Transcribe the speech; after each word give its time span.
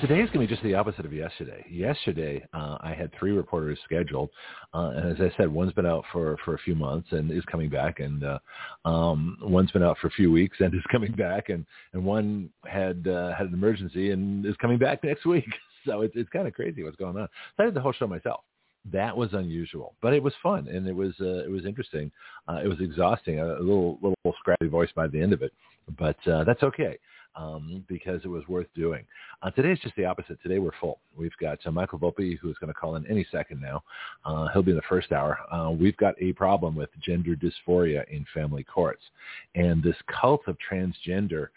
Today 0.00 0.20
is 0.20 0.28
going 0.30 0.32
to 0.32 0.38
be 0.40 0.46
just 0.46 0.62
the 0.62 0.74
opposite 0.74 1.06
of 1.06 1.12
yesterday. 1.12 1.64
Yesterday, 1.70 2.44
uh, 2.52 2.78
I 2.80 2.94
had 2.94 3.10
three 3.18 3.30
reporters 3.30 3.78
scheduled, 3.84 4.28
uh, 4.74 4.92
and 4.96 5.12
as 5.12 5.20
I 5.20 5.34
said, 5.36 5.48
one's 5.48 5.72
been 5.72 5.86
out 5.86 6.04
for, 6.12 6.36
for 6.44 6.54
a 6.54 6.58
few 6.58 6.74
months 6.74 7.08
and 7.12 7.30
is 7.30 7.44
coming 7.44 7.70
back, 7.70 8.00
and 8.00 8.24
uh, 8.24 8.38
um, 8.84 9.38
one's 9.40 9.70
been 9.70 9.82
out 9.82 9.96
for 9.98 10.08
a 10.08 10.10
few 10.10 10.32
weeks 10.32 10.56
and 10.60 10.74
is 10.74 10.80
coming 10.92 11.12
back, 11.12 11.48
and 11.48 11.64
and 11.92 12.04
one 12.04 12.50
had 12.66 13.06
uh, 13.06 13.34
had 13.34 13.46
an 13.46 13.54
emergency 13.54 14.10
and 14.10 14.44
is 14.44 14.56
coming 14.56 14.78
back 14.78 15.02
next 15.04 15.26
week. 15.26 15.46
So 15.86 16.02
it's 16.02 16.14
it's 16.16 16.30
kind 16.30 16.48
of 16.48 16.54
crazy 16.54 16.82
what's 16.82 16.96
going 16.96 17.16
on. 17.16 17.28
So 17.56 17.62
I 17.62 17.66
did 17.66 17.74
the 17.74 17.80
whole 17.80 17.92
show 17.92 18.06
myself 18.06 18.40
that 18.92 19.16
was 19.16 19.32
unusual, 19.32 19.94
but 20.02 20.12
it 20.12 20.22
was 20.22 20.34
fun 20.42 20.68
and 20.68 20.86
it 20.86 20.94
was 20.94 21.14
uh, 21.20 21.44
it 21.44 21.50
was 21.50 21.64
interesting. 21.64 22.10
Uh, 22.48 22.60
it 22.62 22.68
was 22.68 22.80
exhausting, 22.80 23.38
a, 23.38 23.46
a 23.46 23.60
little 23.60 23.98
little 24.02 24.34
scrappy 24.38 24.66
voice 24.66 24.90
by 24.94 25.06
the 25.06 25.20
end 25.20 25.32
of 25.32 25.42
it, 25.42 25.52
but 25.98 26.16
uh, 26.28 26.44
that's 26.44 26.62
okay 26.62 26.98
um, 27.36 27.84
because 27.88 28.20
it 28.24 28.28
was 28.28 28.46
worth 28.48 28.66
doing. 28.74 29.04
Uh, 29.42 29.50
is 29.56 29.78
just 29.80 29.96
the 29.96 30.04
opposite. 30.04 30.40
Today 30.42 30.58
we're 30.58 30.70
full. 30.80 31.00
We've 31.16 31.36
got 31.40 31.58
uh, 31.64 31.70
Michael 31.70 31.98
Volpe, 31.98 32.38
who's 32.38 32.56
going 32.58 32.72
to 32.72 32.74
call 32.74 32.96
in 32.96 33.06
any 33.06 33.26
second 33.30 33.60
now. 33.60 33.82
Uh, 34.24 34.48
he'll 34.52 34.62
be 34.62 34.72
in 34.72 34.76
the 34.76 34.82
first 34.88 35.12
hour. 35.12 35.38
Uh, 35.50 35.70
we've 35.70 35.96
got 35.96 36.14
a 36.20 36.32
problem 36.32 36.74
with 36.76 36.90
gender 37.00 37.36
dysphoria 37.36 38.08
in 38.10 38.24
family 38.32 38.64
courts. 38.64 39.02
And 39.54 39.82
this 39.82 39.96
cult 40.20 40.42
of 40.46 40.56
transgender 40.70 41.48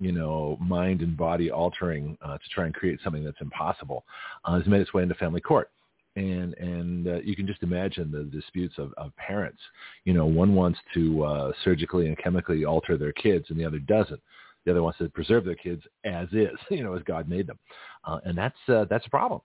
you 0.00 0.10
know, 0.10 0.58
mind 0.60 1.02
and 1.02 1.16
body 1.16 1.52
altering 1.52 2.18
uh, 2.20 2.36
to 2.36 2.48
try 2.52 2.66
and 2.66 2.74
create 2.74 2.98
something 3.02 3.24
that's 3.24 3.40
impossible 3.40 4.04
uh, 4.44 4.58
has 4.58 4.66
made 4.66 4.80
its 4.80 4.92
way 4.92 5.04
into 5.04 5.14
family 5.14 5.40
court 5.40 5.70
and 6.16 6.54
and 6.54 7.08
uh, 7.08 7.20
you 7.24 7.34
can 7.34 7.46
just 7.46 7.62
imagine 7.62 8.10
the 8.10 8.24
disputes 8.24 8.74
of, 8.78 8.92
of 8.96 9.14
parents. 9.16 9.58
You 10.04 10.14
know, 10.14 10.26
one 10.26 10.54
wants 10.54 10.78
to 10.94 11.24
uh, 11.24 11.52
surgically 11.64 12.06
and 12.06 12.16
chemically 12.18 12.64
alter 12.64 12.96
their 12.96 13.12
kids, 13.12 13.46
and 13.50 13.58
the 13.58 13.64
other 13.64 13.78
doesn't. 13.78 14.20
The 14.64 14.72
other 14.72 14.82
wants 14.82 14.98
to 14.98 15.08
preserve 15.08 15.44
their 15.44 15.54
kids 15.54 15.82
as 16.04 16.28
is, 16.32 16.58
you 16.70 16.82
know, 16.82 16.94
as 16.94 17.02
God 17.02 17.28
made 17.28 17.46
them, 17.46 17.58
uh, 18.04 18.20
and 18.24 18.36
that's 18.36 18.56
uh, 18.68 18.86
that's 18.88 19.06
a 19.06 19.10
problem. 19.10 19.40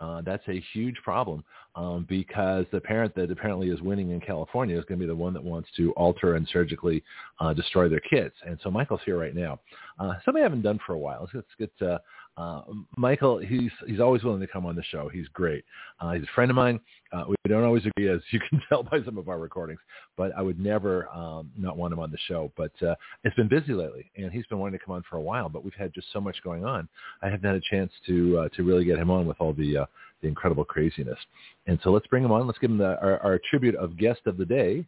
Uh, 0.00 0.20
that's 0.22 0.42
a 0.48 0.60
huge 0.72 0.96
problem 1.04 1.44
um, 1.76 2.04
because 2.08 2.66
the 2.72 2.80
parent 2.80 3.14
that 3.14 3.30
apparently 3.30 3.68
is 3.68 3.80
winning 3.82 4.10
in 4.10 4.20
California 4.20 4.76
is 4.76 4.84
going 4.86 4.98
to 4.98 5.04
be 5.04 5.08
the 5.08 5.14
one 5.14 5.32
that 5.32 5.42
wants 5.42 5.68
to 5.76 5.92
alter 5.92 6.34
and 6.34 6.48
surgically 6.52 7.04
uh, 7.38 7.52
destroy 7.52 7.88
their 7.88 8.00
kids. 8.00 8.34
And 8.44 8.58
so 8.64 8.70
Michael's 8.70 9.00
here 9.04 9.16
right 9.16 9.34
now. 9.34 9.60
Uh, 10.00 10.14
something 10.24 10.42
I 10.42 10.44
haven't 10.44 10.62
done 10.62 10.80
for 10.84 10.94
a 10.94 10.98
while. 10.98 11.28
Let's, 11.32 11.46
let's 11.58 11.72
get 11.80 11.88
uh, 12.36 12.62
Michael, 12.96 13.38
he's 13.38 13.70
he's 13.86 14.00
always 14.00 14.24
willing 14.24 14.40
to 14.40 14.46
come 14.46 14.64
on 14.64 14.74
the 14.74 14.82
show. 14.84 15.08
He's 15.08 15.28
great. 15.28 15.64
Uh, 16.00 16.12
he's 16.12 16.22
a 16.22 16.34
friend 16.34 16.50
of 16.50 16.56
mine. 16.56 16.80
Uh, 17.12 17.24
we 17.28 17.36
don't 17.46 17.64
always 17.64 17.84
agree, 17.84 18.08
as 18.08 18.20
you 18.30 18.40
can 18.50 18.60
tell 18.68 18.82
by 18.82 19.02
some 19.04 19.18
of 19.18 19.28
our 19.28 19.38
recordings. 19.38 19.80
But 20.16 20.32
I 20.36 20.40
would 20.40 20.58
never 20.58 21.08
um, 21.10 21.50
not 21.58 21.76
want 21.76 21.92
him 21.92 21.98
on 21.98 22.10
the 22.10 22.18
show. 22.28 22.50
But 22.56 22.72
uh, 22.82 22.94
it's 23.24 23.36
been 23.36 23.48
busy 23.48 23.74
lately, 23.74 24.10
and 24.16 24.32
he's 24.32 24.46
been 24.46 24.58
wanting 24.58 24.78
to 24.78 24.84
come 24.84 24.94
on 24.94 25.02
for 25.08 25.16
a 25.16 25.20
while. 25.20 25.48
But 25.50 25.62
we've 25.62 25.74
had 25.74 25.92
just 25.92 26.06
so 26.12 26.20
much 26.20 26.42
going 26.42 26.64
on. 26.64 26.88
I 27.22 27.26
haven't 27.28 27.44
had 27.44 27.56
a 27.56 27.62
chance 27.70 27.92
to 28.06 28.38
uh, 28.38 28.48
to 28.56 28.62
really 28.62 28.84
get 28.84 28.98
him 28.98 29.10
on 29.10 29.26
with 29.26 29.36
all 29.38 29.52
the 29.52 29.78
uh, 29.78 29.86
the 30.22 30.28
incredible 30.28 30.64
craziness. 30.64 31.18
And 31.66 31.78
so 31.84 31.90
let's 31.90 32.06
bring 32.06 32.24
him 32.24 32.32
on. 32.32 32.46
Let's 32.46 32.58
give 32.58 32.70
him 32.70 32.78
the, 32.78 32.98
our, 33.02 33.18
our 33.18 33.40
tribute 33.50 33.74
of 33.74 33.98
guest 33.98 34.20
of 34.26 34.38
the 34.38 34.46
day, 34.46 34.86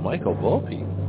Michael 0.00 0.34
Volpe. 0.36 1.03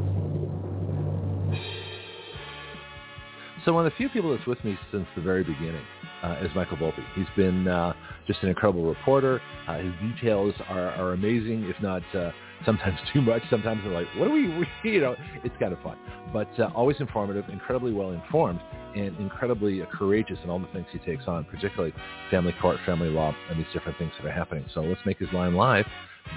So 3.66 3.74
one 3.74 3.88
of 3.88 3.92
the 3.92 3.98
few 3.98 4.10
people 4.10 4.30
that's 4.36 4.46
with 4.46 4.64
me 4.64 4.78
since 4.92 5.08
the 5.16 5.24
very 5.24 5.44
beginning 5.44 5.82
uh, 6.22 6.38
is 6.40 6.52
Michael 6.54 6.78
Volpe. 6.78 7.04
He's 7.16 7.26
been 7.36 7.68
uh, 7.68 7.94
just 8.28 8.44
an 8.44 8.50
incredible 8.50 8.86
reporter. 8.88 9.42
Uh, 9.68 9.80
his 9.80 9.92
details 10.04 10.54
are, 10.70 10.92
are 10.92 11.14
amazing, 11.14 11.64
if 11.64 11.76
not 11.82 12.04
uh, 12.14 12.30
sometimes 12.64 13.00
too 13.14 13.22
much. 13.22 13.42
Sometimes 13.50 13.82
they're 13.84 13.92
like, 13.92 14.06
what 14.18 14.28
are 14.28 14.32
we, 14.34 14.68
you 14.84 15.02
know, 15.02 15.16
it's 15.44 15.56
kind 15.60 15.74
of 15.74 15.82
fun. 15.82 15.98
But 16.32 16.48
uh, 16.60 16.70
always 16.76 16.98
informative, 17.00 17.46
incredibly 17.50 17.92
well 17.92 18.12
informed, 18.12 18.60
and 18.96 19.18
incredibly 19.18 19.82
courageous 19.92 20.38
in 20.44 20.52
all 20.52 20.60
the 20.60 20.68
things 20.68 20.86
he 20.92 21.00
takes 21.00 21.24
on, 21.26 21.44
particularly 21.46 21.94
family 22.30 22.54
court, 22.62 22.78
family 22.86 23.10
law, 23.10 23.34
and 23.50 23.60
these 23.60 23.74
different 23.74 23.98
things 23.98 24.12
that 24.20 24.28
are 24.28 24.32
happening. 24.32 24.64
So 24.76 24.82
let's 24.82 25.02
make 25.08 25.18
his 25.18 25.34
line 25.34 25.56
live, 25.56 25.88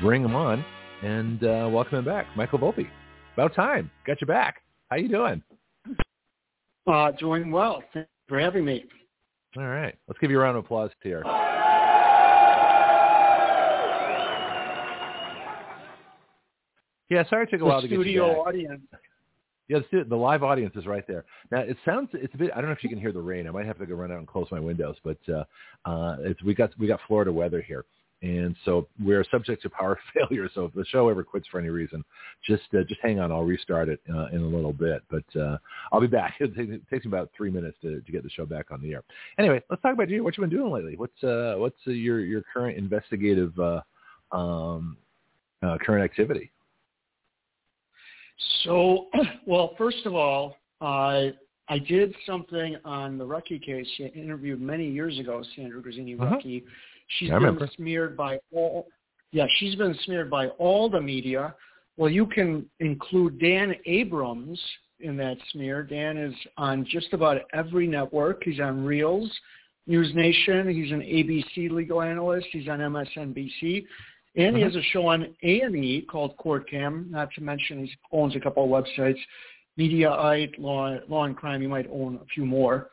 bring 0.01 0.25
him 0.25 0.35
on, 0.35 0.65
and 1.03 1.45
uh, 1.45 1.69
welcome 1.71 1.99
him 1.99 2.07
back. 2.07 2.25
Michael 2.39 2.59
Volpe. 2.59 2.89
About 3.35 3.55
time. 3.55 3.91
Got 4.07 4.23
you 4.23 4.27
back. 4.27 4.63
How 4.89 4.97
you 4.97 5.09
doing? 5.09 5.43
Uh, 6.89 7.11
doing 7.13 7.51
well. 7.51 7.83
Thanks 7.93 8.09
for 8.27 8.41
having 8.41 8.65
me. 8.65 8.85
All 9.57 9.67
right. 9.67 9.95
Let's 10.07 10.19
give 10.21 10.31
you 10.31 10.39
a 10.39 10.43
round 10.43 10.57
of 10.57 10.65
applause 10.65 10.91
here. 11.03 11.23
Yeah, 17.11 17.29
sorry 17.29 17.45
it 17.45 17.51
took 17.51 17.61
a 17.61 17.65
while 17.65 17.81
the 17.81 17.89
to 17.89 17.95
get 17.95 17.95
studio 18.03 18.29
you 18.29 18.33
back. 18.33 18.47
audience. 18.47 18.83
Yeah, 19.69 19.79
the, 19.93 20.05
the 20.05 20.17
live 20.17 20.43
audience 20.43 20.75
is 20.77 20.87
right 20.87 21.07
there. 21.07 21.25
Now 21.51 21.61
it 21.61 21.77
sounds 21.85 22.09
it's 22.15 22.35
a 22.35 22.39
bit. 22.39 22.51
I 22.55 22.61
don't 22.61 22.67
know 22.67 22.73
if 22.77 22.83
you 22.83 22.89
can 22.89 23.01
hear 23.01 23.13
the 23.13 23.21
rain. 23.21 23.47
I 23.47 23.51
might 23.51 23.67
have 23.67 23.79
to 23.79 23.87
go 23.87 23.95
run 23.95 24.11
out 24.11 24.19
and 24.19 24.27
close 24.27 24.47
my 24.51 24.61
windows. 24.61 24.97
But 25.05 25.19
uh, 25.29 25.45
uh, 25.85 26.17
it's 26.21 26.43
we 26.43 26.55
got 26.55 26.71
we 26.79 26.87
got 26.87 27.01
Florida 27.07 27.33
weather 27.33 27.61
here, 27.61 27.85
and 28.23 28.57
so 28.65 28.89
we're 29.03 29.25
subject 29.31 29.63
to 29.63 29.71
power 29.71 29.99
failure. 30.15 30.49
So 30.55 30.65
if 30.67 30.75
the 30.75 30.85
show 30.87 31.09
ever 31.09 31.23
quits 31.23 31.47
for 31.49 31.61
any 31.61 31.69
reason, 31.69 32.05
just 32.45 32.63
uh, 32.75 32.83
just 32.89 33.01
hang 33.01 33.21
on. 33.21 33.31
I'll 33.31 33.45
restart 33.45 33.89
it 33.89 34.01
uh, 34.13 34.27
in 34.33 34.43
a 34.43 34.47
little 34.47 34.73
bit, 34.73 35.03
but 35.11 35.41
uh, 35.41 35.59
I'll 35.93 36.01
be 36.01 36.07
back. 36.07 36.35
It 36.41 36.57
takes, 36.57 36.73
it 36.73 36.83
takes 36.89 37.05
me 37.05 37.11
about 37.11 37.31
three 37.37 37.51
minutes 37.51 37.77
to, 37.83 38.01
to 38.01 38.13
get 38.13 38.23
the 38.23 38.31
show 38.31 38.47
back 38.47 38.71
on 38.71 38.81
the 38.81 38.93
air. 38.93 39.03
Anyway, 39.39 39.63
let's 39.71 39.83
talk 39.83 39.93
about 39.93 40.09
you. 40.09 40.25
What 40.25 40.37
you've 40.37 40.49
been 40.49 40.59
doing 40.59 40.73
lately? 40.73 40.97
What's 40.97 41.23
uh, 41.23 41.55
what's 41.59 41.77
uh, 41.87 41.91
your 41.91 42.21
your 42.21 42.43
current 42.53 42.79
investigative 42.79 43.59
uh, 43.59 43.81
um, 44.33 44.97
uh, 45.63 45.77
current 45.85 46.05
activity? 46.05 46.51
So, 48.65 49.07
well, 49.47 49.75
first 49.77 50.07
of 50.07 50.15
all, 50.15 50.57
I 50.81 51.35
I 51.69 51.79
did 51.79 52.15
something 52.27 52.77
on 52.85 53.19
the 53.19 53.27
Rucki 53.27 53.63
case. 53.63 53.87
I 54.01 54.05
interviewed 54.19 54.61
many 54.61 54.89
years 54.89 55.19
ago, 55.19 55.43
Sandra 55.55 55.83
Grazzini 55.83 56.15
Uh-huh. 56.15 56.37
She's 57.09 57.31
been 57.31 57.69
smeared 57.77 58.17
by 58.17 58.39
all. 58.53 58.87
Yeah, 59.33 59.47
she's 59.57 59.75
been 59.75 59.97
smeared 60.05 60.31
by 60.31 60.49
all 60.59 60.89
the 60.89 61.01
media. 61.01 61.55
Well, 61.97 62.11
you 62.11 62.27
can 62.27 62.65
include 62.81 63.39
Dan 63.41 63.75
Abrams 63.87 64.61
in 65.01 65.17
that 65.17 65.37
smear. 65.53 65.83
Dan 65.83 66.17
is 66.17 66.35
on 66.57 66.87
just 66.89 67.13
about 67.13 67.43
every 67.53 67.87
network. 67.87 68.43
He's 68.45 68.61
on 68.61 68.85
Reels, 68.85 69.31
News 69.87 70.15
Nation. 70.15 70.69
He's 70.69 70.93
an 70.93 71.01
ABC 71.01 71.71
legal 71.71 72.03
analyst. 72.03 72.47
He's 72.53 72.69
on 72.69 72.81
MSNBC. 72.81 73.87
And 74.37 74.57
he 74.57 74.63
Uh-huh. 74.63 74.71
has 74.73 74.77
a 74.77 74.83
show 74.93 75.07
on 75.07 75.35
A&E 75.43 76.03
called 76.03 76.37
Court 76.37 76.69
Cam, 76.71 77.07
not 77.11 77.33
to 77.35 77.43
mention 77.43 77.87
he 77.87 77.93
owns 78.13 78.37
a 78.37 78.41
couple 78.41 78.63
of 78.65 78.71
websites, 78.71 79.19
Mediaite, 79.79 80.59
Law, 80.59 80.99
Law 81.09 81.25
and 81.25 81.37
Crime. 81.37 81.61
He 81.61 81.67
might 81.67 81.89
own 81.91 82.17
a 82.23 82.25
few 82.27 82.45
more. 82.45 82.91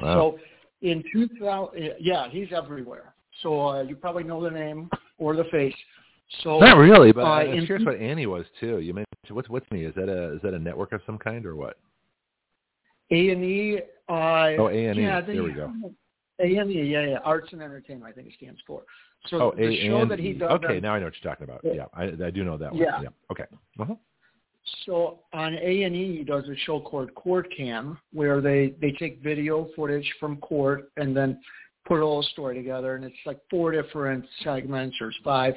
Wow. 0.00 0.14
So 0.14 0.38
in 0.82 1.02
2000, 1.12 1.94
yeah, 2.00 2.28
he's 2.30 2.52
everywhere. 2.52 3.12
So 3.42 3.68
uh, 3.68 3.82
you 3.82 3.96
probably 3.96 4.24
know 4.24 4.42
the 4.42 4.50
name 4.50 4.90
or 5.18 5.36
the 5.36 5.44
face. 5.44 5.74
So 6.42 6.58
Not 6.58 6.76
really, 6.76 7.12
but 7.12 7.22
uh, 7.22 7.30
I'm 7.30 7.66
curious 7.66 7.86
what 7.86 7.96
Annie 7.96 8.26
was 8.26 8.44
too. 8.60 8.80
You 8.80 8.94
mentioned 8.94 9.06
what's 9.30 9.48
what's 9.48 9.70
me? 9.70 9.84
Is 9.84 9.94
that 9.94 10.08
a 10.08 10.34
is 10.34 10.42
that 10.42 10.54
a 10.54 10.58
network 10.58 10.92
of 10.92 11.00
some 11.06 11.18
kind 11.18 11.46
or 11.46 11.54
what? 11.54 11.78
A&E. 13.10 13.78
Uh, 14.08 14.12
Oh, 14.58 14.68
A&E. 14.68 15.00
Yeah, 15.00 15.20
There 15.20 15.42
we 15.42 15.52
go. 15.52 15.72
A&E, 16.38 16.82
yeah, 16.82 17.06
yeah, 17.06 17.18
Arts 17.24 17.48
and 17.52 17.62
Entertainment, 17.62 18.10
I 18.10 18.12
think 18.12 18.28
it 18.28 18.34
stands 18.36 18.60
for. 18.66 18.82
So 19.28 19.40
Oh, 19.40 19.54
the 19.56 19.64
A 19.68 19.86
show 19.86 20.04
that 20.06 20.18
he 20.18 20.30
E. 20.30 20.32
does. 20.34 20.50
Okay, 20.52 20.76
on- 20.76 20.82
now 20.82 20.94
I 20.94 20.98
know 20.98 21.06
what 21.06 21.14
you're 21.22 21.32
talking 21.32 21.44
about. 21.44 21.60
Yeah. 21.64 21.72
Yeah, 21.74 21.84
I, 21.94 22.26
I 22.26 22.30
do 22.30 22.44
know 22.44 22.58
that 22.58 22.72
one. 22.72 22.82
Yeah. 22.82 23.00
Yeah. 23.02 23.08
Okay. 23.30 23.44
Uh-huh. 23.80 23.94
So 24.84 25.20
on 25.32 25.54
A 25.54 25.82
and 25.84 25.94
E, 25.94 26.18
he 26.18 26.24
does 26.24 26.44
a 26.48 26.56
show 26.64 26.80
called 26.80 27.14
Court 27.14 27.46
Cam, 27.56 27.98
where 28.12 28.40
they 28.40 28.74
they 28.80 28.90
take 28.92 29.22
video 29.22 29.68
footage 29.76 30.12
from 30.18 30.38
court 30.38 30.90
and 30.96 31.16
then 31.16 31.40
put 31.86 31.98
a 31.98 32.02
whole 32.02 32.22
story 32.22 32.54
together, 32.56 32.96
and 32.96 33.04
it's 33.04 33.16
like 33.24 33.38
four 33.50 33.72
different 33.72 34.24
segments 34.42 34.96
or 35.00 35.12
five 35.24 35.54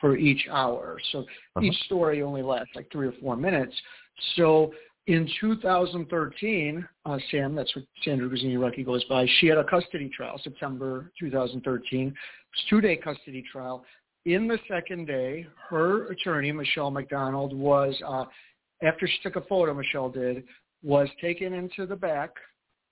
for 0.00 0.16
each 0.16 0.46
hour. 0.50 0.98
So 1.12 1.20
Uh-huh. 1.20 1.62
each 1.62 1.76
story 1.84 2.22
only 2.22 2.42
lasts 2.42 2.74
like 2.74 2.90
three 2.90 3.08
or 3.08 3.12
four 3.20 3.36
minutes. 3.36 3.74
So 4.36 4.72
in 5.06 5.28
2013, 5.40 6.86
uh, 7.06 7.18
Sam, 7.30 7.54
that's 7.54 7.74
what 7.74 7.84
Sandra 8.02 8.28
Grazzini 8.28 8.56
Rucki 8.56 8.84
goes 8.84 9.02
by, 9.04 9.26
she 9.38 9.46
had 9.46 9.58
a 9.58 9.64
custody 9.64 10.10
trial, 10.14 10.38
September 10.42 11.10
2013. 11.18 12.08
It 12.08 12.12
was 12.12 12.64
two-day 12.68 12.96
custody 12.96 13.42
trial. 13.50 13.84
In 14.26 14.46
the 14.46 14.58
second 14.68 15.06
day, 15.06 15.46
her 15.70 16.08
attorney, 16.08 16.52
Michelle 16.52 16.90
McDonald, 16.90 17.54
was, 17.54 18.00
uh, 18.06 18.26
after 18.82 19.08
she 19.08 19.18
took 19.22 19.36
a 19.36 19.46
photo, 19.48 19.72
Michelle 19.72 20.10
did, 20.10 20.44
was 20.82 21.08
taken 21.20 21.54
into 21.54 21.86
the 21.86 21.96
back 21.96 22.30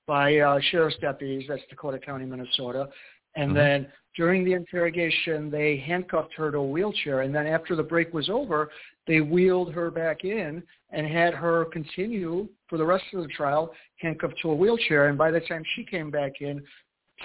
by 0.06 0.38
uh, 0.38 0.58
sheriff's 0.70 0.96
deputies, 1.00 1.46
that's 1.48 1.62
Dakota 1.68 1.98
County, 1.98 2.24
Minnesota, 2.24 2.88
And 3.34 3.48
mm-hmm. 3.48 3.56
then 3.56 3.86
during 4.16 4.44
the 4.44 4.52
interrogation, 4.54 5.50
they 5.50 5.76
handcuffed 5.78 6.32
her 6.34 6.50
to 6.50 6.58
a 6.58 6.66
wheelchair. 6.66 7.20
And 7.22 7.34
then 7.34 7.46
after 7.46 7.76
the 7.76 7.82
break 7.82 8.14
was 8.14 8.30
over, 8.30 8.70
they 9.06 9.20
wheeled 9.20 9.72
her 9.74 9.90
back 9.90 10.24
in 10.24 10.62
and 10.90 11.06
had 11.06 11.34
her 11.34 11.66
continue 11.66 12.48
for 12.68 12.78
the 12.78 12.84
rest 12.84 13.04
of 13.12 13.22
the 13.22 13.28
trial 13.28 13.72
handcuffed 14.00 14.36
to 14.42 14.50
a 14.50 14.54
wheelchair. 14.54 15.08
And 15.08 15.18
by 15.18 15.30
the 15.30 15.40
time 15.40 15.62
she 15.74 15.84
came 15.84 16.10
back 16.10 16.40
in, 16.40 16.62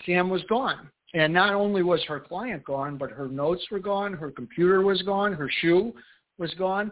Sam 0.06 0.30
was 0.30 0.42
gone. 0.50 0.89
And 1.13 1.34
not 1.34 1.54
only 1.54 1.84
was 1.84 2.04
her 2.07 2.19
client 2.19 2.63
gone, 2.63 2.98
but 2.98 3.12
her 3.12 3.27
notes 3.27 3.63
were 3.69 3.80
gone, 3.80 4.13
her 4.13 4.31
computer 4.31 4.81
was 4.81 5.01
gone, 5.01 5.34
her 5.34 5.50
shoe 5.62 5.94
was 6.38 6.54
gone. 6.56 6.92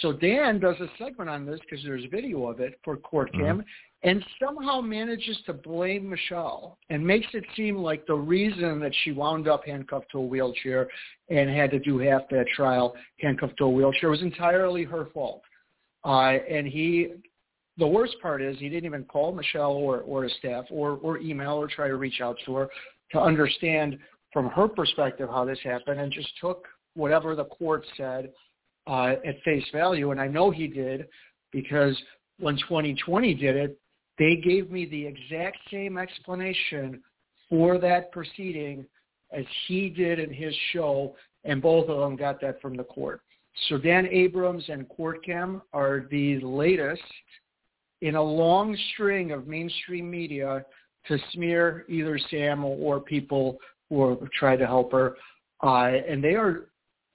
So 0.00 0.12
Dan 0.12 0.60
does 0.60 0.76
a 0.80 0.86
segment 0.98 1.30
on 1.30 1.44
this 1.46 1.60
because 1.60 1.84
there's 1.84 2.04
video 2.10 2.48
of 2.48 2.60
it 2.60 2.78
for 2.84 2.96
Court 2.96 3.32
Cam, 3.32 3.58
mm-hmm 3.58 3.68
and 4.02 4.24
somehow 4.40 4.80
manages 4.80 5.38
to 5.46 5.52
blame 5.52 6.08
Michelle 6.08 6.78
and 6.90 7.04
makes 7.04 7.26
it 7.32 7.44
seem 7.56 7.76
like 7.76 8.06
the 8.06 8.14
reason 8.14 8.78
that 8.80 8.92
she 9.02 9.12
wound 9.12 9.48
up 9.48 9.64
handcuffed 9.64 10.10
to 10.12 10.18
a 10.18 10.24
wheelchair 10.24 10.88
and 11.30 11.48
had 11.50 11.70
to 11.70 11.78
do 11.78 11.98
half 11.98 12.22
that 12.30 12.46
trial 12.54 12.94
handcuffed 13.20 13.56
to 13.58 13.64
a 13.64 13.70
wheelchair 13.70 14.10
was 14.10 14.22
entirely 14.22 14.84
her 14.84 15.06
fault. 15.14 15.42
Uh, 16.04 16.38
and 16.48 16.66
he, 16.68 17.14
the 17.78 17.86
worst 17.86 18.14
part 18.20 18.42
is 18.42 18.56
he 18.58 18.68
didn't 18.68 18.84
even 18.84 19.04
call 19.04 19.32
Michelle 19.32 19.72
or, 19.72 20.00
or 20.02 20.24
his 20.24 20.32
staff 20.38 20.66
or, 20.70 20.98
or 21.02 21.18
email 21.18 21.54
or 21.54 21.66
try 21.66 21.88
to 21.88 21.96
reach 21.96 22.20
out 22.20 22.36
to 22.44 22.54
her 22.54 22.68
to 23.12 23.20
understand 23.20 23.98
from 24.32 24.48
her 24.50 24.68
perspective 24.68 25.28
how 25.28 25.44
this 25.44 25.58
happened 25.64 25.98
and 25.98 26.12
just 26.12 26.28
took 26.40 26.66
whatever 26.94 27.34
the 27.34 27.44
court 27.44 27.84
said 27.96 28.30
uh, 28.86 29.14
at 29.24 29.40
face 29.44 29.64
value. 29.72 30.10
And 30.10 30.20
I 30.20 30.28
know 30.28 30.50
he 30.50 30.66
did 30.66 31.08
because 31.50 31.96
when 32.38 32.56
2020 32.56 33.34
did 33.34 33.56
it, 33.56 33.78
they 34.18 34.36
gave 34.36 34.70
me 34.70 34.86
the 34.86 35.06
exact 35.06 35.58
same 35.70 35.98
explanation 35.98 37.02
for 37.48 37.78
that 37.78 38.10
proceeding 38.12 38.86
as 39.32 39.44
he 39.66 39.88
did 39.88 40.18
in 40.18 40.32
his 40.32 40.54
show, 40.72 41.14
and 41.44 41.60
both 41.60 41.88
of 41.88 41.98
them 41.98 42.16
got 42.16 42.40
that 42.40 42.60
from 42.60 42.76
the 42.76 42.84
court. 42.84 43.20
So 43.68 43.78
Dan 43.78 44.06
Abrams 44.06 44.64
and 44.68 44.86
CourtCam 44.88 45.62
are 45.72 46.06
the 46.10 46.40
latest 46.40 47.02
in 48.02 48.16
a 48.16 48.22
long 48.22 48.76
string 48.92 49.32
of 49.32 49.46
mainstream 49.46 50.10
media 50.10 50.64
to 51.08 51.18
smear 51.32 51.84
either 51.88 52.18
Sam 52.30 52.64
or 52.64 53.00
people 53.00 53.58
who 53.88 54.28
try 54.38 54.56
to 54.56 54.66
help 54.66 54.92
her. 54.92 55.16
Uh, 55.62 55.92
and 56.08 56.22
they 56.22 56.34
are 56.34 56.68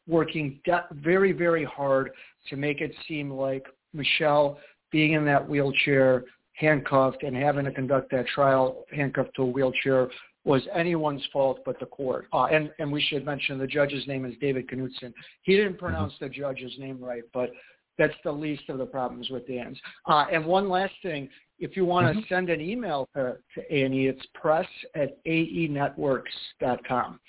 working 0.07 0.59
very, 0.94 1.31
very 1.31 1.63
hard 1.63 2.12
to 2.50 2.56
make 2.56 2.81
it 2.81 2.94
seem 3.07 3.30
like 3.30 3.65
Michelle 3.94 4.57
being 4.92 5.13
in 5.13 5.25
that 5.25 5.48
wheelchair 5.48 6.24
handcuffed 6.61 7.23
and 7.23 7.35
having 7.35 7.65
to 7.65 7.71
conduct 7.71 8.11
that 8.11 8.27
trial 8.27 8.85
handcuffed 8.95 9.35
to 9.35 9.41
a 9.41 9.45
wheelchair 9.45 10.07
was 10.43 10.61
anyone's 10.73 11.23
fault 11.33 11.59
but 11.65 11.79
the 11.79 11.85
court. 11.87 12.27
Uh, 12.33 12.45
and, 12.45 12.71
and 12.79 12.91
we 12.91 13.01
should 13.01 13.25
mention 13.25 13.57
the 13.57 13.67
judge's 13.67 14.07
name 14.07 14.25
is 14.25 14.33
David 14.39 14.67
Knutson. 14.67 15.13
He 15.43 15.55
didn't 15.55 15.73
mm-hmm. 15.73 15.85
pronounce 15.85 16.13
the 16.19 16.29
judge's 16.29 16.73
name 16.79 17.03
right, 17.03 17.23
but 17.33 17.51
that's 17.97 18.13
the 18.23 18.31
least 18.31 18.63
of 18.69 18.77
the 18.77 18.85
problems 18.85 19.29
with 19.29 19.47
Dan's. 19.47 19.77
Uh, 20.07 20.25
and 20.31 20.45
one 20.45 20.69
last 20.69 20.93
thing, 21.03 21.27
if 21.59 21.75
you 21.75 21.85
want 21.85 22.07
to 22.07 22.13
mm-hmm. 22.13 22.33
send 22.33 22.49
an 22.49 22.61
email 22.61 23.07
to, 23.15 23.37
to 23.55 23.71
Annie, 23.71 24.07
it's 24.07 24.25
press 24.33 24.67
at 24.95 25.23
aenetworks.com. 25.25 27.19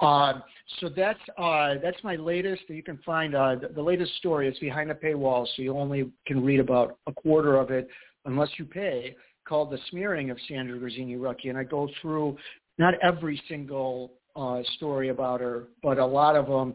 Uh, 0.00 0.40
so 0.80 0.88
that's 0.88 1.20
uh, 1.38 1.74
that's 1.80 2.02
my 2.02 2.16
latest. 2.16 2.62
You 2.66 2.82
can 2.82 2.98
find 3.06 3.36
uh, 3.36 3.54
the, 3.54 3.68
the 3.68 3.82
latest 3.82 4.16
story. 4.16 4.48
It's 4.48 4.58
behind 4.58 4.90
a 4.90 4.94
paywall, 4.94 5.46
so 5.54 5.62
you 5.62 5.76
only 5.78 6.10
can 6.26 6.44
read 6.44 6.58
about 6.58 6.98
a 7.06 7.12
quarter 7.12 7.56
of 7.58 7.70
it 7.70 7.88
unless 8.24 8.50
you 8.58 8.64
pay, 8.64 9.16
called 9.46 9.70
The 9.70 9.78
Smearing 9.90 10.30
of 10.30 10.38
Sandra 10.48 10.78
Grazzini 10.78 11.16
Rucki. 11.16 11.48
And 11.48 11.58
I 11.58 11.64
go 11.64 11.88
through 12.00 12.36
not 12.78 12.94
every 13.02 13.40
single 13.48 14.12
uh, 14.36 14.62
story 14.76 15.10
about 15.10 15.40
her, 15.40 15.64
but 15.82 15.98
a 15.98 16.06
lot 16.06 16.36
of 16.36 16.46
them 16.46 16.74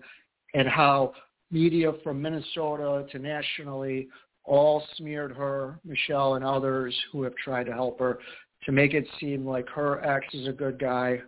and 0.53 0.67
how 0.67 1.13
media 1.51 1.91
from 2.03 2.21
Minnesota 2.21 3.05
to 3.11 3.19
nationally 3.19 4.07
all 4.45 4.83
smeared 4.97 5.35
her, 5.35 5.79
Michelle 5.83 6.35
and 6.35 6.45
others 6.45 6.95
who 7.11 7.23
have 7.23 7.35
tried 7.35 7.65
to 7.65 7.73
help 7.73 7.99
her 7.99 8.19
to 8.65 8.71
make 8.71 8.93
it 8.93 9.05
seem 9.19 9.45
like 9.45 9.67
her 9.69 10.03
ex 10.03 10.25
is 10.33 10.47
a 10.47 10.51
good 10.51 10.79
guy, 10.79 11.21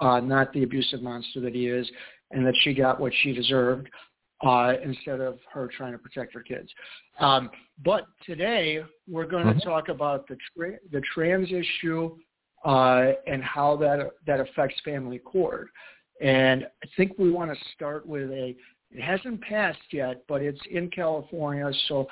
uh, 0.00 0.20
not 0.20 0.52
the 0.52 0.62
abusive 0.62 1.02
monster 1.02 1.40
that 1.40 1.54
he 1.54 1.66
is, 1.66 1.88
and 2.30 2.46
that 2.46 2.54
she 2.62 2.72
got 2.72 3.00
what 3.00 3.12
she 3.22 3.32
deserved 3.32 3.88
uh, 4.42 4.74
instead 4.84 5.20
of 5.20 5.38
her 5.52 5.68
trying 5.76 5.92
to 5.92 5.98
protect 5.98 6.34
her 6.34 6.42
kids. 6.42 6.68
Um, 7.20 7.50
but 7.84 8.06
today 8.26 8.82
we're 9.08 9.26
going 9.26 9.46
to 9.46 9.52
mm-hmm. 9.52 9.68
talk 9.68 9.88
about 9.88 10.26
the 10.28 10.36
tra- 10.56 10.78
the 10.90 11.02
trans 11.14 11.48
issue 11.52 12.16
uh, 12.64 13.12
and 13.26 13.42
how 13.42 13.76
that 13.76 14.10
that 14.26 14.40
affects 14.40 14.76
family 14.84 15.18
court. 15.18 15.68
And 16.20 16.64
I 16.64 16.88
think 16.96 17.18
we 17.18 17.30
want 17.30 17.52
to 17.52 17.64
start 17.74 18.06
with 18.06 18.30
a. 18.30 18.54
It 18.94 19.00
hasn't 19.00 19.40
passed 19.40 19.78
yet, 19.90 20.22
but 20.28 20.42
it's 20.42 20.60
in 20.70 20.90
California. 20.90 21.70
So 21.88 22.06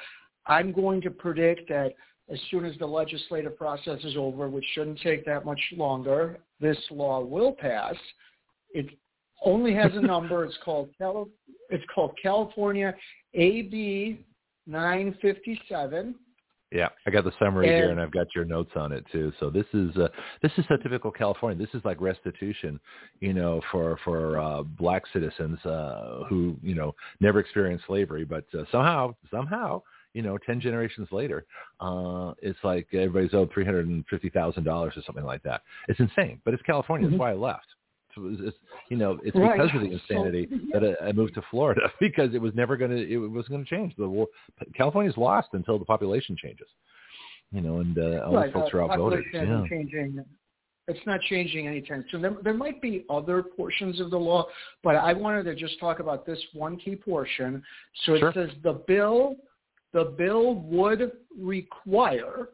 I'm 0.46 0.72
going 0.72 1.02
to 1.02 1.10
predict 1.10 1.68
that 1.68 1.92
as 2.32 2.38
soon 2.50 2.64
as 2.64 2.76
the 2.78 2.86
legislative 2.86 3.56
process 3.58 4.02
is 4.04 4.16
over, 4.16 4.48
which 4.48 4.64
shouldn't 4.72 5.00
take 5.00 5.26
that 5.26 5.44
much 5.44 5.60
longer, 5.76 6.38
this 6.60 6.78
law 6.90 7.20
will 7.20 7.52
pass. 7.52 7.94
It 8.72 8.86
only 9.44 9.74
has 9.74 9.90
a 9.94 10.00
number. 10.06 10.44
It's 10.44 10.56
called 10.64 10.88
it's 11.70 11.84
called 11.94 12.12
California 12.22 12.94
AB 13.34 14.25
957. 14.67 16.14
Yeah, 16.72 16.88
I 17.05 17.11
got 17.11 17.25
the 17.25 17.32
summary 17.43 17.67
and, 17.67 17.76
here, 17.76 17.90
and 17.90 18.00
I've 18.00 18.12
got 18.12 18.28
your 18.34 18.44
notes 18.44 18.70
on 18.76 18.93
it 18.93 19.05
too. 19.11 19.32
So 19.40 19.50
this 19.50 19.67
is 19.72 19.96
uh, 19.96 20.06
this 20.40 20.52
is 20.56 20.64
so 20.69 20.76
typical 20.76 21.11
California. 21.11 21.58
This 21.58 21.75
is 21.75 21.84
like 21.84 22.00
restitution, 22.00 22.78
you 23.19 23.32
know, 23.32 23.61
for 23.72 23.99
for 24.05 24.38
uh, 24.38 24.62
black 24.62 25.02
citizens 25.12 25.58
uh, 25.67 26.25
who 26.28 26.56
you 26.62 26.76
know 26.76 26.94
never 27.19 27.40
experienced 27.40 27.87
slavery, 27.87 28.25
but 28.25 28.44
uh, 28.55 28.62
somehow 28.70 29.16
somehow 29.32 29.82
you 30.14 30.23
know, 30.23 30.37
10 30.38 30.61
generations 30.61 31.08
later, 31.12 31.46
uh, 31.81 32.32
it's 32.43 32.58
like 32.64 32.88
everybody's 32.93 33.34
owed 33.34 33.52
$350,000 33.52 34.66
or 34.66 34.93
something 35.06 35.25
like 35.25 35.43
that. 35.44 35.62
It's 35.88 36.00
insane, 36.00 36.40
but 36.44 36.52
it's 36.52 36.62
California. 36.64 37.06
Mm-hmm. 37.06 37.16
That's 37.16 37.20
why 37.20 37.31
I 37.31 37.34
left. 37.34 37.66
It's, 38.16 38.56
you 38.88 38.96
know, 38.96 39.18
it's 39.22 39.36
right. 39.36 39.58
because 39.58 39.74
of 39.74 39.82
the 39.82 39.92
insanity 40.10 40.48
that 40.72 40.96
I 41.02 41.12
moved 41.12 41.34
to 41.34 41.42
Florida 41.50 41.82
because 42.00 42.34
it 42.34 42.40
was 42.40 42.54
never 42.54 42.76
going 42.76 42.90
to, 42.90 43.12
it 43.12 43.16
was 43.16 43.46
going 43.48 43.64
to 43.64 43.68
change. 43.68 43.94
The 43.96 44.08
war, 44.08 44.26
California's 44.74 45.16
lost 45.16 45.48
until 45.52 45.78
the 45.78 45.84
population 45.84 46.36
changes. 46.42 46.68
You 47.52 47.60
know, 47.60 47.78
and 47.78 47.98
uh, 47.98 48.24
all 48.26 48.34
right. 48.34 48.46
these 48.46 48.52
folks 48.54 48.70
uh, 48.74 48.78
are 48.78 48.92
outvoted. 48.92 49.24
Yeah. 49.32 49.64
Changing. 49.68 50.24
It's 50.86 51.06
not 51.06 51.20
changing 51.22 51.68
anytime 51.68 52.04
soon. 52.10 52.22
There, 52.22 52.36
there 52.42 52.54
might 52.54 52.80
be 52.80 53.04
other 53.10 53.42
portions 53.42 54.00
of 54.00 54.10
the 54.10 54.18
law, 54.18 54.46
but 54.82 54.96
I 54.96 55.12
wanted 55.12 55.44
to 55.44 55.54
just 55.54 55.78
talk 55.78 56.00
about 56.00 56.26
this 56.26 56.38
one 56.52 56.76
key 56.76 56.96
portion. 56.96 57.62
So 58.04 58.14
it 58.14 58.20
sure. 58.20 58.32
says 58.35 58.50
the 58.62 58.82
bill, 58.87 59.37
the 59.92 60.14
bill 60.16 60.54
would 60.54 61.12
require 61.38 62.49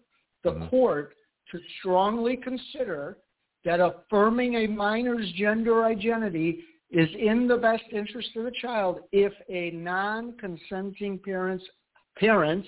the 0.45 0.51
mm-hmm. 0.51 0.69
court 0.69 1.15
to 1.53 1.59
strongly 1.79 2.37
consider 2.37 3.19
that 3.67 3.81
affirming 3.81 4.55
a 4.55 4.67
minor's 4.69 5.31
gender 5.33 5.85
identity 5.85 6.61
is 6.91 7.09
in 7.19 7.49
the 7.49 7.57
best 7.57 7.83
interest 7.93 8.29
of 8.37 8.45
the 8.45 8.53
child 8.63 9.01
if 9.11 9.33
a 9.49 9.71
non-consenting 9.73 11.19
parent, 11.19 11.61
parent 12.17 12.65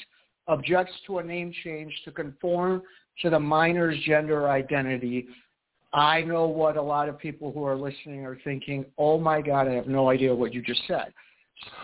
objects 0.49 0.93
to 1.07 1.19
a 1.19 1.23
name 1.23 1.53
change 1.63 1.95
to 2.05 2.11
conform 2.11 2.83
to 3.23 3.31
the 3.31 3.39
minor's 3.39 3.97
gender 4.05 4.49
identity. 4.49 5.29
I 5.93 6.23
know 6.23 6.49
what 6.49 6.77
a 6.77 6.83
lot 6.83 7.09
of 7.09 7.17
people 7.17 7.53
who 7.53 7.65
are 7.65 7.77
listening 7.77 8.27
are 8.27 8.39
thinking, 8.43 8.85
oh 8.99 9.21
my 9.21 9.41
God, 9.41 9.69
I 9.69 9.75
have 9.75 9.87
no 9.87 10.11
idea 10.11 10.35
what 10.35 10.53
you 10.53 10.61
just 10.63 10.83
said. 10.89 11.15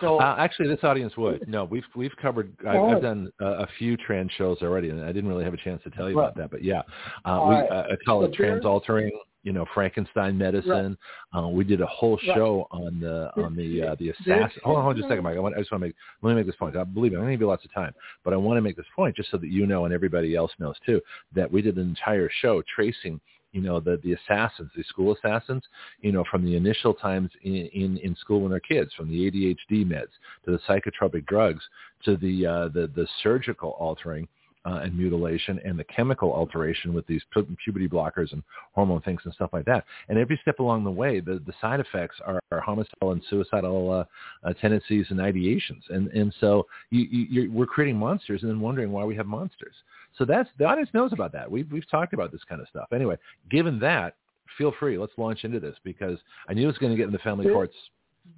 So 0.01 0.19
uh, 0.19 0.35
actually, 0.37 0.67
this 0.67 0.83
audience 0.83 1.15
would 1.17 1.47
no. 1.47 1.65
We've 1.65 1.83
we've 1.95 2.15
covered. 2.21 2.53
I've, 2.67 2.75
I've 2.75 3.01
done 3.01 3.31
a, 3.39 3.45
a, 3.45 3.67
few 3.77 3.97
trans 3.97 4.31
shows 4.37 4.57
already, 4.61 4.89
and 4.89 5.03
I 5.03 5.11
didn't 5.11 5.29
really 5.29 5.43
have 5.43 5.53
a 5.53 5.57
chance 5.57 5.81
to 5.83 5.89
tell 5.89 6.09
you 6.09 6.17
right. 6.17 6.25
about 6.25 6.37
that. 6.37 6.51
But 6.51 6.63
yeah, 6.63 6.81
uh, 7.25 7.45
we 7.47 7.55
uh, 7.55 7.83
I 7.91 7.95
call 8.05 8.23
it 8.25 8.33
trans 8.33 8.65
altering. 8.65 9.11
You 9.43 9.53
know, 9.53 9.65
Frankenstein 9.75 10.39
medicine. 10.39 10.97
Right. 11.31 11.39
Uh, 11.39 11.47
we 11.49 11.63
did 11.63 11.79
a 11.79 11.85
whole 11.85 12.17
show 12.17 12.67
right. 12.73 12.79
on 12.81 12.99
the 12.99 13.29
on 13.43 13.55
the 13.55 13.89
uh, 13.89 13.95
the 13.99 14.09
assassin. 14.09 14.59
Hold 14.63 14.77
on, 14.77 14.83
hold 14.83 14.95
on 14.95 14.95
just 14.95 15.05
a 15.05 15.09
second, 15.09 15.23
Mike. 15.23 15.37
I, 15.37 15.39
want, 15.39 15.55
I 15.55 15.59
just 15.59 15.71
want 15.71 15.83
to 15.83 15.87
make 15.87 15.95
let 16.23 16.31
me 16.31 16.35
make 16.37 16.47
this 16.47 16.55
point. 16.55 16.75
I 16.75 16.83
believe 16.83 17.11
me, 17.11 17.17
I'm 17.17 17.23
going 17.23 17.31
to 17.31 17.35
give 17.35 17.41
you 17.41 17.47
lots 17.47 17.63
of 17.63 17.71
time, 17.71 17.93
but 18.23 18.33
I 18.33 18.37
want 18.37 18.57
to 18.57 18.61
make 18.61 18.75
this 18.75 18.87
point 18.95 19.15
just 19.15 19.29
so 19.29 19.37
that 19.37 19.49
you 19.49 19.67
know 19.67 19.85
and 19.85 19.93
everybody 19.93 20.35
else 20.35 20.51
knows 20.57 20.77
too 20.83 20.99
that 21.35 21.51
we 21.51 21.61
did 21.61 21.77
an 21.77 21.87
entire 21.87 22.29
show 22.41 22.63
tracing 22.75 23.21
you 23.55 23.61
know, 23.61 23.79
the, 23.79 23.99
the 24.03 24.13
assassins, 24.13 24.69
the 24.75 24.83
school 24.83 25.15
assassins, 25.15 25.63
you 26.01 26.11
know, 26.11 26.25
from 26.29 26.43
the 26.43 26.57
initial 26.57 26.93
times 26.93 27.31
in, 27.43 27.69
in, 27.73 27.97
in 27.99 28.15
school 28.17 28.41
when 28.41 28.51
they're 28.51 28.59
kids, 28.59 28.91
from 28.95 29.09
the 29.09 29.31
ADHD 29.31 29.85
meds 29.85 30.11
to 30.43 30.51
the 30.51 30.59
psychotropic 30.67 31.25
drugs 31.25 31.63
to 32.03 32.17
the, 32.17 32.45
uh, 32.45 32.67
the, 32.67 32.91
the 32.95 33.07
surgical 33.23 33.69
altering 33.79 34.27
uh, 34.65 34.81
and 34.83 34.97
mutilation 34.97 35.59
and 35.63 35.79
the 35.79 35.85
chemical 35.85 36.33
alteration 36.33 36.93
with 36.93 37.07
these 37.07 37.21
pu- 37.31 37.47
puberty 37.63 37.87
blockers 37.87 38.33
and 38.33 38.43
hormone 38.73 39.01
things 39.01 39.21
and 39.23 39.33
stuff 39.33 39.51
like 39.53 39.63
that. 39.65 39.85
And 40.09 40.17
every 40.17 40.37
step 40.41 40.59
along 40.59 40.83
the 40.83 40.91
way, 40.91 41.21
the, 41.21 41.41
the 41.45 41.53
side 41.61 41.79
effects 41.79 42.17
are, 42.25 42.41
are 42.51 42.59
homicidal 42.59 43.11
and 43.11 43.21
suicidal 43.29 43.91
uh, 43.91 44.47
uh, 44.47 44.53
tendencies 44.53 45.05
and 45.11 45.19
ideations. 45.19 45.81
And, 45.89 46.07
and 46.09 46.33
so 46.41 46.67
you, 46.89 47.03
you, 47.03 47.51
we're 47.51 47.67
creating 47.67 47.97
monsters 47.97 48.41
and 48.41 48.51
then 48.51 48.59
wondering 48.59 48.91
why 48.91 49.05
we 49.05 49.15
have 49.15 49.27
monsters. 49.27 49.75
So 50.17 50.25
that's 50.25 50.49
the 50.57 50.65
audience 50.65 50.89
knows 50.93 51.13
about 51.13 51.31
that. 51.33 51.49
We've 51.49 51.69
we've 51.71 51.89
talked 51.89 52.13
about 52.13 52.31
this 52.31 52.41
kind 52.47 52.61
of 52.61 52.67
stuff. 52.67 52.87
Anyway, 52.93 53.17
given 53.49 53.79
that, 53.79 54.15
feel 54.57 54.73
free. 54.79 54.97
Let's 54.97 55.13
launch 55.17 55.43
into 55.43 55.59
this 55.59 55.75
because 55.83 56.17
I 56.47 56.53
knew 56.53 56.63
it 56.63 56.67
was 56.67 56.77
going 56.77 56.91
to 56.91 56.97
get 56.97 57.07
in 57.07 57.13
the 57.13 57.19
family 57.19 57.45
This- 57.45 57.53
courts 57.53 57.75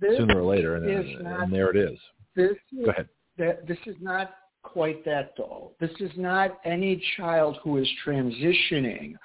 This 0.02 0.18
sooner 0.18 0.40
or 0.40 0.44
later, 0.44 0.76
and, 0.76 0.90
and, 0.90 1.28
uh, 1.28 1.30
not- 1.30 1.44
and 1.44 1.54
there 1.54 1.70
it 1.70 1.78
is. 1.78 2.00
This 2.36 2.54
Go 2.84 2.92
ahead. 2.92 3.10
that 3.38 3.68
this 3.68 3.78
is 3.86 3.96
not 4.02 4.36
quite 4.64 5.04
that 5.06 5.34
though. 5.38 5.72
This 5.80 5.92
is 6.00 6.12
not 6.18 6.60
any 6.66 7.02
child 7.16 7.58
who 7.64 7.78
is 7.78 7.90
transitioning, 8.06 9.16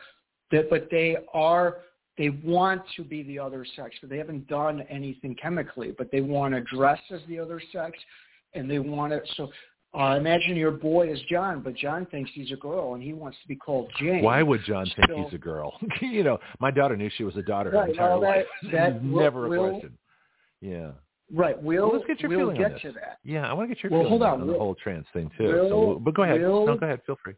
that 0.51 0.71
but 0.71 0.89
they 0.91 1.17
are 1.33 1.79
they 2.19 2.29
want 2.29 2.83
to 2.97 3.03
be 3.03 3.23
the 3.23 3.39
other 3.39 3.65
sex, 3.75 3.97
but 4.01 4.11
they 4.11 4.19
haven't 4.19 4.47
done 4.47 4.83
anything 4.91 5.35
chemically, 5.35 5.95
but 5.97 6.11
they 6.11 6.21
want 6.21 6.55
to 6.55 6.61
dress 6.61 7.01
as 7.11 7.21
the 7.27 7.39
other 7.39 7.61
sex, 7.73 7.99
and 8.53 8.71
they 8.71 8.79
want 8.79 9.13
to. 9.13 9.21
So 9.35 9.51
uh, 9.99 10.17
imagine 10.19 10.57
your 10.57 10.71
boy 10.71 11.11
is 11.13 11.21
John, 11.29 11.61
but 11.61 11.75
John 11.77 12.07
thinks 12.07 12.31
he's 12.35 12.51
a 12.53 12.57
girl, 12.57 12.95
and 12.95 13.03
he 13.03 13.13
wants 13.13 13.37
to 13.43 13.49
be 13.49 13.57
called 13.57 13.91
Jane. 13.99 14.23
Why 14.23 14.43
would 14.43 14.63
John 14.65 14.87
think 14.97 15.11
he's 15.25 15.35
a 15.35 15.39
girl? 15.39 15.79
you 16.01 16.25
know, 16.25 16.39
my 16.61 16.71
daughter 16.71 16.97
knew 16.97 17.11
she 17.17 17.25
was 17.25 17.37
a 17.37 17.43
daughter 17.43 17.71
her 17.71 17.77
Right, 17.79 17.91
entire 17.91 18.11
well, 18.19 18.21
that- 18.23 18.27
life. 18.29 18.47
that 18.73 19.03
will- 19.05 19.21
Never 19.21 19.55
a 19.55 19.71
question. 19.71 19.99
Yeah. 20.61 20.93
Right. 21.35 21.61
We'll 21.63 21.89
Well, 21.89 21.97
let's 21.97 22.07
get 22.07 22.21
your 22.21 22.31
we'll 22.31 22.39
feeling 22.53 22.65
on 22.65 22.73
this. 22.73 22.83
to 22.83 22.93
that. 22.93 23.19
Yeah, 23.25 23.49
I 23.49 23.53
want 23.53 23.69
to 23.71 23.75
get 23.75 23.83
your 23.83 23.91
Well, 23.93 24.01
feeling 24.03 24.11
hold 24.11 24.23
on, 24.23 24.41
on. 24.43 24.47
the 24.47 24.53
whole 24.59 24.75
trans 24.75 25.07
thing 25.13 25.31
too. 25.37 25.45
we'll- 25.45 25.69
so, 25.69 25.99
but 26.03 26.15
go 26.15 26.23
ahead. 26.23 26.41
we'll- 26.41 26.67
no, 26.67 26.77
go 26.77 26.87
ahead. 26.87 27.01
Feel 27.07 27.17
free. 27.23 27.35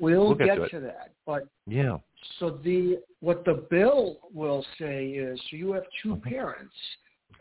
We'll, 0.00 0.26
We'll 0.28 0.34
get 0.36 0.46
get, 0.46 0.54
to 0.56 0.68
to 0.68 0.80
that, 0.80 1.12
but 1.26 1.48
Yeah. 1.66 1.98
So 2.38 2.50
the 2.62 2.98
what 3.20 3.44
the 3.44 3.64
bill 3.68 4.18
will 4.32 4.64
say 4.78 5.08
is 5.08 5.40
so 5.50 5.56
you 5.56 5.72
have 5.72 5.82
two 6.02 6.12
Okay. 6.14 6.30
parents, 6.30 6.74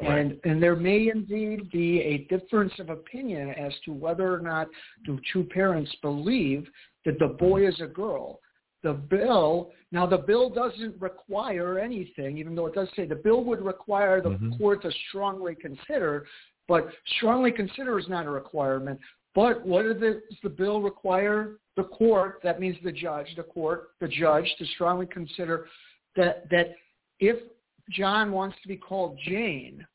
Right. 0.01 0.19
and 0.19 0.39
and 0.43 0.61
there 0.61 0.75
may 0.75 1.09
indeed 1.09 1.71
be 1.71 2.01
a 2.01 2.17
difference 2.29 2.73
of 2.79 2.89
opinion 2.89 3.49
as 3.49 3.73
to 3.85 3.93
whether 3.93 4.31
or 4.31 4.39
not 4.39 4.67
do 5.05 5.19
two 5.33 5.43
parents 5.43 5.93
believe 6.01 6.67
that 7.05 7.17
the 7.19 7.27
boy 7.27 7.67
is 7.67 7.79
a 7.81 7.87
girl. 7.87 8.39
The 8.83 8.93
bill 8.93 9.71
now 9.91 10.05
the 10.05 10.19
bill 10.19 10.49
doesn't 10.49 11.01
require 11.01 11.79
anything, 11.79 12.37
even 12.37 12.53
though 12.53 12.67
it 12.67 12.75
does 12.75 12.89
say 12.95 13.05
the 13.05 13.15
bill 13.15 13.43
would 13.45 13.61
require 13.61 14.21
the 14.21 14.29
Mhm. 14.29 14.57
court 14.57 14.83
to 14.83 14.91
strongly 15.09 15.55
consider, 15.55 16.27
but 16.67 16.93
strongly 17.17 17.51
consider 17.51 17.97
is 17.97 18.07
not 18.07 18.27
a 18.27 18.29
requirement. 18.29 18.99
But 19.33 19.65
what 19.65 19.83
does 19.83 19.99
the, 19.99 20.21
does 20.29 20.39
the 20.43 20.49
bill 20.49 20.81
require 20.81 21.57
the 21.75 21.85
court? 21.85 22.39
That 22.43 22.59
means 22.59 22.77
the 22.83 22.91
judge, 22.91 23.35
the 23.35 23.43
court, 23.43 23.91
the 23.99 24.07
judge 24.07 24.47
to 24.57 24.65
strongly 24.65 25.07
consider 25.07 25.67
that 26.15 26.49
that 26.49 26.75
if 27.19 27.37
John 27.91 28.31
wants 28.31 28.57
to 28.61 28.67
be 28.67 28.77
called 28.77 29.17
Jane, 29.25 29.85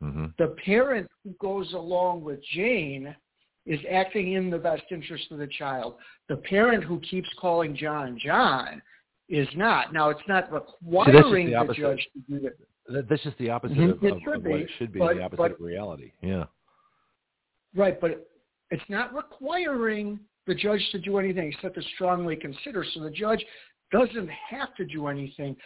hmm 0.00 0.26
the 0.38 0.54
parent 0.64 1.08
who 1.24 1.30
goes 1.40 1.72
along 1.72 2.22
with 2.22 2.40
Jane 2.54 3.14
is 3.64 3.80
acting 3.90 4.32
in 4.34 4.50
the 4.50 4.58
best 4.58 4.82
interest 4.90 5.30
of 5.32 5.38
the 5.38 5.46
child. 5.46 5.94
The 6.28 6.36
parent 6.36 6.84
who 6.84 7.00
keeps 7.00 7.28
calling 7.40 7.74
John 7.76 8.18
John 8.22 8.82
is 9.28 9.48
not. 9.56 9.92
Now 9.92 10.10
it's 10.10 10.20
not 10.28 10.52
requiring 10.52 11.48
the, 11.48 11.54
opposite. 11.56 11.80
judge 11.80 12.08
to 12.12 12.38
do 12.38 12.40
that. 12.88 13.08
That's 13.08 13.22
just 13.24 13.36
the 13.38 13.50
opposite 13.50 13.76
Mhm. 13.76 13.90
of, 13.96 14.04
It 14.04 14.12
of, 14.12 14.34
of 14.34 14.44
what 14.44 14.60
it 14.60 14.70
should 14.78 14.92
be. 14.92 14.98
but- 15.00 15.16
the 15.16 15.22
opposite 15.22 15.36
but- 15.38 15.52
of 15.52 15.60
reality. 15.60 16.12
Yeah. 16.22 16.44
Right, 17.74 18.00
but 18.00 18.28
it's 18.70 18.88
not 18.88 19.12
requiring 19.14 20.20
the 20.46 20.54
judge 20.54 20.88
to 20.92 20.98
do 20.98 21.18
anything 21.18 21.52
except 21.52 21.74
to 21.74 21.82
strongly 21.94 22.36
consider. 22.36 22.84
So 22.84 23.00
the 23.00 23.10
judge 23.10 23.44
doesn't 23.90 24.28
have 24.28 24.74
to 24.76 24.84
do 24.84 25.08
anything, 25.08 25.56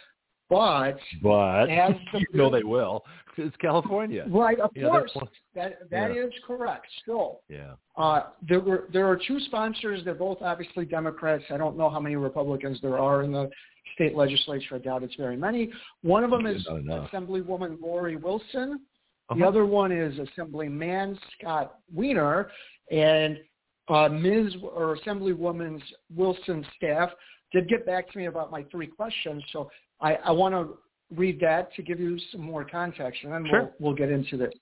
but 0.51 0.97
But 1.23 1.69
As 1.69 1.93
the 2.13 2.19
you 2.19 2.25
know 2.33 2.49
they 2.51 2.63
will. 2.63 3.03
It's 3.37 3.55
California. 3.57 4.25
right, 4.29 4.59
of 4.59 4.71
course, 4.75 5.11
that 5.55 5.89
that 5.89 6.13
Yeah. 6.13 6.23
is 6.25 6.33
correct. 6.45 6.85
Still, 7.01 7.39
Yeah. 7.47 7.75
uh, 7.95 8.23
there 8.47 8.59
were 8.59 8.87
there 8.91 9.07
are 9.07 9.15
two 9.15 9.39
sponsors. 9.47 10.03
They're 10.03 10.13
both 10.13 10.39
obviously 10.41 10.85
Democrats. 10.85 11.45
I 11.49 11.55
don't 11.57 11.77
know 11.77 11.89
how 11.89 12.01
many 12.01 12.17
Republicans 12.17 12.79
there 12.81 12.99
are 12.99 13.23
in 13.23 13.31
the 13.31 13.49
state 13.95 14.15
legislature. 14.15 14.75
I 14.75 14.79
doubt 14.79 15.03
it's 15.03 15.15
very 15.15 15.37
many. 15.37 15.71
One 16.03 16.25
of 16.25 16.29
them 16.31 16.45
is 16.45 16.67
Assemblywoman 16.67 17.81
Lori 17.81 18.17
Wilson. 18.17 18.81
The 19.29 19.35
Uh-huh. 19.35 19.47
other 19.47 19.65
one 19.65 19.93
is 19.93 20.19
Assemblyman 20.19 21.17
Scott 21.37 21.79
Wiener, 21.93 22.51
and 22.91 23.39
uh, 23.87 24.09
Ms. 24.09 24.55
or 24.61 24.97
Assemblywoman 24.97 25.81
Wilson's 26.13 26.65
staff 26.75 27.09
did 27.53 27.67
get 27.69 27.85
back 27.85 28.11
to 28.11 28.17
me 28.17 28.25
about 28.25 28.51
my 28.51 28.63
three 28.71 28.87
questions. 28.87 29.41
So 29.53 29.69
I, 30.01 30.15
I 30.15 30.31
want 30.31 30.53
to 30.53 30.77
read 31.15 31.39
that 31.41 31.73
to 31.75 31.83
give 31.83 31.99
you 31.99 32.17
some 32.31 32.41
more 32.41 32.63
context, 32.63 33.21
and 33.23 33.31
then 33.31 33.45
Sure. 33.49 33.61
we'll, 33.61 33.73
we'll 33.79 33.95
get 33.95 34.09
into 34.09 34.37
this. 34.37 34.53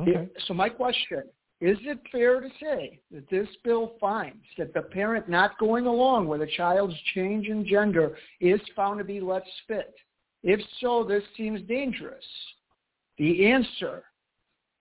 Okay. 0.00 0.28
So 0.46 0.54
my 0.54 0.68
question, 0.68 1.24
is 1.60 1.76
it 1.82 1.98
fair 2.10 2.40
to 2.40 2.48
say 2.60 3.00
that 3.10 3.28
this 3.28 3.48
bill 3.64 3.92
finds 4.00 4.44
that 4.56 4.72
the 4.72 4.82
parent 4.82 5.28
not 5.28 5.58
going 5.58 5.86
along 5.86 6.26
with 6.26 6.40
a 6.40 6.46
child's 6.56 6.94
change 7.14 7.48
in 7.48 7.66
gender 7.66 8.16
is 8.40 8.60
found 8.74 8.98
to 8.98 9.04
be 9.04 9.20
less 9.20 9.42
fit? 9.68 9.94
If 10.42 10.60
so, 10.80 11.04
this 11.04 11.22
seems 11.36 11.60
dangerous. 11.68 12.24
The 13.18 13.46
answer, 13.46 14.04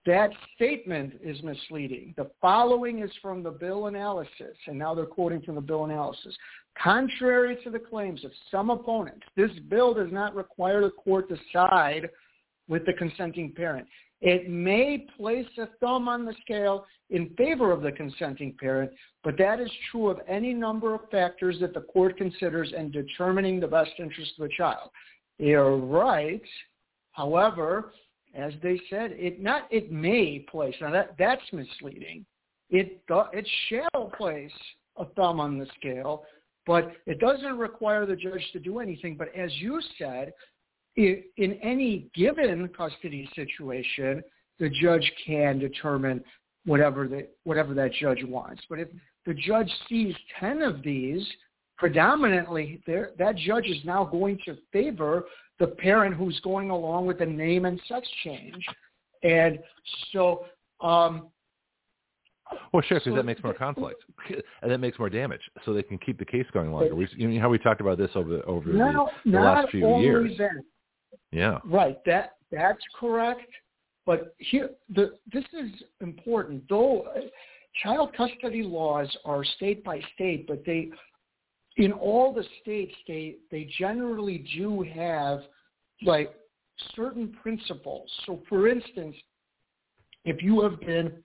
that 0.05 0.29
statement 0.55 1.19
is 1.21 1.43
misleading. 1.43 2.13
The 2.15 2.31
following 2.39 2.99
is 2.99 3.11
from 3.21 3.43
the 3.43 3.51
bill 3.51 3.87
analysis, 3.87 4.55
and 4.67 4.79
now 4.79 4.95
they're 4.95 5.05
quoting 5.05 5.41
from 5.41 5.55
the 5.55 5.61
bill 5.61 5.83
analysis. 5.83 6.35
Contrary 6.81 7.57
to 7.63 7.69
the 7.69 7.79
claims 7.79 8.23
of 8.23 8.31
some 8.49 8.69
opponents, 8.69 9.25
this 9.35 9.51
bill 9.69 9.93
does 9.93 10.11
not 10.11 10.35
require 10.35 10.81
the 10.81 10.91
court 10.91 11.27
to 11.29 11.37
side 11.51 12.09
with 12.69 12.85
the 12.85 12.93
consenting 12.93 13.51
parent. 13.51 13.87
It 14.21 14.49
may 14.49 15.05
place 15.17 15.47
a 15.57 15.67
thumb 15.79 16.07
on 16.07 16.25
the 16.25 16.33
scale 16.41 16.85
in 17.09 17.29
favor 17.37 17.71
of 17.71 17.81
the 17.81 17.91
consenting 17.91 18.55
parent, 18.59 18.91
but 19.23 19.37
that 19.37 19.59
is 19.59 19.71
true 19.91 20.09
of 20.09 20.19
any 20.27 20.53
number 20.53 20.93
of 20.93 21.09
factors 21.09 21.57
that 21.61 21.73
the 21.73 21.81
court 21.81 22.17
considers 22.17 22.73
in 22.77 22.91
determining 22.91 23.59
the 23.59 23.67
best 23.67 23.91
interest 23.97 24.33
of 24.39 24.47
the 24.47 24.55
child. 24.55 24.89
They 25.37 25.53
are 25.53 25.77
right. 25.77 26.41
However, 27.11 27.93
as 28.35 28.53
they 28.61 28.79
said, 28.89 29.11
it 29.13 29.41
not 29.41 29.67
it 29.71 29.91
may 29.91 30.45
place. 30.51 30.75
Now 30.79 30.91
that 30.91 31.15
that's 31.17 31.41
misleading. 31.51 32.25
It 32.69 33.01
it 33.09 33.47
shall 33.67 34.11
place 34.17 34.51
a 34.97 35.05
thumb 35.05 35.39
on 35.39 35.57
the 35.57 35.67
scale, 35.77 36.23
but 36.65 36.91
it 37.05 37.19
doesn't 37.19 37.57
require 37.57 38.05
the 38.05 38.15
judge 38.15 38.45
to 38.53 38.59
do 38.59 38.79
anything. 38.79 39.15
But 39.15 39.33
as 39.35 39.51
you 39.55 39.81
said, 39.97 40.33
in 40.95 41.59
any 41.63 42.09
given 42.13 42.69
custody 42.75 43.29
situation, 43.35 44.21
the 44.59 44.69
judge 44.69 45.09
can 45.25 45.59
determine 45.59 46.23
whatever 46.65 47.07
the 47.07 47.27
whatever 47.43 47.73
that 47.73 47.93
judge 47.93 48.23
wants. 48.23 48.61
But 48.69 48.79
if 48.79 48.89
the 49.25 49.33
judge 49.33 49.71
sees 49.87 50.13
ten 50.39 50.61
of 50.61 50.83
these, 50.83 51.25
predominantly 51.77 52.81
that 52.85 53.35
judge 53.37 53.67
is 53.67 53.83
now 53.85 54.03
going 54.03 54.37
to 54.45 54.57
favor 54.73 55.25
the 55.59 55.67
parent 55.67 56.15
who's 56.15 56.39
going 56.41 56.69
along 56.69 57.05
with 57.05 57.19
the 57.19 57.25
name 57.25 57.65
and 57.65 57.79
sex 57.87 58.07
change. 58.23 58.65
And 59.23 59.59
so 60.11 60.45
um, 60.81 61.27
Well, 62.73 62.83
sure, 62.83 62.99
because 62.99 63.11
So 63.11 63.15
that 63.15 63.25
makes 63.25 63.43
more 63.43 63.53
conflict, 63.65 64.03
and 64.61 64.71
that 64.71 64.79
makes 64.79 64.99
more 64.99 65.09
damage, 65.09 65.41
so 65.65 65.73
they 65.73 65.83
can 65.83 65.97
keep 65.97 66.17
the 66.19 66.25
case 66.25 66.45
going 66.53 66.71
longer. 66.71 66.95
We, 66.95 67.07
you 67.15 67.27
know 67.27 67.41
how 67.41 67.49
we 67.49 67.57
talked 67.57 67.81
about 67.81 67.97
this 67.97 68.11
over 68.15 68.41
over 68.47 68.71
the, 68.71 68.77
the 69.25 69.31
not 69.31 69.61
last 69.61 69.71
few 69.71 69.99
years. 69.99 70.31
that, 70.37 70.51
Yeah. 71.31 71.59
Right. 71.65 71.97
That 72.05 72.33
that's 72.51 72.83
correct. 72.99 73.49
But 74.05 74.35
here, 74.37 74.71
the 74.93 75.13
this 75.31 75.45
is 75.53 75.71
important. 76.01 76.63
Though 76.69 77.07
child 77.83 78.13
custody 78.15 78.63
laws 78.63 79.15
are 79.25 79.43
state 79.43 79.83
by 79.83 80.01
state, 80.15 80.47
but 80.47 80.63
they, 80.65 80.89
in 81.77 81.91
all 81.91 82.33
the 82.33 82.43
states, 82.61 82.93
they 83.07 83.35
they 83.51 83.69
generally 83.77 84.45
do 84.57 84.83
have 84.95 85.41
like 86.01 86.33
certain 86.95 87.35
principles. 87.41 88.09
So, 88.25 88.41
for 88.47 88.67
instance, 88.67 89.15
if 90.25 90.41
you 90.41 90.61
have 90.61 90.79
been 90.79 91.23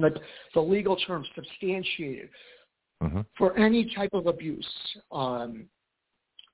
the, 0.00 0.10
the 0.54 0.60
legal 0.60 0.96
term 0.96 1.24
substantiated 1.34 2.28
hmm 3.02 3.20
for 3.36 3.56
any 3.56 3.94
type 3.94 4.10
of 4.12 4.26
abuse, 4.26 4.66
um, 5.12 5.66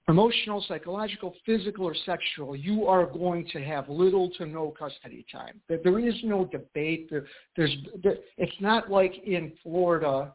emotional, 0.08 0.62
psychological, 0.68 1.34
physical, 1.46 1.86
or 1.86 1.94
sexual, 2.04 2.54
you 2.54 2.86
are 2.86 3.06
going 3.06 3.48
to 3.52 3.64
have 3.64 3.88
little 3.88 4.28
to 4.36 4.44
no 4.44 4.70
custody 4.78 5.24
time. 5.32 5.60
There 5.68 5.78
there 5.82 5.98
is 5.98 6.14
no 6.22 6.44
debate. 6.44 7.08
There, 7.10 7.24
there's, 7.56 7.74
there, 8.02 8.16
it's 8.36 8.60
not 8.60 8.90
like 8.90 9.14
in 9.24 9.52
Florida, 9.62 10.34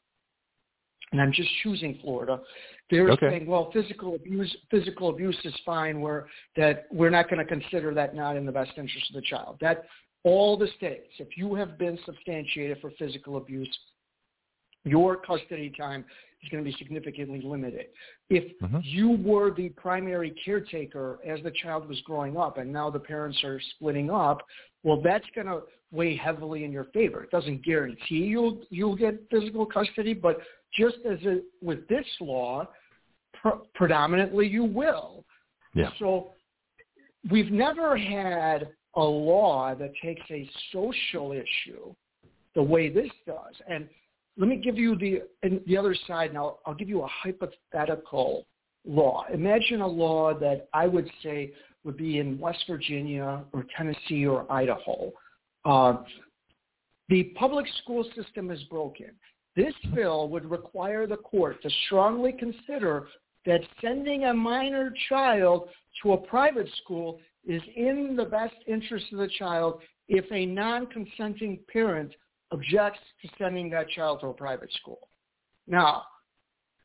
and 1.11 1.21
I'm 1.21 1.31
just 1.31 1.49
choosing 1.61 1.99
Florida. 2.01 2.41
They're 2.89 3.11
Okay. 3.11 3.29
saying, 3.29 3.45
well, 3.45 3.71
physical 3.71 4.15
abuse, 4.15 4.55
physical 4.71 5.09
abuse 5.09 5.37
is 5.43 5.55
fine. 5.65 6.01
Where 6.01 6.27
that 6.55 6.87
we're 6.91 7.11
not 7.11 7.29
going 7.29 7.45
to 7.45 7.45
consider 7.45 7.93
that 7.93 8.15
not 8.15 8.35
in 8.37 8.45
the 8.45 8.51
best 8.51 8.71
interest 8.77 9.09
of 9.09 9.15
the 9.15 9.27
child. 9.27 9.57
That 9.61 9.85
all 10.23 10.57
the 10.57 10.67
states, 10.77 11.11
if 11.19 11.37
you 11.37 11.55
have 11.55 11.77
been 11.77 11.97
substantiated 12.05 12.79
for 12.81 12.91
physical 12.91 13.37
abuse, 13.37 13.69
your 14.83 15.17
custody 15.17 15.71
time 15.77 16.05
is 16.43 16.49
going 16.49 16.63
to 16.63 16.69
be 16.69 16.75
significantly 16.77 17.41
limited. 17.41 17.87
If 18.29 18.57
Mhm. 18.59 18.81
you 18.83 19.11
were 19.11 19.51
the 19.51 19.69
primary 19.69 20.31
caretaker 20.31 21.19
as 21.25 21.41
the 21.43 21.51
child 21.51 21.87
was 21.87 21.99
growing 22.01 22.37
up 22.37 22.57
and 22.57 22.71
now 22.71 22.89
the 22.89 22.99
parents 22.99 23.43
are 23.43 23.59
splitting 23.59 24.09
up, 24.09 24.45
well, 24.83 25.01
that's 25.01 25.29
going 25.35 25.47
to 25.47 25.63
weigh 25.91 26.15
heavily 26.15 26.63
in 26.63 26.71
your 26.71 26.85
favor. 26.85 27.23
It 27.23 27.31
doesn't 27.31 27.63
guarantee 27.63 28.25
you'll 28.25 28.61
you'll 28.69 28.95
get 28.95 29.29
physical 29.29 29.65
custody, 29.65 30.13
but 30.13 30.39
just 30.71 30.97
as 31.05 31.19
it, 31.23 31.43
with 31.61 31.87
this 31.87 32.05
law, 32.21 32.67
pr- 33.33 33.57
predominantly 33.73 34.47
you 34.47 34.63
will. 34.63 35.25
Yeah. 35.73 35.91
So 35.97 36.33
we've 37.29 37.51
never 37.51 37.97
had 37.97 38.69
a 38.95 39.03
law 39.03 39.75
that 39.75 39.91
takes 40.03 40.21
a 40.31 40.49
social 40.71 41.31
issue 41.31 41.93
the 42.55 42.63
way 42.63 42.89
this 42.89 43.09
does. 43.25 43.55
And 43.67 43.87
let 44.37 44.47
me 44.47 44.57
give 44.57 44.77
you 44.77 44.95
the 44.95 45.23
the 45.65 45.77
other 45.77 45.95
side, 46.07 46.29
and 46.29 46.37
I'll, 46.37 46.59
I'll 46.65 46.73
give 46.73 46.89
you 46.89 47.03
a 47.03 47.07
hypothetical 47.07 48.45
law. 48.85 49.25
Imagine 49.33 49.81
a 49.81 49.87
law 49.87 50.33
that 50.39 50.67
I 50.73 50.87
would 50.87 51.09
say 51.21 51.53
would 51.83 51.97
be 51.97 52.19
in 52.19 52.39
West 52.39 52.63
Virginia 52.67 53.43
or 53.53 53.65
Tennessee 53.77 54.25
or 54.25 54.51
Idaho. 54.51 55.11
Uh, 55.65 55.97
the 57.09 57.23
public 57.37 57.65
school 57.81 58.05
system 58.15 58.51
is 58.51 58.61
broken. 58.63 59.11
This 59.55 59.73
bill 59.93 60.29
would 60.29 60.49
require 60.49 61.07
the 61.07 61.17
court 61.17 61.61
to 61.63 61.69
strongly 61.85 62.31
consider 62.31 63.07
that 63.45 63.61
sending 63.81 64.25
a 64.25 64.33
minor 64.33 64.93
child 65.09 65.69
to 66.01 66.13
a 66.13 66.17
private 66.17 66.69
school 66.83 67.19
is 67.47 67.61
in 67.75 68.15
the 68.15 68.25
best 68.25 68.55
interest 68.67 69.05
of 69.11 69.19
the 69.19 69.29
child 69.37 69.81
if 70.07 70.25
a 70.31 70.45
non-consenting 70.45 71.59
parent 71.71 72.11
objects 72.51 72.99
to 73.21 73.29
sending 73.37 73.69
that 73.69 73.89
child 73.89 74.19
to 74.21 74.27
a 74.27 74.33
private 74.33 74.71
school. 74.73 75.07
Now, 75.67 76.03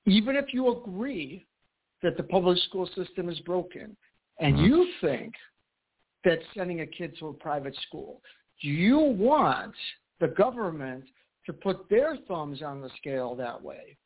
even 0.07 0.37
if 0.37 0.53
you 0.53 0.77
agree 0.77 1.47
that 2.03 2.17
the 2.17 2.23
public 2.23 2.59
school 2.69 2.89
system 2.95 3.29
is 3.29 3.41
broken 3.41 3.97
and 4.39 4.55
mm-hmm. 4.55 4.65
you 4.65 4.89
think 5.01 5.35
that 6.25 6.39
sending 6.55 6.81
a 6.81 6.87
kid 6.87 7.17
to 7.19 7.29
a 7.29 7.33
private 7.33 7.77
school, 7.87 8.21
do 8.63 8.69
you 8.69 8.99
want 8.99 9.75
the 10.21 10.29
government 10.29 11.05
to 11.47 11.53
put 11.53 11.89
their 11.89 12.17
thumbs 12.29 12.63
on 12.63 12.81
the 12.81 12.91
scale 12.99 13.35
that 13.35 13.61
way? 13.61 13.97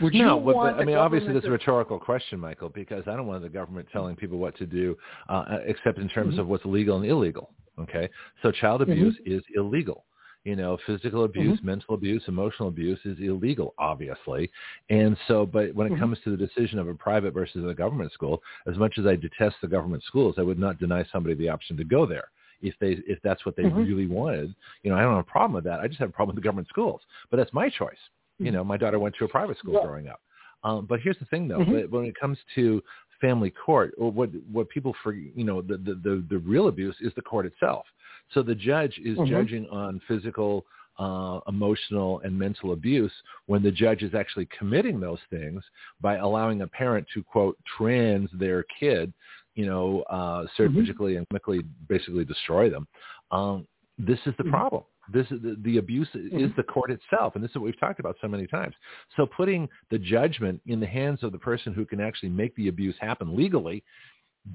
Would 0.00 0.14
no, 0.14 0.38
but, 0.38 0.54
but 0.54 0.74
I 0.74 0.84
mean, 0.84 0.96
obviously, 0.96 1.32
this 1.32 1.42
is 1.42 1.48
a 1.48 1.52
rhetorical 1.52 1.98
question, 1.98 2.38
Michael, 2.38 2.68
because 2.68 3.04
I 3.06 3.16
don't 3.16 3.26
want 3.26 3.42
the 3.42 3.48
government 3.48 3.88
telling 3.92 4.16
people 4.16 4.38
what 4.38 4.56
to 4.58 4.66
do, 4.66 4.96
uh, 5.28 5.58
except 5.64 5.98
in 5.98 6.08
terms 6.08 6.32
mm-hmm. 6.32 6.40
of 6.40 6.48
what's 6.48 6.64
legal 6.64 6.96
and 6.96 7.06
illegal. 7.06 7.50
Okay, 7.78 8.08
so 8.42 8.50
child 8.50 8.82
abuse 8.82 9.16
mm-hmm. 9.20 9.36
is 9.36 9.42
illegal. 9.54 10.04
You 10.44 10.56
know, 10.56 10.78
physical 10.86 11.24
abuse, 11.24 11.58
mm-hmm. 11.58 11.66
mental 11.66 11.94
abuse, 11.94 12.22
emotional 12.26 12.68
abuse 12.68 12.98
is 13.04 13.18
illegal, 13.20 13.74
obviously. 13.78 14.50
And 14.88 15.16
so, 15.26 15.44
but 15.44 15.74
when 15.74 15.86
it 15.86 15.90
mm-hmm. 15.90 16.00
comes 16.00 16.18
to 16.24 16.34
the 16.34 16.36
decision 16.36 16.78
of 16.78 16.88
a 16.88 16.94
private 16.94 17.34
versus 17.34 17.68
a 17.68 17.74
government 17.74 18.12
school, 18.12 18.40
as 18.66 18.76
much 18.78 18.98
as 18.98 19.06
I 19.06 19.16
detest 19.16 19.56
the 19.60 19.68
government 19.68 20.04
schools, 20.04 20.36
I 20.38 20.42
would 20.42 20.58
not 20.58 20.78
deny 20.78 21.04
somebody 21.12 21.34
the 21.34 21.48
option 21.48 21.76
to 21.76 21.84
go 21.84 22.06
there 22.06 22.28
if 22.62 22.74
they 22.80 22.98
if 23.06 23.18
that's 23.22 23.44
what 23.44 23.56
they 23.56 23.64
mm-hmm. 23.64 23.78
really 23.78 24.06
wanted. 24.06 24.54
You 24.82 24.90
know, 24.90 24.96
I 24.96 25.02
don't 25.02 25.16
have 25.16 25.26
a 25.26 25.30
problem 25.30 25.52
with 25.52 25.64
that. 25.64 25.80
I 25.80 25.88
just 25.88 26.00
have 26.00 26.08
a 26.08 26.12
problem 26.12 26.34
with 26.34 26.42
the 26.42 26.46
government 26.46 26.68
schools. 26.68 27.02
But 27.30 27.36
that's 27.36 27.52
my 27.52 27.68
choice. 27.68 27.98
You 28.38 28.52
know, 28.52 28.64
my 28.64 28.76
daughter 28.76 28.98
went 28.98 29.14
to 29.18 29.24
a 29.24 29.28
private 29.28 29.58
school 29.58 29.74
yeah. 29.74 29.86
growing 29.86 30.08
up. 30.08 30.20
Um, 30.64 30.86
but 30.86 31.00
here's 31.00 31.18
the 31.18 31.24
thing, 31.26 31.48
though. 31.48 31.58
Mm-hmm. 31.58 31.94
When 31.94 32.04
it 32.04 32.18
comes 32.18 32.38
to 32.54 32.82
family 33.20 33.50
court, 33.50 33.94
or 33.98 34.10
what 34.10 34.30
what 34.50 34.68
people 34.68 34.94
for 35.02 35.12
you 35.12 35.44
know 35.44 35.62
the, 35.62 35.76
the 35.76 35.94
the 35.94 36.24
the 36.30 36.38
real 36.38 36.68
abuse 36.68 36.96
is 37.00 37.12
the 37.16 37.22
court 37.22 37.46
itself. 37.46 37.84
So 38.32 38.42
the 38.42 38.54
judge 38.54 38.98
is 39.04 39.16
mm-hmm. 39.16 39.30
judging 39.30 39.66
on 39.68 40.00
physical, 40.06 40.66
uh, 40.98 41.40
emotional, 41.48 42.20
and 42.24 42.38
mental 42.38 42.72
abuse 42.72 43.12
when 43.46 43.62
the 43.62 43.70
judge 43.70 44.02
is 44.02 44.14
actually 44.14 44.48
committing 44.56 45.00
those 45.00 45.20
things 45.30 45.62
by 46.00 46.16
allowing 46.16 46.62
a 46.62 46.66
parent 46.66 47.06
to 47.14 47.22
quote 47.22 47.56
trans 47.76 48.28
their 48.34 48.64
kid, 48.78 49.12
you 49.54 49.66
know, 49.66 50.02
uh, 50.10 50.42
mm-hmm. 50.42 50.46
surgically 50.56 51.12
mm-hmm. 51.12 51.18
and 51.18 51.28
chemically 51.28 51.62
basically 51.88 52.24
destroy 52.24 52.68
them. 52.68 52.86
Um, 53.30 53.66
this 53.98 54.18
is 54.26 54.34
the 54.36 54.44
mm-hmm. 54.44 54.50
problem. 54.50 54.82
This 55.12 55.26
is 55.30 55.40
the, 55.42 55.56
the 55.62 55.78
abuse 55.78 56.08
mm-hmm. 56.14 56.38
is 56.38 56.50
the 56.56 56.62
court 56.62 56.90
itself, 56.90 57.34
and 57.34 57.42
this 57.42 57.50
is 57.50 57.56
what 57.56 57.64
we've 57.64 57.80
talked 57.80 58.00
about 58.00 58.16
so 58.20 58.28
many 58.28 58.46
times. 58.46 58.74
So 59.16 59.26
putting 59.26 59.68
the 59.90 59.98
judgment 59.98 60.60
in 60.66 60.80
the 60.80 60.86
hands 60.86 61.22
of 61.22 61.32
the 61.32 61.38
person 61.38 61.72
who 61.72 61.84
can 61.84 62.00
actually 62.00 62.30
make 62.30 62.54
the 62.56 62.68
abuse 62.68 62.94
happen 63.00 63.36
legally, 63.36 63.82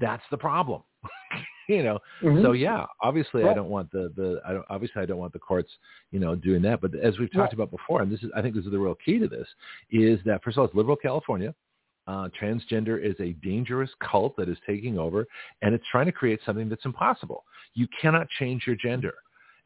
that's 0.00 0.22
the 0.30 0.38
problem. 0.38 0.82
you 1.68 1.82
know, 1.82 1.98
mm-hmm. 2.22 2.42
so 2.42 2.52
yeah, 2.52 2.86
obviously 3.02 3.44
I 3.44 3.54
don't 3.54 3.68
want 3.68 3.90
the 3.90 4.12
the 4.16 4.40
I 4.46 4.52
don't, 4.52 4.64
obviously 4.68 5.02
I 5.02 5.06
don't 5.06 5.18
want 5.18 5.32
the 5.32 5.38
courts, 5.38 5.70
you 6.10 6.20
know, 6.20 6.34
doing 6.34 6.62
that. 6.62 6.80
But 6.80 6.94
as 6.96 7.18
we've 7.18 7.32
talked 7.32 7.52
about 7.52 7.70
before, 7.70 8.02
and 8.02 8.12
this 8.12 8.22
is 8.22 8.30
I 8.36 8.42
think 8.42 8.54
this 8.54 8.64
is 8.64 8.70
the 8.70 8.78
real 8.78 8.96
key 9.04 9.18
to 9.18 9.28
this, 9.28 9.48
is 9.90 10.18
that 10.24 10.42
first 10.42 10.56
of 10.56 10.60
all, 10.60 10.66
it's 10.66 10.74
liberal 10.74 10.96
California. 10.96 11.54
Uh, 12.06 12.28
transgender 12.38 13.02
is 13.02 13.14
a 13.18 13.32
dangerous 13.42 13.88
cult 13.98 14.36
that 14.36 14.46
is 14.46 14.58
taking 14.66 14.98
over, 14.98 15.26
and 15.62 15.74
it's 15.74 15.84
trying 15.90 16.04
to 16.04 16.12
create 16.12 16.38
something 16.44 16.68
that's 16.68 16.84
impossible. 16.84 17.44
You 17.72 17.88
cannot 18.00 18.28
change 18.38 18.64
your 18.66 18.76
gender. 18.76 19.14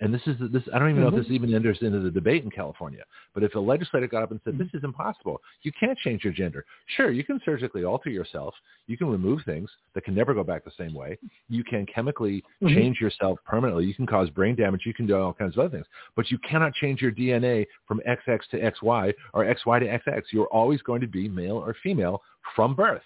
And 0.01 0.15
this 0.15 0.23
is 0.27 0.37
this. 0.53 0.63
I 0.73 0.79
don't 0.79 0.91
even 0.91 1.03
know 1.03 1.11
mm-hmm. 1.11 1.19
if 1.19 1.25
this 1.25 1.33
even 1.33 1.53
enters 1.53 1.79
into 1.81 1.99
the 1.99 2.11
debate 2.11 2.45
in 2.45 2.51
California. 2.51 3.03
But 3.35 3.43
if 3.43 3.55
a 3.57 3.59
legislator 3.59 4.07
got 4.07 4.23
up 4.23 4.31
and 4.31 4.41
said, 4.45 4.57
"This 4.57 4.69
is 4.73 4.85
impossible. 4.85 5.41
You 5.63 5.73
can't 5.79 5.99
change 5.99 6.23
your 6.23 6.33
gender." 6.33 6.65
Sure, 6.97 7.11
you 7.11 7.25
can 7.25 7.41
surgically 7.45 7.85
alter 7.85 8.09
yourself. 8.09 8.55
You 8.87 8.97
can 8.97 9.09
remove 9.09 9.41
things 9.45 9.69
that 9.95 10.05
can 10.05 10.15
never 10.15 10.35
go 10.35 10.45
back 10.45 10.65
the 10.65 10.71
same 10.79 10.95
way. 10.95 11.19
You 11.49 11.65
can 11.65 11.85
chemically 11.87 12.45
mm-hmm. 12.63 12.75
change 12.75 13.01
yourself 13.01 13.41
permanently. 13.45 13.87
You 13.87 13.95
can 13.95 14.07
cause 14.07 14.31
brain 14.31 14.55
damage. 14.55 14.83
You 14.87 14.95
can 14.95 15.07
do 15.07 15.17
all 15.17 15.35
kinds 15.35 15.57
of 15.57 15.65
other 15.65 15.71
things. 15.71 15.87
But 16.15 16.31
you 16.31 16.39
cannot 16.49 16.75
change 16.75 17.03
your 17.03 17.13
DNA 17.13 17.67
from 17.89 18.01
XX 18.09 18.39
to 18.53 18.71
XY 18.71 19.15
or 19.35 19.45
XY 19.45 19.81
to 19.81 20.11
XX. 20.11 20.23
You're 20.33 20.47
always 20.47 20.81
going 20.83 21.01
to 21.01 21.09
be 21.09 21.29
male 21.29 21.57
or 21.57 21.75
female 21.83 22.23
from 22.55 22.77
birth. 22.77 23.03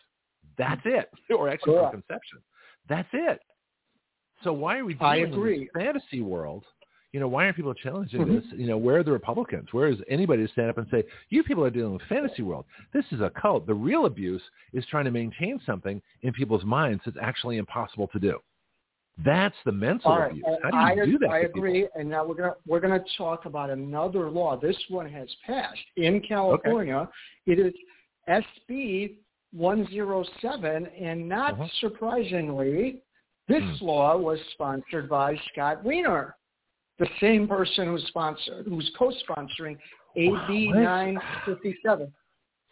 That's 0.58 0.82
it. 0.84 1.08
Or 1.34 1.48
actually 1.48 1.78
from 1.78 1.92
conception. 1.92 2.38
That's 2.86 3.08
it. 3.14 3.40
So 4.44 4.52
why 4.52 4.78
are 4.78 4.84
we 4.84 4.94
dealing 4.94 5.12
I 5.12 5.16
agree. 5.18 5.54
in 5.54 5.60
this 5.60 5.68
fantasy 5.74 6.20
world 6.20 6.64
you 7.12 7.20
know, 7.20 7.28
why 7.28 7.44
aren't 7.44 7.56
people 7.56 7.74
challenging 7.74 8.22
mm-hmm. 8.22 8.34
this? 8.36 8.44
You 8.56 8.66
know, 8.66 8.78
where 8.78 8.98
are 8.98 9.02
the 9.02 9.12
Republicans? 9.12 9.68
Where 9.72 9.88
is 9.88 9.98
anybody 10.08 10.46
to 10.46 10.52
stand 10.52 10.70
up 10.70 10.78
and 10.78 10.86
say, 10.90 11.04
you 11.28 11.42
people 11.42 11.62
are 11.62 11.70
dealing 11.70 11.92
with 11.92 12.02
fantasy 12.08 12.42
world. 12.42 12.64
This 12.94 13.04
is 13.12 13.20
a 13.20 13.30
cult. 13.30 13.66
The 13.66 13.74
real 13.74 14.06
abuse 14.06 14.42
is 14.72 14.84
trying 14.90 15.04
to 15.04 15.10
maintain 15.10 15.60
something 15.66 16.00
in 16.22 16.32
people's 16.32 16.64
minds 16.64 17.02
that's 17.04 17.18
actually 17.20 17.58
impossible 17.58 18.08
to 18.08 18.18
do. 18.18 18.38
That's 19.22 19.54
the 19.66 19.72
mental 19.72 20.16
right. 20.16 20.30
abuse. 20.30 20.44
How 20.62 20.70
do 20.70 20.76
you 20.76 21.02
I, 21.02 21.06
do 21.06 21.18
that? 21.18 21.30
I 21.30 21.38
agree. 21.40 21.82
People? 21.82 22.00
And 22.00 22.08
now 22.08 22.24
we're 22.24 22.34
gonna 22.34 22.54
we're 22.66 22.80
gonna 22.80 23.04
talk 23.18 23.44
about 23.44 23.68
another 23.68 24.30
law. 24.30 24.56
This 24.56 24.76
one 24.88 25.06
has 25.10 25.28
passed 25.46 25.78
in 25.98 26.22
California. 26.26 26.96
Okay. 26.96 27.10
It 27.46 27.58
is 27.58 27.74
SB 28.26 29.16
107, 29.52 30.86
and 30.86 31.28
not 31.28 31.52
uh-huh. 31.52 31.66
surprisingly, 31.80 33.02
this 33.48 33.62
hmm. 33.78 33.84
law 33.84 34.16
was 34.16 34.38
sponsored 34.54 35.10
by 35.10 35.36
Scott 35.52 35.84
Wiener 35.84 36.36
the 37.02 37.08
same 37.20 37.48
person 37.48 37.88
who's 37.88 38.04
sponsor, 38.08 38.62
who's 38.64 38.90
co-sponsoring 38.96 39.76
AB 40.16 40.68
wow, 40.68 41.08
957. 41.08 42.12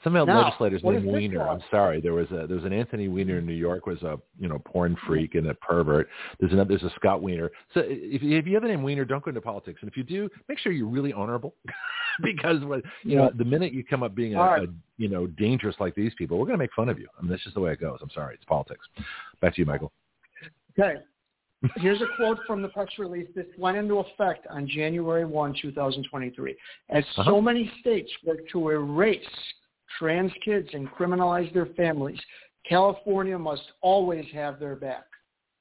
Some 0.04 0.16
of 0.16 0.26
the 0.26 0.32
legislators 0.32 0.80
named 0.82 1.04
Weiner. 1.04 1.46
I'm 1.46 1.60
sorry. 1.70 2.00
There 2.00 2.14
was 2.14 2.30
a 2.30 2.46
there 2.46 2.56
was 2.56 2.64
an 2.64 2.72
Anthony 2.72 3.08
Weiner 3.08 3.38
in 3.38 3.46
New 3.46 3.52
York 3.52 3.82
who 3.84 3.90
was 3.90 4.02
a 4.02 4.18
you 4.38 4.48
know 4.48 4.58
porn 4.64 4.96
freak 5.06 5.34
and 5.34 5.48
a 5.48 5.54
pervert. 5.54 6.08
There's 6.38 6.52
another 6.52 6.68
there's 6.68 6.90
a 6.90 6.94
Scott 6.96 7.20
Wiener. 7.22 7.50
So 7.74 7.80
if, 7.84 8.22
if 8.22 8.46
you 8.46 8.54
have 8.54 8.62
the 8.62 8.68
name 8.68 8.82
Weiner, 8.82 9.04
don't 9.04 9.22
go 9.22 9.28
into 9.28 9.42
politics. 9.42 9.80
And 9.82 9.90
if 9.90 9.98
you 9.98 10.02
do, 10.02 10.30
make 10.48 10.58
sure 10.58 10.72
you're 10.72 10.86
really 10.86 11.12
honorable, 11.12 11.54
because 12.22 12.62
you 12.62 12.82
yeah. 13.04 13.16
know 13.16 13.30
the 13.36 13.44
minute 13.44 13.74
you 13.74 13.84
come 13.84 14.02
up 14.02 14.14
being 14.14 14.36
a, 14.36 14.38
right. 14.38 14.62
a 14.62 14.72
you 14.96 15.08
know 15.08 15.26
dangerous 15.26 15.76
like 15.80 15.94
these 15.94 16.14
people, 16.16 16.38
we're 16.38 16.46
going 16.46 16.58
to 16.58 16.62
make 16.62 16.72
fun 16.72 16.88
of 16.88 16.98
you. 16.98 17.08
I 17.18 17.22
mean 17.22 17.30
that's 17.30 17.42
just 17.42 17.54
the 17.54 17.60
way 17.60 17.72
it 17.72 17.80
goes. 17.80 17.98
I'm 18.00 18.10
sorry. 18.10 18.36
It's 18.36 18.44
politics. 18.46 18.86
Back 19.42 19.54
to 19.56 19.60
you, 19.60 19.66
Michael. 19.66 19.92
Okay. 20.78 21.00
Here's 21.76 22.00
a 22.00 22.06
quote 22.16 22.38
from 22.46 22.62
the 22.62 22.68
press 22.68 22.88
release. 22.98 23.28
This 23.34 23.46
went 23.58 23.76
into 23.76 23.98
effect 23.98 24.46
on 24.48 24.66
January 24.66 25.26
1, 25.26 25.54
2023. 25.60 26.56
As 26.88 27.04
uh-huh. 27.04 27.24
so 27.24 27.40
many 27.40 27.70
states 27.80 28.10
work 28.24 28.38
to 28.52 28.70
erase 28.70 29.20
trans 29.98 30.32
kids 30.44 30.68
and 30.72 30.90
criminalize 30.90 31.52
their 31.52 31.66
families, 31.76 32.18
California 32.66 33.38
must 33.38 33.62
always 33.82 34.24
have 34.32 34.58
their 34.58 34.76
back. 34.76 35.04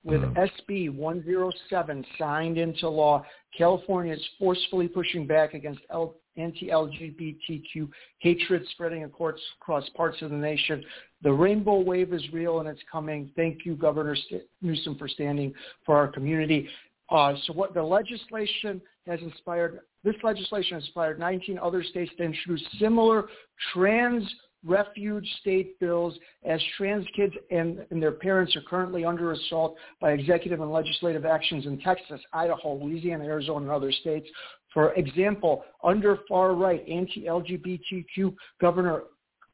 With 0.04 0.22
mm-hmm. 0.22 0.72
SB 0.72 0.96
107 0.96 2.06
signed 2.18 2.58
into 2.58 2.88
law, 2.88 3.26
California 3.58 4.14
is 4.14 4.26
forcefully 4.38 4.88
pushing 4.88 5.28
back 5.28 5.54
against 5.54 5.82
L- 5.90 6.16
anti-LGBTQ 6.38 7.90
hatred 8.20 8.64
spreading 8.72 9.04
across, 9.04 9.40
across 9.60 9.88
parts 9.90 10.22
of 10.22 10.32
the 10.32 10.38
nation. 10.38 10.84
The 11.22 11.32
rainbow 11.32 11.80
wave 11.80 12.14
is 12.14 12.24
real 12.32 12.60
and 12.60 12.70
it's 12.70 12.82
coming. 12.90 13.30
Thank 13.36 13.66
you, 13.66 13.76
Governor 13.76 14.16
Newsom, 14.62 14.98
for 14.98 15.10
standing 15.10 15.54
for 15.86 15.98
our 15.98 16.08
community. 16.08 16.70
Uh, 17.10 17.34
so 17.46 17.54
what 17.54 17.74
the 17.74 17.84
legislation 17.84 18.82
has 19.06 19.20
inspired, 19.22 19.82
this 20.04 20.16
legislation 20.24 20.76
has 20.76 20.84
inspired 20.84 21.20
19 21.20 21.60
other 21.60 21.84
states 21.84 22.12
to 22.18 22.24
introduce 22.24 22.64
similar 22.80 23.28
trans 23.74 24.24
refuge 24.66 25.28
state 25.42 25.80
bills 25.80 26.18
as 26.44 26.62
trans 26.78 27.06
kids 27.16 27.34
and, 27.52 27.86
and, 27.92 28.02
their 28.02 28.12
parents 28.12 28.56
are 28.56 28.62
currently 28.62 29.06
under 29.06 29.32
assault 29.32 29.76
by 30.02 30.12
executive 30.12 30.60
and 30.60 30.72
legislative 30.72 31.26
actions 31.26 31.66
in 31.66 31.80
Texas, 31.80 32.20
Idaho, 32.34 32.76
Louisiana, 32.76 33.24
Arizona, 33.24 33.62
and 33.62 33.72
other 33.72 33.92
states. 33.92 34.28
For 34.74 34.94
example, 34.94 35.64
under 35.84 36.20
far-right 36.28 36.88
anti-LGBTQ 36.88 38.36
Governor 38.62 39.04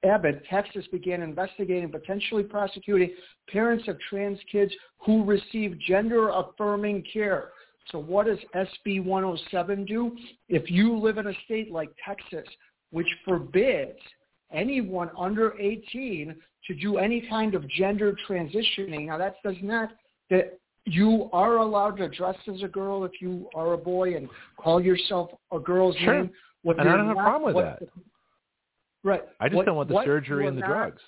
Abbott, 0.04 0.44
Texas 0.50 0.86
began 0.92 1.22
investigating, 1.22 1.90
potentially 1.90 2.44
prosecuting 2.44 3.12
parents 3.52 3.88
of 3.88 3.98
trans 4.10 4.40
kids 4.52 4.74
who 5.00 5.24
receive 5.24 5.80
gender-affirming 5.80 7.04
care. 7.12 7.52
So 7.92 8.00
what 8.00 8.26
does 8.26 8.40
SB 8.56 9.04
107 9.04 9.86
do? 9.86 10.16
If 10.50 10.70
you 10.70 10.98
live 10.98 11.18
in 11.18 11.28
a 11.28 11.34
state 11.46 11.72
like 11.72 11.90
Texas, 12.04 12.48
which 12.92 13.08
forbids 13.24 14.00
anyone 14.56 15.10
under 15.18 15.60
18 15.60 16.36
to 16.68 16.74
do 16.76 16.98
any 16.98 17.22
kind 17.30 17.56
of 17.56 17.68
gender 17.70 18.16
transitioning. 18.28 19.08
Now 19.08 19.18
that 19.18 19.36
does 19.44 19.56
not 19.62 19.90
that 20.30 20.58
you 20.86 21.30
are 21.34 21.58
allowed 21.58 21.98
to 21.98 22.08
dress 22.10 22.36
as 22.54 22.62
a 22.64 22.68
girl 22.68 23.04
if 23.06 23.12
you 23.20 23.50
are 23.56 23.74
a 23.74 23.78
boy 23.78 24.16
and 24.16 24.30
call 24.58 24.82
yourself 24.82 25.30
a 25.52 25.60
girl's 25.60 25.96
sure. 25.98 26.22
name. 26.22 26.32
What 26.64 26.80
and 26.80 26.90
I 26.90 26.98
don't 26.98 27.08
have 27.08 27.18
a 27.18 27.20
problem 27.20 27.54
with 27.54 27.66
that. 27.66 27.80
The, 27.80 27.88
right. 29.04 29.22
I 29.40 29.48
just 29.48 29.56
what, 29.56 29.66
don't 29.66 29.76
want 29.76 29.90
the 29.90 30.02
surgery 30.06 30.48
and 30.48 30.58
the 30.58 30.62
not, 30.62 30.68
drugs. 30.68 31.02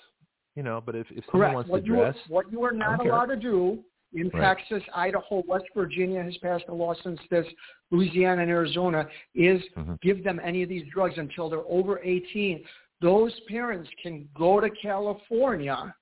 You 0.56 0.62
know, 0.64 0.82
but 0.84 0.96
if, 0.96 1.06
if 1.10 1.24
someone 1.30 1.54
wants 1.54 1.70
what 1.70 1.84
to 1.84 1.90
dress, 1.90 2.16
you, 2.26 2.34
what 2.34 2.50
you 2.50 2.62
are 2.64 2.72
not 2.72 3.04
allowed 3.04 3.26
to 3.26 3.36
do 3.36 3.78
in 4.14 4.28
right. 4.30 4.56
Texas, 4.56 4.82
Idaho, 4.94 5.42
West 5.46 5.66
Virginia 5.76 6.22
has 6.22 6.36
passed 6.38 6.64
a 6.68 6.74
law 6.74 6.94
since 7.02 7.20
this, 7.30 7.46
Louisiana 7.90 8.42
and 8.42 8.50
Arizona, 8.50 9.06
is 9.34 9.62
mm-hmm. 9.76 9.94
give 10.02 10.24
them 10.24 10.40
any 10.42 10.62
of 10.62 10.68
these 10.68 10.84
drugs 10.92 11.14
until 11.16 11.48
they're 11.48 11.66
over 11.68 12.00
18. 12.02 12.64
Those 13.00 13.32
parents 13.48 13.88
can 14.02 14.28
go 14.36 14.60
to 14.60 14.68
California 14.82 15.94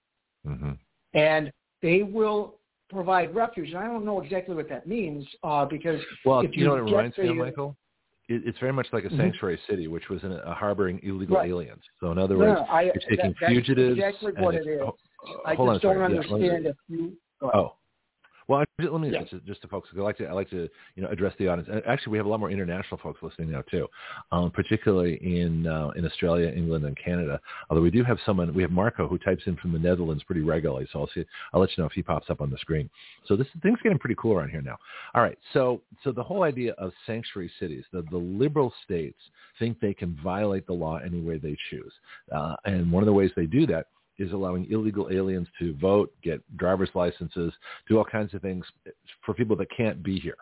mm-hmm. 0.47 0.73
and 1.15 1.53
they 1.83 2.03
will 2.03 2.57
provide 2.89 3.35
refuge. 3.35 3.71
And 3.71 3.79
I 3.79 3.87
don't 3.87 4.05
know 4.05 4.21
exactly 4.23 4.55
what 4.55 4.69
that 4.69 4.87
means 4.87 5.27
uh, 5.43 5.65
because 5.65 6.01
well, 6.25 6.41
if 6.41 6.57
you, 6.57 6.65
know 6.65 6.71
what 6.71 6.79
it 6.79 6.83
reminds 6.85 7.19
me 7.19 7.29
of, 7.29 7.37
Michael? 7.37 7.77
It, 8.29 8.43
it's 8.45 8.59
very 8.59 8.73
much 8.73 8.87
like 8.93 9.05
a 9.05 9.09
Mhm. 9.09 9.19
sanctuary 9.19 9.61
city, 9.69 9.89
which 9.89 10.09
was 10.09 10.23
in 10.25 10.33
a, 10.33 10.55
harboring 10.55 11.01
illegal 11.03 11.37
Right. 11.37 11.51
aliens. 11.51 11.83
So 12.01 12.11
in 12.13 12.19
other 12.19 12.37
words, 12.39 12.61
no, 12.61 12.67
I, 12.67 12.83
you're 12.83 12.95
taking 12.95 13.17
that, 13.19 13.35
that's 13.41 13.53
fugitives. 13.53 13.99
exactly 13.99 14.33
what 14.33 14.55
it's- 14.55 14.81
oh, 14.83 14.97
I 15.45 15.55
hold 15.55 15.69
on 15.69 15.75
just 15.77 15.83
don't. 15.83 15.99
Yeah, 15.99 16.09
me- 16.09 16.17
understand 16.17 16.67
if 16.67 16.77
you. 16.89 17.17
Oh. 17.43 17.75
Well, 18.49 18.61
I- 18.61 18.83
let 18.83 19.01
me 19.01 19.11
Yeah. 19.11 19.25
just, 19.25 19.45
just 19.45 19.63
to 19.63 19.69
folks. 19.69 19.89
I 19.97 20.01
like 20.01 20.17
to 20.19 20.27
I 20.27 20.33
like 20.33 20.49
to 20.51 20.69
you 20.95 21.03
know 21.03 21.09
address 21.09 21.35
the 21.39 21.49
audience. 21.49 21.83
Actually, 21.87 22.13
we 22.13 22.19
have 22.19 22.27
a 22.27 22.29
lot 22.29 22.39
more 22.39 22.51
international 22.51 22.99
folks 22.99 23.21
listening 23.23 23.51
now 23.51 23.63
too, 23.63 23.89
um, 24.31 24.51
particularly 24.53 25.15
in 25.17 25.67
uh, 25.67 25.89
in 25.97 26.05
Australia, 26.05 26.49
England, 26.51 26.85
and 26.85 26.97
Canada. 26.97 27.41
Although 27.71 27.83
we 27.83 27.91
do 27.91 28.05
have 28.05 28.19
someone, 28.25 28.53
we 28.55 28.63
have 28.63 28.71
Marco 28.71 29.09
who 29.09 29.19
types 29.19 29.43
in 29.47 29.57
from 29.57 29.73
the 29.73 29.79
Netherlands 29.79 30.23
pretty 30.23 30.43
regularly. 30.43 30.87
So 30.93 31.01
I'll 31.01 31.09
see. 31.09 31.25
I'll 31.53 31.61
let 31.61 31.71
you 31.77 31.83
know 31.83 31.87
if 31.87 31.93
he 31.93 32.03
pops 32.03 32.31
up 32.31 32.41
on 32.41 32.51
the 32.51 32.59
screen. 32.59 32.89
So 33.25 33.35
this 33.35 33.49
things 33.63 33.79
getting 33.83 33.99
pretty 33.99 34.17
cool 34.17 34.35
around 34.37 34.51
here 34.51 34.63
now. 34.63 34.79
All 35.15 35.23
right. 35.23 35.39
So 35.53 35.81
so 36.05 36.13
the 36.13 36.23
whole 36.23 36.45
idea 36.45 36.73
of 36.75 36.93
sanctuary 37.07 37.51
cities, 37.59 37.85
the 37.93 38.03
the 38.11 38.19
liberal 38.19 38.73
states 38.85 39.19
think 39.59 39.81
they 39.81 39.95
can 39.95 40.15
violate 40.23 40.67
the 40.67 40.73
law 40.73 40.99
any 40.99 41.21
way 41.21 41.39
they 41.39 41.57
choose, 41.71 41.93
uh, 42.31 42.55
and 42.65 42.93
one 42.93 43.03
of 43.03 43.07
the 43.07 43.13
ways 43.13 43.31
they 43.35 43.47
do 43.47 43.67
that 43.67 43.87
is 44.19 44.33
allowing 44.33 44.71
illegal 44.71 45.09
aliens 45.11 45.49
to 45.59 45.75
vote, 45.77 46.13
get 46.23 46.41
driver's 46.57 46.91
licenses, 46.95 47.53
do 47.89 47.99
all 47.99 48.05
kinds 48.05 48.35
of 48.35 48.43
things 48.43 48.65
for 49.25 49.35
people 49.35 49.57
that 49.57 49.69
can't 49.77 50.03
be 50.03 50.19
here. 50.19 50.37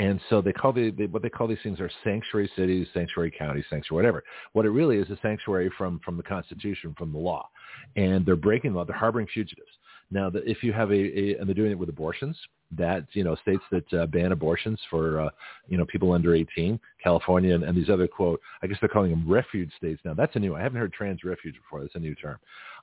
And 0.00 0.20
so 0.30 0.40
they 0.40 0.52
call 0.52 0.72
the, 0.72 0.90
they, 0.90 1.06
what 1.06 1.22
they 1.22 1.28
call 1.28 1.48
these 1.48 1.58
things 1.62 1.80
are 1.80 1.90
sanctuary 2.04 2.48
cities, 2.54 2.86
sanctuary 2.94 3.32
counties, 3.36 3.64
sanctuary 3.68 4.04
whatever. 4.04 4.24
What 4.52 4.64
it 4.64 4.70
really 4.70 4.96
is 4.96 5.10
a 5.10 5.18
sanctuary 5.22 5.70
from 5.76 6.00
from 6.04 6.16
the 6.16 6.22
Constitution, 6.22 6.94
from 6.96 7.12
the 7.12 7.18
law, 7.18 7.48
and 7.96 8.24
they're 8.24 8.36
breaking 8.36 8.72
the 8.72 8.78
law. 8.78 8.84
They're 8.84 8.96
harboring 8.96 9.26
fugitives. 9.34 9.70
Now, 10.10 10.30
the, 10.30 10.48
if 10.48 10.62
you 10.62 10.72
have 10.72 10.90
a, 10.90 10.94
a, 10.94 11.36
and 11.36 11.48
they're 11.48 11.54
doing 11.54 11.72
it 11.72 11.78
with 11.78 11.88
abortions, 11.88 12.36
that 12.76 13.06
you 13.12 13.24
know 13.24 13.34
states 13.36 13.62
that 13.72 13.92
uh, 13.92 14.06
ban 14.06 14.32
abortions 14.32 14.80
for 14.88 15.20
uh, 15.20 15.30
you 15.68 15.76
know 15.76 15.84
people 15.86 16.12
under 16.12 16.34
18, 16.34 16.78
California 17.02 17.54
and, 17.54 17.64
and 17.64 17.76
these 17.76 17.90
other 17.90 18.06
quote, 18.06 18.40
I 18.62 18.66
guess 18.66 18.78
they're 18.80 18.88
calling 18.88 19.10
them 19.10 19.28
refuge 19.28 19.72
states 19.76 20.00
now. 20.04 20.14
That's 20.14 20.36
a 20.36 20.38
new. 20.38 20.54
I 20.54 20.62
haven't 20.62 20.78
heard 20.78 20.92
trans 20.92 21.24
refuge 21.24 21.56
before. 21.56 21.82
That's 21.82 21.94
a 21.94 22.00
new 22.00 22.14
term. 22.14 22.38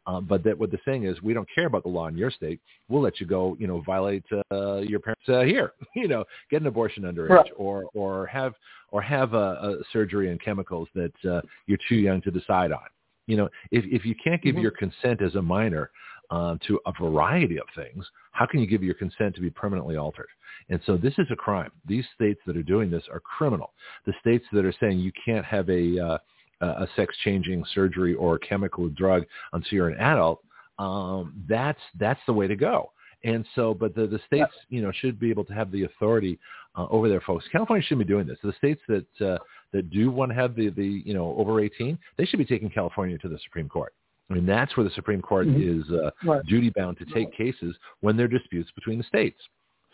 Um, 0.08 0.26
but 0.26 0.44
that 0.44 0.58
what 0.58 0.70
they're 0.72 0.80
saying 0.86 1.06
is 1.06 1.22
we 1.22 1.34
don't 1.34 1.48
care 1.54 1.66
about 1.66 1.84
the 1.84 1.90
law 1.90 2.08
in 2.08 2.18
your 2.18 2.30
state. 2.30 2.60
We'll 2.90 3.02
let 3.02 3.20
you 3.20 3.26
go. 3.26 3.56
You 3.60 3.68
know, 3.68 3.82
violate 3.82 4.24
uh, 4.52 4.78
your 4.78 5.00
parents 5.00 5.24
uh, 5.28 5.42
here. 5.42 5.74
you 5.96 6.08
know, 6.08 6.24
get 6.52 6.62
an 6.62 6.68
abortion 6.68 7.04
underage 7.04 7.30
Right. 7.30 7.52
or 7.58 7.86
or 7.94 8.26
have 8.28 8.54
or 8.92 9.02
have 9.02 9.34
a, 9.34 9.38
a 9.38 9.78
surgery 9.92 10.30
and 10.32 10.42
chemicals 10.42 10.88
that 10.96 11.14
uh, 11.30 11.42
you're 11.66 11.80
too 11.90 11.96
young 11.96 12.22
to 12.22 12.32
decide 12.32 12.72
on. 12.72 12.86
You 13.28 13.38
know, 13.38 13.50
if 13.72 13.84
if 13.86 14.06
you 14.06 14.16
can't 14.24 14.42
give 14.42 14.56
Mhm. 14.56 14.62
your 14.62 14.72
consent 14.72 15.22
as 15.22 15.36
a 15.36 15.42
minor 15.42 15.90
um, 16.30 16.60
to 16.68 16.80
a 16.86 16.92
variety 17.00 17.58
of 17.58 17.68
things, 17.76 18.06
how 18.32 18.46
can 18.46 18.60
you 18.60 18.68
give 18.68 18.84
your 18.84 18.96
consent 18.96 19.36
to 19.36 19.42
be 19.42 19.50
permanently 19.50 19.96
altered? 19.96 20.30
And 20.70 20.80
so 20.86 20.98
this 20.98 21.14
is 21.18 21.28
a 21.32 21.36
crime. 21.36 21.72
These 21.86 22.06
states 22.16 22.42
that 22.46 22.58
are 22.58 22.64
doing 22.64 22.90
this 22.90 23.04
are 23.12 23.20
criminal. 23.20 23.74
The 24.06 24.14
states 24.20 24.46
that 24.52 24.66
are 24.66 24.74
saying 24.80 25.00
you 25.00 25.12
can't 25.24 25.46
have 25.46 25.70
a 25.70 26.00
uh, 26.00 26.18
a 26.62 26.88
sex 26.96 27.16
changing 27.24 27.64
surgery 27.74 28.14
or 28.16 28.36
a 28.36 28.40
chemical 28.40 28.88
drug 28.90 29.24
until 29.54 29.70
you're 29.74 29.90
an 29.90 30.00
adult, 30.00 30.42
um, 30.80 31.34
that's 31.48 31.80
that's 32.00 32.20
the 32.28 32.34
way 32.34 32.48
to 32.48 32.56
go. 32.56 32.92
And 33.24 33.46
so, 33.56 33.74
but 33.74 33.96
the, 33.96 34.06
the 34.06 34.20
states, 34.28 34.52
you 34.70 34.82
know, 34.84 34.92
should 34.92 35.20
be 35.20 35.30
able 35.32 35.46
to 35.46 35.54
have 35.54 35.72
the 35.72 35.84
authority 35.84 36.38
uh, 36.76 36.86
over 36.92 37.10
their 37.10 37.22
folks. 37.22 37.46
California 37.52 37.84
shouldn't 37.84 38.08
be 38.08 38.14
doing 38.14 38.28
this. 38.28 38.38
The 38.44 38.54
states 38.58 38.82
that 38.88 39.06
uh, 39.28 39.40
that 39.72 39.90
do 39.90 40.12
want 40.12 40.30
to 40.32 40.36
have 40.36 40.56
the, 40.56 40.70
the 40.70 41.02
you 41.06 41.14
know 41.14 41.36
over 41.38 41.60
18, 41.60 41.98
they 42.18 42.26
should 42.26 42.40
be 42.40 42.46
taking 42.46 42.70
California 42.70 43.18
to 43.20 43.28
the 43.30 43.40
Supreme 43.46 43.68
Court. 43.68 43.94
I 44.30 44.34
mean, 44.34 44.46
that's 44.46 44.76
where 44.76 44.84
the 44.84 44.90
Supreme 44.92 45.22
Court 45.22 45.48
Mhm. 45.48 45.80
is 45.82 45.92
uh, 45.92 46.10
Right. 46.24 46.44
duty 46.46 46.72
bound 46.76 46.98
to 46.98 47.06
take 47.06 47.32
cases 47.34 47.76
when 48.02 48.18
there 48.18 48.26
are 48.26 48.30
disputes 48.30 48.70
between 48.72 48.98
the 48.98 49.04
states. 49.04 49.40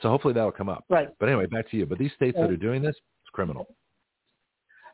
So 0.02 0.10
hopefully 0.10 0.34
that'll 0.34 0.52
come 0.54 0.70
up. 0.70 0.86
Right. 0.90 1.10
But 1.20 1.30
anyway, 1.30 1.46
back 1.48 1.70
to 1.72 1.78
you. 1.78 1.86
But 1.86 2.00
these 2.00 2.12
states 2.14 2.38
that 2.38 2.50
are 2.50 2.56
doing 2.58 2.82
this, 2.82 2.96
it's 2.96 3.30
criminal. 3.34 3.68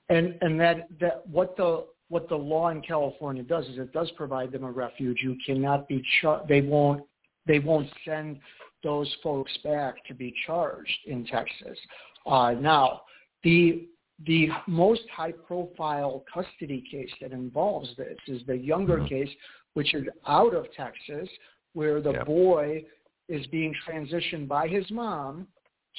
And 0.09 0.35
and 0.41 0.59
that 0.59 0.87
that 0.99 1.27
what 1.27 1.57
the 1.57 1.85
what 2.09 2.29
the 2.29 2.35
law 2.35 2.69
in 2.69 2.81
California 2.81 3.43
does 3.43 3.65
is 3.65 3.77
it 3.77 3.91
does 3.91 4.09
provide 4.11 4.51
them 4.51 4.63
a 4.63 4.71
refuge. 4.71 5.19
You 5.21 5.35
cannot 5.45 5.87
be 5.87 6.01
char- 6.21 6.45
they 6.47 6.61
won't 6.61 7.03
they 7.45 7.59
won't 7.59 7.89
send 8.05 8.39
those 8.83 9.13
folks 9.21 9.51
back 9.63 9.95
to 10.05 10.13
be 10.13 10.33
charged 10.45 10.97
in 11.05 11.25
Texas. 11.25 11.77
Uh, 12.25 12.51
now, 12.51 13.01
the 13.43 13.87
the 14.25 14.49
most 14.67 15.03
high 15.15 15.31
profile 15.31 16.23
custody 16.33 16.83
case 16.89 17.11
that 17.21 17.31
involves 17.31 17.95
this 17.97 18.17
is 18.27 18.41
the 18.47 18.57
Younger 18.57 18.99
Mhm. 18.99 19.09
case, 19.09 19.29
which 19.73 19.93
is 19.93 20.07
out 20.25 20.55
of 20.55 20.71
Texas, 20.73 21.29
where 21.73 22.01
the 22.01 22.13
Yeah. 22.13 22.23
boy 22.23 22.85
is 23.27 23.45
being 23.47 23.73
transitioned 23.85 24.47
by 24.47 24.67
his 24.67 24.89
mom 24.89 25.47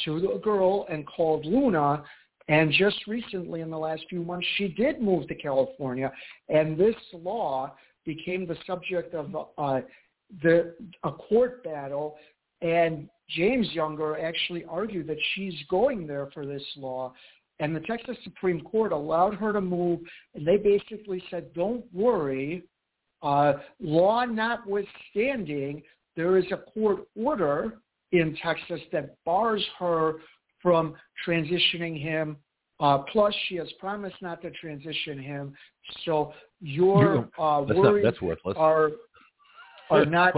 to 0.04 0.32
a 0.32 0.38
girl 0.38 0.86
and 0.88 1.06
called 1.06 1.44
Luna. 1.44 2.04
And 2.48 2.72
just 2.72 3.06
recently, 3.06 3.60
in 3.60 3.70
the 3.70 3.78
last 3.78 4.02
few 4.08 4.22
months, 4.22 4.46
she 4.56 4.68
did 4.68 5.02
move 5.02 5.28
to 5.28 5.34
California, 5.34 6.10
and 6.48 6.78
this 6.78 6.94
law 7.12 7.74
became 8.06 8.46
the 8.46 8.56
subject 8.66 9.14
of 9.14 9.36
uh, 9.58 9.80
the 10.42 10.74
a 11.04 11.12
court 11.12 11.62
battle. 11.62 12.16
And 12.62 13.08
James 13.28 13.68
Younger 13.72 14.18
actually 14.18 14.64
argued 14.64 15.06
that 15.08 15.18
she's 15.34 15.54
going 15.68 16.06
there 16.06 16.30
for 16.32 16.46
this 16.46 16.62
law, 16.76 17.12
and 17.60 17.76
the 17.76 17.80
Texas 17.80 18.16
Supreme 18.24 18.62
Court 18.62 18.92
allowed 18.92 19.34
her 19.34 19.52
to 19.52 19.60
move, 19.60 20.00
and 20.34 20.46
they 20.46 20.56
basically 20.56 21.22
said, 21.30 21.52
"Don't 21.52 21.84
worry, 21.92 22.64
uh, 23.22 23.54
law 23.78 24.24
notwithstanding, 24.24 25.82
there 26.16 26.38
is 26.38 26.46
a 26.50 26.56
court 26.72 27.06
order 27.14 27.78
in 28.12 28.36
Texas 28.42 28.80
that 28.90 29.16
bars 29.24 29.64
her 29.78 30.14
from 30.62 30.94
transitioning 31.26 32.00
him. 32.00 32.36
Uh, 32.80 32.98
plus, 32.98 33.34
she 33.48 33.56
has 33.56 33.68
promised 33.80 34.16
not 34.22 34.40
to 34.42 34.50
transition 34.52 35.18
him. 35.18 35.52
So 36.04 36.32
your 36.60 37.28
uh, 37.38 37.60
That's 37.64 37.76
not, 37.76 37.76
worries 37.76 38.04
that's 38.04 38.20
worthless. 38.20 38.54
are 38.56 38.90
are 39.90 40.04
not 40.18 40.34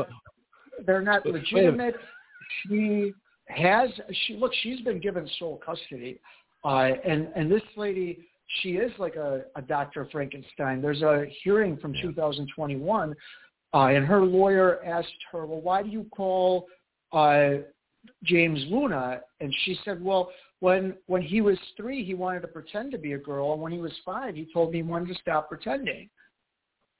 they're 0.86 1.02
not 1.02 1.24
Wait 1.24 1.30
a 1.30 1.32
minute. 1.32 1.50
legitimate. 1.52 1.94
She 2.68 3.12
has 3.48 3.90
she 4.26 4.36
look 4.36 4.52
she's 4.62 4.80
been 4.80 5.00
given 5.00 5.28
sole 5.38 5.60
custody, 5.64 6.20
uh, 6.64 6.90
and 7.06 7.28
and 7.36 7.50
this 7.50 7.62
lady 7.76 8.26
she 8.62 8.70
is 8.72 8.90
like 8.98 9.16
a, 9.16 9.42
a 9.56 9.62
Dr. 9.62 10.08
Frankenstein. 10.10 10.80
There's 10.82 11.02
a 11.02 11.26
hearing 11.44 11.76
from 11.76 11.94
Yeah. 11.94 12.02
2021, 12.02 13.14
uh, 13.72 13.78
and 13.78 14.04
her 14.04 14.22
lawyer 14.22 14.84
asked 14.84 15.06
her, 15.30 15.46
well, 15.46 15.60
why 15.60 15.82
do 15.84 15.88
you 15.88 16.04
call 16.10 16.66
uh, 17.12 17.58
James 18.24 18.60
Luna? 18.68 19.20
And 19.40 19.54
she 19.64 19.78
said, 19.84 20.02
well, 20.02 20.30
when 20.60 20.94
when 21.06 21.22
he 21.22 21.40
was 21.40 21.58
three, 21.76 22.04
he 22.04 22.14
wanted 22.14 22.40
to 22.42 22.48
pretend 22.48 22.92
to 22.92 22.98
be 22.98 23.14
a 23.14 23.18
girl, 23.18 23.54
and 23.54 23.62
when 23.62 23.72
he 23.72 23.78
was 23.78 23.92
five, 24.04 24.34
he 24.34 24.46
told 24.52 24.72
me 24.72 24.78
he 24.78 24.82
wanted 24.82 25.08
to 25.08 25.14
stop 25.14 25.48
pretending. 25.48 26.08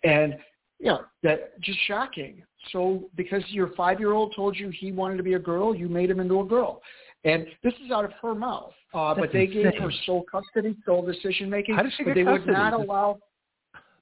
And 0.02 0.36
you 0.78 0.86
know, 0.86 1.02
that 1.22 1.60
just 1.60 1.78
shocking. 1.86 2.42
So 2.72 3.10
because 3.16 3.42
your 3.48 3.68
five-year-old 3.76 4.34
told 4.34 4.56
you 4.56 4.70
he 4.70 4.92
wanted 4.92 5.18
to 5.18 5.22
be 5.22 5.34
a 5.34 5.38
girl, 5.38 5.74
you 5.74 5.88
made 5.88 6.10
him 6.10 6.20
into 6.20 6.40
a 6.40 6.44
girl. 6.44 6.80
And 7.24 7.46
this 7.62 7.74
is 7.84 7.90
out 7.90 8.06
of 8.06 8.12
her 8.22 8.34
mouth. 8.34 8.72
Uh, 8.94 9.14
but 9.14 9.30
they 9.30 9.46
gave 9.46 9.66
her 9.78 9.92
sole 10.06 10.24
custody, 10.30 10.74
sole 10.86 11.04
decision 11.04 11.50
making. 11.50 11.74
How 11.74 11.82
did 11.82 11.92
she 11.96 12.04
but 12.04 12.14
get 12.14 12.24
they 12.24 12.30
would 12.30 12.46
not 12.46 12.72
allow. 12.72 13.18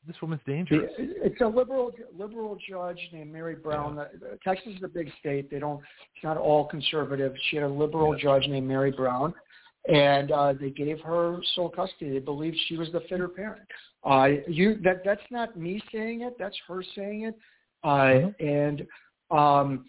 This 0.09 0.17
woman's 0.23 0.41
dangerous. 0.47 0.91
It's 0.97 1.39
a 1.43 1.47
liberal 1.47 1.93
liberal 2.19 2.57
judge 2.67 2.99
named 3.13 3.31
Mary 3.31 3.55
Brown. 3.55 3.95
The- 3.95 4.39
Texas 4.43 4.73
is 4.75 4.83
a 4.83 4.89
big 4.89 5.11
state. 5.21 5.51
They 5.51 5.59
don't. 5.59 5.81
It's 6.15 6.25
not 6.25 6.39
all 6.39 6.65
conservative. 6.67 7.35
She 7.51 7.57
had 7.57 7.67
a 7.67 7.69
liberal 7.69 8.17
Yeah. 8.17 8.23
judge 8.23 8.49
named 8.49 8.67
Mary 8.67 8.91
Brown, 8.91 9.35
and 9.87 10.33
uh, 10.33 10.55
they 10.55 10.71
gave 10.71 10.99
her 11.01 11.39
sole 11.55 11.69
custody. 11.69 12.11
They 12.13 12.21
believed 12.21 12.57
she 12.69 12.79
was 12.79 12.91
the 12.91 13.01
fitter 13.03 13.29
parent. 13.29 13.69
Uh, 14.03 14.29
you 14.49 14.77
that 14.83 15.05
that's 15.05 15.21
not 15.31 15.59
me 15.59 15.83
saying 15.93 16.23
it. 16.23 16.37
That's 16.39 16.57
her 16.67 16.83
saying 16.97 17.23
it. 17.25 17.39
Uh, 17.85 17.89
Mhm. 17.89 18.35
And 18.41 18.87
um, 19.31 19.85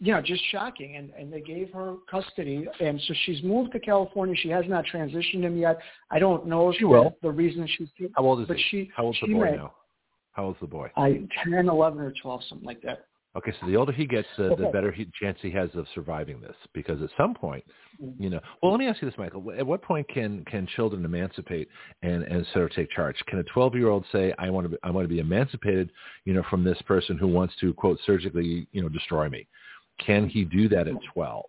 you 0.00 0.12
know, 0.12 0.20
just 0.22 0.42
shocking. 0.50 0.96
And 0.96 1.10
and 1.18 1.32
they 1.32 1.40
gave 1.40 1.70
her 1.72 1.96
custody, 2.10 2.66
and 2.80 3.00
so 3.06 3.14
she's 3.24 3.42
moved 3.42 3.72
to 3.72 3.80
California. 3.80 4.34
She 4.36 4.48
has 4.48 4.64
not 4.68 4.84
transitioned 4.92 5.42
him 5.42 5.56
yet. 5.58 5.78
I 6.10 6.18
don't 6.18 6.46
know 6.46 6.70
if 6.70 6.76
She 6.76 6.84
will. 6.84 7.16
the 7.22 7.30
reason 7.30 7.66
she's 7.76 7.88
How 8.16 8.24
old 8.24 8.40
is 8.40 8.48
but 8.48 8.56
he? 8.56 8.62
she 8.70 8.90
How 8.96 9.04
old's 9.04 9.18
the 9.20 9.32
boy 9.32 9.44
may- 9.50 9.56
now? 9.56 9.74
How 10.32 10.44
old's 10.46 10.60
the 10.60 10.66
boy? 10.66 10.90
I 10.96 11.22
10, 11.44 11.68
11, 11.68 12.00
or 12.00 12.12
12, 12.22 12.40
something 12.48 12.66
like 12.66 12.80
that. 12.82 13.06
Okay, 13.36 13.52
so 13.60 13.66
the 13.66 13.76
older 13.76 13.92
he 13.92 14.06
gets, 14.06 14.26
the, 14.38 14.44
Okay. 14.52 14.64
the 14.64 14.68
better 14.70 14.90
he, 14.90 15.06
chance 15.20 15.38
he 15.40 15.50
has 15.52 15.70
of 15.74 15.86
surviving 15.94 16.40
this. 16.40 16.56
Because 16.72 17.00
at 17.02 17.10
some 17.16 17.34
point, 17.34 17.64
Mm-hmm. 18.02 18.22
you 18.22 18.30
know. 18.30 18.40
Well, 18.62 18.72
let 18.72 18.78
me 18.78 18.86
ask 18.86 19.02
you 19.02 19.08
this, 19.10 19.18
Michael. 19.18 19.52
At 19.58 19.66
what 19.66 19.82
point 19.82 20.08
can 20.08 20.42
can 20.46 20.66
children 20.74 21.04
emancipate 21.04 21.68
and 22.02 22.22
and 22.22 22.46
sort 22.54 22.64
of 22.64 22.72
take 22.72 22.90
charge? 22.90 23.16
Can 23.26 23.38
a 23.40 23.42
12 23.44 23.74
year 23.74 23.88
old 23.88 24.04
say, 24.10 24.32
"I 24.38 24.48
want 24.48 24.64
to 24.64 24.68
be, 24.70 24.76
I 24.82 24.90
want 24.90 25.04
to 25.04 25.08
be 25.08 25.18
emancipated," 25.20 25.90
you 26.24 26.32
know, 26.32 26.42
from 26.48 26.64
this 26.64 26.80
person 26.82 27.18
who 27.18 27.28
wants 27.28 27.54
to 27.60 27.74
quote 27.74 27.98
surgically, 28.06 28.66
you 28.72 28.80
know, 28.82 28.88
destroy 28.88 29.28
me? 29.28 29.46
Can 30.04 30.28
he 30.28 30.44
do 30.44 30.68
that 30.68 30.88
at 30.88 30.94
12? 31.14 31.44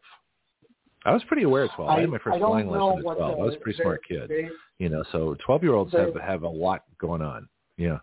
I 1.03 1.13
was 1.13 1.23
pretty 1.23 1.43
aware 1.43 1.63
at 1.65 1.71
12. 1.75 1.89
I, 1.89 2.01
had 2.01 2.09
my 2.09 2.17
first 2.19 2.35
I 2.35 2.39
flying 2.39 2.67
lesson 2.69 2.99
at 2.99 3.01
12. 3.01 3.17
the- 3.17 3.23
I 3.23 3.43
was 3.43 3.55
a 3.55 3.57
pretty 3.59 3.77
they- 3.77 3.83
smart 3.83 4.01
kid, 4.07 4.29
they- 4.29 4.49
you 4.77 4.89
know. 4.89 5.03
So 5.11 5.35
12 5.45 5.63
year 5.63 5.73
olds 5.73 5.91
they- 5.91 5.99
have 5.99 6.15
have 6.15 6.43
a 6.43 6.47
lot 6.47 6.83
going 6.99 7.21
on. 7.21 7.47
Yeah. 7.77 7.99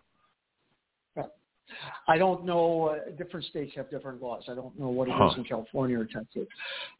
I 2.07 2.17
don't 2.17 2.45
know. 2.45 2.87
Uh, 2.87 3.11
different 3.15 3.45
states 3.45 3.73
have 3.75 3.91
different 3.91 4.21
laws. 4.23 4.43
I 4.49 4.55
don't 4.55 4.77
know 4.79 4.89
what 4.89 5.07
it 5.07 5.11
is 5.11 5.17
Huh. 5.17 5.33
in 5.37 5.43
California 5.43 5.99
or 5.99 6.05
Texas. 6.05 6.47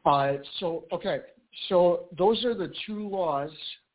Uh, 0.06 0.34
so 0.60 0.86
okay, 0.92 1.22
so 1.68 2.08
those 2.16 2.46
are 2.46 2.54
the 2.54 2.72
two 2.86 3.10
laws 3.10 3.50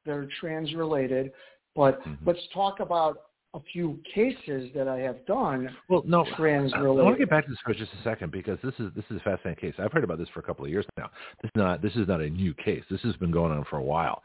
that 0.04 0.12
are 0.16 0.26
trans-related. 0.40 1.32
But 1.76 2.02
Mhm. 2.02 2.18
let's 2.26 2.44
talk 2.48 2.80
about 2.80 3.22
a 3.54 3.60
few 3.72 3.98
cases 4.12 4.68
that 4.74 4.88
I 4.88 4.98
have 4.98 5.24
done 5.26 5.74
Well, 5.88 6.02
no, 6.04 6.24
I 6.24 6.36
trans-related. 6.36 7.04
want 7.04 7.14
to 7.14 7.18
get 7.18 7.30
back 7.30 7.44
to 7.44 7.50
this 7.50 7.58
for 7.64 7.72
just 7.72 7.92
a 7.98 8.02
second 8.02 8.32
because 8.32 8.58
this 8.64 8.74
is 8.80 8.92
this 8.94 9.04
is 9.10 9.18
a 9.18 9.20
fascinating 9.20 9.60
case. 9.60 9.74
I've 9.78 9.92
heard 9.92 10.02
about 10.04 10.18
this 10.18 10.28
for 10.34 10.40
a 10.40 10.42
couple 10.42 10.64
of 10.64 10.70
years 10.70 10.84
now. 10.98 11.08
This 11.40 11.50
is 11.50 11.56
not 11.56 11.80
this 11.80 11.94
is 11.94 12.08
not 12.08 12.20
a 12.20 12.28
new 12.28 12.52
case. 12.54 12.82
This 12.90 13.00
has 13.02 13.14
been 13.16 13.30
going 13.30 13.52
on 13.52 13.64
for 13.70 13.76
a 13.78 13.82
while, 13.82 14.22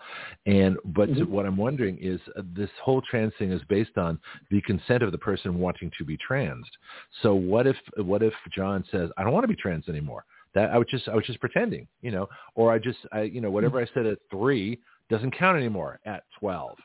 and 0.48 0.78
but 0.86 1.10
Mhm. 1.10 1.28
what 1.30 1.46
I'm 1.46 1.58
wondering 1.58 1.98
is 2.00 2.20
uh, 2.36 2.42
this 2.54 2.72
whole 2.82 3.02
trans 3.04 3.34
thing 3.36 3.52
is 3.52 3.62
based 3.70 3.98
on 3.98 4.20
the 4.50 4.62
consent 4.62 5.04
of 5.04 5.12
the 5.12 5.18
person 5.18 5.60
wanting 5.60 5.92
to 5.98 6.04
be 6.04 6.18
transed. 6.18 6.76
So 7.22 7.36
what 7.36 7.68
if 7.68 7.78
what 7.98 8.24
if 8.24 8.34
John 8.52 8.84
says 8.92 9.12
I 9.18 9.24
don't 9.24 9.34
want 9.34 9.44
to 9.44 9.48
be 9.48 9.56
trans 9.56 9.88
anymore? 9.90 10.26
That 10.56 10.72
I 10.72 10.80
was 10.80 10.88
just 10.90 11.08
I 11.08 11.16
was 11.16 11.26
just 11.26 11.40
pretending, 11.40 11.88
you 12.02 12.10
know, 12.10 12.28
or 12.56 12.72
I 12.72 12.80
just 12.80 12.98
I 13.12 13.22
you 13.22 13.42
know 13.42 13.52
whatever 13.52 13.80
I 13.80 13.86
said 13.94 14.08
at 14.08 14.18
three 14.32 14.80
doesn't 15.10 15.32
count 15.32 15.58
anymore 15.58 16.00
at 16.06 16.24
twelve 16.40 16.78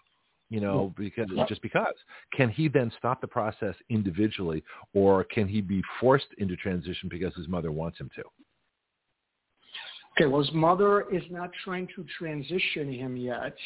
you 0.50 0.61
know, 0.61 0.92
because 0.96 1.28
just 1.48 1.62
because. 1.62 1.94
Can 2.33 2.48
he 2.48 2.68
then 2.68 2.92
stop 2.98 3.20
the 3.20 3.26
process 3.26 3.74
individually, 3.90 4.62
or 4.92 5.24
can 5.24 5.48
he 5.48 5.61
be 5.61 5.83
forced 6.00 6.26
into 6.38 6.57
transition 6.57 7.09
because 7.09 7.35
his 7.35 7.48
mother 7.48 7.72
wants 7.72 7.98
him 7.98 8.11
to? 8.16 8.22
Okay, 10.16 10.26
well, 10.26 10.42
his 10.42 10.52
mother 10.52 11.07
is 11.12 11.24
not 11.30 11.50
trying 11.64 11.88
to 11.96 12.04
transition 12.18 12.92
him 12.92 13.16
yet. 13.16 13.57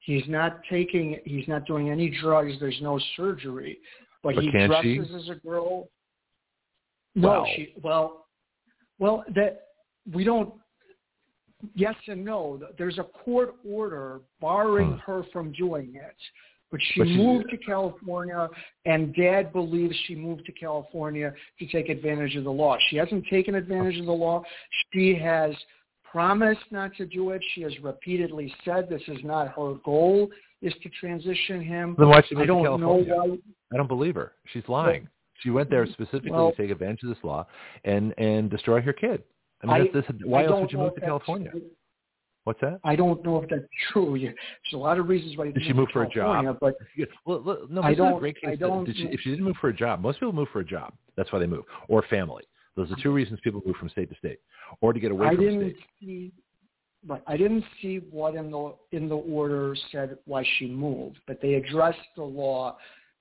He's 0.00 0.24
not 0.28 0.60
taking, 0.70 1.18
he's 1.24 1.48
not 1.48 1.66
doing 1.66 1.90
any 1.90 2.10
drugs. 2.20 2.52
There's 2.60 2.78
no 2.82 3.00
surgery, 3.16 3.78
but, 4.22 4.34
But 4.34 4.44
he 4.44 4.50
dresses 4.50 4.82
she? 4.82 5.14
as 5.14 5.28
a 5.30 5.34
girl. 5.36 5.88
No, 7.14 7.28
Wow. 7.28 7.46
she. 7.54 7.74
Well, 7.82 8.26
well, 8.98 9.24
that 9.34 9.62
we 10.12 10.24
don't. 10.24 10.52
Yes 11.74 11.94
and 12.06 12.24
no. 12.24 12.60
There's 12.76 12.98
a 12.98 13.04
court 13.04 13.56
order 13.68 14.20
barring 14.40 14.92
Hmm. 14.92 14.98
her 14.98 15.22
from 15.32 15.52
doing 15.52 15.94
it. 15.96 16.16
But 16.70 16.80
she 16.82 17.00
But 17.00 17.08
she- 17.08 17.16
moved 17.16 17.48
to 17.50 17.56
California, 17.56 18.48
and 18.84 19.14
Dad 19.14 19.52
believes 19.52 19.96
she 20.06 20.14
moved 20.14 20.44
to 20.46 20.52
California 20.52 21.34
to 21.58 21.66
take 21.66 21.88
advantage 21.88 22.36
of 22.36 22.44
the 22.44 22.52
law. 22.52 22.76
She 22.90 22.96
hasn't 22.96 23.26
taken 23.26 23.54
advantage 23.54 23.98
of 23.98 24.04
the 24.06 24.12
law. 24.12 24.42
She 24.92 25.14
has 25.14 25.56
promised 26.04 26.70
not 26.70 26.94
to 26.96 27.06
do 27.06 27.30
it. 27.30 27.42
She 27.54 27.62
has 27.62 27.78
repeatedly 27.80 28.54
said 28.64 28.88
this 28.88 29.02
is 29.08 29.22
not 29.24 29.48
her 29.48 29.74
goal, 29.84 30.30
is 30.60 30.74
to 30.82 30.88
transition 30.90 31.60
him. 31.62 31.94
Then 31.98 32.08
why 32.08 32.20
she 32.22 32.34
I 32.34 32.38
move 32.38 32.42
to 32.42 32.46
don't 32.46 32.80
know 32.80 33.04
California? 33.04 33.14
why. 33.14 33.38
I 33.72 33.76
don't 33.76 33.88
believe 33.88 34.14
her. 34.16 34.32
She's 34.46 34.68
lying. 34.68 35.08
She 35.40 35.50
went 35.50 35.70
there 35.70 35.86
specifically 35.86 36.32
Well- 36.32 36.50
to 36.50 36.56
take 36.56 36.70
advantage 36.70 37.02
of 37.04 37.10
this 37.10 37.24
law 37.24 37.46
and 37.84 38.12
and 38.18 38.50
destroy 38.50 38.80
her 38.82 38.92
kid. 38.92 39.22
I 39.62 39.66
mean, 39.66 39.88
I- 39.88 39.90
this, 39.92 40.04
why 40.24 40.42
I 40.42 40.46
else 40.46 40.60
would 40.62 40.72
you 40.72 40.78
move 40.78 40.94
to 40.94 41.00
California? 41.00 41.52
What's 42.44 42.60
that? 42.60 42.80
I 42.82 42.96
don't 42.96 43.22
know 43.24 43.42
if 43.42 43.50
that's 43.50 43.62
true. 43.92 44.18
There's 44.18 44.34
a 44.72 44.76
lot 44.76 44.98
of 44.98 45.08
reasons 45.08 45.36
why 45.36 45.46
you 45.46 45.52
Did 45.52 45.64
she 45.64 45.72
move 45.74 45.88
for 45.92 46.04
a 46.04 46.08
California, 46.10 46.52
job? 46.52 46.58
But 46.60 46.76
Yeah, 46.96 47.04
Well, 47.26 47.40
look, 47.42 47.70
no, 47.70 47.82
I 47.82 47.90
a 47.90 47.94
don't- 47.94 48.18
great 48.20 48.38
I 48.46 48.54
don't- 48.54 48.84
Did 48.86 48.96
she, 48.96 49.02
if 49.08 49.20
she 49.20 49.30
didn't 49.30 49.44
move 49.44 49.56
for 49.60 49.68
a 49.68 49.74
job, 49.74 50.00
most 50.00 50.18
people 50.20 50.32
move 50.32 50.48
for 50.50 50.60
a 50.60 50.64
job. 50.64 50.94
That's 51.16 51.30
why 51.30 51.40
they 51.40 51.46
move, 51.46 51.64
or 51.88 52.02
family. 52.02 52.44
Those 52.74 52.90
are 52.92 52.96
two 53.02 53.10
reasons 53.12 53.40
people 53.40 53.60
move 53.66 53.76
from 53.76 53.88
state 53.90 54.08
to 54.08 54.14
state, 54.16 54.38
or 54.80 54.92
to 54.92 55.00
get 55.00 55.10
away 55.10 55.26
I 55.26 55.34
from 55.34 55.44
didn't 55.44 55.74
state. 55.76 55.84
see. 56.00 56.32
But 57.04 57.22
I 57.26 57.36
didn't 57.36 57.64
see 57.82 57.98
what 58.10 58.34
in 58.34 58.50
the 58.50 58.74
in 58.92 59.08
the 59.08 59.16
order 59.16 59.74
said 59.92 60.16
why 60.24 60.42
she 60.58 60.68
moved, 60.68 61.18
but 61.26 61.40
they 61.42 61.54
addressed 61.54 61.98
the 62.16 62.24
law 62.24 62.78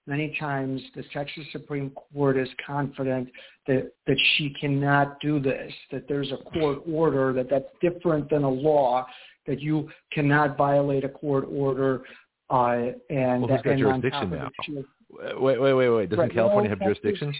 many 0.07 0.35
times. 0.39 0.81
The 0.95 1.03
Texas 1.13 1.43
Supreme 1.51 1.91
Court 1.91 2.37
is 2.37 2.49
confident 2.65 3.29
that 3.67 3.91
that 4.07 4.17
she 4.35 4.53
cannot 4.59 5.19
do 5.19 5.39
this. 5.39 5.71
That 5.91 6.07
there's 6.07 6.31
a 6.31 6.37
court 6.37 6.79
order 6.91 7.33
that 7.33 7.49
that's 7.49 7.65
different 7.81 8.29
than 8.29 8.43
a 8.43 8.49
law. 8.49 9.05
That 9.45 9.61
you 9.61 9.89
cannot 10.11 10.57
violate 10.57 11.03
a 11.03 11.09
court 11.09 11.45
order. 11.49 12.01
Uh, 12.49 12.91
and 13.09 13.41
Well, 13.43 13.49
who's 13.57 13.61
got 13.61 13.77
jurisdiction 13.77 14.29
now? 14.31 14.49
she- 14.63 14.83
Wait, 15.09 15.39
wait, 15.39 15.73
wait, 15.73 15.89
wait. 15.89 16.09
Doesn't 16.09 16.19
Right, 16.19 16.33
California 16.33 16.69
well, 16.69 16.79
have 16.79 16.79
Texas- 16.79 17.01
jurisdiction? 17.03 17.33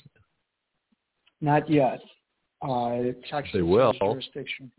Not 1.42 1.70
yet. 1.70 2.02
Uh, 2.62 3.12
Texas 3.30 3.52
They 3.54 3.62
will. 3.62 3.94
jurisdiction. 3.94 4.72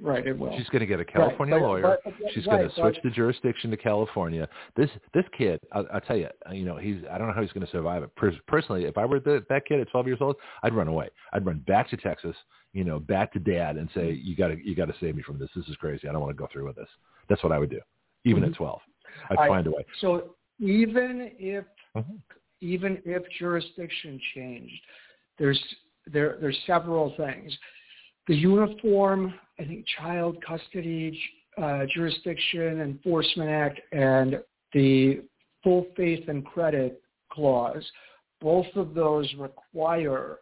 Right, 0.00 0.26
it 0.26 0.36
will. 0.38 0.56
She's 0.56 0.68
going 0.68 0.80
to 0.80 0.86
get 0.86 1.00
a 1.00 1.04
California 1.04 1.54
Right, 1.54 1.60
but- 1.60 1.66
lawyer. 1.66 1.82
but- 1.82 2.00
but- 2.18 2.32
She's 2.32 2.46
right, 2.46 2.58
going 2.58 2.68
to 2.70 2.74
switch 2.74 2.96
the 3.04 3.10
jurisdiction 3.10 3.70
to 3.70 3.76
California. 3.76 4.48
This 4.74 4.90
this 5.14 5.24
kid, 5.36 5.60
I'll, 5.72 5.86
I'll 5.92 6.00
tell 6.00 6.16
you, 6.16 6.28
uh, 6.48 6.52
you 6.52 6.64
know, 6.64 6.76
he's 6.76 6.96
I 7.10 7.18
don't 7.18 7.26
know 7.28 7.34
how 7.34 7.42
he's 7.42 7.52
going 7.52 7.64
to 7.66 7.70
survive 7.70 8.02
it. 8.02 8.14
Per- 8.16 8.32
personally, 8.48 8.84
if 8.86 8.96
I 8.96 9.04
were 9.04 9.20
the, 9.20 9.44
that 9.48 9.66
kid 9.66 9.80
at 9.80 9.90
12 9.90 10.06
years 10.06 10.18
old, 10.20 10.36
I'd 10.62 10.74
run 10.74 10.88
away. 10.88 11.08
I'd 11.32 11.44
run 11.44 11.58
back 11.66 11.88
to 11.90 11.96
Texas, 11.96 12.34
you 12.72 12.84
know, 12.84 12.98
back 12.98 13.32
to 13.34 13.38
dad 13.38 13.76
and 13.76 13.88
say, 13.94 14.12
you 14.12 14.34
got 14.34 14.48
to 14.48 14.56
you 14.66 14.74
got 14.74 14.86
to 14.86 14.94
save 14.98 15.14
me 15.14 15.22
from 15.22 15.38
this. 15.38 15.50
This 15.54 15.68
is 15.68 15.76
crazy. 15.76 16.08
I 16.08 16.12
don't 16.12 16.20
want 16.22 16.34
to 16.34 16.40
go 16.40 16.48
through 16.52 16.66
with 16.66 16.76
this. 16.76 16.88
That's 17.28 17.42
what 17.42 17.52
I 17.52 17.58
would 17.58 17.70
do, 17.70 17.80
even 18.24 18.42
at 18.44 18.54
12. 18.54 18.80
I'd 19.30 19.38
I- 19.38 19.48
find 19.48 19.66
a 19.66 19.70
way. 19.70 19.84
So 20.00 20.34
even 20.58 21.30
if 21.38 21.64
Mhm. 21.96 22.18
even 22.62 23.02
if 23.04 23.22
jurisdiction 23.38 24.18
changed, 24.34 24.82
there's 25.38 25.62
there 26.06 26.38
there's 26.40 26.58
several 26.66 27.10
things. 27.16 27.56
The 28.28 28.36
uniform, 28.36 29.34
I 29.58 29.64
think, 29.64 29.84
child 29.98 30.36
custody 30.46 31.18
uh, 31.60 31.84
jurisdiction 31.94 32.80
enforcement 32.80 33.50
act 33.50 33.80
and 33.92 34.40
the 34.72 35.22
full 35.62 35.86
faith 35.96 36.28
and 36.28 36.44
credit 36.46 37.02
clause, 37.30 37.84
both 38.40 38.66
of 38.74 38.94
those 38.94 39.32
require 39.38 40.38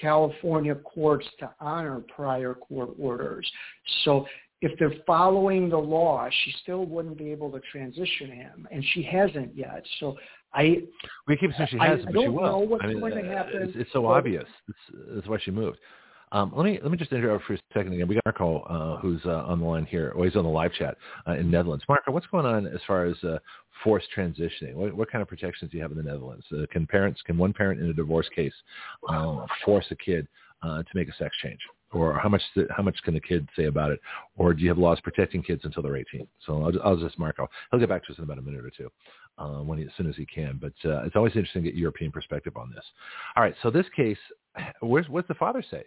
California 0.00 0.74
courts 0.74 1.26
to 1.40 1.50
honor 1.60 2.00
prior 2.14 2.54
court 2.54 2.90
orders. 2.98 3.50
So 4.04 4.26
if 4.62 4.78
they're 4.78 4.94
following 5.06 5.68
the 5.68 5.76
law, 5.76 6.28
she 6.44 6.54
still 6.62 6.86
wouldn't 6.86 7.18
be 7.18 7.30
able 7.32 7.50
to 7.50 7.60
transition 7.70 8.30
him, 8.30 8.68
and 8.70 8.84
she 8.92 9.02
hasn't 9.02 9.56
yet. 9.56 9.84
So 10.00 10.16
I, 10.54 10.82
We 11.26 11.36
keep 11.36 11.50
saying 11.56 11.68
she 11.72 11.78
I- 11.78 11.88
has, 11.88 12.00
I 12.02 12.04
but 12.04 12.14
don't 12.14 12.24
she 12.24 12.28
will. 12.28 12.42
know 12.42 12.58
what's 12.58 12.84
I 12.84 12.88
mean, 12.88 13.00
going 13.00 13.14
to 13.14 13.28
uh, 13.28 13.36
happen, 13.36 13.62
It's, 13.62 13.72
it's 13.76 13.92
so 13.92 14.06
obvious. 14.06 14.44
That's 15.14 15.26
why 15.26 15.38
she 15.44 15.50
moved. 15.50 15.78
Um, 16.32 16.50
let 16.56 16.64
me 16.64 16.78
let 16.82 16.90
me 16.90 16.96
just 16.96 17.12
interrupt 17.12 17.44
for 17.44 17.52
a 17.52 17.58
second 17.74 17.92
again. 17.92 18.08
We 18.08 18.14
got 18.14 18.24
Marco 18.24 18.60
uh, 18.60 19.00
who's 19.00 19.20
uh, 19.26 19.44
on 19.46 19.60
the 19.60 19.66
line 19.66 19.84
here. 19.84 20.12
Well, 20.16 20.24
he's 20.24 20.34
on 20.36 20.44
the 20.44 20.50
live 20.50 20.72
chat 20.72 20.96
uh, 21.28 21.32
in 21.32 21.50
Netherlands. 21.50 21.84
Marco, 21.88 22.10
what's 22.10 22.26
going 22.26 22.46
on 22.46 22.66
as 22.66 22.80
far 22.86 23.04
as 23.04 23.22
uh, 23.22 23.38
forced 23.84 24.08
transitioning? 24.16 24.74
What, 24.74 24.94
what 24.94 25.10
kind 25.10 25.20
of 25.20 25.28
protections 25.28 25.70
do 25.70 25.76
you 25.76 25.82
have 25.82 25.92
in 25.92 25.98
the 25.98 26.02
Netherlands? 26.02 26.44
Uh, 26.50 26.64
can 26.72 26.86
parents, 26.86 27.20
can 27.26 27.36
one 27.36 27.52
parent 27.52 27.80
in 27.80 27.90
a 27.90 27.92
divorce 27.92 28.28
case 28.34 28.54
um, 29.08 29.46
force 29.64 29.84
a 29.90 29.96
kid 29.96 30.26
uh, 30.62 30.78
to 30.78 30.88
make 30.94 31.08
a 31.08 31.14
sex 31.18 31.34
change? 31.42 31.60
Or 31.92 32.18
how 32.18 32.30
much 32.30 32.40
how 32.74 32.82
much 32.82 32.96
can 33.04 33.12
the 33.12 33.20
kid 33.20 33.46
say 33.54 33.64
about 33.64 33.90
it? 33.90 34.00
Or 34.38 34.54
do 34.54 34.62
you 34.62 34.68
have 34.70 34.78
laws 34.78 34.98
protecting 35.02 35.42
kids 35.42 35.60
until 35.66 35.82
they're 35.82 35.98
18? 35.98 36.26
So 36.46 36.62
I'll, 36.62 36.72
I'll 36.82 36.96
just 36.96 37.18
Marco. 37.18 37.46
He'll 37.70 37.80
get 37.80 37.90
back 37.90 38.06
to 38.06 38.12
us 38.12 38.18
in 38.18 38.24
about 38.24 38.38
a 38.38 38.42
minute 38.42 38.64
or 38.64 38.70
two 38.70 38.88
uh, 39.36 39.62
when 39.62 39.76
he, 39.76 39.84
as 39.84 39.90
soon 39.98 40.08
as 40.08 40.16
he 40.16 40.24
can. 40.24 40.58
But 40.58 40.72
uh, 40.90 41.02
it's 41.02 41.16
always 41.16 41.32
interesting 41.36 41.64
to 41.64 41.70
get 41.70 41.78
European 41.78 42.10
perspective 42.10 42.56
on 42.56 42.72
this. 42.74 42.84
All 43.36 43.42
right, 43.42 43.54
so 43.62 43.70
this 43.70 43.84
case, 43.94 44.16
where's 44.80 45.06
what's 45.10 45.28
the 45.28 45.34
father 45.34 45.62
say? 45.70 45.84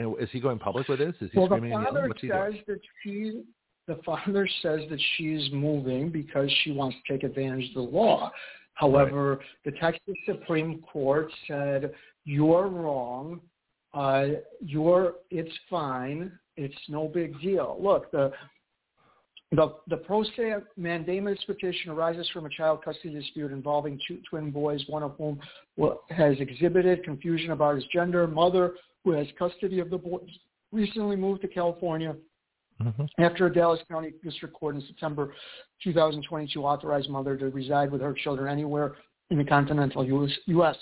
And 0.00 0.18
is 0.18 0.30
he 0.32 0.40
going 0.40 0.58
public 0.58 0.88
with 0.88 0.98
this? 0.98 1.14
Is 1.20 1.30
he 1.30 1.38
well, 1.38 1.48
the 1.48 1.56
screaming 1.56 1.70
yelling? 1.72 1.86
father 1.86 2.08
What's 2.08 2.20
he 2.22 2.28
says 2.28 2.54
that 2.66 2.80
she, 3.02 3.42
the 3.86 4.00
father 4.04 4.48
says 4.62 4.80
that 4.88 5.00
she's 5.16 5.52
moving 5.52 6.08
because 6.08 6.50
she 6.64 6.72
wants 6.72 6.96
to 7.06 7.12
take 7.12 7.22
advantage 7.22 7.68
of 7.68 7.74
the 7.74 7.96
law. 7.96 8.30
However, 8.74 9.40
the 9.66 9.72
Texas 9.72 10.14
Supreme 10.24 10.80
Court 10.90 11.30
said 11.46 11.92
you're 12.24 12.68
wrong. 12.68 13.40
Uh, 13.92 14.26
you're 14.60 15.16
it's 15.30 15.52
fine. 15.68 16.32
It's 16.56 16.74
no 16.88 17.06
big 17.06 17.38
deal. 17.42 17.76
Look, 17.78 18.10
the 18.10 18.32
the, 19.52 19.74
the 19.88 19.96
pro 19.96 20.22
se 20.22 20.54
mandamus 20.78 21.44
petition 21.44 21.90
arises 21.90 22.28
from 22.32 22.46
a 22.46 22.48
child 22.48 22.84
custody 22.84 23.12
dispute 23.12 23.50
involving 23.50 24.00
two 24.06 24.20
twin 24.30 24.50
boys, 24.50 24.82
one 24.86 25.02
of 25.02 25.16
whom 25.18 25.40
has 26.08 26.36
exhibited 26.38 27.02
confusion 27.02 27.50
about 27.50 27.74
his 27.74 27.84
gender. 27.92 28.28
Mother, 28.28 28.74
who 29.04 29.12
has 29.12 29.26
custody 29.38 29.80
of 29.80 29.90
the 29.90 29.98
boys, 29.98 30.28
recently 30.72 31.16
moved 31.16 31.42
to 31.42 31.48
California 31.48 32.16
Mhm. 32.80 33.08
after 33.18 33.46
a 33.46 33.52
Dallas 33.52 33.80
County 33.90 34.12
District 34.22 34.54
Court 34.54 34.74
in 34.74 34.80
September 34.82 35.34
2022 35.82 36.64
authorized 36.64 37.10
mother 37.10 37.36
to 37.36 37.50
reside 37.50 37.90
with 37.90 38.00
her 38.00 38.14
children 38.14 38.48
anywhere 38.48 38.96
in 39.30 39.38
the 39.38 39.44
continental 39.44 40.04
U.S. 40.04 40.76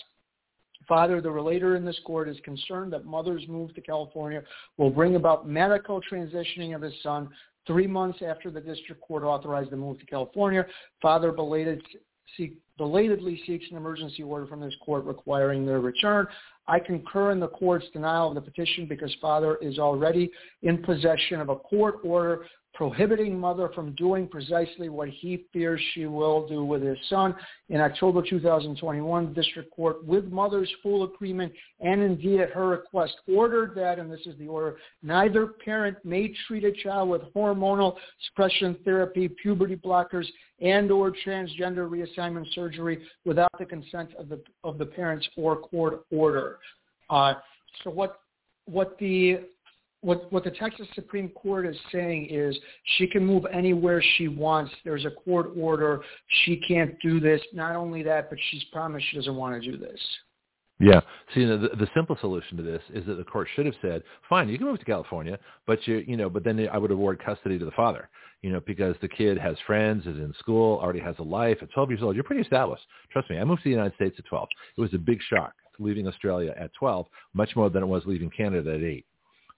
Father, 0.87 1.20
the 1.20 1.31
relator 1.31 1.74
in 1.74 1.85
this 1.85 1.98
court 2.00 2.28
is 2.28 2.38
concerned 2.40 2.92
that 2.92 3.04
mother's 3.04 3.46
move 3.48 3.74
to 3.74 3.81
California 3.81 4.42
will 4.76 4.90
bring 4.90 5.16
about 5.16 5.48
medical 5.48 6.00
transitioning 6.00 6.74
of 6.74 6.83
his 6.83 6.94
son 7.02 7.28
three 7.66 7.87
months 7.87 8.22
after 8.22 8.50
the 8.50 8.61
district 8.61 9.02
court 9.02 9.24
authorized 9.24 9.70
the 9.70 9.76
move 9.76 9.98
to 9.98 10.07
California. 10.07 10.64
Father 11.02 11.33
belated, 11.33 11.83
seek, 12.37 12.57
belatedly 12.78 13.42
seeks 13.44 13.66
an 13.70 13.76
emergency 13.76 14.22
order 14.22 14.46
from 14.46 14.61
this 14.61 14.74
court 14.76 15.04
requiring 15.04 15.66
their 15.66 15.81
return. 15.81 16.26
I 16.68 16.78
concur 16.78 17.31
in 17.33 17.40
the 17.40 17.48
court's 17.48 17.87
denial 17.94 18.28
of 18.28 18.35
the 18.35 18.42
petition 18.42 18.87
because 18.87 19.14
father 19.22 19.57
is 19.62 19.78
already 19.78 20.31
in 20.62 20.83
possession 20.83 21.40
of 21.40 21.48
a 21.48 21.57
court 21.57 21.96
order 22.04 22.44
prohibiting 22.78 23.36
mother 23.36 23.68
from 23.74 23.92
doing 23.96 24.28
precisely 24.28 24.88
what 24.88 25.08
he 25.08 25.44
fears 25.52 25.80
she 25.94 26.06
will 26.06 26.46
do 26.46 26.64
with 26.64 26.80
his 26.80 26.96
son. 27.10 27.34
In 27.70 27.80
October 27.80 28.22
2021, 28.22 29.34
district 29.34 29.74
court, 29.74 30.06
with 30.06 30.26
mother's 30.26 30.72
full 30.80 31.02
agreement 31.02 31.52
and 31.80 32.00
indeed 32.00 32.38
at 32.38 32.50
her 32.50 32.68
request, 32.68 33.16
ordered 33.34 33.74
that, 33.74 33.98
and 33.98 34.08
this 34.08 34.20
is 34.26 34.38
the 34.38 34.46
order, 34.46 34.76
neither 35.02 35.48
parent 35.48 35.96
may 36.04 36.32
treat 36.46 36.62
a 36.62 36.70
child 36.70 37.08
with 37.08 37.22
hormonal 37.34 37.96
suppression 38.28 38.76
therapy, 38.84 39.28
puberty 39.28 39.74
blockers, 39.74 40.26
and 40.60 40.92
or 40.92 41.12
transgender 41.26 41.90
reassignment 41.90 42.46
surgery 42.54 43.02
without 43.24 43.50
the 43.58 43.66
consent 43.66 44.10
of 44.16 44.28
the, 44.28 44.40
of 44.62 44.78
the 44.78 44.86
parents 44.86 45.28
or 45.36 45.56
court 45.56 46.04
order. 46.12 46.60
Uh, 47.10 47.34
so 47.82 47.90
what, 47.90 48.20
what 48.66 48.96
the 49.00 49.40
what 50.00 50.32
what 50.32 50.44
the 50.44 50.50
Texas 50.50 50.87
Supreme 50.94 51.28
Court 51.30 51.66
is 51.66 51.76
saying 51.90 52.28
is 52.30 52.56
she 52.96 53.06
can 53.06 53.24
move 53.24 53.44
anywhere 53.52 54.02
she 54.16 54.28
wants. 54.28 54.72
There's 54.84 55.04
a 55.04 55.11
court 55.11 55.50
order. 55.56 56.02
She 56.44 56.56
can't 56.68 56.98
do 57.00 57.20
this. 57.20 57.40
Not 57.52 57.74
only 57.76 58.02
that, 58.04 58.30
but 58.30 58.38
she's 58.50 58.64
promised 58.72 59.06
she 59.11 59.16
doesn't 59.16 59.37
want 59.37 59.61
to 59.61 59.70
do 59.70 59.76
this. 59.76 60.00
Yeah. 60.80 61.00
So 61.34 61.40
you 61.40 61.46
know, 61.48 61.58
the, 61.58 61.68
the 61.76 61.88
simple 61.94 62.16
solution 62.20 62.56
to 62.56 62.62
this 62.62 62.82
is 62.94 63.04
that 63.06 63.14
the 63.14 63.24
court 63.24 63.48
should 63.56 63.66
have 63.66 63.74
said, 63.82 64.02
"Fine, 64.28 64.48
you 64.48 64.58
can 64.58 64.68
move 64.68 64.78
to 64.78 64.84
California, 64.84 65.38
but 65.66 65.84
you 65.87 66.04
you 66.06 66.16
know, 66.16 66.30
but 66.30 66.44
then 66.44 66.68
I 66.72 66.78
would 66.78 66.92
award 66.92 67.20
custody 67.24 67.58
to 67.58 67.64
the 67.64 67.72
father, 67.72 68.08
you 68.42 68.52
know, 68.52 68.61
because 68.61 68.94
the 69.00 69.08
kid 69.08 69.37
has 69.38 69.56
friends, 69.66 70.06
is 70.06 70.18
in 70.18 70.32
school, 70.38 70.78
already 70.78 71.00
has 71.00 71.16
a 71.18 71.24
life. 71.24 71.58
At 71.62 71.72
12 71.72 71.90
years 71.90 72.02
old, 72.02 72.14
you're 72.14 72.24
pretty 72.24 72.42
established. 72.42 72.84
Trust 73.11 73.30
me, 73.30 73.38
I 73.38 73.44
moved 73.44 73.62
to 73.62 73.68
the 73.68 73.74
United 73.74 73.94
States 73.96 74.14
at 74.18 74.26
12. 74.26 74.48
It 74.76 74.80
was 74.80 74.94
a 74.94 74.98
big 74.98 75.18
shock 75.28 75.54
leaving 75.80 76.08
Australia 76.08 76.54
at 76.58 76.72
12, 76.74 77.06
much 77.34 77.54
more 77.54 77.70
than 77.70 77.82
it 77.82 77.87
was 77.87 78.02
leaving 78.04 78.30
Canada 78.30 78.74
at 78.74 78.82
eight. 78.82 79.06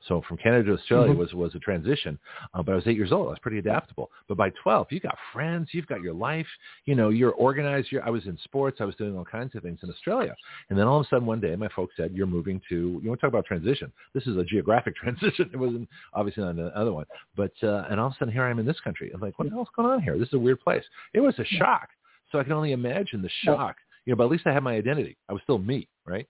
So 0.09 0.23
from 0.27 0.39
Canada 0.39 0.65
to 0.65 0.73
Australia 0.75 1.11
mm-hmm. 1.11 1.19
was 1.19 1.35
was 1.35 1.55
a 1.55 1.59
transition. 1.59 2.19
Uh, 2.55 2.63
but 2.63 2.73
I 2.73 2.75
was 2.75 2.87
eight 2.87 2.97
years 2.97 3.13
old. 3.13 3.27
I 3.27 3.31
was 3.31 3.39
pretty 3.41 3.59
adaptable. 3.59 4.11
But 4.29 4.37
by 4.37 4.51
12, 4.63 4.87
you've 4.91 5.03
got 5.03 5.17
friends. 5.33 5.69
You've 5.73 5.87
got 5.87 6.01
your 6.01 6.15
life. 6.15 6.47
You 6.87 6.95
know, 6.95 7.11
you're 7.11 7.33
organized. 7.33 7.89
You're, 7.91 8.05
I 8.05 8.11
was 8.11 8.25
in 8.27 8.39
sports. 8.45 8.79
I 8.81 8.85
was 8.85 8.95
doing 8.95 9.17
all 9.17 9.25
kinds 9.25 9.55
of 9.55 9.63
things 9.63 9.81
in 9.83 9.91
Australia. 9.91 10.35
And 10.71 10.79
then 10.79 10.87
all 10.87 11.01
of 11.01 11.07
a 11.07 11.09
sudden 11.09 11.27
one 11.27 11.41
day, 11.41 11.55
my 11.55 11.69
folks 11.77 11.95
said, 11.97 12.13
"You're 12.15 12.27
moving 12.27 12.61
to." 12.71 13.01
You 13.03 13.09
want 13.09 13.21
to 13.21 13.27
talk 13.27 13.33
about 13.33 13.45
transition? 13.45 13.93
This 14.15 14.27
is 14.27 14.37
a 14.37 14.45
geographic 14.45 14.97
transition. 15.03 15.51
It 15.53 15.57
wasn't 15.57 15.89
obviously 16.15 16.45
not 16.45 16.55
another 16.55 16.93
one. 16.93 17.07
But 17.37 17.53
uh, 17.63 17.85
and 17.91 18.01
all 18.01 18.07
of 18.09 18.13
a 18.13 18.17
sudden 18.19 18.33
here 18.33 18.45
I 18.45 18.51
am 18.51 18.59
in 18.59 18.67
this 18.67 18.81
country. 18.81 19.11
I'm 19.13 19.21
like, 19.21 19.39
what 19.39 19.49
the 19.49 19.55
hell's 19.55 19.69
going 19.77 19.91
on 19.91 20.03
here? 20.03 20.19
This 20.19 20.29
is 20.29 20.35
a 20.35 20.39
weird 20.39 20.61
place. 20.61 20.85
It 21.13 21.21
was 21.21 21.39
a 21.39 21.45
shock. 21.45 21.89
So 22.33 22.39
I 22.39 22.45
can 22.45 22.53
only 22.53 22.73
imagine 22.73 23.23
the 23.23 23.31
shock. 23.45 23.77
You 24.07 24.13
know, 24.13 24.17
but 24.17 24.25
at 24.25 24.31
least 24.31 24.47
I 24.47 24.53
had 24.53 24.63
my 24.63 24.77
identity. 24.77 25.17
I 25.29 25.35
was 25.35 25.43
still 25.43 25.59
me, 25.59 25.89
right? 26.07 26.27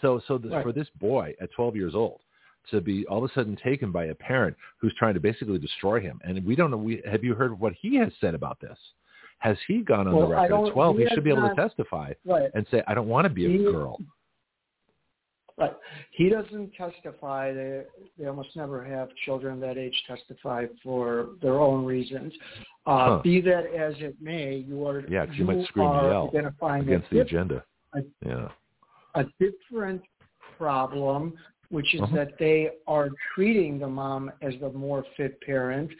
So 0.00 0.22
so 0.26 0.38
this, 0.38 0.52
right. 0.52 0.62
for 0.62 0.72
this 0.72 0.88
boy 0.98 1.34
at 1.40 1.50
12 1.52 1.76
years 1.76 1.94
old 1.94 2.20
to 2.70 2.80
be 2.80 3.06
all 3.06 3.24
of 3.24 3.30
a 3.30 3.34
sudden 3.34 3.56
taken 3.62 3.90
by 3.90 4.06
a 4.06 4.14
parent 4.14 4.56
who's 4.78 4.94
trying 4.98 5.14
to 5.14 5.20
basically 5.20 5.58
destroy 5.58 6.00
him. 6.00 6.20
And 6.24 6.44
we 6.44 6.54
don't 6.54 6.70
know. 6.70 6.76
We, 6.76 7.02
have 7.10 7.24
you 7.24 7.34
heard 7.34 7.58
what 7.58 7.72
he 7.80 7.96
has 7.96 8.12
said 8.20 8.34
about 8.34 8.60
this? 8.60 8.78
Has 9.38 9.56
he 9.66 9.80
gone 9.80 10.06
on 10.06 10.14
well, 10.14 10.28
the 10.28 10.34
record 10.34 10.68
at 10.68 10.72
12? 10.72 10.96
He, 10.96 11.04
he 11.04 11.08
should 11.14 11.24
be 11.24 11.30
able 11.30 11.42
not, 11.42 11.56
to 11.56 11.68
testify 11.68 12.12
right. 12.26 12.50
and 12.54 12.66
say, 12.70 12.82
I 12.86 12.94
don't 12.94 13.08
want 13.08 13.24
to 13.24 13.30
be 13.30 13.46
a 13.46 13.48
he, 13.48 13.58
girl. 13.58 13.98
Right. 15.56 15.72
He 16.12 16.28
doesn't 16.28 16.72
testify. 16.74 17.52
They, 17.52 17.82
they 18.18 18.26
almost 18.26 18.54
never 18.54 18.84
have 18.84 19.08
children 19.24 19.60
that 19.60 19.76
age 19.76 19.94
testify 20.06 20.66
for 20.82 21.30
their 21.42 21.58
own 21.58 21.84
reasons. 21.84 22.32
Uh, 22.86 23.16
huh. 23.16 23.20
Be 23.22 23.40
that 23.42 23.66
as 23.74 23.94
it 23.98 24.16
may, 24.20 24.56
you 24.56 24.86
are 24.86 25.00
yeah, 25.08 25.24
you, 25.24 25.32
you 25.32 25.44
might 25.44 25.66
scream 25.66 25.86
yell 25.86 26.28
identifying 26.28 26.82
against 26.82 27.10
the 27.10 27.20
agenda. 27.20 27.62
A, 27.94 28.00
yeah. 28.24 28.48
A 29.16 29.24
different 29.38 30.02
problem 30.56 31.34
which 31.70 31.94
is 31.94 32.00
uh-huh. 32.02 32.16
that 32.16 32.38
they 32.38 32.70
are 32.86 33.08
treating 33.34 33.78
the 33.78 33.88
mom 33.88 34.30
as 34.42 34.54
the 34.60 34.70
more 34.70 35.04
fit 35.16 35.40
parent. 35.40 35.90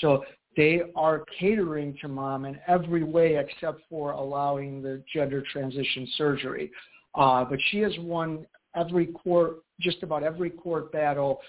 So 0.00 0.24
they 0.56 0.82
are 0.94 1.24
catering 1.38 1.96
to 2.02 2.08
mom 2.08 2.44
in 2.44 2.58
every 2.66 3.04
way 3.04 3.36
except 3.36 3.80
for 3.88 4.12
allowing 4.12 4.82
the 4.82 5.02
gender 5.12 5.42
transition 5.52 6.06
surgery. 6.16 6.70
Uh, 7.14 7.44
but 7.44 7.58
she 7.70 7.78
has 7.78 7.92
won 8.00 8.46
every 8.74 9.06
court, 9.06 9.58
just 9.80 10.02
about 10.02 10.22
every 10.22 10.50
court 10.50 10.92
battle. 10.92 11.40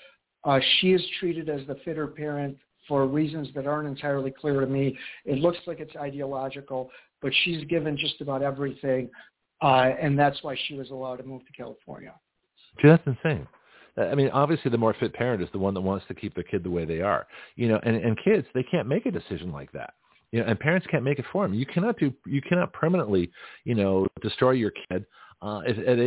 Uh, 0.44 0.60
she 0.80 0.94
is 0.94 1.02
treated 1.20 1.50
as 1.50 1.66
the 1.68 1.76
fitter 1.86 2.08
parent 2.08 2.58
for 2.88 3.08
reasons 3.08 3.48
that 3.56 3.66
aren't 3.66 3.88
entirely 3.88 4.32
clear 4.32 4.60
to 4.60 4.68
me. 4.68 4.98
It 5.26 5.40
looks 5.40 5.60
like 5.66 5.80
it's 5.80 5.96
ideological, 5.96 6.90
but 7.22 7.32
she's 7.44 7.64
given 7.66 7.98
just 7.98 8.20
about 8.20 8.42
everything, 8.42 9.10
uh, 9.62 9.92
and 10.02 10.20
that's 10.20 10.44
why 10.44 10.58
she 10.68 10.76
was 10.76 10.90
allowed 10.90 11.18
to 11.18 11.24
move 11.24 11.46
to 11.46 11.54
California. 11.54 12.14
Gee, 12.82 12.90
that's 12.90 13.04
insane. 13.08 13.48
I 13.97 14.15
mean, 14.15 14.29
obviously, 14.29 14.71
the 14.71 14.77
more 14.77 14.95
fit 14.99 15.13
parent 15.13 15.43
is 15.43 15.49
the 15.51 15.60
one 15.60 15.73
that 15.75 15.82
wants 15.82 16.06
to 16.08 16.15
keep 16.15 16.34
the 16.36 16.43
kid 16.43 16.63
the 16.63 16.69
way 16.69 16.86
they 16.86 17.01
are. 17.01 17.27
You 17.56 17.69
know, 17.69 17.79
and 17.84 17.95
and 17.95 18.17
kids 18.23 18.47
they 18.53 18.63
can't 18.63 18.88
make 18.88 19.06
a 19.06 19.12
decision 19.12 19.51
like 19.51 19.71
that. 19.73 19.93
You 20.32 20.39
know, 20.39 20.47
and 20.47 20.60
parents 20.60 20.88
can't 20.89 21.03
make 21.03 21.19
it 21.19 21.25
for 21.32 21.45
them. 21.45 21.53
You 21.53 21.65
cannot 21.65 21.99
do. 21.99 22.12
You 22.25 22.41
cannot 22.41 22.73
permanently, 22.73 23.32
you 23.65 23.75
know, 23.75 24.08
destroy 24.21 24.51
your 24.51 24.71
kid. 24.89 25.06
Uh, 25.41 25.60
as, 25.60 25.75
as, 25.77 25.99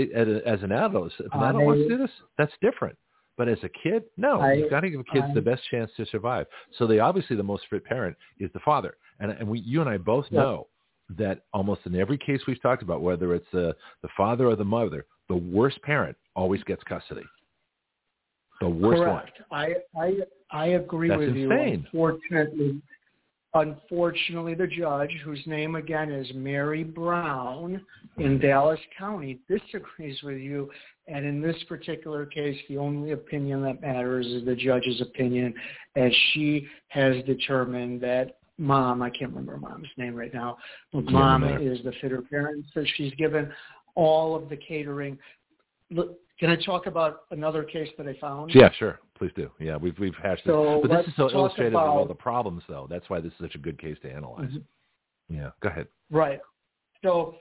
as 0.47 0.63
an 0.63 0.73
adult, 0.73 1.13
if 1.21 1.33
an 1.35 1.43
adult 1.43 1.63
wants 1.63 1.83
to 1.83 1.89
do 1.91 1.99
this, 1.99 2.11
that's 2.39 2.53
different. 2.63 2.97
But 3.37 3.49
as 3.49 3.59
a 3.63 3.69
kid, 3.69 4.05
no, 4.17 4.41
I, 4.41 4.55
you've 4.55 4.71
got 4.71 4.81
to 4.81 4.91
give 4.91 5.05
kids 5.13 5.27
I, 5.29 5.35
the 5.35 5.43
best 5.43 5.63
chance 5.71 5.91
to 5.99 6.07
survive. 6.07 6.47
So 6.79 6.87
they 6.87 7.01
obviously 7.01 7.37
the 7.37 7.43
most 7.43 7.65
fit 7.69 7.85
parent 7.85 8.17
is 8.41 8.51
the 8.55 8.61
father, 8.61 8.97
and 9.21 9.31
and 9.31 9.47
we, 9.47 9.61
you 9.61 9.81
and 9.81 9.91
I 9.91 9.99
both 9.99 10.27
yeah. 10.31 10.41
know 10.41 10.67
that 11.19 11.43
almost 11.53 11.83
in 11.85 11.95
every 11.95 12.19
case 12.19 12.41
we've 12.49 12.61
talked 12.61 12.83
about, 12.83 13.03
whether 13.03 13.35
it's 13.35 13.47
the 13.53 13.77
the 14.03 14.09
father 14.17 14.47
or 14.49 14.57
the 14.57 14.65
mother, 14.65 15.05
the 15.29 15.37
worst 15.37 15.81
parent 15.83 16.17
always 16.35 16.63
gets 16.65 16.83
custody. 16.85 17.23
The 18.61 18.69
worst 18.69 19.03
Correct. 19.03 19.41
one. 19.49 19.61
I 19.61 20.01
I 20.01 20.13
I 20.51 20.67
agree 20.69 21.09
That's 21.09 21.19
with 21.19 21.29
insane. 21.31 21.87
you. 21.93 22.07
Unfortunately, 22.07 22.83
unfortunately, 23.55 24.55
the 24.55 24.67
judge, 24.67 25.11
whose 25.25 25.43
name 25.47 25.75
again 25.75 26.11
is 26.11 26.27
Mary 26.35 26.85
Brown 26.85 27.85
in 28.19 28.39
Dallas 28.39 28.81
County, 28.99 29.41
disagrees 29.49 30.23
with 30.23 30.39
you. 30.39 30.71
And 31.09 31.25
in 31.25 31.41
this 31.41 31.57
particular 31.69 32.27
case, 32.27 32.57
the 32.69 32.79
only 32.79 33.13
opinion 33.13 33.63
that 33.63 33.81
matters 33.81 34.27
is 34.27 34.45
the 34.45 34.57
judge's 34.57 35.01
opinion, 35.01 35.55
as 35.95 36.13
she 36.33 36.67
has 36.89 37.23
determined 37.25 38.01
that 38.01 38.39
mom, 38.59 39.03
I 39.03 39.11
can't 39.11 39.31
remember 39.31 39.59
mom's 39.59 39.89
name 39.97 40.15
right 40.15 40.33
now, 40.33 40.57
but 40.93 41.05
mom 41.05 41.45
is 41.45 41.79
the 41.85 41.93
fitter 42.01 42.23
parent. 42.23 42.65
So 42.75 42.85
she's 42.97 43.13
given 43.15 43.53
all 43.95 44.35
of 44.35 44.49
the 44.49 44.57
catering. 44.57 45.19
Look, 45.91 46.19
can 46.39 46.51
I 46.51 46.57
talk 46.57 46.87
about 46.87 47.23
another 47.31 47.63
case 47.63 47.89
that 47.97 48.07
I 48.07 48.15
found? 48.21 48.53
Yeah, 48.55 48.71
sure. 48.79 49.01
Please 49.17 49.33
do. 49.35 49.51
Yeah, 49.59 49.77
we've 49.77 49.99
we've 49.99 50.15
hashed 50.23 50.45
so 50.45 50.81
this, 50.83 50.91
but 50.91 50.97
this 50.97 51.07
is 51.09 51.15
so 51.17 51.29
illustrative 51.31 51.73
about, 51.73 51.87
of 51.87 51.95
all 51.95 52.07
the 52.07 52.15
problems, 52.15 52.63
though. 52.69 52.87
That's 52.91 53.09
why 53.09 53.21
this 53.21 53.33
is 53.33 53.39
such 53.41 53.55
a 53.55 53.59
good 53.59 53.79
case 53.79 53.97
to 54.03 54.13
analyze. 54.13 54.51
Mm-hmm. 54.51 55.35
Yeah, 55.35 55.51
go 55.61 55.69
ahead. 55.69 55.89
Right. 56.11 56.41
So, 57.03 57.37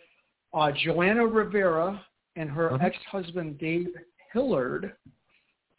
uh, 0.53 0.71
Joanna 0.83 1.25
Rivera 1.25 2.01
and 2.35 2.49
her 2.49 2.73
uh-huh. 2.73 2.85
ex-husband 2.85 3.59
Dave 3.59 3.87
Hillard. 4.31 4.93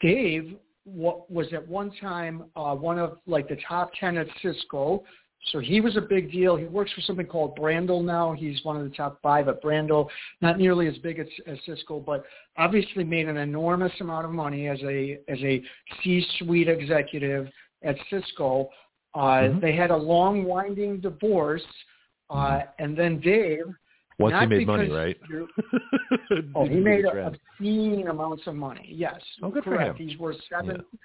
Dave 0.01 0.57
was 0.85 1.47
at 1.53 1.67
one 1.67 1.91
time 2.01 2.45
uh, 2.55 2.75
one 2.75 2.99
of 2.99 3.19
like 3.27 3.49
the 3.49 3.59
top 3.67 3.91
ten 3.99 4.17
at 4.19 4.27
Cisco. 4.43 5.03
So 5.53 5.61
he 5.61 5.81
was 5.81 5.97
a 5.97 6.01
big 6.01 6.33
deal. 6.33 6.57
He 6.57 6.65
works 6.65 6.93
for 6.93 7.01
something 7.03 7.27
called 7.27 7.57
Brandel 7.57 8.05
now. 8.05 8.33
He's 8.33 8.65
one 8.65 8.77
of 8.77 8.83
the 8.83 8.95
top 8.97 9.21
five 9.23 9.49
at 9.49 9.63
Brandel. 9.63 10.09
Not 10.41 10.59
nearly 10.59 10.89
as 10.89 10.99
big 10.99 11.19
as, 11.19 11.27
as 11.47 11.59
Cisco, 11.67 12.01
but 12.01 12.25
obviously 12.57 13.05
made 13.05 13.29
an 13.29 13.37
enormous 13.37 13.93
amount 14.01 14.25
of 14.25 14.33
money 14.33 14.69
as 14.69 14.81
a 14.83 15.19
as 15.29 15.39
a 15.43 15.63
C-suite 16.03 16.69
executive 16.69 17.49
at 17.83 17.97
Cisco. 18.11 18.71
Uh, 19.15 19.19
mm-hmm. 19.19 19.61
They 19.61 19.75
had 19.75 19.91
a 19.91 19.97
long, 19.97 20.45
winding 20.45 21.01
divorce, 21.01 21.63
uh, 22.29 22.35
mm-hmm. 22.35 22.85
and 22.85 22.99
then 22.99 23.21
Dave. 23.21 23.65
Once 24.19 24.35
he 24.41 24.47
made 24.47 24.67
money, 24.67 24.91
right? 24.91 25.17
oh, 26.55 26.67
he 26.67 26.77
made 26.77 27.05
obscene 27.05 28.09
amounts 28.09 28.47
of 28.47 28.55
money. 28.55 28.89
Yes, 28.91 29.21
oh, 29.43 29.51
good 29.51 29.63
correct. 29.63 29.97
For 29.97 30.03
him. 30.03 30.09
He's 30.09 30.19
worth 30.19 30.37
seven. 30.51 30.77
Yeah 30.77 30.99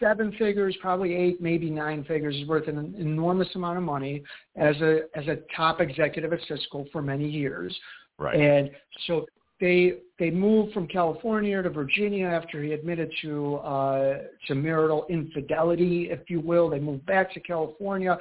seven 0.00 0.32
figures, 0.38 0.76
probably 0.80 1.14
eight, 1.14 1.40
maybe 1.40 1.70
nine 1.70 2.04
figures, 2.04 2.36
is 2.36 2.46
worth 2.46 2.68
an 2.68 2.94
enormous 2.98 3.48
amount 3.54 3.78
of 3.78 3.84
money 3.84 4.22
as 4.56 4.76
a 4.80 5.00
as 5.14 5.26
a 5.28 5.38
top 5.56 5.80
executive 5.80 6.32
at 6.32 6.40
Cisco 6.48 6.86
for 6.92 7.02
many 7.02 7.28
years. 7.28 7.76
Right. 8.18 8.38
And 8.38 8.70
so 9.06 9.26
they 9.60 9.94
they 10.18 10.30
moved 10.30 10.72
from 10.72 10.86
California 10.86 11.60
to 11.62 11.70
Virginia 11.70 12.26
after 12.26 12.62
he 12.62 12.72
admitted 12.72 13.12
to 13.22 13.56
uh, 13.56 14.18
to 14.46 14.54
marital 14.54 15.06
infidelity, 15.08 16.08
if 16.10 16.28
you 16.28 16.40
will. 16.40 16.70
They 16.70 16.78
moved 16.78 17.04
back 17.06 17.32
to 17.34 17.40
California. 17.40 18.18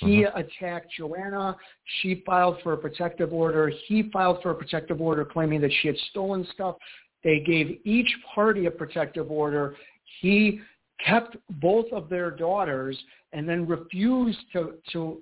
He 0.00 0.24
mm-hmm. 0.24 0.38
attacked 0.38 0.92
Joanna. 0.96 1.56
She 2.00 2.22
filed 2.26 2.56
for 2.62 2.72
a 2.72 2.78
protective 2.78 3.32
order. 3.32 3.72
He 3.86 4.10
filed 4.12 4.42
for 4.42 4.50
a 4.50 4.54
protective 4.54 5.00
order 5.00 5.24
claiming 5.24 5.60
that 5.60 5.72
she 5.80 5.88
had 5.88 5.96
stolen 6.10 6.46
stuff. 6.52 6.76
They 7.22 7.40
gave 7.40 7.78
each 7.84 8.10
party 8.34 8.66
a 8.66 8.70
protective 8.70 9.30
order. 9.30 9.76
He 10.20 10.60
kept 11.06 11.36
both 11.60 11.86
of 11.92 12.08
their 12.08 12.30
daughters 12.30 12.98
and 13.32 13.48
then 13.48 13.66
refused 13.66 14.38
to 14.52 14.74
to 14.92 15.20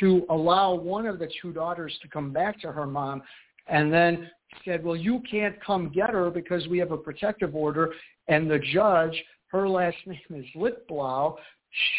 to 0.00 0.26
allow 0.30 0.74
one 0.74 1.06
of 1.06 1.18
the 1.18 1.28
two 1.40 1.52
daughters 1.52 1.96
to 2.02 2.08
come 2.08 2.32
back 2.32 2.60
to 2.60 2.72
her 2.72 2.86
mom 2.86 3.22
and 3.68 3.92
then 3.92 4.28
said, 4.64 4.84
well, 4.84 4.96
you 4.96 5.22
can't 5.30 5.60
come 5.62 5.90
get 5.90 6.10
her 6.10 6.30
because 6.30 6.66
we 6.68 6.78
have 6.78 6.92
a 6.92 6.96
protective 6.96 7.54
order. 7.54 7.92
And 8.28 8.50
the 8.50 8.58
judge, 8.58 9.22
her 9.48 9.68
last 9.68 9.96
name 10.06 10.18
is 10.30 10.46
Lichtblau, 10.56 11.36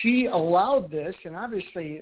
she 0.01 0.27
allowed 0.27 0.91
this. 0.91 1.15
And 1.25 1.35
obviously, 1.35 2.01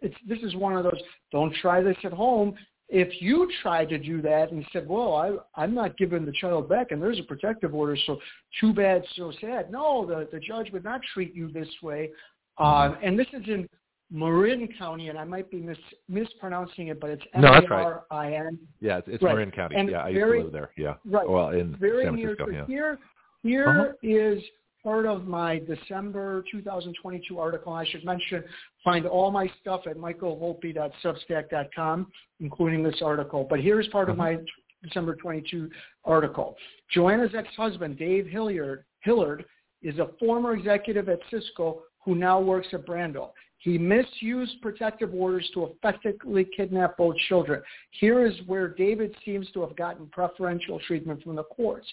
it's, 0.00 0.16
this 0.28 0.38
is 0.42 0.54
one 0.56 0.76
of 0.76 0.84
those, 0.84 1.00
don't 1.32 1.54
try 1.56 1.80
this 1.82 1.96
at 2.04 2.12
home. 2.12 2.54
If 2.88 3.20
you 3.20 3.50
tried 3.62 3.88
to 3.88 3.98
do 3.98 4.20
that 4.22 4.52
and 4.52 4.64
said, 4.72 4.86
well, 4.86 5.14
I, 5.14 5.62
I'm 5.62 5.74
not 5.74 5.96
giving 5.96 6.24
the 6.24 6.34
child 6.40 6.68
back 6.68 6.90
and 6.90 7.02
there's 7.02 7.18
a 7.18 7.22
protective 7.22 7.74
order, 7.74 7.96
so 8.06 8.18
too 8.60 8.72
bad, 8.74 9.02
so 9.16 9.32
sad. 9.40 9.70
No, 9.70 10.06
the, 10.06 10.28
the 10.30 10.38
judge 10.38 10.70
would 10.72 10.84
not 10.84 11.00
treat 11.12 11.34
you 11.34 11.50
this 11.50 11.68
way. 11.82 12.10
Um, 12.58 12.96
and 13.02 13.18
this 13.18 13.26
is 13.32 13.42
in 13.48 13.68
Marin 14.10 14.68
County, 14.78 15.08
and 15.08 15.18
I 15.18 15.24
might 15.24 15.50
be 15.50 15.60
mis- 15.60 15.78
mispronouncing 16.08 16.88
it, 16.88 17.00
but 17.00 17.10
it's 17.10 17.22
M 17.34 17.44
A 17.44 17.66
R 17.68 18.04
I 18.10 18.34
N. 18.34 18.58
Yeah, 18.80 18.98
it's, 18.98 19.08
it's 19.08 19.22
right. 19.22 19.32
Marin 19.32 19.50
County. 19.50 19.76
And 19.76 19.90
yeah, 19.90 20.02
I 20.02 20.12
very, 20.12 20.38
used 20.38 20.52
to 20.52 20.52
live 20.52 20.52
there. 20.52 20.70
Yeah. 20.76 20.94
Right. 21.04 21.28
Well, 21.28 21.48
in 21.48 21.74
very 21.76 22.04
San 22.04 22.14
Francisco. 22.14 22.46
Near, 22.46 22.60
yeah. 22.60 22.66
Here, 22.66 22.98
here 23.42 23.68
uh-huh. 23.68 23.92
is 24.02 24.42
part 24.84 25.06
of 25.06 25.26
my 25.26 25.58
December 25.60 26.44
2022 26.50 27.38
article. 27.38 27.72
I 27.72 27.86
should 27.86 28.04
mention, 28.04 28.44
find 28.84 29.06
all 29.06 29.30
my 29.30 29.50
stuff 29.60 29.82
at 29.86 29.96
michaelvolpe.substack.com, 29.96 32.06
including 32.40 32.82
this 32.82 33.00
article. 33.02 33.46
But 33.48 33.60
here's 33.60 33.88
part 33.88 34.10
of 34.10 34.16
mm-hmm. 34.16 34.36
my 34.36 34.44
December 34.82 35.16
22 35.16 35.70
article. 36.04 36.56
Joanna's 36.92 37.34
ex-husband, 37.34 37.98
Dave 37.98 38.26
Hilliard, 38.26 38.84
Hillard, 39.00 39.46
is 39.82 39.98
a 39.98 40.10
former 40.20 40.54
executive 40.54 41.08
at 41.08 41.20
Cisco 41.30 41.80
who 42.04 42.14
now 42.14 42.38
works 42.38 42.68
at 42.74 42.86
Brandel. 42.86 43.30
He 43.58 43.78
misused 43.78 44.60
protective 44.60 45.14
orders 45.14 45.50
to 45.54 45.64
effectively 45.64 46.46
kidnap 46.54 46.98
both 46.98 47.16
children. 47.28 47.62
Here 47.92 48.26
is 48.26 48.34
where 48.46 48.68
David 48.68 49.16
seems 49.24 49.50
to 49.52 49.62
have 49.62 49.74
gotten 49.74 50.06
preferential 50.08 50.78
treatment 50.86 51.22
from 51.22 51.36
the 51.36 51.44
courts. 51.44 51.86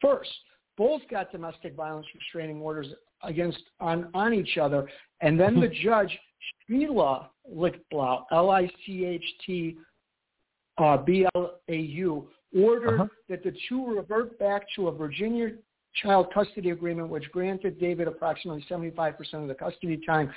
First, 0.00 0.32
both 0.76 1.02
got 1.10 1.30
domestic 1.32 1.74
violence 1.74 2.06
restraining 2.14 2.60
orders 2.60 2.88
against 3.22 3.62
on, 3.80 4.08
on 4.14 4.34
each 4.34 4.58
other, 4.58 4.88
and 5.20 5.38
then 5.38 5.60
the 5.60 5.68
judge, 5.82 6.16
Sheila 6.66 7.30
Lichtblau, 7.52 8.24
L-I-C-H-T 8.32 9.76
uh, 10.78 10.96
B-L-A-U, 10.96 12.28
ordered 12.56 13.00
uh-huh. 13.00 13.06
that 13.28 13.42
the 13.42 13.54
two 13.68 13.86
revert 13.86 14.38
back 14.38 14.62
to 14.76 14.88
a 14.88 14.92
Virginia 14.92 15.50
child 16.02 16.32
custody 16.32 16.70
agreement, 16.70 17.08
which 17.08 17.30
granted 17.30 17.78
David 17.78 18.08
approximately 18.08 18.64
75% 18.68 19.14
of 19.34 19.48
the 19.48 19.54
custody 19.54 20.00
time 20.06 20.32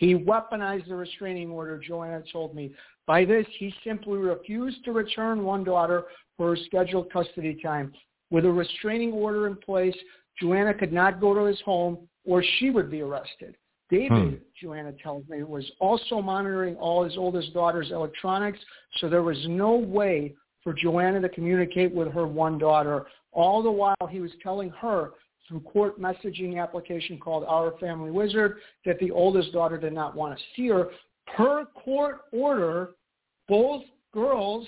he 0.00 0.14
weaponized 0.14 0.88
the 0.88 0.96
restraining 0.96 1.50
order, 1.50 1.78
Joanna 1.78 2.22
told 2.32 2.54
me. 2.54 2.72
By 3.06 3.24
this, 3.24 3.46
he 3.58 3.74
simply 3.84 4.18
refused 4.18 4.82
to 4.84 4.92
return 4.92 5.44
one 5.44 5.62
daughter 5.62 6.04
for 6.36 6.50
her 6.50 6.62
scheduled 6.66 7.12
custody 7.12 7.58
time. 7.62 7.92
With 8.30 8.44
a 8.44 8.50
restraining 8.50 9.12
order 9.12 9.46
in 9.46 9.56
place, 9.56 9.96
Joanna 10.40 10.74
could 10.74 10.92
not 10.92 11.20
go 11.20 11.34
to 11.34 11.44
his 11.44 11.60
home 11.62 12.08
or 12.24 12.42
she 12.58 12.70
would 12.70 12.90
be 12.90 13.00
arrested. 13.00 13.56
David, 13.90 14.10
hmm. 14.10 14.34
Joanna 14.60 14.92
tells 15.02 15.26
me, 15.28 15.42
was 15.42 15.68
also 15.80 16.22
monitoring 16.22 16.76
all 16.76 17.02
his 17.02 17.16
oldest 17.16 17.52
daughter's 17.52 17.90
electronics, 17.90 18.58
so 18.98 19.08
there 19.08 19.22
was 19.22 19.38
no 19.48 19.74
way 19.74 20.34
for 20.62 20.72
Joanna 20.72 21.20
to 21.20 21.28
communicate 21.28 21.92
with 21.92 22.12
her 22.12 22.26
one 22.26 22.56
daughter. 22.56 23.06
All 23.32 23.62
the 23.62 23.70
while 23.70 23.96
he 24.08 24.20
was 24.20 24.30
telling 24.42 24.70
her 24.70 25.10
through 25.48 25.60
court 25.60 26.00
messaging 26.00 26.62
application 26.62 27.18
called 27.18 27.44
Our 27.48 27.76
Family 27.78 28.12
Wizard 28.12 28.58
that 28.86 28.98
the 29.00 29.10
oldest 29.10 29.52
daughter 29.52 29.76
did 29.76 29.92
not 29.92 30.14
want 30.14 30.38
to 30.38 30.44
see 30.54 30.68
her. 30.68 30.90
Per 31.36 31.64
court 31.64 32.20
order, 32.32 32.90
both 33.48 33.82
girls 34.12 34.66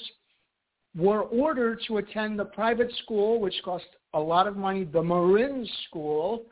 were 0.97 1.23
ordered 1.23 1.81
to 1.87 1.99
attend 1.99 2.39
the 2.39 2.45
private 2.45 2.93
school, 3.03 3.41
which 3.41 3.55
cost 3.65 3.85
a 4.15 4.21
lot 4.21 4.47
of 4.47 4.57
money, 4.57 4.85
the 4.85 5.03
Marin 5.03 5.67
School. 5.89 6.45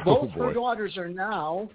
Oh, 0.00 0.04
both 0.04 0.30
oh 0.36 0.44
her 0.44 0.54
daughters 0.54 0.96
are 0.96 1.08
now 1.08 1.68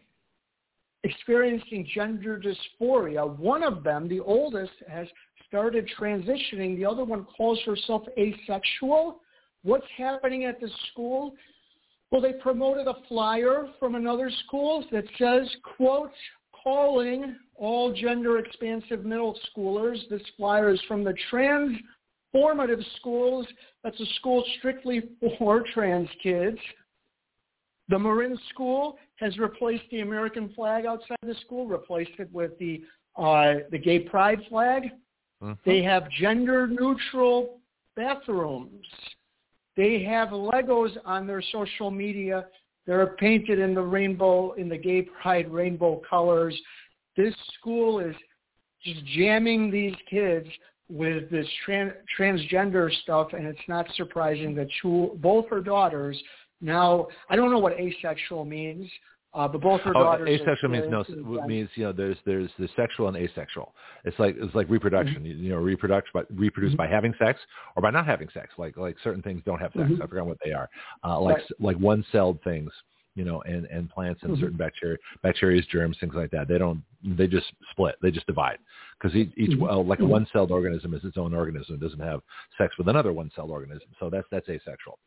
experiencing 1.04 1.88
gender 1.94 2.40
dysphoria. 2.40 3.38
One 3.38 3.64
of 3.64 3.84
them, 3.84 4.10
the 4.10 4.20
oldest, 4.20 4.74
has 4.90 5.08
started 5.48 5.90
transitioning. 6.00 6.76
The 6.76 6.86
other 6.86 7.06
one 7.06 7.26
calls 7.26 7.60
herself 7.66 8.04
asexual. 8.18 9.22
What's 9.64 9.88
happening 9.98 10.46
at 10.46 10.60
the 10.60 10.70
school 10.92 11.36
well, 12.12 12.22
they 12.22 12.34
promoted 12.34 12.88
a 12.88 12.96
flyer 13.08 13.68
from 13.80 13.96
another 13.96 14.32
school 14.46 14.84
that 14.92 15.04
says, 15.18 15.48
quote, 15.78 16.12
calling 16.52 17.36
all 17.56 17.94
gender 17.94 18.40
expansive 18.40 19.06
middle 19.06 19.38
schoolers. 19.50 19.98
This 20.10 20.22
flyer 20.36 20.74
is 20.74 20.82
from 20.88 21.04
the 21.04 21.14
transformative 22.34 22.84
schools. 22.98 23.46
That's 23.84 24.00
a 24.00 24.06
school 24.18 24.44
strictly 24.58 25.04
for 25.38 25.64
trans 25.74 26.10
kids. 26.22 26.58
The 27.90 27.98
Marin 27.98 28.38
School 28.50 28.98
has 29.16 29.38
replaced 29.38 29.84
the 29.92 30.02
American 30.02 30.54
flag 30.54 30.86
outside 30.86 31.18
the 31.24 31.36
school, 31.46 31.68
replaced 31.68 32.12
it 32.20 32.32
with 32.32 32.58
the 32.60 32.84
uh, 33.18 33.66
the 33.72 33.78
gay 33.78 34.00
pride 34.00 34.40
flag. 34.48 34.84
Mm-hmm. 35.42 35.54
They 35.66 35.82
have 35.84 36.10
gender 36.12 36.68
neutral 36.68 37.60
bathrooms. 37.96 38.86
They 39.76 40.04
have 40.04 40.30
Legos 40.30 40.92
on 41.06 41.26
their 41.26 41.42
social 41.52 41.90
media. 41.90 42.46
They're 42.86 43.16
painted 43.18 43.60
in 43.60 43.74
the 43.74 43.82
rainbow, 43.82 44.54
in 44.54 44.70
the 44.70 44.78
gay 44.78 45.02
pride 45.22 45.52
rainbow 45.52 46.02
colors. 46.08 46.60
This 47.18 47.34
school 47.60 48.00
is 48.00 48.16
just 48.84 49.04
jamming 49.06 49.72
these 49.72 49.96
kids 50.10 50.48
with 50.90 51.30
this 51.30 51.48
tran- 51.68 51.94
transgender 52.18 52.92
stuff, 53.04 53.34
and 53.34 53.46
it's 53.46 53.60
not 53.68 53.86
surprising 53.96 54.56
that 54.56 54.68
two, 54.82 55.18
both 55.22 55.48
her 55.50 55.62
daughters 55.62 56.22
now, 56.62 57.08
I 57.30 57.36
don't 57.36 57.52
know 57.52 57.60
what 57.60 57.74
asexual 57.80 58.46
means. 58.46 58.90
Uh, 59.32 59.48
but 59.48 59.62
both 59.62 59.80
her 59.82 59.96
oh, 59.96 60.04
daughters. 60.04 60.42
Asexual 60.42 60.72
means 60.72 60.86
no 60.90 61.04
means 61.46 61.70
you 61.76 61.84
know 61.84 61.92
there's 61.92 62.18
there's 62.26 62.50
the 62.58 62.68
sexual 62.76 63.10
and 63.10 63.16
asexual. 63.16 63.76
It's 64.04 64.18
like 64.18 64.36
it's 64.40 64.56
like 64.56 64.68
reproduction. 64.70 65.18
Mm-hmm. 65.18 65.26
You, 65.26 65.36
you 65.36 65.50
know, 65.50 65.58
reproduce 65.58 66.02
by 66.16 66.24
reproduce 66.34 66.72
mm-hmm. 66.72 66.78
by 66.78 66.88
having 66.88 67.14
sex 67.24 67.40
or 67.76 67.84
by 67.84 67.92
not 67.92 68.08
having 68.08 68.28
sex. 68.34 68.54
Like 68.58 68.76
like 68.76 68.96
certain 69.04 69.22
things 69.22 69.44
don't 69.46 69.60
have 69.60 69.72
sex. 69.74 69.86
Mm-hmm. 69.86 70.02
I 70.02 70.08
forgot 70.08 70.26
what 70.26 70.40
they 70.44 70.52
are. 70.52 70.68
Uh, 71.04 71.20
like 71.22 71.36
right. 71.36 71.46
like 71.60 71.78
one 71.78 72.04
celled 72.12 72.42
things. 72.44 72.72
You 73.20 73.26
know, 73.26 73.42
and 73.42 73.66
and 73.66 73.90
plants 73.90 74.22
and 74.24 74.32
mm-hmm. 74.32 74.42
certain 74.42 74.58
bacteria, 74.58 74.98
bacteria, 75.22 75.62
germs, 75.70 75.98
things 76.00 76.14
like 76.16 76.32
that. 76.32 76.48
They 76.48 76.58
don't. 76.58 76.82
They 77.04 77.28
just 77.28 77.48
split. 77.72 77.96
They 78.02 78.12
just 78.12 78.28
divide 78.28 78.60
because 78.98 79.16
each, 79.16 79.32
each 79.36 79.52
mm-hmm. 79.52 79.62
well, 79.62 79.86
like 79.86 80.00
a 80.00 80.04
mm-hmm. 80.04 80.12
one-celled 80.12 80.52
organism 80.52 80.94
is 80.94 81.04
its 81.04 81.18
own 81.18 81.34
organism. 81.34 81.76
It 81.76 81.82
doesn't 81.82 82.00
have 82.00 82.22
sex 82.58 82.78
with 82.78 82.88
another 82.88 83.12
one-celled 83.12 83.52
organism. 83.52 83.90
So 84.00 84.10
that's 84.10 84.28
that's 84.32 84.48
asexual. 84.48 85.00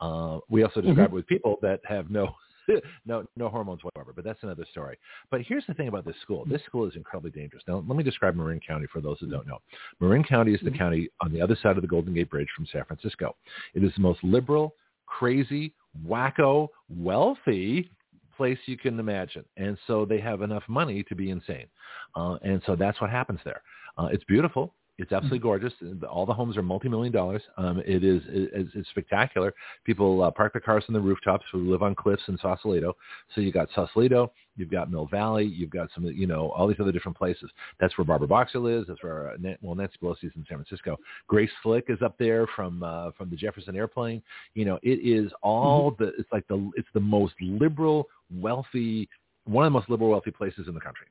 Uh, 0.00 0.38
we 0.48 0.62
also 0.62 0.80
describe 0.80 1.10
it 1.10 1.12
with 1.12 1.26
people 1.26 1.56
that 1.62 1.80
have 1.88 2.10
no 2.10 2.34
no, 3.06 3.24
no 3.36 3.48
hormones 3.48 3.82
whatsoever. 3.84 4.12
But 4.14 4.24
that's 4.24 4.42
another 4.42 4.66
story. 4.70 4.98
But 5.30 5.42
here's 5.42 5.66
the 5.66 5.74
thing 5.74 5.88
about 5.88 6.04
this 6.04 6.16
school. 6.22 6.44
This 6.48 6.62
school 6.64 6.86
is 6.86 6.96
incredibly 6.96 7.30
dangerous. 7.30 7.62
Now, 7.66 7.84
let 7.86 7.96
me 7.96 8.04
describe 8.04 8.34
Marin 8.34 8.60
County 8.66 8.86
for 8.92 9.00
those 9.00 9.18
who 9.20 9.28
don't 9.28 9.46
know. 9.46 9.58
Marin 10.00 10.24
County 10.24 10.54
is 10.54 10.60
the 10.60 10.70
mm-hmm. 10.70 10.78
county 10.78 11.08
on 11.20 11.32
the 11.32 11.40
other 11.40 11.56
side 11.62 11.76
of 11.76 11.82
the 11.82 11.88
Golden 11.88 12.14
Gate 12.14 12.30
Bridge 12.30 12.48
from 12.54 12.66
San 12.72 12.84
Francisco. 12.84 13.36
It 13.74 13.84
is 13.84 13.92
the 13.96 14.02
most 14.02 14.22
liberal, 14.22 14.74
crazy, 15.06 15.72
wacko, 16.04 16.68
wealthy 16.88 17.90
place 18.36 18.58
you 18.66 18.76
can 18.76 18.98
imagine. 18.98 19.44
And 19.56 19.78
so 19.86 20.04
they 20.04 20.20
have 20.20 20.42
enough 20.42 20.64
money 20.68 21.02
to 21.04 21.14
be 21.14 21.30
insane. 21.30 21.66
Uh, 22.14 22.36
and 22.42 22.60
so 22.66 22.76
that's 22.76 23.00
what 23.00 23.10
happens 23.10 23.40
there. 23.44 23.62
Uh, 23.98 24.08
it's 24.12 24.24
beautiful. 24.24 24.74
It's 24.98 25.12
absolutely 25.12 25.40
mm-hmm. 25.40 25.48
gorgeous. 25.48 25.72
All 26.10 26.24
the 26.24 26.32
homes 26.32 26.56
are 26.56 26.62
multi-million 26.62 27.12
dollars. 27.12 27.42
Um, 27.58 27.82
it 27.86 28.02
is 28.02 28.22
it, 28.28 28.68
it's 28.74 28.88
spectacular. 28.88 29.52
People 29.84 30.22
uh, 30.22 30.30
park 30.30 30.54
their 30.54 30.62
cars 30.62 30.84
on 30.88 30.94
the 30.94 31.00
rooftops 31.00 31.44
We 31.52 31.60
live 31.60 31.82
on 31.82 31.94
cliffs 31.94 32.22
in 32.28 32.38
Sausalito. 32.38 32.96
So 33.34 33.42
you 33.42 33.52
got 33.52 33.68
Sausalito, 33.74 34.32
you've 34.56 34.70
got 34.70 34.90
Mill 34.90 35.06
Valley, 35.06 35.44
you've 35.44 35.70
got 35.70 35.90
some 35.94 36.04
you 36.06 36.26
know 36.26 36.50
all 36.52 36.66
these 36.66 36.80
other 36.80 36.92
different 36.92 37.16
places. 37.16 37.50
That's 37.78 37.96
where 37.98 38.06
Barbara 38.06 38.28
Boxer 38.28 38.58
lives. 38.58 38.86
That's 38.88 39.02
where 39.02 39.30
uh, 39.30 39.36
well 39.60 39.74
Nancy 39.74 39.96
Pelosi's 40.02 40.32
in 40.34 40.46
San 40.48 40.64
Francisco. 40.64 40.96
Grace 41.26 41.50
Slick 41.62 41.84
is 41.88 42.00
up 42.02 42.16
there 42.18 42.46
from 42.56 42.82
uh, 42.82 43.10
from 43.18 43.28
the 43.28 43.36
Jefferson 43.36 43.76
Airplane. 43.76 44.22
You 44.54 44.64
know 44.64 44.78
it 44.82 45.00
is 45.06 45.30
all 45.42 45.92
mm-hmm. 45.92 46.04
the 46.04 46.12
it's 46.18 46.32
like 46.32 46.48
the 46.48 46.70
it's 46.74 46.88
the 46.94 47.00
most 47.00 47.34
liberal, 47.40 48.08
wealthy, 48.34 49.10
one 49.44 49.66
of 49.66 49.72
the 49.72 49.78
most 49.78 49.90
liberal, 49.90 50.08
wealthy 50.08 50.30
places 50.30 50.68
in 50.68 50.74
the 50.74 50.80
country. 50.80 51.06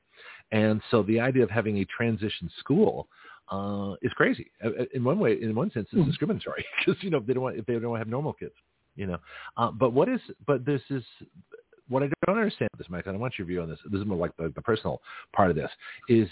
And 0.52 0.80
so 0.90 1.02
the 1.02 1.20
idea 1.20 1.42
of 1.42 1.50
having 1.50 1.78
a 1.78 1.84
transition 1.84 2.50
school 2.58 3.08
uh, 3.50 3.94
is 4.02 4.12
crazy. 4.12 4.50
Uh, 4.64 4.68
uh, 4.68 4.84
in 4.94 5.04
one 5.04 5.18
way, 5.18 5.40
in 5.40 5.54
one 5.54 5.70
sense, 5.70 5.88
it's 5.92 6.00
Mhm. 6.02 6.06
discriminatory 6.06 6.64
because 6.86 7.02
you 7.02 7.10
know 7.10 7.20
they 7.20 7.32
don't 7.34 7.42
want 7.42 7.56
if 7.56 7.66
they 7.66 7.78
don't 7.78 7.96
have 7.96 8.08
normal 8.08 8.32
kids, 8.32 8.54
you 8.96 9.06
know. 9.06 9.18
Uh, 9.56 9.70
but 9.70 9.92
what 9.92 10.08
is 10.08 10.20
but 10.46 10.64
this 10.64 10.82
is 10.90 11.04
what 11.88 12.02
I 12.02 12.08
don't 12.26 12.36
understand 12.38 12.70
this, 12.78 12.88
Mike. 12.90 13.06
And 13.06 13.16
I 13.16 13.20
want 13.20 13.38
your 13.38 13.46
view 13.46 13.62
on 13.62 13.68
this. 13.68 13.78
This 13.90 14.00
is 14.00 14.06
more 14.06 14.18
like 14.18 14.36
the, 14.36 14.52
the 14.54 14.62
personal 14.62 15.00
part 15.32 15.50
of 15.50 15.56
this. 15.56 15.70
Is 16.08 16.28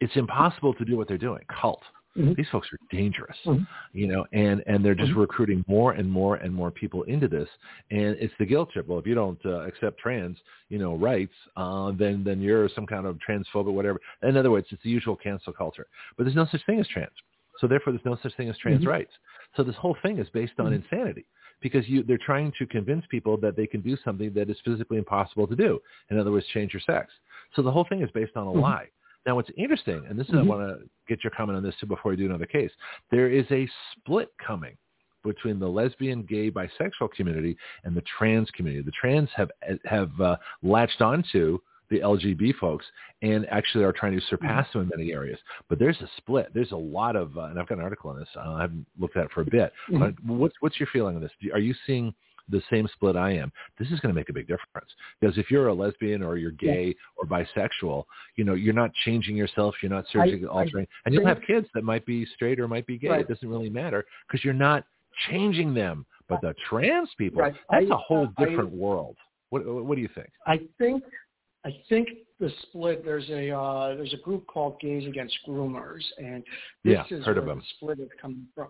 it's 0.00 0.16
impossible 0.16 0.74
to 0.74 0.84
do 0.84 0.96
what 0.96 1.08
they're 1.08 1.18
doing. 1.18 1.42
Cult. 1.60 1.82
Mhm. 2.16 2.36
These 2.36 2.48
folks 2.50 2.70
are 2.72 2.78
dangerous, 2.90 3.38
Mhm. 3.46 3.66
you 3.92 4.06
know, 4.06 4.26
and 4.32 4.62
and 4.66 4.84
they're 4.84 4.94
just 4.94 5.12
Mhm. 5.12 5.20
recruiting 5.20 5.64
more 5.66 5.92
and 5.92 6.10
more 6.10 6.36
and 6.36 6.54
more 6.54 6.70
people 6.70 7.04
into 7.04 7.26
this, 7.26 7.48
and 7.90 8.16
it's 8.20 8.34
the 8.38 8.44
guilt 8.44 8.70
trip. 8.70 8.86
Well, 8.86 8.98
if 8.98 9.06
you 9.06 9.14
don't 9.14 9.40
uh, 9.46 9.60
accept 9.60 9.98
trans, 9.98 10.38
you 10.68 10.78
know, 10.78 10.94
rights, 10.96 11.34
uh, 11.56 11.92
then 11.92 12.22
then 12.22 12.40
you're 12.42 12.68
some 12.68 12.86
kind 12.86 13.06
of 13.06 13.18
transphobic, 13.18 13.72
whatever. 13.72 13.98
In 14.22 14.36
other 14.36 14.50
words, 14.50 14.66
it's 14.72 14.82
the 14.82 14.90
usual 14.90 15.16
cancel 15.16 15.52
culture. 15.54 15.86
But 16.16 16.24
there's 16.24 16.36
no 16.36 16.44
such 16.46 16.64
thing 16.66 16.80
as 16.80 16.88
trans, 16.88 17.16
so 17.58 17.66
therefore 17.66 17.94
there's 17.94 18.04
no 18.04 18.16
such 18.16 18.34
thing 18.34 18.50
as 18.50 18.58
trans 18.58 18.84
Mhm. 18.84 18.88
rights. 18.88 19.16
So 19.56 19.62
this 19.62 19.76
whole 19.76 19.94
thing 20.02 20.18
is 20.18 20.28
based 20.30 20.60
on 20.60 20.72
Mhm. 20.72 20.76
insanity 20.76 21.24
because 21.60 21.88
you 21.88 22.02
they're 22.02 22.18
trying 22.18 22.52
to 22.58 22.66
convince 22.66 23.06
people 23.06 23.38
that 23.38 23.56
they 23.56 23.66
can 23.66 23.80
do 23.80 23.96
something 23.96 24.34
that 24.34 24.50
is 24.50 24.60
physically 24.60 24.98
impossible 24.98 25.46
to 25.46 25.56
do. 25.56 25.80
In 26.10 26.18
other 26.18 26.30
words, 26.30 26.46
change 26.48 26.74
your 26.74 26.80
sex. 26.80 27.10
So 27.54 27.62
the 27.62 27.70
whole 27.70 27.84
thing 27.84 28.02
is 28.02 28.10
based 28.10 28.36
on 28.36 28.46
a 28.48 28.52
Mhm. 28.52 28.60
lie. 28.60 28.90
Now, 29.26 29.36
what's 29.36 29.50
interesting, 29.56 30.04
and 30.08 30.18
this 30.18 30.28
is 30.28 30.34
I 30.34 30.38
Mhm. 30.38 30.46
want 30.46 30.80
to 30.80 30.88
get 31.06 31.22
your 31.22 31.30
comment 31.30 31.56
on 31.56 31.62
this 31.62 31.76
too 31.78 31.86
before 31.86 32.10
we 32.10 32.16
do 32.16 32.26
another 32.26 32.46
case. 32.46 32.72
There 33.10 33.28
is 33.28 33.50
a 33.52 33.66
split 33.92 34.32
coming 34.38 34.76
between 35.22 35.60
the 35.60 35.68
lesbian, 35.68 36.22
gay, 36.24 36.50
bisexual 36.50 37.12
community 37.12 37.56
and 37.84 37.96
the 37.96 38.00
trans 38.02 38.50
community. 38.50 38.82
The 38.82 38.90
trans 38.92 39.30
have 39.32 39.50
have 39.84 40.20
uh, 40.20 40.36
latched 40.62 41.00
onto 41.00 41.58
the 41.90 42.00
LGB 42.00 42.52
folks 42.54 42.90
and 43.20 43.46
actually 43.50 43.84
are 43.84 43.92
trying 43.92 44.18
to 44.18 44.20
surpass 44.26 44.72
them 44.72 44.82
in 44.82 44.88
many 44.88 45.12
areas. 45.12 45.38
But 45.68 45.78
there's 45.78 46.00
a 46.00 46.08
split. 46.16 46.52
There's 46.54 46.72
a 46.72 46.76
lot 46.76 47.16
of, 47.16 47.36
uh, 47.36 47.42
and 47.42 47.60
I've 47.60 47.68
got 47.68 47.76
an 47.78 47.84
article 47.84 48.10
on 48.10 48.18
this. 48.18 48.28
Uh, 48.34 48.54
I 48.54 48.62
haven't 48.62 48.86
looked 48.98 49.16
at 49.16 49.26
it 49.26 49.30
for 49.30 49.42
a 49.42 49.44
bit. 49.44 49.72
Mhm. 49.90 49.98
But 50.00 50.24
what's 50.24 50.56
what's 50.60 50.80
your 50.80 50.86
feeling 50.88 51.14
on 51.16 51.22
this? 51.22 51.32
Are 51.52 51.58
you 51.60 51.74
seeing 51.86 52.12
the 52.52 52.62
same 52.70 52.86
split 52.94 53.16
I 53.16 53.32
am? 53.32 53.50
This 53.78 53.88
is 53.90 53.98
going 54.00 54.14
to 54.14 54.18
make 54.18 54.28
a 54.28 54.32
big 54.32 54.46
difference 54.46 54.90
because 55.20 55.36
if 55.38 55.50
you're 55.50 55.68
a 55.68 55.74
lesbian 55.74 56.22
or 56.22 56.36
you're 56.36 56.52
gay 56.52 56.94
or 57.16 57.26
bisexual, 57.26 58.04
you 58.36 58.44
know 58.44 58.54
you're 58.54 58.74
not 58.74 58.92
changing 59.04 59.34
yourself. 59.36 59.74
You're 59.82 59.90
not 59.90 60.04
surgically 60.12 60.46
I 60.46 60.50
altering, 60.50 60.86
and 61.04 61.14
you'll 61.14 61.26
have 61.26 61.40
kids 61.46 61.66
that 61.74 61.82
might 61.82 62.06
be 62.06 62.24
straight 62.34 62.60
or 62.60 62.68
might 62.68 62.86
be 62.86 62.98
gay. 62.98 63.08
Right. 63.08 63.20
It 63.22 63.28
doesn't 63.28 63.48
really 63.48 63.70
matter 63.70 64.04
because 64.28 64.44
you're 64.44 64.54
not 64.54 64.84
changing 65.28 65.74
them. 65.74 66.06
But 66.28 66.40
the 66.40 66.54
trans 66.70 67.10
people, 67.18 67.40
Right. 67.42 67.54
that's 67.70 67.90
I- 67.90 67.94
a 67.94 67.98
whole 67.98 68.28
I- 68.38 68.44
different 68.44 68.70
world. 68.70 69.16
What 69.50 69.66
what 69.66 69.96
do 69.96 70.00
you 70.00 70.08
think? 70.14 70.30
I 70.46 70.60
think 70.78 71.02
I 71.64 71.70
think 71.88 72.08
the 72.40 72.50
split 72.62 73.04
there's 73.04 73.28
a 73.30 73.50
uh, 73.50 73.94
there's 73.96 74.14
a 74.14 74.22
group 74.24 74.46
called 74.46 74.80
Gays 74.80 75.06
Against 75.06 75.36
Groomers, 75.46 76.02
and 76.18 76.42
this 76.84 76.94
Yeah, 76.94 77.04
is 77.18 77.24
heard 77.24 77.36
where 77.36 77.42
of 77.42 77.46
them. 77.46 77.58
the 77.58 77.64
split 77.76 78.00
is 78.00 78.08
coming 78.20 78.46
from. 78.54 78.68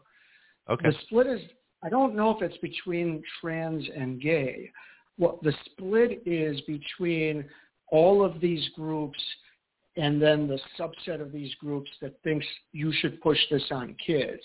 Okay. 0.69 0.89
The 0.91 0.97
split 1.07 1.27
is 1.27 1.41
I 1.83 1.89
don't 1.89 2.15
know 2.15 2.31
if 2.31 2.43
it's 2.43 2.59
between 2.59 3.23
trans 3.41 3.85
and 3.97 4.21
gay. 4.21 4.71
What 5.17 5.43
the 5.43 5.53
split 5.67 6.23
is 6.25 6.61
between 6.63 7.45
all 7.91 8.25
of 8.25 8.41
these 8.41 8.69
groups 8.77 9.19
and 9.97 10.21
then 10.23 10.49
the 10.49 10.59
subset 10.79 11.21
of 11.21 11.33
these 11.33 11.55
groups 11.57 11.91
that 12.01 12.15
thinks 12.23 12.47
you 12.73 12.93
should 12.93 13.21
push 13.21 13.39
this 13.51 13.65
on 13.71 13.95
kids. 14.05 14.43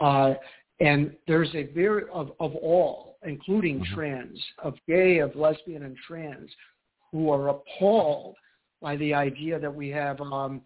Uh, 0.00 0.34
and 0.80 1.14
there's 1.26 1.54
a 1.54 1.64
very 1.64 2.04
of, 2.12 2.32
of 2.40 2.54
all, 2.54 3.18
including 3.24 3.80
Mhm. 3.80 3.94
trans, 3.94 4.46
of 4.62 4.78
gay, 4.86 5.18
of 5.18 5.34
lesbian, 5.34 5.82
and 5.82 5.96
trans, 5.96 6.50
who 7.10 7.30
are 7.30 7.48
appalled 7.48 8.36
by 8.80 8.96
the 8.96 9.12
idea 9.12 9.58
that 9.58 9.74
we 9.74 9.88
have 9.88 10.20
um, 10.20 10.62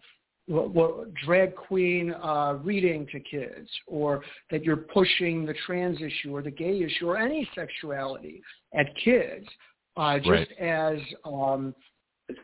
what, 0.47 0.71
what, 0.73 1.13
drag 1.25 1.55
queen 1.55 2.13
uh, 2.13 2.57
reading 2.63 3.07
to 3.11 3.19
kids, 3.19 3.69
or 3.87 4.21
that 4.51 4.63
you're 4.63 4.77
pushing 4.77 5.45
the 5.45 5.53
trans 5.65 6.01
issue 6.01 6.35
or 6.35 6.41
the 6.41 6.51
gay 6.51 6.81
issue 6.83 7.07
or 7.07 7.17
any 7.17 7.47
sexuality 7.55 8.41
at 8.73 8.87
kids, 9.03 9.47
uh, 9.95 10.17
just 10.17 10.29
Right. 10.29 10.51
as 10.59 10.99
um, 11.25 11.73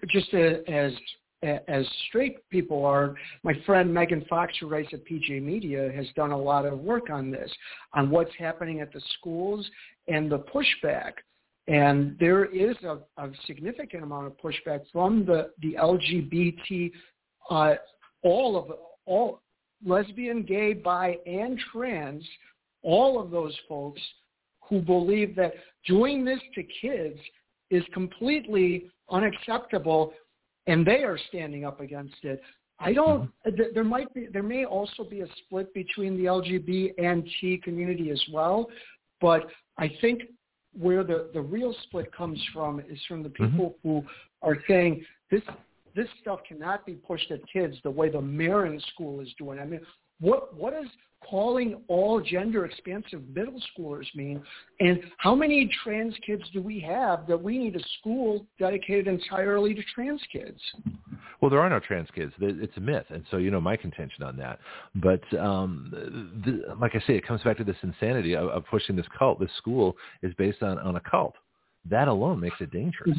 just 0.09 0.33
a, 0.33 0.69
as 0.69 0.93
as 1.41 1.85
straight 2.07 2.37
people 2.49 2.85
are. 2.85 3.15
My 3.43 3.53
friend 3.65 3.93
Megan 3.93 4.25
Fox, 4.29 4.53
who 4.59 4.67
writes 4.67 4.89
at 4.93 5.05
PJ 5.05 5.41
Media, 5.41 5.91
has 5.95 6.05
done 6.15 6.31
a 6.31 6.37
lot 6.37 6.65
of 6.65 6.79
work 6.79 7.09
on 7.09 7.31
this, 7.31 7.51
on 7.93 8.09
what's 8.09 8.31
happening 8.37 8.81
at 8.81 8.91
the 8.91 9.01
schools 9.17 9.69
and 10.07 10.29
the 10.29 10.39
pushback. 10.39 11.13
And 11.67 12.17
there 12.19 12.45
is 12.45 12.75
a, 12.83 12.99
a 13.17 13.29
significant 13.45 14.03
amount 14.03 14.27
of 14.27 14.33
pushback 14.37 14.81
from 14.91 15.25
the 15.25 15.51
the 15.61 15.75
LGBT, 15.79 16.91
uh, 17.49 17.75
all 18.23 18.57
of 18.57 18.71
all 19.05 19.41
lesbian, 19.85 20.43
gay, 20.43 20.73
bi, 20.73 21.17
and 21.25 21.59
trans, 21.71 22.23
all 22.83 23.19
of 23.21 23.31
those 23.31 23.55
folks 23.67 24.01
who 24.67 24.81
believe 24.81 25.35
that 25.35 25.53
doing 25.87 26.23
this 26.23 26.39
to 26.55 26.63
kids 26.81 27.19
is 27.71 27.83
completely 27.93 28.89
unacceptable 29.09 30.13
and 30.67 30.85
they 30.85 31.03
are 31.03 31.17
standing 31.29 31.65
up 31.65 31.79
against 31.79 32.15
it. 32.23 32.41
I 32.79 32.93
don't. 32.93 33.23
Mm-hmm. 33.23 33.53
Uh, 33.53 33.57
th- 33.57 33.73
There 33.73 33.83
might 33.83 34.13
be. 34.13 34.27
There 34.31 34.43
may 34.43 34.65
also 34.65 35.03
be 35.03 35.21
a 35.21 35.27
split 35.43 35.73
between 35.73 36.17
the 36.17 36.25
LGBT 36.25 36.93
and 36.97 37.27
T 37.39 37.59
community 37.63 38.09
as 38.11 38.23
well, 38.31 38.67
but 39.19 39.47
I 39.77 39.91
think 39.99 40.21
where 40.77 41.03
the 41.03 41.29
the 41.33 41.41
real 41.41 41.75
split 41.83 42.13
comes 42.13 42.41
from 42.53 42.79
is 42.79 42.99
from 43.07 43.23
the 43.23 43.29
mm-hmm. 43.29 43.45
people 43.51 43.75
who 43.83 44.03
are 44.41 44.57
saying 44.67 45.03
this 45.29 45.41
this 45.99 46.07
stuff 46.21 46.39
cannot 46.47 46.85
be 46.85 46.93
pushed 46.93 47.29
at 47.29 47.41
kids 47.51 47.75
the 47.83 47.91
way 47.91 48.09
the 48.09 48.21
Marin 48.21 48.81
School 48.93 49.19
is 49.19 49.27
doing. 49.37 49.59
I 49.59 49.65
mean, 49.65 49.81
what 50.21 50.55
what 50.55 50.71
does 50.71 50.87
calling 51.29 51.81
all 51.89 52.21
gender 52.21 52.63
expansive 52.63 53.21
middle 53.35 53.61
schoolers 53.69 54.05
mean? 54.15 54.41
And 54.79 55.01
how 55.17 55.35
many 55.35 55.69
trans 55.83 56.15
kids 56.25 56.43
do 56.53 56.61
we 56.61 56.79
have 56.79 57.27
that 57.27 57.41
we 57.41 57.57
need 57.57 57.75
a 57.75 57.83
school 57.99 58.45
dedicated 58.57 59.07
entirely 59.07 59.73
to 59.73 59.83
trans 59.93 60.21
kids? 60.31 60.61
Well, 61.41 61.51
there 61.51 61.59
are 61.59 61.69
no 61.69 61.79
trans 61.79 62.07
kids. 62.15 62.31
It's 62.39 62.77
a 62.77 62.81
myth, 62.81 63.05
and 63.09 63.25
so 63.29 63.35
you 63.35 63.51
know 63.51 63.59
my 63.59 63.75
contention 63.75 64.23
on 64.23 64.37
that. 64.37 64.59
But 64.95 65.21
um, 65.37 65.89
the, 66.45 66.75
like 66.79 66.95
I 66.95 66.99
say, 66.99 67.17
it 67.17 67.27
comes 67.27 67.41
back 67.43 67.57
to 67.57 67.65
this 67.65 67.77
insanity 67.83 68.37
of, 68.37 68.47
of 68.47 68.63
pushing 68.67 68.95
this 68.95 69.07
cult. 69.17 69.41
This 69.41 69.51
school 69.57 69.97
is 70.23 70.33
based 70.35 70.63
on 70.63 70.79
on 70.79 70.95
a 70.95 71.01
cult. 71.01 71.35
That 71.89 72.07
alone 72.07 72.39
makes 72.39 72.61
it 72.61 72.71
dangerous. 72.71 73.17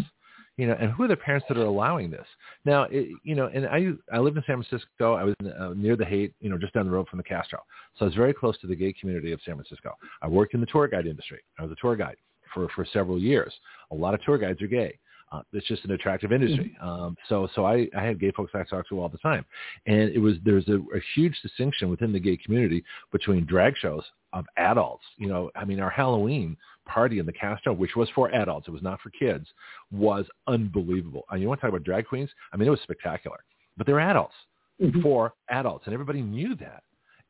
You 0.61 0.67
know, 0.67 0.77
and 0.79 0.93
who 0.93 1.05
are 1.05 1.09
the 1.09 1.17
parents 1.17 1.47
that 1.49 1.57
are 1.57 1.65
allowing 1.65 2.11
this? 2.11 2.27
Now, 2.67 2.83
it, 2.91 3.09
you 3.25 3.35
know, 3.35 3.47
and 3.47 3.67
I 3.67 3.93
I 4.15 4.19
lived 4.19 4.37
in 4.37 4.45
San 4.47 4.63
Francisco. 4.63 5.15
I 5.15 5.25
was 5.25 5.35
uh, 5.59 5.73
near 5.75 5.97
the 5.97 6.05
Haight, 6.05 6.35
you 6.43 6.51
know, 6.51 6.59
just 6.59 6.75
down 6.75 6.85
the 6.85 6.93
road 6.93 7.09
from 7.09 7.17
the 7.17 7.25
Castro. 7.25 7.61
So 7.97 8.05
I 8.05 8.09
was 8.09 8.15
very 8.15 8.35
close 8.35 8.59
to 8.59 8.67
the 8.67 8.77
gay 8.77 8.93
community 8.93 9.33
of 9.33 9.41
San 9.43 9.55
Francisco. 9.55 9.97
I 10.21 10.29
worked 10.29 10.53
in 10.53 10.61
the 10.61 10.67
tour 10.67 10.87
guide 10.87 11.07
industry. 11.07 11.41
I 11.59 11.63
was 11.63 11.73
a 11.73 11.77
tour 11.81 11.97
guide 11.97 12.17
for 12.53 12.69
for 12.77 12.85
several 12.93 13.19
years. 13.19 13.55
A 13.91 13.95
lot 13.95 14.13
of 14.13 14.23
tour 14.23 14.37
guides 14.37 14.61
are 14.61 14.67
gay. 14.67 14.99
Uh, 15.33 15.43
it's 15.53 15.67
just 15.69 15.85
an 15.85 15.93
attractive 15.93 16.33
industry. 16.33 16.77
Um, 16.83 17.17
so 17.29 17.49
so 17.55 17.65
I, 17.65 17.89
I 17.97 18.03
had 18.03 18.19
gay 18.19 18.33
folks 18.33 18.51
I 18.55 18.65
talked 18.65 18.89
to 18.89 19.01
all 19.01 19.09
the 19.09 19.19
time, 19.19 19.45
and 19.87 20.11
it 20.11 20.19
was 20.19 20.35
there's 20.45 20.69
a, 20.69 20.77
a 20.77 21.01
huge 21.15 21.39
distinction 21.43 21.89
within 21.89 22.13
the 22.13 22.19
gay 22.19 22.37
community 22.37 22.83
between 23.13 23.47
drag 23.47 23.77
shows 23.77 24.03
of 24.33 24.45
adults. 24.57 25.05
You 25.19 25.29
know, 25.29 25.51
I 25.55 25.65
mean, 25.65 25.79
our 25.81 25.91
Halloween 25.91 26.57
party 26.87 27.21
in 27.21 27.27
the 27.27 27.33
Castro, 27.33 27.73
which 27.73 27.95
was 27.95 28.09
for 28.15 28.33
adults, 28.35 28.67
it 28.67 28.73
was 28.73 28.83
not 28.83 29.01
for 29.01 29.11
kids, 29.11 29.47
was 29.93 30.25
unbelievable. 30.49 31.25
And 31.31 31.41
you 31.41 31.47
want 31.49 31.61
to 31.61 31.63
talk 31.67 31.71
about 31.75 31.85
drag 31.85 32.07
queens? 32.07 32.31
I 32.53 32.57
mean, 32.57 32.67
it 32.67 32.71
was 32.73 32.81
spectacular. 32.83 33.39
But 33.77 33.87
they're 33.87 34.01
adults 34.01 34.35
Mhm. 34.81 35.03
for 35.03 35.35
adults, 35.49 35.87
and 35.87 35.95
everybody 35.95 36.23
knew 36.23 36.55
that. 36.57 36.83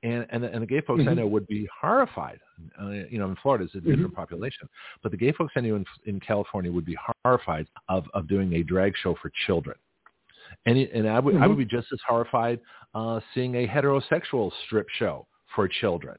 And 0.03 0.27
and 0.31 0.43
the, 0.43 0.51
and 0.53 0.63
the 0.63 0.67
gay 0.67 0.81
folks 0.81 1.03
I 1.03 1.11
Mhm. 1.13 1.17
know 1.17 1.27
would 1.27 1.47
be 1.47 1.69
horrified. 1.79 2.41
Uh, 2.81 2.91
you 3.11 3.19
know, 3.19 3.29
in 3.29 3.37
Florida, 3.37 3.65
it's 3.65 3.75
a 3.75 3.81
different 3.81 4.15
population, 4.15 4.69
but 5.03 5.11
the 5.13 5.19
gay 5.19 5.33
folks 5.33 5.53
I 5.57 5.61
knew 5.61 5.77
in 5.77 5.85
in 6.07 6.21
California 6.21 6.73
would 6.73 6.87
be 6.87 6.97
horrified 7.25 7.67
of 7.89 8.07
of 8.15 8.27
doing 8.27 8.55
a 8.55 8.63
drag 8.63 8.97
show 8.97 9.15
for 9.21 9.31
children. 9.47 9.77
And 10.67 10.79
it- 10.79 10.91
and 10.93 11.07
I 11.09 11.19
would 11.21 11.37
I 11.37 11.47
would 11.47 11.59
be 11.59 11.65
just 11.67 11.93
as 11.93 12.01
horrified 12.09 12.61
uh, 12.95 13.21
seeing 13.35 13.55
a 13.57 13.67
heterosexual 13.69 14.51
strip 14.65 14.89
show 14.89 15.27
for 15.55 15.69
children 15.69 16.17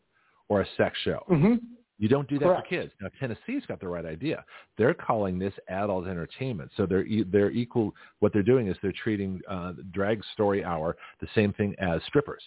or 0.48 0.62
a 0.62 0.68
sex 0.78 0.98
show. 1.00 1.24
hmm 1.28 1.56
You 1.98 2.08
don't 2.08 2.28
do 2.28 2.40
that 2.40 2.46
Correct. 2.46 2.68
for 2.68 2.76
kids. 2.76 2.94
Now 3.02 3.10
Tennessee's 3.20 3.66
got 3.68 3.80
the 3.80 3.88
right 3.88 4.06
idea. 4.06 4.44
They're 4.78 4.94
calling 4.96 5.38
this 5.38 5.54
adult 5.70 6.08
entertainment. 6.08 6.72
So 6.78 6.86
they're 6.86 7.06
they're 7.28 7.52
equal. 7.52 7.96
What 8.20 8.32
they're 8.34 8.42
doing 8.54 8.68
is 8.68 8.78
they're 8.82 8.92
treating 9.04 9.42
uh, 9.48 9.74
drag 9.92 10.24
story 10.34 10.64
hour 10.64 10.98
the 11.20 11.28
same 11.36 11.52
thing 11.54 11.76
as 11.80 12.02
strippers, 12.06 12.44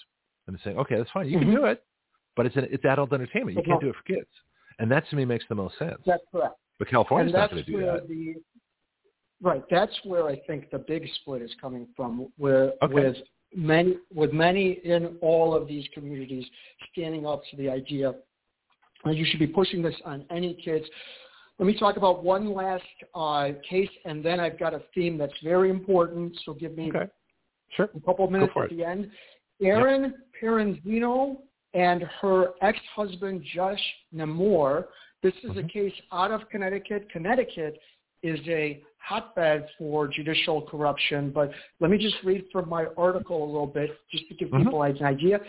and 0.46 0.58
saying, 0.64 0.78
okay, 0.78 0.96
that's 0.96 1.10
fine, 1.10 1.28
you 1.28 1.38
Mhm. 1.38 1.42
can 1.42 1.54
do 1.54 1.64
it, 1.66 1.84
but 2.36 2.46
it's 2.46 2.56
an, 2.56 2.66
it's 2.70 2.84
adult 2.84 3.12
entertainment. 3.12 3.56
You 3.56 3.62
But 3.62 3.66
can't 3.68 3.82
no. 3.82 3.86
do 3.86 3.90
it 3.90 3.96
for 3.96 4.02
kids, 4.02 4.28
and 4.78 4.90
that 4.90 5.06
to 5.08 5.16
me 5.16 5.24
makes 5.24 5.44
the 5.48 5.54
most 5.54 5.78
sense. 5.78 6.00
That's 6.04 6.24
correct. 6.30 6.56
But 6.78 6.88
California's 6.88 7.32
not 7.32 7.50
going 7.50 7.64
to 7.64 7.70
do 7.70 7.80
that. 7.86 8.08
the 8.08 8.34
right. 9.40 9.62
That's 9.70 9.92
where 10.04 10.26
I 10.26 10.36
think 10.46 10.70
the 10.70 10.78
big 10.78 11.08
split 11.20 11.42
is 11.42 11.54
coming 11.60 11.86
from, 11.96 12.32
where 12.36 12.72
Okay. 12.82 12.94
with 12.94 13.16
many 13.54 13.98
with 14.12 14.32
many 14.32 14.72
in 14.84 15.16
all 15.20 15.54
of 15.54 15.68
these 15.68 15.86
communities 15.94 16.44
standing 16.92 17.24
up 17.26 17.42
to 17.50 17.56
the 17.56 17.68
idea 17.70 18.14
that 19.04 19.14
you 19.14 19.24
should 19.24 19.38
be 19.38 19.46
pushing 19.46 19.82
this 19.82 19.94
on 20.04 20.26
any 20.30 20.54
kids. 20.54 20.88
Let 21.58 21.66
me 21.66 21.78
talk 21.78 21.96
about 21.96 22.24
one 22.24 22.52
last 22.52 22.82
uh, 23.14 23.50
case, 23.68 23.90
and 24.04 24.24
then 24.24 24.40
I've 24.40 24.58
got 24.58 24.74
a 24.74 24.82
theme 24.92 25.16
that's 25.16 25.38
very 25.44 25.70
important. 25.70 26.36
So 26.44 26.52
give 26.54 26.76
me 26.76 26.88
Okay, 26.88 27.08
sure. 27.76 27.90
a 27.94 28.00
couple 28.00 28.24
of 28.24 28.32
minutes 28.32 28.52
at 28.56 28.64
it. 28.64 28.76
the 28.76 28.84
end. 28.84 29.10
Erin 29.62 30.02
yep. 30.02 30.12
Perenzino 30.40 31.38
and 31.74 32.02
her 32.20 32.50
ex-husband 32.62 33.44
Josh 33.54 33.80
Namor. 34.14 34.84
This 35.22 35.34
is 35.42 35.50
mm-hmm. 35.50 35.66
a 35.66 35.68
case 35.68 35.92
out 36.12 36.30
of 36.30 36.48
Connecticut. 36.50 37.10
Connecticut 37.10 37.78
is 38.22 38.40
a 38.46 38.82
hotbed 38.98 39.66
for 39.78 40.08
judicial 40.08 40.62
corruption. 40.62 41.30
But 41.30 41.50
let 41.80 41.90
me 41.90 41.98
just 41.98 42.16
read 42.24 42.44
from 42.50 42.68
my 42.68 42.86
article 42.96 43.44
a 43.44 43.46
little 43.46 43.66
bit 43.66 43.90
just 44.10 44.28
to 44.28 44.34
give 44.34 44.48
mm-hmm. 44.48 44.64
people 44.64 44.82
an 44.82 45.02
idea. 45.02 45.40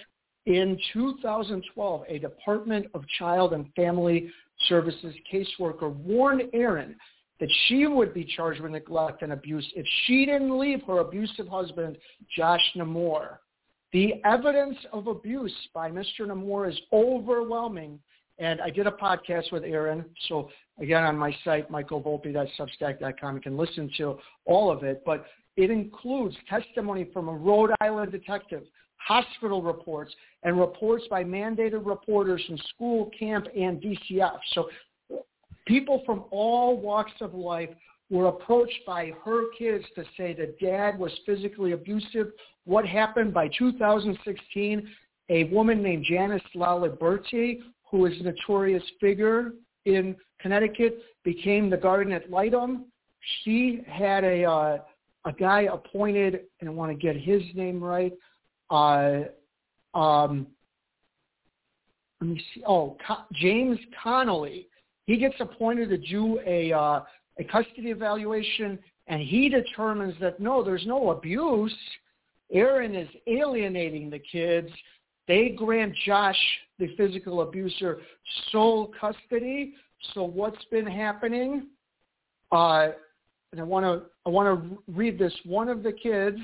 In 0.45 0.77
2012, 0.93 2.03
a 2.07 2.19
Department 2.19 2.87
of 2.93 3.03
Child 3.17 3.53
and 3.53 3.71
Family 3.75 4.29
Services 4.67 5.15
caseworker 5.31 5.93
warned 5.93 6.43
Erin 6.53 6.95
that 7.39 7.49
she 7.67 7.87
would 7.87 8.13
be 8.13 8.23
charged 8.23 8.61
with 8.61 8.71
neglect 8.71 9.21
and 9.21 9.33
abuse 9.33 9.69
if 9.75 9.85
she 10.03 10.25
didn't 10.25 10.57
leave 10.57 10.81
her 10.83 10.99
abusive 10.99 11.47
husband, 11.47 11.97
Josh 12.37 12.61
Namor. 12.77 13.37
The 13.95 14.15
evidence 14.25 14.75
of 14.91 15.07
abuse 15.07 15.55
by 15.73 15.89
Mr. 15.89 16.27
Namor 16.27 16.69
is 16.69 16.77
overwhelming. 16.91 17.97
And 18.39 18.59
I 18.59 18.69
did 18.69 18.87
a 18.87 18.91
podcast 18.91 19.53
with 19.53 19.63
Erin. 19.63 20.03
So 20.27 20.49
again, 20.81 21.03
on 21.03 21.17
my 21.17 21.33
site, 21.45 21.71
michaelvolpe.substack.com, 21.71 23.35
you 23.35 23.41
can 23.41 23.55
listen 23.55 23.89
to 23.99 24.17
all 24.43 24.69
of 24.69 24.83
it. 24.83 25.01
But 25.05 25.27
it 25.55 25.71
includes 25.71 26.35
testimony 26.49 27.07
from 27.13 27.29
a 27.29 27.31
Rhode 27.31 27.71
Island 27.79 28.11
detective, 28.11 28.63
hospital 28.97 29.61
reports, 29.61 30.13
and 30.43 30.59
reports 30.59 31.05
by 31.09 31.23
mandated 31.23 31.85
reporters 31.85 32.43
from 32.45 32.57
school, 32.75 33.09
camp, 33.17 33.47
and 33.57 33.81
DCF. 33.81 34.39
So 34.55 34.67
people 35.65 36.03
from 36.05 36.25
all 36.31 36.75
walks 36.75 37.13
of 37.21 37.33
life 37.33 37.69
were 38.09 38.27
approached 38.27 38.85
by 38.85 39.13
her 39.23 39.43
kids 39.57 39.85
to 39.95 40.03
say 40.17 40.33
that 40.33 40.59
dad 40.59 40.99
was 40.99 41.11
physically 41.25 41.71
abusive. 41.71 42.33
What 42.65 42.85
happened 42.85 43.33
by 43.33 43.49
2016? 43.57 44.87
A 45.29 45.45
woman 45.45 45.81
named 45.81 46.05
Janice 46.07 46.41
Laliberti, 46.55 47.59
who 47.89 48.05
is 48.05 48.19
a 48.19 48.23
notorious 48.23 48.83
figure 48.99 49.53
in 49.85 50.15
Connecticut, 50.39 50.99
became 51.23 51.69
the 51.69 51.77
guardian 51.77 52.13
ad 52.13 52.29
litem. 52.29 52.85
She 53.43 53.81
had 53.87 54.23
a 54.23 54.43
uh, 54.43 54.77
a 55.25 55.33
guy 55.33 55.61
appointed, 55.61 56.41
and 56.59 56.69
I 56.69 56.73
want 56.73 56.91
to 56.91 56.97
get 56.97 57.15
his 57.15 57.41
name 57.55 57.83
right. 57.83 58.13
Uh, 58.69 59.23
um, 59.95 60.47
let 62.21 62.29
me 62.29 62.43
see. 62.53 62.63
Oh, 62.67 62.97
Co- 63.05 63.25
James 63.33 63.79
Connolly. 64.01 64.67
He 65.05 65.17
gets 65.17 65.35
appointed 65.39 65.89
to 65.89 65.97
do 65.97 66.39
a 66.45 66.71
uh, 66.71 67.01
a 67.39 67.43
custody 67.43 67.89
evaluation, 67.89 68.79
and 69.07 69.21
he 69.21 69.49
determines 69.49 70.15
that 70.19 70.39
no, 70.39 70.63
there's 70.63 70.85
no 70.85 71.11
abuse. 71.11 71.75
Erin 72.51 72.95
is 72.95 73.09
alienating 73.27 74.09
the 74.09 74.19
kids. 74.19 74.69
They 75.27 75.49
grant 75.49 75.93
Josh, 76.05 76.37
the 76.77 76.95
physical 76.95 77.41
abuser, 77.41 77.99
sole 78.51 78.91
custody. 78.99 79.73
So 80.13 80.23
what's 80.23 80.63
been 80.65 80.85
happening? 80.85 81.67
Uh, 82.51 82.89
and 83.51 83.59
I 83.59 83.63
want 83.63 83.85
to 83.85 84.09
I 84.25 84.29
want 84.29 84.63
to 84.63 84.77
read 84.87 85.17
this. 85.17 85.33
One 85.45 85.69
of 85.69 85.81
the 85.81 85.91
kids, 85.91 86.37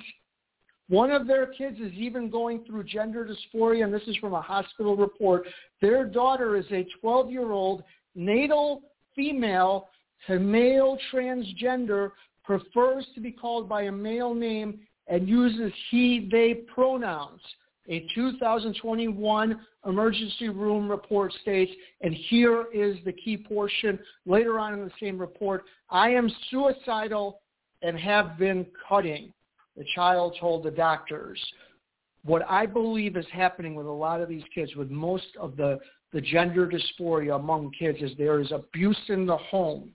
one 0.88 1.12
of 1.12 1.28
their 1.28 1.47
kids 1.47 1.80
is 1.80 1.91
even 1.93 2.30
going 2.30 2.64
through 2.66 2.84
gender 2.86 3.26
dysphoria, 3.26 3.84
and 3.84 3.93
this 3.93 4.04
is 4.08 4.16
from 4.18 4.34
a 4.34 4.41
hospital 4.41 4.95
report. 4.95 5.47
Their 5.82 6.06
daughter 6.06 6.56
is 6.56 6.66
a 6.72 6.86
12-year-old 7.04 7.84
natal 8.16 8.84
female 9.16 9.89
to 10.28 10.39
male 10.39 10.97
transgender, 11.12 12.12
prefers 12.43 13.06
to 13.16 13.22
be 13.22 13.32
called 13.32 13.68
by 13.68 13.84
a 13.84 13.91
male 13.91 14.34
name, 14.34 14.80
and 15.08 15.28
uses 15.28 15.72
he, 15.89 16.30
they 16.32 16.54
pronouns. 16.54 17.41
A 17.89 18.08
2021 18.14 19.60
emergency 19.86 20.49
room 20.49 20.89
report 20.89 21.34
states, 21.41 21.72
and 22.02 22.14
here 22.14 22.66
is 22.74 22.97
the 23.06 23.12
key 23.12 23.38
portion 23.38 23.99
later 24.26 24.60
on 24.60 24.74
in 24.74 24.82
the 24.82 24.91
same 24.99 25.18
report, 25.18 25.64
I 25.89 26.10
am 26.10 26.30
suicidal 26.49 27.41
and 27.82 27.97
have 27.97 28.38
been 28.38 28.66
cutting, 28.88 29.34
the 29.76 29.86
child 29.95 30.38
told 30.39 30.64
the 30.64 30.72
doctors. 30.72 31.39
What 32.24 32.43
I 32.47 32.68
believe 32.68 33.18
is 33.18 33.26
happening 33.34 33.74
with 33.74 33.88
a 33.88 33.91
lot 33.91 34.22
of 34.22 34.30
these 34.30 34.43
kids, 34.54 34.76
with 34.76 34.91
most 34.91 35.36
of 35.39 35.58
the, 35.58 35.80
the 36.14 36.22
gender 36.22 36.68
dysphoria 36.68 37.36
among 37.36 37.72
kids, 37.72 37.97
is 38.02 38.12
there 38.18 38.39
is 38.39 38.52
abuse 38.52 38.99
in 39.10 39.26
the 39.26 39.38
home. 39.38 39.91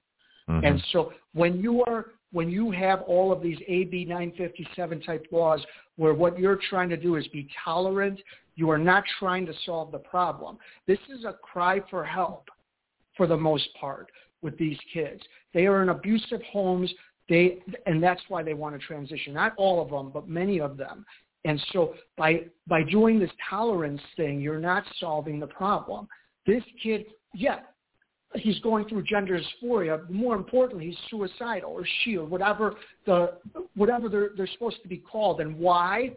Mm-hmm. 0.48 0.66
And 0.66 0.82
so 0.92 1.12
when 1.34 1.60
you 1.60 1.84
are 1.84 2.06
when 2.36 2.50
you 2.50 2.70
have 2.70 3.00
all 3.06 3.32
of 3.32 3.40
these 3.40 3.56
AB 3.66 4.04
957 4.04 5.00
type 5.00 5.24
laws 5.30 5.64
where 5.96 6.12
what 6.12 6.38
you're 6.38 6.58
trying 6.68 6.90
to 6.90 6.96
do 6.98 7.16
is 7.16 7.26
be 7.28 7.48
tolerant, 7.64 8.20
you 8.56 8.68
are 8.68 8.76
not 8.76 9.04
trying 9.18 9.46
to 9.46 9.54
solve 9.64 9.90
the 9.90 10.00
problem. 10.00 10.58
This 10.86 10.98
is 11.08 11.24
a 11.24 11.32
cry 11.32 11.80
for 11.88 12.04
help 12.04 12.50
for 13.16 13.26
the 13.26 13.38
most 13.38 13.66
part 13.80 14.10
with 14.42 14.58
these 14.58 14.76
kids. 14.92 15.22
They 15.54 15.64
are 15.66 15.82
in 15.82 15.88
abusive 15.88 16.42
homes. 16.52 16.92
They, 17.26 17.60
and 17.86 18.02
that's 18.02 18.20
why 18.28 18.42
they 18.42 18.52
want 18.52 18.78
to 18.78 18.86
transition. 18.86 19.32
Not 19.32 19.54
all 19.56 19.80
of 19.80 19.88
them, 19.88 20.10
but 20.12 20.28
many 20.28 20.60
of 20.60 20.76
them. 20.76 21.06
And 21.46 21.58
so 21.72 21.94
by, 22.18 22.44
by 22.66 22.82
doing 22.82 23.18
this 23.18 23.30
tolerance 23.48 24.02
thing, 24.14 24.42
you're 24.42 24.60
not 24.60 24.84
solving 25.00 25.40
the 25.40 25.46
problem. 25.46 26.06
This 26.46 26.62
kid, 26.82 27.06
yeah, 27.32 27.60
he's 28.38 28.58
going 28.60 28.88
through 28.88 29.02
gender 29.04 29.38
dysphoria. 29.38 30.08
More 30.10 30.34
importantly, 30.34 30.86
he's 30.86 30.98
suicidal 31.10 31.72
or 31.72 31.84
she 32.02 32.16
or 32.16 32.24
whatever 32.24 32.74
the 33.04 33.34
whatever 33.74 34.08
they're 34.08 34.30
they're 34.36 34.48
supposed 34.48 34.82
to 34.82 34.88
be 34.88 34.98
called. 34.98 35.40
And 35.40 35.58
why? 35.58 36.14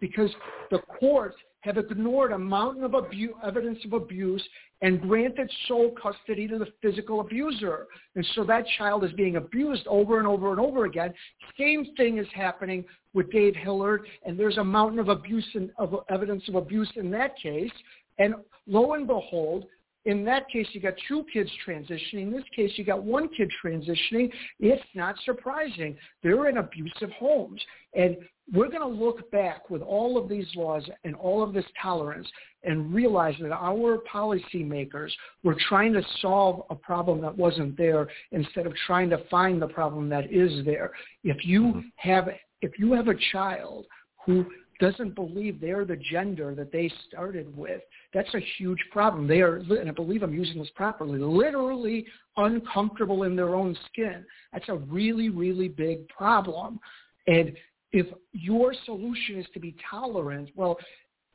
Because 0.00 0.30
the 0.70 0.78
courts 1.00 1.36
have 1.62 1.78
ignored 1.78 2.32
a 2.32 2.38
mountain 2.38 2.82
of 2.82 2.94
abuse, 2.94 3.30
evidence 3.44 3.78
of 3.84 3.92
abuse 3.92 4.42
and 4.82 5.00
granted 5.00 5.50
sole 5.68 5.92
custody 5.92 6.48
to 6.48 6.58
the 6.58 6.66
physical 6.82 7.20
abuser. 7.20 7.86
And 8.16 8.26
so 8.34 8.44
that 8.44 8.64
child 8.78 9.04
is 9.04 9.12
being 9.12 9.36
abused 9.36 9.86
over 9.86 10.18
and 10.18 10.26
over 10.26 10.50
and 10.50 10.58
over 10.58 10.86
again. 10.86 11.14
Same 11.56 11.86
thing 11.96 12.18
is 12.18 12.26
happening 12.34 12.84
with 13.14 13.30
Dave 13.30 13.54
Hillard, 13.54 14.06
and 14.26 14.38
there's 14.38 14.58
a 14.58 14.64
mountain 14.64 14.98
of 14.98 15.08
abuse 15.08 15.46
and 15.54 15.70
of 15.78 16.04
evidence 16.10 16.42
of 16.48 16.56
abuse 16.56 16.90
in 16.96 17.12
that 17.12 17.36
case. 17.38 17.70
And 18.18 18.34
lo 18.66 18.94
and 18.94 19.06
behold, 19.06 19.66
in 20.04 20.24
that 20.24 20.48
case, 20.48 20.66
you 20.72 20.80
got 20.80 20.94
two 21.06 21.24
kids 21.32 21.50
transitioning. 21.66 22.22
In 22.22 22.32
this 22.32 22.44
case, 22.54 22.72
you 22.76 22.84
got 22.84 23.02
one 23.02 23.28
kid 23.28 23.50
transitioning. 23.64 24.30
It's 24.58 24.82
not 24.94 25.14
surprising. 25.24 25.96
They're 26.22 26.48
in 26.48 26.56
abusive 26.56 27.10
homes. 27.18 27.62
And 27.94 28.16
we're 28.52 28.68
going 28.68 28.80
to 28.80 29.04
look 29.04 29.30
back 29.30 29.70
with 29.70 29.80
all 29.80 30.18
of 30.18 30.28
these 30.28 30.46
laws 30.56 30.82
and 31.04 31.14
all 31.14 31.42
of 31.42 31.52
this 31.52 31.64
tolerance 31.80 32.26
and 32.64 32.92
realize 32.92 33.34
that 33.40 33.52
our 33.52 33.98
policymakers 34.12 35.10
were 35.44 35.56
trying 35.68 35.92
to 35.92 36.02
solve 36.20 36.64
a 36.70 36.74
problem 36.74 37.20
that 37.20 37.36
wasn't 37.36 37.76
there 37.76 38.08
instead 38.32 38.66
of 38.66 38.74
trying 38.86 39.10
to 39.10 39.18
find 39.30 39.62
the 39.62 39.68
problem 39.68 40.08
that 40.08 40.32
is 40.32 40.64
there. 40.64 40.90
If 41.22 41.44
you 41.44 41.62
mm-hmm. 41.62 41.80
have 41.96 42.28
if 42.60 42.78
you 42.78 42.92
have 42.92 43.08
a 43.08 43.14
child 43.32 43.86
who 44.24 44.46
doesn't 44.82 45.14
believe 45.14 45.60
they're 45.60 45.84
the 45.84 45.96
gender 45.96 46.56
that 46.56 46.72
they 46.72 46.90
started 47.08 47.56
with, 47.56 47.82
that's 48.12 48.34
a 48.34 48.40
huge 48.58 48.80
problem. 48.90 49.28
They 49.28 49.40
are, 49.40 49.58
and 49.58 49.88
I 49.88 49.92
believe 49.92 50.24
I'm 50.24 50.34
using 50.34 50.58
this 50.58 50.70
properly, 50.74 51.20
literally 51.20 52.04
uncomfortable 52.36 53.22
in 53.22 53.36
their 53.36 53.54
own 53.54 53.76
skin. 53.86 54.24
That's 54.52 54.68
a 54.68 54.74
really, 54.74 55.28
really 55.28 55.68
big 55.68 56.08
problem. 56.08 56.80
And 57.28 57.56
if 57.92 58.06
your 58.32 58.74
solution 58.84 59.38
is 59.38 59.46
to 59.54 59.60
be 59.60 59.76
tolerant, 59.88 60.50
well, 60.56 60.76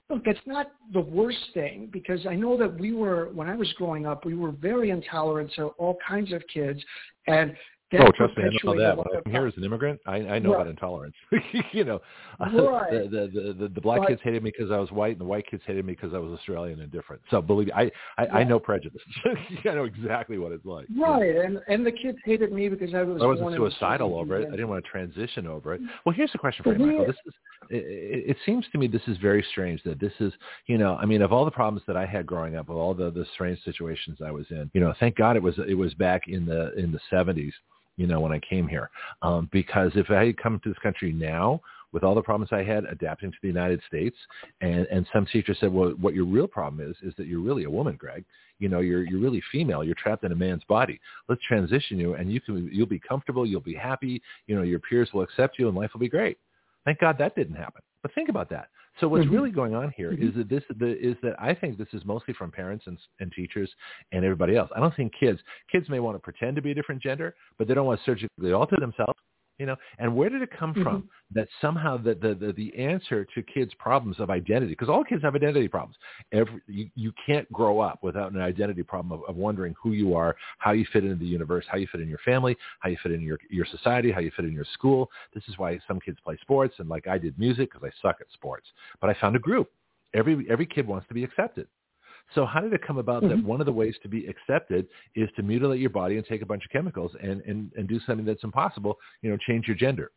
look, 0.09 0.25
that's 0.25 0.37
not 0.45 0.73
the 0.91 0.99
worst 0.99 1.39
thing 1.53 1.89
because 1.93 2.25
I 2.27 2.35
know 2.35 2.57
that 2.57 2.77
we 2.77 2.91
were, 2.91 3.29
when 3.33 3.47
I 3.47 3.55
was 3.55 3.71
growing 3.77 4.05
up, 4.05 4.25
we 4.25 4.35
were 4.35 4.51
very 4.51 4.89
intolerant 4.89 5.53
to 5.55 5.67
all 5.77 5.97
kinds 6.05 6.33
of 6.33 6.43
kids. 6.53 6.83
And 7.27 7.55
oh, 7.93 8.11
trust 8.11 8.38
me, 8.38 8.43
I 8.43 8.49
know 8.65 8.77
that. 8.77 8.97
When 8.97 9.07
I'm 9.15 9.31
here 9.31 9.47
as 9.47 9.53
an 9.55 9.63
immigrant, 9.63 9.99
I, 10.05 10.15
I 10.15 10.39
know 10.39 10.51
right. 10.51 10.61
about 10.61 10.67
intolerance. 10.67 11.15
you 11.71 11.85
know, 11.85 12.01
right. 12.39 12.91
the, 12.91 13.29
the, 13.33 13.53
the 13.53 13.67
the 13.69 13.81
black 13.81 13.99
but, 13.99 14.09
kids 14.09 14.21
hated 14.23 14.43
me 14.43 14.51
because 14.55 14.71
I 14.71 14.77
was 14.77 14.91
white, 14.91 15.11
and 15.11 15.21
the 15.21 15.25
white 15.25 15.47
kids 15.49 15.63
hated 15.65 15.85
me 15.85 15.93
because 15.93 16.13
I 16.13 16.17
was 16.17 16.38
Australian 16.38 16.81
and 16.81 16.91
different. 16.91 17.21
So 17.31 17.41
believe 17.41 17.67
me, 17.67 17.73
I 17.73 17.83
I, 18.17 18.25
yeah. 18.25 18.35
I 18.35 18.43
know 18.43 18.59
prejudice. 18.59 19.01
I 19.65 19.69
know 19.69 19.85
exactly 19.85 20.38
what 20.38 20.51
it's 20.51 20.65
like. 20.65 20.88
Right, 20.97 21.35
yeah. 21.35 21.43
and 21.43 21.59
and 21.67 21.85
the 21.85 21.91
kids 21.91 22.17
hated 22.25 22.51
me 22.51 22.67
because 22.67 22.93
I 22.93 23.03
was. 23.03 23.21
I 23.21 23.25
wasn't 23.25 23.55
suicidal 23.55 24.15
over 24.15 24.39
it. 24.39 24.47
I 24.47 24.51
didn't 24.51 24.69
want 24.69 24.83
to 24.83 24.91
transition 24.91 25.47
over 25.47 25.75
it. 25.75 25.81
Mm. 25.81 25.88
Well, 26.05 26.15
here's 26.15 26.31
the 26.31 26.39
question 26.39 26.63
for 26.63 26.73
you, 26.73 26.85
Michael. 26.85 27.05
This 27.05 27.15
is. 27.25 27.33
It, 27.69 28.29
it 28.29 28.38
seems 28.45 28.65
to 28.71 28.77
me 28.77 28.88
this 28.88 29.01
is 29.07 29.17
very 29.17 29.45
strange 29.51 29.81
that 29.83 29.99
this 29.99 30.13
is, 30.19 30.31
you 30.67 30.77
know, 30.77 30.95
I 30.95 31.05
mean, 31.05 31.21
of 31.21 31.33
all 31.33 31.43
the 31.43 31.51
problems 31.51 31.83
that 31.88 31.97
I 31.97 32.05
had 32.05 32.25
growing 32.25 32.55
up, 32.55 32.69
of 32.69 32.75
all 32.75 32.93
the 32.93 33.11
the 33.11 33.25
strange 33.33 33.61
situations 33.63 34.19
I 34.23 34.31
was 34.31 34.45
in, 34.51 34.69
you 34.73 34.81
know, 34.81 34.93
thank 34.99 35.15
God 35.15 35.35
it 35.35 35.43
was 35.43 35.55
it 35.67 35.73
was 35.73 35.93
back 35.95 36.27
in 36.27 36.45
the 36.45 36.73
in 36.75 36.91
the 36.91 36.99
70s 37.11 37.53
you 37.97 38.07
know, 38.07 38.19
when 38.19 38.31
I 38.31 38.39
came 38.39 38.67
here. 38.67 38.89
Um, 39.21 39.49
because 39.51 39.91
if 39.95 40.09
I 40.09 40.27
had 40.27 40.41
come 40.41 40.59
to 40.63 40.69
this 40.69 40.77
country 40.81 41.11
now 41.11 41.61
with 41.91 42.03
all 42.03 42.15
the 42.15 42.21
problems 42.21 42.49
I 42.51 42.63
had 42.63 42.85
adapting 42.85 43.31
to 43.31 43.37
the 43.41 43.47
United 43.47 43.81
States, 43.87 44.15
and, 44.61 44.87
and 44.91 45.07
some 45.11 45.25
teacher 45.25 45.55
said, 45.59 45.73
well, 45.73 45.91
what 45.99 46.13
your 46.13 46.25
real 46.25 46.47
problem 46.47 46.87
is, 46.87 46.95
is 47.01 47.13
that 47.17 47.27
you're 47.27 47.41
really 47.41 47.63
a 47.63 47.69
woman, 47.69 47.95
Greg. 47.95 48.23
You 48.59 48.69
know, 48.69 48.79
you're, 48.79 49.03
you're 49.03 49.19
really 49.19 49.41
female. 49.51 49.83
You're 49.83 49.95
trapped 49.95 50.23
in 50.23 50.31
a 50.31 50.35
man's 50.35 50.63
body. 50.65 50.99
Let's 51.29 51.41
transition 51.47 51.99
you 51.99 52.15
and 52.15 52.31
you 52.31 52.41
can, 52.41 52.69
you'll 52.71 52.87
be 52.87 52.99
comfortable. 52.99 53.45
You'll 53.45 53.61
be 53.61 53.75
happy. 53.75 54.21
You 54.47 54.55
know, 54.55 54.63
your 54.63 54.79
peers 54.79 55.09
will 55.13 55.21
accept 55.21 55.59
you 55.59 55.67
and 55.67 55.77
life 55.77 55.91
will 55.93 55.99
be 55.99 56.09
great. 56.09 56.37
Thank 56.85 56.99
God 56.99 57.17
that 57.19 57.35
didn't 57.35 57.55
happen. 57.55 57.81
But 58.01 58.13
think 58.13 58.29
about 58.29 58.49
that. 58.49 58.69
So 58.99 59.07
what's 59.07 59.25
Mhm. 59.25 59.31
really 59.31 59.51
going 59.51 59.75
on 59.75 59.91
here 59.91 60.11
is 60.11 60.31
Mhm. 60.31 60.35
that 60.35 60.49
this 60.49 60.63
the, 60.77 60.97
is 60.99 61.15
that 61.21 61.39
I 61.41 61.53
think 61.53 61.77
this 61.77 61.93
is 61.93 62.03
mostly 62.05 62.33
from 62.33 62.51
parents 62.51 62.87
and, 62.87 62.97
and 63.19 63.31
teachers 63.31 63.73
and 64.11 64.25
everybody 64.25 64.55
else. 64.55 64.71
I 64.75 64.79
don't 64.79 64.93
think 64.95 65.13
kids 65.13 65.41
kids 65.71 65.87
may 65.89 65.99
want 65.99 66.15
to 66.15 66.19
pretend 66.19 66.55
to 66.55 66.61
be 66.61 66.71
a 66.71 66.75
different 66.75 67.01
gender, 67.01 67.35
but 67.57 67.67
they 67.67 67.73
don't 67.73 67.85
want 67.85 67.99
to 67.99 68.05
surgically 68.05 68.53
alter 68.53 68.77
themselves. 68.77 69.19
You 69.60 69.66
know, 69.66 69.76
and 69.97 70.16
where 70.16 70.30
did 70.30 70.43
it 70.43 70.51
come 70.51 70.74
from 70.76 71.01
Mhm. 71.01 71.08
that 71.32 71.47
somehow 71.62 71.97
the, 71.97 72.14
the, 72.14 72.36
the, 72.36 72.53
the 72.53 72.76
answer 72.78 73.26
to 73.26 73.41
kids' 73.41 73.74
problems 73.80 74.20
of 74.20 74.30
identity, 74.30 74.74
because 74.74 74.88
all 74.88 75.03
kids 75.03 75.24
have 75.24 75.36
identity 75.36 75.68
problems. 75.68 75.97
Every, 76.32 76.62
you, 76.68 76.89
you 76.93 77.12
can't 77.26 77.51
grow 77.51 77.80
up 77.80 78.03
without 78.03 78.32
an 78.32 78.39
identity 78.39 78.84
problem 78.84 79.20
of, 79.20 79.28
of 79.28 79.36
wondering 79.36 79.74
who 79.82 79.93
you 79.93 80.16
are, 80.16 80.36
how 80.60 80.74
you 80.74 80.86
fit 80.93 81.03
into 81.03 81.16
the 81.16 81.26
universe, 81.26 81.66
how 81.68 81.78
you 81.78 81.88
fit 81.88 82.01
in 82.01 82.08
your 82.08 82.20
family, 82.20 82.55
how 82.82 82.89
you 82.89 82.97
fit 83.01 83.12
in 83.12 83.22
your, 83.22 83.39
your 83.49 83.66
society, 83.66 84.12
how 84.12 84.20
you 84.20 84.32
fit 84.36 84.45
in 84.45 84.53
your 84.53 84.66
school. 84.74 85.10
This 85.34 85.43
is 85.47 85.58
why 85.58 85.80
some 85.88 85.99
kids 85.99 86.20
play 86.24 86.38
sports, 86.41 86.76
and 86.78 86.88
like 86.88 87.08
I 87.08 87.18
did 87.18 87.38
music 87.39 87.72
because 87.74 87.89
I 87.89 88.08
suck 88.08 88.18
at 88.22 88.28
sports. 88.34 88.68
But 89.01 89.10
I 89.10 89.16
found 89.20 89.36
a 89.36 89.39
group. 89.39 89.72
Every, 90.14 90.45
every 90.49 90.68
kid 90.68 90.88
wants 90.88 91.08
to 91.08 91.14
be 91.14 91.24
accepted. 91.24 91.68
So 92.36 92.45
how 92.45 92.59
did 92.61 92.73
it 92.73 92.82
come 92.82 92.97
about 92.97 93.21
that 93.23 93.38
Mhm. 93.38 93.43
one 93.43 93.59
of 93.61 93.65
the 93.65 93.73
ways 93.73 93.97
to 93.99 94.09
be 94.09 94.28
accepted 94.28 94.88
is 95.15 95.30
to 95.38 95.43
mutilate 95.43 95.80
your 95.80 95.89
body 95.89 96.17
and 96.17 96.25
take 96.25 96.41
a 96.41 96.45
bunch 96.45 96.65
of 96.65 96.71
chemicals 96.71 97.15
and, 97.21 97.41
and, 97.41 97.71
and 97.78 97.88
do 97.88 97.99
something 98.01 98.25
that's 98.25 98.43
impossible, 98.43 98.99
you 99.21 99.30
know, 99.30 99.38
change 99.38 99.67
your 99.67 99.78
gender? 99.78 100.11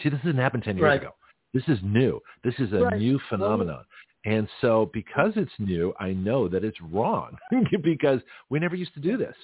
See, 0.00 0.08
this 0.08 0.20
didn't 0.22 0.40
happen 0.40 0.60
10 0.60 0.76
years 0.76 0.84
Right. 0.84 1.00
ago. 1.00 1.14
This 1.52 1.68
is 1.68 1.78
new. 1.82 2.20
This 2.42 2.58
is 2.58 2.72
a 2.72 2.84
Right. 2.84 2.98
new 2.98 3.18
phenomenon. 3.28 3.84
And 4.24 4.48
so 4.60 4.86
because 4.86 5.36
it's 5.36 5.52
new, 5.58 5.94
I 6.00 6.14
know 6.14 6.48
that 6.48 6.64
it's 6.64 6.80
wrong 6.80 7.36
because 7.82 8.22
we 8.48 8.58
never 8.58 8.74
used 8.74 8.94
to 8.94 9.00
do 9.00 9.16
this. 9.16 9.36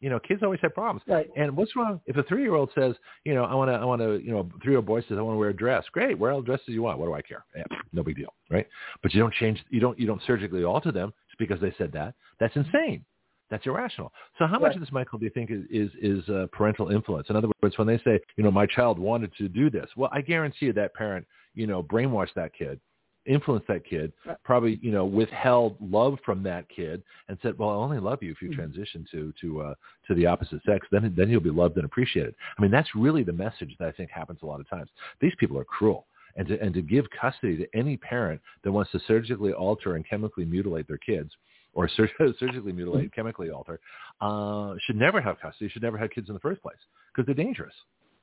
You 0.00 0.10
know, 0.10 0.18
kids 0.18 0.42
always 0.42 0.58
have 0.62 0.74
problems. 0.74 1.02
Right. 1.06 1.30
And 1.36 1.56
what's 1.56 1.76
wrong 1.76 2.00
if 2.06 2.16
a 2.16 2.24
three-year-old 2.24 2.72
says, 2.74 2.96
you 3.24 3.34
know, 3.34 3.44
I 3.44 3.54
want 3.54 3.70
to, 3.70 3.74
I 3.74 3.84
want 3.84 4.00
to, 4.02 4.20
you 4.20 4.32
know, 4.32 4.40
a 4.40 4.58
three-year-old 4.58 4.86
boy 4.86 5.00
says, 5.02 5.16
I 5.16 5.22
want 5.22 5.34
to 5.36 5.38
wear 5.38 5.50
a 5.50 5.54
dress. 5.54 5.84
Great, 5.92 6.18
wear 6.18 6.32
all 6.32 6.40
the 6.40 6.46
dresses 6.46 6.70
you 6.70 6.82
want. 6.82 6.98
What 6.98 7.06
do 7.06 7.14
I 7.14 7.22
care? 7.22 7.44
Yeah, 7.54 7.62
no 7.92 8.02
big 8.02 8.16
deal, 8.16 8.34
right? 8.50 8.66
But 9.02 9.14
you 9.14 9.20
don't 9.20 9.32
change, 9.34 9.62
you 9.70 9.78
don't, 9.78 9.96
you 10.00 10.06
don't 10.08 10.20
surgically 10.26 10.64
alter 10.64 10.90
them 10.90 11.12
because 11.38 11.60
they 11.60 11.72
said 11.78 11.92
that. 11.92 12.14
That's 12.40 12.54
insane. 12.56 13.04
That's 13.50 13.66
irrational. 13.66 14.12
So 14.38 14.46
how 14.46 14.58
much 14.58 14.68
Right. 14.68 14.76
of 14.76 14.80
this, 14.80 14.92
Michael, 14.92 15.18
do 15.18 15.26
you 15.26 15.30
think 15.30 15.50
is 15.50 15.64
is, 15.70 15.90
is 16.00 16.28
uh, 16.30 16.46
parental 16.52 16.88
influence? 16.90 17.28
In 17.28 17.36
other 17.36 17.48
words, 17.62 17.76
when 17.76 17.86
they 17.86 17.98
say, 17.98 18.18
you 18.36 18.44
know, 18.44 18.50
my 18.50 18.64
child 18.66 18.98
wanted 18.98 19.30
to 19.36 19.48
do 19.48 19.68
this, 19.68 19.88
well, 19.96 20.08
I 20.12 20.22
guarantee 20.22 20.66
you 20.66 20.72
that 20.72 20.94
parent, 20.94 21.26
you 21.54 21.66
know, 21.66 21.82
brainwashed 21.82 22.32
that 22.34 22.54
kid, 22.54 22.80
influenced 23.26 23.68
that 23.68 23.84
kid, 23.84 24.12
Right. 24.24 24.38
probably, 24.42 24.80
you 24.82 24.90
know, 24.90 25.04
withheld 25.04 25.76
love 25.80 26.18
from 26.24 26.42
that 26.44 26.66
kid, 26.70 27.02
and 27.28 27.38
said, 27.42 27.58
well, 27.58 27.68
I 27.70 27.74
only 27.74 27.98
love 27.98 28.22
you 28.22 28.32
if 28.32 28.40
you 28.40 28.48
Mhm. 28.48 28.54
transition 28.54 29.06
to 29.10 29.32
to 29.42 29.60
uh, 29.60 29.74
to 30.06 30.14
the 30.14 30.24
opposite 30.24 30.62
sex. 30.64 30.86
Then 30.90 31.12
then 31.14 31.28
you'll 31.28 31.42
be 31.42 31.50
loved 31.50 31.76
and 31.76 31.84
appreciated. 31.84 32.34
I 32.56 32.62
mean, 32.62 32.70
that's 32.70 32.94
really 32.94 33.22
the 33.22 33.34
message 33.34 33.76
that 33.78 33.88
I 33.88 33.92
think 33.92 34.10
happens 34.10 34.40
a 34.42 34.46
lot 34.46 34.60
of 34.60 34.68
times. 34.68 34.88
These 35.20 35.34
people 35.34 35.58
are 35.58 35.64
cruel. 35.64 36.06
And 36.36 36.48
to, 36.48 36.60
and 36.62 36.72
to 36.74 36.82
give 36.82 37.06
custody 37.20 37.56
to 37.58 37.66
any 37.74 37.96
parent 37.96 38.40
that 38.64 38.72
wants 38.72 38.90
to 38.92 39.00
surgically 39.06 39.52
alter 39.52 39.96
and 39.96 40.08
chemically 40.08 40.44
mutilate 40.44 40.88
their 40.88 40.98
kids 40.98 41.30
or 41.74 41.88
sur- 41.88 42.08
surgically 42.38 42.72
mutilate, 42.72 43.12
chemically 43.14 43.50
alter, 43.50 43.80
uh, 44.20 44.74
should 44.86 44.96
never 44.96 45.20
have 45.20 45.38
custody, 45.40 45.68
should 45.68 45.82
never 45.82 45.98
have 45.98 46.10
kids 46.10 46.28
in 46.28 46.34
the 46.34 46.40
first 46.40 46.62
place 46.62 46.76
because 47.12 47.26
they're 47.26 47.44
dangerous. 47.44 47.74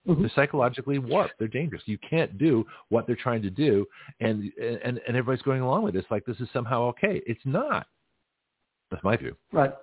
Mhm. 0.07 0.19
They're 0.21 0.31
psychologically 0.35 0.97
warped. 0.97 1.33
They're 1.37 1.47
dangerous. 1.47 1.83
You 1.85 1.97
can't 1.97 2.37
do 2.37 2.65
what 2.87 3.05
they're 3.05 3.15
trying 3.15 3.41
to 3.41 3.49
do, 3.49 3.85
and 4.19 4.51
and 4.59 4.99
and 5.05 5.17
everybody's 5.17 5.41
going 5.41 5.61
along 5.61 5.83
with 5.83 5.93
this 5.93 6.05
like 6.09 6.25
this 6.25 6.39
is 6.39 6.47
somehow 6.53 6.83
okay. 6.83 7.21
It's 7.27 7.45
not. 7.45 7.85
That's 8.89 9.03
my 9.03 9.17
view. 9.17 9.35
Right. 9.51 9.73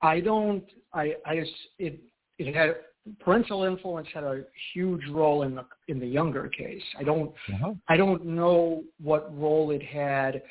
I 0.00 0.20
don't. 0.20 0.64
I. 0.94 1.16
I. 1.26 1.44
It. 1.78 2.00
It 2.38 2.54
had 2.54 2.76
parental 3.20 3.64
influence 3.64 4.08
had 4.14 4.24
a 4.24 4.44
huge 4.72 5.06
role 5.10 5.42
in 5.42 5.54
the 5.54 5.64
in 5.88 5.98
the 5.98 6.06
Younger 6.06 6.48
case. 6.48 6.82
I 6.98 7.02
don't. 7.02 7.32
I 7.88 7.96
don't 7.96 8.24
know 8.24 8.84
what 9.02 9.36
role 9.36 9.70
it 9.70 9.82
had 9.82 10.42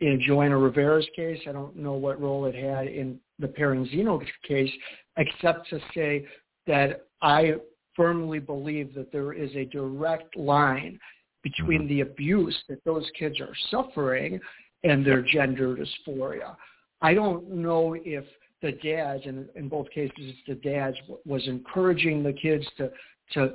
in 0.00 0.20
Joanna 0.26 0.58
Rivera's 0.58 1.08
case. 1.16 1.40
I 1.48 1.52
don't 1.52 1.76
know 1.76 1.94
what 1.94 2.20
role 2.20 2.44
it 2.46 2.54
had 2.54 2.86
in 2.86 3.18
the 3.38 3.48
Perenzino 3.48 4.22
case, 4.46 4.70
except 5.16 5.68
to 5.70 5.80
say 5.94 6.26
that 6.66 7.06
I 7.22 7.54
firmly 7.94 8.38
believe 8.38 8.94
that 8.94 9.10
there 9.10 9.32
is 9.32 9.54
a 9.56 9.64
direct 9.64 10.36
line 10.36 10.98
between 11.42 11.82
Mhm. 11.82 11.88
the 11.88 12.00
abuse 12.00 12.62
that 12.68 12.82
those 12.84 13.08
kids 13.10 13.40
are 13.40 13.54
suffering 13.70 14.40
and 14.84 15.04
their 15.04 15.22
gender 15.22 15.76
dysphoria. 15.76 16.56
I 17.00 17.14
don't 17.14 17.48
know 17.48 17.94
if 17.94 18.24
the 18.62 18.72
dads, 18.72 19.22
and 19.26 19.48
in 19.54 19.68
both 19.68 19.90
cases 19.90 20.12
it's 20.16 20.38
the 20.48 20.54
dads, 20.54 20.96
was 21.24 21.46
encouraging 21.46 22.22
the 22.22 22.32
kids 22.32 22.66
to 22.78 22.90
to 23.34 23.54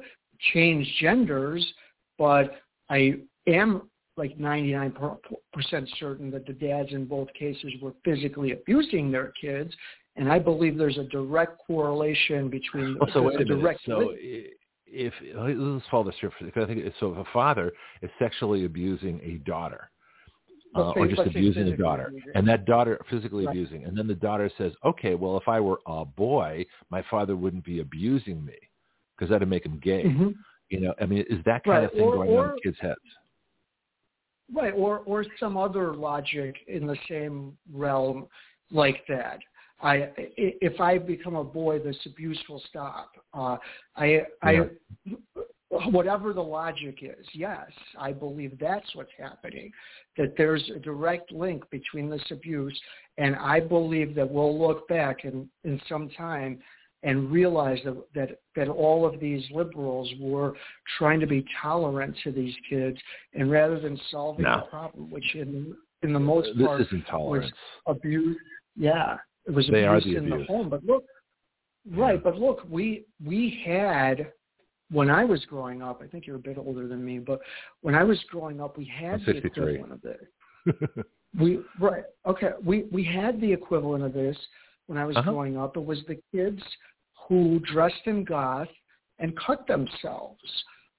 change 0.54 0.88
genders, 1.00 1.66
but 2.18 2.56
I 2.90 3.20
am 3.48 3.90
like 4.18 4.38
99% 4.38 4.92
certain 5.98 6.30
that 6.32 6.46
the 6.46 6.54
dads 6.54 6.90
in 6.92 7.06
both 7.06 7.32
cases 7.34 7.72
were 7.82 7.94
physically 8.04 8.52
abusing 8.52 9.10
their 9.10 9.32
kids, 9.40 9.74
and 10.18 10.32
I 10.32 10.38
believe 10.38 10.78
there's 10.78 10.98
a 10.98 11.06
direct 11.06 11.60
correlation 11.66 12.50
between 12.50 12.98
Well, 13.00 13.10
so 13.14 13.22
there's 13.22 13.38
wait 13.38 13.42
a 13.42 13.46
minute. 13.46 13.62
direct 13.62 13.80
So 13.86 14.14
if 14.94 15.14
let's 15.36 15.86
follow 15.90 16.04
this 16.04 16.16
here. 16.20 16.32
Because 16.42 16.64
I 16.64 16.68
think 16.68 16.94
so. 17.00 17.14
If 17.14 17.18
a 17.18 17.32
father 17.32 17.72
is 18.02 18.10
sexually 18.20 18.66
abusing 18.66 19.22
a 19.24 19.38
daughter, 19.50 19.90
uh, 20.76 20.92
or 20.92 21.08
just 21.08 21.22
abusing 21.26 21.66
the 21.66 21.76
daughter, 21.78 22.14
and 22.36 22.48
that 22.48 22.66
daughter 22.66 23.00
physically 23.10 23.46
Right. 23.46 23.52
abusing, 23.52 23.86
and 23.86 23.98
then 23.98 24.08
the 24.08 24.16
daughter 24.16 24.50
says, 24.58 24.74
"Okay, 24.84 25.16
well, 25.16 25.38
if 25.38 25.48
I 25.48 25.60
were 25.60 25.80
a 25.88 26.06
boy, 26.06 26.66
my 26.90 27.02
father 27.04 27.36
wouldn't 27.36 27.66
be 27.66 27.80
abusing 27.80 28.44
me 28.46 28.58
because 29.16 29.30
that'd 29.30 29.48
make 29.48 29.66
him 29.66 29.80
gay." 29.80 30.04
Mhm. 30.06 30.36
You 30.70 30.80
know, 30.80 30.94
I 31.02 31.06
mean, 31.06 31.26
is 31.30 31.44
that 31.44 31.64
kind 31.66 31.80
Right, 31.80 31.84
of 31.84 31.92
thing 31.92 32.02
or- 32.02 32.14
going 32.14 32.38
on 32.38 32.52
in 32.52 32.60
kids' 32.64 32.80
heads? 32.80 33.00
Right, 34.54 34.74
or 34.74 35.00
or 35.00 35.26
some 35.40 35.58
other 35.58 35.94
logic 35.94 36.56
in 36.68 36.86
the 36.86 36.98
same 37.08 37.58
realm 37.72 38.28
like 38.70 39.06
that. 39.08 39.40
I 39.82 40.12
if 40.38 40.80
I 40.80 40.98
become 40.98 41.36
a 41.36 41.44
boy, 41.44 41.80
this 41.80 42.06
abuse 42.06 42.42
will 42.48 42.60
stop. 42.70 43.12
Uh, 43.34 43.58
I 43.96 44.26
I 44.42 44.70
whatever 45.92 46.34
the 46.34 46.42
logic 46.42 47.00
is, 47.02 47.26
yes, 47.34 47.68
I 47.98 48.12
believe 48.12 48.58
that's 48.60 48.94
what's 48.94 49.12
happening. 49.18 49.72
That 50.18 50.34
there's 50.38 50.70
a 50.76 50.80
direct 50.80 51.32
link 51.32 51.64
between 51.70 52.10
this 52.10 52.24
abuse, 52.30 52.80
and 53.18 53.36
I 53.38 53.62
believe 53.62 54.14
that 54.16 54.30
we'll 54.30 54.60
look 54.60 54.88
back 54.88 55.24
in 55.24 55.50
in 55.64 55.80
some 55.88 56.10
time 56.10 56.60
and 57.04 57.32
realize 57.32 57.80
that, 57.86 57.98
that 58.14 58.40
that 58.56 58.68
all 58.68 59.06
of 59.06 59.20
these 59.20 59.44
liberals 59.52 60.10
were 60.20 60.54
trying 60.98 61.20
to 61.22 61.28
be 61.28 61.46
tolerant 61.62 62.16
to 62.24 62.32
these 62.32 62.54
kids, 62.70 62.98
and 63.34 63.50
rather 63.50 63.80
than 63.80 64.00
solving 64.12 64.44
No. 64.44 64.58
the 64.58 64.70
problem, 64.70 65.10
which 65.10 65.36
in 65.36 65.76
in 66.04 66.12
the 66.14 66.20
most 66.20 66.50
this 66.58 66.68
part 66.68 66.82
is 66.82 66.88
intolerance. 66.92 67.52
abuse, 67.86 68.38
yeah, 68.76 69.18
it 69.46 69.52
was 69.52 69.68
They 69.68 69.86
abuse 69.86 70.04
the 70.04 70.18
in 70.18 70.30
the 70.30 70.44
home. 70.46 70.68
But 70.70 70.84
look, 70.84 71.06
right, 71.92 72.22
but 72.22 72.38
look, 72.38 72.66
we 72.70 73.06
we 73.24 73.62
had 73.66 74.32
when 74.92 75.10
I 75.10 75.24
was 75.24 75.44
growing 75.46 75.82
up. 75.82 76.02
I 76.04 76.08
think 76.08 76.28
you're 76.28 76.36
a 76.36 76.40
bit 76.40 76.58
older 76.58 76.88
than 76.88 77.04
me, 77.04 77.20
but 77.20 77.40
when 77.82 77.96
I 77.96 78.04
was 78.04 78.20
growing 78.30 78.60
up, 78.62 78.78
we 78.78 78.86
had 78.86 79.22
the 79.22 79.34
53. 79.34 79.76
equivalent 79.76 79.94
of 79.94 80.02
this. 80.02 81.06
We 81.40 81.60
right 81.80 82.04
okay. 82.28 82.50
We 82.62 82.90
we 82.92 83.06
had 83.06 83.40
the 83.40 83.54
equivalent 83.54 84.04
of 84.04 84.12
this 84.12 84.38
when 84.88 84.98
I 84.98 85.06
was 85.06 85.16
Uh-huh. 85.16 85.32
growing 85.32 85.58
up. 85.58 85.78
It 85.78 85.86
was 85.86 86.00
the 86.06 86.20
kids 86.34 86.62
who 87.30 87.60
dressed 87.60 88.06
in 88.06 88.26
goth 88.26 88.68
and 89.20 89.34
cut 89.38 89.66
themselves. 89.66 90.42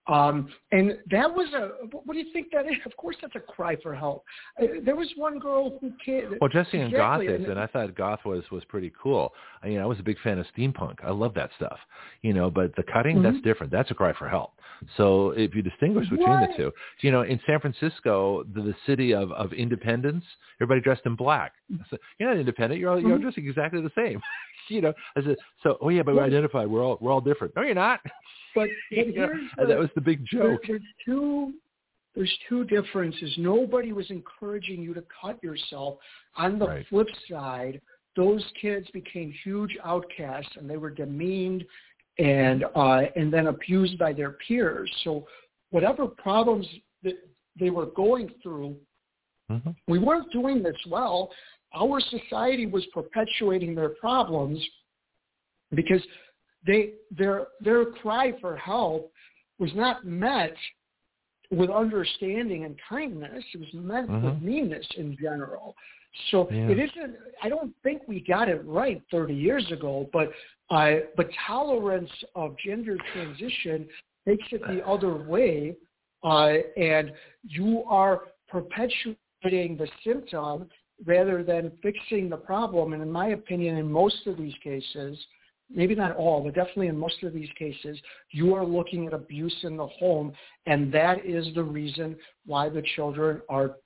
Um, 0.09 0.49
and 0.73 0.99
that 1.13 1.33
was 1.33 1.49
a. 1.55 1.87
What 1.97 2.13
do 2.15 2.19
you 2.19 2.33
think 2.33 2.49
that 2.53 2.67
is? 2.67 2.73
Of 2.85 2.97
course, 2.97 3.15
that's 3.23 3.37
a 3.37 3.41
cry 3.41 3.77
for 3.83 3.95
help. 3.95 4.25
Uh, 4.61 4.67
there 4.85 4.97
was 4.97 5.09
one 5.17 5.39
girl 5.39 5.79
who 5.81 5.93
came. 6.05 6.37
Well, 6.41 6.49
Jesse 6.51 6.79
and 6.79 6.93
Exactly, 6.93 7.29
Goth 7.29 7.41
is, 7.41 7.47
and- 7.49 7.59
I 7.61 7.69
thought 7.69 7.95
Goth 7.95 8.25
was 8.25 8.43
was 8.51 8.65
pretty 8.65 8.93
cool. 9.01 9.33
I 9.63 9.69
mean, 9.69 9.79
I 9.79 9.87
was 9.87 10.01
a 10.01 10.03
big 10.03 10.19
fan 10.25 10.39
of 10.41 10.47
steampunk. 10.57 10.97
I 11.05 11.13
love 11.13 11.35
that 11.35 11.51
stuff, 11.57 11.79
you 12.23 12.33
know. 12.33 12.51
But 12.51 12.75
the 12.75 12.83
cutting, 12.83 13.23
that's 13.23 13.37
Mhm. 13.37 13.45
different. 13.45 13.71
That's 13.71 13.93
a 13.93 13.95
cry 13.95 14.13
for 14.13 14.29
help. 14.29 14.55
So 14.97 15.31
if 15.31 15.55
you 15.55 15.63
distinguish 15.63 16.09
between 16.09 16.29
Right. 16.29 16.51
the 16.51 16.57
two, 16.57 16.73
you 17.03 17.13
know, 17.13 17.23
in 17.23 17.39
San 17.47 17.61
Francisco, 17.61 18.43
the, 18.55 18.63
the 18.63 18.75
city 18.87 19.15
of 19.15 19.31
of 19.31 19.53
independence, 19.53 20.25
everybody 20.61 20.81
dressed 20.81 21.07
in 21.07 21.15
black. 21.15 21.53
So, 21.91 21.97
you're 22.19 22.29
not 22.29 22.39
independent. 22.39 22.81
You're 22.81 22.91
all 22.91 22.99
you're 23.01 23.13
all 23.13 23.19
Mhm. 23.19 23.23
dressing 23.23 23.47
exactly 23.47 23.81
the 23.81 23.93
same. 23.95 24.21
you 24.69 24.81
know, 24.81 24.93
I 25.15 25.23
said, 25.23 25.37
so 25.63 25.79
oh 25.81 25.91
yeah, 25.91 26.03
but 26.03 26.15
we 26.15 26.21
Right. 26.21 26.27
identify. 26.27 26.65
We're 26.65 26.83
all 26.83 26.99
we're 27.01 27.13
all 27.13 27.21
different. 27.21 27.55
No, 27.55 27.63
you're 27.63 27.77
not. 27.77 28.01
But, 28.55 28.69
but 28.91 28.97
You 29.07 29.07
know, 29.15 29.27
here's 29.27 29.51
and 29.59 29.69
the, 29.69 29.75
that 29.75 29.79
was 29.79 29.91
the 29.95 30.01
big 30.01 30.25
there- 30.33 30.53
joke. 30.53 30.61
there's 30.67 30.83
two. 31.05 31.55
There's 32.15 32.39
two 32.47 32.65
differences. 32.65 33.33
Nobody 33.39 33.93
was 33.93 34.11
encouraging 34.11 34.83
you 34.83 34.93
to 34.93 35.03
cut 35.19 35.43
yourself. 35.43 35.97
On 36.37 36.59
the 36.59 36.67
Right. 36.67 36.87
flip 36.89 37.07
side, 37.31 37.81
those 38.17 38.45
kids 38.61 38.87
became 38.93 39.33
huge 39.43 39.79
outcasts, 39.83 40.55
and 40.57 40.69
they 40.69 40.77
were 40.77 40.91
demeaned 40.91 41.65
and 42.19 42.65
uh, 42.77 43.05
and 43.17 43.33
then 43.33 43.47
abused 43.47 43.99
by 43.99 44.13
their 44.13 44.33
peers. 44.47 44.91
So 45.05 45.27
whatever 45.71 46.07
problems 46.07 46.67
that 47.03 47.15
they 47.59 47.71
were 47.71 47.87
going 47.87 48.29
through, 48.43 48.77
Mhm. 49.51 49.75
we 49.89 49.99
weren't 49.99 50.31
doing 50.33 50.63
this 50.63 50.77
well. 50.87 51.33
Our 51.75 51.99
society 52.01 52.67
was 52.67 52.85
perpetuating 52.93 53.75
their 53.75 53.89
problems 53.89 54.63
because 55.75 56.03
they 56.67 56.95
their 57.11 57.49
their 57.61 57.87
cry 57.87 58.33
for 58.41 58.57
help 58.57 59.13
was 59.59 59.71
not 59.75 60.05
met 60.05 60.55
with 61.51 61.71
understanding 61.71 62.65
and 62.65 62.77
kindness. 62.89 63.45
It 63.55 63.61
was 63.61 63.73
meant 63.75 64.11
Mhm. 64.11 64.23
with 64.23 64.43
meanness 64.43 64.87
in 64.97 65.17
general. 65.17 65.77
So 66.31 66.49
Yeah. 66.51 66.69
it 66.71 66.79
isn't. 66.79 67.17
I 67.43 67.49
don't 67.49 67.75
think 67.83 68.07
we 68.07 68.21
got 68.21 68.49
it 68.49 68.65
right 68.65 69.03
30 69.11 69.35
years 69.35 69.71
ago, 69.71 70.09
but 70.13 70.33
I 70.71 71.05
but 71.17 71.31
tolerance 71.33 72.13
of 72.35 72.57
gender 72.59 72.97
transition 73.13 73.89
takes 74.27 74.53
it 74.53 74.67
the 74.67 74.87
other 74.87 75.15
way, 75.15 75.77
uh, 76.23 76.59
and 76.77 77.13
you 77.43 77.85
are 77.85 78.29
perpetuating 78.49 79.77
the 79.77 79.91
symptom 80.05 80.71
rather 81.05 81.43
than 81.43 81.71
fixing 81.83 82.29
the 82.29 82.37
problem. 82.37 82.93
And 82.93 83.03
in 83.03 83.11
my 83.11 83.29
opinion, 83.29 83.77
in 83.77 83.91
most 83.91 84.27
of 84.27 84.37
these 84.37 84.55
cases, 84.59 85.27
maybe 85.75 85.95
not 85.95 86.17
all, 86.17 86.43
but 86.43 86.55
definitely 86.55 86.89
in 86.89 86.97
most 86.97 87.23
of 87.23 87.33
these 87.33 87.49
cases, 87.59 87.99
you 88.31 88.55
are 88.55 88.65
looking 88.65 89.07
at 89.07 89.15
abuse 89.15 89.57
in 89.63 89.77
the 89.77 89.87
home, 89.87 90.33
and 90.67 90.93
that 90.93 91.25
is 91.25 91.47
the 91.55 91.63
reason 91.63 92.17
why 92.47 92.69
the 92.69 92.83
children 92.95 93.41
are 93.49 93.77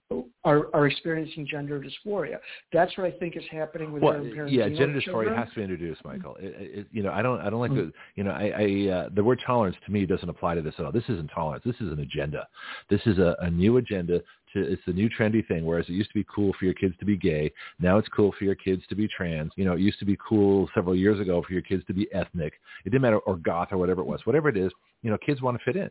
are, 0.45 0.68
are 0.72 0.87
experiencing 0.87 1.49
gender 1.51 1.83
dysphoria. 1.83 2.39
That's 2.72 2.97
what 2.97 3.09
I 3.09 3.11
think 3.18 3.37
is 3.37 3.43
happening 3.51 3.91
with 3.91 4.05
well, 4.05 4.22
their 4.22 4.33
parents. 4.33 4.53
yeah, 4.53 4.68
gender 4.68 5.01
dysphoria 5.01 5.37
has 5.37 5.49
to 5.49 5.57
be 5.57 5.62
introduced, 5.62 6.05
Michael. 6.05 6.37
It, 6.39 6.55
it, 6.59 6.87
you 6.93 7.03
know, 7.03 7.11
I 7.11 7.22
don't, 7.22 7.41
I 7.41 7.51
don't 7.51 7.59
like 7.59 7.72
Mm-hmm. 7.72 7.87
the, 7.87 7.93
you 8.14 8.22
know, 8.22 8.31
I, 8.31 8.53
I 8.57 8.93
uh, 8.95 9.09
the 9.12 9.24
word 9.24 9.41
tolerance 9.45 9.77
to 9.85 9.91
me 9.91 10.07
doesn't 10.07 10.29
apply 10.29 10.55
to 10.55 10.62
this 10.62 10.74
at 10.79 10.85
all. 10.85 10.93
This 10.93 11.09
isn't 11.09 11.29
tolerance. 11.35 11.64
This 11.66 11.74
is 11.81 11.91
an 11.91 11.99
agenda. 11.99 12.47
This 12.89 13.01
is 13.07 13.18
a, 13.18 13.37
a 13.41 13.51
new 13.51 13.79
agenda. 13.79 14.20
To, 14.53 14.61
it's 14.61 14.83
the 14.87 14.93
new 14.93 15.11
trendy 15.11 15.45
thing. 15.49 15.64
Whereas 15.64 15.87
it 15.89 15.93
used 15.93 16.11
to 16.11 16.14
be 16.14 16.27
cool 16.33 16.55
for 16.57 16.66
your 16.66 16.74
kids 16.74 16.95
to 17.01 17.05
be 17.05 17.16
gay, 17.16 17.53
now 17.81 17.99
it's 17.99 18.09
cool 18.14 18.33
for 18.39 18.45
your 18.45 18.55
kids 18.55 18.85
to 18.89 18.95
be 18.95 19.09
trans. 19.09 19.51
You 19.57 19.64
know, 19.64 19.72
it 19.72 19.81
used 19.81 19.99
to 19.99 20.05
be 20.05 20.16
cool 20.27 20.70
several 20.72 20.95
years 20.95 21.18
ago 21.18 21.43
for 21.45 21.53
your 21.53 21.62
kids 21.62 21.83
to 21.89 21.93
be 21.93 22.07
ethnic. 22.14 22.53
It 22.85 22.91
didn't 22.91 23.03
matter, 23.03 23.18
or 23.18 23.37
goth, 23.39 23.72
or 23.72 23.79
whatever 23.79 24.03
it 24.03 24.07
was. 24.07 24.20
Whatever 24.24 24.49
it 24.49 24.57
is, 24.57 24.70
you 25.03 25.11
know, 25.11 25.18
kids 25.18 25.43
want 25.43 25.59
to 25.59 25.64
fit 25.64 25.74
in. 25.74 25.91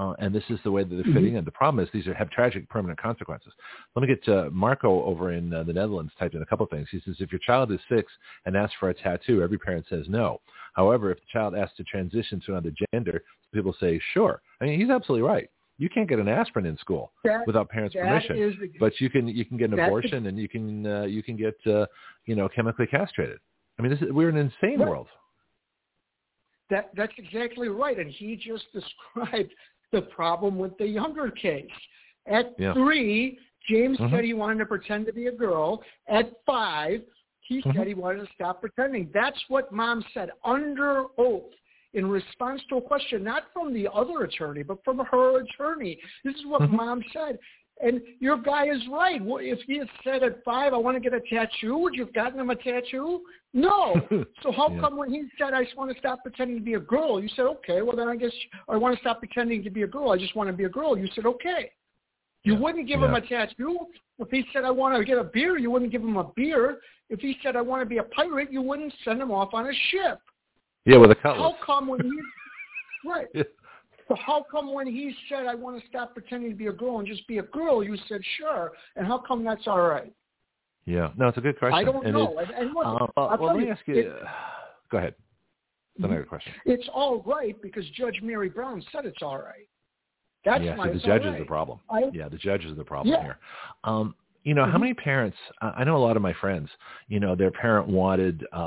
Uh, 0.00 0.14
and 0.18 0.34
this 0.34 0.44
is 0.48 0.58
the 0.64 0.70
way 0.70 0.82
that 0.82 0.94
they're 0.94 1.12
fitting 1.12 1.34
in. 1.34 1.44
The 1.44 1.50
problem 1.50 1.84
is 1.84 1.90
these 1.92 2.06
are, 2.06 2.14
have 2.14 2.30
tragic 2.30 2.66
permanent 2.70 2.98
consequences. 2.98 3.52
Let 3.94 4.08
me 4.08 4.08
get 4.08 4.26
uh, 4.32 4.48
Marco 4.50 5.04
over 5.04 5.32
in 5.32 5.52
uh, 5.52 5.62
the 5.62 5.74
Netherlands 5.74 6.10
typed 6.18 6.34
in 6.34 6.40
a 6.40 6.46
couple 6.46 6.64
of 6.64 6.70
things. 6.70 6.88
He 6.90 7.02
says, 7.04 7.16
if 7.18 7.30
your 7.30 7.38
child 7.40 7.70
is 7.70 7.80
six 7.86 8.10
and 8.46 8.56
asks 8.56 8.74
for 8.80 8.88
a 8.88 8.94
tattoo, 8.94 9.42
every 9.42 9.58
parent 9.58 9.84
says 9.90 10.06
no. 10.08 10.40
However, 10.72 11.10
if 11.10 11.18
the 11.18 11.26
child 11.30 11.54
asks 11.54 11.76
to 11.76 11.84
transition 11.84 12.40
to 12.46 12.52
another 12.52 12.72
gender, 12.94 13.22
people 13.52 13.76
say 13.78 14.00
sure. 14.14 14.40
I 14.62 14.64
mean, 14.64 14.80
he's 14.80 14.88
absolutely 14.88 15.28
right. 15.28 15.50
You 15.76 15.90
can't 15.90 16.08
get 16.08 16.18
an 16.18 16.28
aspirin 16.28 16.64
in 16.64 16.78
school 16.78 17.12
That- 17.24 17.46
without 17.46 17.68
parents' 17.68 17.94
permission, 17.94 18.38
is 18.38 18.54
but 18.78 18.98
you 19.00 19.10
can 19.10 19.28
you 19.28 19.44
can 19.44 19.58
get 19.58 19.70
an 19.70 19.78
abortion 19.78 20.26
and 20.26 20.38
you 20.38 20.48
can 20.48 20.86
uh, 20.86 21.02
you 21.04 21.22
can 21.22 21.36
get 21.36 21.56
uh, 21.66 21.86
you 22.26 22.36
know 22.36 22.48
chemically 22.48 22.86
castrated. 22.86 23.38
I 23.78 23.82
mean, 23.82 23.90
this 23.90 24.00
is, 24.02 24.12
we're 24.12 24.28
in 24.28 24.36
an 24.36 24.52
insane 24.62 24.78
world. 24.78 25.08
That 26.68 26.90
that's 26.94 27.14
exactly 27.16 27.68
right, 27.68 27.98
and 27.98 28.10
he 28.10 28.36
just 28.36 28.64
described 28.74 29.52
the 29.92 30.02
problem 30.02 30.58
with 30.58 30.76
the 30.78 30.86
Younger 30.86 31.30
case. 31.30 31.70
At 32.26 32.54
Yeah. 32.58 32.74
three, 32.74 33.38
James 33.68 33.98
Mhm. 33.98 34.10
said 34.10 34.24
he 34.24 34.34
wanted 34.34 34.58
to 34.58 34.66
pretend 34.66 35.06
to 35.06 35.12
be 35.12 35.26
a 35.26 35.32
girl. 35.32 35.82
At 36.06 36.32
five, 36.44 37.04
he 37.40 37.62
Mhm. 37.62 37.74
said 37.74 37.86
he 37.86 37.94
wanted 37.94 38.26
to 38.26 38.32
stop 38.34 38.60
pretending. 38.60 39.10
That's 39.12 39.48
what 39.48 39.72
mom 39.72 40.02
said 40.14 40.30
under 40.44 41.06
oath 41.18 41.52
in 41.92 42.08
response 42.08 42.64
to 42.66 42.76
a 42.76 42.82
question, 42.82 43.24
not 43.24 43.52
from 43.52 43.72
the 43.72 43.88
other 43.92 44.22
attorney, 44.22 44.62
but 44.62 44.82
from 44.84 44.98
her 44.98 45.40
attorney. 45.40 46.00
This 46.24 46.36
is 46.36 46.46
what 46.46 46.62
Mhm. 46.62 46.70
mom 46.70 47.04
said. 47.12 47.38
And 47.82 48.02
your 48.18 48.36
guy 48.36 48.66
is 48.68 48.80
right. 48.90 49.20
If 49.22 49.60
he 49.66 49.78
had 49.78 49.88
said 50.04 50.22
at 50.22 50.44
five, 50.44 50.74
I 50.74 50.76
want 50.76 50.96
to 50.96 51.00
get 51.00 51.14
a 51.14 51.20
tattoo, 51.20 51.78
would 51.78 51.94
you 51.94 52.04
have 52.04 52.12
gotten 52.14 52.38
him 52.38 52.50
a 52.50 52.56
tattoo? 52.56 53.22
No. 53.54 54.06
So 54.42 54.50
how 54.50 54.70
Yeah. 54.70 54.80
come 54.80 54.96
when 54.96 55.10
he 55.10 55.24
said, 55.36 55.52
I 55.52 55.64
just 55.64 55.76
want 55.76 55.92
to 55.92 55.98
stop 55.98 56.22
pretending 56.22 56.56
to 56.56 56.62
be 56.62 56.74
a 56.74 56.80
girl, 56.80 57.20
you 57.22 57.28
said, 57.28 57.42
okay, 57.42 57.82
well 57.82 57.94
then 57.94 58.08
I 58.08 58.16
guess 58.16 58.32
I 58.70 58.76
want 58.78 58.94
to 58.94 59.00
stop 59.00 59.18
pretending 59.18 59.62
to 59.64 59.70
be 59.70 59.82
a 59.82 59.86
girl. 59.86 60.10
I 60.12 60.16
just 60.18 60.34
want 60.34 60.48
to 60.48 60.54
be 60.54 60.64
a 60.64 60.68
girl. 60.68 60.96
You 60.96 61.08
said, 61.14 61.26
okay. 61.26 61.72
You 62.44 62.54
Yeah. 62.54 62.60
wouldn't 62.60 62.88
give 62.88 63.02
him 63.02 63.14
a 63.14 63.20
tattoo. 63.20 63.78
If 64.18 64.30
he 64.30 64.46
said, 64.52 64.64
I 64.64 64.70
want 64.70 64.96
to 64.96 65.04
get 65.04 65.18
a 65.18 65.24
beer, 65.24 65.58
you 65.58 65.70
wouldn't 65.70 65.90
give 65.92 66.02
him 66.02 66.16
a 66.16 66.24
beer. 66.36 66.80
If 67.10 67.20
he 67.20 67.36
said, 67.42 67.54
I 67.56 67.60
want 67.60 67.82
to 67.82 67.86
be 67.86 67.98
a 67.98 68.02
pirate, 68.04 68.50
you 68.50 68.62
wouldn't 68.62 68.94
send 69.04 69.20
him 69.20 69.30
off 69.30 69.52
on 69.52 69.66
a 69.66 69.72
ship. 69.90 70.18
Yeah, 70.86 70.96
with 70.96 71.10
a 71.10 71.14
color. 71.14 71.36
How 71.36 71.54
come 71.64 71.88
when 71.88 72.00
he, 72.02 72.10
right. 73.08 73.26
So 74.10 74.16
how 74.16 74.44
come 74.50 74.74
when 74.74 74.88
he 74.88 75.14
said, 75.28 75.46
I 75.46 75.54
want 75.54 75.80
to 75.80 75.86
stop 75.88 76.14
pretending 76.14 76.50
to 76.50 76.56
be 76.56 76.66
a 76.66 76.72
girl 76.72 76.98
and 76.98 77.06
just 77.06 77.24
be 77.28 77.38
a 77.38 77.44
girl, 77.44 77.84
you 77.84 77.96
said, 78.08 78.20
sure. 78.38 78.72
And 78.96 79.06
how 79.06 79.18
come 79.18 79.44
that's 79.44 79.68
all 79.68 79.80
right? 79.82 80.12
Yeah, 80.84 81.10
no, 81.16 81.28
it's 81.28 81.38
a 81.38 81.40
good 81.40 81.56
question. 81.60 81.78
I 81.78 81.84
don't 81.84 82.04
and 82.04 82.14
know. 82.14 82.36
It, 82.40 82.48
And, 82.50 82.66
and 82.66 82.74
look, 82.74 82.86
uh, 83.16 83.20
I'll 83.20 83.38
well, 83.38 83.54
let 83.54 83.62
me 83.64 83.70
ask 83.70 83.86
you. 83.86 83.98
it- 83.98 84.22
go 84.90 84.98
ahead. 84.98 85.14
It's 85.94 86.04
another 86.04 86.24
question. 86.24 86.52
it's 86.64 86.88
all 86.92 87.22
right 87.22 87.54
because 87.62 87.84
Judge 87.90 88.18
Mary 88.20 88.48
Brown 88.48 88.82
said 88.90 89.04
it's 89.04 89.22
all 89.22 89.38
right. 89.38 89.68
That's 90.44 90.64
yeah, 90.64 90.74
so 90.82 90.90
the 90.90 90.98
judge 90.98 91.22
all 91.22 91.32
is 91.34 91.38
the 91.38 91.44
problem. 91.44 91.78
I, 91.88 92.10
Yeah, 92.12 92.28
the 92.28 92.38
judge 92.38 92.64
is 92.64 92.76
the 92.76 92.84
problem 92.84 93.14
Yeah. 93.14 93.22
here. 93.22 93.38
Um, 93.84 94.16
you 94.42 94.54
know, 94.54 94.64
how 94.64 94.78
Mhm. 94.78 94.80
many 94.80 94.94
parents? 94.94 95.36
I 95.60 95.68
I 95.78 95.84
know 95.84 95.96
a 95.96 96.02
lot 96.04 96.16
of 96.16 96.22
my 96.22 96.32
friends. 96.32 96.68
You 97.06 97.20
know, 97.20 97.36
their 97.36 97.50
parent 97.52 97.86
wanted 97.86 98.44
uh, 98.52 98.58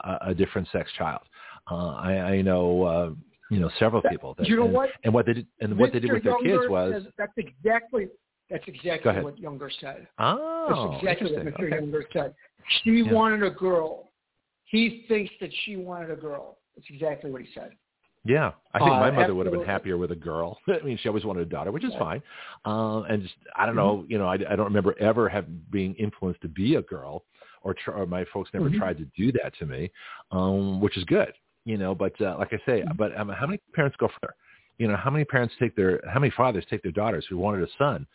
a, 0.00 0.18
a 0.30 0.34
different 0.34 0.66
sex 0.68 0.90
child. 0.98 1.22
Uh, 1.70 1.94
I, 1.94 2.12
I 2.36 2.42
know, 2.42 2.82
uh, 2.82 3.10
you 3.50 3.60
know, 3.60 3.70
several 3.78 4.02
people. 4.02 4.34
That, 4.38 4.48
you 4.48 4.56
know 4.56 4.64
and, 4.64 4.72
what? 4.72 4.90
And 5.04 5.12
what 5.12 5.26
they 5.26 5.34
did, 5.34 5.46
and 5.60 5.78
what 5.78 5.92
they 5.92 5.98
did 6.00 6.10
Mr. 6.10 6.14
with 6.14 6.24
their 6.24 6.38
kids 6.38 6.62
was, 6.70 6.92
says- 7.04 7.12
that's 7.18 7.32
exactly 7.36 8.08
that's 8.48 8.64
exactly 8.66 9.12
what 9.22 9.38
Younger 9.38 9.70
said. 9.80 10.08
oh, 10.18 10.66
That's 10.68 11.02
exactly 11.02 11.36
what. 11.36 11.46
Mr. 11.46 11.64
Okay. 11.66 11.76
Younger 11.76 12.04
said. 12.12 12.34
She 12.82 12.90
Yeah. 13.02 13.12
wanted 13.12 13.42
a 13.44 13.50
girl. 13.50 14.10
He 14.64 15.04
thinks 15.08 15.32
that 15.40 15.50
she 15.64 15.76
wanted 15.76 16.10
a 16.10 16.16
girl. 16.16 16.58
That's 16.74 16.88
exactly 16.90 17.30
what 17.30 17.42
he 17.42 17.48
said. 17.54 17.72
Yeah, 18.24 18.52
I 18.74 18.78
think 18.80 18.90
Uh, 18.90 19.00
my 19.00 19.10
mother 19.10 19.34
would 19.34 19.46
have 19.46 19.52
been 19.54 19.64
happier 19.64 19.96
with 19.96 20.10
a 20.10 20.16
girl. 20.16 20.58
I 20.68 20.80
mean, 20.84 20.98
she 20.98 21.08
always 21.08 21.24
wanted 21.24 21.42
a 21.42 21.46
daughter, 21.50 21.72
which 21.72 21.84
is 21.84 21.92
Yeah. 21.92 21.98
fine. 22.00 22.22
Um, 22.64 23.04
and 23.08 23.22
just, 23.22 23.34
I 23.56 23.66
don't 23.66 23.76
Mm-hmm. 23.76 24.00
know, 24.00 24.04
you 24.08 24.18
know, 24.18 24.26
I, 24.26 24.34
I 24.34 24.56
don't 24.56 24.66
remember 24.66 24.94
ever 25.00 25.28
have 25.28 25.70
being 25.70 25.94
influenced 25.94 26.40
to 26.42 26.48
be 26.48 26.74
a 26.74 26.82
girl, 26.82 27.24
or, 27.62 27.72
tr- 27.74 27.92
or 27.92 28.06
my 28.06 28.24
folks 28.26 28.50
never 28.52 28.68
Mhm. 28.68 28.78
tried 28.78 28.98
to 28.98 29.04
do 29.16 29.32
that 29.32 29.54
to 29.58 29.66
me, 29.66 29.90
um, 30.32 30.80
which 30.80 30.96
is 30.98 31.04
good, 31.04 31.32
you 31.64 31.76
know. 31.78 31.94
But 31.94 32.20
uh, 32.20 32.36
like 32.38 32.52
I 32.52 32.58
say, 32.66 32.82
Mhm. 32.82 32.96
but 32.96 33.16
um, 33.18 33.28
how 33.28 33.46
many 33.46 33.60
parents 33.74 33.96
go 33.98 34.08
further? 34.20 34.34
You 34.78 34.88
know, 34.88 34.96
how 34.96 35.10
many 35.10 35.24
parents 35.24 35.54
take 35.58 35.76
their, 35.76 36.00
how 36.08 36.18
many 36.20 36.30
fathers 36.30 36.64
take 36.70 36.82
their 36.82 36.92
daughters 36.92 37.26
who 37.28 37.36
wanted 37.36 37.62
a 37.62 37.68
son? 37.76 38.06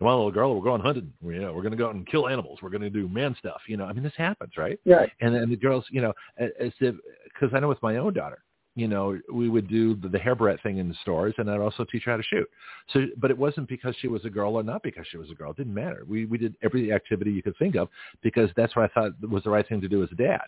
Want 0.00 0.12
a 0.14 0.16
little 0.16 0.32
girl. 0.32 0.54
We're 0.54 0.62
going 0.62 0.80
hunting. 0.80 1.12
We, 1.22 1.34
you 1.34 1.40
know, 1.40 1.52
we're 1.52 1.62
going 1.62 1.72
to 1.72 1.78
go 1.78 1.86
out 1.88 1.94
and 1.94 2.06
kill 2.06 2.28
animals. 2.28 2.58
We're 2.62 2.68
going 2.70 2.82
to 2.82 2.90
do 2.90 3.08
man 3.08 3.34
stuff. 3.38 3.62
You 3.68 3.76
know, 3.76 3.84
I 3.84 3.92
mean, 3.92 4.02
this 4.02 4.12
happens, 4.16 4.52
right? 4.56 4.78
Right. 4.84 5.10
and 5.20 5.34
then 5.34 5.48
the 5.48 5.56
girls, 5.56 5.84
you 5.90 6.02
know, 6.02 6.12
as 6.36 6.50
if 6.80 6.94
because 7.32 7.54
I 7.54 7.60
know 7.60 7.68
with 7.68 7.82
my 7.82 7.96
own 7.96 8.12
daughter, 8.12 8.42
you 8.76 8.88
know, 8.88 9.18
we 9.32 9.48
would 9.48 9.68
do 9.68 9.94
the, 9.94 10.08
the 10.08 10.18
hair 10.18 10.34
barrette 10.34 10.60
thing 10.64 10.78
in 10.78 10.88
the 10.88 10.96
stores, 11.02 11.32
and 11.38 11.48
I'd 11.48 11.60
also 11.60 11.84
teach 11.84 12.02
her 12.04 12.10
how 12.10 12.16
to 12.16 12.22
shoot. 12.24 12.48
So, 12.92 13.06
but 13.18 13.30
it 13.30 13.38
wasn't 13.38 13.68
because 13.68 13.94
she 14.00 14.08
was 14.08 14.24
a 14.24 14.30
girl 14.30 14.56
or 14.56 14.64
not 14.64 14.82
because 14.82 15.06
she 15.10 15.16
was 15.16 15.30
a 15.30 15.34
girl. 15.34 15.52
It 15.52 15.58
didn't 15.58 15.74
matter. 15.74 16.02
We 16.08 16.26
we 16.26 16.38
did 16.38 16.56
every 16.62 16.92
activity 16.92 17.30
you 17.30 17.42
could 17.42 17.56
think 17.56 17.76
of 17.76 17.88
because 18.20 18.50
that's 18.56 18.74
what 18.74 18.90
I 18.90 18.94
thought 18.94 19.12
was 19.30 19.44
the 19.44 19.50
right 19.50 19.66
thing 19.68 19.80
to 19.80 19.88
do 19.88 20.02
as 20.02 20.10
a 20.10 20.16
dad. 20.16 20.42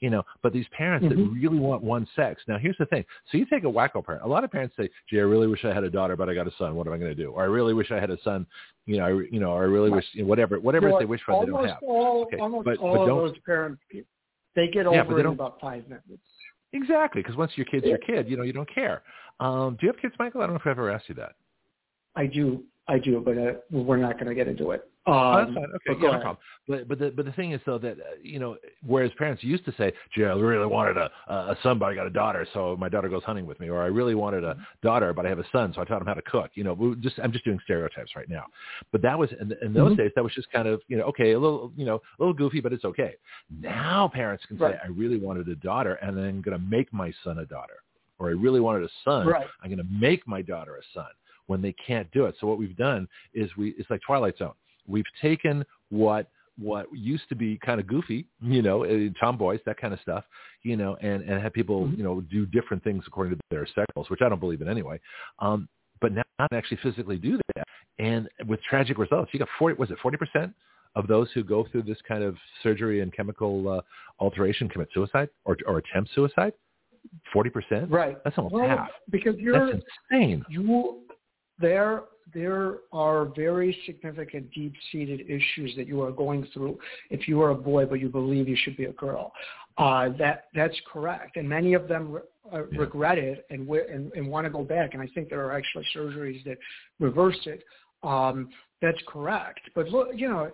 You 0.00 0.10
know, 0.10 0.22
but 0.42 0.52
these 0.52 0.66
parents 0.68 1.08
that 1.08 1.18
Mhm. 1.18 1.34
really 1.42 1.58
want 1.58 1.82
one 1.82 2.06
sex. 2.14 2.40
Now, 2.46 2.56
here's 2.56 2.76
the 2.78 2.86
thing. 2.86 3.04
So 3.30 3.36
you 3.36 3.44
take 3.46 3.64
a 3.64 3.66
wacko 3.66 4.04
parent. 4.04 4.22
A 4.22 4.28
lot 4.28 4.44
of 4.44 4.50
parents 4.52 4.76
say, 4.76 4.88
"Gee, 5.10 5.18
I 5.18 5.24
really 5.24 5.48
wish 5.48 5.64
I 5.64 5.72
had 5.74 5.82
a 5.82 5.90
daughter, 5.90 6.14
but 6.14 6.28
I 6.28 6.34
got 6.34 6.46
a 6.46 6.52
son. 6.52 6.76
What 6.76 6.86
am 6.86 6.92
I 6.92 6.98
going 6.98 7.10
to 7.10 7.20
do?" 7.20 7.32
Or 7.32 7.42
I 7.42 7.46
really 7.46 7.74
wish 7.74 7.90
I 7.90 7.98
had 7.98 8.10
a 8.10 8.18
son. 8.22 8.46
You 8.86 8.98
know, 8.98 9.06
I, 9.06 9.10
you 9.10 9.40
know, 9.40 9.50
or 9.50 9.62
I 9.62 9.66
really 9.66 9.90
Right. 9.90 9.96
wish 9.96 10.14
you 10.14 10.22
know, 10.22 10.28
whatever, 10.28 10.60
whatever 10.60 10.92
they 11.00 11.04
wish 11.04 11.20
for, 11.22 11.32
they 11.40 11.46
don't 11.46 11.56
almost 11.56 11.72
have. 11.74 11.82
all, 11.82 12.22
Okay, 12.22 12.36
almost 12.38 12.64
but- 12.64 12.78
all 12.78 12.94
but 12.94 13.00
of 13.02 13.08
don't- 13.08 13.18
those 13.18 13.38
parents, 13.40 13.82
they 14.54 14.68
get 14.68 14.84
Yeah, 14.84 15.02
over 15.02 15.14
they 15.14 15.20
it 15.20 15.26
in 15.26 15.32
about 15.32 15.58
five 15.60 15.88
minutes. 15.88 16.22
Exactly, 16.72 17.20
because 17.22 17.36
once 17.36 17.56
your 17.56 17.64
kid's 17.66 17.86
your 17.86 17.98
kid, 17.98 18.28
you 18.28 18.36
know, 18.36 18.44
you 18.44 18.52
don't 18.52 18.68
care. 18.68 19.02
Um, 19.40 19.74
do 19.76 19.86
you 19.86 19.92
have 19.92 20.00
kids, 20.00 20.14
Michael? 20.18 20.42
I 20.42 20.44
don't 20.46 20.54
know 20.54 20.60
if 20.60 20.66
I've 20.66 20.72
ever 20.78 20.90
asked 20.90 21.08
you 21.08 21.14
that. 21.16 21.34
I 22.14 22.26
do, 22.26 22.62
I 22.88 22.98
do, 22.98 23.20
but 23.24 23.36
uh, 23.36 23.52
we're 23.70 23.98
not 23.98 24.14
going 24.14 24.28
to 24.28 24.34
get 24.34 24.48
into 24.48 24.70
it. 24.70 24.90
Um, 25.06 25.14
Oh, 25.14 25.36
that's 25.38 25.54
fine. 25.54 25.64
Okay, 25.64 25.78
but 25.86 26.00
yeah, 26.00 26.10
no 26.12 26.18
problem. 26.20 26.36
But 26.68 26.88
but 26.88 26.98
the 26.98 27.10
but 27.16 27.24
the 27.24 27.32
thing 27.32 27.52
is 27.52 27.60
though 27.64 27.78
that 27.78 27.92
uh, 27.98 28.04
you 28.22 28.38
know, 28.38 28.56
whereas 28.86 29.10
parents 29.16 29.42
used 29.42 29.64
to 29.66 29.72
say, 29.78 29.92
"Gee, 30.14 30.24
I 30.24 30.34
really 30.34 30.66
wanted 30.66 30.98
a 30.98 31.10
a 31.28 31.56
son, 31.62 31.78
but 31.78 31.86
I 31.86 31.94
got 31.94 32.06
a 32.06 32.10
daughter, 32.10 32.46
so 32.52 32.76
my 32.76 32.90
daughter 32.90 33.08
goes 33.08 33.22
hunting 33.24 33.46
with 33.46 33.58
me," 33.58 33.68
or 33.70 33.82
"I 33.82 33.86
really 33.86 34.14
wanted 34.14 34.44
a 34.44 34.54
daughter, 34.82 35.14
but 35.14 35.24
I 35.24 35.30
have 35.30 35.38
a 35.38 35.46
son, 35.50 35.72
so 35.74 35.80
I 35.80 35.84
taught 35.86 36.02
him 36.02 36.06
how 36.06 36.14
to 36.14 36.22
cook." 36.22 36.50
You 36.54 36.64
know, 36.64 36.74
we 36.74 36.94
just 36.96 37.18
I'm 37.22 37.32
just 37.32 37.44
doing 37.46 37.58
stereotypes 37.64 38.12
right 38.16 38.28
now. 38.28 38.44
But 38.92 39.00
that 39.02 39.18
was 39.18 39.30
in, 39.40 39.54
in 39.62 39.72
those 39.72 39.92
Mhm. 39.92 39.96
days, 39.96 40.12
that 40.14 40.24
was 40.24 40.34
just 40.34 40.50
kind 40.50 40.68
of 40.68 40.82
you 40.88 40.96
know, 40.98 41.04
okay, 41.04 41.32
a 41.32 41.38
little 41.38 41.72
you 41.76 41.86
know, 41.86 41.96
a 41.96 42.18
little 42.18 42.34
goofy, 42.34 42.60
but 42.60 42.72
it's 42.74 42.84
okay. 42.84 43.14
Now 43.48 44.08
parents 44.08 44.44
can 44.46 44.58
Right. 44.58 44.74
say, 44.74 44.80
"I 44.84 44.88
really 44.88 45.18
wanted 45.18 45.48
a 45.48 45.56
daughter, 45.56 45.94
and 46.02 46.18
I'm 46.18 46.42
going 46.42 46.58
to 46.58 46.64
make 46.64 46.92
my 46.92 47.12
son 47.24 47.38
a 47.38 47.46
daughter," 47.46 47.82
or 48.18 48.28
"I 48.28 48.32
really 48.32 48.60
wanted 48.60 48.82
a 48.84 48.90
son, 49.04 49.26
Right. 49.26 49.46
I'm 49.62 49.70
going 49.70 49.78
to 49.78 49.90
make 50.06 50.26
my 50.26 50.42
daughter 50.42 50.76
a 50.76 50.82
son." 50.92 51.08
When 51.48 51.60
they 51.60 51.74
can't 51.84 52.08
do 52.12 52.26
it, 52.26 52.36
so 52.40 52.46
what 52.46 52.58
we've 52.58 52.76
done 52.76 53.08
is 53.34 53.50
we 53.56 53.70
it's 53.78 53.90
like 53.90 54.00
Twilight 54.06 54.38
Zone 54.38 54.52
we've 54.86 55.04
taken 55.20 55.64
what 55.90 56.30
what 56.60 56.86
used 56.92 57.28
to 57.28 57.36
be 57.36 57.56
kind 57.64 57.78
of 57.78 57.86
goofy, 57.86 58.26
you 58.42 58.62
know, 58.62 58.84
uh, 58.84 59.10
tomboys, 59.20 59.60
that 59.64 59.76
kind 59.78 59.92
of 59.94 60.00
stuff, 60.00 60.24
you 60.62 60.76
know, 60.76 60.96
and 61.02 61.22
and 61.22 61.40
have 61.42 61.52
people, 61.52 61.86
Mhm. 61.86 61.98
you 61.98 62.02
know, 62.04 62.20
do 62.22 62.46
different 62.46 62.82
things 62.82 63.04
according 63.06 63.34
to 63.34 63.40
their 63.50 63.64
sex 63.66 63.86
roles, 63.94 64.08
which 64.10 64.22
I 64.22 64.28
don't 64.28 64.40
believe 64.40 64.60
in 64.62 64.68
anyway. 64.68 64.98
Um, 65.38 65.68
but 66.00 66.12
now 66.12 66.22
I 66.38 66.48
can 66.48 66.58
actually 66.58 66.78
physically 66.78 67.16
do 67.18 67.38
that, 67.54 67.66
and 67.98 68.28
with 68.46 68.60
tragic 68.62 68.96
results. 68.98 69.32
You 69.32 69.38
got 69.38 69.48
forty, 69.58 69.74
was 69.78 69.90
it 69.90 69.98
forty 70.00 70.16
percent 70.16 70.52
of 70.96 71.06
those 71.06 71.30
who 71.32 71.44
go 71.44 71.64
through 71.70 71.82
this 71.82 72.00
kind 72.02 72.24
of 72.24 72.36
surgery 72.62 73.00
and 73.02 73.12
chemical 73.12 73.68
uh, 73.68 73.80
alteration 74.20 74.68
commit 74.68 74.88
suicide 74.92 75.28
or 75.44 75.56
or 75.66 75.78
attempt 75.78 76.10
suicide? 76.14 76.52
Forty 77.32 77.50
percent, 77.50 77.90
Right. 77.90 78.16
That's 78.24 78.36
almost 78.38 78.54
Well, 78.54 78.68
half. 78.68 78.90
because 79.10 79.36
you're 79.38 79.70
That's 79.70 79.84
insane. 80.10 80.44
you 80.48 81.04
there 81.60 82.02
there 82.34 82.76
are 82.92 83.24
very 83.34 83.76
significant 83.86 84.52
deep-seated 84.52 85.22
issues 85.22 85.74
that 85.76 85.86
you 85.86 86.02
are 86.02 86.12
going 86.12 86.46
through 86.52 86.78
if 87.08 87.26
you 87.26 87.40
are 87.40 87.50
a 87.50 87.54
boy 87.54 87.86
but 87.86 88.00
you 88.00 88.08
believe 88.08 88.46
you 88.48 88.56
should 88.64 88.76
be 88.76 88.84
a 88.84 88.92
girl. 88.92 89.32
Uh, 89.78 90.10
that 90.18 90.46
that's 90.54 90.78
correct, 90.92 91.36
and 91.36 91.48
many 91.48 91.74
of 91.74 91.86
them 91.86 92.12
re- 92.12 92.20
uh, 92.52 92.66
yeah. 92.66 92.78
regret 92.80 93.16
it 93.16 93.46
and, 93.50 93.68
and 93.68 94.12
and 94.12 94.28
want 94.28 94.44
to 94.44 94.50
go 94.50 94.64
back. 94.64 94.94
And 94.94 95.02
I 95.02 95.06
think 95.14 95.28
there 95.28 95.44
are 95.44 95.56
actually 95.56 95.84
surgeries 95.94 96.42
that 96.44 96.58
reverse 96.98 97.38
it. 97.46 97.62
Um, 98.02 98.48
that's 98.82 98.98
correct. 99.06 99.60
But 99.74 99.88
look, 99.88 100.08
you 100.14 100.28
know, 100.28 100.50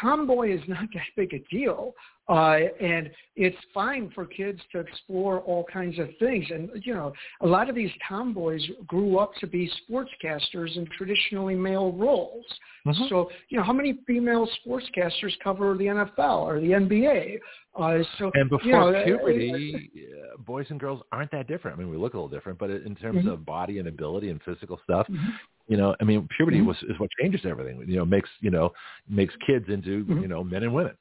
tomboy 0.00 0.54
is 0.54 0.60
not 0.68 0.88
that 0.94 1.06
big 1.16 1.32
a 1.34 1.38
deal. 1.54 1.94
Uh, 2.26 2.58
and 2.80 3.10
it's 3.36 3.56
fine 3.74 4.10
for 4.14 4.24
kids 4.24 4.58
to 4.72 4.78
explore 4.78 5.40
all 5.40 5.64
kinds 5.70 5.98
of 5.98 6.08
things. 6.18 6.46
And, 6.50 6.70
you 6.82 6.94
know, 6.94 7.12
a 7.42 7.46
lot 7.46 7.68
of 7.68 7.74
these 7.74 7.90
tomboys 8.08 8.64
grew 8.86 9.18
up 9.18 9.34
to 9.40 9.46
be 9.46 9.70
sportscasters 9.82 10.76
in 10.76 10.88
traditionally 10.96 11.54
male 11.54 11.92
roles. 11.92 12.46
Mm-hmm. 12.86 13.04
So, 13.10 13.30
you 13.50 13.58
know, 13.58 13.64
how 13.64 13.74
many 13.74 13.98
female 14.06 14.48
sportscasters 14.66 15.32
cover 15.42 15.76
the 15.76 15.84
NFL 15.84 16.44
or 16.44 16.60
the 16.60 16.68
NBA? 16.68 17.38
Uh, 17.78 18.04
so, 18.18 18.30
and 18.34 18.48
before 18.48 18.66
you 18.66 18.72
know, 18.72 19.04
puberty, 19.04 19.90
uh, 19.96 20.36
boys 20.42 20.66
and 20.70 20.80
girls 20.80 21.02
aren't 21.12 21.30
that 21.32 21.46
different. 21.46 21.76
I 21.76 21.80
mean, 21.80 21.90
we 21.90 21.96
look 21.96 22.14
a 22.14 22.16
little 22.16 22.28
different, 22.28 22.58
but 22.58 22.70
in 22.70 22.94
terms 22.94 23.20
mm-hmm. 23.20 23.28
of 23.28 23.44
body 23.44 23.80
and 23.80 23.88
ability 23.88 24.30
and 24.30 24.40
physical 24.42 24.80
stuff, 24.84 25.08
mm-hmm. 25.08 25.30
you 25.66 25.76
know, 25.76 25.94
I 26.00 26.04
mean, 26.04 26.28
puberty 26.36 26.58
mm-hmm. 26.58 26.68
was 26.68 26.76
is 26.84 26.98
what 26.98 27.10
changes 27.20 27.40
everything. 27.44 27.84
You 27.86 27.96
know, 27.96 28.04
makes 28.04 28.30
you 28.40 28.50
know 28.50 28.72
makes 29.08 29.34
kids 29.44 29.66
into 29.68 30.04
mm-hmm. 30.04 30.20
you 30.20 30.28
know 30.28 30.44
men 30.44 30.62
and 30.62 30.72
women 30.72 30.94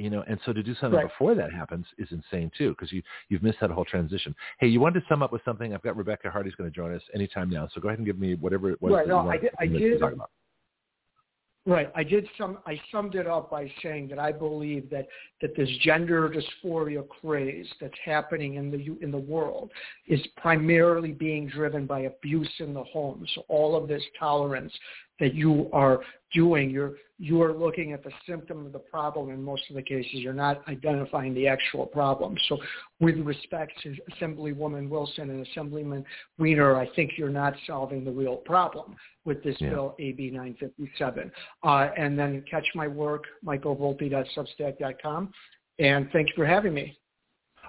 you 0.00 0.10
know, 0.10 0.24
and 0.26 0.38
so 0.44 0.52
to 0.52 0.62
do 0.62 0.74
something 0.74 0.98
right. 0.98 1.08
before 1.08 1.34
that 1.34 1.52
happens 1.52 1.86
is 1.98 2.08
insane 2.10 2.50
too, 2.56 2.70
because 2.70 2.92
you 2.92 3.02
you've 3.28 3.42
missed 3.42 3.58
that 3.60 3.70
whole 3.70 3.84
transition. 3.84 4.34
Hey, 4.58 4.68
you 4.68 4.80
wanted 4.80 5.00
to 5.00 5.06
sum 5.08 5.22
up 5.22 5.32
with 5.32 5.42
something? 5.44 5.74
I've 5.74 5.82
got 5.82 5.96
Rebecca 5.96 6.30
Hardy's 6.30 6.54
going 6.54 6.70
to 6.70 6.74
join 6.74 6.94
us 6.94 7.02
anytime 7.14 7.50
now, 7.50 7.68
so 7.74 7.80
go 7.80 7.88
ahead 7.88 7.98
and 7.98 8.06
give 8.06 8.18
me 8.18 8.34
whatever 8.34 8.70
it 8.70 8.80
was. 8.80 8.92
Right, 8.92 9.08
no, 9.08 9.28
I 9.28 9.36
did. 9.36 9.50
I 9.58 9.66
did 9.66 10.00
Right. 11.66 11.92
I 11.94 12.02
did 12.02 12.26
some. 12.38 12.58
I 12.66 12.80
summed 12.90 13.14
it 13.16 13.26
up 13.26 13.50
by 13.50 13.70
saying 13.82 14.08
that 14.08 14.18
I 14.18 14.32
believe 14.32 14.88
that 14.88 15.06
that 15.42 15.54
this 15.54 15.68
gender 15.82 16.30
dysphoria 16.30 17.06
craze 17.06 17.66
that's 17.78 17.92
happening 18.02 18.54
in 18.54 18.70
the 18.70 18.96
in 19.02 19.10
the 19.10 19.18
world 19.18 19.70
is 20.08 20.20
primarily 20.38 21.12
being 21.12 21.46
driven 21.48 21.84
by 21.84 22.00
abuse 22.00 22.50
in 22.60 22.72
the 22.72 22.84
home. 22.84 23.26
So 23.34 23.44
all 23.48 23.76
of 23.76 23.88
this 23.88 24.02
tolerance 24.18 24.72
that 25.20 25.34
you 25.34 25.68
are 25.72 26.00
doing, 26.32 26.70
you're 26.70 26.94
you 27.22 27.42
are 27.42 27.52
looking 27.52 27.92
at 27.92 28.02
the 28.02 28.10
symptom 28.26 28.64
of 28.64 28.72
the 28.72 28.78
problem 28.78 29.28
in 29.28 29.42
most 29.42 29.62
of 29.68 29.76
the 29.76 29.82
cases. 29.82 30.10
You're 30.14 30.32
not 30.32 30.66
identifying 30.68 31.34
the 31.34 31.46
actual 31.46 31.84
problem. 31.84 32.34
So 32.48 32.56
with 32.98 33.18
respect 33.18 33.72
to 33.82 33.94
Assemblywoman 34.12 34.88
Wilson 34.88 35.28
and 35.28 35.46
Assemblyman 35.46 36.02
Wiener, 36.38 36.76
I 36.76 36.88
think 36.96 37.12
you're 37.18 37.28
not 37.28 37.52
solving 37.66 38.04
the 38.04 38.10
real 38.10 38.36
problem 38.36 38.96
with 39.26 39.44
this 39.44 39.54
yeah. 39.60 39.68
bill 39.68 39.96
AB 39.98 40.30
957. 40.30 41.30
Uh, 41.62 41.88
and 41.94 42.18
then 42.18 42.42
catch 42.50 42.66
my 42.74 42.88
work, 42.88 43.24
michaelvolpe.substack.com. 43.44 45.30
And 45.78 46.08
thank 46.12 46.28
you 46.28 46.34
for 46.36 46.46
having 46.46 46.72
me. 46.72 46.99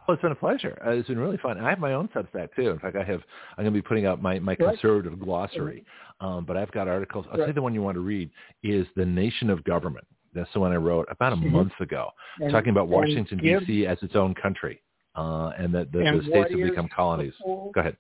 Well, 0.08 0.16
it's 0.16 0.24
been 0.24 0.32
a 0.32 0.36
pleasure. 0.36 0.82
Uh, 0.86 0.92
it's 0.92 1.08
been 1.08 1.20
really 1.20 1.38
fun. 1.38 1.60
I 1.60 1.70
have 1.70 1.80
my 1.80 1.94
own 1.94 2.10
Substack 2.10 2.50
too. 2.56 2.72
In 2.72 2.80
fact, 2.80 2.96
I 2.96 3.04
have. 3.04 3.22
I'm 3.52 3.64
going 3.64 3.72
to 3.72 3.72
be 3.72 3.84
putting 3.84 4.08
out 4.08 4.20
my 4.22 4.40
my 4.40 4.56
conservative 4.56 5.20
glossary. 5.20 5.86
Um, 6.20 6.44
but 6.44 6.58
I've 6.58 6.72
got 6.72 6.88
articles. 6.88 7.28
I'll 7.32 7.38
right. 7.38 7.50
say 7.50 7.54
the 7.54 7.62
one 7.62 7.76
you 7.76 7.84
want 7.84 7.94
to 7.96 8.02
read 8.02 8.32
is 8.64 8.88
"The 8.96 9.06
Nation 9.06 9.52
of 9.52 9.64
Government." 9.64 10.08
That's 10.34 10.52
the 10.54 10.60
one 10.60 10.72
I 10.72 10.78
wrote 10.78 11.06
about 11.12 11.34
a 11.34 11.36
mm-hmm. 11.36 11.52
month 11.52 11.74
ago, 11.80 12.10
and, 12.40 12.52
talking 12.52 12.72
about 12.72 12.88
Washington 12.88 13.38
D.C. 13.38 13.86
as 13.86 14.00
its 14.02 14.16
own 14.16 14.34
country, 14.34 14.82
uh, 15.16 15.52
and 15.58 15.72
that 15.76 15.92
the, 15.92 16.00
the 16.00 16.24
states 16.28 16.50
have 16.50 16.70
become 16.70 16.90
colonies. 16.96 17.34
Full, 17.44 17.70
Go 17.74 17.82
ahead. 17.82 17.98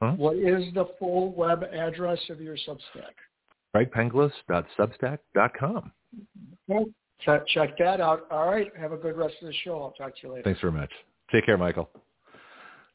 Huh? 0.00 0.12
What 0.12 0.36
is 0.36 0.72
the 0.74 0.86
full 0.98 1.32
web 1.32 1.64
address 1.64 2.20
of 2.30 2.40
your 2.40 2.56
Substack? 2.56 3.16
GregPenglis.substack.com. 3.74 5.92
Well, 6.66 6.86
check, 7.20 7.46
check 7.48 7.76
that 7.78 8.00
out. 8.00 8.26
All 8.30 8.50
right. 8.50 8.72
Have 8.78 8.92
a 8.92 8.96
good 8.96 9.14
rest 9.16 9.34
of 9.42 9.48
the 9.48 9.54
show. 9.64 9.82
I'll 9.82 9.90
talk 9.92 10.14
to 10.16 10.22
you 10.22 10.30
later. 10.32 10.44
Thanks 10.44 10.60
very 10.60 10.72
much. 10.72 10.90
Take 11.32 11.46
care, 11.46 11.58
Michael. 11.58 11.88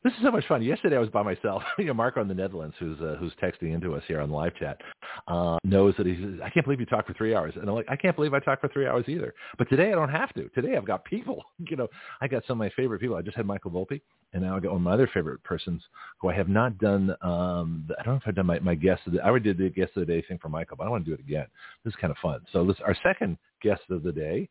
This 0.05 0.13
is 0.13 0.19
so 0.21 0.29
much 0.29 0.45
fun. 0.47 0.61
Yesterday 0.61 0.97
I 0.97 0.99
was 0.99 1.09
by 1.09 1.23
myself. 1.23 1.63
you 1.79 1.85
know, 1.85 1.93
Marco 1.95 2.21
in 2.21 2.27
the 2.27 2.35
Netherlands, 2.35 2.75
who's 2.77 3.01
uh, 3.01 3.15
who's 3.19 3.33
texting 3.41 3.73
into 3.73 3.95
us 3.95 4.03
here 4.07 4.21
on 4.21 4.29
live 4.29 4.55
chat, 4.55 4.79
uh, 5.27 5.57
knows 5.63 5.95
that 5.97 6.05
he 6.05 6.13
says, 6.13 6.39
"I 6.43 6.51
can't 6.51 6.63
believe 6.63 6.79
you 6.79 6.85
talked 6.85 7.07
for 7.07 7.15
three 7.15 7.33
hours," 7.33 7.53
and 7.55 7.67
I'm 7.67 7.73
like, 7.73 7.87
"I 7.89 7.95
can't 7.95 8.15
believe 8.15 8.35
I 8.35 8.39
talked 8.39 8.61
for 8.61 8.67
three 8.67 8.85
hours 8.85 9.05
either." 9.07 9.33
But 9.57 9.67
today 9.67 9.91
I 9.91 9.95
don't 9.95 10.09
have 10.09 10.31
to. 10.33 10.47
Today 10.49 10.77
I've 10.77 10.85
got 10.85 11.03
people. 11.05 11.43
you 11.57 11.75
know, 11.75 11.87
I 12.21 12.27
got 12.27 12.43
some 12.45 12.61
of 12.61 12.65
my 12.65 12.69
favorite 12.75 12.99
people. 12.99 13.15
I 13.15 13.23
just 13.23 13.35
had 13.35 13.47
Michael 13.47 13.71
Volpe, 13.71 13.99
and 14.33 14.43
now 14.43 14.55
I 14.55 14.59
got 14.59 14.73
one 14.73 14.81
of 14.81 14.83
my 14.83 14.93
other 14.93 15.09
favorite 15.11 15.41
persons 15.43 15.81
who 16.19 16.29
I 16.29 16.35
have 16.35 16.49
not 16.49 16.77
done. 16.77 17.15
Um, 17.23 17.89
I 17.99 18.03
don't 18.03 18.13
know 18.13 18.19
if 18.21 18.27
I've 18.27 18.35
done 18.35 18.45
my 18.45 18.59
my 18.59 18.75
guest. 18.75 19.01
Of 19.07 19.13
the, 19.13 19.21
I 19.21 19.29
already 19.29 19.51
did 19.51 19.57
the 19.57 19.71
guest 19.71 19.93
of 19.95 20.05
the 20.05 20.13
day 20.13 20.23
thing 20.27 20.37
for 20.39 20.49
Michael, 20.49 20.77
but 20.77 20.85
I 20.85 20.89
want 20.91 21.03
to 21.03 21.09
do 21.09 21.15
it 21.15 21.19
again. 21.19 21.47
This 21.83 21.93
is 21.93 21.97
kind 21.99 22.11
of 22.11 22.17
fun. 22.21 22.41
So 22.53 22.63
this 22.63 22.77
our 22.85 22.95
second 23.01 23.39
guest 23.63 23.81
of 23.89 24.03
the 24.03 24.11
day, 24.11 24.49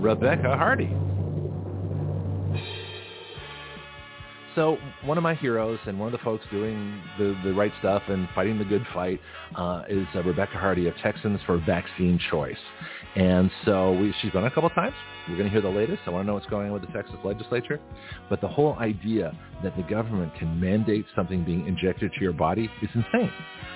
Rebecca 0.00 0.56
Hardy. 0.56 0.94
So 4.54 4.76
one 5.04 5.16
of 5.16 5.22
my 5.22 5.34
heroes 5.34 5.78
and 5.86 5.98
one 5.98 6.12
of 6.12 6.12
the 6.12 6.22
folks 6.22 6.44
doing 6.50 7.00
the, 7.18 7.34
the 7.42 7.54
right 7.54 7.72
stuff 7.78 8.02
and 8.08 8.28
fighting 8.34 8.58
the 8.58 8.64
good 8.64 8.86
fight 8.92 9.18
uh, 9.56 9.84
is 9.88 10.06
uh, 10.14 10.22
Rebecca 10.22 10.58
Hardy 10.58 10.88
of 10.88 10.96
Texans 10.98 11.40
for 11.46 11.56
Vaccine 11.58 12.20
Choice. 12.30 12.56
And 13.16 13.50
so 13.64 13.92
we, 13.92 14.14
she's 14.20 14.30
been 14.32 14.42
on 14.42 14.48
a 14.48 14.54
couple 14.54 14.68
times. 14.70 14.94
We're 15.28 15.36
going 15.36 15.48
to 15.48 15.52
hear 15.52 15.62
the 15.62 15.68
latest. 15.68 16.02
I 16.06 16.10
want 16.10 16.24
to 16.24 16.26
know 16.26 16.34
what's 16.34 16.46
going 16.46 16.66
on 16.66 16.72
with 16.72 16.82
the 16.82 16.92
Texas 16.92 17.16
legislature. 17.24 17.80
But 18.28 18.40
the 18.40 18.48
whole 18.48 18.74
idea 18.74 19.36
that 19.62 19.76
the 19.76 19.84
government 19.84 20.34
can 20.36 20.60
mandate 20.60 21.06
something 21.16 21.44
being 21.44 21.66
injected 21.66 22.12
to 22.12 22.20
your 22.20 22.32
body 22.32 22.68
is 22.82 22.90
insane. 22.94 23.30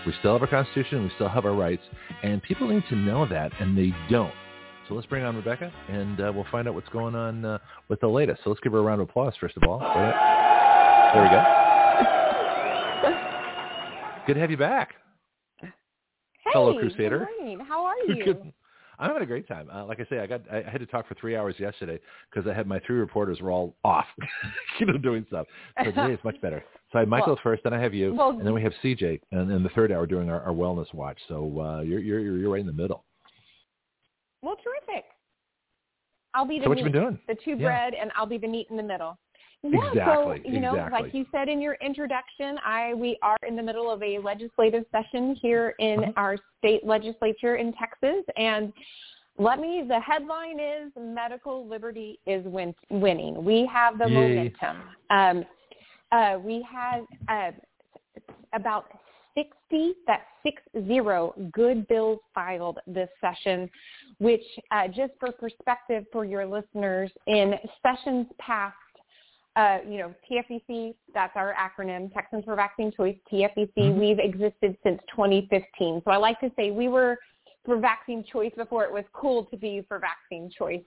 We 0.04 0.12
still 0.18 0.32
have 0.32 0.42
our 0.42 0.48
Constitution. 0.48 1.04
We 1.04 1.10
still 1.14 1.28
have 1.28 1.46
our 1.46 1.54
rights. 1.54 1.82
And 2.22 2.42
people 2.42 2.68
need 2.68 2.84
to 2.90 2.96
know 2.96 3.26
that, 3.28 3.52
and 3.60 3.76
they 3.78 3.94
don't. 4.10 4.32
So 4.88 4.94
let's 4.94 5.06
bring 5.06 5.24
on 5.24 5.34
Rebecca, 5.34 5.72
and 5.88 6.20
uh, 6.20 6.32
we'll 6.34 6.46
find 6.52 6.68
out 6.68 6.74
what's 6.74 6.88
going 6.90 7.14
on 7.16 7.44
uh, 7.44 7.58
with 7.88 8.00
the 8.00 8.08
latest. 8.08 8.42
So 8.44 8.50
let's 8.50 8.60
give 8.60 8.72
her 8.72 8.78
a 8.78 8.82
round 8.82 9.00
of 9.00 9.08
applause, 9.08 9.34
first 9.40 9.56
of 9.56 9.68
all. 9.68 9.80
There 11.12 11.22
we 11.22 11.30
go. 11.30 11.40
Good 14.26 14.34
to 14.34 14.40
have 14.40 14.50
you 14.50 14.57
back. 14.57 14.94
Hey, 15.61 15.68
fellow 16.52 16.76
Crusader. 16.78 17.20
Good 17.20 17.44
morning. 17.44 17.61
How 17.66 17.84
are 17.84 17.94
you? 18.09 18.24
Good. 18.24 18.52
I'm 18.98 19.09
having 19.09 19.22
a 19.22 19.26
great 19.26 19.46
time. 19.46 19.68
Uh, 19.72 19.84
like 19.84 20.00
I 20.00 20.07
say, 20.09 20.20
I 20.20 20.26
got 20.26 20.40
I 20.50 20.62
had 20.68 20.80
to 20.80 20.86
talk 20.86 21.07
for 21.07 21.14
three 21.14 21.36
hours 21.36 21.54
yesterday 21.59 22.00
because 22.30 22.50
I 22.50 22.54
had 22.54 22.66
my 22.66 22.80
three 22.80 22.96
reporters 22.96 23.40
were 23.40 23.50
all 23.50 23.76
off, 23.84 24.07
you 24.80 24.86
know, 24.86 24.98
doing 24.98 25.24
stuff. 25.28 25.46
So 25.78 25.92
today 25.92 26.14
is 26.14 26.18
much 26.24 26.40
better. 26.40 26.64
So 26.92 26.98
I 26.98 27.02
have 27.02 27.09
Michael 27.09 27.34
well, 27.34 27.40
first, 27.42 27.62
then 27.62 27.74
I 27.74 27.80
have 27.80 27.94
you, 27.94 28.14
well, 28.14 28.30
and 28.30 28.46
then 28.46 28.54
we 28.54 28.62
have 28.62 28.72
CJ, 28.82 29.20
and 29.32 29.50
in 29.50 29.62
the 29.62 29.68
third 29.70 29.92
hour 29.92 30.07
doing 30.07 30.30
our, 30.30 30.40
our 30.40 30.52
wellness 30.52 30.92
watch. 30.94 31.18
So 31.28 31.61
uh, 31.61 31.80
you're 31.82 32.00
you're 32.00 32.20
you're 32.20 32.50
right 32.50 32.61
in 32.61 32.66
the 32.66 32.72
middle. 32.72 33.04
Well, 34.42 34.57
terrific. 34.57 35.04
I'll 36.34 36.46
be 36.46 36.59
the 36.59 36.64
so 36.64 36.70
what 36.70 36.76
meat, 36.76 36.84
you 36.84 36.90
been 36.90 37.00
doing? 37.00 37.18
the 37.28 37.36
two 37.44 37.52
yeah. 37.52 37.57
bread, 37.57 37.94
and 37.94 38.11
I'll 38.16 38.26
be 38.26 38.38
the 38.38 38.48
meat 38.48 38.66
in 38.70 38.76
the 38.76 38.82
middle. 38.82 39.18
Yeah, 39.72 39.88
exactly. 39.88 40.42
So, 40.44 40.50
you 40.50 40.60
know, 40.60 40.74
exactly. 40.74 41.02
like 41.02 41.14
you 41.14 41.26
said 41.32 41.48
in 41.48 41.60
your 41.60 41.74
introduction, 41.80 42.58
I 42.64 42.94
we 42.94 43.18
are 43.22 43.36
in 43.46 43.56
the 43.56 43.62
middle 43.62 43.90
of 43.90 44.02
a 44.02 44.18
legislative 44.18 44.84
session 44.92 45.36
here 45.40 45.74
in 45.78 46.00
uh-huh. 46.00 46.12
our 46.16 46.36
state 46.58 46.84
legislature 46.84 47.56
in 47.56 47.72
Texas, 47.74 48.24
and 48.36 48.72
let 49.38 49.60
me. 49.60 49.84
The 49.86 50.00
headline 50.00 50.58
is 50.60 50.92
"Medical 50.98 51.66
Liberty 51.68 52.18
is 52.26 52.44
win, 52.46 52.74
winning." 52.90 53.44
We 53.44 53.68
have 53.72 53.98
the 53.98 54.06
Yay. 54.08 54.14
momentum. 54.14 54.76
Um, 55.10 55.44
uh, 56.12 56.38
we 56.38 56.66
have 56.70 57.04
uh, 57.28 57.50
about 58.52 58.86
60, 59.36 59.94
that 60.06 60.22
six 60.42 60.62
zero 60.86 61.34
good 61.52 61.86
bills 61.88 62.18
filed 62.34 62.78
this 62.86 63.08
session, 63.20 63.68
which 64.18 64.42
uh, 64.70 64.88
just 64.88 65.12
for 65.20 65.30
perspective 65.32 66.04
for 66.12 66.24
your 66.24 66.46
listeners, 66.46 67.10
in 67.26 67.54
sessions 67.82 68.26
past 68.38 68.74
uh, 69.57 69.78
you 69.88 69.98
know, 69.98 70.14
TFVC, 70.30 70.94
that's 71.14 71.32
our 71.34 71.54
acronym, 71.54 72.12
Texans 72.12 72.44
for 72.44 72.54
Vaccine 72.54 72.92
Choice, 72.92 73.16
TFVC, 73.32 73.72
mm-hmm. 73.76 73.98
we've 73.98 74.18
existed 74.18 74.76
since 74.84 75.00
2015. 75.11 76.02
So 76.04 76.11
I 76.11 76.16
like 76.16 76.38
to 76.40 76.50
say 76.57 76.70
we 76.70 76.88
were 76.88 77.18
for 77.64 77.78
vaccine 77.78 78.24
choice 78.30 78.52
before 78.57 78.84
it 78.84 78.92
was 78.92 79.04
cool 79.12 79.44
to 79.46 79.57
be 79.57 79.84
for 79.88 79.98
vaccine 79.98 80.50
choice. 80.57 80.84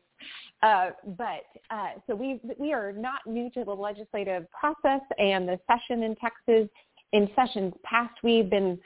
Uh, 0.63 0.91
but 1.17 1.45
uh, 1.70 1.91
so 2.07 2.15
we 2.15 2.39
we 2.57 2.74
are 2.74 2.91
not 2.91 3.22
new 3.26 3.49
to 3.51 3.63
the 3.63 3.72
legislative 3.72 4.45
process 4.51 5.01
and 5.17 5.47
the 5.47 5.59
session 5.67 6.03
in 6.03 6.15
Texas. 6.15 6.70
In 7.11 7.28
sessions 7.36 7.74
past, 7.84 8.13
we've 8.24 8.49
been 8.49 8.78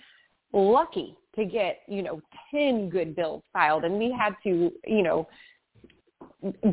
lucky 0.53 1.17
to 1.36 1.45
get 1.45 1.81
you 1.88 2.03
know 2.03 2.21
10 2.51 2.89
good 2.89 3.15
bills 3.15 3.43
filed, 3.51 3.84
and 3.84 3.97
we 3.97 4.11
had 4.11 4.34
to 4.43 4.71
you 4.86 5.03
know 5.03 5.27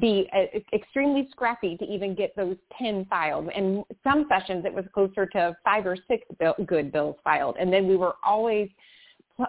be 0.00 0.28
uh, 0.34 0.58
extremely 0.72 1.28
scrappy 1.30 1.76
to 1.76 1.84
even 1.84 2.14
get 2.14 2.34
those 2.36 2.56
10 2.78 3.06
filed. 3.06 3.48
And 3.48 3.84
some 4.02 4.26
sessions 4.28 4.64
it 4.64 4.72
was 4.72 4.84
closer 4.92 5.26
to 5.26 5.56
five 5.64 5.86
or 5.86 5.96
six 6.08 6.24
bill, 6.38 6.54
good 6.66 6.92
bills 6.92 7.16
filed. 7.22 7.56
And 7.58 7.72
then 7.72 7.86
we 7.86 7.96
were 7.96 8.14
always, 8.24 8.68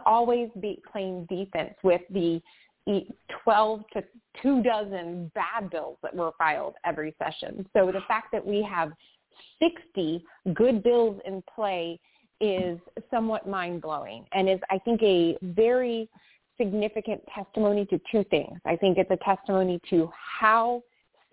always 0.05 0.49
be 0.59 0.82
playing 0.91 1.26
defense 1.30 1.74
with 1.84 2.01
the 2.11 2.41
12 3.43 3.84
to 3.93 4.03
two 4.41 4.63
dozen 4.63 5.32
bad 5.36 5.69
bills 5.69 5.97
that 6.01 6.15
were 6.15 6.32
filed 6.38 6.76
every 6.86 7.15
session. 7.24 7.65
So 7.74 7.91
the 7.91 8.01
fact 8.07 8.32
that 8.32 8.45
we 8.45 8.63
have 8.63 8.91
60 9.61 10.24
good 10.53 10.84
bills 10.84 11.19
in 11.26 11.43
play 11.53 11.99
is 12.39 12.80
somewhat 13.11 13.47
mind-blowing 13.47 14.26
and 14.34 14.49
is, 14.49 14.59
I 14.69 14.80
think, 14.80 15.01
a 15.03 15.38
very 15.41 16.09
significant 16.62 17.22
testimony 17.34 17.86
to 17.88 17.99
two 18.12 18.24
things. 18.30 18.59
I 18.66 18.76
think 18.76 18.97
it's 18.97 19.12
a 19.12 19.18
testimony 19.18 19.80
to 19.89 20.09
how 20.39 20.84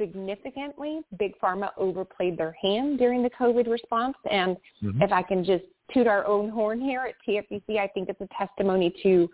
significantly 0.00 1.00
Big 1.18 1.38
Pharma 1.40 1.70
overplayed 1.76 2.38
their 2.38 2.56
hand 2.62 2.98
during 2.98 3.22
the 3.22 3.30
COVID 3.30 3.68
response. 3.68 4.16
And 4.30 4.56
mm-hmm. 4.82 5.02
if 5.02 5.12
I 5.12 5.22
can 5.22 5.44
just 5.44 5.64
toot 5.92 6.06
our 6.06 6.24
own 6.26 6.48
horn 6.48 6.80
here 6.80 7.02
at 7.02 7.14
TFVC, 7.26 7.78
I 7.78 7.88
think 7.88 8.08
it's 8.08 8.20
a 8.20 8.28
testimony 8.38 8.94
to 9.02 9.28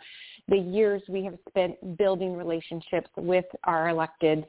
the 0.49 0.57
years 0.57 1.03
we 1.09 1.25
have 1.25 1.37
spent 1.49 1.97
building 1.97 2.37
relationships 2.37 3.09
with 3.17 3.47
our 3.65 3.89
electeds. 3.89 4.45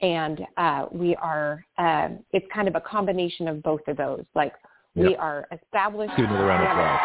And 0.00 0.40
uh, 0.56 0.86
we 0.92 1.16
are, 1.16 1.64
uh, 1.78 2.08
it's 2.32 2.46
kind 2.52 2.68
of 2.68 2.74
a 2.74 2.80
combination 2.80 3.48
of 3.48 3.62
both 3.62 3.80
of 3.88 3.96
those. 3.96 4.24
Like 4.34 4.52
yep. 4.94 5.06
we 5.06 5.16
are 5.16 5.46
established, 5.52 6.12
we 6.18 6.24
have 6.24 6.34
an 6.34 6.48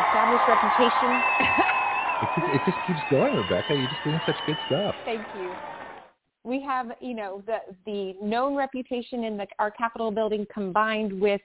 established 0.07 0.43
reputation. 0.47 1.75
it, 2.21 2.29
just, 2.35 2.47
it 2.55 2.61
just 2.65 2.77
keeps 2.87 2.99
going, 3.09 3.35
Rebecca. 3.35 3.75
You're 3.75 3.89
just 3.89 4.03
doing 4.03 4.19
such 4.25 4.35
good 4.45 4.57
stuff. 4.67 4.95
Thank 5.05 5.25
you 5.35 5.53
we 6.43 6.61
have, 6.61 6.91
you 6.99 7.13
know, 7.13 7.43
the 7.45 7.57
the 7.85 8.15
known 8.21 8.55
reputation 8.55 9.23
in 9.23 9.37
the, 9.37 9.45
our 9.59 9.71
Capitol 9.71 10.11
building 10.11 10.45
combined 10.53 11.19
with 11.19 11.41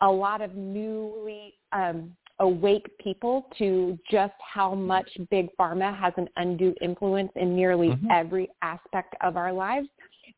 a 0.00 0.10
lot 0.10 0.40
of 0.40 0.54
newly 0.54 1.54
um, 1.72 2.14
awake 2.40 2.86
people 2.98 3.48
to 3.58 3.98
just 4.10 4.34
how 4.54 4.74
much 4.74 5.08
big 5.30 5.48
pharma 5.58 5.96
has 5.96 6.12
an 6.16 6.28
undue 6.36 6.74
influence 6.82 7.30
in 7.36 7.54
nearly 7.54 7.88
mm-hmm. 7.88 8.10
every 8.10 8.48
aspect 8.62 9.14
of 9.22 9.36
our 9.36 9.52
lives. 9.52 9.88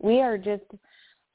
We 0.01 0.21
are 0.21 0.37
just 0.37 0.65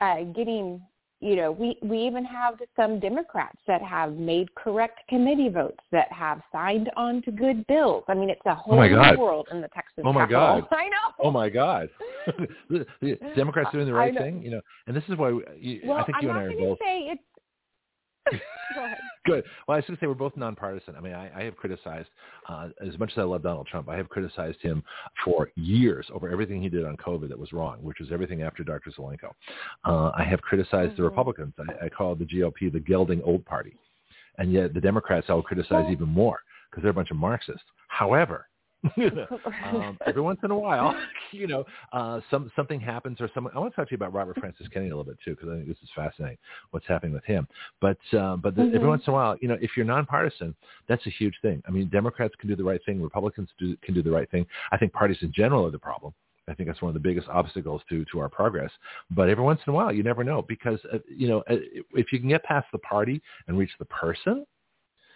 uh, 0.01 0.23
getting 0.35 0.81
you 1.21 1.35
know, 1.35 1.51
we, 1.51 1.77
we 1.83 1.99
even 1.99 2.25
have 2.25 2.55
some 2.75 2.99
Democrats 2.99 3.59
that 3.67 3.81
have 3.83 4.13
made 4.13 4.53
correct 4.55 5.01
committee 5.07 5.49
votes 5.49 5.79
that 5.91 6.11
have 6.11 6.41
signed 6.51 6.89
on 6.97 7.21
to 7.21 7.31
good 7.31 7.65
bills. 7.67 8.03
I 8.07 8.15
mean, 8.15 8.29
it's 8.29 8.41
a 8.47 8.51
oh 8.51 8.55
whole 8.55 8.79
oh 8.79 8.87
new 8.87 9.19
world 9.19 9.47
in 9.51 9.61
the 9.61 9.67
Texas 9.69 10.03
Oh 10.03 10.11
my 10.11 10.21
Capitol. 10.21 10.61
God! 10.61 10.67
I 10.71 10.87
know. 10.87 11.13
Oh 11.23 11.29
my 11.29 11.47
God! 11.47 11.89
Democrats 13.35 13.69
doing 13.71 13.85
the 13.85 13.93
right 13.93 14.17
thing, 14.17 14.41
you 14.41 14.49
know, 14.49 14.61
and 14.87 14.95
this 14.95 15.03
is 15.09 15.17
why 15.17 15.31
we, 15.31 15.43
you, 15.59 15.81
well, 15.85 15.99
I 15.99 16.05
think 16.05 16.17
I'm 16.17 16.23
you 16.23 16.29
and 16.31 16.39
I 16.39 16.43
are 16.43 16.57
both. 16.57 16.79
Say 16.79 17.11
it's 17.11 17.21
Good. 19.25 19.43
Well, 19.67 19.75
I 19.75 19.77
was 19.77 19.85
going 19.85 19.97
to 19.97 20.01
say 20.01 20.07
we're 20.07 20.13
both 20.13 20.35
nonpartisan. 20.35 20.95
I 20.95 21.01
mean, 21.01 21.13
I, 21.13 21.41
I 21.41 21.43
have 21.43 21.55
criticized, 21.55 22.09
uh, 22.49 22.69
as 22.85 22.97
much 22.97 23.11
as 23.11 23.19
I 23.19 23.23
love 23.23 23.43
Donald 23.43 23.67
Trump, 23.67 23.89
I 23.89 23.95
have 23.97 24.09
criticized 24.09 24.61
him 24.61 24.83
for 25.23 25.51
years 25.55 26.07
over 26.13 26.29
everything 26.29 26.61
he 26.61 26.69
did 26.69 26.85
on 26.85 26.97
COVID 26.97 27.29
that 27.29 27.37
was 27.37 27.51
wrong, 27.53 27.79
which 27.81 27.99
was 27.99 28.09
everything 28.11 28.41
after 28.41 28.63
Dr. 28.63 28.91
Zelenko. 28.91 29.31
Uh, 29.85 30.11
I 30.17 30.23
have 30.23 30.41
criticized 30.41 30.93
mm-hmm. 30.93 31.01
the 31.01 31.09
Republicans. 31.09 31.53
I, 31.59 31.85
I 31.85 31.89
call 31.89 32.15
the 32.15 32.25
GOP 32.25 32.71
the 32.71 32.79
gelding 32.79 33.21
old 33.23 33.45
party. 33.45 33.75
And 34.37 34.51
yet 34.51 34.73
the 34.73 34.81
Democrats 34.81 35.27
I 35.29 35.33
will 35.33 35.43
criticize 35.43 35.91
even 35.91 36.07
more 36.07 36.39
because 36.69 36.81
they're 36.81 36.91
a 36.91 36.95
bunch 36.95 37.11
of 37.11 37.17
Marxists. 37.17 37.61
However, 37.89 38.47
um, 39.73 39.97
every 40.07 40.21
once 40.21 40.39
in 40.43 40.49
a 40.49 40.57
while, 40.57 40.95
you 41.31 41.45
know, 41.45 41.63
uh, 41.93 42.19
some 42.31 42.51
something 42.55 42.79
happens 42.79 43.21
or 43.21 43.29
someone. 43.33 43.53
I 43.55 43.59
want 43.59 43.73
to 43.73 43.75
talk 43.75 43.87
to 43.89 43.91
you 43.91 43.95
about 43.95 44.13
Robert 44.13 44.39
Francis 44.39 44.67
Kennedy 44.69 44.89
a 44.91 44.97
little 44.97 45.11
bit 45.11 45.19
too, 45.23 45.31
because 45.31 45.49
I 45.49 45.55
think 45.57 45.67
this 45.67 45.77
is 45.83 45.89
fascinating. 45.95 46.37
What's 46.71 46.87
happening 46.87 47.13
with 47.13 47.23
him? 47.25 47.47
But 47.79 47.99
uh, 48.17 48.37
but 48.37 48.55
the, 48.55 48.63
mm-hmm. 48.63 48.75
every 48.75 48.87
once 48.87 49.03
in 49.05 49.11
a 49.11 49.13
while, 49.13 49.37
you 49.39 49.47
know, 49.47 49.57
if 49.61 49.71
you're 49.77 49.85
nonpartisan, 49.85 50.55
that's 50.87 51.05
a 51.05 51.11
huge 51.11 51.35
thing. 51.41 51.61
I 51.67 51.71
mean, 51.71 51.89
Democrats 51.89 52.33
can 52.39 52.49
do 52.49 52.55
the 52.55 52.63
right 52.63 52.81
thing, 52.85 53.01
Republicans 53.01 53.49
do, 53.59 53.77
can 53.83 53.93
do 53.93 54.01
the 54.01 54.11
right 54.11 54.29
thing. 54.31 54.45
I 54.71 54.77
think 54.77 54.93
parties 54.93 55.17
in 55.21 55.31
general 55.31 55.65
are 55.67 55.71
the 55.71 55.79
problem. 55.79 56.13
I 56.47 56.55
think 56.55 56.67
that's 56.67 56.81
one 56.81 56.89
of 56.89 56.95
the 56.95 57.07
biggest 57.07 57.27
obstacles 57.29 57.81
to 57.89 58.03
to 58.11 58.19
our 58.19 58.29
progress. 58.29 58.71
But 59.11 59.29
every 59.29 59.43
once 59.43 59.59
in 59.67 59.71
a 59.71 59.75
while, 59.75 59.93
you 59.93 60.01
never 60.01 60.23
know 60.23 60.41
because 60.41 60.79
uh, 60.91 60.97
you 61.07 61.27
know 61.27 61.43
uh, 61.49 61.57
if 61.93 62.11
you 62.11 62.19
can 62.19 62.29
get 62.29 62.43
past 62.43 62.65
the 62.71 62.79
party 62.79 63.21
and 63.47 63.59
reach 63.59 63.71
the 63.77 63.85
person, 63.85 64.43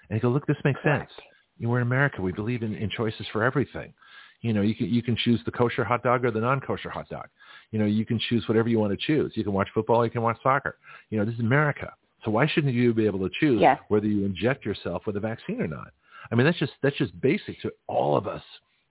and 0.10 0.18
you 0.18 0.20
go, 0.20 0.30
look, 0.30 0.46
this 0.46 0.58
makes 0.64 0.80
Correct. 0.82 1.12
sense 1.12 1.26
we're 1.60 1.78
in 1.78 1.88
America. 1.88 2.22
We 2.22 2.32
believe 2.32 2.64
in, 2.64 2.76
in 2.76 2.90
choices 2.90 3.26
for 3.32 3.44
everything. 3.44 3.94
You 4.42 4.54
know, 4.54 4.62
you 4.62 4.76
can 4.76 4.88
you 4.88 5.02
can 5.02 5.16
choose 5.16 5.40
the 5.46 5.52
kosher 5.52 5.84
hot 5.84 6.04
dog 6.04 6.24
or 6.24 6.32
the 6.32 6.40
non-kosher 6.40 6.90
hot 6.90 7.10
dog. 7.10 7.28
You 7.72 7.80
know, 7.80 7.86
you 7.86 8.06
can 8.06 8.20
choose 8.30 8.48
whatever 8.48 8.70
you 8.70 8.80
want 8.80 8.92
to 8.92 9.06
choose. 9.06 9.32
You 9.36 9.44
can 9.44 9.54
watch 9.54 9.70
football. 9.74 10.06
You 10.06 10.12
can 10.12 10.22
watch 10.22 10.38
soccer. 10.44 10.78
You 11.10 11.18
know, 11.18 11.26
this 11.26 11.34
is 11.34 11.40
America. 11.40 11.94
So 12.24 12.32
why 12.32 12.48
shouldn't 12.48 12.74
you 12.74 12.94
be 12.94 13.06
able 13.06 13.20
to 13.20 13.30
choose 13.40 13.62
yes. 13.62 13.80
whether 13.88 14.08
you 14.08 14.26
inject 14.26 14.66
yourself 14.66 15.04
with 15.06 15.16
a 15.16 15.20
vaccine 15.20 15.62
or 15.62 15.68
not? 15.68 15.92
I 16.32 16.36
mean, 16.36 16.46
that's 16.46 16.58
just 16.58 16.74
that's 16.84 16.98
just 16.98 17.20
basic 17.22 17.62
to 17.62 17.72
all 17.88 18.18
of 18.18 18.28
us. 18.28 18.42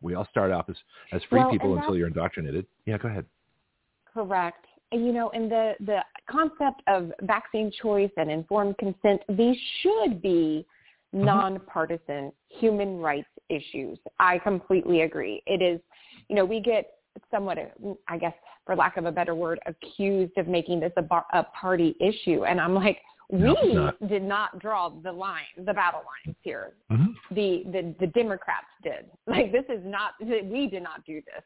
We 0.01 0.15
all 0.15 0.27
start 0.31 0.51
off 0.51 0.69
as 0.69 0.77
as 1.13 1.23
free 1.29 1.41
well, 1.41 1.51
people 1.51 1.77
until 1.77 1.97
you're 1.97 2.09
indoctrinated. 2.09 2.67
Yeah, 2.87 2.99
go 2.99 3.09
ahead. 3.09 3.27
Correct. 4.13 4.65
And 4.93 5.07
you 5.07 5.13
know, 5.13 5.31
and 5.31 5.51
the 5.51 5.75
the 5.81 5.99
concept 6.31 6.83
of 6.87 7.13
vaccine 7.23 7.73
choice 7.83 8.11
and 8.17 8.31
informed 8.31 8.79
consent, 8.79 9.23
these 9.29 9.57
should 9.83 10.23
be. 10.23 10.67
Nonpartisan 11.15 12.33
human 12.49 12.99
rights 12.99 13.29
issues. 13.49 13.99
I 14.19 14.39
completely 14.39 15.03
agree. 15.03 15.43
It 15.47 15.63
is, 15.63 15.81
you 16.29 16.37
know, 16.37 16.45
we 16.45 16.61
get 16.61 16.91
somewhat, 17.31 17.59
I 18.09 18.19
guess, 18.19 18.35
for 18.67 18.75
lack 18.75 18.97
of 18.97 19.05
a 19.05 19.13
better 19.13 19.35
word, 19.35 19.61
accused 19.67 20.37
of 20.37 20.49
making 20.49 20.81
this 20.81 20.93
a, 20.97 21.03
bar, 21.03 21.25
a 21.33 21.45
party 21.45 21.95
issue, 22.01 22.45
and 22.45 22.61
I'm 22.61 22.75
like, 22.75 22.99
we 23.31 23.39
no, 23.39 23.93
did 24.07 24.23
not 24.23 24.59
draw 24.59 24.91
the 24.91 25.11
line, 25.11 25.43
the 25.57 25.73
battle 25.73 26.03
lines 26.27 26.37
here. 26.43 26.75
Mm-hmm. 26.93 27.35
The, 27.35 27.63
the 27.73 27.95
the 28.01 28.07
Democrats 28.09 28.67
did. 28.83 29.07
Like 29.27 29.51
this 29.51 29.65
is 29.69 29.81
not. 29.85 30.13
We 30.21 30.69
did 30.71 30.83
not 30.83 31.05
do 31.07 31.23
this. 31.23 31.43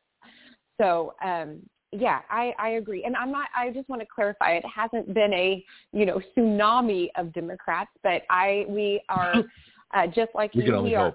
So 0.81 1.15
um, 1.25 1.61
yeah, 1.93 2.21
I, 2.31 2.55
I 2.59 2.69
agree. 2.71 3.05
And 3.05 3.17
I'm 3.17 3.33
not, 3.33 3.49
I 3.57 3.71
just 3.71 3.89
want 3.89 4.03
to 4.03 4.07
clarify, 4.13 4.53
it 4.53 4.65
hasn't 4.65 5.13
been 5.15 5.33
a, 5.33 5.65
you 5.93 6.05
know, 6.05 6.21
tsunami 6.37 7.09
of 7.17 7.33
Democrats, 7.33 7.91
but 8.03 8.23
I, 8.29 8.67
we 8.69 9.01
are, 9.09 9.35
uh, 9.95 10.07
just 10.07 10.31
like 10.35 10.53
we 10.55 10.67
you, 10.67 10.83
we 10.83 10.95
are 10.95 11.15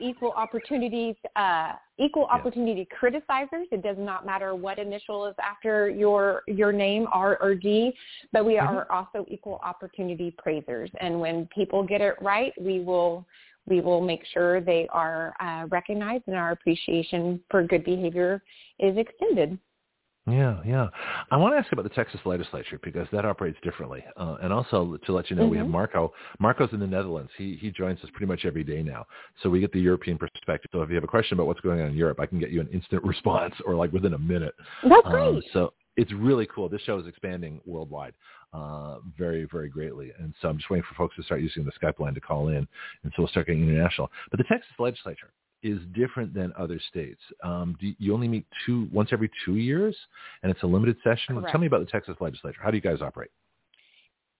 equal 0.00 0.32
opportunities, 0.32 1.14
uh, 1.36 1.74
equal 1.98 2.24
opportunity 2.24 2.86
yeah. 2.90 2.98
criticizers. 2.98 3.66
It 3.70 3.82
does 3.82 3.96
not 3.96 4.26
matter 4.26 4.56
what 4.56 4.80
initial 4.80 5.26
is 5.26 5.36
after 5.40 5.88
your, 5.88 6.42
your 6.48 6.72
name, 6.72 7.06
R 7.12 7.38
or 7.40 7.54
D, 7.54 7.92
but 8.32 8.44
we 8.44 8.54
mm-hmm. 8.54 8.66
are 8.66 8.90
also 8.90 9.24
equal 9.28 9.60
opportunity 9.62 10.34
praisers. 10.36 10.90
And 11.00 11.20
when 11.20 11.46
people 11.54 11.84
get 11.84 12.00
it 12.00 12.16
right, 12.20 12.52
we 12.60 12.80
will, 12.80 13.24
we 13.66 13.80
will 13.80 14.00
make 14.00 14.22
sure 14.32 14.60
they 14.60 14.88
are 14.90 15.32
uh, 15.38 15.66
recognized 15.68 16.24
and 16.26 16.34
our 16.34 16.50
appreciation 16.50 17.38
for 17.50 17.62
good 17.62 17.84
behavior 17.84 18.42
is 18.80 18.96
extended. 18.96 19.56
Yeah, 20.28 20.60
yeah. 20.66 20.88
I 21.30 21.36
want 21.36 21.54
to 21.54 21.58
ask 21.58 21.70
you 21.70 21.78
about 21.78 21.88
the 21.88 21.94
Texas 21.94 22.20
legislature 22.24 22.78
because 22.82 23.06
that 23.12 23.24
operates 23.24 23.58
differently. 23.62 24.04
Uh, 24.16 24.36
and 24.42 24.52
also 24.52 24.98
to 25.06 25.12
let 25.12 25.30
you 25.30 25.36
know, 25.36 25.42
mm-hmm. 25.42 25.50
we 25.50 25.56
have 25.56 25.66
mm-hmm. 25.66 25.72
Marco. 25.72 26.12
Marco's 26.38 26.70
in 26.72 26.80
the 26.80 26.86
Netherlands. 26.86 27.30
He 27.36 27.56
he 27.60 27.70
joins 27.70 28.00
us 28.00 28.10
pretty 28.10 28.26
much 28.26 28.44
every 28.44 28.64
day 28.64 28.82
now. 28.82 29.06
So 29.42 29.50
we 29.50 29.60
get 29.60 29.72
the 29.72 29.80
European 29.80 30.18
perspective. 30.18 30.70
So 30.72 30.82
if 30.82 30.88
you 30.88 30.94
have 30.94 31.04
a 31.04 31.08
question 31.08 31.36
about 31.36 31.46
what's 31.46 31.60
going 31.60 31.80
on 31.80 31.88
in 31.88 31.96
Europe, 31.96 32.20
I 32.20 32.26
can 32.26 32.38
get 32.38 32.50
you 32.50 32.60
an 32.60 32.68
instant 32.68 33.02
response 33.04 33.54
or 33.64 33.74
like 33.74 33.92
within 33.92 34.14
a 34.14 34.18
minute. 34.18 34.54
That's 34.82 35.06
um, 35.06 35.12
great. 35.12 35.44
so 35.52 35.72
it's 35.96 36.12
really 36.12 36.46
cool. 36.54 36.68
This 36.68 36.82
show 36.82 36.98
is 36.98 37.06
expanding 37.06 37.60
worldwide 37.66 38.14
uh, 38.52 38.98
very, 39.16 39.48
very 39.50 39.68
greatly. 39.68 40.12
And 40.18 40.32
so 40.40 40.48
I'm 40.48 40.56
just 40.56 40.70
waiting 40.70 40.84
for 40.88 40.94
folks 40.94 41.16
to 41.16 41.22
start 41.24 41.40
using 41.40 41.64
the 41.64 41.72
Skype 41.72 41.98
line 41.98 42.14
to 42.14 42.20
call 42.20 42.48
in. 42.48 42.68
And 43.02 43.12
so 43.14 43.14
we'll 43.18 43.28
start 43.28 43.46
getting 43.46 43.68
international. 43.68 44.10
But 44.30 44.38
the 44.38 44.44
Texas 44.44 44.70
legislature, 44.78 45.32
is 45.62 45.78
different 45.94 46.32
than 46.34 46.52
other 46.56 46.80
states. 46.88 47.20
Um, 47.42 47.76
do 47.80 47.92
you 47.98 48.14
only 48.14 48.28
meet 48.28 48.46
two 48.64 48.88
once 48.92 49.10
every 49.12 49.30
two 49.44 49.56
years, 49.56 49.96
and 50.42 50.50
it's 50.50 50.62
a 50.62 50.66
limited 50.66 50.96
session. 51.02 51.36
Correct. 51.36 51.50
Tell 51.50 51.60
me 51.60 51.66
about 51.66 51.80
the 51.80 51.90
Texas 51.90 52.16
legislature. 52.20 52.60
How 52.62 52.70
do 52.70 52.76
you 52.76 52.82
guys 52.82 53.00
operate? 53.00 53.30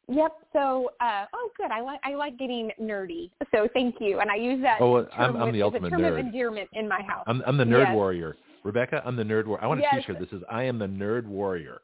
Yep. 0.08 0.32
So, 0.54 0.90
uh, 1.00 1.26
oh, 1.34 1.50
good. 1.56 1.70
I 1.70 1.80
like 1.80 2.00
I 2.02 2.14
like 2.14 2.38
getting 2.38 2.70
nerdy. 2.80 3.30
So, 3.54 3.68
thank 3.74 3.96
you. 4.00 4.20
And 4.20 4.30
I 4.30 4.36
use 4.36 4.62
that. 4.62 4.80
Oh, 4.80 5.06
I'm, 5.16 5.36
I'm 5.36 5.52
the 5.52 5.62
ultimate 5.62 5.88
a 5.88 5.90
term 5.90 6.00
nerd. 6.00 6.12
of 6.12 6.18
endearment 6.18 6.68
in 6.72 6.88
my 6.88 7.02
house. 7.02 7.24
I'm, 7.26 7.42
I'm 7.46 7.56
the 7.56 7.64
nerd 7.64 7.86
yes. 7.86 7.94
warrior. 7.94 8.36
Rebecca, 8.64 9.02
I'm 9.04 9.16
the 9.16 9.22
nerd 9.22 9.46
warrior. 9.46 9.64
I 9.64 9.66
want 9.66 9.80
a 9.80 9.82
yes. 9.82 9.96
T-shirt. 9.96 10.18
This 10.18 10.30
is 10.32 10.42
I 10.50 10.62
am 10.62 10.78
the 10.78 10.86
nerd 10.86 11.26
warrior. 11.26 11.80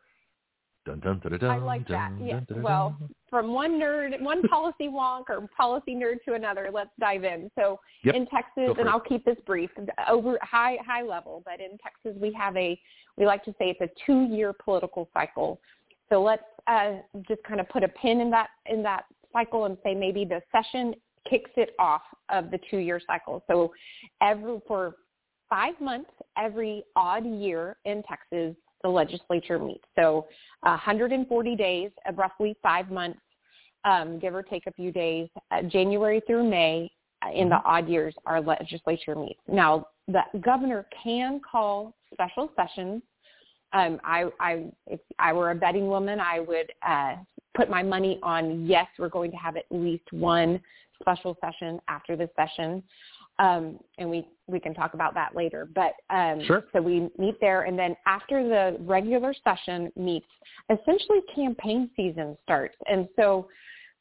Dun, 0.85 1.01
dun, 1.01 1.19
dun, 1.19 1.51
I 1.51 1.57
like 1.57 1.89
that. 1.89 2.13
Yeah. 2.21 2.41
Well, 2.57 2.95
from 3.31 3.55
one 3.55 3.81
nerd, 3.81 4.21
one 4.21 4.43
policy 4.49 4.87
wonk 4.89 5.31
or 5.31 5.49
policy 5.57 5.95
nerd 5.95 6.23
to 6.27 6.35
another, 6.35 6.69
let's 6.71 6.91
dive 7.01 7.25
in. 7.25 7.51
So 7.59 7.81
yep. 8.03 8.15
in 8.15 8.27
Texas, 8.27 8.77
and. 8.79 8.89
I'll 8.89 9.01
keep 9.01 9.25
this 9.25 9.39
brief, 9.47 9.71
over 10.11 10.39
high 10.43 10.77
high 10.87 11.03
level, 11.03 11.43
but 11.47 11.59
in 11.59 11.79
Texas 11.79 12.21
we 12.21 12.33
have 12.35 12.55
a 12.57 12.79
we 13.17 13.25
like 13.25 13.43
to 13.45 13.53
say 13.53 13.75
it's 13.79 13.81
a 13.81 13.89
two 14.07 14.25
year 14.25 14.53
political 14.53 15.09
cycle. 15.15 15.59
So 16.11 16.23
let's 16.23 16.43
uh, 16.67 16.97
just 17.27 17.43
kind 17.45 17.61
of 17.61 17.69
put 17.71 17.83
a 17.83 17.89
pin 17.89 18.21
in 18.21 18.31
that 18.31 18.49
in 18.67 18.83
that 18.83 19.05
cycle 19.33 19.65
and 19.65 19.79
say 19.83 19.95
maybe 19.95 20.27
the 20.27 20.43
session 20.53 20.95
kicks 21.29 21.51
it 21.57 21.75
off 21.79 22.03
of 22.29 22.51
the 22.51 22.59
two 22.71 22.79
year 22.79 23.01
cycle. 23.07 23.43
So 23.47 23.73
every 24.21 24.61
for 24.69 24.97
five 25.49 25.81
months 25.81 26.11
every 26.37 26.85
odd 26.95 27.25
year 27.25 27.77
in 27.85 28.03
Texas 28.03 28.55
the 28.85 28.89
legislature 28.89 29.59
meets. 29.59 29.85
So 29.97 30.27
140 30.61 31.57
days, 31.57 31.91
of 32.07 32.17
roughly 32.19 32.55
five 32.63 32.91
months, 32.91 33.19
um, 33.85 34.21
give 34.21 34.35
or 34.35 34.43
take 34.43 34.67
a 34.67 34.73
few 34.73 34.93
days, 34.93 35.29
uh, 35.51 35.63
January 35.63 36.23
through 36.27 36.49
May, 36.49 36.91
uh, 37.23 37.33
in 37.33 37.49
the 37.49 37.61
odd 37.65 37.89
years, 37.89 38.15
our 38.27 38.41
legislature 38.41 39.17
meets. 39.17 39.41
Now, 39.49 39.87
the 40.07 40.23
governor 40.41 40.87
can 41.03 41.41
call 41.41 41.95
special 42.13 42.51
sessions. 42.55 43.03
Um, 43.73 44.01
I, 44.05 44.27
I, 44.39 44.67
if 44.87 45.01
I 45.19 45.33
were 45.33 45.51
a 45.51 45.55
betting 45.55 45.89
woman, 45.89 46.21
I 46.21 46.41
would 46.41 46.71
uh, 46.87 47.17
put 47.55 47.69
my 47.69 47.83
money 47.83 48.21
on 48.23 48.67
yes, 48.67 48.87
we're 48.99 49.09
going 49.09 49.31
to 49.31 49.37
have 49.37 49.57
at 49.57 49.65
least 49.71 50.05
one 50.13 50.61
special 51.01 51.37
session 51.41 51.81
after 51.89 52.17
the 52.17 52.29
session. 52.37 52.83
Um, 53.39 53.79
and 53.99 54.09
we, 54.09 54.29
we 54.47 54.61
can 54.61 54.75
talk 54.75 54.95
about 54.95 55.15
that 55.15 55.35
later. 55.35 55.69
But 55.75 55.95
um, 56.11 56.41
sure. 56.47 56.65
so 56.73 56.81
we 56.81 57.09
meet 57.19 57.41
there, 57.41 57.63
and 57.63 57.79
then 57.79 57.97
after 58.07 58.47
the 58.47 58.77
regular 58.81 59.35
session 59.43 59.91
meets, 59.97 60.27
essentially 60.71 61.21
campaign 61.35 61.91
season 61.97 62.37
starts. 62.45 62.77
And 62.87 63.09
so 63.17 63.49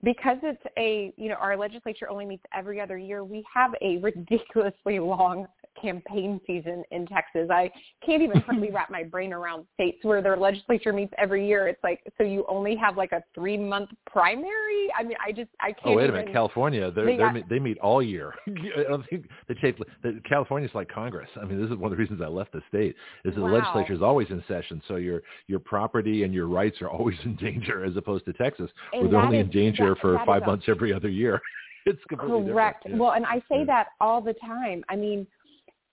because 0.03 0.37
it's 0.43 0.61
a, 0.77 1.13
you 1.17 1.29
know, 1.29 1.35
our 1.35 1.57
legislature 1.57 2.09
only 2.09 2.25
meets 2.25 2.43
every 2.53 2.79
other 2.79 2.97
year, 2.97 3.23
we 3.23 3.43
have 3.53 3.71
a 3.81 3.97
ridiculously 3.97 4.99
long 4.99 5.47
campaign 5.81 6.39
season 6.45 6.83
in 6.91 7.05
Texas. 7.07 7.49
I 7.51 7.71
can't 8.05 8.21
even 8.21 8.41
hardly 8.47 8.71
wrap 8.71 8.89
my 8.89 9.03
brain 9.03 9.33
around 9.33 9.65
states 9.73 9.97
where 10.03 10.21
their 10.21 10.37
legislature 10.37 10.93
meets 10.93 11.13
every 11.17 11.47
year. 11.47 11.67
It's 11.67 11.83
like 11.83 12.01
so 12.17 12.23
you 12.23 12.45
only 12.47 12.75
have 12.75 12.97
like 12.97 13.11
a 13.11 13.23
three 13.35 13.57
month 13.57 13.89
primary. 14.05 14.89
I 14.97 15.03
mean, 15.03 15.17
I 15.25 15.31
just 15.31 15.49
I 15.61 15.69
oh, 15.69 15.73
can't. 15.73 15.77
Oh 15.85 15.93
wait 15.95 16.03
even, 16.03 16.15
a 16.15 16.19
minute, 16.19 16.33
California, 16.33 16.91
they're, 16.91 17.05
they, 17.05 17.17
they're, 17.17 17.33
got, 17.33 17.49
they 17.49 17.59
meet 17.59 17.77
all 17.79 18.01
year. 18.01 18.33
I 18.47 18.83
don't 18.83 19.07
think 19.09 19.27
they 19.47 19.55
take 19.55 19.77
the, 19.77 20.21
California's 20.27 20.71
like 20.73 20.89
Congress. 20.89 21.29
I 21.41 21.45
mean, 21.45 21.61
this 21.61 21.71
is 21.71 21.77
one 21.77 21.91
of 21.91 21.97
the 21.97 22.01
reasons 22.01 22.21
I 22.21 22.27
left 22.27 22.53
the 22.53 22.61
state. 22.69 22.95
Is 23.25 23.35
wow. 23.35 23.47
the 23.47 23.53
legislature 23.53 23.93
is 23.93 24.01
always 24.01 24.29
in 24.29 24.43
session, 24.47 24.81
so 24.87 24.95
your 24.95 25.21
your 25.47 25.59
property 25.59 26.23
and 26.23 26.33
your 26.33 26.47
rights 26.47 26.81
are 26.81 26.89
always 26.89 27.17
in 27.23 27.35
danger, 27.35 27.85
as 27.85 27.95
opposed 27.97 28.25
to 28.25 28.33
Texas, 28.33 28.69
and 28.93 29.03
where 29.03 29.11
they're 29.11 29.21
only 29.21 29.39
is, 29.39 29.45
in 29.45 29.51
danger 29.51 29.89
that, 29.89 29.99
for 30.01 30.13
that 30.13 30.25
five 30.25 30.43
a, 30.43 30.47
months 30.47 30.65
every 30.67 30.93
other 30.93 31.09
year. 31.09 31.41
it's 31.85 32.01
completely 32.09 32.51
correct. 32.51 32.85
Well, 32.89 33.11
and 33.11 33.25
I 33.25 33.39
say 33.49 33.59
yeah. 33.59 33.65
that 33.65 33.87
all 33.99 34.21
the 34.21 34.33
time. 34.33 34.83
I 34.89 34.95
mean 34.95 35.27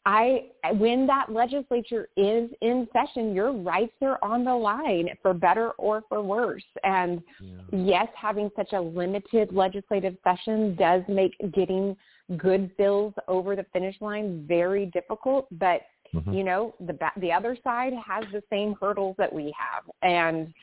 I 0.06 0.47
when 0.78 1.06
that 1.09 1.31
legislature 1.31 2.09
is 2.16 2.51
in 2.62 2.89
session, 2.93 3.35
your 3.35 3.52
rights 3.52 3.93
are 4.01 4.18
on 4.22 4.44
the 4.44 4.55
line 4.55 5.10
for 5.20 5.35
better 5.35 5.72
or 5.72 6.05
for 6.09 6.22
worse. 6.22 6.64
And 6.85 7.22
yeah. 7.40 7.59
yes, 7.72 8.09
having 8.16 8.51
such 8.56 8.72
a 8.72 8.81
limited 8.81 9.52
legislative 9.52 10.16
session 10.24 10.74
does 10.77 11.02
make 11.06 11.35
getting 11.52 11.97
good 12.39 12.74
bills 12.78 13.12
over 13.28 13.55
the 13.55 13.66
finish 13.72 13.97
line 14.01 14.47
very 14.48 14.86
difficult, 14.86 15.47
but 15.59 15.82
mm-hmm. 16.14 16.32
you 16.32 16.44
know, 16.44 16.74
the 16.81 16.97
the 17.18 17.31
other 17.31 17.59
side 17.62 17.93
has 17.93 18.24
the 18.32 18.43
same 18.48 18.77
hurdles 18.81 19.16
that 19.18 19.31
we 19.31 19.55
have. 19.59 19.85
And 20.01 20.55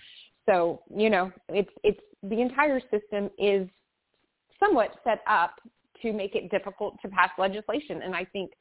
so, 0.47 0.81
you 0.95 1.11
know, 1.11 1.31
it's 1.49 1.72
it's 1.84 2.01
the 2.23 2.41
entire 2.41 2.80
system 2.89 3.30
is 3.38 3.69
somewhat 4.59 4.95
set 5.03 5.22
up 5.27 5.59
to 6.01 6.11
make 6.11 6.34
it 6.34 6.49
difficult 6.49 6.95
to 7.03 7.07
pass 7.07 7.30
legislation 7.38 8.01
and 8.03 8.15
I 8.15 8.26
think 8.26 8.51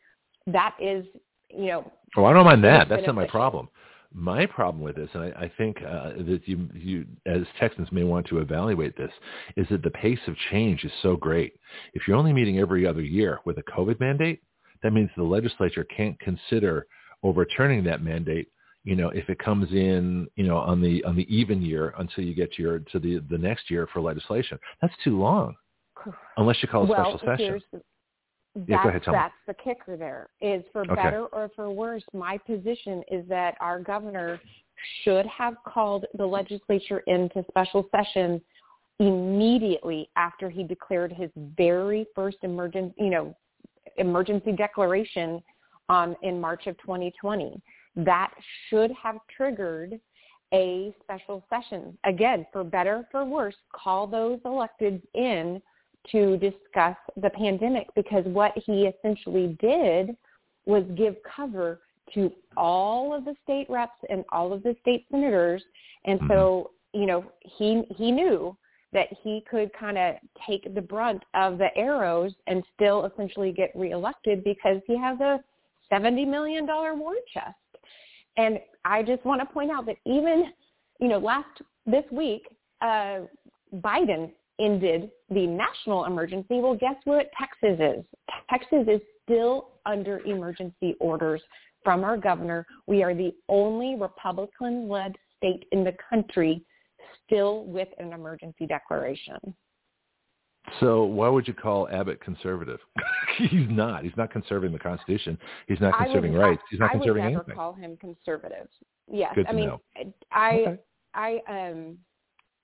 that 0.46 0.76
is, 0.80 1.04
you 1.50 1.66
know. 1.66 1.92
Oh, 2.16 2.24
I 2.24 2.32
don't 2.32 2.44
mind 2.44 2.64
that. 2.64 2.88
That's 2.88 3.06
not 3.06 3.14
my 3.14 3.26
problem. 3.26 3.68
My 4.12 4.46
problem 4.46 4.82
with 4.82 4.96
this, 4.96 5.10
and 5.12 5.24
I, 5.24 5.44
I 5.44 5.52
think 5.58 5.76
uh, 5.82 6.10
that 6.16 6.40
you, 6.44 6.68
you, 6.72 7.04
as 7.26 7.42
Texans, 7.60 7.88
may 7.92 8.04
want 8.04 8.26
to 8.28 8.38
evaluate 8.38 8.96
this, 8.96 9.10
is 9.56 9.66
that 9.70 9.82
the 9.82 9.90
pace 9.90 10.20
of 10.26 10.34
change 10.50 10.84
is 10.84 10.92
so 11.02 11.16
great. 11.16 11.54
If 11.92 12.06
you're 12.06 12.16
only 12.16 12.32
meeting 12.32 12.58
every 12.58 12.86
other 12.86 13.02
year 13.02 13.40
with 13.44 13.58
a 13.58 13.62
COVID 13.64 14.00
mandate, 14.00 14.42
that 14.82 14.92
means 14.92 15.10
the 15.16 15.22
legislature 15.22 15.84
can't 15.84 16.18
consider 16.20 16.86
overturning 17.22 17.84
that 17.84 18.02
mandate 18.02 18.48
you 18.86 18.94
know, 18.94 19.08
if 19.08 19.28
it 19.28 19.40
comes 19.40 19.68
in, 19.72 20.28
you 20.36 20.44
know, 20.44 20.58
on 20.58 20.80
the 20.80 21.02
on 21.02 21.16
the 21.16 21.26
even 21.28 21.60
year 21.60 21.92
until 21.98 22.22
you 22.22 22.34
get 22.34 22.52
to 22.52 22.62
your 22.62 22.78
to 22.78 23.00
the 23.00 23.20
the 23.28 23.36
next 23.36 23.68
year 23.68 23.88
for 23.92 24.00
legislation, 24.00 24.58
that's 24.80 24.94
too 25.02 25.18
long. 25.18 25.56
Unless 26.36 26.62
you 26.62 26.68
call 26.68 26.84
a 26.84 26.86
well, 26.86 27.18
special 27.18 27.36
session. 27.36 27.60
That's, 28.56 28.68
yeah, 28.70 28.82
go 28.82 28.88
ahead, 28.88 29.02
that's 29.04 29.34
the 29.46 29.52
kicker 29.52 29.98
there 29.98 30.28
is 30.40 30.64
for 30.72 30.80
okay. 30.82 30.94
better 30.94 31.26
or 31.26 31.50
for 31.54 31.70
worse, 31.70 32.02
my 32.14 32.38
position 32.38 33.02
is 33.10 33.28
that 33.28 33.54
our 33.60 33.78
governor 33.78 34.40
should 35.02 35.26
have 35.26 35.54
called 35.66 36.06
the 36.16 36.24
legislature 36.24 37.00
into 37.00 37.44
special 37.48 37.86
session 37.94 38.40
immediately 38.98 40.08
after 40.16 40.48
he 40.48 40.64
declared 40.64 41.12
his 41.12 41.30
very 41.56 42.06
first 42.14 42.38
emergency, 42.42 42.94
you 42.96 43.10
know, 43.10 43.36
emergency 43.98 44.52
declaration 44.52 45.42
um, 45.90 46.16
in 46.22 46.40
March 46.40 46.66
of 46.66 46.78
2020. 46.78 47.60
That 47.96 48.30
should 48.68 48.90
have 49.02 49.16
triggered 49.36 50.00
a 50.54 50.94
special 51.02 51.44
session. 51.50 51.96
Again, 52.04 52.46
for 52.52 52.64
better 52.64 53.06
for 53.10 53.26
worse, 53.26 53.56
call 53.74 54.06
those 54.06 54.38
electeds 54.40 55.02
in 55.14 55.60
to 56.12 56.36
discuss 56.36 56.96
the 57.16 57.30
pandemic 57.30 57.88
because 57.94 58.24
what 58.26 58.52
he 58.64 58.86
essentially 58.86 59.56
did 59.60 60.16
was 60.64 60.84
give 60.96 61.16
cover 61.24 61.80
to 62.14 62.30
all 62.56 63.14
of 63.14 63.24
the 63.24 63.34
state 63.42 63.66
reps 63.68 63.98
and 64.08 64.24
all 64.30 64.52
of 64.52 64.62
the 64.62 64.76
state 64.80 65.06
senators. 65.10 65.62
And 66.04 66.20
so 66.28 66.70
you 66.92 67.06
know 67.06 67.24
he 67.40 67.82
he 67.96 68.10
knew 68.10 68.56
that 68.92 69.08
he 69.22 69.44
could 69.50 69.70
kind 69.78 69.98
of 69.98 70.14
take 70.48 70.72
the 70.74 70.80
brunt 70.80 71.22
of 71.34 71.58
the 71.58 71.68
arrows 71.76 72.32
and 72.46 72.62
still 72.74 73.04
essentially 73.06 73.52
get 73.52 73.70
reelected 73.74 74.44
because 74.44 74.80
he 74.86 74.96
has 74.98 75.20
a 75.20 75.40
70 75.90 76.24
million 76.24 76.66
dollar 76.66 76.94
war 76.94 77.14
chest. 77.32 77.54
And 78.36 78.58
i 78.84 79.02
just 79.02 79.24
want 79.24 79.40
to 79.40 79.46
point 79.46 79.70
out 79.70 79.86
that 79.86 79.96
even 80.06 80.52
you 81.00 81.08
know 81.08 81.18
last 81.18 81.60
this 81.86 82.04
week 82.10 82.46
uh 82.80 83.20
biden 83.74 84.30
ended 84.60 85.10
the 85.30 85.46
national 85.46 86.04
emergency. 86.04 86.60
Well, 86.60 86.74
guess 86.74 86.96
what 87.04 87.30
Texas 87.38 87.78
is? 87.78 88.04
Texas 88.50 88.86
is 88.88 89.00
still 89.24 89.70
under 89.84 90.20
emergency 90.20 90.94
orders 91.00 91.42
from 91.84 92.04
our 92.04 92.16
governor. 92.16 92.66
We 92.86 93.02
are 93.02 93.14
the 93.14 93.32
only 93.48 93.96
Republican-led 93.96 95.14
state 95.36 95.64
in 95.72 95.84
the 95.84 95.94
country 96.08 96.64
still 97.26 97.64
with 97.64 97.88
an 97.98 98.12
emergency 98.12 98.66
declaration. 98.66 99.38
So 100.80 101.04
why 101.04 101.28
would 101.28 101.46
you 101.46 101.54
call 101.54 101.88
Abbott 101.88 102.20
conservative? 102.20 102.80
He's 103.38 103.68
not. 103.68 104.02
He's 104.02 104.16
not 104.16 104.32
conserving 104.32 104.72
the 104.72 104.78
Constitution. 104.78 105.38
He's 105.68 105.80
not 105.80 105.96
conserving 105.96 106.32
would, 106.32 106.40
rights. 106.40 106.62
He's 106.70 106.80
not 106.80 106.90
conserving 106.90 107.22
anything. 107.22 107.36
I 107.36 107.38
would 107.38 107.46
never 107.48 107.50
anything. 107.50 107.56
call 107.56 107.72
him 107.72 107.96
conservative. 107.98 108.68
Yes, 109.10 109.32
Good 109.34 109.46
I 109.46 109.52
mean, 109.52 109.66
know. 109.66 109.80
I, 110.32 110.50
okay. 110.52 110.78
I, 111.14 111.40
um, 111.48 111.98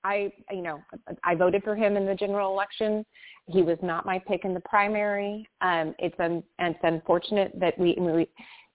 I, 0.04 0.32
you 0.50 0.62
know, 0.62 0.80
I 1.22 1.34
voted 1.34 1.62
for 1.62 1.76
him 1.76 1.96
in 1.96 2.06
the 2.06 2.14
general 2.14 2.52
election. 2.52 3.04
He 3.48 3.62
was 3.62 3.78
not 3.82 4.04
my 4.04 4.18
pick 4.18 4.44
in 4.44 4.54
the 4.54 4.60
primary. 4.60 5.48
Um, 5.60 5.94
it's 5.98 6.18
un, 6.18 6.42
it's 6.58 6.78
unfortunate 6.82 7.52
that 7.58 7.78
we, 7.78 7.96
we 7.98 8.28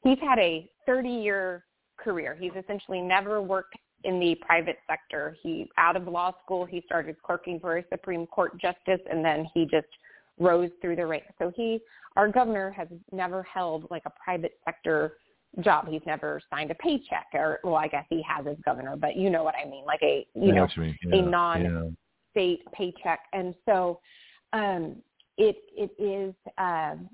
he's 0.03 0.19
had 0.19 0.39
a 0.39 0.69
30-year 0.87 1.65
career. 1.97 2.37
He's 2.39 2.53
essentially 2.57 3.01
never 3.01 3.41
worked 3.41 3.75
in 4.03 4.19
the 4.19 4.35
private 4.35 4.77
sector. 4.89 5.35
He 5.41 5.69
out 5.77 5.95
of 5.95 6.07
law 6.07 6.33
school, 6.43 6.65
he 6.65 6.81
started 6.85 7.15
clerking 7.23 7.59
for 7.59 7.77
a 7.77 7.83
Supreme 7.89 8.25
Court 8.27 8.59
justice, 8.59 9.01
and 9.09 9.23
then 9.23 9.47
he 9.53 9.65
just 9.65 9.87
rose 10.39 10.69
through 10.81 10.95
the 10.95 11.05
ranks. 11.05 11.33
So 11.39 11.51
he, 11.55 11.79
our 12.15 12.27
governor, 12.27 12.71
has 12.71 12.87
never 13.11 13.43
held 13.43 13.87
like 13.89 14.03
a 14.05 14.11
private 14.23 14.53
sector 14.63 15.13
job. 15.61 15.88
He's 15.89 16.01
never 16.05 16.41
signed 16.49 16.71
a 16.71 16.75
paycheck, 16.75 17.27
or 17.34 17.59
well, 17.63 17.75
I 17.75 17.88
guess 17.88 18.05
he 18.09 18.21
has 18.23 18.45
as 18.47 18.57
governor, 18.63 18.95
but 18.95 19.15
you 19.15 19.29
know 19.29 19.43
what 19.43 19.55
I 19.55 19.69
mean, 19.69 19.85
like 19.85 20.01
a 20.03 20.25
you 20.34 20.51
I 20.51 20.55
know 20.55 20.67
you 20.75 20.93
yeah, 21.03 21.19
a 21.19 21.21
non-state 21.21 22.61
yeah. 22.63 22.71
paycheck, 22.73 23.19
and 23.34 23.53
so 23.65 23.99
um, 24.53 24.97
it 25.38 25.57
it 25.75 25.91
is 26.01 26.34
um, 26.57 27.09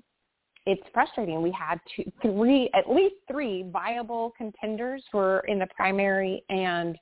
it's 0.66 0.82
frustrating. 0.92 1.42
We 1.42 1.52
had 1.52 1.78
two, 1.94 2.10
three, 2.22 2.70
at 2.74 2.88
least 2.88 3.16
three 3.30 3.64
viable 3.70 4.32
contenders 4.36 5.02
were 5.12 5.40
in 5.40 5.58
the 5.58 5.68
primary, 5.76 6.42
and 6.48 6.98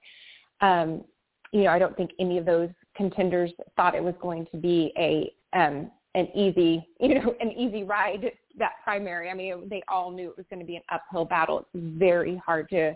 um, 0.60 1.04
you 1.52 1.64
know 1.64 1.70
I 1.70 1.78
don't 1.78 1.96
think 1.96 2.10
any 2.18 2.38
of 2.38 2.44
those 2.44 2.70
contenders 2.96 3.50
thought 3.76 3.94
it 3.94 4.02
was 4.02 4.14
going 4.20 4.46
to 4.52 4.56
be 4.56 4.92
a 4.98 5.32
um, 5.58 5.90
an 6.14 6.28
easy, 6.34 6.86
you 7.00 7.20
know, 7.20 7.34
an 7.40 7.52
easy 7.52 7.84
ride 7.84 8.32
that 8.58 8.72
primary. 8.84 9.30
I 9.30 9.34
mean, 9.34 9.68
they 9.68 9.82
all 9.88 10.10
knew 10.10 10.30
it 10.30 10.36
was 10.36 10.46
going 10.50 10.60
to 10.60 10.66
be 10.66 10.76
an 10.76 10.82
uphill 10.90 11.24
battle. 11.24 11.60
It's 11.60 11.84
very 11.98 12.36
hard 12.44 12.68
to 12.70 12.94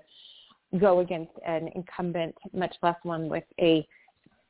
go 0.79 1.01
against 1.01 1.33
an 1.47 1.71
incumbent, 1.75 2.35
much 2.53 2.75
less 2.83 2.97
one 3.03 3.29
with 3.29 3.45
a, 3.61 3.87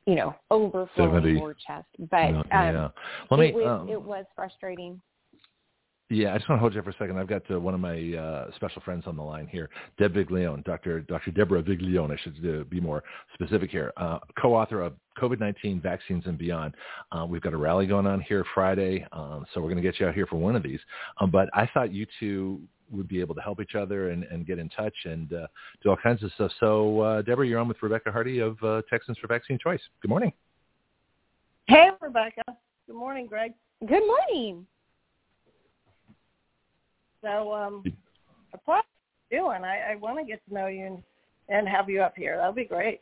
you 0.05 0.15
know, 0.15 0.35
overflowing 0.51 1.39
war 1.39 1.53
chest. 1.53 1.87
But 2.11 2.31
no, 2.31 2.39
um, 2.39 2.45
yeah. 2.51 2.87
Let 3.29 3.39
me, 3.39 3.47
it, 3.47 3.55
was, 3.55 3.81
um, 3.81 3.89
it 3.89 4.01
was 4.01 4.25
frustrating. 4.35 5.01
Yeah, 6.09 6.33
I 6.33 6.37
just 6.37 6.47
want 6.47 6.59
to 6.59 6.61
hold 6.61 6.73
you 6.73 6.81
for 6.81 6.91
a 6.91 6.93
second. 6.93 7.17
I've 7.17 7.27
got 7.27 7.41
uh, 7.51 7.59
one 7.59 7.73
of 7.73 7.81
my 7.81 8.13
uh, 8.13 8.49
special 8.55 8.81
friends 8.83 9.03
on 9.07 9.17
the 9.17 9.21
line 9.21 9.45
here, 9.45 9.69
Deb 9.97 10.13
Viglione, 10.13 10.63
Dr. 10.63 11.01
Dr. 11.01 11.31
Deborah 11.31 11.61
Viglione. 11.61 12.13
I 12.13 12.21
should 12.23 12.61
uh, 12.61 12.63
be 12.63 12.79
more 12.79 13.03
specific 13.33 13.69
here. 13.71 13.91
Uh, 13.97 14.19
co-author 14.39 14.81
of 14.83 14.93
COVID-19 15.21 15.83
Vaccines 15.83 16.23
and 16.25 16.37
Beyond. 16.37 16.75
Uh, 17.11 17.25
we've 17.25 17.41
got 17.41 17.53
a 17.53 17.57
rally 17.57 17.87
going 17.87 18.07
on 18.07 18.21
here 18.21 18.45
Friday, 18.53 19.05
um, 19.11 19.45
so 19.53 19.59
we're 19.59 19.69
going 19.69 19.75
to 19.75 19.81
get 19.81 19.99
you 19.99 20.07
out 20.07 20.15
here 20.15 20.25
for 20.27 20.37
one 20.37 20.55
of 20.55 20.63
these. 20.63 20.79
Um, 21.19 21.29
but 21.29 21.49
I 21.53 21.69
thought 21.73 21.91
you 21.91 22.05
two 22.21 22.61
would 22.89 23.09
be 23.09 23.19
able 23.19 23.35
to 23.35 23.41
help 23.41 23.59
each 23.59 23.75
other 23.75 24.11
and, 24.11 24.23
and 24.23 24.47
get 24.47 24.59
in 24.59 24.69
touch 24.69 24.95
and 25.03 25.33
uh, 25.33 25.47
do 25.83 25.89
all 25.89 25.97
kinds 25.97 26.23
of 26.23 26.31
stuff. 26.35 26.51
So, 26.61 27.01
uh, 27.01 27.21
Deborah, 27.21 27.45
you're 27.45 27.59
on 27.59 27.67
with 27.67 27.83
Rebecca 27.83 28.13
Hardy 28.13 28.39
of 28.39 28.57
uh, 28.63 28.81
Texans 28.89 29.17
for 29.17 29.27
Vaccine 29.27 29.59
Choice. 29.61 29.81
Good 30.01 30.07
morning. 30.07 30.31
Hey, 31.67 31.89
Rebecca. 31.99 32.43
Good 32.85 32.95
morning, 32.95 33.27
Greg. 33.27 33.51
Good 33.85 34.03
morning. 34.07 34.65
So, 37.21 37.53
um, 37.53 37.83
what 38.65 38.85
you 39.31 39.39
doing? 39.39 39.63
I, 39.63 39.91
I 39.91 39.95
want 39.95 40.19
to 40.19 40.25
get 40.25 40.41
to 40.47 40.53
know 40.53 40.67
you 40.67 40.85
and, 40.85 41.03
and 41.49 41.67
have 41.67 41.89
you 41.89 42.01
up 42.01 42.13
here. 42.15 42.37
That'll 42.37 42.53
be 42.53 42.65
great. 42.65 43.01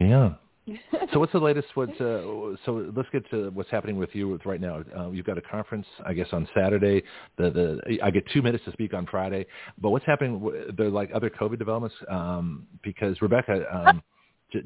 Yeah. 0.00 0.34
so 1.12 1.20
what's 1.20 1.32
the 1.32 1.38
latest? 1.38 1.68
What 1.74 1.90
uh, 2.00 2.56
so 2.64 2.90
let's 2.96 3.08
get 3.12 3.28
to 3.30 3.50
what's 3.50 3.70
happening 3.70 3.96
with 3.96 4.10
you 4.14 4.28
with 4.28 4.44
right 4.44 4.60
now. 4.60 4.82
Uh, 4.98 5.10
you've 5.10 5.26
got 5.26 5.38
a 5.38 5.42
conference, 5.42 5.86
I 6.04 6.12
guess, 6.12 6.26
on 6.32 6.48
Saturday. 6.56 7.04
The 7.38 7.50
the 7.50 7.98
I 8.02 8.10
get 8.10 8.24
two 8.32 8.42
minutes 8.42 8.64
to 8.64 8.72
speak 8.72 8.92
on 8.92 9.06
Friday. 9.06 9.46
But 9.80 9.90
what's 9.90 10.04
happening? 10.06 10.72
There 10.76 10.90
like 10.90 11.10
other 11.14 11.30
COVID 11.30 11.58
developments 11.58 11.96
um, 12.08 12.66
because 12.82 13.20
Rebecca. 13.22 13.64
Um, 13.72 14.02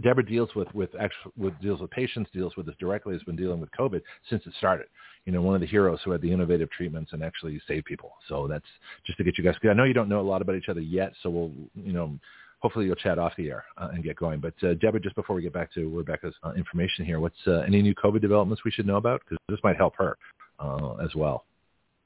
Deborah 0.02 0.24
deals 0.24 0.50
with 0.54 0.68
with 0.74 0.90
actual 1.00 1.32
with 1.38 1.58
deals 1.60 1.80
with 1.80 1.90
patients, 1.90 2.30
deals 2.34 2.54
with 2.56 2.66
this 2.66 2.74
directly. 2.78 3.14
Has 3.14 3.22
been 3.22 3.34
dealing 3.34 3.60
with 3.60 3.70
COVID 3.72 4.02
since 4.28 4.42
it 4.46 4.52
started. 4.58 4.86
You 5.26 5.32
know, 5.32 5.42
one 5.42 5.54
of 5.54 5.60
the 5.60 5.66
heroes 5.66 6.00
who 6.04 6.10
had 6.12 6.22
the 6.22 6.32
innovative 6.32 6.70
treatments 6.70 7.12
and 7.12 7.22
actually 7.22 7.60
saved 7.68 7.84
people. 7.84 8.12
So 8.28 8.48
that's 8.48 8.64
just 9.06 9.18
to 9.18 9.24
get 9.24 9.36
you 9.36 9.44
guys. 9.44 9.54
I 9.62 9.74
know 9.74 9.84
you 9.84 9.94
don't 9.94 10.08
know 10.08 10.20
a 10.20 10.22
lot 10.22 10.42
about 10.42 10.56
each 10.56 10.68
other 10.68 10.80
yet, 10.80 11.12
so 11.22 11.30
we'll 11.30 11.52
you 11.74 11.92
know 11.92 12.18
hopefully 12.60 12.86
you'll 12.86 12.94
chat 12.94 13.18
off 13.18 13.32
the 13.36 13.48
air 13.48 13.64
uh, 13.78 13.88
and 13.92 14.04
get 14.04 14.16
going. 14.16 14.40
But 14.40 14.54
uh, 14.62 14.74
Deborah, 14.74 15.00
just 15.00 15.16
before 15.16 15.36
we 15.36 15.42
get 15.42 15.52
back 15.52 15.72
to 15.74 15.88
Rebecca's 15.88 16.34
uh, 16.42 16.52
information 16.52 17.04
here, 17.04 17.20
what's 17.20 17.36
uh, 17.46 17.60
any 17.60 17.82
new 17.82 17.94
COVID 17.94 18.20
developments 18.20 18.64
we 18.64 18.70
should 18.70 18.86
know 18.86 18.96
about? 18.96 19.20
Because 19.20 19.38
this 19.48 19.60
might 19.64 19.76
help 19.76 19.94
her 19.96 20.16
uh, 20.58 20.94
as 20.96 21.14
well. 21.14 21.44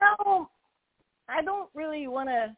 No, 0.01 0.49
I 1.29 1.43
don't 1.43 1.69
really 1.75 2.07
want 2.07 2.29
to 2.29 2.55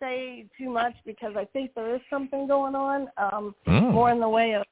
say 0.00 0.46
too 0.58 0.70
much 0.70 0.94
because 1.04 1.34
I 1.36 1.44
think 1.46 1.74
there 1.74 1.94
is 1.94 2.00
something 2.10 2.46
going 2.46 2.74
on, 2.74 3.08
um, 3.16 3.54
mm. 3.66 3.92
more 3.92 4.10
in 4.10 4.20
the 4.20 4.28
way 4.28 4.54
of 4.54 4.64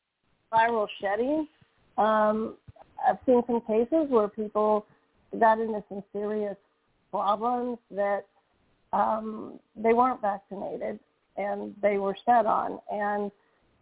viral 0.52 0.86
shedding. 1.00 1.46
Um, 1.98 2.56
I've 3.06 3.18
seen 3.26 3.42
some 3.46 3.60
cases 3.62 4.06
where 4.08 4.28
people 4.28 4.86
got 5.38 5.60
into 5.60 5.82
some 5.88 6.02
serious 6.12 6.56
problems 7.10 7.78
that 7.90 8.26
um, 8.92 9.58
they 9.76 9.92
weren't 9.92 10.20
vaccinated 10.20 10.98
and 11.36 11.74
they 11.82 11.98
were 11.98 12.16
set 12.24 12.46
on. 12.46 12.78
And 12.90 13.30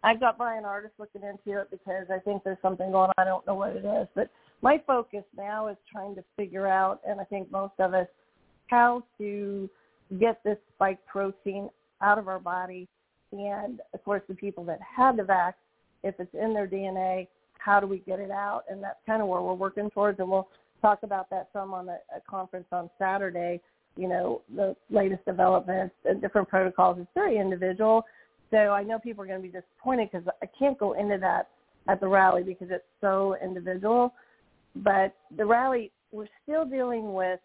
I 0.03 0.15
got 0.15 0.37
Bryan 0.37 0.63
Ardis 0.63 0.89
looking 0.97 1.21
into 1.23 1.59
it 1.59 1.69
because 1.71 2.07
I 2.13 2.19
think 2.19 2.43
there's 2.43 2.57
something 2.61 2.91
going 2.91 3.09
on. 3.09 3.13
I 3.17 3.23
don't 3.23 3.45
know 3.47 3.55
what 3.55 3.75
it 3.75 3.85
is, 3.85 4.07
but 4.15 4.29
my 4.61 4.81
focus 4.85 5.23
now 5.37 5.67
is 5.67 5.77
trying 5.91 6.15
to 6.15 6.23
figure 6.35 6.67
out, 6.67 7.01
and 7.07 7.19
I 7.19 7.23
think 7.25 7.51
most 7.51 7.73
of 7.79 7.93
us, 7.93 8.07
how 8.67 9.03
to 9.19 9.69
get 10.19 10.43
this 10.43 10.57
spike 10.75 10.99
protein 11.05 11.69
out 12.01 12.17
of 12.17 12.27
our 12.27 12.39
body. 12.39 12.87
And 13.31 13.81
of 13.93 14.03
course, 14.03 14.21
the 14.27 14.35
people 14.35 14.63
that 14.65 14.79
had 14.81 15.17
the 15.17 15.23
vax, 15.23 15.53
if 16.03 16.15
it's 16.19 16.33
in 16.33 16.53
their 16.53 16.67
DNA, 16.67 17.27
how 17.59 17.79
do 17.79 17.87
we 17.87 17.99
get 17.99 18.19
it 18.19 18.31
out? 18.31 18.63
And 18.69 18.83
that's 18.83 18.99
kind 19.05 19.21
of 19.21 19.27
where 19.27 19.41
we're 19.41 19.53
working 19.53 19.89
towards. 19.89 20.19
And 20.19 20.29
we'll 20.29 20.49
talk 20.83 20.99
about 21.03 21.29
that 21.31 21.49
some 21.53 21.73
on 21.73 21.87
the 21.87 21.97
conference 22.29 22.67
on 22.71 22.89
Saturday 22.99 23.59
you 23.95 24.07
know, 24.07 24.41
the 24.55 24.75
latest 24.89 25.23
developments 25.25 25.95
and 26.05 26.21
different 26.21 26.47
protocols. 26.47 26.97
It's 26.99 27.09
very 27.13 27.37
individual. 27.37 28.03
So 28.51 28.57
I 28.57 28.83
know 28.83 28.99
people 28.99 29.23
are 29.23 29.27
going 29.27 29.41
to 29.41 29.47
be 29.47 29.53
disappointed 29.53 30.09
because 30.11 30.27
I 30.41 30.47
can't 30.57 30.77
go 30.77 30.93
into 30.93 31.17
that 31.19 31.49
at 31.87 31.99
the 31.99 32.07
rally 32.07 32.43
because 32.43 32.67
it's 32.71 32.83
so 33.01 33.35
individual. 33.43 34.13
But 34.75 35.15
the 35.35 35.45
rally, 35.45 35.91
we're 36.11 36.27
still 36.43 36.65
dealing 36.65 37.13
with 37.13 37.39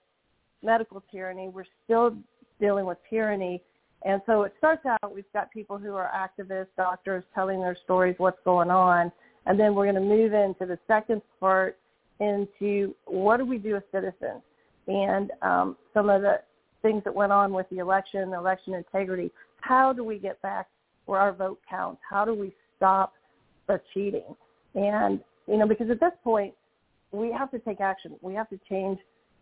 medical 0.63 1.03
tyranny. 1.11 1.49
We're 1.49 1.65
still 1.85 2.17
dealing 2.61 2.87
with 2.87 2.99
tyranny. 3.11 3.63
And 4.05 4.23
so 4.27 4.43
it 4.43 4.55
starts 4.59 4.87
out, 4.87 5.15
we've 5.15 5.25
got 5.33 5.51
people 5.51 5.77
who 5.77 5.95
are 5.95 6.11
activists, 6.15 6.69
doctors 6.77 7.25
telling 7.35 7.61
their 7.61 7.77
stories, 7.85 8.15
what's 8.19 8.39
going 8.45 8.71
on. 8.71 9.11
And 9.47 9.59
then 9.59 9.75
we're 9.75 9.91
going 9.91 9.95
to 9.97 10.01
move 10.01 10.33
into 10.33 10.67
the 10.67 10.79
second 10.87 11.21
part 11.41 11.79
into 12.21 12.95
what 13.07 13.39
do 13.39 13.47
we 13.47 13.59
do 13.59 13.77
as 13.77 13.83
citizens? 13.93 14.43
and 14.89 15.31
um, 15.43 15.77
some 15.95 16.09
of 16.09 16.23
the 16.23 16.41
things 16.83 17.05
that 17.05 17.15
went 17.15 17.31
on 17.31 17.53
with 17.53 17.69
the 17.71 17.79
election, 17.79 18.33
election 18.33 18.75
integrity. 18.75 19.31
How 19.61 19.93
do 19.93 20.03
we 20.03 20.19
get 20.19 20.41
back 20.43 20.67
where 21.07 21.21
our 21.21 21.33
vote 21.33 21.61
counts? 21.69 22.01
How 22.09 22.25
do 22.25 22.35
we 22.35 22.55
stop 22.77 23.13
the 23.67 23.81
cheating? 23.93 24.35
And, 24.75 25.21
you 25.47 25.59
know, 25.59 25.69
because 25.69 25.91
at 25.91 26.01
this 26.01 26.13
point, 26.25 26.55
we 27.13 27.33
have 27.33 27.51
to 27.51 27.59
take 27.59 27.81
action. 27.81 28.15
We 28.23 28.35
have 28.35 28.49
to 28.51 28.59
change 28.69 28.99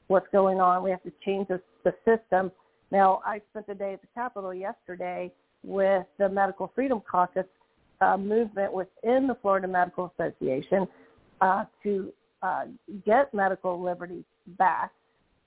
what's 0.08 0.26
going 0.32 0.60
on. 0.60 0.82
We 0.82 0.90
have 0.90 1.02
to 1.04 1.12
change 1.24 1.48
the, 1.48 1.60
the 1.84 1.94
system. 2.04 2.50
Now, 2.90 3.20
I 3.24 3.40
spent 3.50 3.66
the 3.66 3.74
day 3.74 3.94
at 3.94 4.00
the 4.00 4.08
Capitol 4.14 4.54
yesterday 4.54 5.32
with 5.64 6.06
the 6.18 6.28
Medical 6.28 6.70
Freedom 6.74 7.02
Caucus 7.08 7.46
uh, 8.00 8.16
movement 8.16 8.72
within 8.72 9.26
the 9.26 9.36
Florida 9.42 9.66
Medical 9.66 10.12
Association 10.18 10.86
uh, 11.40 11.64
to 11.82 12.12
uh, 12.42 12.64
get 13.04 13.32
medical 13.32 13.82
liberty 13.82 14.24
back 14.58 14.92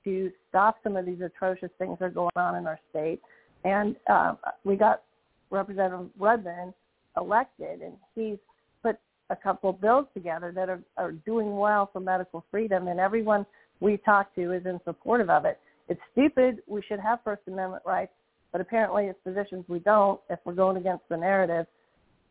to 0.03 0.31
stop 0.49 0.77
some 0.83 0.95
of 0.95 1.05
these 1.05 1.21
atrocious 1.21 1.69
things 1.77 1.97
that 1.99 2.05
are 2.05 2.09
going 2.09 2.29
on 2.35 2.55
in 2.55 2.65
our 2.65 2.79
state. 2.89 3.19
And 3.63 3.95
uh, 4.09 4.35
we 4.63 4.75
got 4.75 5.03
Representative 5.49 6.07
Rudman 6.19 6.73
elected, 7.17 7.81
and 7.81 7.93
he's 8.15 8.37
put 8.81 8.97
a 9.29 9.35
couple 9.35 9.69
of 9.69 9.81
bills 9.81 10.05
together 10.13 10.51
that 10.55 10.69
are, 10.69 10.81
are 10.97 11.11
doing 11.11 11.57
well 11.57 11.89
for 11.91 11.99
medical 11.99 12.45
freedom, 12.49 12.87
and 12.87 12.99
everyone 12.99 13.45
we 13.79 13.97
talk 13.97 14.33
to 14.35 14.53
is 14.53 14.65
in 14.65 14.79
supportive 14.85 15.29
of 15.29 15.45
it. 15.45 15.59
It's 15.87 16.01
stupid. 16.11 16.61
We 16.67 16.81
should 16.87 16.99
have 16.99 17.19
First 17.23 17.41
Amendment 17.47 17.83
rights, 17.85 18.11
but 18.51 18.61
apparently 18.61 19.09
as 19.09 19.15
physicians 19.23 19.65
we 19.67 19.79
don't 19.79 20.19
if 20.29 20.39
we're 20.45 20.53
going 20.53 20.77
against 20.77 21.07
the 21.09 21.17
narrative. 21.17 21.65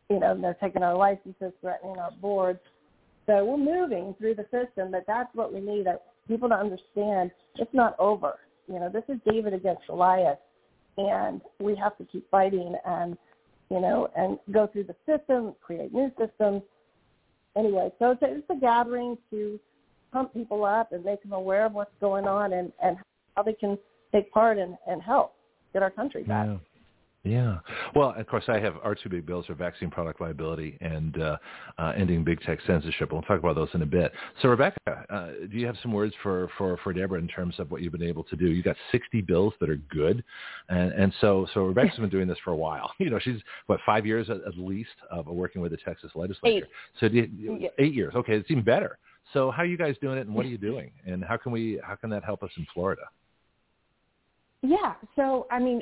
You 0.09 0.19
know, 0.19 0.39
they're 0.39 0.55
taking 0.55 0.81
our 0.81 0.97
licenses, 0.97 1.53
threatening 1.61 1.97
our 1.97 2.11
boards. 2.19 2.59
So 3.29 3.45
we're 3.45 3.57
moving 3.57 4.15
through 4.17 4.33
the 4.35 4.45
system, 4.45 4.89
but 4.89 5.03
that's 5.05 5.29
what 5.35 5.53
we 5.53 5.59
need 5.59 5.85
people 6.27 6.49
to 6.49 6.55
understand 6.55 7.29
it's 7.57 7.73
not 7.73 7.95
over. 7.99 8.39
You 8.67 8.79
know, 8.79 8.89
this 8.89 9.03
is 9.07 9.19
David 9.23 9.53
against 9.53 9.85
Goliath, 9.85 10.39
and 10.97 11.39
we 11.59 11.75
have 11.75 11.95
to 11.99 12.05
keep 12.05 12.27
fighting 12.31 12.75
and, 12.87 13.15
you 13.69 13.81
know, 13.81 14.09
and 14.17 14.39
go 14.51 14.65
through 14.65 14.85
the 14.85 14.95
system, 15.05 15.53
create 15.61 15.93
new 15.93 16.11
systems. 16.19 16.63
Anyway, 17.55 17.91
so 17.99 18.11
it's 18.11 18.21
a, 18.23 18.37
it's 18.37 18.49
a 18.49 18.59
gathering 18.59 19.15
to 19.29 19.59
pump 20.11 20.33
people 20.33 20.65
up 20.65 20.91
and 20.91 21.05
make 21.05 21.21
them 21.21 21.33
aware 21.33 21.67
of 21.67 21.73
what's 21.73 21.93
going 22.01 22.25
on 22.25 22.53
and, 22.53 22.71
and 22.83 22.97
how 23.35 23.43
they 23.43 23.53
can 23.53 23.77
take 24.11 24.31
part 24.31 24.57
and, 24.57 24.75
and 24.87 25.03
help 25.03 25.35
get 25.71 25.83
our 25.83 25.91
country 25.91 26.23
back. 26.23 26.47
Yeah. 26.47 26.57
Yeah. 27.23 27.57
Well, 27.95 28.13
of 28.17 28.27
course, 28.27 28.45
I 28.47 28.59
have 28.59 28.75
our 28.81 28.95
two 28.95 29.09
big 29.09 29.25
bills 29.25 29.49
are 29.49 29.53
vaccine 29.53 29.89
product 29.89 30.21
liability 30.21 30.77
and 30.79 31.21
uh, 31.21 31.37
uh, 31.77 31.91
ending 31.97 32.23
big 32.23 32.39
tech 32.41 32.59
censorship. 32.65 33.11
We'll 33.11 33.23
talk 33.23 33.39
about 33.39 33.55
those 33.55 33.67
in 33.73 33.81
a 33.81 33.85
bit. 33.85 34.13
So, 34.41 34.47
Rebecca, 34.47 34.77
uh, 35.09 35.27
do 35.51 35.57
you 35.57 35.65
have 35.65 35.75
some 35.81 35.91
words 35.91 36.13
for, 36.23 36.49
for, 36.57 36.77
for 36.81 36.93
Deborah 36.93 37.19
in 37.19 37.27
terms 37.27 37.55
of 37.59 37.71
what 37.71 37.81
you've 37.81 37.91
been 37.91 38.03
able 38.03 38.23
to 38.25 38.37
do? 38.37 38.47
You 38.47 38.63
got 38.63 38.77
60 38.93 39.19
bills 39.21 39.53
that 39.59 39.69
are 39.69 39.75
good, 39.75 40.23
and 40.69 40.93
and 40.93 41.13
so 41.19 41.45
so 41.53 41.65
Rebecca's 41.65 41.97
been 41.99 42.09
doing 42.09 42.27
this 42.27 42.37
for 42.43 42.51
a 42.51 42.57
while. 42.57 42.91
You 42.99 43.09
know, 43.09 43.19
she's 43.19 43.41
what 43.65 43.79
five 43.85 44.05
years 44.05 44.29
at, 44.29 44.37
at 44.45 44.57
least 44.57 44.89
of 45.09 45.25
working 45.25 45.61
with 45.61 45.71
the 45.71 45.77
Texas 45.77 46.11
legislature. 46.15 46.57
Eight. 46.57 46.99
So 46.99 47.07
you, 47.07 47.69
eight 47.79 47.93
years. 47.93 48.13
Okay, 48.13 48.33
it's 48.33 48.51
even 48.51 48.63
better. 48.63 48.99
So, 49.33 49.49
how 49.49 49.63
are 49.63 49.65
you 49.65 49.77
guys 49.77 49.95
doing 50.01 50.17
it, 50.17 50.27
and 50.27 50.35
what 50.35 50.45
are 50.45 50.49
you 50.55 50.57
doing, 50.57 50.91
and 51.07 51.23
how 51.23 51.37
can 51.37 51.51
we 51.51 51.79
how 51.83 51.95
can 51.95 52.09
that 52.11 52.23
help 52.23 52.43
us 52.43 52.51
in 52.57 52.67
Florida? 52.73 53.01
Yeah. 54.61 54.93
So 55.15 55.47
I 55.51 55.59
mean, 55.59 55.81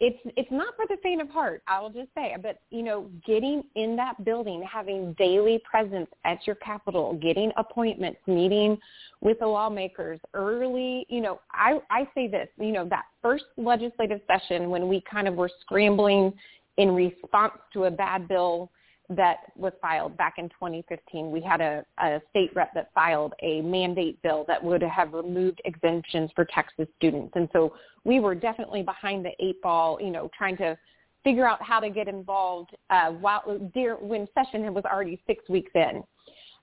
it's 0.00 0.18
it's 0.36 0.50
not 0.50 0.74
for 0.74 0.86
the 0.88 0.96
faint 1.02 1.20
of 1.20 1.28
heart. 1.28 1.62
I 1.68 1.80
will 1.80 1.90
just 1.90 2.08
say, 2.14 2.34
but 2.42 2.60
you 2.70 2.82
know, 2.82 3.10
getting 3.26 3.62
in 3.74 3.94
that 3.96 4.24
building, 4.24 4.62
having 4.70 5.14
daily 5.18 5.60
presence 5.70 6.08
at 6.24 6.38
your 6.46 6.56
capital, 6.56 7.18
getting 7.20 7.52
appointments, 7.58 8.20
meeting 8.26 8.78
with 9.20 9.38
the 9.40 9.46
lawmakers 9.46 10.18
early. 10.32 11.04
You 11.10 11.20
know, 11.20 11.40
I 11.52 11.78
I 11.90 12.08
say 12.14 12.26
this. 12.26 12.48
You 12.58 12.72
know, 12.72 12.88
that 12.88 13.04
first 13.20 13.44
legislative 13.58 14.20
session 14.26 14.70
when 14.70 14.88
we 14.88 15.02
kind 15.10 15.28
of 15.28 15.34
were 15.34 15.50
scrambling 15.60 16.32
in 16.78 16.94
response 16.94 17.52
to 17.74 17.84
a 17.84 17.90
bad 17.90 18.26
bill 18.28 18.70
that 19.10 19.38
was 19.56 19.72
filed 19.82 20.16
back 20.16 20.34
in 20.38 20.48
2015. 20.50 21.30
We 21.30 21.40
had 21.40 21.60
a, 21.60 21.84
a 21.98 22.20
state 22.30 22.50
rep 22.54 22.72
that 22.74 22.90
filed 22.94 23.34
a 23.42 23.60
mandate 23.60 24.22
bill 24.22 24.44
that 24.46 24.62
would 24.62 24.82
have 24.82 25.12
removed 25.12 25.60
exemptions 25.64 26.30
for 26.34 26.44
Texas 26.44 26.86
students. 26.96 27.32
And 27.34 27.48
so 27.52 27.74
we 28.04 28.20
were 28.20 28.34
definitely 28.34 28.82
behind 28.82 29.24
the 29.24 29.32
eight 29.40 29.60
ball, 29.62 29.98
you 30.00 30.10
know, 30.10 30.30
trying 30.36 30.56
to 30.58 30.78
figure 31.24 31.46
out 31.46 31.60
how 31.60 31.80
to 31.80 31.90
get 31.90 32.08
involved 32.08 32.70
uh, 32.90 33.10
while 33.10 33.42
when 33.44 34.28
session 34.32 34.72
was 34.72 34.84
already 34.84 35.20
six 35.26 35.46
weeks 35.48 35.72
in. 35.74 36.02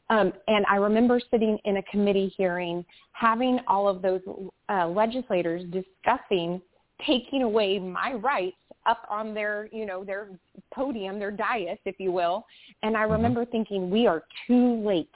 Um, 0.10 0.32
and 0.48 0.66
I 0.70 0.78
remember 0.78 1.20
sitting 1.30 1.60
in 1.66 1.78
a 1.78 1.84
committee 1.84 2.34
hearing, 2.38 2.86
having 3.12 3.60
all 3.68 3.90
of 3.90 4.02
those 4.02 4.22
uh, 4.70 4.88
legislators 4.88 5.64
discussing 5.66 6.62
taking 7.06 7.44
away 7.44 7.80
my 7.80 8.14
rights 8.14 8.58
up 8.88 9.06
on 9.10 9.34
their, 9.34 9.70
you 9.72 9.86
know, 9.86 10.04
their 10.04 10.30
podium, 10.74 11.20
their 11.20 11.32
dais, 11.32 11.78
if 11.86 12.00
you 12.00 12.12
will. 12.12 12.46
And 12.84 12.96
I 12.96 13.02
mm-hmm. 13.02 13.14
remember 13.14 13.46
thinking, 13.46 13.90
we 13.90 14.08
are 14.08 14.24
too 14.48 14.82
late. 14.86 15.10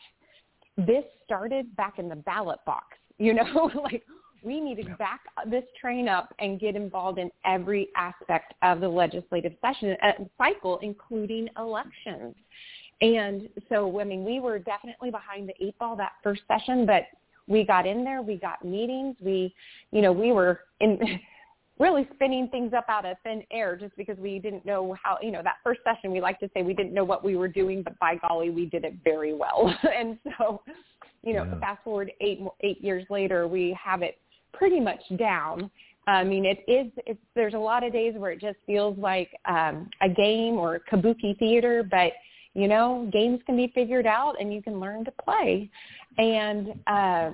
This 0.77 1.03
started 1.25 1.75
back 1.75 1.99
in 1.99 2.09
the 2.09 2.15
ballot 2.15 2.59
box, 2.65 2.97
you 3.17 3.33
know, 3.33 3.71
like 3.83 4.03
we 4.43 4.59
need 4.59 4.83
to 4.83 4.95
back 4.95 5.21
this 5.47 5.63
train 5.79 6.07
up 6.07 6.33
and 6.39 6.59
get 6.59 6.75
involved 6.75 7.19
in 7.19 7.29
every 7.45 7.89
aspect 7.95 8.53
of 8.63 8.79
the 8.79 8.89
legislative 8.89 9.53
session 9.61 9.95
uh, 10.01 10.11
cycle, 10.37 10.79
including 10.81 11.47
elections. 11.57 12.35
And 13.01 13.49
so, 13.69 13.99
I 13.99 14.03
mean, 14.03 14.23
we 14.23 14.39
were 14.39 14.59
definitely 14.59 15.11
behind 15.11 15.49
the 15.49 15.53
eight 15.63 15.77
ball 15.79 15.95
that 15.97 16.13
first 16.23 16.41
session, 16.47 16.85
but 16.85 17.03
we 17.47 17.63
got 17.63 17.87
in 17.87 18.03
there, 18.03 18.21
we 18.21 18.35
got 18.35 18.63
meetings, 18.63 19.15
we, 19.19 19.53
you 19.91 20.01
know, 20.01 20.11
we 20.11 20.31
were 20.31 20.61
in 20.79 20.99
really 21.81 22.07
spinning 22.13 22.47
things 22.49 22.73
up 22.73 22.85
out 22.87 23.05
of 23.05 23.17
thin 23.23 23.43
air 23.51 23.75
just 23.75 23.95
because 23.97 24.17
we 24.19 24.37
didn't 24.37 24.65
know 24.65 24.95
how, 25.03 25.17
you 25.21 25.31
know, 25.31 25.41
that 25.43 25.55
first 25.63 25.81
session 25.83 26.11
we 26.11 26.21
like 26.21 26.39
to 26.39 26.49
say 26.53 26.61
we 26.61 26.75
didn't 26.75 26.93
know 26.93 27.03
what 27.03 27.23
we 27.23 27.35
were 27.35 27.47
doing, 27.47 27.81
but 27.81 27.97
by 27.99 28.15
golly, 28.27 28.51
we 28.51 28.67
did 28.67 28.85
it 28.85 28.93
very 29.03 29.33
well. 29.33 29.75
and 29.97 30.17
so, 30.37 30.61
you 31.23 31.33
know, 31.33 31.43
yeah. 31.43 31.59
fast 31.59 31.83
forward 31.83 32.11
eight 32.21 32.39
eight 32.61 32.81
years 32.83 33.03
later, 33.09 33.47
we 33.47 33.77
have 33.83 34.03
it 34.03 34.19
pretty 34.53 34.79
much 34.79 35.01
down. 35.17 35.69
I 36.07 36.23
mean, 36.23 36.45
it 36.45 36.59
is. 36.67 36.91
It's, 37.05 37.19
there's 37.35 37.53
a 37.53 37.59
lot 37.59 37.83
of 37.83 37.91
days 37.91 38.13
where 38.15 38.31
it 38.31 38.39
just 38.39 38.57
feels 38.65 38.97
like 38.97 39.29
um, 39.45 39.89
a 40.01 40.09
game 40.09 40.55
or 40.55 40.81
kabuki 40.91 41.37
theater, 41.39 41.83
but 41.89 42.13
you 42.53 42.67
know, 42.67 43.09
games 43.13 43.39
can 43.45 43.55
be 43.55 43.71
figured 43.73 44.05
out 44.05 44.35
and 44.39 44.53
you 44.53 44.61
can 44.61 44.79
learn 44.79 45.05
to 45.05 45.11
play. 45.23 45.69
And 46.17 46.73
uh, 46.87 47.31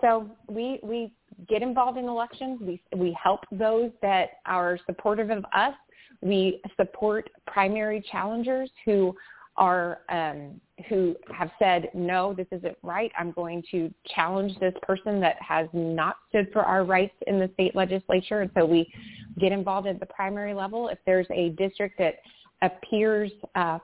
so 0.00 0.28
we 0.48 0.80
we 0.82 1.12
get 1.48 1.62
involved 1.62 1.98
in 1.98 2.06
elections. 2.06 2.60
We 2.60 2.80
we 2.96 3.16
help 3.22 3.40
those 3.50 3.90
that 4.02 4.38
are 4.46 4.78
supportive 4.86 5.30
of 5.30 5.44
us. 5.54 5.74
We 6.20 6.62
support 6.76 7.28
primary 7.46 8.04
challengers 8.10 8.70
who 8.84 9.14
are 9.56 10.00
um, 10.08 10.60
who 10.88 11.16
have 11.34 11.50
said 11.58 11.88
no, 11.94 12.34
this 12.34 12.46
isn't 12.50 12.76
right. 12.82 13.10
I'm 13.18 13.32
going 13.32 13.62
to 13.70 13.92
challenge 14.14 14.58
this 14.60 14.74
person 14.82 15.20
that 15.20 15.36
has 15.40 15.68
not 15.72 16.16
stood 16.28 16.48
for 16.52 16.62
our 16.62 16.84
rights 16.84 17.14
in 17.26 17.38
the 17.38 17.50
state 17.54 17.74
legislature. 17.74 18.42
And 18.42 18.50
so 18.56 18.64
we 18.66 18.92
get 19.38 19.52
involved 19.52 19.86
at 19.86 20.00
the 20.00 20.06
primary 20.06 20.54
level. 20.54 20.88
If 20.88 20.98
there's 21.06 21.26
a 21.30 21.50
district 21.50 21.98
that 21.98 22.16
appears 22.62 23.30
uh, 23.54 23.78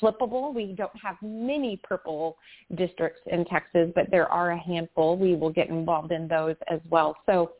flippable. 0.00 0.54
We 0.54 0.72
don't 0.72 0.96
have 1.00 1.16
many 1.22 1.80
purple 1.82 2.36
districts 2.76 3.20
in 3.26 3.44
Texas, 3.46 3.90
but 3.94 4.10
there 4.10 4.28
are 4.28 4.52
a 4.52 4.58
handful. 4.58 5.16
We 5.16 5.34
will 5.34 5.50
get 5.50 5.68
involved 5.68 6.12
in 6.12 6.28
those 6.28 6.56
as 6.70 6.80
well. 6.90 7.16
So 7.26 7.52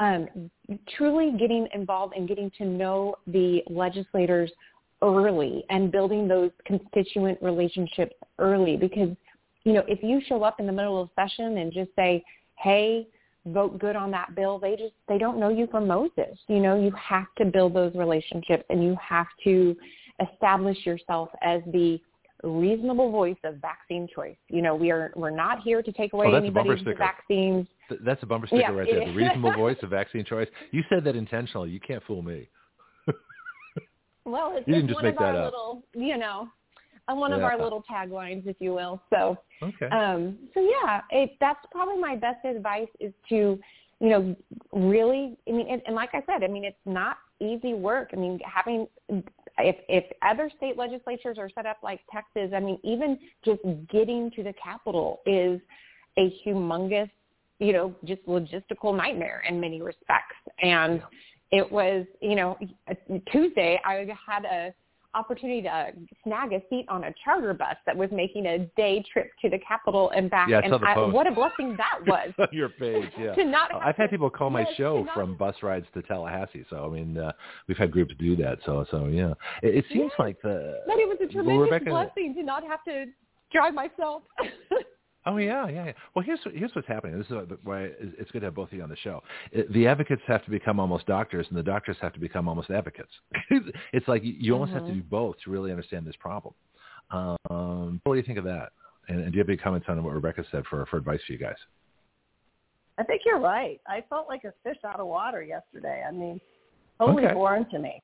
um, 0.00 0.50
truly 0.96 1.32
getting 1.38 1.66
involved 1.74 2.14
and 2.16 2.28
getting 2.28 2.50
to 2.58 2.64
know 2.64 3.16
the 3.26 3.62
legislators 3.68 4.50
early 5.02 5.64
and 5.70 5.92
building 5.92 6.26
those 6.26 6.50
constituent 6.66 7.38
relationships 7.42 8.14
early 8.38 8.76
because, 8.76 9.10
you 9.64 9.72
know, 9.72 9.84
if 9.88 10.02
you 10.02 10.20
show 10.28 10.42
up 10.42 10.60
in 10.60 10.66
the 10.66 10.72
middle 10.72 11.00
of 11.00 11.08
session 11.14 11.58
and 11.58 11.72
just 11.72 11.90
say, 11.96 12.22
hey, 12.56 13.06
vote 13.46 13.78
good 13.78 13.96
on 13.96 14.10
that 14.10 14.34
bill, 14.34 14.58
they 14.58 14.76
just, 14.76 14.94
they 15.08 15.18
don't 15.18 15.38
know 15.38 15.48
you 15.48 15.66
from 15.68 15.86
Moses. 15.86 16.36
You 16.48 16.60
know, 16.60 16.80
you 16.80 16.92
have 16.92 17.26
to 17.38 17.44
build 17.44 17.74
those 17.74 17.94
relationships 17.94 18.64
and 18.70 18.82
you 18.82 18.96
have 19.00 19.26
to 19.44 19.76
establish 20.20 20.84
yourself 20.84 21.28
as 21.42 21.62
the 21.72 22.00
reasonable 22.44 23.10
voice 23.10 23.36
of 23.44 23.56
vaccine 23.56 24.08
choice. 24.14 24.36
You 24.48 24.62
know, 24.62 24.74
we 24.74 24.90
are 24.90 25.12
we're 25.16 25.30
not 25.30 25.62
here 25.62 25.82
to 25.82 25.92
take 25.92 26.12
away 26.12 26.26
oh, 26.28 26.34
anybody's 26.34 26.80
vaccines. 26.96 27.66
that's 28.04 28.22
a 28.22 28.26
bumper 28.26 28.46
sticker 28.46 28.62
yeah, 28.62 28.70
right 28.70 28.88
there. 28.90 29.06
The 29.06 29.12
reasonable 29.14 29.52
voice 29.54 29.76
of 29.82 29.90
vaccine 29.90 30.24
choice. 30.24 30.48
You 30.70 30.82
said 30.88 31.04
that 31.04 31.16
intentionally. 31.16 31.70
You 31.70 31.80
can't 31.80 32.02
fool 32.04 32.22
me. 32.22 32.48
well, 34.24 34.54
it's 34.56 34.68
you 34.68 34.74
didn't 34.74 34.88
just 34.88 34.96
one 34.96 35.04
make 35.04 35.16
of 35.16 35.22
our 35.22 35.32
that 35.32 35.38
up. 35.38 35.52
little, 35.52 35.82
you 35.94 36.16
know, 36.16 36.48
uh, 37.08 37.14
one 37.14 37.32
of 37.32 37.42
our 37.42 37.60
little 37.60 37.82
taglines, 37.90 38.46
if 38.46 38.56
you 38.60 38.72
will. 38.72 39.02
So, 39.10 39.38
okay. 39.62 39.86
um, 39.86 40.36
so 40.54 40.60
yeah, 40.60 41.00
it, 41.10 41.30
that's 41.40 41.64
probably 41.72 42.00
my 42.00 42.16
best 42.16 42.44
advice 42.44 42.88
is 43.00 43.12
to, 43.30 43.58
you 44.00 44.08
know, 44.08 44.36
really. 44.72 45.36
I 45.48 45.52
mean, 45.52 45.82
and 45.84 45.94
like 45.94 46.10
I 46.12 46.22
said, 46.26 46.44
I 46.44 46.48
mean, 46.48 46.64
it's 46.64 46.76
not 46.86 47.16
easy 47.40 47.74
work. 47.74 48.10
I 48.12 48.16
mean, 48.16 48.38
having 48.44 48.86
if 49.58 49.76
if 49.88 50.04
other 50.22 50.50
state 50.56 50.76
legislatures 50.76 51.38
are 51.38 51.50
set 51.54 51.66
up 51.66 51.78
like 51.82 52.00
Texas, 52.12 52.52
I 52.54 52.60
mean, 52.60 52.78
even 52.84 53.18
just 53.44 53.60
getting 53.90 54.30
to 54.32 54.42
the 54.42 54.54
Capitol 54.62 55.20
is 55.26 55.60
a 56.18 56.34
humongous, 56.44 57.10
you 57.58 57.72
know, 57.72 57.94
just 58.04 58.24
logistical 58.26 58.96
nightmare 58.96 59.42
in 59.48 59.60
many 59.60 59.82
respects. 59.82 60.36
And 60.62 61.02
it 61.50 61.70
was, 61.70 62.06
you 62.20 62.34
know, 62.36 62.58
Tuesday 63.32 63.80
I 63.84 64.06
had 64.26 64.44
a 64.44 64.74
opportunity 65.14 65.62
to 65.62 65.92
snag 66.22 66.52
a 66.52 66.60
seat 66.68 66.86
on 66.88 67.04
a 67.04 67.14
charter 67.24 67.54
bus 67.54 67.76
that 67.86 67.96
was 67.96 68.10
making 68.12 68.46
a 68.46 68.58
day 68.76 69.02
trip 69.12 69.30
to 69.42 69.48
the 69.48 69.58
capital 69.66 70.10
and 70.10 70.30
back. 70.30 70.48
Yeah, 70.48 70.60
and 70.62 70.74
I, 70.74 70.92
I, 70.92 70.98
what 71.08 71.26
a 71.26 71.32
blessing 71.32 71.76
that 71.76 72.00
was. 72.06 72.32
on 72.38 72.48
your 72.52 72.68
page, 72.68 73.10
yeah. 73.18 73.34
to 73.34 73.44
not 73.44 73.74
I've 73.74 73.96
had 73.96 74.10
people 74.10 74.30
call 74.30 74.50
my 74.50 74.60
yes, 74.60 74.76
show 74.76 75.06
from 75.14 75.36
bus 75.36 75.56
rides 75.62 75.86
to 75.94 76.02
Tallahassee. 76.02 76.64
So 76.70 76.84
I 76.84 76.88
mean, 76.88 77.18
uh, 77.18 77.32
we've 77.66 77.78
had 77.78 77.90
groups 77.90 78.14
do 78.18 78.36
that. 78.36 78.58
So 78.64 78.84
so 78.90 79.06
yeah, 79.06 79.32
it, 79.62 79.76
it 79.76 79.84
seems 79.92 80.12
yeah. 80.18 80.24
like 80.24 80.40
the. 80.42 80.80
But 80.86 80.98
it 80.98 81.08
was 81.08 81.18
a 81.22 81.32
tremendous 81.32 81.70
Rebecca, 81.70 81.90
blessing 81.90 82.34
to 82.34 82.42
not 82.42 82.64
have 82.64 82.84
to 82.84 83.06
drive 83.52 83.74
myself. 83.74 84.22
Oh 85.28 85.36
yeah, 85.36 85.68
yeah, 85.68 85.84
yeah. 85.86 85.92
Well, 86.14 86.24
here's 86.24 86.40
here's 86.54 86.74
what's 86.74 86.88
happening. 86.88 87.18
This 87.18 87.26
is 87.26 87.36
why 87.62 87.90
it's 88.00 88.30
good 88.30 88.40
to 88.40 88.46
have 88.46 88.54
both 88.54 88.68
of 88.68 88.72
you 88.72 88.82
on 88.82 88.88
the 88.88 88.96
show. 88.96 89.22
The 89.74 89.86
advocates 89.86 90.22
have 90.26 90.42
to 90.46 90.50
become 90.50 90.80
almost 90.80 91.06
doctors, 91.06 91.46
and 91.50 91.58
the 91.58 91.62
doctors 91.62 91.98
have 92.00 92.14
to 92.14 92.20
become 92.20 92.48
almost 92.48 92.70
advocates. 92.70 93.10
it's 93.92 94.08
like 94.08 94.22
you 94.24 94.54
almost 94.54 94.70
mm-hmm. 94.70 94.78
have 94.78 94.86
to 94.86 94.92
mm-hmm. 94.92 95.00
do 95.00 95.06
both 95.10 95.36
to 95.44 95.50
really 95.50 95.70
understand 95.70 96.06
this 96.06 96.16
problem. 96.18 96.54
Um, 97.10 98.00
what 98.04 98.14
do 98.14 98.16
you 98.18 98.24
think 98.24 98.38
of 98.38 98.44
that? 98.44 98.70
And, 99.08 99.20
and 99.20 99.30
do 99.30 99.36
you 99.36 99.42
have 99.42 99.48
any 99.50 99.58
comments 99.58 99.86
on 99.90 100.02
what 100.02 100.14
Rebecca 100.14 100.44
said 100.50 100.64
for 100.70 100.86
for 100.86 100.96
advice 100.96 101.20
for 101.26 101.34
you 101.34 101.38
guys? 101.38 101.56
I 102.96 103.04
think 103.04 103.22
you're 103.26 103.38
right. 103.38 103.80
I 103.86 104.02
felt 104.08 104.28
like 104.28 104.44
a 104.44 104.54
fish 104.64 104.78
out 104.86 104.98
of 104.98 105.08
water 105.08 105.42
yesterday. 105.42 106.04
I 106.08 106.10
mean, 106.10 106.40
totally 106.98 107.26
okay. 107.26 107.34
foreign 107.34 107.68
to 107.70 107.78
me, 107.78 108.02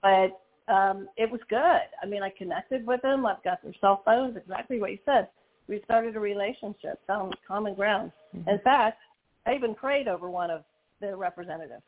but 0.00 0.40
um, 0.72 1.08
it 1.16 1.28
was 1.28 1.40
good. 1.48 1.58
I 2.00 2.06
mean, 2.06 2.22
I 2.22 2.30
connected 2.38 2.86
with 2.86 3.02
them. 3.02 3.26
I've 3.26 3.42
got 3.42 3.60
their 3.64 3.74
cell 3.80 4.02
phones. 4.04 4.36
Exactly 4.36 4.78
what 4.78 4.92
you 4.92 4.98
said 5.04 5.26
we 5.72 5.80
started 5.84 6.14
a 6.16 6.20
relationship, 6.20 7.00
found 7.06 7.34
common 7.48 7.74
ground. 7.74 8.12
Mm-hmm. 8.36 8.50
In 8.50 8.58
fact, 8.60 8.98
I 9.46 9.54
even 9.54 9.74
prayed 9.74 10.06
over 10.06 10.28
one 10.28 10.50
of 10.50 10.64
the 11.00 11.16
representatives. 11.16 11.82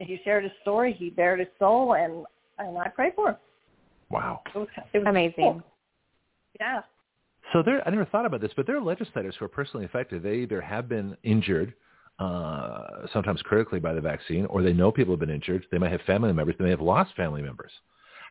He 0.00 0.18
shared 0.24 0.42
his 0.42 0.52
story. 0.62 0.92
He 0.92 1.08
bared 1.08 1.38
his 1.38 1.48
soul, 1.58 1.94
and 1.94 2.26
and 2.58 2.76
I 2.76 2.88
prayed 2.88 3.12
for 3.14 3.30
him. 3.30 3.36
Wow, 4.10 4.40
it 4.54 4.58
was, 4.58 4.68
it 4.92 4.98
was 4.98 5.06
amazing. 5.06 5.34
Cool. 5.36 5.62
Yeah. 6.58 6.80
So 7.52 7.62
there, 7.62 7.86
I 7.86 7.90
never 7.90 8.06
thought 8.06 8.26
about 8.26 8.40
this, 8.40 8.50
but 8.56 8.66
there 8.66 8.76
are 8.76 8.82
legislators 8.82 9.36
who 9.38 9.44
are 9.44 9.48
personally 9.48 9.86
affected. 9.86 10.22
They 10.22 10.38
either 10.38 10.60
have 10.60 10.88
been 10.88 11.16
injured, 11.22 11.74
uh, 12.18 13.06
sometimes 13.12 13.40
critically 13.42 13.78
by 13.78 13.92
the 13.92 14.00
vaccine, 14.00 14.46
or 14.46 14.62
they 14.62 14.72
know 14.72 14.90
people 14.90 15.12
have 15.12 15.20
been 15.20 15.30
injured. 15.30 15.64
They 15.70 15.78
might 15.78 15.92
have 15.92 16.00
family 16.02 16.32
members. 16.32 16.56
They 16.58 16.64
may 16.64 16.70
have 16.70 16.80
lost 16.80 17.14
family 17.14 17.42
members. 17.42 17.70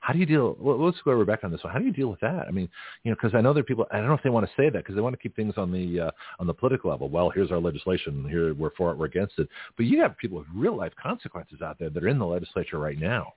How 0.06 0.14
do 0.14 0.20
you 0.20 0.28
deal? 0.28 0.56
Well, 0.60 0.80
let's 0.86 1.00
go 1.04 1.14
Rebecca 1.14 1.48
on 1.48 1.52
this 1.52 1.64
one. 1.64 1.74
How 1.74 1.80
do 1.80 1.86
you 1.86 1.92
deal 1.92 2.10
with 2.10 2.20
that? 2.20 2.46
I 2.48 2.52
mean, 2.52 2.70
you 3.04 3.10
know, 3.10 3.18
because 3.20 3.36
I 3.36 3.42
know 3.42 3.54
there 3.54 3.62
are 3.62 3.64
people. 3.64 3.88
I 3.92 3.98
don't 3.98 4.08
know 4.08 4.14
if 4.14 4.22
they 4.22 4.30
want 4.30 4.46
to 4.46 4.52
say 4.56 4.70
that 4.70 4.84
because 4.84 4.94
they 4.94 5.02
want 5.02 5.14
to 5.14 5.18
keep 5.18 5.36
things 5.36 5.56
on 5.58 5.72
the 5.72 6.00
uh, 6.00 6.12
on 6.38 6.46
the 6.46 6.54
political 6.54 6.92
level. 6.92 7.10
Well, 7.10 7.32
here's 7.32 7.52
our 7.52 7.58
legislation. 7.58 8.24
Here 8.30 8.54
we're 8.54 8.70
for 8.78 8.92
it. 8.92 9.00
We're 9.00 9.08
against 9.08 9.40
it. 9.40 9.50
But 9.78 9.88
you 9.88 10.00
have 10.04 10.16
people 10.18 10.38
with 10.38 10.46
real 10.54 10.78
life 10.78 10.94
consequences 11.02 11.64
out 11.64 11.80
there 11.80 11.90
that 11.90 12.04
are 12.04 12.08
in 12.08 12.20
the 12.20 12.26
legislature 12.26 12.78
right 12.78 13.00
now. 13.00 13.34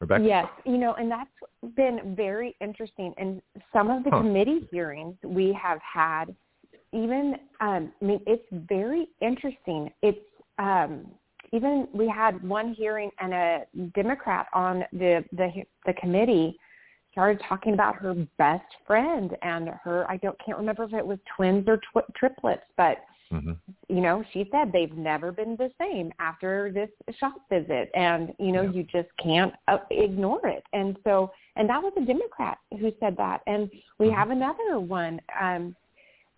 Rebecca. 0.00 0.22
Yes, 0.22 0.48
you 0.66 0.76
know, 0.76 0.92
and 0.94 1.10
that's 1.10 1.74
been 1.74 2.14
very 2.14 2.54
interesting. 2.60 3.14
And 3.16 3.40
some 3.72 3.88
of 3.88 4.04
the 4.04 4.10
huh. 4.10 4.18
committee 4.18 4.68
hearings 4.70 5.16
we 5.24 5.58
have 5.60 5.80
had, 5.80 6.26
even, 6.92 7.36
um, 7.62 7.90
I 8.02 8.04
mean, 8.04 8.20
it's 8.26 8.44
very 8.52 9.08
interesting. 9.22 9.90
It's 10.02 10.18
um, 10.58 11.06
even 11.52 11.88
we 11.92 12.08
had 12.08 12.46
one 12.46 12.74
hearing 12.74 13.10
and 13.20 13.32
a 13.32 13.60
Democrat 13.94 14.46
on 14.52 14.84
the 14.92 15.24
the 15.32 15.50
the 15.86 15.94
committee 15.94 16.56
started 17.12 17.40
talking 17.48 17.74
about 17.74 17.96
her 17.96 18.14
best 18.36 18.66
friend 18.86 19.36
and 19.42 19.68
her 19.82 20.08
I 20.10 20.18
don't 20.18 20.38
can't 20.44 20.58
remember 20.58 20.84
if 20.84 20.92
it 20.92 21.06
was 21.06 21.18
twins 21.36 21.66
or 21.68 21.78
tw- 21.78 22.14
triplets, 22.16 22.62
but 22.76 22.98
mm-hmm. 23.32 23.52
you 23.88 24.00
know 24.00 24.22
she 24.32 24.48
said 24.52 24.72
they've 24.72 24.96
never 24.96 25.32
been 25.32 25.56
the 25.56 25.70
same 25.80 26.12
after 26.18 26.70
this 26.72 26.90
shop 27.18 27.34
visit, 27.50 27.90
and 27.94 28.32
you 28.38 28.52
know 28.52 28.62
yeah. 28.62 28.70
you 28.70 28.82
just 28.84 29.08
can't 29.22 29.52
uh, 29.68 29.78
ignore 29.90 30.46
it. 30.46 30.64
And 30.72 30.96
so 31.04 31.30
and 31.56 31.68
that 31.68 31.82
was 31.82 31.92
a 31.96 32.04
Democrat 32.04 32.58
who 32.78 32.92
said 33.00 33.16
that, 33.16 33.40
and 33.46 33.70
we 33.98 34.06
mm-hmm. 34.06 34.16
have 34.16 34.30
another 34.30 34.78
one. 34.78 35.20
um 35.40 35.74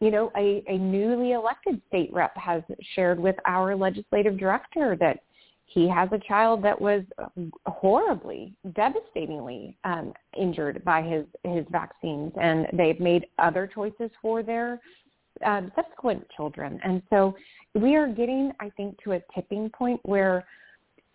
you 0.01 0.11
know, 0.11 0.33
a, 0.37 0.65
a 0.67 0.79
newly 0.79 1.33
elected 1.33 1.81
state 1.89 2.11
rep 2.13 2.37
has 2.37 2.63
shared 2.95 3.21
with 3.21 3.37
our 3.45 3.77
legislative 3.77 4.39
director 4.39 4.97
that 4.99 5.21
he 5.67 5.89
has 5.89 6.09
a 6.11 6.19
child 6.19 6.65
that 6.65 6.81
was 6.81 7.05
horribly, 7.67 8.53
devastatingly 8.75 9.77
um, 9.85 10.13
injured 10.37 10.83
by 10.85 11.01
his 11.01 11.25
his 11.45 11.65
vaccines, 11.71 12.33
and 12.41 12.67
they've 12.73 12.99
made 12.99 13.27
other 13.39 13.71
choices 13.73 14.11
for 14.21 14.43
their 14.43 14.81
um, 15.47 15.71
subsequent 15.77 16.27
children. 16.37 16.81
And 16.83 17.03
so 17.09 17.37
we 17.75 17.95
are 17.95 18.09
getting, 18.09 18.53
I 18.59 18.71
think, 18.71 19.01
to 19.05 19.13
a 19.13 19.23
tipping 19.33 19.71
point 19.71 20.01
where 20.03 20.45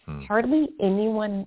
hmm. 0.06 0.22
hardly 0.22 0.70
anyone 0.82 1.46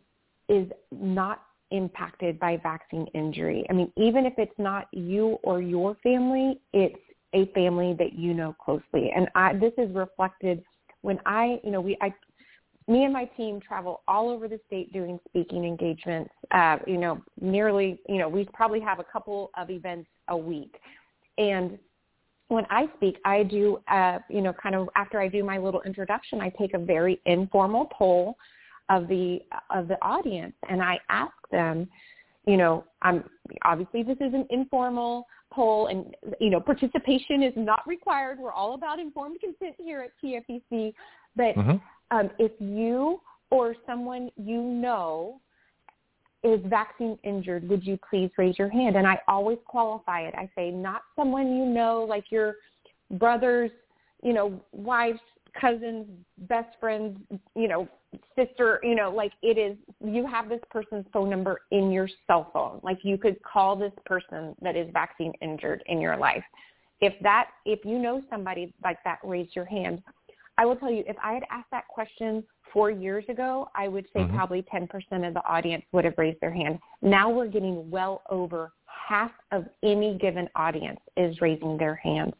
is 0.50 0.68
not 0.92 1.44
impacted 1.70 2.38
by 2.38 2.58
vaccine 2.58 3.06
injury. 3.14 3.64
I 3.70 3.72
mean, 3.72 3.92
even 3.96 4.26
if 4.26 4.34
it's 4.38 4.58
not 4.58 4.86
you 4.92 5.38
or 5.42 5.62
your 5.62 5.96
family, 6.02 6.60
it's 6.72 6.98
a 7.34 7.46
family 7.46 7.94
that 7.98 8.14
you 8.14 8.34
know 8.34 8.54
closely. 8.62 9.12
And 9.14 9.28
I, 9.34 9.54
this 9.54 9.72
is 9.78 9.94
reflected 9.94 10.62
when 11.02 11.18
I, 11.26 11.60
you 11.62 11.70
know, 11.70 11.80
we, 11.80 11.96
I, 12.00 12.12
me 12.86 13.04
and 13.04 13.12
my 13.12 13.26
team 13.36 13.60
travel 13.60 14.02
all 14.08 14.30
over 14.30 14.48
the 14.48 14.58
state 14.66 14.92
doing 14.92 15.18
speaking 15.28 15.64
engagements. 15.64 16.30
Uh, 16.50 16.78
you 16.86 16.96
know, 16.96 17.20
nearly, 17.40 18.00
you 18.08 18.16
know, 18.18 18.28
we 18.28 18.48
probably 18.52 18.80
have 18.80 18.98
a 18.98 19.04
couple 19.04 19.50
of 19.58 19.70
events 19.70 20.08
a 20.28 20.36
week. 20.36 20.74
And 21.36 21.78
when 22.48 22.64
I 22.70 22.88
speak, 22.96 23.18
I 23.24 23.42
do, 23.42 23.78
uh, 23.88 24.18
you 24.28 24.40
know, 24.40 24.54
kind 24.54 24.74
of 24.74 24.88
after 24.96 25.20
I 25.20 25.28
do 25.28 25.44
my 25.44 25.58
little 25.58 25.82
introduction, 25.82 26.40
I 26.40 26.48
take 26.50 26.74
a 26.74 26.78
very 26.78 27.20
informal 27.26 27.90
poll 27.92 28.36
of 28.88 29.06
the 29.06 29.40
of 29.68 29.86
the 29.86 29.98
audience, 30.00 30.54
and 30.68 30.82
I 30.82 30.98
ask 31.10 31.34
them, 31.50 31.88
you 32.46 32.56
know, 32.56 32.84
I'm 33.02 33.24
obviously 33.64 34.02
this 34.02 34.16
is 34.16 34.32
an 34.32 34.46
informal 34.48 35.26
poll, 35.58 35.88
and 35.88 36.14
you 36.40 36.50
know, 36.50 36.60
participation 36.60 37.42
is 37.42 37.52
not 37.56 37.86
required. 37.86 38.38
We're 38.38 38.52
all 38.52 38.74
about 38.74 39.00
informed 39.00 39.40
consent 39.40 39.74
here 39.76 40.00
at 40.00 40.12
TFVC, 40.22 40.94
but 41.34 41.56
mm-hmm. 41.56 42.16
um, 42.16 42.30
if 42.38 42.52
you 42.60 43.20
or 43.50 43.74
someone 43.84 44.30
you 44.36 44.62
know 44.62 45.40
is 46.44 46.60
vaccine 46.66 47.18
injured, 47.24 47.68
would 47.68 47.84
you 47.84 47.98
please 48.08 48.30
raise 48.38 48.56
your 48.56 48.68
hand? 48.68 48.94
And 48.94 49.04
I 49.04 49.18
always 49.26 49.58
qualify 49.66 50.20
it. 50.20 50.34
I 50.36 50.48
say 50.54 50.70
not 50.70 51.02
someone 51.16 51.56
you 51.56 51.66
know, 51.66 52.06
like 52.08 52.26
your 52.30 52.54
brother's, 53.12 53.72
you 54.22 54.32
know, 54.32 54.60
wife's, 54.70 55.18
cousin's, 55.60 56.06
best 56.38 56.76
friend's, 56.80 57.18
you 57.54 57.68
know, 57.68 57.88
sister, 58.36 58.80
you 58.82 58.94
know, 58.94 59.10
like 59.10 59.32
it 59.42 59.58
is, 59.58 59.76
you 60.04 60.26
have 60.26 60.48
this 60.48 60.60
person's 60.70 61.04
phone 61.12 61.28
number 61.28 61.60
in 61.70 61.90
your 61.90 62.08
cell 62.26 62.50
phone. 62.52 62.80
Like 62.82 62.98
you 63.02 63.18
could 63.18 63.42
call 63.42 63.76
this 63.76 63.92
person 64.06 64.54
that 64.62 64.76
is 64.76 64.88
vaccine 64.92 65.32
injured 65.42 65.82
in 65.86 66.00
your 66.00 66.16
life. 66.16 66.44
If 67.00 67.14
that, 67.22 67.50
if 67.64 67.84
you 67.84 67.98
know 67.98 68.22
somebody 68.30 68.72
like 68.82 68.98
that, 69.04 69.18
raise 69.22 69.48
your 69.54 69.64
hand. 69.64 70.02
I 70.56 70.66
will 70.66 70.76
tell 70.76 70.90
you, 70.90 71.04
if 71.06 71.16
I 71.22 71.34
had 71.34 71.44
asked 71.50 71.70
that 71.70 71.86
question 71.86 72.42
four 72.72 72.90
years 72.90 73.24
ago, 73.28 73.68
I 73.76 73.86
would 73.86 74.06
say 74.12 74.20
mm-hmm. 74.20 74.36
probably 74.36 74.62
10% 74.62 74.88
of 75.26 75.34
the 75.34 75.44
audience 75.44 75.84
would 75.92 76.04
have 76.04 76.14
raised 76.18 76.40
their 76.40 76.52
hand. 76.52 76.80
Now 77.00 77.30
we're 77.30 77.46
getting 77.46 77.88
well 77.90 78.22
over 78.28 78.72
half 79.08 79.30
of 79.52 79.66
any 79.82 80.18
given 80.18 80.48
audience 80.54 81.00
is 81.16 81.40
raising 81.40 81.78
their 81.78 81.94
hands. 81.94 82.34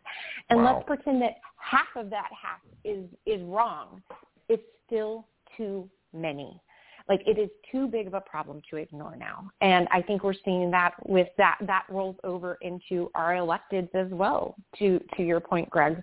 And 0.51 0.62
wow. 0.62 0.74
let's 0.74 0.86
pretend 0.86 1.23
that 1.23 1.36
half 1.59 1.89
of 1.97 2.10
that 2.10 2.30
half 2.30 2.60
is, 2.85 3.05
is 3.26 3.43
wrong. 3.43 4.02
It's 4.48 4.62
still 4.86 5.26
too 5.56 5.89
many. 6.12 6.60
Like 7.09 7.22
it 7.26 7.39
is 7.39 7.48
too 7.72 7.89
big 7.89 8.06
of 8.06 8.14
a 8.14 8.20
problem 8.20 8.60
to 8.70 8.76
ignore 8.76 9.16
now. 9.16 9.51
And 9.60 9.89
I 9.90 10.02
think 10.02 10.24
we're 10.24 10.35
seeing 10.44 10.70
that 10.70 10.94
with 11.06 11.28
that, 11.39 11.59
that 11.66 11.85
rolls 11.89 12.16
over 12.22 12.59
into 12.60 13.10
our 13.14 13.32
electeds 13.32 13.94
as 13.94 14.10
well, 14.10 14.55
to, 14.78 15.01
to 15.16 15.22
your 15.22 15.40
point, 15.40 15.70
Greg. 15.70 16.02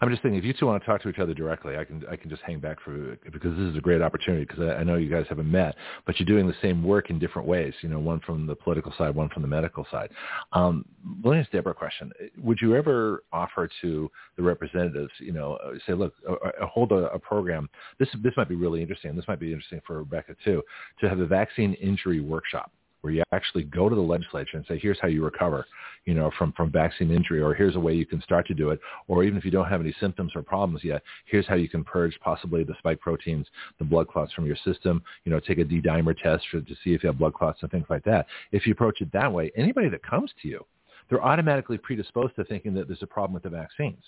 I'm 0.00 0.10
just 0.10 0.22
thinking 0.22 0.38
if 0.38 0.44
you 0.44 0.52
two 0.52 0.66
want 0.66 0.82
to 0.82 0.86
talk 0.86 1.02
to 1.02 1.08
each 1.08 1.18
other 1.18 1.34
directly, 1.34 1.76
I 1.76 1.84
can 1.84 2.04
I 2.10 2.16
can 2.16 2.30
just 2.30 2.42
hang 2.42 2.60
back 2.60 2.78
for 2.84 3.16
because 3.30 3.56
this 3.56 3.70
is 3.70 3.76
a 3.76 3.80
great 3.80 4.02
opportunity 4.02 4.44
because 4.44 4.60
I, 4.60 4.80
I 4.80 4.84
know 4.84 4.96
you 4.96 5.10
guys 5.10 5.26
haven't 5.28 5.50
met, 5.50 5.74
but 6.06 6.18
you're 6.18 6.26
doing 6.26 6.46
the 6.46 6.54
same 6.62 6.82
work 6.82 7.10
in 7.10 7.18
different 7.18 7.48
ways. 7.48 7.74
You 7.82 7.88
know, 7.88 7.98
one 7.98 8.20
from 8.20 8.46
the 8.46 8.54
political 8.54 8.92
side, 8.96 9.14
one 9.14 9.28
from 9.28 9.42
the 9.42 9.48
medical 9.48 9.86
side. 9.90 10.10
Um, 10.52 10.84
let 11.24 11.32
me 11.32 11.38
ask 11.38 11.50
Deborah 11.50 11.72
a 11.72 11.74
question. 11.74 12.12
Would 12.42 12.58
you 12.60 12.76
ever 12.76 13.24
offer 13.32 13.68
to 13.82 14.10
the 14.36 14.42
representatives, 14.42 15.12
you 15.18 15.32
know, 15.32 15.58
say, 15.86 15.92
look, 15.92 16.14
uh, 16.28 16.32
uh, 16.32 16.66
hold 16.66 16.92
a, 16.92 17.10
a 17.12 17.18
program. 17.18 17.68
This 17.98 18.08
this 18.22 18.32
might 18.36 18.48
be 18.48 18.54
really 18.54 18.80
interesting. 18.80 19.14
This 19.14 19.28
might 19.28 19.40
be 19.40 19.52
interesting 19.52 19.80
for 19.86 19.98
Rebecca 19.98 20.34
too, 20.44 20.62
to 21.00 21.08
have 21.08 21.20
a 21.20 21.26
vaccine 21.26 21.74
injury 21.74 22.20
workshop 22.20 22.72
where 23.00 23.12
you 23.12 23.22
actually 23.32 23.64
go 23.64 23.88
to 23.88 23.94
the 23.94 24.00
legislature 24.00 24.56
and 24.56 24.64
say, 24.66 24.78
here's 24.78 24.98
how 25.00 25.08
you 25.08 25.24
recover, 25.24 25.66
you 26.04 26.14
know, 26.14 26.30
from, 26.38 26.52
from 26.52 26.70
vaccine 26.70 27.10
injury, 27.10 27.40
or 27.40 27.54
here's 27.54 27.76
a 27.76 27.80
way 27.80 27.94
you 27.94 28.06
can 28.06 28.22
start 28.22 28.46
to 28.46 28.54
do 28.54 28.70
it, 28.70 28.80
or 29.08 29.24
even 29.24 29.38
if 29.38 29.44
you 29.44 29.50
don't 29.50 29.68
have 29.68 29.80
any 29.80 29.94
symptoms 30.00 30.32
or 30.34 30.42
problems 30.42 30.84
yet, 30.84 31.02
here's 31.26 31.46
how 31.46 31.54
you 31.54 31.68
can 31.68 31.84
purge 31.84 32.18
possibly 32.22 32.64
the 32.64 32.74
spike 32.78 33.00
proteins, 33.00 33.46
the 33.78 33.84
blood 33.84 34.08
clots 34.08 34.32
from 34.32 34.46
your 34.46 34.56
system, 34.64 35.02
you 35.24 35.32
know, 35.32 35.40
take 35.40 35.58
a 35.58 35.64
D-dimer 35.64 36.16
test 36.16 36.44
for, 36.50 36.60
to 36.60 36.74
see 36.84 36.94
if 36.94 37.02
you 37.02 37.08
have 37.08 37.18
blood 37.18 37.34
clots 37.34 37.60
and 37.62 37.70
things 37.70 37.86
like 37.88 38.04
that. 38.04 38.26
If 38.52 38.66
you 38.66 38.72
approach 38.72 39.00
it 39.00 39.12
that 39.12 39.32
way, 39.32 39.50
anybody 39.56 39.88
that 39.88 40.02
comes 40.02 40.32
to 40.42 40.48
you, 40.48 40.64
they're 41.08 41.24
automatically 41.24 41.78
predisposed 41.78 42.36
to 42.36 42.44
thinking 42.44 42.74
that 42.74 42.86
there's 42.86 43.02
a 43.02 43.06
problem 43.06 43.34
with 43.34 43.42
the 43.42 43.50
vaccines. 43.50 44.02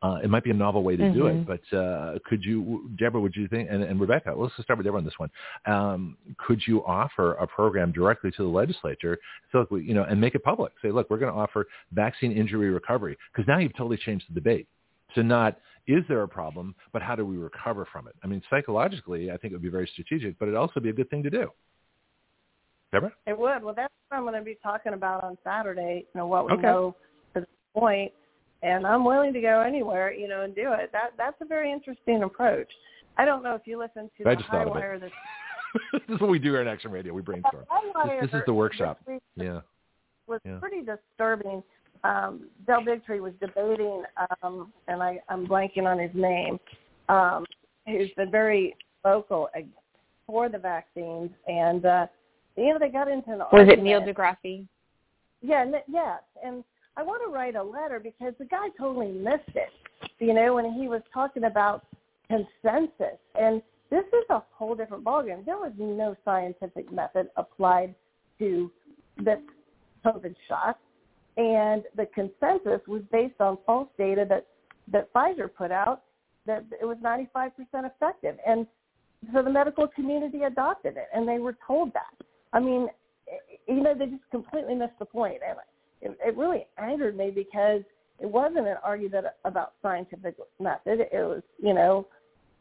Uh, 0.00 0.18
it 0.22 0.30
might 0.30 0.44
be 0.44 0.50
a 0.50 0.54
novel 0.54 0.84
way 0.84 0.96
to 0.96 1.02
mm-hmm. 1.02 1.18
do 1.18 1.26
it, 1.26 1.34
mm-hmm. 1.34 1.52
but 1.70 1.76
uh, 1.76 2.18
could 2.24 2.44
you, 2.44 2.88
Deborah, 2.96 3.20
would 3.20 3.34
you 3.34 3.48
think, 3.48 3.68
and, 3.68 3.82
and 3.82 4.00
Rebecca, 4.00 4.32
let's 4.36 4.54
just 4.54 4.66
start 4.66 4.78
with 4.78 4.86
Deborah 4.86 5.00
on 5.00 5.04
this 5.04 5.18
one. 5.18 5.30
Um, 5.66 6.16
could 6.38 6.60
you 6.66 6.84
offer 6.86 7.32
a 7.34 7.46
program 7.48 7.90
directly 7.90 8.30
to 8.30 8.42
the 8.42 8.48
legislature, 8.48 9.18
so 9.50 9.66
we, 9.70 9.82
you 9.82 9.94
know, 9.94 10.04
and 10.04 10.20
make 10.20 10.36
it 10.36 10.44
public? 10.44 10.72
Say, 10.82 10.92
look, 10.92 11.10
we're 11.10 11.18
going 11.18 11.32
to 11.32 11.38
offer 11.38 11.66
vaccine 11.92 12.30
injury 12.30 12.70
recovery, 12.70 13.18
because 13.32 13.48
now 13.48 13.58
you've 13.58 13.76
totally 13.76 13.96
changed 13.96 14.26
the 14.28 14.34
debate. 14.34 14.68
So 15.14 15.22
not 15.22 15.58
is 15.88 16.04
there 16.06 16.22
a 16.22 16.28
problem, 16.28 16.74
but 16.92 17.00
how 17.02 17.16
do 17.16 17.24
we 17.24 17.38
recover 17.38 17.88
from 17.90 18.06
it? 18.06 18.14
I 18.22 18.26
mean, 18.26 18.42
psychologically, 18.50 19.30
I 19.30 19.38
think 19.38 19.52
it 19.52 19.56
would 19.56 19.62
be 19.62 19.70
very 19.70 19.88
strategic, 19.90 20.38
but 20.38 20.46
it'd 20.46 20.56
also 20.56 20.80
be 20.80 20.90
a 20.90 20.92
good 20.92 21.08
thing 21.08 21.22
to 21.22 21.30
do. 21.30 21.50
Deborah? 22.92 23.12
It 23.26 23.36
would. 23.36 23.62
Well, 23.62 23.74
that's 23.74 23.92
what 24.08 24.18
I'm 24.18 24.22
going 24.22 24.34
to 24.34 24.42
be 24.42 24.58
talking 24.62 24.92
about 24.92 25.24
on 25.24 25.36
Saturday. 25.42 26.06
You 26.14 26.18
know 26.20 26.26
what 26.26 26.46
we 26.46 26.52
okay. 26.52 26.62
know 26.62 26.94
to 27.34 27.40
this 27.40 27.48
point, 27.74 28.12
and 28.62 28.86
I'm 28.86 29.04
willing 29.04 29.32
to 29.32 29.40
go 29.40 29.60
anywhere, 29.60 30.12
you 30.12 30.28
know, 30.28 30.42
and 30.42 30.54
do 30.54 30.72
it. 30.72 30.90
That 30.92 31.12
that's 31.16 31.36
a 31.40 31.44
very 31.44 31.72
interesting 31.72 32.22
approach. 32.22 32.68
I 33.16 33.24
don't 33.24 33.42
know 33.42 33.54
if 33.54 33.62
you 33.66 33.78
listen 33.78 34.10
to 34.18 34.28
I 34.28 34.34
the 34.34 34.42
high 34.42 34.64
wire. 34.64 34.98
This 34.98 35.10
this 35.92 36.02
is 36.08 36.20
what 36.20 36.30
we 36.30 36.38
do 36.38 36.52
here 36.52 36.62
in 36.62 36.68
Action 36.68 36.90
Radio. 36.90 37.12
We 37.12 37.22
brainstorm. 37.22 37.64
This, 38.06 38.30
this 38.30 38.40
is 38.40 38.46
the 38.46 38.54
workshop. 38.54 39.00
Yeah. 39.36 39.60
Was 40.26 40.40
yeah. 40.44 40.58
pretty 40.58 40.82
disturbing. 40.82 41.62
Um, 42.04 42.48
Del 42.66 42.82
Bigtree 42.82 43.20
was 43.20 43.32
debating, 43.40 44.04
um, 44.42 44.72
and 44.86 45.02
I, 45.02 45.20
I'm 45.28 45.46
blanking 45.48 45.84
on 45.84 45.98
his 45.98 46.12
name, 46.14 46.60
um, 47.08 47.44
who's 47.86 48.10
been 48.16 48.30
very 48.30 48.76
vocal 49.02 49.48
for 50.26 50.48
the 50.48 50.58
vaccines, 50.58 51.30
and 51.48 51.84
uh, 51.84 52.06
you 52.56 52.72
know 52.72 52.78
they 52.78 52.88
got 52.88 53.08
into 53.08 53.32
an 53.32 53.38
was 53.38 53.48
argument. 53.52 53.80
it 53.80 53.82
Neil 53.82 54.00
deGrasse? 54.00 54.66
Yeah, 55.42 55.64
yes, 55.88 56.20
and 56.44 56.62
I 56.98 57.02
want 57.02 57.22
to 57.24 57.32
write 57.32 57.54
a 57.54 57.62
letter 57.62 58.00
because 58.00 58.34
the 58.40 58.44
guy 58.44 58.68
totally 58.76 59.12
missed 59.12 59.54
it. 59.54 59.70
You 60.18 60.34
know, 60.34 60.56
when 60.56 60.72
he 60.72 60.88
was 60.88 61.00
talking 61.14 61.44
about 61.44 61.86
consensus, 62.26 63.18
and 63.40 63.62
this 63.88 64.04
is 64.08 64.24
a 64.30 64.42
whole 64.50 64.74
different 64.74 65.04
ballgame. 65.04 65.44
There 65.46 65.56
was 65.56 65.72
no 65.78 66.16
scientific 66.24 66.92
method 66.92 67.28
applied 67.36 67.94
to 68.40 68.72
this 69.16 69.38
COVID 70.04 70.34
shot, 70.48 70.76
and 71.36 71.84
the 71.96 72.06
consensus 72.06 72.80
was 72.88 73.02
based 73.12 73.40
on 73.40 73.58
false 73.64 73.88
data 73.96 74.26
that 74.28 74.46
that 74.90 75.12
Pfizer 75.12 75.48
put 75.54 75.70
out 75.70 76.02
that 76.46 76.64
it 76.80 76.84
was 76.84 76.96
95% 77.04 77.50
effective, 77.74 78.36
and 78.44 78.66
so 79.32 79.42
the 79.42 79.50
medical 79.50 79.86
community 79.86 80.42
adopted 80.42 80.96
it, 80.96 81.08
and 81.14 81.28
they 81.28 81.38
were 81.38 81.56
told 81.64 81.92
that. 81.94 82.26
I 82.52 82.58
mean, 82.58 82.88
you 83.68 83.82
know, 83.82 83.94
they 83.94 84.06
just 84.06 84.28
completely 84.32 84.74
missed 84.74 84.98
the 84.98 85.04
point. 85.04 85.40
And 85.46 85.58
it, 86.02 86.16
it 86.24 86.36
really 86.36 86.66
angered 86.78 87.16
me 87.16 87.30
because 87.30 87.82
it 88.20 88.26
wasn't 88.26 88.66
an 88.66 88.76
argument 88.82 89.26
about 89.44 89.74
scientific 89.82 90.36
method. 90.60 91.00
It 91.12 91.26
was, 91.26 91.42
you 91.62 91.74
know, 91.74 92.06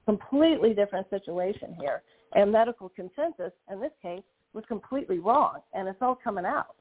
completely 0.05 0.73
different 0.73 1.09
situation 1.09 1.75
here. 1.79 2.01
And 2.33 2.51
medical 2.51 2.89
consensus 2.89 3.51
in 3.71 3.79
this 3.79 3.91
case 4.01 4.23
was 4.53 4.63
completely 4.67 5.19
wrong, 5.19 5.59
and 5.73 5.87
it's 5.87 6.01
all 6.01 6.17
coming 6.21 6.45
out. 6.45 6.75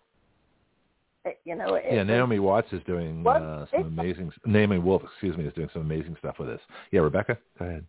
It, 1.25 1.41
you 1.45 1.57
know, 1.57 1.75
it, 1.75 1.85
yeah, 1.91 2.03
Naomi 2.05 2.39
Watts 2.39 2.69
is 2.73 2.81
doing 2.87 3.27
uh, 3.27 3.67
some 3.73 3.99
amazing. 3.99 4.33
Naomi 4.45 4.79
Wolf, 4.79 5.03
excuse 5.03 5.37
me, 5.37 5.45
is 5.45 5.53
doing 5.55 5.69
some 5.73 5.83
amazing 5.83 6.17
stuff 6.19 6.37
with 6.39 6.49
this. 6.49 6.61
Yeah, 6.93 7.01
Rebecca, 7.01 7.37
go 7.59 7.65
ahead. 7.65 7.85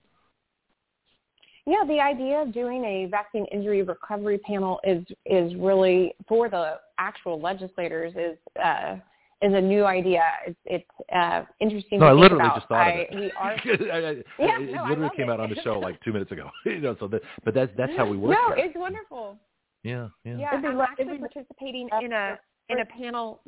Yeah, 1.68 1.84
the 1.86 2.00
idea 2.00 2.42
of 2.42 2.54
doing 2.54 2.86
a 2.86 3.08
vaccine 3.12 3.46
injury 3.52 3.82
recovery 3.84 4.38
panel 4.38 4.80
is 4.86 5.04
is 5.26 5.54
really 5.56 6.14
for 6.26 6.50
the 6.50 6.80
actual 6.98 7.42
legislators 7.42 8.14
is 8.16 8.38
uh, 8.64 8.96
is 9.42 9.54
a 9.54 9.60
new 9.60 9.84
idea. 9.84 10.24
It's 10.48 10.60
it's 10.64 11.10
uh, 11.14 11.44
interesting. 11.60 12.00
No, 12.00 12.06
I 12.06 12.14
literally 12.14 12.46
about. 12.46 12.56
just 12.56 12.70
thought 12.70 12.88
I, 12.88 12.92
of 12.92 13.00
it. 13.00 13.16
We 13.16 13.32
are. 13.38 13.52
yeah, 13.66 14.10
it 14.10 14.26
yeah, 14.40 14.88
literally 14.88 15.10
came 15.18 15.30
it. 15.30 15.34
out 15.34 15.42
on 15.42 15.50
the 15.50 15.58
show 15.62 15.78
like 15.78 16.02
two 16.06 16.14
minutes 16.14 16.32
ago. 16.32 16.50
you 16.66 16.80
know, 16.80 16.96
so 17.02 17.10
that, 17.10 17.22
but 17.44 17.54
that's 17.54 17.72
that's 17.76 17.92
how 17.98 18.06
we 18.08 18.16
work. 18.16 18.32
No, 18.32 18.56
here. 18.56 18.66
it's 18.66 18.78
wonderful. 18.78 19.38
Yeah, 19.84 20.08
yeah. 20.24 20.38
Yeah, 20.38 20.50
I'm 20.54 20.80
actually 20.80 21.18
participating 21.18 21.90
in 22.02 22.14
a 22.14 22.40
in 22.70 22.80
a 22.80 22.86
panel. 22.86 23.42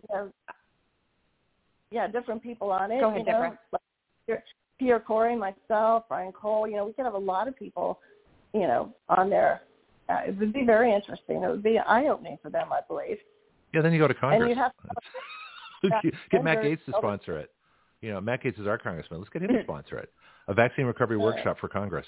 Yeah, 1.89 2.07
different 2.07 2.43
people 2.43 2.69
on 2.69 2.91
it. 2.91 2.99
Go 2.99 3.11
ahead, 3.11 3.23
you 3.25 3.31
know, 3.31 3.55
Like 3.71 4.43
Pierre 4.79 4.99
Kory, 4.99 5.35
myself, 5.35 6.05
Brian 6.07 6.31
Cole. 6.31 6.67
You 6.67 6.77
know, 6.77 6.85
we 6.85 6.93
could 6.93 7.05
have 7.05 7.13
a 7.13 7.17
lot 7.17 7.47
of 7.47 7.55
people 7.55 7.99
you 8.53 8.61
know, 8.61 8.93
on 9.09 9.29
there. 9.29 9.61
Uh, 10.07 10.21
it 10.27 10.39
would 10.39 10.53
be 10.53 10.63
very 10.65 10.93
interesting. 10.93 11.43
It 11.43 11.49
would 11.49 11.63
be 11.63 11.77
eye-opening 11.77 12.37
for 12.41 12.49
them, 12.49 12.69
I 12.71 12.79
believe. 12.87 13.17
Yeah, 13.73 13.81
then 13.81 13.93
you 13.93 13.99
go 13.99 14.07
to 14.07 14.13
Congress. 14.13 14.41
And 14.41 14.49
you 14.49 14.55
have 14.55 16.01
to, 16.03 16.11
get 16.31 16.43
Matt 16.43 16.59
Gaetz 16.59 16.83
to 16.85 16.93
sponsor 16.97 17.37
it. 17.37 17.51
You 18.01 18.11
know, 18.11 18.21
Matt 18.21 18.43
Gaetz 18.43 18.59
is 18.59 18.65
our 18.65 18.77
congressman. 18.77 19.19
Let's 19.19 19.29
get 19.29 19.43
him 19.43 19.49
to 19.49 19.61
sponsor 19.63 19.99
it. 19.99 20.11
A 20.47 20.53
vaccine 20.53 20.85
recovery 20.85 21.17
workshop 21.17 21.57
for 21.59 21.67
Congress. 21.67 22.07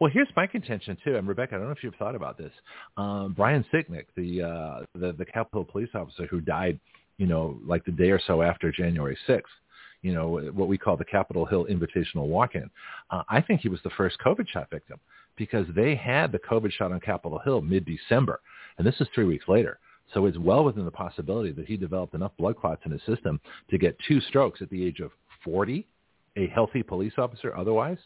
Well, 0.00 0.10
here's 0.12 0.28
my 0.36 0.46
contention 0.46 0.96
too, 1.04 1.16
and 1.16 1.26
Rebecca, 1.26 1.54
I 1.54 1.58
don't 1.58 1.66
know 1.66 1.72
if 1.72 1.82
you've 1.82 1.94
thought 1.96 2.14
about 2.14 2.38
this. 2.38 2.52
Um, 2.96 3.34
Brian 3.36 3.64
Sicknick, 3.72 4.06
the, 4.16 4.42
uh, 4.42 4.84
the 4.98 5.12
the 5.12 5.24
Capitol 5.24 5.64
police 5.64 5.90
officer 5.94 6.26
who 6.26 6.40
died, 6.40 6.80
you 7.18 7.26
know, 7.26 7.58
like 7.64 7.84
the 7.84 7.92
day 7.92 8.10
or 8.10 8.20
so 8.26 8.42
after 8.42 8.72
January 8.72 9.16
6th, 9.28 9.42
you 10.04 10.12
know, 10.12 10.38
what 10.52 10.68
we 10.68 10.76
call 10.76 10.98
the 10.98 11.04
Capitol 11.04 11.46
Hill 11.46 11.66
Invitational 11.70 12.26
Walk-in. 12.26 12.70
Uh, 13.10 13.22
I 13.30 13.40
think 13.40 13.62
he 13.62 13.70
was 13.70 13.80
the 13.84 13.90
first 13.96 14.18
COVID 14.24 14.46
shot 14.46 14.68
victim 14.70 15.00
because 15.36 15.66
they 15.74 15.94
had 15.94 16.30
the 16.30 16.38
COVID 16.38 16.70
shot 16.72 16.92
on 16.92 17.00
Capitol 17.00 17.40
Hill 17.42 17.62
mid-December, 17.62 18.40
and 18.76 18.86
this 18.86 18.94
is 19.00 19.08
three 19.14 19.24
weeks 19.24 19.46
later. 19.48 19.78
So 20.12 20.26
it's 20.26 20.36
well 20.36 20.62
within 20.62 20.84
the 20.84 20.90
possibility 20.90 21.52
that 21.52 21.66
he 21.66 21.78
developed 21.78 22.12
enough 22.12 22.32
blood 22.38 22.58
clots 22.58 22.82
in 22.84 22.92
his 22.92 23.00
system 23.06 23.40
to 23.70 23.78
get 23.78 23.96
two 24.06 24.20
strokes 24.20 24.60
at 24.60 24.68
the 24.68 24.84
age 24.84 25.00
of 25.00 25.10
40, 25.42 25.86
a 26.36 26.48
healthy 26.48 26.82
police 26.82 27.14
officer 27.16 27.56
otherwise. 27.56 27.98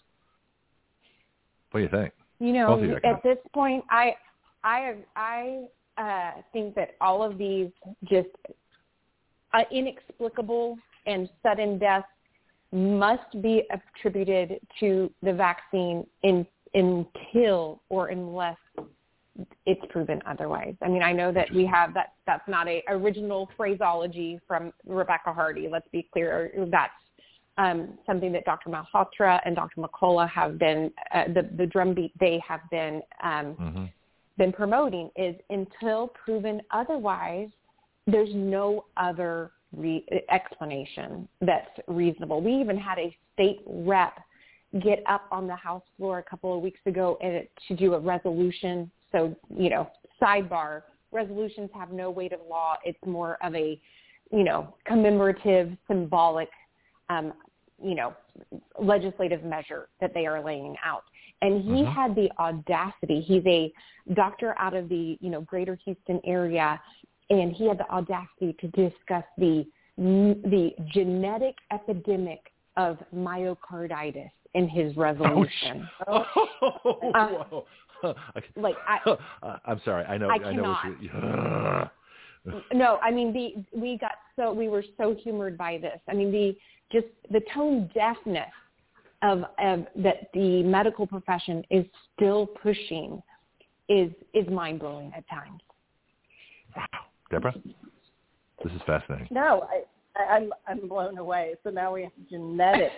What 1.72 1.80
do 1.80 1.84
you 1.84 1.90
think? 1.90 2.12
You 2.38 2.52
know, 2.52 2.80
you 2.80 2.94
at 3.02 3.20
this 3.24 3.38
point, 3.52 3.84
I, 3.90 4.14
I, 4.62 4.94
I 5.16 5.64
uh, 5.98 6.42
think 6.52 6.76
that 6.76 6.94
all 7.00 7.24
of 7.24 7.36
these 7.38 7.70
just 8.08 8.28
uh, 9.52 9.62
inexplicable 9.72 10.78
and 11.08 11.28
sudden 11.42 11.78
deaths 11.78 12.06
must 12.72 13.42
be 13.42 13.62
attributed 13.70 14.60
to 14.78 15.10
the 15.22 15.32
vaccine 15.32 16.06
in, 16.22 16.46
until 16.74 17.80
or 17.88 18.08
unless 18.08 18.58
it's 19.66 19.80
proven 19.90 20.20
otherwise. 20.26 20.74
I 20.82 20.88
mean, 20.88 21.02
I 21.02 21.12
know 21.12 21.32
that 21.32 21.52
we 21.52 21.64
have 21.66 21.94
that. 21.94 22.14
That's 22.26 22.46
not 22.48 22.68
a 22.68 22.82
original 22.88 23.48
phraseology 23.56 24.40
from 24.46 24.72
Rebecca 24.86 25.32
Hardy. 25.32 25.68
Let's 25.70 25.88
be 25.92 26.08
clear. 26.12 26.52
That's 26.70 26.92
um, 27.56 27.98
something 28.06 28.32
that 28.32 28.44
Dr. 28.44 28.70
Malhotra 28.70 29.40
and 29.44 29.54
Dr. 29.56 29.80
McCullough 29.80 30.28
have 30.28 30.58
been 30.58 30.90
uh, 31.14 31.24
the 31.28 31.48
the 31.56 31.66
drumbeat 31.66 32.12
they 32.18 32.42
have 32.46 32.60
been 32.70 33.00
um, 33.22 33.56
mm-hmm. 33.60 33.84
been 34.38 34.52
promoting 34.52 35.10
is 35.16 35.36
until 35.50 36.08
proven 36.08 36.60
otherwise, 36.72 37.48
there's 38.06 38.30
no 38.34 38.86
other 38.96 39.52
re- 39.76 40.04
explanation 40.30 41.28
that's 41.40 41.70
reasonable. 41.86 42.40
We 42.40 42.54
even 42.54 42.76
had 42.76 42.98
a 42.98 43.16
state 43.34 43.60
rep 43.66 44.18
get 44.82 45.02
up 45.06 45.26
on 45.30 45.46
the 45.46 45.56
House 45.56 45.82
floor 45.96 46.18
a 46.18 46.22
couple 46.22 46.54
of 46.54 46.62
weeks 46.62 46.80
ago 46.86 47.16
and 47.22 47.46
to 47.68 47.76
do 47.76 47.94
a 47.94 47.98
resolution 47.98 48.90
so, 49.12 49.34
you 49.54 49.70
know, 49.70 49.90
sidebar, 50.20 50.82
resolutions 51.12 51.70
have 51.74 51.90
no 51.92 52.10
weight 52.10 52.32
of 52.32 52.40
law. 52.48 52.76
It's 52.84 52.98
more 53.06 53.38
of 53.42 53.54
a, 53.54 53.80
you 54.30 54.44
know, 54.44 54.74
commemorative, 54.84 55.76
symbolic, 55.86 56.50
um, 57.08 57.32
you 57.82 57.94
know, 57.94 58.14
legislative 58.78 59.44
measure 59.44 59.88
that 60.00 60.12
they 60.12 60.26
are 60.26 60.42
laying 60.44 60.76
out. 60.84 61.04
And 61.40 61.62
he 61.62 61.82
mm-hmm. 61.82 61.92
had 61.92 62.14
the 62.14 62.28
audacity. 62.38 63.20
He's 63.20 63.44
a 63.46 63.72
doctor 64.14 64.54
out 64.58 64.74
of 64.74 64.88
the, 64.88 65.16
you 65.20 65.30
know, 65.30 65.40
greater 65.42 65.78
Houston 65.84 66.20
area, 66.24 66.80
and 67.30 67.52
he 67.52 67.68
had 67.68 67.78
the 67.78 67.88
audacity 67.90 68.56
to 68.60 68.68
discuss 68.68 69.24
the 69.36 69.66
the 69.96 70.70
genetic 70.92 71.56
epidemic 71.72 72.52
of 72.76 72.98
myocarditis 73.14 74.30
in 74.54 74.68
his 74.68 74.96
resolution. 74.96 75.88
Oh, 76.06 76.24
oh, 77.14 77.64
uh, 78.04 78.12
like 78.56 78.76
I, 78.86 79.16
I'm 79.66 79.80
sorry. 79.84 80.04
I 80.04 80.16
know. 80.16 80.28
I, 80.28 80.34
I 80.34 80.52
know. 80.52 80.76
What 80.84 81.02
you, 81.02 82.60
no, 82.72 82.98
I 83.02 83.10
mean 83.10 83.32
the 83.32 83.78
we 83.78 83.98
got 83.98 84.12
so 84.36 84.52
we 84.52 84.68
were 84.68 84.84
so 84.96 85.14
humored 85.22 85.58
by 85.58 85.78
this. 85.78 86.00
I 86.08 86.14
mean 86.14 86.30
the 86.30 86.56
just 86.92 87.06
the 87.30 87.40
tone 87.52 87.90
deafness 87.94 88.46
of, 89.22 89.40
of 89.58 89.86
that 89.96 90.30
the 90.32 90.62
medical 90.62 91.06
profession 91.06 91.64
is 91.70 91.84
still 92.14 92.46
pushing 92.46 93.20
is 93.88 94.10
is 94.32 94.48
mind 94.48 94.78
blowing 94.80 95.12
at 95.16 95.28
times. 95.28 95.60
Wow, 96.76 96.86
Deborah, 97.30 97.54
this 98.64 98.72
is 98.72 98.80
fascinating. 98.86 99.28
No, 99.30 99.66
I, 99.68 99.82
I 100.20 100.36
I'm 100.36 100.52
I'm 100.66 100.88
blown 100.88 101.18
away. 101.18 101.54
So 101.62 101.70
now 101.70 101.94
we 101.94 102.02
have 102.02 102.12
genetics 102.30 102.92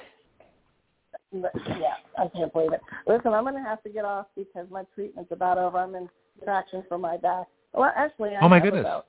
yeah, 1.32 1.94
I 2.18 2.28
can't 2.28 2.52
believe 2.52 2.72
it. 2.72 2.80
Listen, 3.06 3.32
I'm 3.32 3.44
going 3.44 3.54
to 3.54 3.60
have 3.60 3.82
to 3.84 3.88
get 3.88 4.04
off 4.04 4.26
because 4.36 4.66
my 4.70 4.82
treatment's 4.94 5.30
about 5.32 5.58
over. 5.58 5.78
I'm 5.78 5.94
in 5.94 6.08
traction 6.42 6.84
for 6.88 6.98
my 6.98 7.16
back. 7.16 7.46
Well, 7.72 7.92
actually, 7.96 8.30
I 8.30 8.40
oh 8.44 8.48
my 8.48 8.58
goodness. 8.58 8.80
About, 8.80 9.06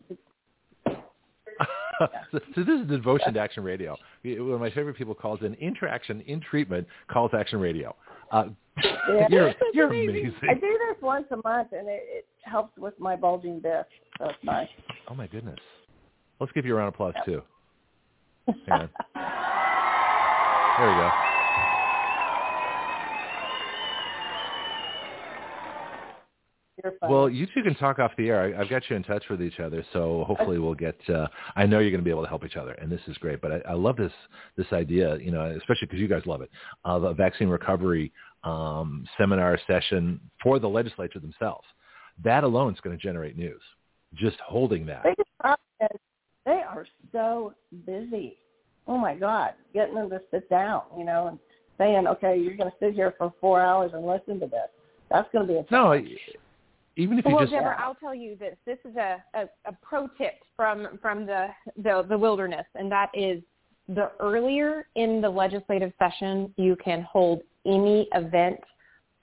so, 2.32 2.40
so, 2.56 2.64
this 2.64 2.82
is 2.82 2.88
devotion 2.88 3.34
to 3.34 3.40
action 3.40 3.64
radio. 3.64 3.98
One 4.24 4.52
of 4.52 4.60
my 4.60 4.70
favorite 4.70 4.98
people 4.98 5.16
calls 5.16 5.40
in 5.42 5.56
interaction 5.56 6.22
in 6.22 6.42
treatment 6.42 6.88
calls 7.12 7.32
action 7.34 7.60
radio. 7.60 7.96
Uh, 8.32 8.46
yeah, 8.84 9.28
you're 9.30 9.54
you're 9.74 9.88
amazing. 9.88 10.34
I 10.50 10.54
do 10.54 10.80
this 10.90 11.02
once 11.02 11.26
a 11.32 11.38
month, 11.48 11.70
and 11.72 11.88
it, 11.88 12.04
it 12.08 12.26
helps 12.44 12.78
with 12.78 12.98
my 13.00 13.16
bulging 13.16 13.60
disc, 13.60 13.88
so 14.22 14.30
it's 14.30 14.44
nice. 14.44 14.68
Oh 15.08 15.16
my 15.16 15.28
goodness! 15.28 15.60
Let's 16.40 16.52
give 16.54 16.66
you 16.66 16.74
a 16.74 16.78
round 16.78 16.90
of 16.90 16.94
applause 16.94 17.14
too. 17.26 17.42
Hang 18.68 18.82
on. 18.82 18.90
there 20.78 20.90
we 20.90 20.96
go. 20.96 21.12
Well, 27.08 27.30
you 27.30 27.46
two 27.54 27.62
can 27.62 27.76
talk 27.76 28.00
off 28.00 28.12
the 28.18 28.30
air. 28.30 28.56
I, 28.56 28.60
have 28.60 28.70
got 28.70 28.90
you 28.90 28.96
in 28.96 29.04
touch 29.04 29.24
with 29.30 29.42
each 29.42 29.60
other, 29.60 29.86
so 29.94 30.24
hopefully 30.28 30.58
we'll 30.58 30.74
get. 30.74 30.98
Uh, 31.08 31.28
I 31.56 31.66
know 31.66 31.80
you're 31.80 31.92
going 31.92 32.02
to 32.02 32.06
be 32.06 32.10
able 32.10 32.24
to 32.24 32.30
help 32.30 32.44
each 32.44 32.56
other, 32.56 32.72
and 32.74 32.92
this 32.92 33.02
is 33.08 33.18
great. 33.18 33.42
But 33.42 33.52
I, 33.52 33.62
I 33.70 33.74
love 33.74 33.98
this 33.98 34.12
this 34.58 34.68
idea, 34.72 35.18
you 35.18 35.32
know, 35.32 35.46
especially 35.46 35.88
because 35.88 36.00
you 36.00 36.08
guys 36.08 36.24
love 36.26 36.42
it, 36.42 36.50
of 36.86 37.04
a 37.04 37.14
vaccine 37.14 37.50
recovery 37.50 38.12
um, 38.44 39.06
seminar 39.18 39.60
session 39.68 40.20
for 40.42 40.60
the 40.60 40.68
legislature 40.68 41.20
themselves. 41.20 41.66
That 42.24 42.44
alone 42.44 42.74
is 42.74 42.80
going 42.82 42.98
to 42.98 43.02
generate 43.02 43.38
news. 43.38 43.62
Just 44.16 44.38
holding 44.40 44.86
that. 44.86 45.06
They 46.46 46.64
are 46.68 46.88
so 47.12 47.54
busy. 47.86 48.38
Oh 48.88 48.98
my 48.98 49.16
God, 49.16 49.52
getting 49.74 49.96
them 49.96 50.10
to 50.10 50.22
sit 50.32 50.50
down, 50.50 50.82
you 50.98 51.06
know, 51.06 51.28
and 51.28 51.40
saying, 51.78 52.08
okay, 52.08 52.38
you're 52.38 52.58
going 52.58 52.70
to 52.70 52.76
sit 52.80 52.94
here 52.94 53.14
for 53.18 53.32
four 53.40 53.62
hours 53.62 53.92
and 53.94 54.06
listen 54.06 54.40
to 54.40 54.48
this. 54.48 54.70
That's 55.10 55.30
going 55.32 55.48
to 55.48 55.54
be 55.54 55.60
a 55.60 55.64
challenge. 55.66 56.10
no 56.10 56.40
even 56.98 57.18
if 57.18 57.26
you 57.26 57.32
well, 57.32 57.44
just 57.44 57.54
Deborah, 57.54 57.78
I'll 57.80 57.96
tell 57.96 58.14
you 58.14 58.36
this. 58.36 58.58
This 58.66 58.78
is 58.84 58.96
a, 58.98 59.24
a, 59.34 59.44
a 59.66 59.74
pro 59.82 60.08
tip 60.18 60.34
from 60.56 61.00
from 61.02 61.26
the, 61.26 61.48
the 61.82 62.06
the 62.08 62.18
wilderness, 62.18 62.66
and 62.76 62.92
that 62.92 63.10
is 63.14 63.42
the 63.88 64.12
earlier 64.20 64.88
in 64.96 65.22
the 65.22 65.30
legislative 65.30 65.94
session 65.98 66.54
you 66.58 66.76
can 66.84 67.02
hold 67.10 67.42
any 67.66 68.08
event, 68.14 68.60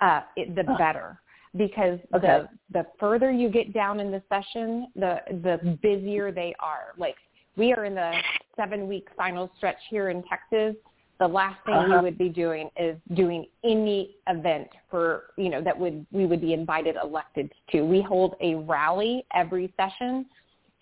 uh, 0.01 0.23
it, 0.37 0.55
the 0.55 0.65
better. 0.79 1.21
Because 1.57 1.99
okay. 2.15 2.27
the 2.27 2.49
the 2.73 2.87
further 3.01 3.31
you 3.31 3.49
get 3.49 3.73
down 3.73 4.01
in 4.01 4.11
the 4.11 4.23
session, 4.29 4.89
the 4.95 5.21
the 5.43 5.79
busier 5.83 6.31
they 6.31 6.55
are. 6.61 6.95
Like 6.97 7.17
we 7.57 7.73
are 7.73 7.85
in 7.85 7.95
the 7.95 8.13
seven 8.57 8.87
week 8.87 9.09
final 9.17 9.51
stretch 9.57 9.79
here 9.91 10.11
in 10.11 10.23
Texas, 10.25 10.77
the 11.19 11.27
last 11.27 11.59
thing 11.67 11.75
uh-huh. 11.75 11.97
we 11.97 12.05
would 12.05 12.19
be 12.19 12.29
doing 12.29 12.71
is 12.79 12.97
doing 13.15 13.47
any 13.65 14.17
event 14.29 14.69
for 14.91 15.25
you 15.37 15.49
know 15.49 15.63
that 15.63 15.79
would 15.79 16.07
we 16.13 16.27
would 16.27 16.41
be 16.41 16.53
invited 16.53 16.97
elected 17.03 17.53
to. 17.71 17.83
We 17.83 18.03
hold 18.03 18.37
a 18.41 18.55
rally 18.55 19.27
every 19.35 19.73
session, 19.77 20.27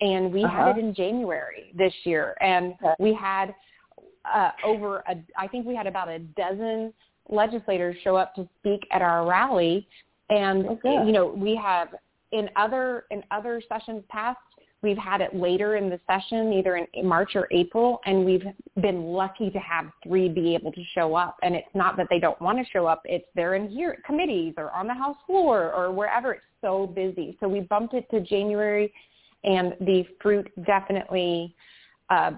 and 0.01 0.33
we 0.33 0.45
uh-huh. 0.45 0.67
had 0.67 0.77
it 0.77 0.85
in 0.85 0.95
January 0.95 1.73
this 1.75 1.93
year, 2.05 2.37
and 2.41 2.75
we 2.99 3.15
had 3.15 3.55
uh, 4.33 4.51
over 4.65 4.99
a 5.09 5.17
I 5.39 5.49
think 5.49 5.67
we 5.67 5.75
had 5.75 5.87
about 5.87 6.09
a 6.09 6.19
dozen 6.19 6.93
legislators 7.29 7.97
show 8.05 8.17
up 8.17 8.35
to 8.35 8.47
speak 8.61 8.87
at 8.93 9.03
our 9.03 9.27
rally, 9.27 9.89
and 10.31 10.67
okay. 10.67 11.03
you 11.07 11.13
know 11.13 11.27
we 11.27 11.57
have 11.57 11.89
in 12.33 12.49
other 12.57 13.05
in 13.11 13.23
other 13.31 13.63
sessions 13.69 14.03
past 14.09 14.39
We've 14.83 14.99
had 14.99 15.21
it 15.21 15.35
later 15.35 15.77
in 15.77 15.89
the 15.89 15.99
session, 16.07 16.53
either 16.53 16.77
in 16.77 17.07
March 17.07 17.33
or 17.35 17.49
April, 17.51 18.01
and 18.05 18.25
we've 18.25 18.45
been 18.81 19.05
lucky 19.05 19.51
to 19.51 19.59
have 19.59 19.87
three 20.05 20.29
be 20.29 20.55
able 20.55 20.71
to 20.71 20.83
show 20.95 21.17
up. 21.17 21.37
And 21.43 21.55
it's 21.55 21.67
not 21.75 21.97
that 21.97 22.07
they 22.11 22.21
don't 22.21 22.41
want 22.41 22.59
to 22.59 22.65
show 22.71 22.87
up; 22.87 23.01
it's 23.05 23.27
they're 23.35 23.55
in 23.55 23.69
here 23.69 23.99
committees 24.07 24.55
or 24.59 24.71
on 24.71 24.87
the 24.87 24.95
House 24.95 25.17
floor 25.27 25.73
or 25.73 25.91
wherever. 25.91 26.35
It's 26.35 26.45
so 26.61 26.87
busy, 26.87 27.37
so 27.41 27.49
we 27.49 27.61
bumped 27.61 27.95
it 27.95 28.09
to 28.11 28.21
January, 28.21 28.93
and 29.45 29.75
the 29.81 30.05
fruit 30.23 30.49
definitely. 30.67 31.55
Uh, 32.11 32.33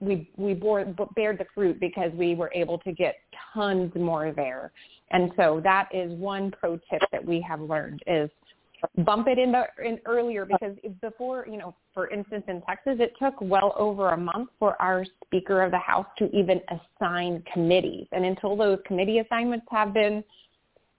we 0.00 0.30
we 0.36 0.54
bore 0.54 0.84
bared 1.14 1.38
the 1.38 1.46
fruit 1.54 1.78
because 1.78 2.10
we 2.14 2.34
were 2.34 2.50
able 2.54 2.78
to 2.78 2.92
get 2.92 3.16
tons 3.54 3.92
more 3.94 4.32
there. 4.32 4.72
And 5.12 5.30
so 5.36 5.60
that 5.62 5.88
is 5.92 6.12
one 6.18 6.50
pro 6.50 6.76
tip 6.90 7.02
that 7.12 7.24
we 7.24 7.40
have 7.40 7.60
learned 7.60 8.02
is 8.06 8.30
bump 8.98 9.28
it 9.28 9.38
in, 9.38 9.52
the, 9.52 9.64
in 9.84 10.00
earlier 10.06 10.44
because 10.44 10.74
before, 11.00 11.46
you 11.48 11.56
know, 11.56 11.74
for 11.94 12.10
instance, 12.10 12.44
in 12.48 12.62
Texas, 12.62 12.96
it 12.98 13.12
took 13.20 13.34
well 13.40 13.74
over 13.78 14.10
a 14.10 14.16
month 14.16 14.48
for 14.58 14.80
our 14.80 15.04
Speaker 15.24 15.62
of 15.62 15.70
the 15.70 15.78
House 15.78 16.06
to 16.18 16.34
even 16.36 16.60
assign 16.68 17.44
committees. 17.52 18.06
And 18.12 18.24
until 18.24 18.56
those 18.56 18.78
committee 18.86 19.18
assignments 19.18 19.66
have 19.70 19.94
been 19.94 20.24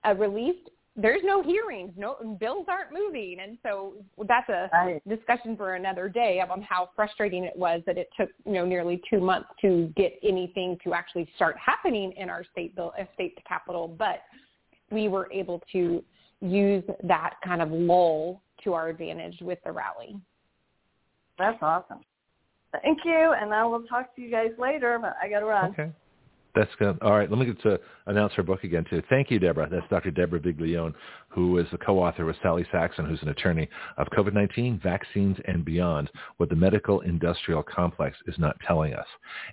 uh, 0.05 0.15
released, 0.15 0.69
there's 0.95 1.21
no 1.23 1.41
hearings, 1.41 1.91
no 1.97 2.37
bills 2.39 2.67
aren't 2.69 2.93
moving, 2.93 3.37
and 3.41 3.57
so 3.63 3.93
that's 4.27 4.47
a 4.49 4.69
right. 4.73 5.09
discussion 5.09 5.57
for 5.57 5.73
another 5.73 6.07
day 6.07 6.39
on 6.39 6.61
how 6.61 6.89
frustrating 6.95 7.43
it 7.43 7.55
was 7.55 7.81
that 7.87 7.97
it 7.97 8.09
took 8.17 8.29
you 8.45 8.53
know 8.53 8.65
nearly 8.65 9.01
two 9.09 9.19
months 9.19 9.49
to 9.61 9.91
get 9.95 10.13
anything 10.21 10.77
to 10.83 10.93
actually 10.93 11.27
start 11.35 11.55
happening 11.57 12.11
in 12.13 12.29
our 12.29 12.43
state 12.51 12.75
bill, 12.75 12.93
uh, 12.99 13.05
state 13.15 13.37
capitol. 13.47 13.87
But 13.87 14.21
we 14.91 15.07
were 15.07 15.31
able 15.31 15.63
to 15.71 16.03
use 16.41 16.83
that 17.03 17.35
kind 17.43 17.61
of 17.61 17.71
lull 17.71 18.43
to 18.63 18.73
our 18.73 18.89
advantage 18.89 19.37
with 19.41 19.59
the 19.65 19.71
rally. 19.71 20.15
That's 21.39 21.57
awesome. 21.61 22.01
Thank 22.83 22.99
you, 23.03 23.33
and 23.39 23.51
I 23.51 23.65
will 23.65 23.83
talk 23.83 24.15
to 24.15 24.21
you 24.21 24.29
guys 24.29 24.51
later, 24.59 24.99
but 25.01 25.15
I 25.21 25.27
got 25.27 25.39
to 25.39 25.45
run. 25.45 25.71
Okay. 25.71 25.91
That's 26.55 26.69
good. 26.77 26.99
All 27.01 27.13
right. 27.13 27.29
Let 27.29 27.39
me 27.39 27.47
get 27.47 27.59
to 27.63 27.79
announce 28.05 28.33
her 28.33 28.43
book 28.43 28.63
again, 28.63 28.85
too. 28.87 29.01
Thank 29.09 29.31
you, 29.31 29.39
Deborah. 29.39 29.67
That's 29.69 29.87
Dr. 29.89 30.11
Deborah 30.11 30.39
Viglione, 30.39 30.93
who 31.29 31.57
is 31.57 31.65
the 31.71 31.79
co-author 31.79 32.25
with 32.25 32.35
Sally 32.43 32.63
Saxon, 32.71 33.05
who's 33.05 33.21
an 33.23 33.29
attorney 33.29 33.67
of 33.97 34.07
COVID-19, 34.15 34.81
vaccines, 34.83 35.35
and 35.45 35.65
beyond, 35.65 36.11
what 36.37 36.49
the 36.49 36.55
medical 36.55 37.01
industrial 37.01 37.63
complex 37.63 38.17
is 38.27 38.35
not 38.37 38.55
telling 38.67 38.93
us. 38.93 39.07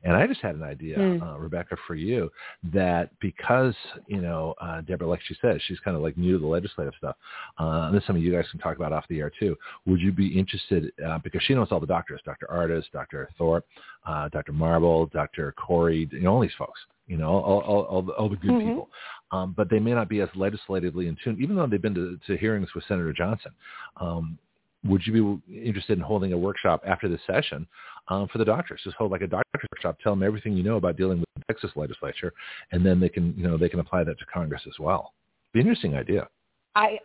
And 0.05 0.15
I 0.15 0.27
just 0.27 0.43
had 0.43 0.57
an 0.57 0.63
idea, 0.63 0.99
mm. 0.99 1.23
uh, 1.23 1.39
Rebecca, 1.39 1.77
for 1.87 1.95
you, 1.95 2.31
that 2.75 3.11
because, 3.21 3.75
you 4.07 4.21
know, 4.21 4.55
uh, 4.61 4.83
Deborah, 4.83 5.09
like 5.09 5.23
she 5.27 5.37
says, 5.41 5.59
she's 5.67 5.81
kind 5.81 5.97
of 5.97 6.03
like 6.03 6.19
new 6.19 6.33
to 6.33 6.39
the 6.39 6.47
legislative 6.47 6.93
stuff. 6.99 7.17
Uh, 7.59 7.87
and 7.87 7.95
this 7.95 8.03
is 8.03 8.07
something 8.07 8.23
you 8.23 8.33
guys 8.33 8.45
can 8.51 8.61
talk 8.61 8.77
about 8.77 8.93
off 8.93 9.07
the 9.09 9.21
air 9.21 9.33
too. 9.41 9.57
Would 9.87 10.01
you 10.01 10.13
be 10.13 10.39
interested, 10.39 10.93
uh, 11.07 11.19
because 11.25 11.43
she 11.45 11.55
knows 11.55 11.69
all 11.71 11.81
the 11.81 11.87
doctors, 11.87 12.21
Dr. 12.27 12.47
Ardis, 12.53 12.85
Dr. 12.93 13.31
Thorp, 13.39 13.65
uh, 14.07 14.29
Dr. 14.29 14.53
Marble, 14.53 15.07
Dr. 15.07 15.53
Kory, 15.53 16.07
you 16.13 16.21
know, 16.21 16.35
all 16.35 16.41
these 16.41 16.51
folks 16.59 16.81
you 17.07 17.17
know, 17.17 17.29
all, 17.29 17.61
all, 17.61 17.83
all, 17.83 18.03
the, 18.03 18.13
all 18.13 18.29
the 18.29 18.37
good 18.37 18.51
mm-hmm. 18.51 18.69
people. 18.69 18.91
Um, 19.33 19.55
but 19.57 19.71
they 19.71 19.79
may 19.79 19.93
not 19.93 20.09
be 20.09 20.21
as 20.21 20.29
legislatively 20.35 21.07
in 21.07 21.17
tune, 21.23 21.39
even 21.41 21.57
though 21.57 21.67
they've 21.67 21.83
been 21.83 21.95
to, 21.95 22.19
to 22.27 22.37
hearings 22.37 22.69
with 22.75 22.85
Senator 22.89 23.13
Johnson. 23.13 23.53
Um, 24.01 24.39
would 24.85 25.07
you 25.07 25.41
be 25.47 25.67
interested 25.67 25.99
in 25.99 26.05
holding 26.05 26.33
a 26.33 26.39
workshop 26.39 26.83
after 26.87 27.09
this 27.09 27.21
session 27.27 27.67
um, 28.09 28.29
for 28.29 28.39
the 28.39 28.45
doctors? 28.45 28.81
Just 28.83 28.97
hold 28.97 29.11
like 29.11 29.21
a 29.21 29.27
doctor's 29.27 29.69
workshop, 29.73 29.99
tell 30.03 30.13
them 30.13 30.23
everything 30.23 30.55
you 30.57 30.63
know 30.63 30.77
about 30.77 30.97
dealing 30.97 31.21
with 31.21 31.29
the 31.37 31.43
Texas 31.53 31.71
legislature, 31.77 32.33
and 32.73 32.85
then 32.85 32.99
they 32.99 33.09
can, 33.09 33.35
you 33.37 33.47
know, 33.47 33.59
they 33.59 33.69
can 33.69 33.81
apply 33.81 34.05
that 34.05 34.19
to 34.19 34.25
Congress 34.33 34.63
as 34.67 34.79
well. 34.79 35.13
Be 35.53 35.61
an 35.61 35.67
interesting 35.67 35.97
idea. 35.97 36.29
I 36.75 36.99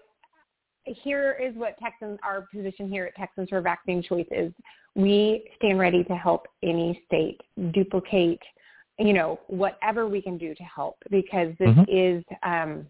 here 0.86 1.36
is 1.44 1.56
what 1.56 1.78
Texans, 1.80 2.20
our 2.24 2.48
position 2.54 2.88
here 2.88 3.06
at 3.06 3.16
Texans 3.16 3.50
for 3.50 3.60
Vaccine 3.62 4.04
Choice 4.04 4.28
is. 4.32 4.54
We 4.96 5.50
stand 5.58 5.80
ready 5.80 6.04
to 6.06 6.16
help 6.16 6.48
any 6.64 7.02
state 7.08 7.42
duplicate 7.74 8.40
you 8.98 9.14
know, 9.14 9.40
whatever 9.48 10.08
we 10.08 10.22
can 10.22 10.38
do 10.38 10.56
to 10.56 10.64
help 10.64 10.98
because 11.10 11.54
this 11.60 11.70
mm-hmm. 11.70 11.84
is 11.90 12.24
um, 12.44 12.86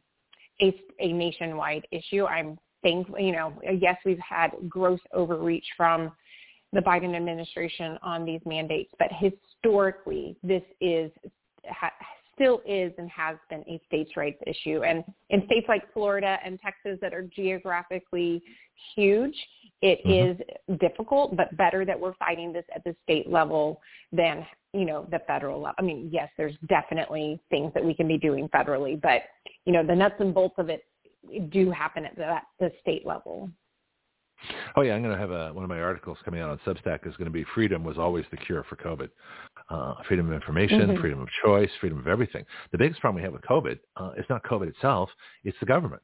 a, 0.61 0.73
a 0.99 1.11
nationwide 1.11 1.87
issue. 1.91 2.25
I'm 2.25 2.57
thankful, 2.83 3.19
you 3.19 3.31
know, 3.31 3.53
yes, 3.79 3.97
we've 4.05 4.19
had 4.19 4.51
gross 4.69 4.99
overreach 5.13 5.65
from 5.75 6.11
the 6.73 6.81
Biden 6.81 7.15
administration 7.15 7.97
on 8.03 8.25
these 8.25 8.41
mandates, 8.45 8.91
but 8.99 9.07
historically, 9.11 10.35
this 10.43 10.63
is 10.81 11.11
ha, 11.67 11.89
still 12.35 12.61
is 12.67 12.91
and 12.97 13.09
has 13.09 13.37
been 13.49 13.61
a 13.61 13.81
states' 13.87 14.11
rights 14.15 14.41
issue. 14.45 14.83
And 14.83 15.03
in 15.29 15.45
states 15.45 15.65
like 15.67 15.91
Florida 15.93 16.37
and 16.45 16.59
Texas 16.59 16.99
that 17.01 17.13
are 17.13 17.23
geographically 17.35 18.43
huge, 18.95 19.35
it 19.81 19.99
mm-hmm. 20.05 20.41
is 20.71 20.79
difficult, 20.79 21.35
but 21.35 21.55
better 21.57 21.85
that 21.85 21.99
we're 21.99 22.13
fighting 22.15 22.53
this 22.53 22.65
at 22.75 22.83
the 22.83 22.95
state 23.03 23.29
level 23.29 23.81
than, 24.11 24.45
you 24.73 24.85
know, 24.85 25.07
the 25.11 25.19
federal 25.27 25.61
level. 25.61 25.75
I 25.79 25.81
mean, 25.81 26.09
yes, 26.11 26.29
there's 26.37 26.55
definitely 26.67 27.39
things 27.49 27.71
that 27.73 27.83
we 27.83 27.93
can 27.93 28.07
be 28.07 28.17
doing 28.17 28.49
federally, 28.49 29.01
but, 29.01 29.21
you 29.65 29.73
know, 29.73 29.85
the 29.85 29.95
nuts 29.95 30.15
and 30.19 30.33
bolts 30.33 30.55
of 30.57 30.69
it 30.69 30.83
do 31.49 31.71
happen 31.71 32.05
at 32.05 32.15
the, 32.15 32.37
the 32.59 32.71
state 32.81 33.05
level. 33.05 33.49
Oh 34.75 34.81
yeah, 34.81 34.93
I'm 34.93 35.01
going 35.01 35.13
to 35.13 35.19
have 35.19 35.31
a, 35.31 35.53
one 35.53 35.63
of 35.63 35.69
my 35.69 35.79
articles 35.79 36.17
coming 36.25 36.41
out 36.41 36.49
on 36.49 36.59
Substack 36.65 37.07
is 37.07 37.15
going 37.17 37.25
to 37.25 37.31
be 37.31 37.45
freedom 37.53 37.83
was 37.83 37.97
always 37.97 38.25
the 38.31 38.37
cure 38.37 38.63
for 38.69 38.75
COVID. 38.75 39.09
Uh, 39.69 39.95
freedom 40.07 40.27
of 40.27 40.33
information, 40.33 40.81
mm-hmm. 40.81 41.01
freedom 41.01 41.21
of 41.21 41.27
choice, 41.43 41.69
freedom 41.79 41.97
of 41.97 42.07
everything. 42.07 42.45
The 42.71 42.77
biggest 42.77 43.01
problem 43.01 43.21
we 43.21 43.23
have 43.23 43.33
with 43.33 43.41
COVID 43.43 43.79
uh, 43.97 44.11
is 44.17 44.25
not 44.29 44.43
COVID 44.43 44.67
itself, 44.67 45.09
it's 45.43 45.57
the 45.59 45.65
government. 45.65 46.01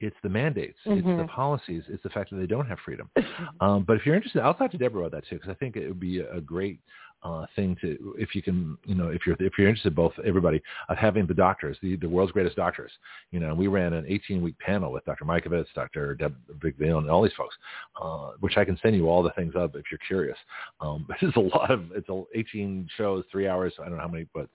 It's 0.00 0.16
the 0.22 0.28
mandates. 0.28 0.78
Mm-hmm. 0.86 0.98
It's 0.98 1.06
the 1.06 1.12
mm-hmm. 1.12 1.26
policies. 1.26 1.82
It's 1.88 2.02
the 2.02 2.10
fact 2.10 2.30
that 2.30 2.36
they 2.36 2.46
don't 2.46 2.66
have 2.66 2.78
freedom. 2.84 3.10
Um, 3.60 3.84
but 3.84 3.96
if 3.96 4.06
you're 4.06 4.14
interested, 4.14 4.42
I'll 4.42 4.54
talk 4.54 4.70
to 4.72 4.78
Deborah 4.78 5.06
about 5.06 5.12
that 5.12 5.28
too, 5.28 5.36
because 5.36 5.50
I 5.50 5.54
think 5.54 5.76
it 5.76 5.88
would 5.88 5.98
be 5.98 6.20
a 6.20 6.40
great 6.40 6.80
uh, 7.22 7.46
thing 7.56 7.76
to, 7.80 8.14
if 8.18 8.34
you 8.34 8.42
can, 8.42 8.78
you 8.84 8.94
know, 8.94 9.08
if 9.08 9.26
you're 9.26 9.36
if 9.40 9.54
you're 9.58 9.68
interested, 9.68 9.94
both 9.94 10.12
everybody 10.24 10.62
of 10.88 10.96
having 10.96 11.26
the 11.26 11.34
doctors, 11.34 11.76
the 11.82 11.96
the 11.96 12.08
world's 12.08 12.32
greatest 12.32 12.56
doctors. 12.56 12.92
You 13.32 13.40
know, 13.40 13.54
we 13.54 13.66
ran 13.66 13.92
an 13.92 14.04
18 14.08 14.40
week 14.40 14.58
panel 14.58 14.92
with 14.92 15.04
Dr. 15.04 15.24
Mikovits, 15.24 15.72
Dr. 15.74 16.14
Deb 16.14 16.34
Viglione, 16.58 16.98
and 16.98 17.10
all 17.10 17.22
these 17.22 17.32
folks, 17.36 17.56
uh, 18.00 18.32
which 18.40 18.56
I 18.56 18.64
can 18.64 18.78
send 18.82 18.94
you 18.94 19.08
all 19.08 19.22
the 19.22 19.30
things 19.30 19.54
of 19.56 19.74
if 19.74 19.84
you're 19.90 19.98
curious. 20.06 20.38
Um, 20.80 21.04
but 21.08 21.16
it's 21.20 21.36
a 21.36 21.40
lot 21.40 21.70
of 21.70 21.90
it's 21.94 22.08
a 22.08 22.22
18 22.34 22.88
shows, 22.96 23.24
three 23.30 23.48
hours. 23.48 23.74
I 23.80 23.84
don't 23.84 23.96
know 23.96 24.02
how 24.02 24.08
many, 24.08 24.26
but 24.34 24.48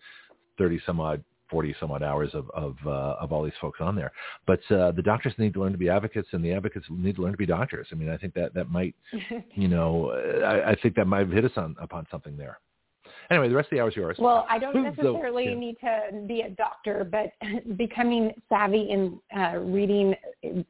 30 0.58 0.80
some 0.86 1.00
odd 1.00 1.24
40 1.54 1.76
some 1.80 1.92
odd 1.92 2.02
hours 2.02 2.32
of 2.34 2.50
of, 2.50 2.76
uh, 2.86 3.16
of 3.22 3.32
all 3.32 3.44
these 3.44 3.54
folks 3.62 3.80
on 3.80 3.96
there. 3.96 4.12
But 4.48 4.60
uh, 4.72 4.92
the 4.92 5.04
doctors 5.04 5.34
need 5.38 5.54
to 5.54 5.62
learn 5.62 5.72
to 5.72 5.78
be 5.78 5.88
advocates, 5.88 6.28
and 6.32 6.44
the 6.44 6.52
advocates 6.52 6.88
need 6.90 7.16
to 7.18 7.22
learn 7.22 7.32
to 7.32 7.38
be 7.38 7.46
doctors. 7.46 7.88
I 7.92 7.96
mean, 7.96 8.10
I 8.10 8.18
think 8.18 8.34
that 8.34 8.56
that 8.56 8.72
might, 8.72 8.96
you 9.56 9.68
know, 9.68 10.12
I, 10.44 10.72
I 10.72 10.76
think 10.82 10.96
that 10.96 11.06
might 11.06 11.20
have 11.20 11.32
hit 11.32 11.46
us 11.46 11.52
on 11.56 11.76
upon 11.80 12.08
something 12.10 12.36
there. 12.36 12.58
Anyway, 13.30 13.48
the 13.50 13.56
rest 13.56 13.68
of 13.68 13.78
the 13.78 13.82
hour 13.82 13.90
is 13.90 13.96
yours. 13.96 14.18
Well, 14.20 14.48
I 14.50 14.58
don't 14.58 14.84
necessarily 14.84 15.46
so, 15.46 15.50
yeah. 15.52 15.56
need 15.56 15.78
to 15.82 16.26
be 16.28 16.42
a 16.42 16.50
doctor, 16.50 17.08
but 17.10 17.32
becoming 17.78 18.34
savvy 18.50 18.90
in 18.90 19.20
uh, 19.38 19.58
reading 19.60 20.16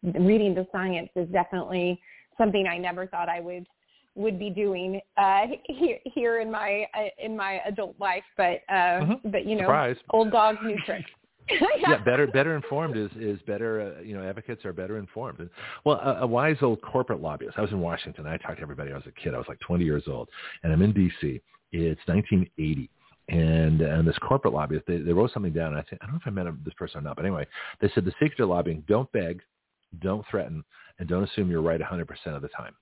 reading 0.03 0.53
the 0.53 0.67
science 0.73 1.09
is 1.15 1.29
definitely 1.29 1.99
something 2.37 2.67
I 2.67 2.77
never 2.77 3.07
thought 3.07 3.29
I 3.29 3.39
would 3.39 3.65
would 4.15 4.37
be 4.37 4.49
doing 4.49 5.01
uh 5.17 5.41
here, 5.65 5.99
here 6.05 6.39
in 6.41 6.51
my 6.51 6.85
uh, 6.93 7.05
in 7.23 7.35
my 7.35 7.59
adult 7.65 7.95
life 7.99 8.23
but 8.37 8.61
uh 8.69 9.01
mm-hmm. 9.01 9.29
but 9.29 9.45
you 9.45 9.55
know 9.55 9.63
Surprise. 9.63 9.95
old 10.11 10.31
dogs 10.31 10.59
new 10.63 10.77
tricks 10.85 11.09
yeah. 11.49 11.57
yeah. 11.87 12.03
better 12.03 12.27
better 12.27 12.55
informed 12.55 12.97
is 12.97 13.09
is 13.19 13.39
better. 13.45 13.95
Uh, 13.97 14.01
you 14.01 14.15
know, 14.15 14.23
advocates 14.27 14.63
are 14.65 14.73
better 14.73 14.97
informed. 14.97 15.39
And, 15.39 15.49
well, 15.83 15.97
a, 15.97 16.21
a 16.21 16.27
wise 16.27 16.57
old 16.61 16.81
corporate 16.81 17.21
lobbyist. 17.21 17.57
I 17.57 17.61
was 17.61 17.71
in 17.71 17.79
Washington. 17.79 18.25
I 18.27 18.37
talked 18.37 18.57
to 18.57 18.61
everybody. 18.61 18.91
I 18.91 18.95
was 18.95 19.05
a 19.07 19.11
kid. 19.11 19.33
I 19.33 19.37
was 19.37 19.47
like 19.47 19.59
20 19.59 19.83
years 19.83 20.03
old, 20.07 20.29
and 20.63 20.71
I'm 20.71 20.81
in 20.81 20.93
D.C. 20.93 21.41
It's 21.71 22.01
1980, 22.07 22.89
and 23.29 23.81
and 23.81 24.07
this 24.07 24.17
corporate 24.19 24.53
lobbyist 24.53 24.85
they, 24.87 24.97
they 24.97 25.11
wrote 25.11 25.31
something 25.33 25.53
down. 25.53 25.73
And 25.73 25.77
I 25.77 25.81
think 25.81 26.01
I 26.01 26.05
don't 26.05 26.15
know 26.15 26.21
if 26.21 26.27
I 26.27 26.31
met 26.31 26.45
this 26.63 26.73
person 26.75 26.99
or 26.99 27.01
not, 27.01 27.17
but 27.17 27.25
anyway, 27.25 27.45
they 27.81 27.89
said 27.93 28.05
the 28.05 28.11
secret 28.11 28.37
to 28.37 28.45
lobbying: 28.45 28.83
don't 28.87 29.11
beg, 29.11 29.41
don't 29.99 30.25
threaten, 30.29 30.63
and 30.99 31.09
don't 31.09 31.23
assume 31.23 31.49
you're 31.49 31.61
right 31.61 31.81
100% 31.81 32.07
of 32.27 32.41
the 32.41 32.49
time. 32.49 32.73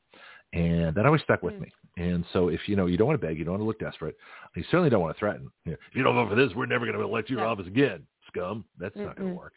And 0.54 0.94
that 0.96 1.06
always 1.06 1.22
stuck 1.22 1.42
with 1.44 1.54
mm. 1.56 1.62
me. 1.62 1.72
And 1.98 2.26
so 2.34 2.50
if 2.50 2.62
you 2.68 2.76
know 2.76 2.86
you 2.86 2.98
don't 2.98 3.08
want 3.08 3.20
to 3.20 3.26
beg, 3.26 3.38
you 3.38 3.46
don't 3.46 3.54
want 3.54 3.62
to 3.62 3.68
look 3.68 3.80
desperate, 3.80 4.18
you 4.56 4.64
certainly 4.64 4.90
don't 4.90 5.02
want 5.02 5.16
to 5.16 5.20
threaten. 5.20 5.50
You 5.66 5.72
know, 5.72 5.78
if 5.90 5.96
you 5.96 6.04
don't 6.04 6.16
vote 6.16 6.30
for 6.30 6.36
this, 6.36 6.52
we're 6.56 6.66
never 6.66 6.86
going 6.86 6.98
to 6.98 7.04
elect 7.04 7.30
you 7.30 7.38
to 7.38 7.44
office 7.44 7.68
again, 7.68 8.06
scum. 8.28 8.66
That's 8.80 8.96
Mm-mm. 8.96 9.06
not 9.06 9.18
going 9.18 9.30
to 9.30 9.36
work. 9.36 9.54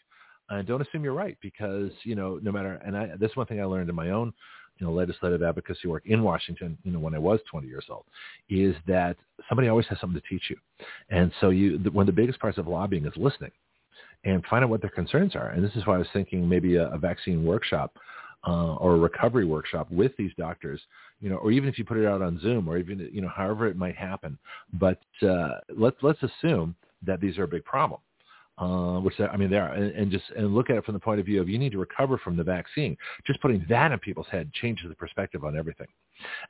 And 0.50 0.66
don't 0.66 0.82
assume 0.82 1.02
you're 1.04 1.14
right 1.14 1.36
because 1.40 1.90
you 2.02 2.14
know 2.14 2.38
no 2.42 2.52
matter. 2.52 2.80
And 2.84 2.96
I, 2.96 3.12
this 3.18 3.30
is 3.30 3.36
one 3.36 3.46
thing 3.46 3.60
I 3.60 3.64
learned 3.64 3.88
in 3.88 3.94
my 3.94 4.10
own 4.10 4.32
you 4.78 4.86
know 4.86 4.92
legislative 4.92 5.42
advocacy 5.42 5.88
work 5.88 6.04
in 6.06 6.22
Washington. 6.22 6.76
You 6.84 6.92
know 6.92 6.98
when 6.98 7.14
I 7.14 7.18
was 7.18 7.40
20 7.50 7.66
years 7.66 7.86
old, 7.88 8.04
is 8.48 8.74
that 8.86 9.16
somebody 9.48 9.68
always 9.68 9.86
has 9.86 9.98
something 10.00 10.20
to 10.20 10.28
teach 10.28 10.50
you. 10.50 10.56
And 11.10 11.32
so 11.40 11.50
you 11.50 11.78
the, 11.78 11.90
one 11.90 12.02
of 12.08 12.14
the 12.14 12.20
biggest 12.20 12.40
parts 12.40 12.58
of 12.58 12.66
lobbying 12.66 13.06
is 13.06 13.12
listening 13.16 13.52
and 14.24 14.44
find 14.46 14.64
out 14.64 14.70
what 14.70 14.80
their 14.80 14.90
concerns 14.90 15.36
are. 15.36 15.50
And 15.50 15.64
this 15.64 15.74
is 15.76 15.86
why 15.86 15.94
I 15.94 15.98
was 15.98 16.06
thinking 16.12 16.48
maybe 16.48 16.76
a, 16.76 16.88
a 16.88 16.98
vaccine 16.98 17.44
workshop 17.44 17.96
uh, 18.46 18.74
or 18.74 18.94
a 18.94 18.98
recovery 18.98 19.44
workshop 19.44 19.90
with 19.90 20.12
these 20.16 20.32
doctors, 20.38 20.80
you 21.20 21.30
know, 21.30 21.36
or 21.36 21.50
even 21.50 21.68
if 21.68 21.78
you 21.78 21.84
put 21.84 21.96
it 21.96 22.06
out 22.06 22.22
on 22.22 22.40
Zoom 22.40 22.68
or 22.68 22.78
even, 22.78 23.08
you 23.12 23.20
know, 23.20 23.28
however 23.28 23.66
it 23.66 23.76
might 23.76 23.96
happen. 23.96 24.38
But 24.72 25.00
uh, 25.22 25.60
let's, 25.76 25.96
let's 26.02 26.22
assume 26.22 26.74
that 27.06 27.20
these 27.20 27.38
are 27.38 27.44
a 27.44 27.48
big 27.48 27.64
problem. 27.64 28.00
Uh, 28.56 29.00
which 29.00 29.14
I 29.18 29.36
mean 29.36 29.50
they 29.50 29.56
are, 29.56 29.72
and, 29.72 29.90
and, 29.96 30.12
just 30.12 30.22
and 30.36 30.54
look 30.54 30.70
at 30.70 30.76
it 30.76 30.84
from 30.84 30.94
the 30.94 31.00
point 31.00 31.18
of 31.18 31.26
view 31.26 31.40
of 31.40 31.48
you 31.48 31.58
need 31.58 31.72
to 31.72 31.78
recover 31.78 32.18
from 32.18 32.36
the 32.36 32.44
vaccine. 32.44 32.96
Just 33.26 33.40
putting 33.40 33.66
that 33.68 33.90
in 33.90 33.98
people's 33.98 34.28
head 34.30 34.52
changes 34.52 34.88
the 34.88 34.94
perspective 34.94 35.42
on 35.44 35.58
everything. 35.58 35.88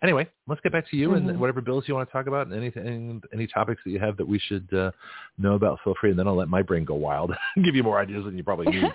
Anyway, 0.02 0.28
let's 0.46 0.60
get 0.60 0.70
back 0.70 0.86
to 0.90 0.98
you 0.98 1.08
mm-hmm. 1.08 1.30
and 1.30 1.40
whatever 1.40 1.62
bills 1.62 1.84
you 1.86 1.94
want 1.94 2.06
to 2.06 2.12
talk 2.12 2.26
about, 2.26 2.46
and 2.46 2.54
anything, 2.54 3.22
any 3.32 3.46
topics 3.46 3.80
that 3.86 3.90
you 3.90 3.98
have 3.98 4.18
that 4.18 4.28
we 4.28 4.38
should 4.38 4.70
uh, 4.74 4.90
know 5.38 5.54
about. 5.54 5.78
Feel 5.82 5.94
free, 5.98 6.10
and 6.10 6.18
then 6.18 6.28
I'll 6.28 6.36
let 6.36 6.50
my 6.50 6.60
brain 6.60 6.84
go 6.84 6.94
wild, 6.94 7.32
and 7.56 7.64
give 7.64 7.74
you 7.74 7.82
more 7.82 7.98
ideas 7.98 8.26
than 8.26 8.36
you 8.36 8.44
probably 8.44 8.70
need, 8.70 8.84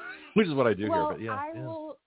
which 0.32 0.48
is 0.48 0.54
what 0.54 0.66
I 0.66 0.72
do 0.72 0.88
well, 0.88 1.08
here. 1.10 1.18
But 1.18 1.22
yeah, 1.22 1.32
I 1.32 1.52
yeah. 1.54 1.66
will 1.66 1.98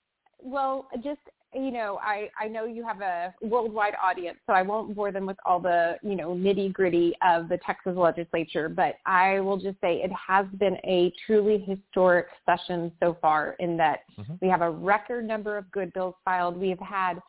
well, 0.43 0.87
just 1.03 1.19
you 1.55 1.71
know, 1.71 1.99
I 2.01 2.29
I 2.39 2.47
know 2.47 2.65
you 2.65 2.83
have 2.85 3.01
a 3.01 3.33
worldwide 3.41 3.93
audience, 4.01 4.37
so 4.47 4.53
I 4.53 4.61
won't 4.61 4.95
bore 4.95 5.11
them 5.11 5.25
with 5.25 5.37
all 5.45 5.59
the 5.59 5.97
you 6.01 6.15
know 6.15 6.29
nitty 6.29 6.73
gritty 6.73 7.13
of 7.25 7.47
the 7.49 7.59
Texas 7.65 7.95
legislature. 7.95 8.69
But 8.69 8.95
I 9.05 9.39
will 9.39 9.57
just 9.57 9.79
say 9.81 10.01
it 10.03 10.11
has 10.11 10.45
been 10.57 10.77
a 10.83 11.11
truly 11.25 11.59
historic 11.59 12.27
session 12.45 12.91
so 12.99 13.17
far, 13.21 13.55
in 13.59 13.77
that 13.77 13.99
mm-hmm. 14.19 14.33
we 14.41 14.47
have 14.47 14.61
a 14.61 14.69
record 14.69 15.27
number 15.27 15.57
of 15.57 15.69
good 15.71 15.93
bills 15.93 16.15
filed. 16.25 16.57
We 16.57 16.69
have 16.69 16.79
had 16.79 17.19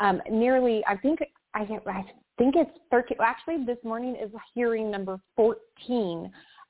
um, 0.00 0.20
nearly, 0.30 0.84
I 0.86 0.96
think, 0.96 1.20
I, 1.54 1.60
I 1.86 2.04
think 2.38 2.54
it's 2.56 2.70
13. 2.90 3.18
Actually, 3.20 3.64
this 3.64 3.78
morning 3.82 4.16
is 4.16 4.30
hearing 4.54 4.90
number 4.90 5.18
14 5.36 5.56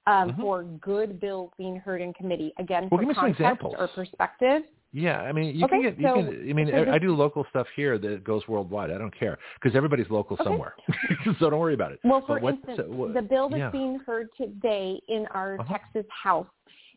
um, 0.07 0.31
mm-hmm. 0.31 0.41
for 0.41 0.65
good 0.81 1.21
bills 1.21 1.51
being 1.59 1.77
heard 1.77 2.01
in 2.01 2.13
committee. 2.15 2.53
Again, 2.59 2.89
well, 2.91 3.03
for 3.03 3.15
context 3.15 3.67
or 3.79 3.89
perspective. 3.89 4.63
Yeah, 4.97 5.21
I 5.21 5.33
mean, 5.33 5.55
you 5.55 5.67
okay, 5.67 5.75
can 5.75 5.83
get. 5.83 6.01
You 6.01 6.09
so, 6.09 6.15
can. 6.15 6.49
I 6.49 6.53
mean, 6.55 6.71
so 6.73 6.91
I, 6.91 6.99
do 6.99 7.15
local 7.15 7.45
stuff 7.51 7.67
here 7.77 7.99
that 7.99 8.25
goes 8.25 8.41
worldwide. 8.49 8.91
I 8.91 8.97
don't 8.97 9.15
care 9.15 9.37
because 9.61 9.77
everybody's 9.77 10.09
local 10.09 10.39
okay. 10.41 10.45
somewhere, 10.45 10.75
so 11.39 11.51
don't 11.51 11.61
worry 11.61 11.75
about 11.75 11.93
it. 11.93 12.01
Well, 12.03 12.25
for 12.27 12.41
what, 12.41 12.55
instance, 12.55 12.79
so, 12.79 12.85
what, 12.85 13.13
the 13.13 13.21
bill 13.21 13.51
that's 13.51 13.59
yeah. 13.59 13.71
being 13.71 14.01
heard 14.07 14.29
today 14.39 14.99
in 15.09 15.27
our 15.33 15.61
uh-huh. 15.61 15.71
Texas 15.71 16.07
House 16.11 16.47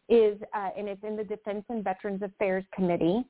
is, 0.07 0.37
uh, 0.55 0.69
and 0.77 0.87
it's 0.87 1.03
in 1.03 1.17
the 1.17 1.25
Defense 1.25 1.65
and 1.67 1.83
Veterans 1.83 2.21
Affairs 2.21 2.63
Committee, 2.73 3.21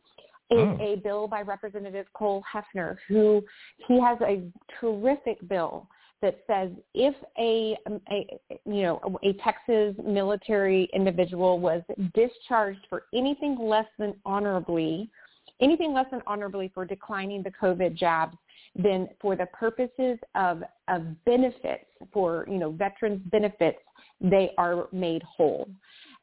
is 0.52 0.60
oh. 0.60 0.78
a 0.80 0.98
bill 0.98 1.28
by 1.28 1.42
Representative 1.42 2.06
Cole 2.14 2.44
Hefner, 2.54 2.98
who 3.08 3.44
he 3.88 4.00
has 4.00 4.20
a 4.22 4.44
terrific 4.80 5.38
bill 5.50 5.88
that 6.22 6.40
says 6.48 6.70
if 6.94 7.16
a, 7.38 7.78
um, 7.88 8.02
a 8.12 8.28
you 8.66 8.84
know 8.84 9.20
a 9.24 9.34
Texas 9.44 9.96
military 10.04 10.90
individual 10.94 11.60
was 11.60 11.82
discharged 12.14 12.86
for 12.90 13.04
anything 13.14 13.58
less 13.60 13.88
than 13.98 14.14
honorably, 14.26 15.10
anything 15.62 15.94
less 15.94 16.08
than 16.12 16.22
honorably 16.28 16.72
for 16.74 16.86
declining 16.86 17.44
the 17.44 17.52
COVID 17.52 17.96
jabs, 17.96 18.38
then 18.76 19.08
for 19.22 19.36
the 19.36 19.46
purposes 19.48 20.18
of 20.36 20.64
of 20.88 21.04
benefits 21.26 21.86
for 22.12 22.46
you 22.50 22.58
know 22.58 22.72
veterans 22.72 23.22
benefits, 23.32 23.80
they 24.22 24.52
are 24.58 24.88
made 24.92 25.24
whole. 25.24 25.70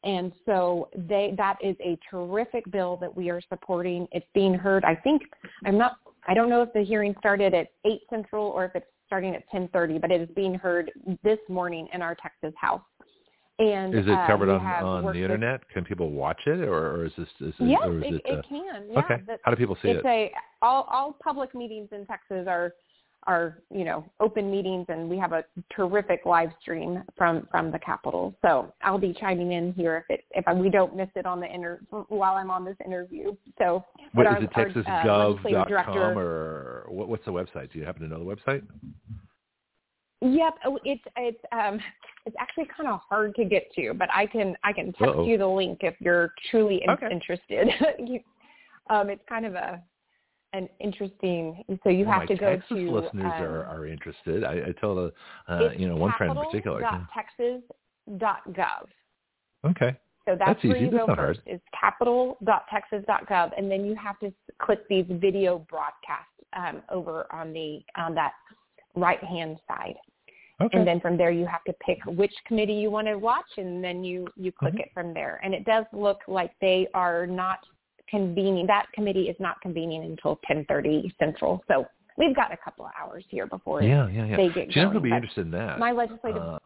And 0.03 0.31
so 0.45 0.89
they 0.95 1.33
that 1.37 1.57
is 1.61 1.75
a 1.83 1.97
terrific 2.09 2.69
bill 2.71 2.97
that 3.01 3.15
we 3.15 3.29
are 3.29 3.41
supporting. 3.49 4.07
It's 4.11 4.27
being 4.33 4.53
heard. 4.53 4.85
I 4.85 4.95
think 4.95 5.23
I'm 5.65 5.77
not 5.77 5.97
I 6.27 6.33
don't 6.33 6.49
know 6.49 6.61
if 6.61 6.73
the 6.73 6.83
hearing 6.83 7.15
started 7.19 7.53
at 7.53 7.67
8 7.85 8.01
Central 8.09 8.47
or 8.47 8.65
if 8.65 8.75
it's 8.75 8.85
starting 9.07 9.35
at 9.35 9.49
10:30, 9.51 9.99
but 9.99 10.11
it 10.11 10.21
is 10.21 10.29
being 10.35 10.53
heard 10.53 10.91
this 11.23 11.39
morning 11.49 11.87
in 11.93 12.01
our 12.01 12.15
Texas 12.15 12.53
House. 12.59 12.81
And 13.59 13.95
is 13.95 14.05
it 14.05 14.11
uh, 14.11 14.27
covered 14.27 14.49
on, 14.49 14.61
on 14.61 15.13
the 15.13 15.19
internet? 15.19 15.61
With, 15.61 15.69
can 15.69 15.83
people 15.83 16.11
watch 16.11 16.41
it, 16.45 16.59
or, 16.59 16.97
or 16.97 17.05
is 17.05 17.11
this? 17.17 17.27
Is 17.39 17.53
yes, 17.57 17.79
is 17.87 18.03
it, 18.03 18.13
it, 18.13 18.21
it 18.25 18.39
uh, 18.39 18.41
can. 18.47 18.83
Yeah, 18.91 18.99
okay. 18.99 19.23
How 19.41 19.49
do 19.49 19.57
people 19.57 19.75
see 19.81 19.89
it's 19.89 20.01
it? 20.01 20.05
A, 20.05 20.31
all 20.61 20.87
all 20.91 21.17
public 21.23 21.55
meetings 21.55 21.89
in 21.91 22.05
Texas 22.05 22.45
are 22.47 22.73
are 23.27 23.59
you 23.69 23.83
know 23.83 24.03
open 24.19 24.49
meetings 24.49 24.85
and 24.89 25.09
we 25.09 25.17
have 25.17 25.33
a 25.33 25.43
terrific 25.75 26.21
live 26.25 26.49
stream 26.61 27.03
from 27.17 27.47
from 27.51 27.71
the 27.71 27.79
capitol 27.79 28.33
so 28.41 28.73
i'll 28.81 28.97
be 28.97 29.15
chiming 29.19 29.51
in 29.51 29.73
here 29.73 30.03
if 30.09 30.19
it 30.19 30.25
if 30.31 30.57
we 30.57 30.69
don't 30.69 30.95
miss 30.95 31.09
it 31.15 31.25
on 31.25 31.39
the 31.39 31.53
inter 31.53 31.79
while 32.07 32.35
i'm 32.35 32.49
on 32.49 32.63
this 32.65 32.77
interview 32.85 33.35
so 33.59 33.83
what, 34.13 34.25
our, 34.25 34.37
is 34.37 34.45
it 34.45 34.53
texasgov.com 34.53 36.17
uh, 36.17 36.19
or 36.19 36.85
what, 36.87 37.09
what's 37.09 37.25
the 37.25 37.31
website 37.31 37.71
do 37.71 37.79
you 37.79 37.85
happen 37.85 38.01
to 38.01 38.07
know 38.07 38.19
the 38.19 38.35
website 38.35 38.63
Yep, 40.21 40.53
oh, 40.65 40.79
it's 40.83 41.03
it's 41.15 41.39
um 41.51 41.79
it's 42.25 42.35
actually 42.39 42.65
kind 42.75 42.89
of 42.89 42.99
hard 43.07 43.35
to 43.35 43.45
get 43.45 43.71
to, 43.75 43.93
but 43.93 44.09
I 44.11 44.25
can 44.25 44.55
I 44.63 44.73
can 44.73 44.87
text 44.87 45.03
Uh-oh. 45.03 45.25
you 45.27 45.37
the 45.37 45.47
link 45.47 45.79
if 45.81 45.93
you're 45.99 46.33
truly 46.49 46.81
okay. 46.89 47.07
interested. 47.11 47.67
you, 47.99 48.19
um, 48.89 49.11
it's 49.11 49.21
kind 49.29 49.45
of 49.45 49.53
a 49.53 49.79
an 50.57 50.67
interesting. 50.79 51.63
So 51.83 51.89
you 51.89 52.05
well, 52.05 52.19
have 52.19 52.27
to 52.27 52.35
go 52.35 52.49
Texas 52.55 52.77
to. 52.77 52.91
listeners 52.91 53.33
um, 53.37 53.43
are, 53.43 53.65
are 53.65 53.85
interested. 53.87 54.43
I, 54.43 54.53
I 54.69 54.71
told 54.81 54.97
a 54.97 55.51
uh, 55.53 55.71
you 55.77 55.87
know 55.87 55.95
one 55.95 56.13
friend 56.17 56.37
in 56.37 56.43
particular. 56.45 56.81
yeah. 56.81 57.05
Capitol.texas.gov. 57.13 58.87
Okay. 59.65 59.97
So 60.25 60.35
that's, 60.37 60.51
That's 60.61 60.63
where 60.65 60.75
easy. 60.75 60.85
you 60.85 60.91
That's 60.91 61.07
go 61.07 61.15
first. 61.15 61.39
hard. 61.45 61.55
Is 61.55 61.61
capitol.texas.gov, 61.79 63.51
and 63.57 63.71
then 63.71 63.85
you 63.85 63.95
have 63.95 64.19
to 64.19 64.33
click 64.61 64.79
these 64.89 65.05
video 65.09 65.65
broadcasts 65.69 66.27
um, 66.55 66.81
over 66.91 67.25
on 67.31 67.53
the 67.53 67.79
on 67.95 68.13
that 68.15 68.33
right 68.95 69.23
hand 69.23 69.57
side. 69.67 69.95
Okay. 70.59 70.77
And 70.77 70.87
then 70.87 70.99
from 70.99 71.17
there, 71.17 71.29
you 71.31 71.45
have 71.45 71.63
to 71.65 71.73
pick 71.85 71.99
which 72.05 72.33
committee 72.47 72.73
you 72.73 72.89
want 72.91 73.07
to 73.07 73.15
watch, 73.15 73.45
and 73.57 73.81
then 73.83 74.03
you 74.03 74.27
you 74.35 74.51
click 74.51 74.73
Mhm. 74.73 74.81
it 74.81 74.89
from 74.93 75.13
there. 75.13 75.39
And 75.43 75.53
it 75.53 75.63
does 75.65 75.85
look 75.93 76.19
like 76.27 76.51
they 76.59 76.87
are 76.93 77.25
not 77.27 77.59
convening. 78.09 78.67
That 78.67 78.87
committee 78.93 79.23
is 79.29 79.35
not 79.39 79.59
convening 79.61 80.03
until 80.03 80.39
10:30 80.49 81.13
Central. 81.19 81.63
So 81.67 81.85
we've 82.17 82.35
got 82.35 82.51
a 82.51 82.57
couple 82.57 82.85
of 82.85 82.91
hours 82.99 83.23
here 83.29 83.47
before 83.47 83.81
yeah, 83.81 84.07
yeah, 84.09 84.25
yeah. 84.25 84.37
they 84.37 84.49
get 84.49 84.75
know 84.75 84.83
going. 84.83 84.93
who'd 84.93 85.03
be 85.03 85.11
interested 85.11 85.45
in 85.45 85.51
that? 85.51 85.79
My 85.79 85.91
legislative, 85.91 86.41
Uh, 86.41 86.59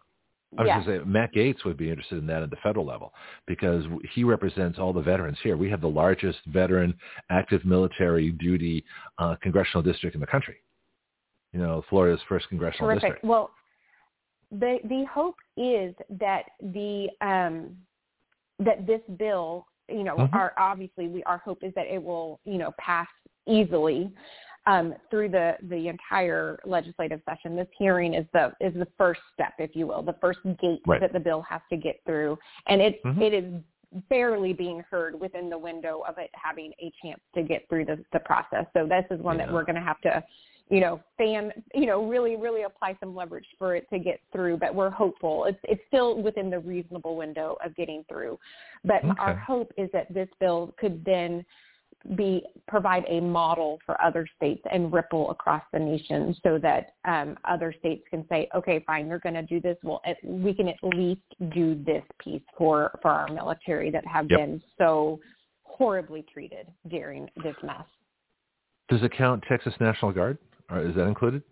I 0.57 0.63
was 0.63 0.67
yeah, 0.67 0.83
going 0.83 0.99
to 0.99 1.05
say 1.05 1.09
Matt 1.09 1.33
Gaetz 1.33 1.63
would 1.63 1.77
be 1.77 1.89
interested 1.89 2.17
in 2.17 2.27
that 2.27 2.43
at 2.43 2.49
the 2.49 2.57
federal 2.57 2.85
level 2.85 3.13
because 3.47 3.85
he 4.13 4.25
represents 4.25 4.79
all 4.79 4.91
the 4.91 5.01
veterans 5.01 5.37
here. 5.41 5.55
We 5.55 5.69
have 5.69 5.79
the 5.79 5.87
largest 5.87 6.39
veteran 6.47 6.93
active 7.29 7.63
military 7.63 8.31
duty 8.31 8.83
uh, 9.17 9.35
congressional 9.41 9.81
district 9.81 10.15
in 10.15 10.19
the 10.19 10.27
country. 10.27 10.57
You 11.53 11.59
know, 11.59 11.83
Florida's 11.89 12.21
first 12.27 12.49
congressional 12.49 12.87
terrific. 12.89 13.01
district. 13.01 13.25
Well, 13.25 13.51
the 14.51 14.79
the 14.85 15.05
hope 15.11 15.37
is 15.55 15.95
that 16.19 16.43
the 16.61 17.07
um, 17.21 17.77
that 18.59 18.85
this 18.85 19.01
bill, 19.17 19.65
you 19.91 20.03
know, 20.03 20.15
Mhm. 20.15 20.33
our 20.33 20.53
obviously 20.57 21.07
we 21.07 21.23
our 21.23 21.37
hope 21.39 21.63
is 21.63 21.73
that 21.75 21.87
it 21.87 22.01
will, 22.01 22.39
you 22.45 22.57
know, 22.57 22.71
pass 22.77 23.07
easily 23.47 24.11
um, 24.67 24.93
through 25.09 25.29
the 25.29 25.57
the 25.63 25.87
entire 25.87 26.59
legislative 26.65 27.21
session. 27.27 27.55
This 27.55 27.67
hearing 27.77 28.13
is 28.13 28.25
the 28.33 28.53
is 28.59 28.73
the 28.73 28.87
first 28.97 29.21
step, 29.33 29.53
if 29.57 29.75
you 29.75 29.87
will, 29.87 30.03
the 30.03 30.13
first 30.21 30.39
gate 30.59 30.81
Right. 30.85 31.01
that 31.01 31.13
the 31.13 31.19
bill 31.19 31.41
has 31.41 31.61
to 31.69 31.77
get 31.77 32.03
through, 32.05 32.37
and 32.67 32.81
it 32.81 33.03
Mhm. 33.03 33.21
it 33.21 33.33
is 33.33 33.63
barely 34.07 34.53
being 34.53 34.79
heard 34.89 35.19
within 35.19 35.49
the 35.49 35.57
window 35.57 36.01
of 36.07 36.17
it 36.17 36.29
having 36.33 36.73
a 36.79 36.91
chance 37.01 37.19
to 37.33 37.43
get 37.43 37.67
through 37.67 37.83
the, 37.83 38.03
the 38.13 38.19
process. 38.21 38.65
So 38.73 38.85
this 38.87 39.05
is 39.11 39.19
one 39.19 39.37
that 39.37 39.51
we're 39.51 39.65
going 39.65 39.75
to 39.75 39.81
have 39.81 39.99
to, 40.01 40.23
you 40.71 40.79
know, 40.79 41.01
fan, 41.17 41.51
you 41.75 41.85
know, 41.85 42.07
really, 42.07 42.37
really 42.37 42.63
apply 42.63 42.97
some 42.99 43.13
leverage 43.13 43.45
for 43.59 43.75
it 43.75 43.87
to 43.91 43.99
get 43.99 44.21
through. 44.31 44.57
But 44.57 44.73
we're 44.73 44.89
hopeful. 44.89 45.45
It's 45.45 45.59
it's 45.63 45.81
still 45.89 46.21
within 46.21 46.49
the 46.49 46.59
reasonable 46.59 47.15
window 47.17 47.57
of 47.63 47.75
getting 47.75 48.05
through. 48.07 48.39
But 48.85 49.01
our 49.19 49.35
hope 49.35 49.71
is 49.77 49.89
that 49.91 50.11
this 50.13 50.29
bill 50.39 50.73
could 50.79 51.03
then 51.05 51.45
be 52.15 52.43
provide 52.67 53.03
a 53.07 53.19
model 53.19 53.79
for 53.85 54.01
other 54.01 54.25
states 54.37 54.61
and 54.71 54.91
ripple 54.91 55.29
across 55.29 55.61
the 55.71 55.77
nation 55.77 56.35
so 56.41 56.57
that 56.57 56.93
um, 57.05 57.37
other 57.47 57.75
states 57.77 58.03
can 58.09 58.25
say, 58.27 58.49
okay, 58.55 58.83
fine, 58.87 59.07
you're 59.07 59.19
going 59.19 59.35
to 59.35 59.43
do 59.43 59.59
this. 59.59 59.77
Well, 59.83 60.01
at, 60.05 60.17
we 60.23 60.53
can 60.53 60.67
at 60.67 60.77
least 60.81 61.21
do 61.53 61.75
this 61.85 62.03
piece 62.17 62.41
for, 62.57 62.97
for 63.01 63.11
our 63.11 63.27
military 63.27 63.91
that 63.91 64.05
have 64.07 64.25
Yep. 64.31 64.39
been 64.39 64.63
so 64.77 65.19
horribly 65.63 66.25
treated 66.33 66.67
during 66.89 67.29
this 67.43 67.55
mess. 67.61 67.85
Does 68.89 69.03
it 69.03 69.11
count 69.15 69.43
Texas 69.47 69.73
National 69.79 70.11
Guard? 70.11 70.37
Or 70.71 70.87
is 70.87 70.95
that 70.95 71.07
included? 71.07 71.43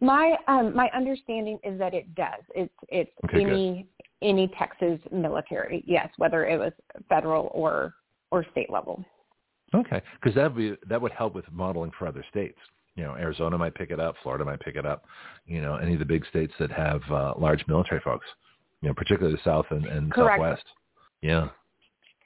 My 0.00 0.36
um, 0.48 0.74
my 0.74 0.90
understanding 0.94 1.58
is 1.64 1.78
that 1.78 1.94
it 1.94 2.14
does. 2.14 2.42
It's 2.54 2.74
it's 2.88 3.10
Okay, 3.24 3.44
good. 3.44 3.52
any 3.52 3.86
any 4.22 4.48
Texas 4.58 4.98
military, 5.12 5.82
yes, 5.86 6.08
whether 6.18 6.46
it 6.46 6.58
was 6.58 6.72
federal 7.08 7.50
or 7.54 7.94
or 8.30 8.44
state 8.52 8.70
level. 8.70 9.04
Okay, 9.74 10.02
because 10.20 10.34
that 10.34 10.54
be 10.54 10.76
that 10.88 11.00
would 11.00 11.12
help 11.12 11.34
with 11.34 11.44
modeling 11.50 11.92
for 11.98 12.06
other 12.06 12.24
states. 12.28 12.58
You 12.96 13.04
know, 13.04 13.14
Arizona 13.14 13.56
might 13.56 13.74
pick 13.74 13.90
it 13.90 13.98
up, 13.98 14.14
Florida 14.22 14.44
might 14.44 14.60
pick 14.60 14.76
it 14.76 14.86
up. 14.86 15.04
You 15.46 15.60
know, 15.60 15.76
any 15.76 15.94
of 15.94 15.98
the 15.98 16.04
big 16.04 16.26
states 16.26 16.52
that 16.60 16.70
have 16.70 17.00
uh, 17.10 17.34
large 17.38 17.64
military 17.66 18.00
folks. 18.00 18.26
You 18.82 18.88
know, 18.88 18.94
particularly 18.94 19.34
the 19.34 19.50
South 19.50 19.66
and, 19.70 19.86
and 19.86 20.12
Correct. 20.12 20.38
Southwest. 20.38 20.64
Yeah, 21.22 21.48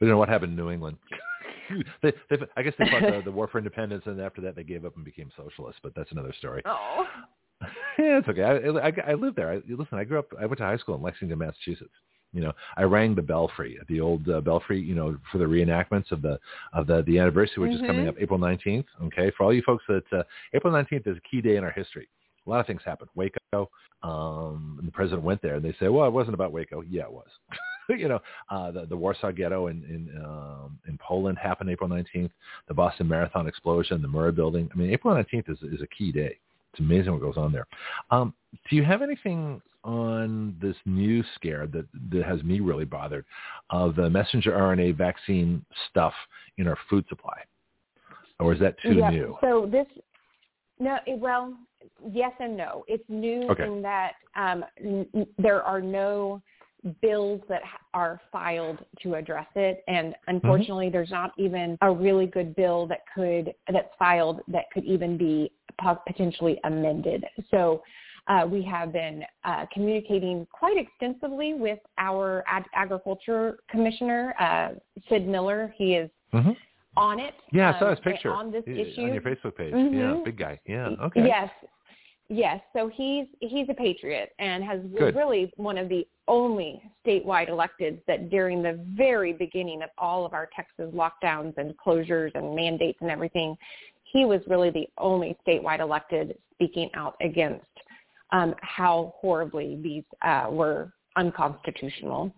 but 0.01 0.07
you 0.07 0.13
know 0.13 0.19
what 0.19 0.29
happened 0.29 0.51
in 0.53 0.57
New 0.57 0.71
England? 0.71 0.97
they, 2.03 2.13
they, 2.31 2.37
I 2.57 2.63
guess 2.63 2.75
they 2.79 2.89
fought 2.91 3.03
the, 3.03 3.23
the 3.25 3.31
war 3.33 3.49
for 3.49 3.59
independence, 3.59 4.05
and 4.07 4.21
after 4.21 4.41
that 4.43 4.57
they 4.57 4.65
gave 4.65 4.85
up 4.85 4.97
and 4.97 5.05
became 5.05 5.31
socialists. 5.37 5.81
But 5.83 5.95
that's 5.95 6.13
another 6.13 6.35
story. 6.39 6.63
Oh. 6.65 7.07
yeah, 7.99 8.19
it's 8.19 8.29
okay. 8.29 8.43
I, 8.43 8.89
I, 8.89 8.93
I 9.11 9.15
lived 9.15 9.37
there. 9.37 9.51
I, 9.51 9.61
listen, 9.69 9.99
I 9.99 10.05
grew 10.05 10.19
up. 10.19 10.29
I 10.41 10.47
went 10.47 10.59
to 10.59 10.65
high 10.65 10.77
school 10.77 10.95
in 10.95 11.03
Lexington, 11.03 11.39
Massachusetts. 11.39 11.91
You 12.33 12.43
know, 12.43 12.53
I 12.77 12.83
rang 12.83 13.15
the 13.15 13.23
belfry, 13.23 13.79
the 13.89 14.01
old 14.01 14.29
uh, 14.29 14.41
belfry. 14.41 14.79
You 14.81 14.95
know, 14.95 15.17
for 15.33 15.39
the 15.39 15.45
reenactments 15.45 16.13
of 16.13 16.23
the 16.23 16.39
of 16.73 16.87
the 16.87 17.03
the 17.03 17.19
anniversary, 17.19 17.63
which 17.63 17.75
is 17.75 17.81
coming 17.81 18.05
Mhm. 18.05 18.11
up 18.11 18.17
April 18.21 18.39
nineteenth. 18.39 18.87
Okay, 19.05 19.33
for 19.37 19.45
all 19.45 19.53
you 19.53 19.63
folks 19.63 19.83
that 19.89 20.05
uh, 20.13 20.23
April 20.53 20.73
nineteenth 20.73 21.07
is 21.07 21.17
a 21.17 21.21
key 21.29 21.41
day 21.41 21.57
in 21.57 21.65
our 21.65 21.71
history. 21.71 22.09
A 22.47 22.51
lot 22.51 22.61
of 22.61 22.67
things 22.67 22.83
happened. 22.85 23.11
Waco, 23.15 23.71
um, 24.03 24.77
and 24.79 24.87
the 24.87 24.93
president 24.93 25.23
went 25.23 25.41
there, 25.43 25.57
and 25.57 25.65
they 25.65 25.75
say, 25.81 25.89
"Well, 25.89 26.07
it 26.07 26.13
wasn't 26.13 26.35
about 26.35 26.53
Waco." 26.53 26.83
Yeah, 26.83 27.05
it 27.05 27.13
was. 27.13 27.29
you 27.97 28.09
know, 28.09 28.21
uh, 28.51 28.71
the, 28.71 28.87
the 28.87 28.97
Warsaw 28.97 29.33
Ghetto 29.33 29.69
in 29.69 29.83
in, 29.85 30.25
um, 30.25 30.79
in 30.87 30.99
Poland 30.99 31.39
happened 31.39 31.71
April 31.71 31.89
nineteenth. 31.89 32.33
The 32.69 32.75
Boston 32.75 33.09
Marathon 33.09 33.47
explosion, 33.47 34.03
the 34.03 34.09
Murrah 34.09 34.35
Building. 34.35 34.69
I 34.73 34.77
mean, 34.77 34.91
April 34.91 35.15
nineteenth 35.15 35.49
is 35.49 35.59
is 35.63 35.83
a 35.83 35.87
key 35.87 36.13
day. 36.13 36.39
It's 36.73 36.81
amazing 36.81 37.13
what 37.13 37.23
goes 37.23 37.37
on 37.37 37.53
there. 37.53 37.67
Um, 38.11 38.35
do 38.69 38.77
you 38.77 38.85
have 38.85 39.03
anything 39.03 39.63
on 39.85 40.57
this 40.61 40.77
new 40.85 41.25
scare 41.35 41.67
that, 41.69 41.87
that 42.11 42.25
has 42.25 42.43
me 42.43 42.61
really 42.61 42.85
bothered 42.85 43.25
of 43.71 43.97
the 43.97 44.11
messenger 44.11 44.53
RNA 44.53 44.97
vaccine 44.97 45.65
stuff 45.89 46.13
in 46.59 46.69
our 46.69 46.77
food 46.91 47.05
supply? 47.09 47.41
Or 48.39 48.53
is 48.53 48.61
that 48.61 48.77
too 48.83 48.95
Yep. 48.95 49.13
new? 49.13 49.39
So 49.41 49.67
this, 49.71 49.87
no, 50.79 50.99
it, 51.07 51.19
well, 51.19 51.57
yes 52.13 52.33
and 52.39 52.57
no. 52.57 52.85
It's 52.87 53.05
new 53.09 53.49
Okay. 53.51 53.65
in 53.65 53.81
that 53.83 54.13
um, 54.37 54.65
n- 54.79 55.27
there 55.39 55.63
are 55.63 55.81
no 55.81 56.43
bills 57.03 57.41
that 57.49 57.63
are 57.95 58.21
filed 58.31 58.79
to 59.03 59.15
address 59.15 59.47
it, 59.55 59.85
and 59.89 60.15
unfortunately, 60.29 60.89
there's 60.91 61.11
not 61.11 61.33
even 61.39 61.77
a 61.83 61.91
really 61.91 62.27
good 62.27 62.55
bill 62.57 62.87
that 62.87 63.01
could 63.15 63.55
that's 63.73 63.89
filed 63.99 64.41
that 64.49 64.65
could 64.73 64.85
even 64.85 65.17
be 65.17 65.53
po- 65.81 66.01
potentially 66.07 66.61
amended. 66.65 67.25
So. 67.51 67.83
Uh, 68.27 68.47
we 68.47 68.63
have 68.63 68.93
been 68.93 69.25
uh, 69.45 69.65
communicating 69.73 70.47
quite 70.53 70.77
extensively 70.77 71.55
with 71.55 71.79
our 71.97 72.45
ag- 72.47 72.67
agriculture 72.75 73.61
commissioner, 73.71 74.35
uh, 74.39 74.73
Sid 75.09 75.27
Miller. 75.27 75.73
He 75.79 75.95
is 75.95 76.11
hmm 76.33 76.51
on 76.99 77.21
it. 77.21 77.35
Yeah, 77.53 77.75
I 77.75 77.79
saw 77.79 77.85
um, 77.87 77.91
his 77.93 78.01
picture 78.01 78.33
on 78.33 78.51
this 78.51 78.65
issue. 78.67 79.03
on 79.05 79.15
your 79.15 79.23
Facebook 79.23 79.57
page. 79.57 79.73
Mhm. 79.73 79.95
Yeah, 79.95 80.23
big 80.25 80.37
guy. 80.37 80.61
Yeah, 80.67 80.89
okay. 81.01 81.27
Yes, 81.27 81.49
yes. 82.29 82.61
So 82.75 82.89
he's 82.89 83.27
he's 83.41 83.67
a 83.69 83.75
patriot 83.75 84.31
and 84.39 84.63
has 84.65 84.81
Good. 84.97 85.15
really 85.15 85.53
one 85.57 85.79
of 85.79 85.89
the 85.89 86.07
only 86.27 86.83
statewide 87.07 87.49
electeds 87.49 88.01
that 88.07 88.31
during 88.31 88.63
the 88.63 88.85
very 88.97 89.33
beginning 89.33 89.83
of 89.83 89.91
all 89.99 90.27
of 90.27 90.35
our 90.35 90.49
Texas 90.55 90.93
lockdowns 90.95 91.57
and 91.57 91.75
closures 91.79 92.31
and 92.35 92.55
mandates 92.55 92.99
and 93.01 93.11
everything, 93.11 93.57
he 94.13 94.25
was 94.25 94.41
really 94.47 94.71
the 94.71 94.87
only 94.99 95.37
statewide 95.47 95.81
elected 95.81 96.37
speaking 96.55 96.91
out 96.95 97.17
against 97.21 97.65
um, 98.33 98.55
how 98.61 99.15
horribly 99.21 99.79
these 99.83 100.05
uh, 100.23 100.47
were 100.51 100.93
unconstitutional. 101.17 102.33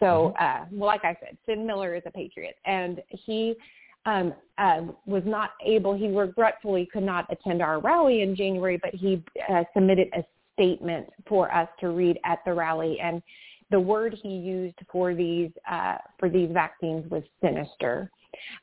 So, 0.00 0.34
mm-hmm. 0.38 0.44
uh, 0.44 0.66
well, 0.72 0.88
like 0.88 1.04
I 1.04 1.16
said, 1.20 1.36
Sid 1.46 1.58
Miller 1.58 1.94
is 1.94 2.02
a 2.06 2.10
patriot, 2.10 2.56
and 2.66 3.00
he 3.08 3.54
um, 4.06 4.32
uh, 4.58 4.82
was 5.04 5.22
not 5.26 5.50
able. 5.64 5.94
He 5.94 6.08
regretfully 6.08 6.88
could 6.90 7.02
not 7.02 7.26
attend 7.30 7.60
our 7.60 7.80
rally 7.80 8.22
in 8.22 8.34
January, 8.34 8.78
but 8.82 8.94
he 8.94 9.22
uh, 9.50 9.64
submitted 9.74 10.08
a 10.14 10.24
statement 10.54 11.06
for 11.28 11.54
us 11.54 11.68
to 11.80 11.90
read 11.90 12.18
at 12.24 12.38
the 12.46 12.54
rally, 12.54 12.98
and 13.00 13.22
the 13.70 13.78
word 13.78 14.16
he 14.22 14.30
used 14.30 14.78
for 14.90 15.14
these 15.14 15.50
uh, 15.70 15.98
for 16.18 16.30
these 16.30 16.50
vaccines 16.52 17.04
was 17.10 17.22
sinister. 17.42 18.10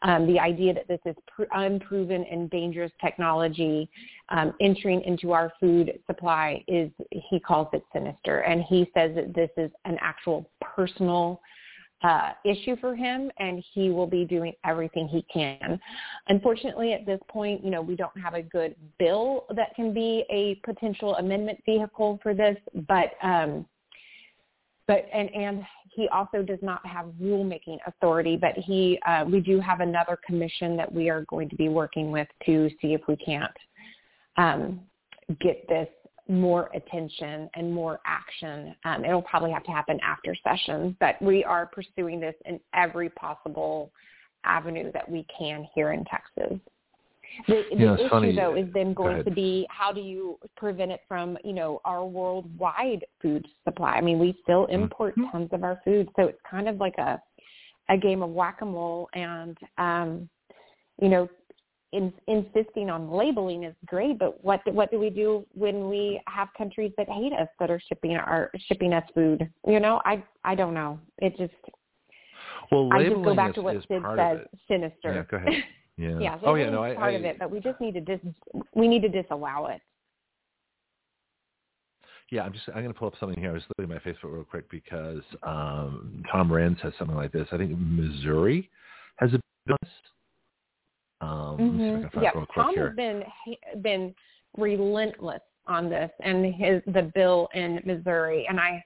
Um, 0.04 0.28
the 0.28 0.40
idea 0.40 0.74
that 0.74 0.88
this 0.88 1.00
is 1.06 1.16
pr- 1.28 1.44
unproven 1.52 2.26
and 2.30 2.50
dangerous 2.50 2.92
technology 3.02 3.90
um, 4.30 4.54
entering 4.62 5.02
into 5.02 5.32
our 5.32 5.52
food 5.60 6.00
supply 6.08 6.64
is, 6.68 6.92
he 7.10 7.40
calls 7.40 7.68
it 7.74 7.84
sinister. 7.92 8.40
And 8.40 8.64
he 8.64 8.90
says 8.94 9.16
that 9.16 9.34
this 9.34 9.50
is 9.58 9.72
an 9.86 9.98
actual 10.00 10.50
personal 10.62 11.42
uh, 12.04 12.32
issue 12.44 12.76
for 12.82 12.96
him 12.96 13.32
and 13.40 13.64
he 13.74 13.90
will 13.90 14.08
be 14.08 14.26
doing 14.26 14.54
everything 14.66 15.08
he 15.08 15.26
can. 15.34 15.80
Unfortunately, 16.28 16.94
at 16.94 17.06
this 17.06 17.20
point, 17.30 17.64
you 17.64 17.72
know, 17.72 17.82
we 17.82 17.96
don't 17.96 18.18
have 18.22 18.34
a 18.34 18.42
good 18.42 18.76
bill 19.00 19.46
that 19.56 19.74
can 19.76 19.94
be 19.94 20.26
a 20.30 20.56
potential 20.66 21.16
amendment 21.16 21.60
vehicle 21.66 22.20
for 22.22 22.34
this, 22.34 22.58
but 22.88 23.14
um, 23.24 23.66
but 24.86 25.06
and 25.14 25.34
and 25.34 25.64
he 25.96 26.10
also 26.10 26.42
does 26.42 26.60
not 26.62 26.86
have 26.86 27.06
rulemaking 27.22 27.78
authority, 27.88 28.36
but 28.36 28.54
he 28.58 29.00
uh, 29.08 29.24
we 29.26 29.40
do 29.40 29.60
have 29.62 29.80
another 29.80 30.18
commission 30.26 30.76
that 30.76 30.92
we 30.92 31.10
are 31.10 31.26
going 31.30 31.48
to 31.50 31.56
be 31.56 31.70
working 31.70 32.12
with 32.12 32.28
to 32.46 32.70
see 32.82 32.94
if 32.94 33.02
we 33.08 33.16
can't 33.16 33.52
um, 34.38 34.82
get 35.40 35.66
this 35.70 35.88
more 36.40 36.70
attention 36.74 37.50
and 37.56 37.74
more 37.74 38.00
action. 38.06 38.76
Um, 38.86 39.06
it'll 39.06 39.22
probably 39.22 39.52
have 39.52 39.64
to 39.64 39.72
happen 39.72 40.00
after 40.04 40.36
sessions, 40.44 40.96
but 41.00 41.22
we 41.22 41.44
are 41.44 41.66
pursuing 41.66 42.20
this 42.20 42.36
in 42.46 42.60
every 42.74 43.10
possible 43.10 43.92
avenue 44.44 44.92
that 44.94 45.10
we 45.10 45.26
can 45.38 45.68
here 45.74 45.94
in 45.94 46.04
Texas. 46.06 46.60
The, 47.48 47.64
the 47.76 47.94
issue, 47.96 48.10
funny. 48.10 48.36
though, 48.36 48.56
is 48.56 48.68
then 48.74 48.94
going 48.94 49.24
to 49.24 49.32
be 49.32 49.66
how 49.70 49.92
do 49.92 50.02
you 50.02 50.38
prevent 50.56 50.92
it 50.92 51.02
from, 51.08 51.38
you 51.44 51.54
know, 51.54 51.82
our 51.84 52.06
worldwide 52.06 53.06
food 53.22 53.46
supply? 53.64 53.94
I 53.94 54.02
mean, 54.02 54.20
we 54.20 54.38
still 54.44 54.64
mm-hmm. 54.64 54.84
import 54.84 55.18
mm-hmm. 55.18 55.32
tons 55.32 55.50
of 55.52 55.64
our 55.64 55.82
food, 55.84 56.10
so 56.16 56.24
it's 56.24 56.40
kind 56.50 56.68
of 56.68 56.78
like 56.78 56.96
a 56.98 57.22
a 57.90 57.98
game 57.98 58.24
of 58.24 58.30
whack-a-mole. 58.30 59.10
And, 59.14 59.58
um, 59.78 60.30
you 61.02 61.10
know, 61.10 61.28
in, 61.94 62.12
insisting 62.28 62.90
on 62.90 63.10
labeling 63.10 63.64
is 63.64 63.76
great, 63.86 64.18
but 64.20 64.44
what 64.44 64.62
what 64.74 64.92
do 64.92 65.00
we 65.00 65.10
do 65.10 65.46
when 65.54 65.90
we 65.90 66.20
have 66.28 66.50
countries 66.58 66.92
that 66.98 67.08
hate 67.08 67.34
us 67.34 67.48
that 67.60 67.70
are 67.70 67.80
shipping 67.88 68.16
our 68.16 68.52
shipping 68.68 68.94
us 68.94 69.04
food? 69.14 69.48
You 69.68 69.80
know, 69.80 70.02
I 70.04 70.24
I 70.44 70.56
don't 70.56 70.74
know. 70.74 71.00
It 71.20 71.38
just 71.38 71.54
well, 72.72 72.90
I 72.92 73.04
just 73.04 73.24
go 73.24 73.36
back 73.36 73.50
is, 73.50 73.56
to 73.56 73.62
what 73.62 73.76
Sid 73.88 74.02
says, 74.18 74.40
sinister. 74.68 75.14
Yeah, 75.14 75.24
go 75.30 75.38
ahead. 75.46 75.64
Yeah. 75.98 76.20
yeah. 76.20 76.38
Oh 76.44 76.56
yeah. 76.56 76.70
No, 76.70 76.84
I, 76.84 76.96
part 76.96 77.14
I, 77.14 77.18
of 77.18 77.24
it, 77.24 77.38
but 77.40 77.52
we 77.52 77.60
just 77.60 77.80
need 77.80 77.94
to 77.94 78.02
dis 78.02 78.20
we 78.74 78.88
need 78.88 79.04
to 79.04 79.10
disallow 79.10 79.68
it. 79.68 79.82
Yeah, 82.32 82.42
I'm 82.42 82.54
just 82.54 82.64
I'm 82.70 82.82
going 82.82 82.88
to 82.88 82.94
pull 82.94 83.08
up 83.08 83.14
something 83.20 83.40
here. 83.40 83.52
I 83.52 83.54
was 83.54 83.64
looking 83.78 83.94
at 83.94 84.04
my 84.04 84.12
Facebook 84.12 84.34
real 84.34 84.44
quick 84.44 84.70
because 84.72 85.22
um, 85.44 86.24
Tom 86.32 86.52
Rand 86.52 86.78
says 86.82 86.94
something 86.98 87.16
like 87.16 87.32
this. 87.32 87.48
I 87.52 87.58
think 87.58 87.78
Missouri 87.78 88.72
has 89.18 89.32
a 89.34 89.40
bill. 89.68 89.78
Um, 91.24 91.58
mm-hmm. 91.58 92.20
Yeah, 92.22 92.32
Tom 92.54 92.76
has 92.76 92.96
been 92.96 93.24
been 93.82 94.14
relentless 94.58 95.42
on 95.68 95.90
this 95.90 96.12
and 96.20 96.54
his 96.54 96.82
the 96.94 97.12
bill 97.16 97.48
in 97.54 97.82
Missouri, 97.86 98.46
and 98.50 98.60
I 98.60 98.84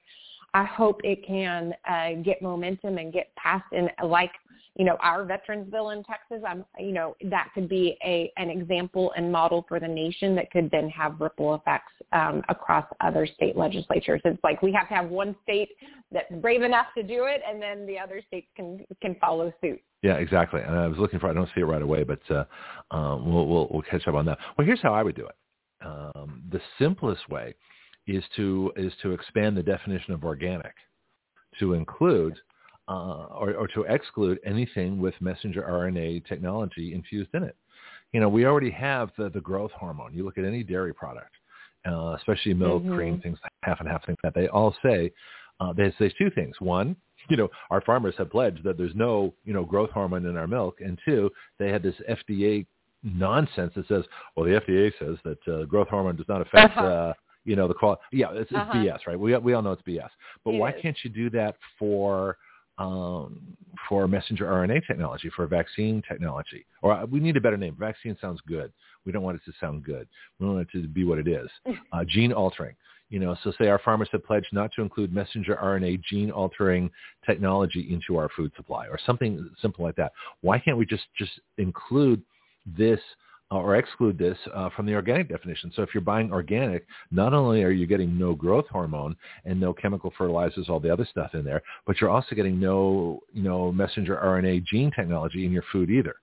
I 0.53 0.63
hope 0.63 1.01
it 1.03 1.25
can 1.25 1.73
uh, 1.89 2.21
get 2.23 2.41
momentum 2.41 2.97
and 2.97 3.11
get 3.11 3.35
passed 3.35 3.65
And 3.71 3.89
like 4.03 4.31
you 4.77 4.85
know, 4.85 4.95
our 5.01 5.25
veterans 5.25 5.69
bill 5.71 5.89
in 5.89 6.03
Texas, 6.03 6.43
I'm, 6.47 6.63
you 6.77 6.91
know, 6.91 7.15
that 7.25 7.49
could 7.55 7.67
be 7.67 7.97
a 8.05 8.31
an 8.37 8.51
example 8.51 9.11
and 9.17 9.31
model 9.31 9.65
for 9.67 9.79
the 9.79 9.87
nation 9.87 10.35
that 10.35 10.51
could 10.51 10.69
then 10.69 10.87
have 10.89 11.19
ripple 11.19 11.55
effects 11.55 11.91
um, 12.13 12.43
across 12.47 12.85
other 13.01 13.25
state 13.25 13.57
legislatures. 13.57 14.21
It's 14.23 14.39
like 14.43 14.61
we 14.61 14.71
have 14.73 14.87
to 14.89 14.93
have 14.93 15.09
one 15.09 15.35
state 15.41 15.69
that's 16.11 16.31
brave 16.41 16.61
enough 16.61 16.87
to 16.95 17.01
do 17.01 17.25
it, 17.25 17.41
and 17.47 17.59
then 17.59 17.87
the 17.87 17.97
other 17.97 18.21
states 18.27 18.47
can 18.55 18.85
can 19.01 19.15
follow 19.19 19.51
suit. 19.61 19.81
Yeah, 20.03 20.15
exactly. 20.15 20.61
And 20.61 20.75
I 20.75 20.87
was 20.87 20.97
looking 20.97 21.19
for. 21.19 21.29
I 21.29 21.33
don't 21.33 21.49
see 21.55 21.61
it 21.61 21.65
right 21.65 21.81
away, 21.81 22.03
but 22.03 22.19
uh, 22.29 22.45
um, 22.91 23.31
we'll, 23.33 23.47
we'll 23.47 23.67
we'll 23.71 23.81
catch 23.81 24.07
up 24.07 24.15
on 24.15 24.25
that. 24.25 24.37
Well, 24.57 24.65
here's 24.65 24.81
how 24.81 24.93
I 24.93 25.03
would 25.03 25.15
do 25.15 25.25
it. 25.27 25.35
Um, 25.85 26.43
the 26.51 26.61
simplest 26.79 27.27
way 27.29 27.55
is 28.05 28.23
to 28.35 28.71
is 28.75 28.93
to 29.01 29.11
expand 29.11 29.57
the 29.57 29.63
definition 29.63 30.13
of 30.13 30.23
organic 30.23 30.73
to 31.59 31.73
include 31.73 32.37
uh, 32.87 33.25
or, 33.31 33.53
or 33.53 33.67
to 33.67 33.83
exclude 33.83 34.39
anything 34.45 34.99
with 34.99 35.13
messenger 35.19 35.61
RNA 35.61 36.25
technology 36.25 36.93
infused 36.93 37.29
in 37.33 37.43
it. 37.43 37.55
You 38.13 38.21
know, 38.21 38.29
we 38.29 38.45
already 38.45 38.71
have 38.71 39.11
the, 39.17 39.29
the 39.29 39.41
growth 39.41 39.71
hormone. 39.71 40.13
You 40.13 40.23
look 40.23 40.37
at 40.37 40.45
any 40.45 40.63
dairy 40.63 40.93
product, 40.93 41.31
uh, 41.85 42.15
especially 42.17 42.53
milk, 42.53 42.83
mm-hmm. 42.83 42.95
cream, 42.95 43.21
things 43.21 43.37
half 43.63 43.79
and 43.81 43.89
half, 43.89 44.05
things 44.05 44.17
like 44.23 44.33
that. 44.33 44.39
They 44.39 44.47
all 44.47 44.73
say 44.83 45.11
uh, 45.59 45.73
they 45.73 45.93
say 45.99 46.13
two 46.17 46.29
things. 46.29 46.55
One, 46.59 46.95
you 47.29 47.37
know, 47.37 47.49
our 47.69 47.81
farmers 47.81 48.15
have 48.17 48.29
pledged 48.29 48.63
that 48.63 48.77
there's 48.77 48.95
no, 48.95 49.33
you 49.45 49.53
know, 49.53 49.65
growth 49.65 49.91
hormone 49.91 50.25
in 50.25 50.37
our 50.37 50.47
milk, 50.47 50.79
and 50.81 50.97
two, 51.05 51.29
they 51.59 51.69
had 51.69 51.83
this 51.83 51.95
FDA 52.09 52.65
nonsense 53.03 53.73
that 53.75 53.87
says, 53.87 54.03
well, 54.35 54.45
the 54.45 54.59
FDA 54.59 54.91
says 54.99 55.17
that 55.23 55.53
uh, 55.53 55.65
growth 55.65 55.87
hormone 55.89 56.15
does 56.15 56.27
not 56.27 56.41
affect, 56.41 56.77
uh-huh. 56.77 56.85
uh, 56.85 57.13
you 57.45 57.55
know, 57.55 57.67
the 57.67 57.73
quality. 57.73 58.01
Yeah, 58.11 58.31
it's, 58.31 58.51
it's 58.51 58.57
uh-huh. 58.57 58.73
BS, 58.73 58.99
right? 59.07 59.19
We 59.19 59.35
we 59.37 59.53
all 59.53 59.61
know 59.61 59.71
it's 59.71 59.81
BS. 59.83 60.09
But 60.43 60.55
it 60.55 60.57
why 60.57 60.71
is. 60.71 60.81
can't 60.81 60.97
you 61.03 61.09
do 61.09 61.29
that 61.31 61.55
for 61.79 62.37
um, 62.77 63.57
for 63.89 64.07
messenger 64.07 64.45
RNA 64.45 64.85
technology, 64.85 65.29
for 65.35 65.47
vaccine 65.47 66.01
technology. 66.07 66.65
Or 66.81 66.93
uh, 66.93 67.05
we 67.05 67.19
need 67.19 67.37
a 67.37 67.41
better 67.41 67.57
name. 67.57 67.75
Vaccine 67.79 68.17
sounds 68.21 68.39
good. 68.47 68.71
We 69.05 69.11
don't 69.11 69.23
want 69.23 69.37
it 69.37 69.45
to 69.45 69.53
sound 69.59 69.83
good. 69.83 70.07
We 70.39 70.47
want 70.47 70.59
it 70.61 70.67
to 70.73 70.87
be 70.87 71.03
what 71.03 71.17
it 71.19 71.27
is. 71.27 71.49
Uh, 71.93 72.03
gene 72.03 72.33
altering. 72.33 72.75
You 73.09 73.19
know, 73.19 73.35
so 73.43 73.53
say 73.59 73.67
our 73.67 73.79
farmers 73.79 74.09
have 74.11 74.25
pledged 74.25 74.47
not 74.51 74.71
to 74.75 74.81
include 74.81 75.13
messenger 75.13 75.57
RNA 75.61 76.03
gene 76.03 76.29
altering 76.29 76.91
technology 77.25 77.87
into 77.91 78.17
our 78.19 78.29
food 78.35 78.51
supply 78.57 78.87
or 78.87 78.99
something 79.05 79.49
simple 79.61 79.85
like 79.85 79.95
that. 79.95 80.11
Why 80.41 80.59
can't 80.59 80.77
we 80.77 80.85
just, 80.85 81.05
just 81.17 81.39
include 81.57 82.21
this 82.65 82.99
uh, 83.49 83.55
or 83.55 83.77
exclude 83.77 84.17
this 84.17 84.37
uh, 84.53 84.69
from 84.75 84.85
the 84.85 84.93
organic 84.93 85.29
definition. 85.29 85.71
So 85.73 85.81
if 85.81 85.93
you're 85.93 86.01
buying 86.01 86.33
organic, 86.33 86.85
not 87.11 87.33
only 87.33 87.63
are 87.63 87.71
you 87.71 87.87
getting 87.87 88.17
no 88.17 88.35
growth 88.35 88.65
hormone 88.69 89.15
and 89.45 89.57
no 89.57 89.73
chemical 89.73 90.11
fertilizers, 90.17 90.67
all 90.67 90.81
the 90.81 90.91
other 90.91 91.07
stuff 91.09 91.33
in 91.33 91.45
there, 91.45 91.61
but 91.85 92.01
you're 92.01 92.09
also 92.09 92.35
getting 92.35 92.59
no, 92.59 93.21
you 93.31 93.43
know, 93.43 93.71
messenger 93.71 94.19
RNA 94.21 94.65
gene 94.65 94.91
technology 94.91 95.45
in 95.45 95.53
your 95.53 95.63
food 95.71 95.89
either. 95.89 96.15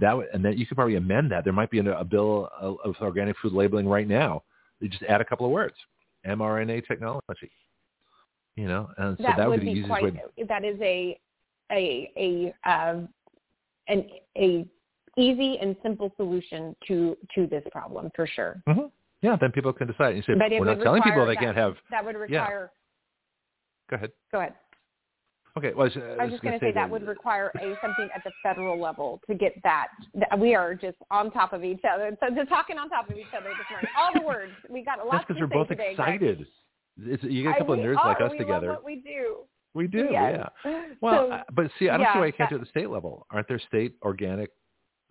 That 0.00 0.16
would, 0.16 0.26
and 0.32 0.44
that 0.44 0.58
you 0.58 0.66
could 0.66 0.76
probably 0.76 0.96
amend 0.96 1.30
that. 1.30 1.44
There 1.44 1.52
might 1.52 1.70
be 1.70 1.78
a, 1.78 1.98
a 1.98 2.04
bill 2.04 2.50
of 2.60 2.96
organic 3.00 3.36
food 3.38 3.52
labeling 3.52 3.86
right 3.86 4.08
now. 4.08 4.42
You 4.80 4.88
just 4.88 5.04
add 5.04 5.20
a 5.20 5.24
couple 5.24 5.46
of 5.46 5.52
words, 5.52 5.76
mRNA 6.26 6.86
technology. 6.86 7.50
You 8.56 8.68
know, 8.68 8.88
and 8.98 9.16
so 9.16 9.24
that, 9.24 9.36
that 9.36 9.48
would 9.48 9.60
be 9.60 9.70
easiest 9.70 9.88
quite, 9.88 10.04
way. 10.04 10.22
That 10.48 10.64
is 10.64 10.78
a 10.80 11.18
a 11.72 12.12
a 12.16 12.70
um, 12.70 13.08
an 13.88 14.08
a 14.38 14.66
easy 15.16 15.58
and 15.60 15.76
simple 15.82 16.12
solution 16.16 16.76
to 16.86 17.16
to 17.34 17.46
this 17.46 17.64
problem 17.72 18.10
for 18.14 18.26
sure. 18.26 18.62
Mm-hmm. 18.68 18.86
Yeah, 19.22 19.36
then 19.40 19.52
people 19.52 19.72
can 19.72 19.86
decide. 19.86 20.16
You 20.16 20.22
say 20.22 20.34
but 20.38 20.50
we're 20.50 20.64
not 20.64 20.82
telling 20.82 21.02
people 21.02 21.26
they 21.26 21.34
that, 21.34 21.40
can't 21.40 21.56
have. 21.56 21.74
That 21.90 22.04
would 22.04 22.16
require. 22.16 22.70
Yeah. 22.70 23.90
Go 23.90 23.96
ahead. 23.96 24.12
Go 24.30 24.38
ahead. 24.38 24.54
Okay. 25.56 25.72
Well, 25.72 25.86
uh, 25.86 26.00
I 26.00 26.08
was, 26.08 26.18
I 26.18 26.24
was 26.24 26.30
just 26.32 26.42
going 26.42 26.58
to 26.58 26.64
say 26.64 26.72
that 26.72 26.90
would 26.90 27.06
require 27.06 27.52
a 27.60 27.74
something 27.80 28.08
at 28.14 28.24
the 28.24 28.32
federal 28.42 28.80
level 28.80 29.20
to 29.28 29.34
get 29.34 29.52
that. 29.62 29.88
We 30.38 30.54
are 30.54 30.74
just 30.74 30.96
on 31.10 31.30
top 31.30 31.52
of 31.52 31.62
each 31.62 31.82
other. 31.88 32.16
So 32.20 32.34
just 32.34 32.48
talking 32.48 32.76
on 32.78 32.88
top 32.88 33.08
of 33.08 33.16
each 33.16 33.26
other 33.36 33.50
this 33.50 33.66
morning. 33.70 33.90
All 33.96 34.10
the 34.14 34.26
words 34.26 34.52
we 34.68 34.84
got 34.84 34.98
a 34.98 35.04
lot. 35.04 35.12
That's 35.12 35.24
because 35.26 35.40
we're 35.40 35.46
both 35.46 35.68
today, 35.68 35.92
excited. 35.92 36.46
It's, 37.00 37.22
you 37.22 37.44
get 37.44 37.56
a 37.56 37.58
couple 37.58 37.74
I, 37.74 37.78
of 37.78 37.84
nerds 37.84 37.98
are, 37.98 38.08
like 38.08 38.20
us 38.20 38.32
we 38.32 38.38
together. 38.38 38.68
Love 38.68 38.76
what 38.76 38.84
we 38.84 38.96
do. 38.96 39.38
We 39.74 39.88
do, 39.88 40.08
yes. 40.10 40.48
yeah. 40.64 40.82
Well, 41.00 41.28
so, 41.28 41.32
uh, 41.32 41.42
but 41.52 41.66
see, 41.78 41.88
I 41.88 41.96
don't 41.96 42.02
yeah, 42.02 42.12
see 42.14 42.18
why 42.20 42.26
you 42.26 42.32
can't 42.32 42.50
that, 42.50 42.56
do 42.56 42.56
it 42.56 42.60
at 42.60 42.66
the 42.66 42.70
state 42.70 42.90
level. 42.90 43.26
Aren't 43.30 43.48
there 43.48 43.60
state 43.68 43.94
organic 44.02 44.50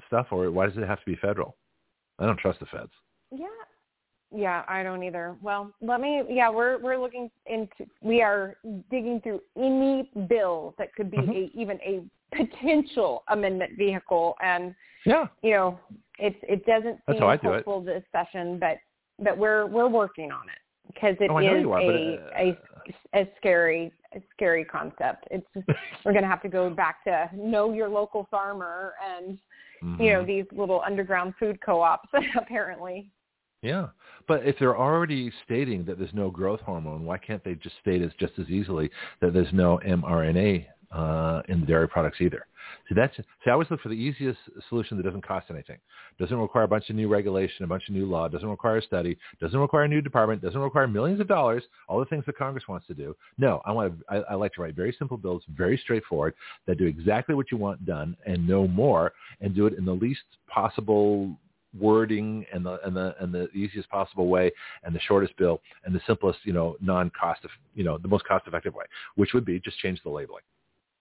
stuff, 0.07 0.27
or 0.31 0.49
why 0.51 0.67
does 0.67 0.77
it 0.77 0.87
have 0.87 0.99
to 0.99 1.05
be 1.05 1.17
federal? 1.17 1.57
I 2.19 2.25
don't 2.25 2.39
trust 2.39 2.59
the 2.59 2.65
feds. 2.67 2.91
Yeah, 3.31 3.47
yeah, 4.33 4.63
I 4.67 4.83
don't 4.83 5.03
either. 5.03 5.35
Well, 5.41 5.71
let 5.81 6.01
me. 6.01 6.23
Yeah, 6.29 6.49
we're 6.49 6.79
we're 6.79 6.97
looking 6.97 7.29
into. 7.45 7.89
We 8.01 8.21
are 8.21 8.57
digging 8.89 9.21
through 9.21 9.41
any 9.57 10.09
bill 10.27 10.73
that 10.77 10.93
could 10.95 11.11
be 11.11 11.17
Mhm. 11.17 11.35
a, 11.35 11.59
even 11.59 11.79
a 11.81 12.03
potential 12.35 13.23
amendment 13.29 13.77
vehicle, 13.77 14.35
and 14.41 14.75
Yeah. 15.05 15.27
you 15.41 15.51
know, 15.51 15.79
it 16.19 16.35
it 16.43 16.65
doesn't 16.65 16.99
seem 17.09 17.23
I 17.23 17.37
do 17.37 17.47
hopeful 17.47 17.81
this 17.81 18.03
session, 18.11 18.57
but 18.59 18.79
but 19.19 19.37
we're 19.37 19.67
we're 19.67 19.87
working 19.87 20.31
on 20.31 20.49
it 20.49 20.59
because 20.87 21.15
it 21.19 21.29
Oh, 21.29 21.37
is 21.37 21.65
are, 21.65 21.79
a, 21.79 22.15
uh, 22.15 22.55
a 23.13 23.21
a 23.21 23.27
scary 23.37 23.91
scary 24.33 24.65
concept. 24.65 25.27
It's 25.31 25.47
we're 26.05 26.11
going 26.11 26.23
to 26.23 26.29
have 26.29 26.41
to 26.43 26.49
go 26.49 26.69
back 26.69 27.03
to 27.05 27.29
know 27.35 27.73
your 27.73 27.89
local 27.89 28.27
farmer 28.29 28.93
and 29.03 29.37
mm-hmm. 29.83 30.01
you 30.01 30.13
know 30.13 30.19
mm-hmm. 30.19 30.27
these 30.27 30.45
little 30.51 30.81
underground 30.85 31.33
food 31.39 31.59
co-ops 31.61 32.09
apparently. 32.37 33.09
Yeah, 33.63 33.87
but 34.27 34.45
if 34.45 34.57
they're 34.59 34.77
already 34.77 35.31
stating 35.45 35.85
that 35.85 35.97
there's 35.97 36.13
no 36.13 36.29
growth 36.29 36.59
hormone, 36.59 37.05
why 37.05 37.17
can't 37.17 37.43
they 37.43 37.55
just 37.55 37.75
state 37.81 38.01
as 38.01 38.11
just 38.19 38.33
as 38.37 38.49
easily 38.49 38.89
that 39.21 39.33
there's 39.33 39.51
no 39.53 39.79
mRNA 39.87 40.65
uh, 40.91 41.41
in 41.47 41.61
the 41.61 41.65
dairy 41.65 41.87
products 41.87 42.19
either? 42.19 42.45
So 42.89 42.95
that's 42.95 43.15
see, 43.15 43.23
I 43.47 43.51
always 43.51 43.69
look 43.71 43.81
for 43.81 43.89
the 43.89 43.95
easiest 43.95 44.39
solution 44.69 44.97
that 44.97 45.03
doesn't 45.03 45.25
cost 45.25 45.47
anything, 45.49 45.77
doesn't 46.19 46.37
require 46.37 46.63
a 46.63 46.67
bunch 46.67 46.89
of 46.89 46.95
new 46.95 47.07
regulation, 47.07 47.63
a 47.63 47.67
bunch 47.67 47.83
of 47.87 47.95
new 47.95 48.05
law, 48.05 48.27
doesn't 48.27 48.47
require 48.47 48.77
a 48.77 48.81
study, 48.81 49.17
doesn't 49.39 49.57
require 49.59 49.83
a 49.83 49.87
new 49.87 50.01
department, 50.01 50.41
doesn't 50.41 50.59
require 50.59 50.87
millions 50.87 51.19
of 51.19 51.27
dollars, 51.27 51.63
all 51.87 51.99
the 51.99 52.05
things 52.05 52.25
that 52.25 52.37
Congress 52.37 52.67
wants 52.67 52.87
to 52.87 52.93
do. 52.93 53.15
No, 53.37 53.61
I 53.65 53.71
want 53.71 53.97
to. 53.97 54.05
I, 54.09 54.31
I 54.31 54.33
like 54.35 54.53
to 54.53 54.61
write 54.61 54.75
very 54.75 54.95
simple 54.99 55.17
bills, 55.17 55.43
very 55.55 55.77
straightforward, 55.77 56.33
that 56.67 56.77
do 56.77 56.85
exactly 56.85 57.35
what 57.35 57.51
you 57.51 57.57
want 57.57 57.85
done 57.85 58.17
and 58.25 58.45
no 58.47 58.67
more, 58.67 59.13
and 59.41 59.55
do 59.55 59.65
it 59.67 59.73
in 59.77 59.85
the 59.85 59.93
least 59.93 60.21
possible 60.47 61.37
wording 61.79 62.45
and 62.53 62.65
the 62.65 62.79
and 62.85 62.95
the 62.95 63.15
and 63.19 63.33
the 63.33 63.49
easiest 63.51 63.89
possible 63.89 64.27
way 64.27 64.51
and 64.83 64.95
the 64.95 64.99
shortest 65.01 65.35
bill 65.37 65.61
and 65.85 65.95
the 65.95 66.01
simplest 66.05 66.39
you 66.43 66.53
know 66.53 66.75
non 66.81 67.11
cost 67.19 67.43
of 67.43 67.51
you 67.73 67.83
know 67.83 67.97
the 67.97 68.07
most 68.07 68.25
cost 68.25 68.45
effective 68.47 68.73
way 68.73 68.85
which 69.15 69.33
would 69.33 69.45
be 69.45 69.59
just 69.59 69.77
change 69.79 69.99
the 70.03 70.09
labeling 70.09 70.43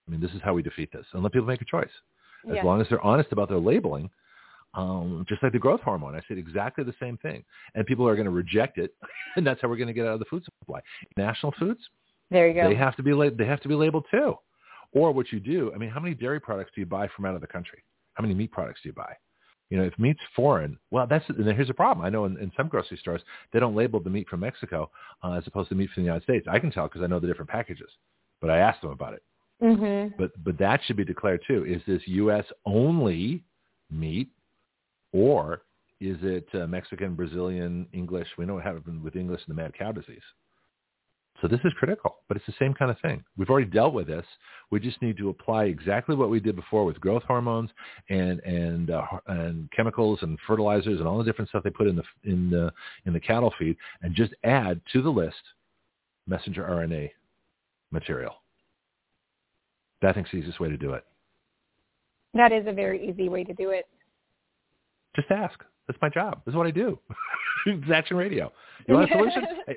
i 0.08 0.10
mean 0.10 0.20
this 0.20 0.30
is 0.32 0.40
how 0.42 0.54
we 0.54 0.62
defeat 0.62 0.90
this 0.92 1.04
and 1.12 1.22
let 1.22 1.32
people 1.32 1.46
make 1.46 1.60
a 1.60 1.66
choice 1.66 1.90
as 2.50 2.64
long 2.64 2.80
as 2.80 2.86
they're 2.88 3.04
honest 3.04 3.30
about 3.32 3.48
their 3.48 3.58
labeling 3.58 4.10
um, 4.74 5.24
just 5.28 5.42
like 5.42 5.52
the 5.52 5.58
growth 5.58 5.82
hormone. 5.82 6.14
I 6.14 6.22
said 6.26 6.38
exactly 6.38 6.82
the 6.82 6.94
same 6.98 7.18
thing. 7.18 7.44
And 7.74 7.84
people 7.84 8.08
are 8.08 8.14
going 8.14 8.24
to 8.24 8.30
reject 8.30 8.78
it, 8.78 8.94
and 9.36 9.46
that's 9.46 9.60
how 9.60 9.68
we're 9.68 9.76
going 9.76 9.88
to 9.88 9.92
get 9.92 10.06
out 10.06 10.14
of 10.14 10.18
the 10.18 10.24
food 10.24 10.44
supply. 10.44 10.80
National 11.16 11.52
foods, 11.58 11.80
there 12.30 12.48
you 12.48 12.54
go. 12.54 12.68
They 12.68 12.74
have 12.74 12.96
to 12.96 13.02
be 13.02 13.12
la- 13.12 13.30
they 13.36 13.44
have 13.44 13.60
to 13.60 13.68
be 13.68 13.74
labeled 13.74 14.06
too. 14.10 14.34
Or 14.92 15.12
what 15.12 15.32
you 15.32 15.40
do, 15.40 15.72
I 15.74 15.78
mean, 15.78 15.90
how 15.90 16.00
many 16.00 16.14
dairy 16.14 16.40
products 16.40 16.72
do 16.74 16.80
you 16.80 16.86
buy 16.86 17.08
from 17.14 17.24
out 17.24 17.34
of 17.34 17.40
the 17.40 17.46
country? 17.46 17.82
How 18.14 18.22
many 18.22 18.34
meat 18.34 18.50
products 18.50 18.80
do 18.82 18.88
you 18.90 18.92
buy? 18.94 19.14
You 19.72 19.78
know, 19.78 19.84
if 19.84 19.98
meat's 19.98 20.20
foreign, 20.36 20.78
well, 20.90 21.06
that's 21.06 21.26
and 21.30 21.46
here's 21.46 21.70
a 21.70 21.74
problem. 21.74 22.04
I 22.04 22.10
know 22.10 22.26
in, 22.26 22.36
in 22.36 22.52
some 22.58 22.68
grocery 22.68 22.98
stores 22.98 23.22
they 23.54 23.58
don't 23.58 23.74
label 23.74 24.00
the 24.00 24.10
meat 24.10 24.28
from 24.28 24.40
Mexico 24.40 24.90
uh, 25.24 25.32
as 25.32 25.46
opposed 25.46 25.70
to 25.70 25.74
meat 25.74 25.88
from 25.94 26.02
the 26.02 26.08
United 26.08 26.24
States. 26.24 26.46
I 26.46 26.58
can 26.58 26.70
tell 26.70 26.88
because 26.88 27.00
I 27.00 27.06
know 27.06 27.18
the 27.18 27.26
different 27.26 27.48
packages, 27.48 27.88
but 28.42 28.50
I 28.50 28.58
asked 28.58 28.82
them 28.82 28.90
about 28.90 29.14
it. 29.14 29.22
Mm-hmm. 29.62 30.16
But 30.18 30.32
but 30.44 30.58
that 30.58 30.80
should 30.84 30.98
be 30.98 31.06
declared 31.06 31.40
too. 31.46 31.64
Is 31.64 31.80
this 31.86 32.02
U.S. 32.04 32.44
only 32.66 33.44
meat, 33.90 34.28
or 35.14 35.62
is 36.02 36.18
it 36.20 36.46
uh, 36.52 36.66
Mexican, 36.66 37.14
Brazilian, 37.14 37.86
English? 37.94 38.28
We 38.36 38.44
know 38.44 38.56
what 38.56 38.64
happened 38.64 39.02
with 39.02 39.16
English 39.16 39.40
and 39.46 39.56
the 39.56 39.62
mad 39.62 39.72
cow 39.72 39.90
disease. 39.90 40.20
So 41.40 41.48
this 41.48 41.60
is 41.64 41.72
critical, 41.78 42.18
but 42.28 42.36
it's 42.36 42.46
the 42.46 42.54
same 42.58 42.72
kind 42.72 42.90
of 42.90 43.00
thing. 43.00 43.24
We've 43.36 43.50
already 43.50 43.68
dealt 43.68 43.94
with 43.94 44.06
this. 44.06 44.24
We 44.70 44.78
just 44.78 45.02
need 45.02 45.16
to 45.16 45.28
apply 45.28 45.64
exactly 45.64 46.14
what 46.14 46.30
we 46.30 46.38
did 46.38 46.54
before 46.54 46.84
with 46.84 47.00
growth 47.00 47.24
hormones 47.24 47.70
and 48.10 48.38
and 48.40 48.90
uh, 48.90 49.02
and 49.26 49.68
chemicals 49.72 50.20
and 50.22 50.38
fertilizers 50.46 51.00
and 51.00 51.08
all 51.08 51.18
the 51.18 51.24
different 51.24 51.48
stuff 51.48 51.64
they 51.64 51.70
put 51.70 51.88
in 51.88 51.96
the 51.96 52.04
in 52.24 52.48
the 52.50 52.72
in 53.06 53.12
the 53.12 53.20
cattle 53.20 53.52
feed, 53.58 53.76
and 54.02 54.14
just 54.14 54.32
add 54.44 54.80
to 54.92 55.02
the 55.02 55.10
list 55.10 55.42
messenger 56.28 56.62
RNA 56.62 57.10
material. 57.90 58.34
That 60.00 60.14
think's 60.14 60.30
the 60.30 60.38
easiest 60.38 60.60
way 60.60 60.68
to 60.68 60.76
do 60.76 60.92
it. 60.92 61.04
That 62.34 62.52
is 62.52 62.64
a 62.66 62.72
very 62.72 63.08
easy 63.08 63.28
way 63.28 63.44
to 63.44 63.52
do 63.52 63.70
it. 63.70 63.86
Just 65.14 65.30
ask. 65.30 65.58
That's 65.86 65.98
my 66.00 66.08
job. 66.08 66.42
This 66.44 66.52
is 66.52 66.56
what 66.56 66.66
I 66.66 66.70
do. 66.70 66.98
it's 67.66 67.90
Action 67.92 68.16
Radio. 68.16 68.52
You 68.86 68.94
want 68.94 69.10
a 69.10 69.12
solution? 69.12 69.42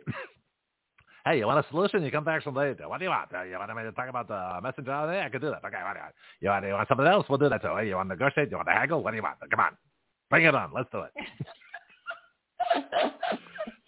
hey, 1.26 1.32
hey, 1.32 1.40
you 1.40 1.48
want 1.48 1.66
a 1.66 1.70
solution? 1.70 2.04
You 2.04 2.12
come 2.12 2.24
back 2.24 2.44
some 2.44 2.56
later. 2.56 2.88
What 2.88 3.00
do 3.00 3.06
you 3.06 3.10
want? 3.10 3.34
Uh, 3.34 3.44
you 3.44 3.58
want 3.58 3.76
me 3.76 3.84
to 3.84 3.92
talk 3.92 4.10
about 4.10 4.28
the 4.28 4.60
messenger 4.62 4.92
RNA? 4.92 5.26
I 5.26 5.30
can 5.30 5.42
do 5.42 5.50
that. 5.50 5.66
Okay, 5.66 5.78
what 5.84 5.94
do 5.94 6.00
you 6.00 6.04
want? 6.04 6.16
You 6.42 6.50
want, 6.50 6.66
you 6.66 6.74
want 6.74 6.88
something 6.88 7.08
else? 7.08 7.26
We'll 7.30 7.38
do 7.38 7.50
that 7.50 7.62
too. 7.62 7.76
Hey, 7.78 7.88
you 7.88 7.96
want 7.96 8.10
to 8.10 8.16
negotiate? 8.16 8.50
You 8.52 8.58
want 8.58 8.68
to 8.68 8.74
haggle? 8.74 9.04
What 9.04 9.12
do 9.12 9.18
you 9.18 9.24
want? 9.24 9.38
Come 9.50 9.60
on. 9.60 9.78
Bring 10.30 10.46
it 10.46 10.56
on. 10.56 10.72
Let's 10.74 10.90
do 10.92 11.02
it. 11.02 11.12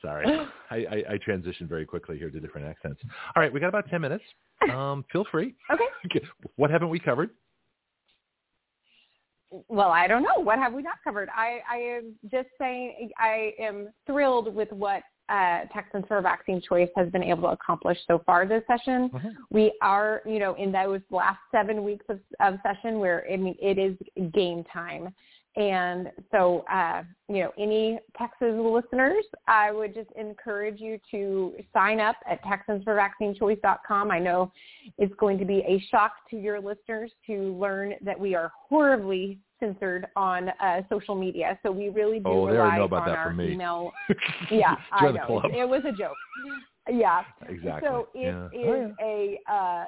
Sorry. 0.01 0.25
I, 0.69 0.75
I, 0.75 1.03
I 1.13 1.17
transitioned 1.27 1.67
very 1.67 1.85
quickly 1.85 2.17
here 2.17 2.29
to 2.29 2.39
different 2.39 2.67
accents. 2.67 3.01
All 3.35 3.41
right, 3.41 3.51
we 3.51 3.59
got 3.59 3.69
about 3.69 3.89
10 3.89 4.01
minutes. 4.01 4.23
Um, 4.73 5.05
feel 5.13 5.23
free. 5.31 5.53
Okay. 5.71 6.25
What 6.55 6.71
haven't 6.71 6.89
we 6.89 6.99
covered? 6.99 7.29
well, 9.69 9.89
I 9.89 10.07
don't 10.07 10.23
know. 10.23 10.39
What 10.41 10.59
have 10.59 10.73
we 10.73 10.81
not 10.81 10.95
covered? 11.03 11.29
I, 11.35 11.59
I 11.71 11.77
am 11.77 12.15
just 12.31 12.49
saying 12.59 13.11
I 13.17 13.53
am 13.59 13.89
thrilled 14.05 14.53
with 14.53 14.71
what 14.71 15.03
uh, 15.29 15.61
Texans 15.73 16.05
for 16.07 16.21
Vaccine 16.21 16.61
Choice 16.61 16.89
has 16.95 17.09
been 17.09 17.23
able 17.23 17.43
to 17.43 17.49
accomplish 17.49 17.97
so 18.07 18.21
far 18.25 18.45
this 18.45 18.63
session. 18.67 19.09
Mm-hmm. 19.09 19.29
We 19.49 19.73
are, 19.81 20.21
you 20.25 20.39
know, 20.39 20.53
in 20.55 20.71
those 20.71 21.01
last 21.09 21.39
seven 21.51 21.83
weeks 21.83 22.05
of, 22.09 22.19
of 22.39 22.59
session 22.63 22.99
where, 22.99 23.25
I 23.31 23.37
mean, 23.37 23.55
it 23.61 23.77
is 23.77 23.95
game 24.33 24.63
time. 24.71 25.13
And 25.57 26.11
so, 26.31 26.63
uh, 26.71 27.01
you 27.27 27.39
know, 27.39 27.51
any 27.57 27.97
Texas 28.15 28.53
listeners, 28.55 29.25
I 29.47 29.71
would 29.71 29.95
just 29.95 30.11
encourage 30.15 30.79
you 30.79 30.99
to 31.09 31.55
sign 31.73 31.99
up 31.99 32.15
at 32.29 32.43
TexansForVaccineChoice.com. 32.45 34.11
I 34.11 34.19
know 34.19 34.51
it's 34.99 35.13
going 35.15 35.39
to 35.39 35.45
be 35.45 35.63
a 35.67 35.83
shock 35.89 36.11
to 36.29 36.37
your 36.37 36.61
listeners 36.61 37.11
to 37.25 37.57
learn 37.59 37.95
that 38.03 38.19
we 38.19 38.35
are 38.35 38.51
horribly 38.69 39.39
censored 39.59 40.05
on 40.15 40.49
uh, 40.61 40.81
social 40.89 41.15
media. 41.15 41.57
So 41.63 41.71
we 41.71 41.89
really 41.89 42.19
do 42.19 42.27
oh, 42.27 42.45
rely 42.45 42.77
on 42.79 42.93
our 42.93 43.31
email. 43.41 43.91
yeah, 44.51 44.75
I 44.91 45.11
know. 45.11 45.41
It, 45.45 45.55
it, 45.55 45.67
was 45.67 45.81
a 45.87 45.91
joke. 45.91 46.15
Yeah. 46.87 47.23
Exactly. 47.49 47.89
So 47.89 48.09
it 48.13 48.25
yeah. 48.25 48.45
is 48.45 48.93
oh, 49.01 49.39
yeah. 49.49 49.51
a. 49.51 49.51
Uh, 49.51 49.85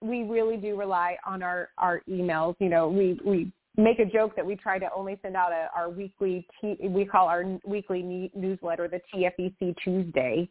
we 0.00 0.24
really 0.24 0.56
do 0.56 0.76
rely 0.76 1.16
on 1.24 1.44
our 1.44 1.68
our 1.78 2.02
emails. 2.08 2.56
You 2.58 2.68
know, 2.68 2.88
we 2.88 3.20
we 3.24 3.52
make 3.76 3.98
a 3.98 4.04
joke 4.04 4.36
that 4.36 4.44
we 4.44 4.56
try 4.56 4.78
to 4.78 4.88
only 4.94 5.18
send 5.22 5.36
out 5.36 5.52
a, 5.52 5.68
our 5.74 5.88
weekly 5.88 6.46
T, 6.60 6.76
we 6.88 7.04
call 7.04 7.26
our 7.26 7.44
weekly 7.64 8.30
newsletter 8.34 8.88
the 8.88 9.00
TFVC 9.14 9.74
Tuesday. 9.82 10.48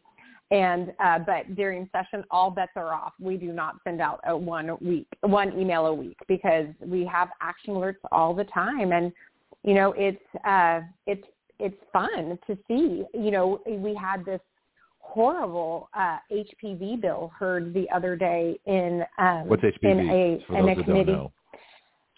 And 0.50 0.92
uh, 1.02 1.20
but 1.20 1.54
during 1.56 1.88
session, 1.92 2.24
all 2.30 2.50
bets 2.50 2.72
are 2.76 2.92
off. 2.92 3.14
We 3.18 3.38
do 3.38 3.52
not 3.52 3.76
send 3.84 4.02
out 4.02 4.20
a 4.26 4.36
one 4.36 4.76
week, 4.82 5.06
one 5.22 5.58
email 5.58 5.86
a 5.86 5.94
week 5.94 6.18
because 6.28 6.66
we 6.84 7.06
have 7.06 7.30
action 7.40 7.72
alerts 7.72 7.96
all 8.10 8.34
the 8.34 8.44
time, 8.44 8.92
and 8.92 9.12
you 9.62 9.72
know 9.72 9.94
it's 9.96 10.20
uh, 10.44 10.80
it's 11.06 11.24
it's 11.58 11.76
fun 11.90 12.38
to 12.46 12.58
see. 12.68 13.04
You 13.14 13.30
know, 13.30 13.62
we 13.66 13.94
had 13.94 14.26
this 14.26 14.40
horrible 14.98 15.88
uh, 15.94 16.18
HPV 16.30 17.00
bill 17.00 17.32
heard 17.38 17.72
the 17.72 17.86
other 17.88 18.14
day 18.14 18.58
in 18.66 19.04
um, 19.18 19.48
what's 19.48 19.62
HPV 19.62 19.84
in 19.84 20.10
a, 20.10 20.58
in 20.58 20.68
a 20.68 20.84
committee. 20.84 21.30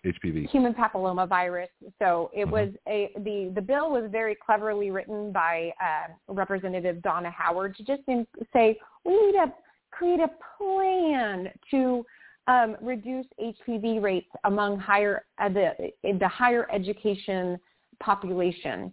HPV. 0.05 0.49
Human 0.51 0.75
papilloma 0.75 1.29
virus. 1.29 1.71
So 1.99 2.31
it 2.35 2.45
mm-hmm. 2.45 2.51
was 2.51 2.69
a 2.89 3.11
the 3.19 3.53
the 3.55 3.63
bill 3.63 3.91
was 3.91 4.11
very 4.11 4.37
cleverly 4.45 4.91
written 4.91 5.33
by 5.33 5.73
uh, 5.83 6.13
Representative 6.29 7.03
Donna 7.03 7.31
Howard 7.31 7.77
to 7.77 7.85
just 7.85 8.03
in, 8.09 8.27
say 8.53 8.79
we 9.05 9.13
need 9.13 9.33
to 9.33 9.53
create 9.91 10.21
a 10.21 10.31
plan 10.59 11.49
to 11.71 12.05
um, 12.47 12.77
reduce 12.83 13.27
HPV 13.41 14.03
rates 14.03 14.31
among 14.45 14.79
higher 14.79 15.25
uh, 15.39 15.49
the 15.49 15.91
the 16.03 16.29
higher 16.29 16.69
education 16.73 17.59
population. 18.01 18.93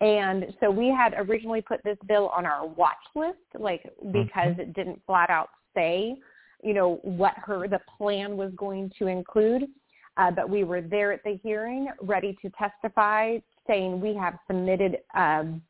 And 0.00 0.46
so 0.58 0.68
we 0.68 0.88
had 0.88 1.14
originally 1.16 1.62
put 1.62 1.82
this 1.84 1.96
bill 2.08 2.28
on 2.36 2.44
our 2.44 2.66
watch 2.66 2.96
list, 3.14 3.38
like 3.58 3.84
because 4.10 4.52
mm-hmm. 4.52 4.60
it 4.60 4.74
didn't 4.74 5.00
flat 5.06 5.30
out 5.30 5.50
say, 5.76 6.16
you 6.62 6.74
know, 6.74 6.98
what 7.02 7.34
her 7.36 7.68
the 7.68 7.80
plan 7.96 8.36
was 8.36 8.52
going 8.56 8.90
to 8.98 9.06
include. 9.06 9.68
Uh, 10.16 10.30
but 10.30 10.48
we 10.48 10.64
were 10.64 10.80
there 10.80 11.12
at 11.12 11.22
the 11.24 11.38
hearing, 11.42 11.88
ready 12.02 12.36
to 12.42 12.50
testify, 12.50 13.38
saying 13.66 14.00
we 14.00 14.14
have 14.14 14.34
submitted 14.46 14.98
um, 15.16 15.62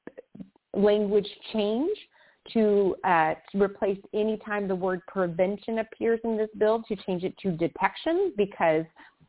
language 0.75 1.29
change 1.53 1.91
to, 2.53 2.97
uh, 3.05 3.35
to 3.51 3.63
replace 3.63 3.99
any 4.15 4.37
time 4.39 4.67
the 4.67 4.75
word 4.75 5.01
prevention 5.07 5.79
appears 5.79 6.19
in 6.25 6.37
this 6.37 6.49
bill 6.59 6.83
to 6.89 6.97
change 7.07 7.23
it 7.23 7.37
to 7.39 7.53
detection 7.53 8.33
because 8.37 8.85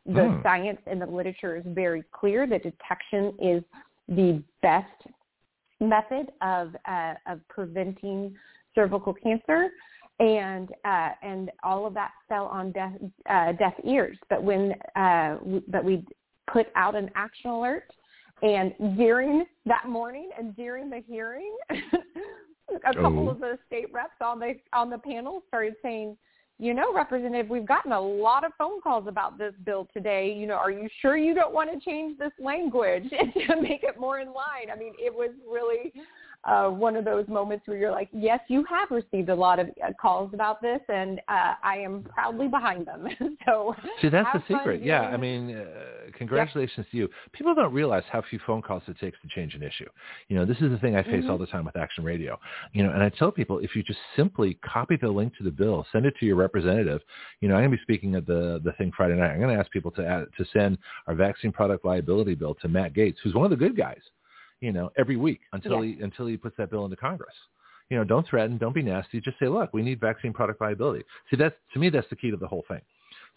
the 0.06 0.14
mm. 0.14 0.44
science 0.44 0.80
and 0.88 1.00
the 1.00 1.06
literature 1.06 1.56
is 1.56 1.64
very 1.68 2.04
clear 2.12 2.48
that 2.48 2.64
detection 2.64 3.34
is 3.40 3.64
the 4.10 4.42
best 4.62 4.88
method 5.80 6.32
of, 6.42 6.76
uh, 6.88 7.14
of 7.28 7.40
preventing 7.50 8.36
cervical 8.74 9.14
cancer 9.14 9.70
and 10.20 10.70
uh, 10.86 11.10
and 11.22 11.52
all 11.64 11.86
of 11.86 11.94
that 11.96 12.12
fell 12.30 12.46
on 12.46 12.72
deaf 12.72 12.92
uh, 13.30 13.52
deaf 13.54 13.74
ears. 13.84 14.18
But 14.30 14.44
when 14.44 14.74
uh, 14.96 15.38
w- 15.38 15.64
but 15.68 15.84
we 15.84 16.06
put 16.52 16.68
out 16.76 16.96
an 16.96 17.10
action 17.16 17.50
alert, 17.50 17.86
and 18.42 18.74
during 18.98 19.46
that 19.66 19.88
morning 19.88 20.30
and 20.38 20.56
during 20.56 20.90
the 20.90 21.04
hearing, 21.08 21.56
a 21.72 22.94
couple 22.94 23.28
oh. 23.28 23.32
of 23.32 23.40
the 23.40 23.58
state 23.68 23.92
reps 23.92 24.22
on 24.22 24.40
the 24.40 24.54
on 24.72 24.90
the 24.90 24.98
panel 24.98 25.44
started 25.48 25.76
saying. 25.82 26.18
You 26.60 26.76
know, 26.76 26.94
Representative, 26.94 27.50
we've 27.50 27.66
gotten 27.66 27.92
a 27.92 28.00
lot 28.00 28.46
of 28.46 28.52
phone 28.60 28.80
calls 28.80 29.08
about 29.08 29.40
this 29.40 29.54
bill 29.66 29.88
today. 29.92 30.32
You 30.32 30.46
know, 30.46 30.54
are 30.54 30.70
you 30.70 30.88
sure 31.02 31.18
you 31.18 31.34
don't 31.34 31.52
want 31.54 31.72
to 31.74 31.84
change 31.84 32.18
this 32.20 32.32
language 32.40 33.10
to 33.48 33.62
make 33.62 33.82
it 33.84 34.00
more 34.00 34.20
in 34.20 34.28
line? 34.28 34.70
I 34.72 34.78
mean, 34.78 34.94
it 35.00 35.14
was 35.14 35.32
really 35.52 35.92
uh, 36.46 36.70
one 36.70 36.96
of 36.96 37.06
those 37.06 37.28
moments 37.28 37.68
where 37.68 37.78
you're 37.78 37.92
like, 37.92 38.10
yes, 38.12 38.40
you 38.50 38.66
have 38.70 38.92
received 38.92 39.30
a 39.30 39.36
lot 39.36 39.60
of 39.60 39.68
uh, 39.84 39.92
calls 40.02 40.34
about 40.34 40.62
this, 40.62 40.80
and 40.90 41.20
uh, 41.30 41.54
I 41.64 41.78
am 41.78 42.04
proudly 42.04 42.48
behind 42.48 42.86
them. 42.86 43.08
so 43.46 43.74
see, 44.02 44.10
that's 44.10 44.28
the 44.34 44.44
secret. 44.54 44.84
Yeah, 44.84 45.02
I 45.02 45.18
mean, 45.18 45.56
uh, 45.56 46.12
congratulations 46.18 46.86
yep. 46.88 46.92
to 46.92 46.98
you. 46.98 47.10
People 47.32 47.56
don't 47.56 47.74
realize 47.74 48.04
how 48.12 48.22
few 48.30 48.40
phone 48.46 48.62
calls 48.62 48.84
it 48.88 49.00
takes 49.00 49.18
to 49.22 49.28
change 49.34 49.56
an 49.56 49.64
issue. 49.64 49.88
You 50.28 50.36
know, 50.36 50.46
this 50.46 50.58
is 50.58 50.70
the 50.70 50.78
thing 50.80 50.96
I 50.96 51.04
face 51.04 51.22
mm-hmm. 51.22 51.32
all 51.32 51.38
the 51.38 51.48
time 51.48 51.64
with 51.64 51.78
Action 51.78 52.04
Radio. 52.04 52.38
You 52.74 52.84
know, 52.84 52.92
and 52.92 53.02
I 53.02 53.10
tell 53.10 53.32
people 53.32 53.60
if 53.60 53.76
you 53.76 53.84
just 53.84 54.00
simply 54.16 54.60
copy 54.66 54.98
the 55.02 55.10
link 55.10 55.38
to 55.38 55.44
the 55.44 55.52
bill, 55.52 55.86
send 55.92 56.06
it 56.06 56.14
to 56.20 56.26
your 56.26 56.36
representative. 56.36 57.02
You 57.40 57.48
know, 57.48 57.56
I'm 57.56 57.62
going 57.62 57.72
to 57.72 57.78
be 57.78 57.84
speaking 57.84 58.16
at 58.16 58.28
the 58.28 58.60
the 58.64 58.74
thing 58.74 58.92
Friday 58.96 59.16
night. 59.16 59.32
I'm 59.32 59.40
going 59.40 59.56
to 59.56 59.60
ask 59.60 59.72
people 59.72 59.92
to 59.92 60.06
add, 60.06 60.26
to 60.38 60.46
send 60.52 60.78
our 61.08 61.16
vaccine 61.16 61.54
product 61.54 61.86
liability 61.86 62.36
bill 62.36 62.56
to 62.56 62.68
Matt 62.68 62.94
Gaetz, 62.94 63.16
who's 63.24 63.34
one 63.34 63.46
of 63.46 63.52
the 63.52 63.56
good 63.56 63.78
guys 63.78 64.02
you 64.64 64.72
know, 64.72 64.90
every 64.98 65.18
week 65.18 65.42
until 65.52 65.82
he 65.82 65.98
until 66.02 66.26
he 66.26 66.38
puts 66.38 66.56
that 66.58 66.72
bill 66.72 66.86
into 66.86 66.96
Congress. 66.96 67.36
You 67.90 67.98
know, 67.98 68.06
don't 68.06 68.26
threaten, 68.26 68.58
don't 68.58 68.74
be 68.74 68.82
nasty. 68.82 69.20
Just 69.20 69.38
say, 69.38 69.50
look, 69.50 69.74
we 69.74 69.82
need 69.82 70.00
vaccine 70.00 70.32
product 70.32 70.62
liability. 70.62 71.04
See, 71.30 71.36
that's 71.36 71.56
to 71.74 71.80
me, 71.80 71.90
that's 71.90 72.10
the 72.10 72.16
key 72.16 72.32
to 72.32 72.38
the 72.38 72.48
whole 72.48 72.64
thing. 72.70 72.80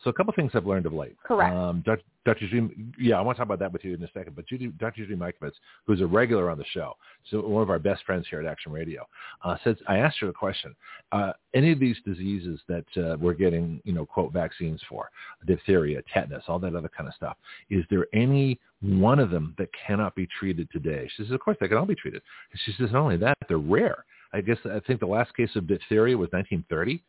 So 0.05 0.10
a 0.10 0.12
couple 0.12 0.32
things 0.35 0.52
I've 0.55 0.66
learned 0.66 0.86
of 0.86 0.93
late. 0.93 1.16
Correct. 1.24 1.55
Um, 1.55 1.82
Dr. 1.85 2.02
Dr. 2.24 2.48
Judy, 2.48 2.74
yeah, 2.98 3.18
I 3.18 3.20
want 3.20 3.36
to 3.36 3.40
talk 3.40 3.47
about 3.47 3.60
that 3.60 3.73
with 3.73 3.85
you 3.85 3.94
in 3.94 4.02
a 4.02 4.10
second. 4.12 4.35
But 4.35 4.47
Judy, 4.47 4.66
Dr. 4.78 5.06
Judy 5.06 5.14
Mikovits, 5.14 5.52
who's 5.86 6.01
a 6.01 6.06
regular 6.06 6.51
on 6.51 6.59
the 6.59 6.64
show, 6.73 6.97
so 7.31 7.40
one 7.40 7.62
of 7.62 7.70
our 7.70 7.78
best 7.78 8.05
friends 8.05 8.27
here 8.28 8.40
at 8.40 8.47
Action 8.47 8.73
Radio, 8.73 9.06
uh, 9.44 9.56
says 9.62 9.77
I 9.89 9.98
asked 9.98 10.18
her 10.18 10.28
a 10.28 10.32
question. 10.32 10.74
Uh, 11.12 11.32
any 11.55 11.70
of 11.73 11.78
these 11.78 11.97
diseases 12.05 12.60
that 12.68 12.85
uh, 12.97 13.16
we're 13.18 13.32
getting, 13.32 13.81
you 13.85 13.93
know, 13.93 14.05
quote 14.05 14.32
vaccines 14.32 14.81
for, 14.89 15.09
diphtheria, 15.47 16.02
tetanus, 16.12 16.43
all 16.48 16.59
that 16.59 16.74
other 16.74 16.90
kind 16.94 17.09
of 17.09 17.14
stuff, 17.14 17.36
is 17.70 17.85
there 17.90 18.06
any 18.12 18.59
one 18.82 19.20
of 19.20 19.31
them 19.31 19.55
that 19.56 19.68
cannot 19.86 20.14
be 20.14 20.28
treated 20.39 20.68
today? 20.73 21.09
She 21.16 21.23
says, 21.23 21.32
of 21.32 21.40
course 21.40 21.56
they 21.60 21.68
can 21.68 21.78
all 21.78 21.86
be 21.86 21.94
treated. 21.94 22.23
And 22.51 22.60
she 22.64 22.73
says, 22.73 22.90
not 22.93 23.02
only 23.02 23.16
that, 23.18 23.39
they're 23.48 23.59
rare. 23.59 24.05
I 24.32 24.40
guess 24.40 24.59
I 24.64 24.81
think 24.81 25.01
the 25.01 25.06
last 25.06 25.35
case 25.36 25.55
of 25.55 25.68
diphtheria 25.68 26.16
was 26.16 26.28
1930, 26.32 27.02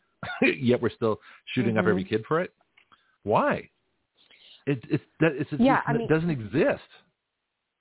yet 0.61 0.81
we're 0.81 0.89
still 0.89 1.19
shooting 1.53 1.71
mm-hmm. 1.71 1.79
up 1.79 1.87
every 1.87 2.03
kid 2.03 2.23
for 2.27 2.39
it. 2.39 2.53
Why? 3.27 3.69
It, 4.65 4.83
it's 4.89 5.03
that 5.19 5.33
it's, 5.33 5.49
yeah, 5.59 5.81
I 5.87 5.93
mean, 5.93 6.03
it 6.03 6.09
doesn't 6.09 6.29
exist. 6.29 6.89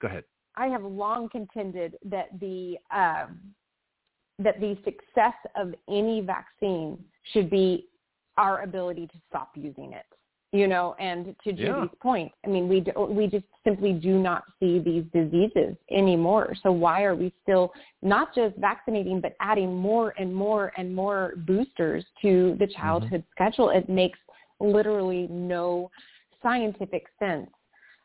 Go 0.00 0.08
ahead. 0.08 0.24
I 0.56 0.66
have 0.66 0.82
long 0.82 1.28
contended 1.28 1.96
that 2.04 2.28
the 2.40 2.76
um, 2.94 3.38
that 4.38 4.60
the 4.60 4.76
success 4.84 5.34
of 5.54 5.74
any 5.88 6.20
vaccine 6.20 6.98
should 7.32 7.48
be 7.48 7.88
our 8.36 8.62
ability 8.62 9.06
to 9.06 9.14
stop 9.28 9.50
using 9.54 9.92
it. 9.92 10.06
You 10.52 10.68
know, 10.68 10.94
and 11.00 11.34
to 11.44 11.52
Judy's 11.52 11.66
yeah. 11.66 11.84
point, 12.00 12.32
I 12.44 12.48
mean, 12.48 12.68
we 12.68 12.80
do, 12.80 12.92
we 13.00 13.26
just 13.26 13.44
simply 13.64 13.92
do 13.92 14.18
not 14.18 14.44
see 14.58 14.78
these 14.78 15.04
diseases 15.12 15.76
anymore. 15.90 16.54
So 16.62 16.70
why 16.70 17.02
are 17.02 17.16
we 17.16 17.32
still 17.42 17.72
not 18.00 18.34
just 18.34 18.56
vaccinating, 18.56 19.20
but 19.20 19.34
adding 19.40 19.74
more 19.74 20.14
and 20.18 20.32
more 20.34 20.72
and 20.78 20.94
more 20.94 21.34
boosters 21.48 22.04
to 22.22 22.56
the 22.58 22.64
mm-hmm. 22.64 22.80
childhood 22.80 23.22
mm-hmm. 23.22 23.44
schedule? 23.44 23.70
It 23.70 23.88
makes 23.88 24.18
literally 24.60 25.26
no 25.30 25.90
scientific 26.42 27.06
sense, 27.18 27.50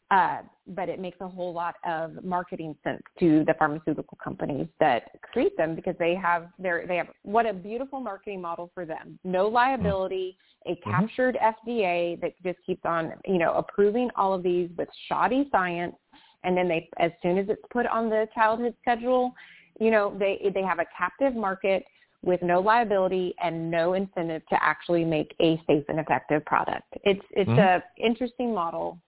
uh, 0.10 0.40
but 0.68 0.90
it 0.90 1.00
makes 1.00 1.18
a 1.22 1.28
whole 1.28 1.54
lot 1.54 1.76
of 1.86 2.24
marketing 2.24 2.76
sense 2.84 3.02
to 3.20 3.44
the 3.46 3.54
pharmaceutical 3.58 4.18
companies 4.22 4.68
that 4.80 5.04
create 5.32 5.56
them 5.58 5.76
because 5.76 5.96
they 6.00 6.16
have 6.16 6.48
their 6.60 6.86
they 6.86 6.98
have 6.98 7.08
what 7.24 7.46
a 7.46 7.54
beautiful 7.54 8.00
marketing 8.00 8.42
model 8.42 8.70
for 8.74 8.86
them. 8.86 9.18
No 9.24 9.48
liability, 9.48 10.38
a 10.68 10.72
mm-hmm. 10.72 10.92
captured 10.92 11.36
mm-hmm. 11.36 11.72
FDA 11.72 12.20
that 12.22 12.34
just 12.44 12.60
keeps 12.66 12.82
on 12.84 13.14
you 13.26 13.38
know 13.38 13.54
approving 13.54 14.10
all 14.16 14.34
of 14.34 14.44
these 14.44 14.70
with 14.78 14.90
shoddy 15.08 15.48
science, 15.52 15.96
and 16.44 16.58
then 16.58 16.68
they 16.68 16.90
as 17.00 17.12
soon 17.22 17.38
as 17.38 17.46
it's 17.48 17.62
put 17.72 17.86
on 17.88 18.10
the 18.10 18.28
childhood 18.34 18.76
schedule, 18.82 19.34
you 19.80 19.92
know 19.92 20.16
they 20.20 20.52
they 20.54 20.64
have 20.64 20.80
a 20.80 20.86
captive 20.98 21.36
market 21.36 21.84
with 22.24 22.42
no 22.42 22.60
liability 22.60 23.34
and 23.44 23.72
no 23.72 23.94
incentive 23.94 24.46
to 24.50 24.64
actually 24.64 25.04
make 25.04 25.36
a 25.42 25.62
safe 25.68 25.84
and 25.90 26.00
effective 26.00 26.46
product. 26.46 26.88
It's 27.04 27.22
it's 27.32 27.50
mm-hmm. 27.50 27.60
a 27.60 27.84
interesting 28.04 28.54
model 28.54 29.00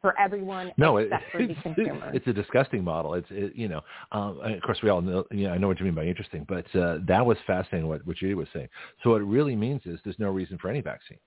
for 0.00 0.18
everyone 0.18 0.70
no, 0.76 0.98
except 0.98 1.22
it, 1.22 1.30
for 1.32 1.46
the 1.46 1.54
consumer. 1.62 2.10
It's 2.12 2.26
a 2.26 2.32
disgusting 2.32 2.84
model. 2.84 3.14
It's 3.14 3.26
it, 3.30 3.54
you 3.54 3.68
know, 3.68 3.80
um, 4.12 4.40
of 4.40 4.62
course 4.62 4.78
we 4.82 4.90
all 4.90 5.00
know. 5.00 5.24
Yeah, 5.30 5.52
I 5.52 5.58
know 5.58 5.68
what 5.68 5.78
you 5.78 5.86
mean 5.86 5.94
by 5.94 6.04
interesting, 6.04 6.46
but 6.48 6.66
uh, 6.74 6.98
that 7.06 7.24
was 7.24 7.36
fascinating 7.46 7.88
what 7.88 8.06
what 8.06 8.16
Judy 8.16 8.34
was 8.34 8.48
saying. 8.52 8.68
So 9.02 9.10
what 9.10 9.20
it 9.20 9.24
really 9.24 9.56
means 9.56 9.82
is 9.84 9.98
there's 10.04 10.18
no 10.18 10.30
reason 10.30 10.58
for 10.58 10.68
any 10.68 10.80
vaccine 10.80 11.18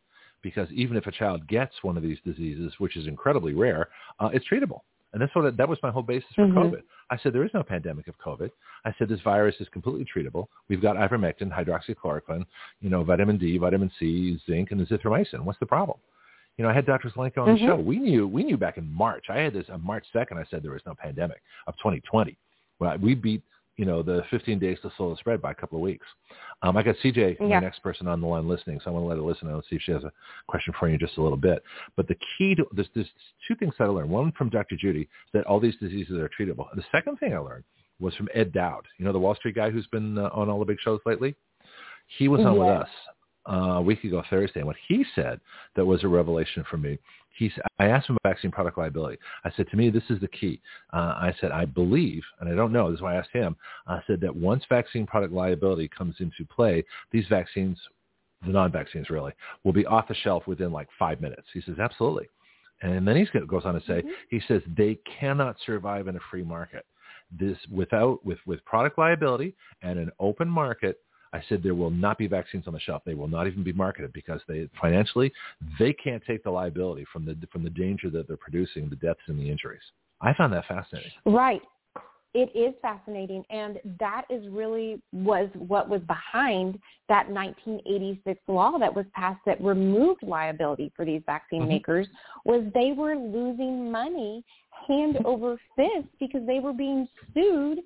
because 0.42 0.70
even 0.72 0.98
if 0.98 1.08
a 1.08 1.12
child 1.12 1.48
gets 1.48 1.74
one 1.82 1.98
of 1.98 2.04
these 2.04 2.20
diseases, 2.26 2.74
which 2.78 2.96
is 2.96 3.08
incredibly 3.08 3.54
rare, 3.54 3.90
uh, 4.20 4.30
it's 4.34 4.46
treatable. 4.48 4.82
And 5.18 5.24
that's 5.24 5.36
what 5.36 5.58
that 5.58 5.68
was 5.68 5.80
my 5.82 5.90
whole 5.90 6.04
basis 6.04 6.30
for 6.36 6.46
mm-hmm. 6.46 6.60
COVID. 6.60 6.84
I 7.10 7.18
said 7.18 7.34
there 7.34 7.44
is 7.44 7.50
no 7.52 7.64
pandemic 7.64 8.08
of 8.08 8.14
COVID. 8.20 8.52
I 8.86 8.94
said 9.00 9.10
this 9.10 9.20
virus 9.22 9.56
is 9.60 9.68
completely 9.70 10.06
treatable. 10.06 10.46
We've 10.70 10.80
got 10.80 10.96
ivermectin, 10.96 11.52
hydroxychloroquine, 11.52 12.46
you 12.82 12.92
know, 12.92 13.04
vitamin 13.04 13.40
D, 13.40 13.58
vitamin 13.58 13.92
C, 14.00 14.40
zinc, 14.46 14.70
and 14.70 14.86
azithromycin. 14.86 15.40
What's 15.40 15.58
the 15.58 15.66
problem? 15.66 15.98
You 16.58 16.66
know, 16.66 16.70
I 16.70 16.74
had 16.76 16.86
Dr. 16.86 17.10
Zelenko 17.10 17.40
on 17.40 17.48
mm-hmm. 17.48 17.54
the 17.66 17.72
show. 17.72 17.76
We 17.78 17.98
knew 17.98 18.28
we 18.28 18.44
knew 18.44 18.58
back 18.58 18.78
in 18.78 18.94
March. 18.94 19.26
I 19.28 19.40
had 19.40 19.54
this 19.54 19.66
on 19.70 19.84
March 19.84 20.06
second. 20.14 20.38
I 20.38 20.46
said 20.52 20.62
there 20.62 20.74
was 20.74 20.84
no 20.86 20.94
pandemic 20.94 21.42
of 21.66 21.74
2020. 21.78 22.38
Well, 22.78 22.96
we 23.00 23.16
beat 23.16 23.42
you 23.78 23.86
know, 23.86 24.02
the 24.02 24.24
15 24.32 24.60
days 24.60 24.78
to 24.82 24.92
slow 24.98 25.12
the 25.12 25.18
spread 25.18 25.42
by 25.42 25.52
a 25.52 25.56
couple 25.56 25.78
of 25.78 25.84
weeks. 25.84 26.06
Um, 26.64 26.76
I 26.76 26.84
got 26.84 26.96
CJ, 27.04 27.38
yeah. 27.40 27.48
my 27.48 27.60
next 27.60 27.84
person 27.84 28.08
on 28.08 28.20
the 28.20 28.28
line 28.28 28.48
listening, 28.48 28.80
so 28.84 28.90
I 28.90 28.94
want 28.94 29.04
to 29.04 29.08
let 29.08 29.18
her 29.18 29.24
listen 29.24 29.48
and 29.48 29.64
see 29.70 29.76
if 29.76 29.84
she 29.84 29.92
has 29.92 30.04
a 30.04 30.12
question 30.48 30.74
for 30.80 30.88
you 30.88 30.96
in 30.96 31.00
just 31.00 31.18
a 31.18 31.22
little 31.22 31.38
bit. 31.38 31.64
But 31.96 32.08
the 32.08 32.18
key 32.38 32.56
to 32.56 32.66
there's, 32.72 32.90
there's 32.96 33.10
two 33.48 33.56
things 33.56 33.74
that 33.78 33.86
I 33.86 33.88
learned. 33.88 34.10
One 34.10 34.32
from 34.34 34.50
Dr. 34.50 34.76
Judy 34.76 35.08
that 35.34 35.46
all 35.46 35.60
these 35.60 35.76
diseases 35.78 36.18
are 36.18 36.30
treatable. 36.30 36.66
The 36.76 36.84
second 36.92 37.18
thing 37.18 37.34
I 37.34 37.38
learned 37.38 37.64
was 38.00 38.16
from 38.16 38.28
Ed 38.34 38.52
Dowd, 38.52 38.86
you 38.98 39.06
know, 39.06 39.14
the 39.14 39.20
Wall 39.20 39.36
Street 39.36 39.56
guy 39.56 39.70
who's 39.70 39.88
been 39.88 40.18
uh, 40.18 40.30
on 40.34 40.50
all 40.50 40.60
the 40.60 40.66
big 40.66 40.80
shows 40.84 41.00
lately. 41.06 41.36
He 42.18 42.28
was 42.28 42.42
on 42.42 42.56
yes. 42.56 42.60
with 42.60 42.70
us 42.70 42.90
a 43.48 43.82
week 43.82 44.04
ago 44.04 44.24
Thursday, 44.30 44.60
and 44.60 44.68
what 44.68 44.76
he 44.88 45.06
said 45.16 45.40
that 45.76 45.86
was 45.86 46.04
a 46.04 46.08
revelation 46.08 46.64
for 46.70 46.78
me 46.78 46.98
he, 47.38 47.52
I 47.80 47.86
asked 47.86 48.10
him 48.10 48.18
about 48.20 48.34
vaccine 48.34 48.52
product 48.52 48.78
liability. 48.78 49.18
I 49.46 49.52
said, 49.56 49.70
to 49.70 49.78
me, 49.78 49.90
this 49.90 50.04
is 50.10 50.20
the 50.20 50.28
key. 50.28 50.60
Uh, 50.92 51.14
I 51.18 51.36
said, 51.40 51.52
I 51.52 51.66
believe, 51.66 52.24
and 52.40 52.50
I 52.50 52.56
don't 52.56 52.72
know, 52.72 52.90
this 52.90 52.98
is 52.98 53.02
why 53.02 53.16
I 53.16 53.20
asked 53.20 53.32
him, 53.32 53.56
I 53.86 54.02
said 54.08 54.20
that 54.22 54.36
once 54.36 54.64
vaccine 54.70 55.06
product 55.06 55.34
liability 55.34 55.88
comes 55.88 56.16
into 56.20 56.46
play, 56.54 56.84
these 57.12 57.26
vaccines, 57.30 57.78
the 58.46 58.52
non-vaccines 58.52 59.10
really, 59.10 59.34
will 59.64 59.74
be 59.74 59.86
off 59.86 60.08
the 60.08 60.16
shelf 60.16 60.48
within 60.48 60.72
like 60.72 60.88
five 60.98 61.22
minutes. 61.22 61.48
He 61.54 61.62
says, 61.62 61.76
absolutely. 61.80 62.28
And 62.82 63.08
then 63.08 63.16
he 63.16 63.40
goes 63.48 63.66
on 63.66 63.76
to 63.76 63.82
say, 63.82 64.02
mm-hmm. 64.02 64.10
he 64.30 64.42
says, 64.48 64.62
they 64.76 65.00
cannot 65.20 65.58
survive 65.66 66.08
in 66.08 66.16
a 66.16 66.22
free 66.32 66.44
market. 66.44 66.86
This 67.38 67.58
without 67.70 68.26
with 68.26 68.38
with 68.46 68.64
product 68.64 68.98
liability 68.98 69.54
and 69.82 70.00
an 70.00 70.12
open 70.18 70.48
market, 70.48 71.02
I 71.34 71.42
said 71.48 71.62
there 71.62 71.76
will 71.76 71.90
not 71.90 72.18
be 72.18 72.28
vaccines 72.28 72.66
on 72.68 72.74
the 72.74 72.80
shelf. 72.80 73.04
They 73.06 73.14
will 73.14 73.28
not 73.28 73.48
even 73.48 73.64
be 73.64 73.74
marketed 73.74 74.14
because 74.14 74.42
they 74.48 74.70
financially 74.82 75.32
they 75.80 75.94
can't 75.94 76.24
take 76.26 76.44
the 76.44 76.52
liability 76.52 77.06
from 77.12 77.26
the 77.26 77.38
from 77.52 77.64
the 77.64 77.70
danger 77.70 78.10
that 78.10 78.28
they're 78.28 78.38
producing, 78.38 78.90
the 78.90 78.96
deaths 78.96 79.20
and 79.28 79.40
the 79.40 79.50
injuries. 79.50 79.82
I 80.22 80.34
found 80.34 80.54
that 80.54 80.66
fascinating. 80.68 81.12
Right. 81.26 81.62
It 82.34 82.52
is 82.56 82.76
fascinating, 82.82 83.44
and 83.50 83.80
that 84.00 84.26
is 84.30 84.48
really 84.50 85.02
was 85.12 85.50
what 85.56 85.90
was 85.90 86.02
behind 86.02 86.78
that 87.10 87.28
1986 87.30 88.40
law 88.48 88.78
that 88.78 88.94
was 88.94 89.06
passed 89.16 89.40
that 89.48 89.60
removed 89.64 90.22
liability 90.22 90.92
for 90.96 91.04
these 91.04 91.22
vaccine 91.26 91.62
mm-hmm. 91.62 91.70
makers. 91.70 92.08
Was 92.46 92.64
they 92.76 92.92
were 92.92 93.16
losing 93.16 93.92
money 93.92 94.44
hand 94.88 95.18
over 95.26 95.58
fist 95.76 96.08
because 96.20 96.46
they 96.46 96.60
were 96.60 96.74
being 96.74 97.08
sued 97.34 97.80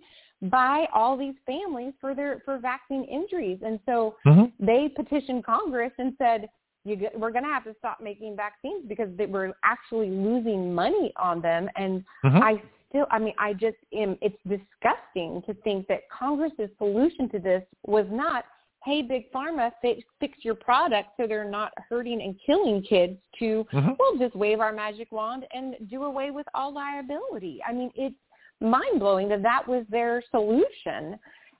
by 0.43 0.85
all 0.93 1.17
these 1.17 1.35
families 1.45 1.93
for 2.01 2.15
their 2.15 2.41
for 2.45 2.57
vaccine 2.57 3.03
injuries, 3.03 3.59
and 3.63 3.79
so 3.85 4.15
mm-hmm. 4.25 4.45
they 4.65 4.89
petitioned 4.95 5.45
Congress 5.45 5.91
and 5.97 6.13
said, 6.17 6.49
you 6.83 6.95
get, 6.95 7.17
we're 7.19 7.31
going 7.31 7.43
to 7.43 7.49
have 7.49 7.63
to 7.65 7.75
stop 7.77 7.99
making 8.01 8.35
vaccines 8.35 8.85
because 8.87 9.09
they 9.17 9.27
were 9.27 9.53
actually 9.63 10.09
losing 10.09 10.73
money 10.73 11.13
on 11.15 11.41
them. 11.41 11.69
And 11.75 12.03
mm-hmm. 12.25 12.37
I 12.37 12.61
still, 12.89 13.05
I 13.11 13.19
mean, 13.19 13.33
I 13.39 13.53
just 13.53 13.77
am. 13.93 14.17
It's 14.21 14.35
disgusting 14.47 15.43
to 15.45 15.53
think 15.63 15.87
that 15.87 16.01
Congress's 16.09 16.69
solution 16.77 17.29
to 17.29 17.39
this 17.39 17.63
was 17.85 18.05
not, 18.09 18.45
hey, 18.83 19.03
big 19.03 19.31
pharma, 19.31 19.71
fix, 19.79 20.01
fix 20.19 20.39
your 20.41 20.55
product 20.55 21.09
so 21.17 21.27
they're 21.27 21.49
not 21.49 21.71
hurting 21.87 22.19
and 22.21 22.35
killing 22.43 22.81
kids. 22.81 23.17
To 23.39 23.65
mm-hmm. 23.71 23.91
we'll 23.99 24.17
just 24.17 24.35
wave 24.35 24.59
our 24.59 24.73
magic 24.73 25.11
wand 25.11 25.45
and 25.53 25.75
do 25.87 26.03
away 26.03 26.31
with 26.31 26.47
all 26.55 26.73
liability. 26.73 27.59
I 27.67 27.73
mean, 27.73 27.91
it's 27.95 28.15
mind 28.61 28.99
blowing 28.99 29.27
that 29.29 29.43
that 29.43 29.67
was 29.67 29.85
their 29.89 30.23
solution. 30.31 31.17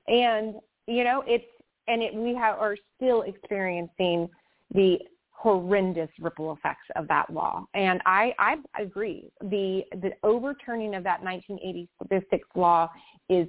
And 0.08 0.56
you 0.88 1.04
know, 1.04 1.24
it's 1.28 1.46
and 1.88 2.02
it, 2.02 2.14
we 2.14 2.36
have 2.36 2.58
are 2.58 2.78
still 2.98 3.24
experiencing 3.24 4.30
the 4.74 4.98
horrendous 5.32 6.10
ripple 6.20 6.54
effects 6.54 6.86
of 6.96 7.08
that 7.08 7.28
law. 7.32 7.66
And 7.74 8.00
I, 8.06 8.34
I 8.38 8.58
agree. 8.80 9.32
The 9.42 9.84
the 10.02 10.12
overturning 10.24 10.96
of 10.96 11.04
that 11.04 11.24
1986 11.24 12.48
law 12.56 12.90
is 13.30 13.48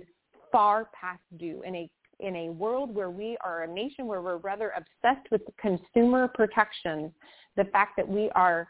far 0.51 0.89
past 0.99 1.21
due 1.39 1.63
in 1.63 1.77
a 1.77 1.91
in 2.21 2.37
a 2.37 2.49
world 2.51 2.95
where 2.95 3.11
we 3.11 3.37
are 3.43 3.65
a 3.65 3.67
nation 3.67 4.07
where 4.07 4.23
we're 4.23 4.37
rather 4.39 4.73
obsessed 4.77 5.29
with 5.31 5.43
consumer 5.61 6.29
protections, 6.29 7.11
the 7.57 7.65
fact 7.65 7.95
that 7.97 8.09
we 8.09 8.31
are 8.35 8.69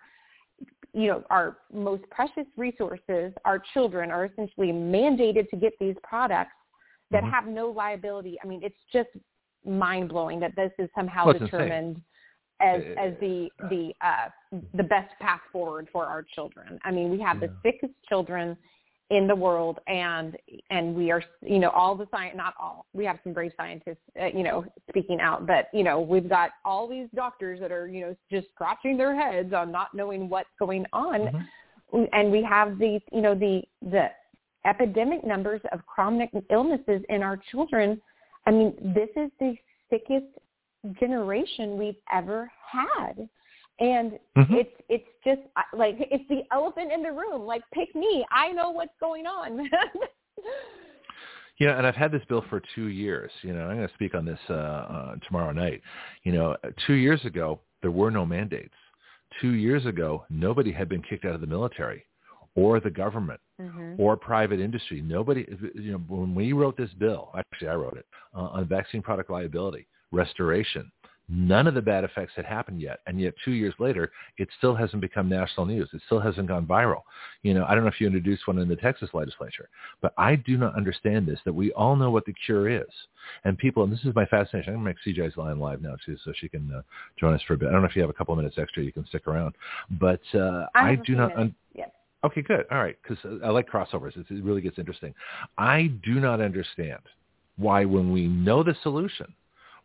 you 0.92 1.06
know, 1.08 1.24
our 1.30 1.58
most 1.72 2.02
precious 2.10 2.46
resources, 2.56 3.32
our 3.44 3.58
children, 3.72 4.10
are 4.10 4.26
essentially 4.26 4.68
mandated 4.68 5.48
to 5.50 5.56
get 5.56 5.72
these 5.80 5.96
products 6.02 6.52
that 7.10 7.22
Mhm. 7.22 7.30
have 7.30 7.46
no 7.46 7.68
liability. 7.70 8.38
I 8.42 8.46
mean, 8.46 8.62
it's 8.62 8.82
just 8.92 9.10
mind 9.64 10.08
blowing 10.08 10.40
that 10.40 10.54
this 10.56 10.72
is 10.78 10.90
somehow 10.94 11.26
Well, 11.26 11.38
determined 11.38 12.02
as 12.60 12.82
Uh, 12.82 13.00
as 13.00 13.18
the 13.18 13.50
the 13.70 13.94
uh, 14.00 14.28
the 14.74 14.82
best 14.84 15.18
path 15.18 15.40
forward 15.50 15.88
for 15.90 16.06
our 16.06 16.22
children. 16.22 16.78
I 16.84 16.90
mean, 16.90 17.10
we 17.10 17.20
have 17.20 17.40
the 17.40 17.50
sickest 17.62 17.94
children 18.08 18.56
in 19.12 19.26
the 19.26 19.34
world, 19.36 19.78
and 19.86 20.36
and 20.70 20.94
we 20.94 21.10
are 21.12 21.22
you 21.40 21.58
know 21.58 21.70
all 21.70 21.94
the 21.94 22.08
science 22.10 22.34
not 22.36 22.54
all 22.60 22.86
we 22.92 23.04
have 23.04 23.18
some 23.22 23.32
brave 23.32 23.52
scientists 23.56 24.02
uh, 24.20 24.26
you 24.26 24.42
know 24.42 24.64
speaking 24.88 25.20
out, 25.20 25.46
but 25.46 25.68
you 25.72 25.84
know 25.84 26.00
we've 26.00 26.28
got 26.28 26.50
all 26.64 26.88
these 26.88 27.08
doctors 27.14 27.60
that 27.60 27.70
are 27.70 27.86
you 27.86 28.00
know 28.00 28.16
just 28.30 28.48
scratching 28.54 28.96
their 28.96 29.14
heads 29.14 29.52
on 29.52 29.70
not 29.70 29.88
knowing 29.94 30.28
what's 30.28 30.48
going 30.58 30.84
on 30.92 31.20
Mhm. 31.92 32.08
and 32.12 32.32
we 32.32 32.42
have 32.42 32.78
these, 32.78 33.00
you 33.12 33.20
know, 33.20 33.34
the 33.34 33.62
the 33.82 34.06
epidemic 34.64 35.24
numbers 35.26 35.60
of 35.72 35.84
chronic 35.86 36.30
illnesses 36.50 37.02
in 37.08 37.22
our 37.22 37.36
children. 37.50 38.00
I 38.46 38.50
mean, 38.50 38.74
this 38.94 39.08
is 39.16 39.30
the 39.40 39.54
sickest 39.90 40.26
generation 41.00 41.76
we've 41.76 42.00
ever 42.12 42.50
had. 42.70 43.28
And 43.82 44.18
Mhm. 44.36 44.54
it's 44.54 44.76
it's 44.88 45.08
just 45.24 45.42
like 45.74 45.96
it's 45.98 46.26
the 46.28 46.44
elephant 46.52 46.92
in 46.92 47.02
the 47.02 47.12
room. 47.12 47.42
Like 47.42 47.62
pick 47.74 47.94
me. 47.94 48.24
I 48.30 48.52
know 48.52 48.70
what's 48.70 48.96
going 49.00 49.26
on. 49.26 49.68
You 51.58 51.66
know, 51.66 51.76
and 51.76 51.86
I've 51.86 51.94
had 51.94 52.10
this 52.10 52.24
bill 52.28 52.42
for 52.48 52.62
two 52.74 52.86
years. 52.86 53.30
You 53.42 53.52
know, 53.52 53.68
I'm 53.68 53.76
going 53.76 53.86
to 53.86 53.94
speak 53.94 54.14
on 54.14 54.24
this 54.24 54.38
uh, 54.48 54.54
uh, 54.54 55.16
tomorrow 55.26 55.52
night. 55.52 55.82
You 56.24 56.32
know, 56.32 56.56
two 56.86 56.94
years 56.94 57.24
ago 57.24 57.60
there 57.82 57.90
were 57.90 58.10
no 58.10 58.24
mandates. 58.24 58.74
Two 59.40 59.52
years 59.52 59.84
ago, 59.86 60.24
nobody 60.30 60.72
had 60.72 60.88
been 60.88 61.02
kicked 61.02 61.24
out 61.24 61.34
of 61.34 61.40
the 61.40 61.46
military, 61.46 62.04
or 62.54 62.80
the 62.80 62.90
government, 62.90 63.40
mm-hmm. 63.60 63.94
or 63.98 64.16
private 64.16 64.60
industry. 64.60 65.02
Nobody, 65.02 65.46
you 65.74 65.92
know, 65.92 65.98
when 66.08 66.34
we 66.34 66.52
wrote 66.52 66.76
this 66.76 66.90
bill, 66.98 67.30
actually 67.36 67.68
I 67.68 67.74
wrote 67.74 67.96
it 67.96 68.06
uh, 68.34 68.40
on 68.40 68.66
vaccine 68.66 69.02
product 69.02 69.30
liability 69.30 69.86
restoration. 70.10 70.90
None 71.28 71.66
of 71.66 71.74
the 71.74 71.82
bad 71.82 72.04
effects 72.04 72.32
had 72.36 72.44
happened 72.44 72.80
yet, 72.80 73.00
and 73.06 73.18
yet 73.20 73.34
two 73.44 73.52
years 73.52 73.74
later, 73.78 74.10
it 74.38 74.48
still 74.58 74.74
hasn't 74.74 75.00
become 75.00 75.28
national 75.28 75.66
news. 75.66 75.88
It 75.92 76.02
still 76.06 76.20
hasn't 76.20 76.48
gone 76.48 76.66
viral. 76.66 77.02
You 77.42 77.54
know, 77.54 77.64
I 77.66 77.74
don't 77.74 77.84
know 77.84 77.90
if 77.90 78.00
you 78.00 78.06
introduced 78.06 78.46
one 78.46 78.58
in 78.58 78.68
the 78.68 78.76
Texas 78.76 79.08
legislature, 79.14 79.68
but 80.00 80.12
I 80.18 80.36
do 80.36 80.58
not 80.58 80.74
understand 80.74 81.26
this. 81.26 81.38
That 81.44 81.52
we 81.54 81.72
all 81.72 81.96
know 81.96 82.10
what 82.10 82.26
the 82.26 82.34
cure 82.44 82.68
is, 82.68 82.88
and 83.44 83.56
people. 83.56 83.84
And 83.84 83.92
this 83.92 84.04
is 84.04 84.14
my 84.14 84.26
fascination. 84.26 84.74
I'm 84.74 84.82
going 84.82 84.94
to 84.94 85.12
make 85.14 85.16
CJ's 85.16 85.36
line 85.36 85.58
live 85.58 85.80
now 85.80 85.96
too, 86.04 86.16
so 86.24 86.32
she 86.36 86.48
can 86.48 86.70
uh, 86.74 86.82
join 87.18 87.34
us 87.34 87.40
for 87.46 87.54
a 87.54 87.56
bit. 87.56 87.68
I 87.68 87.72
don't 87.72 87.82
know 87.82 87.88
if 87.88 87.96
you 87.96 88.02
have 88.02 88.10
a 88.10 88.14
couple 88.14 88.34
of 88.34 88.38
minutes 88.38 88.58
extra. 88.58 88.82
You 88.82 88.92
can 88.92 89.06
stick 89.06 89.26
around, 89.26 89.54
but 90.00 90.20
uh, 90.34 90.66
I 90.74 90.90
I, 90.90 90.94
do 90.96 91.14
not. 91.14 91.36
Un- 91.36 91.54
yes. 91.74 91.90
Okay, 92.24 92.42
good. 92.42 92.66
All 92.70 92.78
right, 92.78 92.96
because 93.02 93.40
I 93.44 93.48
like 93.50 93.68
crossovers. 93.70 94.16
It's, 94.16 94.30
it 94.30 94.44
really 94.44 94.60
gets 94.60 94.78
interesting. 94.78 95.14
I 95.56 95.92
do 96.04 96.20
not 96.20 96.40
understand 96.40 97.00
why, 97.56 97.84
when 97.84 98.12
we 98.12 98.26
know 98.26 98.62
the 98.62 98.76
solution, 98.82 99.34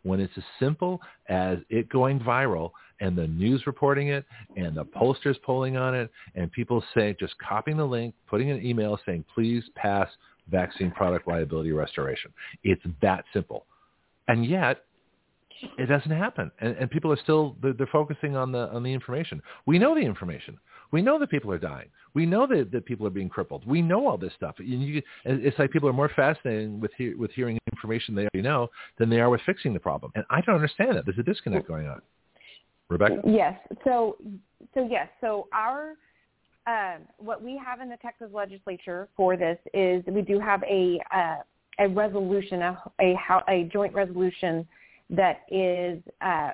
when 0.08 0.20
it's 0.20 0.32
as 0.36 0.44
simple 0.58 1.00
as 1.28 1.58
it 1.68 1.88
going 1.88 2.18
viral 2.20 2.70
and 3.00 3.16
the 3.16 3.26
news 3.28 3.66
reporting 3.66 4.08
it 4.08 4.24
and 4.56 4.76
the 4.76 4.84
posters 4.84 5.36
polling 5.44 5.76
on 5.76 5.94
it 5.94 6.10
and 6.34 6.50
people 6.50 6.82
say 6.94 7.14
just 7.20 7.34
copying 7.38 7.76
the 7.76 7.84
link, 7.84 8.14
putting 8.28 8.50
an 8.50 8.64
email 8.64 8.98
saying 9.06 9.24
please 9.34 9.62
pass 9.76 10.08
vaccine 10.50 10.90
product 10.90 11.28
liability 11.28 11.72
restoration. 11.72 12.32
It's 12.64 12.82
that 13.02 13.24
simple. 13.32 13.66
And 14.26 14.44
yet 14.44 14.84
it 15.78 15.86
doesn't 15.86 16.10
happen. 16.10 16.50
And, 16.60 16.76
and 16.76 16.90
people 16.90 17.12
are 17.12 17.18
still 17.22 17.56
they're, 17.62 17.72
they're 17.72 17.86
focusing 17.86 18.36
on 18.36 18.52
the 18.52 18.68
on 18.70 18.82
the 18.82 18.92
information. 18.92 19.42
We 19.66 19.78
know 19.78 19.94
the 19.94 20.00
information. 20.00 20.58
We 20.90 21.02
know 21.02 21.18
that 21.18 21.30
people 21.30 21.52
are 21.52 21.58
dying. 21.58 21.88
We 22.14 22.26
know 22.26 22.46
that, 22.46 22.70
that 22.72 22.86
people 22.86 23.06
are 23.06 23.10
being 23.10 23.28
crippled. 23.28 23.66
We 23.66 23.82
know 23.82 24.08
all 24.08 24.16
this 24.16 24.32
stuff. 24.36 24.56
You, 24.58 25.02
it's 25.24 25.58
like 25.58 25.70
people 25.70 25.88
are 25.88 25.92
more 25.92 26.10
fascinated 26.14 26.80
with 26.80 26.90
he, 26.96 27.14
with 27.14 27.30
hearing 27.32 27.58
information 27.72 28.14
they 28.14 28.22
already 28.22 28.42
know 28.42 28.68
than 28.98 29.10
they 29.10 29.20
are 29.20 29.30
with 29.30 29.40
fixing 29.44 29.72
the 29.72 29.80
problem. 29.80 30.12
And 30.14 30.24
I 30.30 30.40
don't 30.40 30.54
understand 30.54 30.96
that. 30.96 31.04
There's 31.04 31.18
a 31.18 31.22
disconnect 31.22 31.68
going 31.68 31.86
on. 31.86 32.00
Rebecca? 32.88 33.20
Yes. 33.26 33.58
So, 33.84 34.16
so 34.74 34.88
yes. 34.90 35.08
So 35.20 35.48
our 35.52 35.94
um, 36.66 37.02
what 37.18 37.42
we 37.42 37.60
have 37.64 37.80
in 37.80 37.88
the 37.88 37.96
Texas 37.98 38.28
legislature 38.32 39.08
for 39.16 39.36
this 39.36 39.58
is 39.72 40.02
we 40.06 40.22
do 40.22 40.38
have 40.38 40.62
a 40.64 40.98
uh, 41.14 41.36
a 41.78 41.88
resolution, 41.88 42.62
a 42.62 42.78
a, 43.00 43.16
a 43.48 43.70
joint 43.72 43.94
resolution 43.94 44.66
that 45.10 45.42
is 45.50 46.02
uh, 46.20 46.50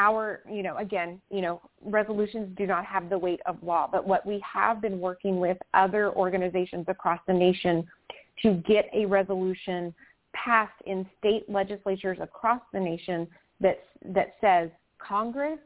our, 0.00 0.40
you 0.50 0.62
know, 0.62 0.78
again, 0.78 1.20
you 1.30 1.42
know, 1.42 1.60
resolutions 1.84 2.48
do 2.56 2.66
not 2.66 2.86
have 2.86 3.10
the 3.10 3.18
weight 3.18 3.40
of 3.44 3.62
law, 3.62 3.86
but 3.90 4.06
what 4.06 4.24
we 4.24 4.42
have 4.50 4.80
been 4.80 4.98
working 4.98 5.38
with 5.38 5.58
other 5.74 6.10
organizations 6.12 6.86
across 6.88 7.20
the 7.26 7.34
nation 7.34 7.86
to 8.42 8.54
get 8.66 8.88
a 8.94 9.04
resolution 9.04 9.94
passed 10.32 10.80
in 10.86 11.06
state 11.18 11.44
legislatures 11.50 12.16
across 12.22 12.62
the 12.72 12.80
nation 12.80 13.28
that 13.60 13.80
that 14.14 14.36
says 14.40 14.70
Congress 14.98 15.58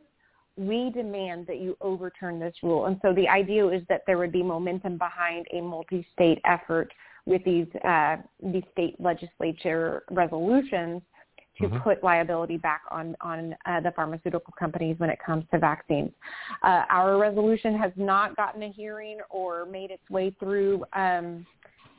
we 0.57 0.91
demand 0.91 1.47
that 1.49 1.59
you 1.59 1.77
overturn 1.81 2.39
this 2.39 2.55
rule. 2.63 2.87
And 2.87 2.99
so 3.03 3.13
the 3.13 3.29
idea 3.29 3.67
is 3.69 3.83
that 3.89 4.03
there 4.07 4.19
would 4.19 4.31
be 4.31 4.43
momentum 4.43 4.99
behind 4.99 5.47
a 5.53 5.61
multi-state 5.61 6.41
effort 6.45 6.93
with 7.27 7.43
these 7.45 7.67
uh, 7.85 8.17
these 8.43 8.63
state 8.73 8.95
legislature 9.01 10.05
resolutions 10.11 11.03
to 11.61 11.69
Mhm. 11.69 11.83
put 11.83 12.03
liability 12.03 12.57
back 12.57 12.83
on 12.91 13.17
on 13.21 13.57
uh, 13.67 13.81
the 13.81 13.93
pharmaceutical 13.93 14.53
companies 14.59 14.99
when 14.99 15.11
it 15.11 15.19
comes 15.19 15.45
to 15.51 15.59
vaccines. 15.59 16.13
Uh, 16.63 16.85
our 16.91 17.17
resolution 17.19 17.77
has 17.77 17.93
not 17.97 18.37
gotten 18.37 18.63
a 18.63 18.69
hearing 18.69 19.21
or 19.31 19.65
made 19.67 19.91
its 19.91 20.09
way 20.11 20.31
through 20.41 20.85
um, 20.95 21.47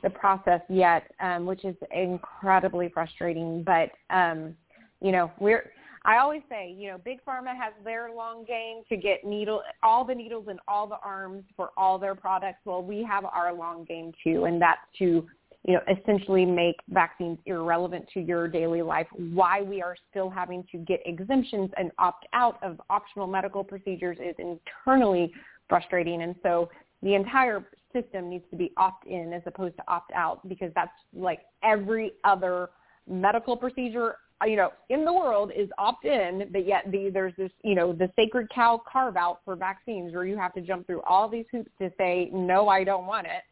the 0.02 0.10
process 0.10 0.60
yet, 0.68 1.10
um, 1.20 1.46
which 1.46 1.64
is 1.64 1.76
incredibly 1.90 2.88
frustrating. 2.88 3.62
But 3.62 3.90
um, 4.10 4.56
you 5.00 5.12
know, 5.12 5.30
we're 5.38 5.70
I 6.06 6.18
always 6.18 6.42
say, 6.48 6.70
you 6.70 6.88
know, 6.88 6.98
big 6.98 7.18
pharma 7.24 7.48
has 7.56 7.72
their 7.82 8.12
long 8.14 8.44
game 8.44 8.82
to 8.88 8.96
get 8.96 9.24
needle 9.24 9.62
all 9.82 10.04
the 10.04 10.14
needles 10.14 10.46
in 10.48 10.58
all 10.68 10.86
the 10.86 10.98
arms 11.04 11.42
for 11.56 11.70
all 11.76 11.98
their 11.98 12.14
products. 12.14 12.60
Well, 12.64 12.80
we 12.80 13.02
have 13.02 13.24
our 13.24 13.52
long 13.52 13.84
game 13.84 14.12
too, 14.22 14.44
and 14.44 14.62
that's 14.62 14.78
to 15.00 15.26
you 15.66 15.74
know, 15.74 15.80
essentially 15.90 16.44
make 16.44 16.76
vaccines 16.88 17.38
irrelevant 17.46 18.06
to 18.14 18.20
your 18.20 18.46
daily 18.46 18.82
life, 18.82 19.08
why 19.16 19.62
we 19.62 19.82
are 19.82 19.96
still 20.10 20.30
having 20.30 20.64
to 20.70 20.78
get 20.78 21.00
exemptions 21.04 21.70
and 21.76 21.90
opt 21.98 22.26
out 22.32 22.62
of 22.62 22.80
optional 22.88 23.26
medical 23.26 23.64
procedures 23.64 24.16
is 24.20 24.36
internally 24.38 25.32
frustrating. 25.68 26.22
And 26.22 26.36
so 26.42 26.70
the 27.02 27.14
entire 27.14 27.66
system 27.92 28.30
needs 28.30 28.44
to 28.50 28.56
be 28.56 28.72
opt-in 28.76 29.32
as 29.32 29.42
opposed 29.44 29.76
to 29.76 29.82
opt-out 29.88 30.46
because 30.48 30.70
that's 30.76 30.92
like 31.12 31.40
every 31.64 32.12
other 32.22 32.70
medical 33.08 33.56
procedure 33.56 34.16
you 34.44 34.56
know 34.56 34.70
in 34.90 35.04
the 35.04 35.12
world 35.12 35.50
is 35.56 35.68
opt-in 35.78 36.48
but 36.52 36.66
yet 36.66 36.82
the, 36.90 37.08
there's 37.10 37.32
this 37.38 37.50
you 37.64 37.74
know 37.74 37.92
the 37.92 38.10
sacred 38.16 38.46
cow 38.50 38.82
carve 38.90 39.16
out 39.16 39.40
for 39.44 39.56
vaccines 39.56 40.12
where 40.12 40.26
you 40.26 40.36
have 40.36 40.52
to 40.52 40.60
jump 40.60 40.86
through 40.86 41.00
all 41.02 41.28
these 41.28 41.46
hoops 41.50 41.70
to 41.80 41.90
say 41.96 42.28
no 42.34 42.68
i 42.68 42.84
don't 42.84 43.06
want 43.06 43.26
it 43.26 43.42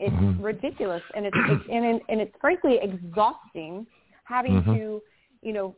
it's 0.00 0.14
Mhm. 0.14 0.42
ridiculous 0.42 1.02
and 1.14 1.26
it's, 1.26 1.36
it's 1.36 1.64
and, 1.70 2.00
and 2.08 2.20
it's 2.20 2.34
frankly 2.40 2.78
exhausting 2.82 3.86
having 4.24 4.62
Mhm. 4.62 4.74
to 4.74 5.02
you 5.42 5.52
know 5.52 5.76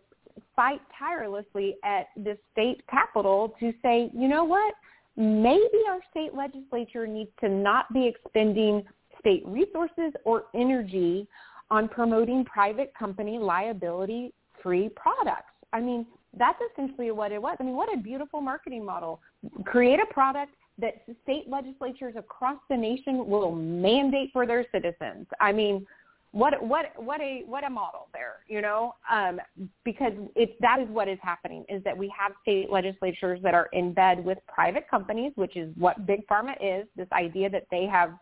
fight 0.56 0.80
tirelessly 0.98 1.76
at 1.84 2.08
the 2.16 2.38
state 2.52 2.86
capitol 2.86 3.54
to 3.60 3.72
say 3.82 4.10
you 4.14 4.28
know 4.28 4.44
what 4.44 4.74
maybe 5.16 5.80
our 5.90 6.00
state 6.10 6.34
legislature 6.34 7.06
needs 7.06 7.30
to 7.40 7.48
not 7.48 7.92
be 7.92 8.06
expending 8.06 8.82
state 9.18 9.42
resources 9.46 10.12
or 10.24 10.46
energy 10.54 11.28
on 11.70 11.88
promoting 11.88 12.44
private 12.44 12.94
company 12.94 13.38
liability 13.38 14.32
free 14.62 14.88
products 14.90 15.52
i 15.72 15.80
mean 15.80 16.06
that's 16.38 16.58
essentially 16.72 17.10
what 17.10 17.30
it 17.30 17.40
was 17.40 17.56
i 17.60 17.62
mean 17.62 17.76
what 17.76 17.92
a 17.92 17.96
beautiful 17.96 18.40
marketing 18.40 18.84
model 18.84 19.20
create 19.64 20.00
a 20.00 20.06
product 20.14 20.54
that 20.78 21.04
state 21.22 21.48
legislatures 21.48 22.14
across 22.16 22.58
the 22.68 22.76
nation 22.76 23.26
will 23.26 23.52
mandate 23.54 24.30
for 24.32 24.46
their 24.46 24.66
citizens. 24.72 25.26
I 25.40 25.52
mean, 25.52 25.86
what 26.32 26.62
what 26.62 26.92
what 26.96 27.20
a 27.20 27.42
what 27.46 27.62
a 27.62 27.68
model 27.68 28.08
there, 28.14 28.36
you 28.48 28.62
know? 28.62 28.94
Um, 29.10 29.38
because 29.84 30.14
it 30.34 30.56
that 30.60 30.80
is 30.80 30.88
what 30.88 31.06
is 31.06 31.18
happening 31.22 31.64
is 31.68 31.84
that 31.84 31.96
we 31.96 32.12
have 32.18 32.32
state 32.40 32.70
legislatures 32.70 33.40
that 33.42 33.54
are 33.54 33.68
in 33.74 33.92
bed 33.92 34.24
with 34.24 34.38
private 34.48 34.88
companies, 34.88 35.32
which 35.34 35.56
is 35.56 35.70
what 35.76 36.06
big 36.06 36.26
pharma 36.26 36.54
is. 36.60 36.86
This 36.96 37.08
idea 37.12 37.50
that 37.50 37.66
they 37.70 37.84
have 37.86 38.14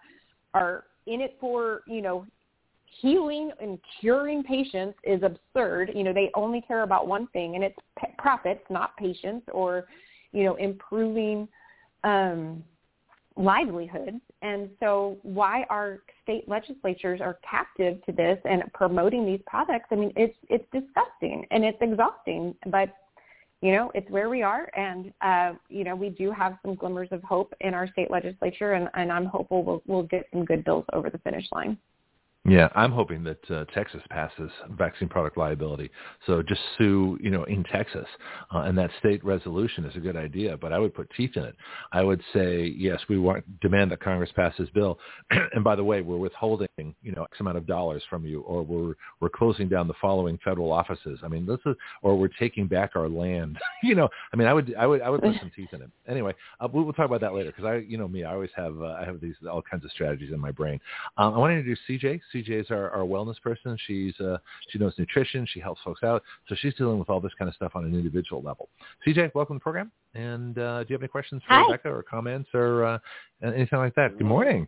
are 0.54 0.84
in 1.06 1.20
it 1.20 1.36
for 1.40 1.82
you 1.86 2.02
know 2.02 2.26
healing 3.00 3.52
and 3.60 3.78
curing 4.00 4.42
patients 4.42 4.98
is 5.04 5.22
absurd. 5.22 5.92
You 5.94 6.02
know, 6.02 6.12
they 6.12 6.32
only 6.34 6.60
care 6.60 6.82
about 6.82 7.06
one 7.06 7.28
thing, 7.28 7.54
and 7.54 7.62
it's 7.62 7.78
p- 7.96 8.12
profits, 8.18 8.62
not 8.68 8.96
patients, 8.96 9.46
or 9.52 9.86
you 10.32 10.42
know, 10.44 10.56
improving 10.56 11.48
um, 12.04 12.64
livelihoods. 13.36 14.20
And 14.42 14.70
so 14.80 15.18
why 15.22 15.64
our 15.70 16.00
state 16.22 16.48
legislatures 16.48 17.20
are 17.20 17.38
captive 17.48 18.04
to 18.06 18.12
this 18.12 18.38
and 18.44 18.62
promoting 18.72 19.26
these 19.26 19.40
products, 19.46 19.86
I 19.90 19.96
mean, 19.96 20.12
it's, 20.16 20.36
it's 20.48 20.64
disgusting 20.72 21.46
and 21.50 21.64
it's 21.64 21.78
exhausting, 21.80 22.54
but 22.66 22.90
you 23.62 23.72
know, 23.72 23.90
it's 23.94 24.10
where 24.10 24.30
we 24.30 24.42
are. 24.42 24.70
And, 24.74 25.12
uh, 25.20 25.52
you 25.68 25.84
know, 25.84 25.94
we 25.94 26.08
do 26.08 26.30
have 26.30 26.56
some 26.62 26.74
glimmers 26.74 27.08
of 27.10 27.22
hope 27.22 27.52
in 27.60 27.74
our 27.74 27.86
state 27.88 28.10
legislature 28.10 28.72
and, 28.72 28.88
and 28.94 29.12
I'm 29.12 29.26
hopeful 29.26 29.62
we'll, 29.62 29.82
we'll 29.86 30.02
get 30.04 30.24
some 30.32 30.46
good 30.46 30.64
bills 30.64 30.86
over 30.94 31.10
the 31.10 31.18
finish 31.18 31.44
line. 31.52 31.76
Yeah, 32.46 32.70
I'm 32.74 32.90
hoping 32.90 33.22
that 33.24 33.50
uh, 33.50 33.64
Texas 33.74 34.00
passes 34.08 34.50
vaccine 34.70 35.10
product 35.10 35.36
liability. 35.36 35.90
So 36.26 36.42
just 36.42 36.60
sue, 36.78 37.18
you 37.20 37.30
know, 37.30 37.44
in 37.44 37.64
Texas, 37.64 38.06
uh, 38.54 38.60
and 38.60 38.78
that 38.78 38.90
state 38.98 39.22
resolution 39.22 39.84
is 39.84 39.94
a 39.94 40.00
good 40.00 40.16
idea. 40.16 40.56
But 40.56 40.72
I 40.72 40.78
would 40.78 40.94
put 40.94 41.10
teeth 41.14 41.32
in 41.36 41.44
it. 41.44 41.54
I 41.92 42.02
would 42.02 42.22
say 42.32 42.74
yes, 42.78 42.98
we 43.10 43.18
want 43.18 43.44
demand 43.60 43.90
that 43.90 44.00
Congress 44.00 44.30
pass 44.34 44.54
this 44.58 44.70
bill. 44.70 44.98
and 45.52 45.62
by 45.62 45.76
the 45.76 45.84
way, 45.84 46.00
we're 46.00 46.16
withholding, 46.16 46.66
you 46.78 47.12
know, 47.12 47.24
X 47.24 47.38
amount 47.40 47.58
of 47.58 47.66
dollars 47.66 48.02
from 48.08 48.24
you, 48.24 48.40
or 48.40 48.62
we're 48.62 48.94
we're 49.20 49.28
closing 49.28 49.68
down 49.68 49.86
the 49.86 49.94
following 50.00 50.38
federal 50.42 50.72
offices. 50.72 51.20
I 51.22 51.28
mean, 51.28 51.44
this 51.44 51.60
is, 51.66 51.76
or 52.00 52.16
we're 52.16 52.28
taking 52.28 52.66
back 52.66 52.92
our 52.96 53.08
land. 53.10 53.58
you 53.82 53.94
know, 53.94 54.08
I 54.32 54.36
mean, 54.36 54.48
I 54.48 54.54
would 54.54 54.74
I 54.76 54.86
would 54.86 55.02
I 55.02 55.10
would 55.10 55.20
put 55.20 55.36
some 55.40 55.52
teeth 55.54 55.74
in 55.74 55.82
it. 55.82 55.90
Anyway, 56.08 56.34
uh, 56.58 56.68
we 56.72 56.82
will 56.82 56.94
talk 56.94 57.04
about 57.04 57.20
that 57.20 57.34
later 57.34 57.50
because 57.50 57.66
I, 57.66 57.76
you 57.86 57.98
know, 57.98 58.08
me, 58.08 58.24
I 58.24 58.32
always 58.32 58.50
have 58.56 58.80
uh, 58.80 58.96
I 58.98 59.04
have 59.04 59.20
these 59.20 59.34
all 59.48 59.60
kinds 59.60 59.84
of 59.84 59.90
strategies 59.90 60.32
in 60.32 60.40
my 60.40 60.52
brain. 60.52 60.80
Um, 61.18 61.34
I 61.34 61.38
want 61.38 61.50
to 61.50 61.56
introduce 61.58 61.78
CJ. 61.86 62.22
CJ 62.34 62.60
is 62.62 62.70
our, 62.70 62.90
our 62.90 63.02
wellness 63.04 63.40
person. 63.42 63.76
She's 63.86 64.18
uh, 64.20 64.38
she 64.68 64.78
knows 64.78 64.92
nutrition. 64.98 65.46
She 65.52 65.60
helps 65.60 65.80
folks 65.82 66.02
out. 66.02 66.22
So 66.48 66.54
she's 66.60 66.74
dealing 66.74 66.98
with 66.98 67.10
all 67.10 67.20
this 67.20 67.32
kind 67.38 67.48
of 67.48 67.54
stuff 67.54 67.72
on 67.74 67.84
an 67.84 67.94
individual 67.94 68.42
level. 68.42 68.68
CJ, 69.06 69.34
welcome 69.34 69.56
to 69.56 69.58
the 69.58 69.62
program. 69.62 69.90
And 70.14 70.58
uh, 70.58 70.84
do 70.84 70.90
you 70.90 70.94
have 70.94 71.02
any 71.02 71.08
questions 71.08 71.42
for 71.46 71.54
Hi. 71.54 71.62
Rebecca 71.62 71.88
or 71.88 72.02
comments 72.02 72.48
or 72.54 72.84
uh, 72.84 72.98
anything 73.44 73.78
like 73.78 73.94
that? 73.94 74.16
Good 74.18 74.26
morning. 74.26 74.66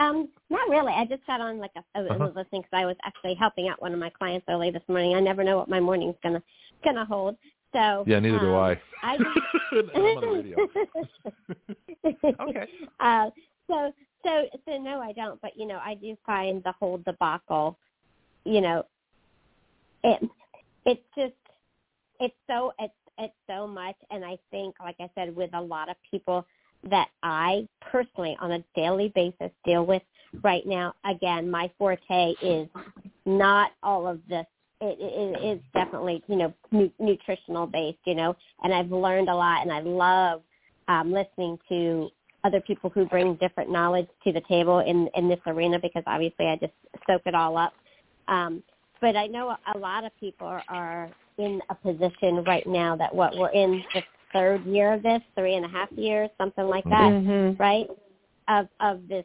Um, 0.00 0.28
not 0.50 0.68
really. 0.68 0.92
I 0.92 1.04
just 1.04 1.24
got 1.26 1.40
on 1.40 1.58
like 1.58 1.70
a, 1.76 1.84
I 1.94 2.02
was 2.02 2.10
Uh-huh. 2.10 2.26
listening 2.34 2.62
because 2.62 2.72
I 2.72 2.84
was 2.84 2.96
actually 3.04 3.34
helping 3.34 3.68
out 3.68 3.80
one 3.80 3.92
of 3.92 3.98
my 4.00 4.10
clients 4.10 4.44
early 4.48 4.70
this 4.70 4.82
morning. 4.88 5.14
I 5.14 5.20
never 5.20 5.44
know 5.44 5.56
what 5.56 5.68
my 5.68 5.80
morning's 5.80 6.16
gonna 6.22 6.42
gonna 6.84 7.04
hold. 7.04 7.36
So 7.72 8.04
Yeah, 8.06 8.18
neither 8.20 8.38
do 8.40 8.54
um, 8.54 8.62
I. 8.62 8.80
I 9.02 9.14
I'm 9.94 10.04
on 10.04 10.20
the 10.20 10.26
radio. 10.26 10.58
Okay. 12.48 12.68
Uh, 13.00 13.30
so 13.68 13.92
so 14.24 14.44
so 14.66 14.78
no, 14.78 15.00
I 15.00 15.12
don't. 15.12 15.40
But 15.40 15.52
you 15.56 15.66
know, 15.66 15.80
I 15.84 15.94
do 15.94 16.16
find 16.24 16.62
the 16.64 16.72
whole 16.72 16.98
debacle. 16.98 17.78
You 18.44 18.60
know, 18.60 18.84
it 20.02 20.28
it's 20.86 21.02
just 21.16 21.34
it's 22.20 22.34
so 22.46 22.72
it's 22.78 22.92
it's 23.18 23.34
so 23.46 23.66
much, 23.66 23.96
and 24.10 24.24
I 24.24 24.36
think, 24.50 24.74
like 24.80 24.96
I 25.00 25.08
said, 25.14 25.34
with 25.34 25.50
a 25.54 25.60
lot 25.60 25.88
of 25.88 25.96
people 26.10 26.44
that 26.90 27.08
I 27.22 27.68
personally, 27.80 28.36
on 28.40 28.52
a 28.52 28.64
daily 28.74 29.12
basis, 29.14 29.50
deal 29.64 29.86
with 29.86 30.02
right 30.42 30.66
now. 30.66 30.94
Again, 31.04 31.50
my 31.50 31.70
forte 31.78 32.34
is 32.42 32.68
not 33.24 33.70
all 33.82 34.06
of 34.06 34.20
this. 34.28 34.46
It, 34.80 34.98
it, 35.00 35.42
it 35.42 35.56
is 35.56 35.60
definitely, 35.72 36.22
you 36.26 36.36
know, 36.36 36.52
nu- 36.72 36.92
nutritional 36.98 37.66
based, 37.66 38.00
you 38.04 38.14
know, 38.14 38.36
and 38.62 38.74
I've 38.74 38.90
learned 38.90 39.28
a 39.28 39.34
lot, 39.34 39.62
and 39.62 39.72
I 39.72 39.80
love 39.80 40.42
um, 40.88 41.12
listening 41.12 41.58
to 41.68 42.10
other 42.44 42.60
people 42.60 42.90
who 42.90 43.06
bring 43.06 43.34
different 43.36 43.70
knowledge 43.70 44.06
to 44.22 44.32
the 44.32 44.42
table 44.42 44.80
in 44.80 45.08
in 45.16 45.28
this 45.28 45.40
arena 45.46 45.78
because 45.80 46.02
obviously 46.06 46.46
I 46.46 46.56
just 46.56 46.72
soak 47.06 47.22
it 47.26 47.34
all 47.34 47.56
up. 47.56 47.72
Um, 48.28 48.62
but 49.00 49.16
I 49.16 49.26
know 49.26 49.56
a 49.74 49.78
lot 49.78 50.04
of 50.04 50.12
people 50.18 50.46
are, 50.68 51.10
in 51.36 51.60
a 51.68 51.74
position 51.74 52.44
right 52.44 52.66
now 52.66 52.94
that 52.96 53.12
what 53.12 53.36
we're 53.36 53.50
in 53.50 53.82
the 53.92 54.02
third 54.32 54.64
year 54.64 54.92
of 54.92 55.02
this, 55.02 55.20
three 55.36 55.56
and 55.56 55.64
a 55.64 55.68
half 55.68 55.90
years, 55.92 56.30
something 56.38 56.68
like 56.68 56.84
that, 56.84 57.10
Mhm. 57.12 57.58
right? 57.58 57.90
Of 58.48 58.68
of 58.80 59.08
this 59.08 59.24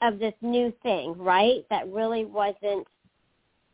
of 0.00 0.18
this 0.18 0.34
new 0.40 0.70
thing, 0.82 1.16
right? 1.18 1.66
That 1.70 1.88
really 1.92 2.24
wasn't 2.24 2.86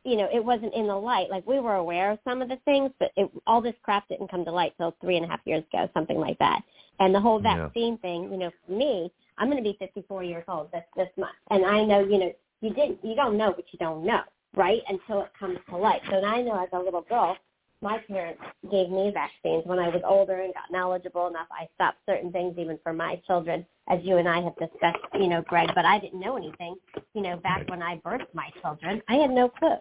you 0.04 0.16
know, 0.16 0.28
it 0.32 0.44
wasn't 0.44 0.74
in 0.74 0.86
the 0.86 0.94
light. 0.96 1.30
Like 1.30 1.46
we 1.46 1.60
were 1.60 1.76
aware 1.76 2.10
of 2.12 2.18
some 2.24 2.42
of 2.42 2.48
the 2.48 2.58
things, 2.64 2.90
but 2.98 3.10
it, 3.16 3.30
all 3.46 3.60
this 3.60 3.74
crap 3.82 4.08
didn't 4.08 4.30
come 4.30 4.44
to 4.44 4.52
light 4.52 4.74
till 4.78 4.94
three 5.00 5.16
and 5.16 5.24
a 5.24 5.28
half 5.28 5.40
years 5.44 5.64
ago, 5.72 5.88
something 5.94 6.18
like 6.18 6.38
that. 6.38 6.62
And 7.00 7.14
the 7.14 7.20
whole 7.20 7.40
Yeah. 7.42 7.66
vaccine 7.66 7.98
thing, 7.98 8.30
you 8.30 8.38
know, 8.38 8.50
for 8.66 8.72
me, 8.72 9.12
I'm 9.38 9.50
going 9.50 9.62
to 9.62 9.68
be 9.68 9.76
54 9.78 10.22
years 10.24 10.44
old 10.48 10.70
this 10.72 10.84
this 10.96 11.10
month, 11.16 11.36
and 11.50 11.64
I 11.66 11.84
know, 11.84 12.00
you 12.00 12.18
know, 12.18 12.32
you 12.60 12.70
didn't, 12.74 13.04
you 13.04 13.14
don't 13.14 13.36
know 13.36 13.50
what 13.50 13.64
you 13.72 13.78
don't 13.78 14.04
know, 14.04 14.22
right? 14.54 14.82
Until 14.88 15.22
it 15.22 15.32
comes 15.38 15.58
to 15.70 15.76
light. 15.76 16.02
So 16.10 16.16
and 16.16 16.26
I 16.26 16.40
know 16.42 16.62
as 16.62 16.68
a 16.72 16.78
little 16.78 17.02
girl, 17.02 17.36
my 17.82 17.98
parents 18.08 18.40
gave 18.70 18.90
me 18.90 19.10
vaccines 19.12 19.64
when 19.66 19.78
I 19.78 19.88
was 19.88 20.02
older 20.06 20.40
and 20.40 20.54
got 20.54 20.70
knowledgeable 20.70 21.26
enough. 21.26 21.48
I 21.50 21.68
stopped 21.74 21.98
certain 22.06 22.32
things 22.32 22.56
even 22.58 22.78
for 22.82 22.92
my 22.92 23.20
children, 23.26 23.66
as 23.88 24.00
you 24.02 24.16
and 24.16 24.28
I 24.28 24.40
have 24.42 24.56
discussed, 24.56 25.04
you 25.14 25.28
know, 25.28 25.42
Greg. 25.42 25.70
But 25.74 25.84
I 25.84 25.98
didn't 25.98 26.20
know 26.20 26.36
anything, 26.36 26.76
you 27.14 27.22
know, 27.22 27.36
back 27.38 27.68
when 27.68 27.82
I 27.82 27.98
birthed 27.98 28.32
my 28.34 28.50
children. 28.62 29.02
I 29.08 29.14
had 29.14 29.30
no 29.30 29.48
clue, 29.48 29.76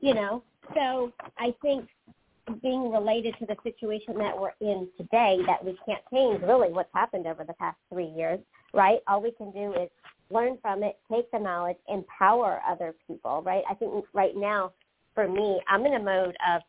you 0.00 0.14
know. 0.14 0.42
So 0.74 1.12
I 1.38 1.54
think 1.62 1.88
being 2.62 2.90
related 2.92 3.34
to 3.40 3.46
the 3.46 3.56
situation 3.62 4.16
that 4.18 4.38
we're 4.38 4.52
in 4.60 4.88
today, 4.96 5.38
that 5.46 5.64
we 5.64 5.76
can't 5.86 6.02
change 6.12 6.42
really 6.42 6.72
what's 6.72 6.92
happened 6.94 7.26
over 7.26 7.44
the 7.44 7.54
past 7.54 7.76
three 7.92 8.06
years, 8.06 8.38
right? 8.72 9.00
All 9.08 9.20
we 9.20 9.32
can 9.32 9.50
do 9.50 9.72
is 9.72 9.88
learn 10.30 10.58
from 10.62 10.82
it, 10.82 10.98
take 11.10 11.30
the 11.30 11.38
knowledge, 11.38 11.76
empower 11.88 12.60
other 12.68 12.94
people, 13.06 13.42
right? 13.44 13.64
I 13.68 13.74
think 13.74 14.04
right 14.12 14.36
now, 14.36 14.72
for 15.14 15.28
me, 15.28 15.60
I'm 15.68 15.84
in 15.86 15.94
a 15.94 16.02
mode 16.02 16.36
of 16.48 16.62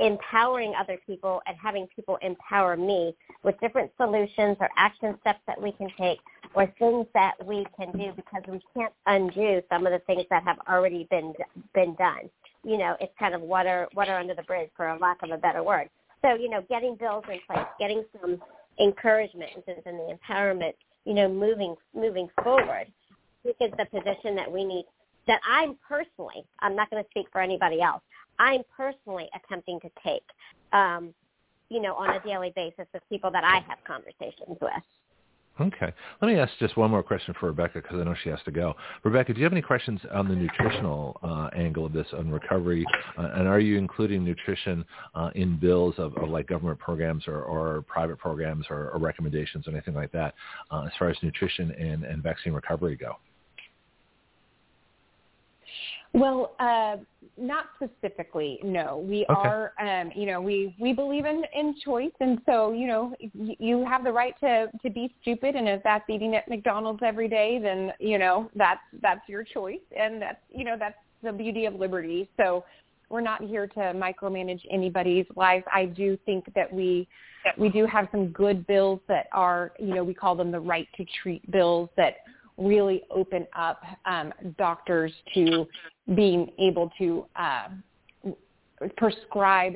empowering 0.00 0.72
other 0.78 0.98
people 1.06 1.40
and 1.46 1.56
having 1.62 1.86
people 1.94 2.18
empower 2.22 2.76
me 2.76 3.14
with 3.42 3.58
different 3.60 3.90
solutions 3.96 4.56
or 4.60 4.68
action 4.76 5.16
steps 5.20 5.40
that 5.46 5.60
we 5.60 5.72
can 5.72 5.88
take 5.98 6.18
or 6.54 6.72
things 6.78 7.06
that 7.14 7.32
we 7.44 7.66
can 7.76 7.90
do 7.92 8.12
because 8.16 8.42
we 8.48 8.60
can't 8.74 8.92
undo 9.06 9.62
some 9.70 9.86
of 9.86 9.92
the 9.92 10.00
things 10.06 10.24
that 10.30 10.42
have 10.44 10.58
already 10.68 11.06
been 11.10 11.32
been 11.74 11.94
done. 11.96 12.30
You 12.64 12.78
know, 12.78 12.96
it's 13.00 13.12
kind 13.18 13.34
of 13.34 13.40
water 13.40 13.88
water 13.94 14.14
under 14.14 14.34
the 14.34 14.42
bridge 14.42 14.70
for 14.76 14.88
a 14.88 14.98
lack 14.98 15.22
of 15.22 15.30
a 15.30 15.36
better 15.36 15.62
word. 15.62 15.88
So, 16.22 16.34
you 16.34 16.48
know, 16.48 16.62
getting 16.68 16.96
bills 16.96 17.24
in 17.30 17.38
place, 17.46 17.66
getting 17.78 18.04
some 18.20 18.40
encouragement 18.80 19.50
and 19.66 19.98
the 19.98 20.16
empowerment, 20.16 20.72
you 21.04 21.14
know, 21.14 21.28
moving 21.28 21.76
moving 21.94 22.28
forward. 22.42 22.86
I 23.46 23.52
think 23.52 23.56
is 23.60 23.78
the 23.78 23.84
position 23.84 24.34
that 24.36 24.50
we 24.50 24.64
need 24.64 24.86
that 25.26 25.40
I'm 25.48 25.76
personally, 25.86 26.44
I'm 26.60 26.76
not 26.76 26.90
going 26.90 27.02
to 27.02 27.08
speak 27.10 27.26
for 27.32 27.40
anybody 27.40 27.80
else. 27.80 28.02
I'm 28.38 28.62
personally 28.76 29.28
attempting 29.34 29.80
to 29.80 29.90
take, 30.04 30.24
um, 30.72 31.14
you 31.68 31.80
know, 31.80 31.94
on 31.94 32.10
a 32.10 32.20
daily 32.20 32.52
basis 32.54 32.86
with 32.92 33.02
people 33.08 33.30
that 33.30 33.44
I 33.44 33.60
have 33.68 33.78
conversations 33.86 34.58
with. 34.60 34.72
Okay. 35.60 35.92
Let 36.20 36.28
me 36.28 36.36
ask 36.36 36.52
just 36.58 36.76
one 36.76 36.90
more 36.90 37.02
question 37.02 37.32
for 37.38 37.46
Rebecca 37.46 37.80
because 37.80 38.00
I 38.00 38.04
know 38.04 38.14
she 38.24 38.28
has 38.28 38.40
to 38.44 38.50
go. 38.50 38.74
Rebecca, 39.04 39.32
do 39.32 39.38
you 39.38 39.44
have 39.44 39.52
any 39.52 39.62
questions 39.62 40.00
on 40.12 40.26
the 40.26 40.34
nutritional 40.34 41.16
uh, 41.22 41.48
angle 41.56 41.86
of 41.86 41.92
this 41.92 42.08
on 42.12 42.28
recovery? 42.28 42.84
Uh, 43.16 43.30
and 43.34 43.46
are 43.46 43.60
you 43.60 43.78
including 43.78 44.24
nutrition 44.24 44.84
uh, 45.14 45.30
in 45.36 45.56
bills 45.56 45.94
of, 45.98 46.16
of 46.16 46.28
like 46.28 46.48
government 46.48 46.80
programs 46.80 47.28
or, 47.28 47.42
or 47.42 47.82
private 47.82 48.18
programs 48.18 48.66
or, 48.68 48.90
or 48.90 48.98
recommendations 48.98 49.68
or 49.68 49.70
anything 49.70 49.94
like 49.94 50.10
that 50.10 50.34
uh, 50.72 50.82
as 50.86 50.92
far 50.98 51.08
as 51.08 51.16
nutrition 51.22 51.70
and, 51.70 52.02
and 52.02 52.20
vaccine 52.20 52.52
recovery 52.52 52.96
go? 52.96 53.16
Well, 56.14 56.54
uh, 56.60 56.98
not 57.36 57.66
specifically. 57.74 58.60
No, 58.62 58.98
we 58.98 59.26
Okay. 59.28 59.34
are. 59.34 59.72
Um, 59.80 60.12
you 60.14 60.26
know, 60.26 60.40
we 60.40 60.74
we 60.78 60.92
believe 60.92 61.26
in 61.26 61.44
in 61.52 61.74
choice, 61.84 62.12
and 62.20 62.40
so 62.46 62.72
you 62.72 62.86
know, 62.86 63.12
y- 63.34 63.56
you 63.58 63.84
have 63.84 64.04
the 64.04 64.12
right 64.12 64.38
to 64.40 64.70
to 64.80 64.90
be 64.90 65.12
stupid, 65.20 65.56
and 65.56 65.68
if 65.68 65.82
that's 65.82 66.08
eating 66.08 66.36
at 66.36 66.48
McDonald's 66.48 67.02
every 67.02 67.26
day, 67.28 67.58
then 67.58 67.92
you 67.98 68.18
know 68.18 68.48
that's 68.54 68.80
that's 69.02 69.28
your 69.28 69.42
choice, 69.42 69.80
and 69.96 70.22
that's 70.22 70.40
you 70.50 70.64
know 70.64 70.76
that's 70.78 70.98
the 71.24 71.32
beauty 71.32 71.66
of 71.66 71.74
liberty. 71.74 72.30
So 72.36 72.64
we're 73.08 73.20
not 73.20 73.42
here 73.42 73.66
to 73.66 73.80
micromanage 73.80 74.62
anybody's 74.70 75.26
life. 75.34 75.64
I 75.72 75.86
do 75.86 76.16
think 76.24 76.44
that 76.54 76.72
we 76.72 77.08
we 77.58 77.68
do 77.68 77.86
have 77.86 78.06
some 78.12 78.28
good 78.28 78.64
bills 78.68 79.00
that 79.08 79.26
are 79.32 79.72
you 79.80 79.94
know 79.94 80.04
we 80.04 80.14
call 80.14 80.36
them 80.36 80.52
the 80.52 80.60
right 80.60 80.86
to 80.96 81.04
treat 81.22 81.48
bills 81.50 81.88
that 81.96 82.18
really 82.56 83.02
open 83.10 83.46
up 83.56 83.82
um, 84.06 84.32
doctors 84.58 85.12
to 85.34 85.66
being 86.14 86.52
able 86.58 86.90
to 86.98 87.26
uh, 87.36 87.68
prescribe, 88.96 89.74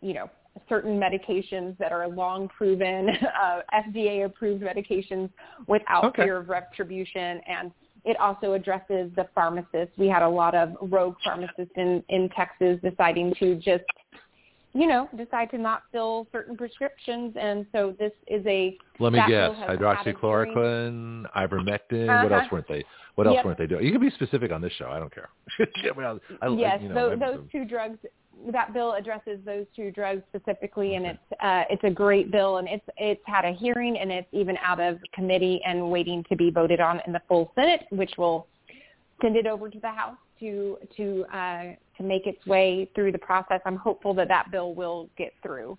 you 0.00 0.14
know, 0.14 0.28
certain 0.68 0.98
medications 0.98 1.76
that 1.78 1.92
are 1.92 2.08
long 2.08 2.48
proven, 2.48 3.08
uh, 3.42 3.60
FDA 3.74 4.24
approved 4.24 4.62
medications 4.62 5.30
without 5.66 6.04
Okay. 6.06 6.24
fear 6.24 6.38
of 6.38 6.48
retribution. 6.48 7.40
And 7.46 7.70
it 8.04 8.18
also 8.18 8.54
addresses 8.54 9.10
the 9.16 9.28
pharmacists. 9.34 9.96
We 9.96 10.08
had 10.08 10.22
a 10.22 10.28
lot 10.28 10.54
of 10.54 10.74
rogue 10.80 11.16
pharmacists 11.22 11.72
in, 11.76 12.02
in 12.08 12.28
Texas 12.30 12.78
deciding 12.82 13.34
to 13.38 13.56
just, 13.56 13.84
you 14.78 14.86
know, 14.86 15.08
decide 15.16 15.50
to 15.50 15.58
not 15.58 15.82
fill 15.90 16.28
certain 16.30 16.56
prescriptions. 16.56 17.34
And 17.38 17.66
so 17.72 17.96
this 17.98 18.12
is 18.28 18.46
a 18.46 18.76
Let 19.00 19.12
me 19.12 19.18
guess. 19.18 19.28
bill 19.28 19.54
has 19.54 19.58
had 19.58 19.82
a 19.82 20.04
hearing. 20.04 20.16
Hydroxychloroquine, 20.22 21.24
ivermectin. 21.36 22.22
What 22.22 22.30
Uh-huh. 22.32 22.40
else 22.42 22.52
weren't 22.52 22.68
they? 22.68 22.84
What 23.16 23.26
else 23.26 23.34
Yep. 23.34 23.44
weren't 23.44 23.58
they 23.58 23.66
doing? 23.66 23.84
You 23.84 23.90
can 23.90 24.00
be 24.00 24.10
specific 24.10 24.52
on 24.52 24.60
this 24.60 24.72
show. 24.74 24.88
I 24.88 25.00
don't 25.00 25.12
care. 25.12 25.28
Well, 25.96 26.20
I, 26.40 26.48
yes, 26.48 26.80
you 26.80 26.90
know, 26.90 27.10
those, 27.10 27.18
those 27.18 27.50
two 27.50 27.64
drugs. 27.64 27.98
That 28.52 28.72
bill 28.72 28.92
addresses 28.92 29.40
those 29.44 29.66
two 29.74 29.90
drugs 29.90 30.22
specifically, 30.28 30.94
and 30.94 31.04
it's 31.06 31.18
uh, 31.40 31.64
it's 31.68 31.82
a 31.82 31.90
great 31.90 32.30
bill, 32.30 32.58
and 32.58 32.68
it's 32.68 32.86
it's 32.96 33.20
had 33.26 33.44
a 33.44 33.50
hearing, 33.50 33.98
and 33.98 34.12
it's 34.12 34.28
even 34.32 34.56
out 34.58 34.78
of 34.78 34.98
committee 35.12 35.60
and 35.66 35.90
waiting 35.90 36.22
to 36.28 36.36
be 36.36 36.48
voted 36.50 36.78
on 36.78 37.00
in 37.04 37.12
the 37.12 37.20
full 37.26 37.50
Senate, 37.56 37.86
which 37.90 38.12
will 38.16 38.46
send 39.20 39.34
it 39.34 39.48
over 39.48 39.68
to 39.68 39.80
the 39.80 39.90
House 39.90 40.16
to 40.38 40.78
to 40.96 41.24
uh, 41.34 41.64
to 41.98 42.02
make 42.02 42.26
its 42.26 42.44
way 42.46 42.90
through 42.94 43.12
the 43.12 43.18
process. 43.18 43.60
I'm 43.66 43.76
hopeful 43.76 44.14
that 44.14 44.28
that 44.28 44.50
bill 44.50 44.74
will 44.74 45.08
get 45.18 45.34
through. 45.42 45.76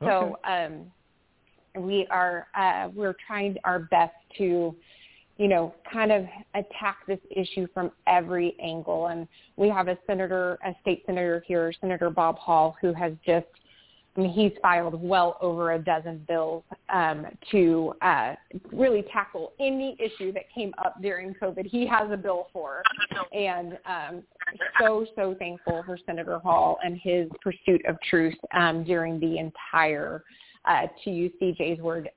So 0.00 0.36
um, 0.42 0.90
we 1.80 2.08
are 2.10 2.48
uh, 2.56 2.88
we're 2.92 3.14
trying 3.26 3.56
our 3.62 3.78
best 3.78 4.14
to 4.38 4.74
you 5.38 5.48
know, 5.48 5.74
kind 5.90 6.12
of 6.12 6.24
attack 6.54 6.98
this 7.08 7.18
issue 7.30 7.66
from 7.72 7.90
every 8.06 8.54
angle. 8.62 9.08
And 9.08 9.26
we 9.56 9.68
have 9.68 9.88
a 9.88 9.98
senator, 10.06 10.58
a 10.64 10.74
state 10.82 11.02
senator 11.06 11.42
here, 11.46 11.72
Senator 11.80 12.10
Bob 12.10 12.38
Hall, 12.38 12.76
who 12.80 12.92
has 12.92 13.12
just 13.24 13.46
I 14.16 14.20
mean, 14.20 14.30
he's 14.30 14.52
filed 14.60 15.02
well 15.02 15.38
over 15.40 15.72
a 15.72 15.78
dozen 15.78 16.24
bills 16.28 16.64
um, 16.92 17.26
to 17.50 17.94
uh, 18.02 18.34
really 18.70 19.04
tackle 19.10 19.52
any 19.58 19.96
issue 19.98 20.32
that 20.32 20.44
came 20.54 20.74
up 20.84 21.00
during 21.00 21.34
COVID. 21.34 21.66
He 21.66 21.86
has 21.86 22.10
a 22.10 22.16
bill 22.16 22.48
for, 22.52 22.82
and 23.32 23.78
um, 23.86 24.22
so 24.78 25.06
so 25.16 25.34
thankful 25.38 25.82
for 25.86 25.98
Senator 26.04 26.38
Hall 26.38 26.78
and 26.84 27.00
his 27.02 27.28
pursuit 27.40 27.80
of 27.86 27.96
truth 28.08 28.36
um, 28.54 28.84
during 28.84 29.18
the 29.18 29.38
entire, 29.38 30.22
uh, 30.66 30.88
to 31.04 31.10
use 31.10 31.32
CJ's 31.40 31.80
word, 31.80 32.10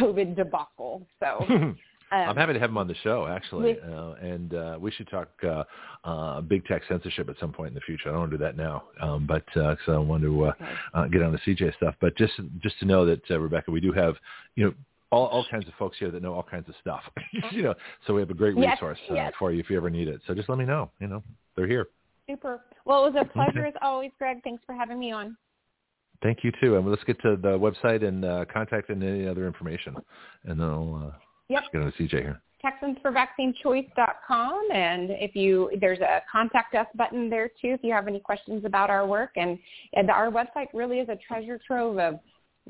COVID 0.00 0.36
debacle. 0.36 1.06
So. 1.18 1.74
Um, 2.12 2.28
I'm 2.28 2.36
happy 2.36 2.52
to 2.52 2.58
have 2.58 2.68
him 2.68 2.76
on 2.76 2.88
the 2.88 2.94
show, 3.02 3.26
actually, 3.26 3.74
with, 3.74 3.84
uh, 3.90 4.14
and 4.20 4.54
uh, 4.54 4.78
we 4.78 4.90
should 4.90 5.08
talk 5.08 5.30
uh, 5.42 5.64
uh, 6.04 6.42
big 6.42 6.64
tech 6.66 6.82
censorship 6.86 7.30
at 7.30 7.36
some 7.40 7.52
point 7.52 7.68
in 7.68 7.74
the 7.74 7.80
future. 7.80 8.10
I 8.10 8.12
don't 8.12 8.20
want 8.20 8.30
to 8.32 8.36
do 8.36 8.44
that 8.44 8.56
now, 8.56 8.84
um, 9.00 9.26
but 9.26 9.44
uh, 9.56 9.76
so 9.86 9.94
I 9.94 9.98
want 9.98 10.22
to 10.22 10.44
uh, 10.44 10.52
uh, 10.92 11.06
get 11.08 11.22
on 11.22 11.32
the 11.32 11.38
CJ 11.38 11.74
stuff. 11.76 11.94
But 12.02 12.14
just 12.18 12.34
just 12.62 12.78
to 12.80 12.84
know 12.84 13.06
that 13.06 13.22
uh, 13.30 13.38
Rebecca, 13.38 13.70
we 13.70 13.80
do 13.80 13.92
have 13.92 14.16
you 14.56 14.66
know 14.66 14.74
all, 15.10 15.26
all 15.28 15.46
kinds 15.50 15.66
of 15.66 15.74
folks 15.78 15.96
here 15.98 16.10
that 16.10 16.22
know 16.22 16.34
all 16.34 16.42
kinds 16.42 16.68
of 16.68 16.74
stuff. 16.82 17.02
you 17.50 17.62
know, 17.62 17.74
so 18.06 18.12
we 18.12 18.20
have 18.20 18.30
a 18.30 18.34
great 18.34 18.56
resource 18.56 18.98
yes, 19.08 19.14
yes. 19.14 19.32
for 19.38 19.50
you 19.50 19.60
if 19.60 19.70
you 19.70 19.78
ever 19.78 19.88
need 19.88 20.08
it. 20.08 20.20
So 20.26 20.34
just 20.34 20.50
let 20.50 20.58
me 20.58 20.66
know. 20.66 20.90
You 21.00 21.08
know, 21.08 21.22
they're 21.56 21.66
here. 21.66 21.88
Super. 22.28 22.60
Well, 22.84 23.06
it 23.06 23.14
was 23.14 23.24
a 23.26 23.32
pleasure 23.32 23.64
as 23.64 23.74
always, 23.80 24.10
Greg. 24.18 24.42
Thanks 24.44 24.62
for 24.66 24.74
having 24.74 24.98
me 24.98 25.12
on. 25.12 25.34
Thank 26.22 26.44
you 26.44 26.52
too. 26.60 26.76
And 26.76 26.88
let's 26.88 27.02
get 27.04 27.20
to 27.22 27.36
the 27.36 27.58
website 27.58 28.06
and 28.06 28.24
uh, 28.24 28.44
contact 28.52 28.90
and 28.90 29.02
any 29.02 29.26
other 29.26 29.46
information, 29.46 29.96
and 30.44 30.60
then 30.60 30.68
I'll. 30.68 31.10
Uh, 31.10 31.18
Yep. 31.52 31.62
Get 31.72 31.82
on 31.82 31.92
CJ 31.98 32.10
here. 32.10 32.40
TexansForVaccineChoice.com, 32.64 34.68
and 34.72 35.10
if 35.10 35.34
you 35.34 35.68
there's 35.80 35.98
a 35.98 36.22
contact 36.30 36.76
us 36.76 36.86
button 36.94 37.28
there 37.28 37.48
too 37.48 37.74
if 37.74 37.80
you 37.82 37.92
have 37.92 38.06
any 38.06 38.20
questions 38.20 38.64
about 38.64 38.88
our 38.88 39.04
work. 39.06 39.32
And, 39.36 39.58
and 39.94 40.08
our 40.10 40.30
website 40.30 40.68
really 40.72 41.00
is 41.00 41.08
a 41.08 41.18
treasure 41.26 41.58
trove 41.66 41.98
of 41.98 42.20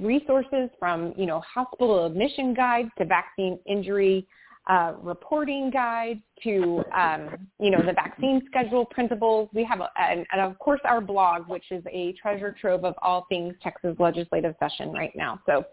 resources 0.00 0.70
from 0.78 1.12
you 1.16 1.26
know 1.26 1.40
hospital 1.40 2.06
admission 2.06 2.54
guides 2.54 2.88
to 2.98 3.04
vaccine 3.04 3.58
injury 3.66 4.26
uh, 4.68 4.92
reporting 5.02 5.70
guides 5.70 6.20
to 6.42 6.84
um, 6.96 7.48
you 7.58 7.70
know 7.70 7.82
the 7.84 7.92
vaccine 7.92 8.42
schedule 8.46 8.84
principles. 8.84 9.48
We 9.52 9.64
have 9.64 9.80
a, 9.80 9.88
and, 10.00 10.24
and 10.32 10.40
of 10.40 10.58
course 10.58 10.80
our 10.84 11.00
blog, 11.00 11.48
which 11.48 11.64
is 11.70 11.82
a 11.90 12.12
treasure 12.12 12.54
trove 12.60 12.84
of 12.84 12.94
all 13.02 13.26
things 13.28 13.54
Texas 13.62 13.96
legislative 13.98 14.54
session 14.60 14.92
right 14.92 15.12
now. 15.16 15.40
So 15.46 15.64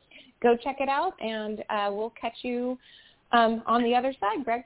go 0.41 0.57
check 0.57 0.77
it 0.79 0.89
out, 0.89 1.13
and 1.21 1.63
uh, 1.69 1.89
we'll 1.91 2.13
catch 2.19 2.37
you 2.41 2.77
um, 3.31 3.61
on 3.67 3.83
the 3.83 3.93
other 3.93 4.13
side, 4.19 4.43
Greg. 4.43 4.63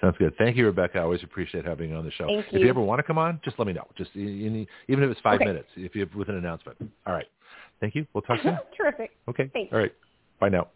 Sounds 0.00 0.16
good. 0.18 0.36
Thank 0.36 0.56
you, 0.56 0.66
Rebecca. 0.66 0.98
I 0.98 1.02
always 1.02 1.22
appreciate 1.22 1.64
having 1.64 1.90
you 1.90 1.96
on 1.96 2.04
the 2.04 2.10
show. 2.10 2.26
Thank 2.26 2.46
you. 2.50 2.58
If 2.58 2.64
you 2.64 2.68
ever 2.68 2.80
want 2.80 2.98
to 2.98 3.02
come 3.04 3.18
on, 3.18 3.40
just 3.44 3.58
let 3.58 3.66
me 3.66 3.72
know. 3.72 3.86
Just 3.96 4.10
even 4.16 4.66
if 4.88 5.10
it's 5.10 5.20
five 5.20 5.36
okay. 5.36 5.44
minutes, 5.44 5.68
if 5.76 5.94
you 5.94 6.00
have 6.00 6.14
with 6.14 6.28
an 6.28 6.36
announcement. 6.36 6.76
All 7.06 7.14
right. 7.14 7.26
Thank 7.80 7.94
you. 7.94 8.06
We'll 8.12 8.22
talk 8.22 8.40
soon. 8.42 8.58
Terrific. 8.76 9.12
Okay. 9.28 9.48
Thanks. 9.52 9.72
All 9.72 9.78
right. 9.78 9.94
Bye 10.40 10.48
now. 10.48 10.68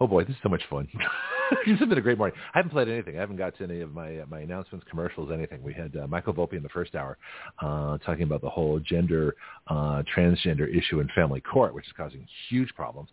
Oh 0.00 0.06
boy, 0.06 0.22
this 0.22 0.36
is 0.36 0.42
so 0.44 0.48
much 0.48 0.62
fun. 0.70 0.86
this 1.66 1.78
has 1.80 1.88
been 1.88 1.98
a 1.98 2.00
great 2.00 2.18
morning. 2.18 2.38
I 2.54 2.58
haven't 2.58 2.70
played 2.70 2.88
anything. 2.88 3.16
I 3.16 3.20
haven't 3.20 3.36
got 3.36 3.58
to 3.58 3.64
any 3.64 3.80
of 3.80 3.92
my 3.92 4.20
uh, 4.20 4.26
my 4.30 4.40
announcements, 4.40 4.86
commercials, 4.88 5.32
anything. 5.32 5.60
We 5.60 5.74
had 5.74 5.96
uh, 5.96 6.06
Michael 6.06 6.32
Volpe 6.34 6.52
in 6.52 6.62
the 6.62 6.68
first 6.68 6.94
hour 6.94 7.18
uh, 7.60 7.98
talking 7.98 8.22
about 8.22 8.40
the 8.40 8.48
whole 8.48 8.78
gender, 8.78 9.34
uh, 9.66 10.04
transgender 10.16 10.72
issue 10.72 11.00
in 11.00 11.08
family 11.16 11.40
court, 11.40 11.74
which 11.74 11.86
is 11.86 11.92
causing 11.96 12.24
huge 12.48 12.72
problems. 12.76 13.08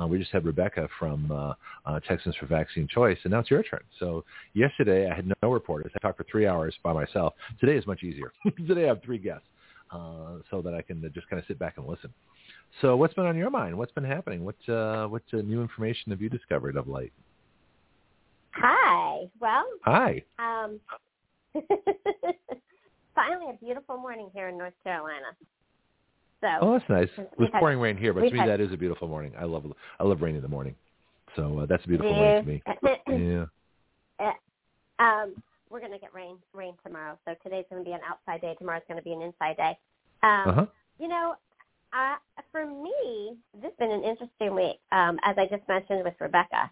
Uh, 0.00 0.06
we 0.06 0.16
just 0.16 0.30
had 0.30 0.44
Rebecca 0.44 0.88
from 0.96 1.32
uh, 1.32 1.54
uh, 1.86 1.98
Texans 2.06 2.36
for 2.36 2.46
Vaccine 2.46 2.86
Choice, 2.86 3.18
and 3.24 3.32
now 3.32 3.40
it's 3.40 3.50
your 3.50 3.64
turn. 3.64 3.82
So 3.98 4.24
yesterday 4.54 5.10
I 5.10 5.14
had 5.16 5.32
no 5.42 5.50
reporters. 5.50 5.90
I 5.96 5.98
talked 5.98 6.18
for 6.18 6.26
three 6.30 6.46
hours 6.46 6.72
by 6.84 6.92
myself. 6.92 7.34
Today 7.58 7.76
is 7.76 7.86
much 7.86 8.04
easier. 8.04 8.32
Today 8.68 8.84
I 8.84 8.88
have 8.88 9.02
three 9.02 9.18
guests, 9.18 9.46
uh, 9.90 10.36
so 10.52 10.62
that 10.62 10.72
I 10.72 10.82
can 10.82 11.02
just 11.12 11.28
kind 11.28 11.40
of 11.40 11.46
sit 11.48 11.58
back 11.58 11.78
and 11.78 11.86
listen. 11.86 12.12
So 12.80 12.96
what's 12.96 13.14
been 13.14 13.26
on 13.26 13.36
your 13.36 13.50
mind? 13.50 13.76
What's 13.76 13.92
been 13.92 14.04
happening? 14.04 14.44
What 14.44 14.56
uh, 14.68 15.06
what 15.08 15.22
uh, 15.32 15.38
new 15.38 15.62
information 15.62 16.10
have 16.10 16.22
you 16.22 16.28
discovered 16.28 16.76
of 16.76 16.88
late? 16.88 17.12
Hi. 18.52 19.28
Well. 19.40 19.66
Hi. 19.84 20.22
Um, 20.38 20.80
finally, 23.14 23.50
a 23.50 23.64
beautiful 23.64 23.98
morning 23.98 24.30
here 24.32 24.48
in 24.48 24.58
North 24.58 24.74
Carolina. 24.84 25.26
So. 26.40 26.48
Oh, 26.60 26.72
that's 26.72 26.88
nice. 26.88 27.08
It 27.16 27.30
was 27.38 27.48
pouring 27.58 27.80
rain 27.80 27.96
here, 27.96 28.12
but 28.12 28.20
to 28.20 28.30
me 28.30 28.38
had, 28.38 28.48
that 28.48 28.60
is 28.60 28.72
a 28.72 28.76
beautiful 28.76 29.08
morning. 29.08 29.32
I 29.38 29.44
love 29.44 29.64
I 29.98 30.04
love 30.04 30.22
rain 30.22 30.36
in 30.36 30.42
the 30.42 30.48
morning. 30.48 30.74
So 31.36 31.60
uh, 31.60 31.66
that's 31.66 31.84
a 31.84 31.88
beautiful 31.88 32.14
morning 32.14 32.44
to 32.44 32.48
me. 32.48 32.62
yeah. 33.08 33.44
Uh, 34.20 35.02
um, 35.02 35.42
we're 35.70 35.80
gonna 35.80 35.98
get 35.98 36.14
rain 36.14 36.36
rain 36.52 36.74
tomorrow. 36.84 37.18
So 37.24 37.34
today's 37.42 37.64
gonna 37.70 37.84
be 37.84 37.92
an 37.92 38.00
outside 38.08 38.40
day. 38.40 38.54
Tomorrow's 38.58 38.82
gonna 38.88 39.02
be 39.02 39.12
an 39.12 39.22
inside 39.22 39.56
day. 39.56 39.78
Um, 40.22 40.48
uh-huh. 40.48 40.66
You 40.98 41.08
know, 41.08 41.34
uh, 41.92 42.16
for 42.52 42.66
me, 42.66 43.36
this 43.54 43.64
has 43.64 43.72
been 43.78 43.90
an 43.90 44.04
interesting 44.04 44.54
week. 44.54 44.80
Um, 44.92 45.18
as 45.24 45.36
I 45.38 45.46
just 45.46 45.66
mentioned 45.68 46.04
with 46.04 46.14
Rebecca, 46.20 46.70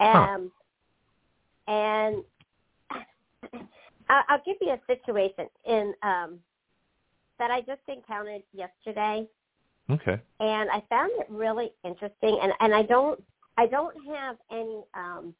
um, 0.00 0.50
huh. 1.68 1.72
and 1.72 2.24
I'll 4.08 4.42
give 4.44 4.56
you 4.60 4.72
a 4.72 4.80
situation 4.86 5.46
in 5.66 5.94
um, 6.02 6.38
that 7.38 7.50
I 7.50 7.60
just 7.60 7.82
encountered 7.88 8.42
yesterday. 8.52 9.26
Okay. 9.90 10.20
And 10.40 10.70
I 10.70 10.82
found 10.88 11.10
it 11.18 11.26
really 11.30 11.72
interesting, 11.84 12.38
and 12.42 12.52
and 12.60 12.74
I 12.74 12.82
don't 12.82 13.22
I 13.56 13.66
don't 13.66 13.94
have 14.06 14.36
any 14.50 14.82
um, 14.94 15.34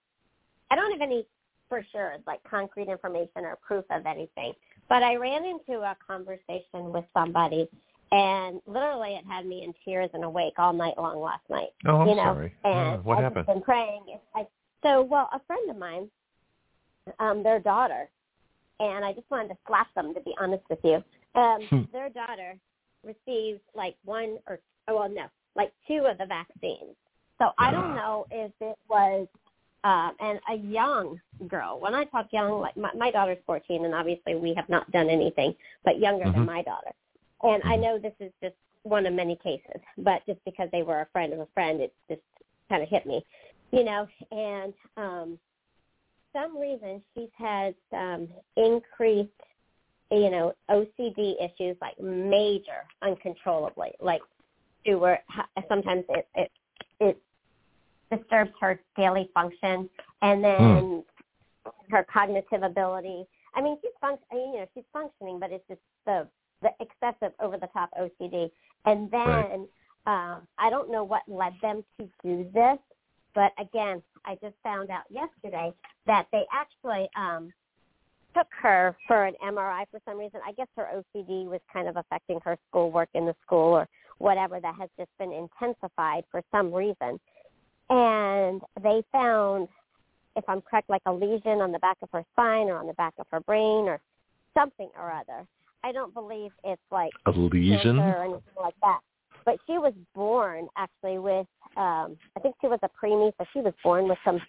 I 0.70 0.76
don't 0.76 0.90
have 0.92 1.00
any 1.00 1.26
for 1.68 1.84
sure 1.92 2.16
like 2.26 2.40
concrete 2.44 2.88
information 2.88 3.44
or 3.44 3.56
proof 3.56 3.84
of 3.90 4.06
anything. 4.06 4.52
But 4.88 5.02
I 5.02 5.16
ran 5.16 5.44
into 5.44 5.82
a 5.82 5.96
conversation 6.06 6.92
with 6.92 7.04
somebody, 7.12 7.68
and 8.12 8.60
literally 8.66 9.14
it 9.14 9.24
had 9.28 9.46
me 9.46 9.64
in 9.64 9.74
tears 9.84 10.10
and 10.14 10.24
awake 10.24 10.54
all 10.58 10.72
night 10.72 10.94
long 10.98 11.20
last 11.20 11.42
night. 11.50 11.68
Oh, 11.86 11.96
I'm 12.02 12.08
you 12.08 12.14
know? 12.14 12.22
sorry. 12.24 12.54
And 12.64 12.94
uh, 12.94 12.96
what 12.98 13.18
I've 13.18 13.24
happened? 13.24 13.46
been 13.46 13.62
praying. 13.62 14.02
I, 14.34 14.46
so, 14.82 15.02
well, 15.02 15.28
a 15.32 15.40
friend 15.46 15.70
of 15.70 15.76
mine, 15.76 16.08
um, 17.18 17.42
their 17.42 17.58
daughter, 17.58 18.08
and 18.80 19.04
I 19.04 19.12
just 19.12 19.30
wanted 19.30 19.48
to 19.48 19.56
slap 19.66 19.92
them 19.94 20.14
to 20.14 20.20
be 20.20 20.34
honest 20.40 20.62
with 20.70 20.78
you. 20.84 21.02
Um, 21.34 21.66
Hmm. 21.70 21.82
their 21.92 22.08
daughter 22.08 22.58
received 23.04 23.60
like 23.74 23.96
one 24.04 24.38
or 24.48 24.60
oh, 24.88 24.96
well, 24.96 25.08
no, 25.08 25.26
like 25.56 25.72
two 25.86 26.06
of 26.06 26.18
the 26.18 26.26
vaccines. 26.26 26.96
So 27.38 27.50
I 27.58 27.70
don't 27.70 27.92
Ah. 27.92 27.94
know 27.94 28.26
if 28.30 28.52
it 28.60 28.78
was 28.88 29.26
um, 29.84 30.16
and 30.20 30.40
a 30.50 30.56
young 30.56 31.20
girl. 31.46 31.78
When 31.80 31.94
I 31.94 32.04
talk 32.04 32.32
young, 32.32 32.60
like 32.60 32.76
my, 32.76 32.92
my 32.94 33.10
daughter's 33.12 33.38
14, 33.46 33.84
and 33.84 33.94
obviously 33.94 34.34
we 34.34 34.52
have 34.54 34.68
not 34.68 34.90
done 34.90 35.08
anything, 35.08 35.54
but 35.84 36.00
younger 36.00 36.24
Mhm. 36.26 36.32
than 36.32 36.46
my 36.46 36.62
daughter. 36.62 36.92
And 37.42 37.62
I 37.64 37.76
Mhm. 37.76 37.82
know 37.82 37.98
this 37.98 38.14
is 38.20 38.32
just 38.42 38.56
one 38.82 39.06
of 39.06 39.12
many 39.12 39.36
cases, 39.36 39.80
but 39.98 40.24
just 40.26 40.42
because 40.44 40.70
they 40.70 40.82
were 40.82 41.00
a 41.00 41.06
friend 41.06 41.32
of 41.32 41.40
a 41.40 41.46
friend, 41.46 41.80
it 41.80 41.94
just 42.08 42.22
kind 42.68 42.82
of 42.82 42.88
hit 42.88 43.06
me, 43.06 43.24
you 43.70 43.84
know. 43.84 44.08
And 44.30 44.74
um, 44.96 45.38
some 46.32 46.58
reason 46.58 47.02
she's 47.14 47.30
had 47.34 47.74
um, 47.92 48.28
increased, 48.56 49.30
you 50.10 50.30
know, 50.30 50.54
OCD 50.70 51.34
issues 51.42 51.76
like 51.80 51.98
major, 52.00 52.86
uncontrollably, 53.02 53.92
like 54.00 54.22
to 54.84 54.96
where 54.96 55.22
sometimes 55.68 56.04
it 56.08 56.28
it 56.34 56.50
it 57.00 57.22
disturbs 58.10 58.52
her 58.60 58.80
daily 58.96 59.30
function, 59.34 59.88
and 60.22 60.42
then 60.42 61.04
her 61.90 62.04
cognitive 62.12 62.62
ability. 62.62 63.26
I 63.54 63.60
mean, 63.60 63.78
she's 63.82 63.92
func- 64.02 64.18
I 64.30 64.34
mean, 64.34 64.54
you 64.54 64.60
know, 64.60 64.66
she's 64.74 64.84
functioning, 64.92 65.38
but 65.38 65.52
it's 65.52 65.66
just 65.68 65.80
the 66.06 66.26
the 66.62 66.70
excessive 66.80 67.32
over 67.40 67.56
the 67.56 67.68
top 67.68 67.90
OCD. 67.98 68.50
And 68.84 69.10
then 69.10 69.20
Right. 69.26 69.68
um, 70.06 70.48
I 70.58 70.70
don't 70.70 70.90
know 70.90 71.04
what 71.04 71.22
led 71.28 71.54
them 71.60 71.84
to 71.98 72.08
do 72.22 72.50
this, 72.52 72.78
but 73.34 73.52
again, 73.58 74.02
I 74.24 74.36
just 74.36 74.56
found 74.62 74.90
out 74.90 75.04
yesterday 75.10 75.72
that 76.06 76.26
they 76.32 76.44
actually 76.52 77.08
um, 77.16 77.52
took 78.34 78.48
her 78.62 78.96
for 79.06 79.24
an 79.24 79.34
MRI 79.44 79.84
for 79.90 80.00
some 80.04 80.18
reason. 80.18 80.40
I 80.46 80.52
guess 80.52 80.68
her 80.76 80.88
OCD 80.94 81.46
was 81.46 81.60
kind 81.72 81.88
of 81.88 81.96
affecting 81.96 82.40
her 82.44 82.56
schoolwork 82.68 83.08
in 83.14 83.26
the 83.26 83.34
school 83.44 83.74
or 83.74 83.88
whatever 84.18 84.60
that 84.60 84.74
has 84.74 84.88
just 84.98 85.10
been 85.18 85.32
intensified 85.32 86.24
for 86.30 86.42
some 86.50 86.72
reason. 86.72 87.20
And 87.90 88.60
they 88.82 89.02
found, 89.12 89.68
if 90.36 90.44
I'm 90.48 90.60
correct, 90.60 90.90
like 90.90 91.02
a 91.06 91.12
lesion 91.12 91.60
on 91.60 91.72
the 91.72 91.78
back 91.78 91.96
of 92.02 92.08
her 92.12 92.24
spine 92.32 92.68
or 92.68 92.76
on 92.76 92.86
the 92.86 92.92
back 92.94 93.14
of 93.18 93.26
her 93.30 93.40
brain 93.40 93.88
or 93.88 94.00
something 94.54 94.90
or 94.96 95.10
other. 95.10 95.46
I 95.84 95.92
don't 95.92 96.12
believe 96.12 96.50
it's 96.64 96.82
like 96.90 97.12
A 97.26 97.30
lesion? 97.30 97.98
or 97.98 98.24
anything 98.24 98.40
like 98.60 98.74
that. 98.82 99.00
But 99.44 99.58
she 99.66 99.78
was 99.78 99.94
born 100.14 100.68
actually 100.76 101.18
with, 101.18 101.46
um, 101.76 102.16
I 102.36 102.40
think 102.42 102.56
she 102.60 102.66
was 102.66 102.78
a 102.82 102.88
preemie, 102.88 103.32
so 103.38 103.46
she 103.52 103.60
was 103.60 103.72
born 103.82 104.08
with 104.08 104.18
some 104.24 104.40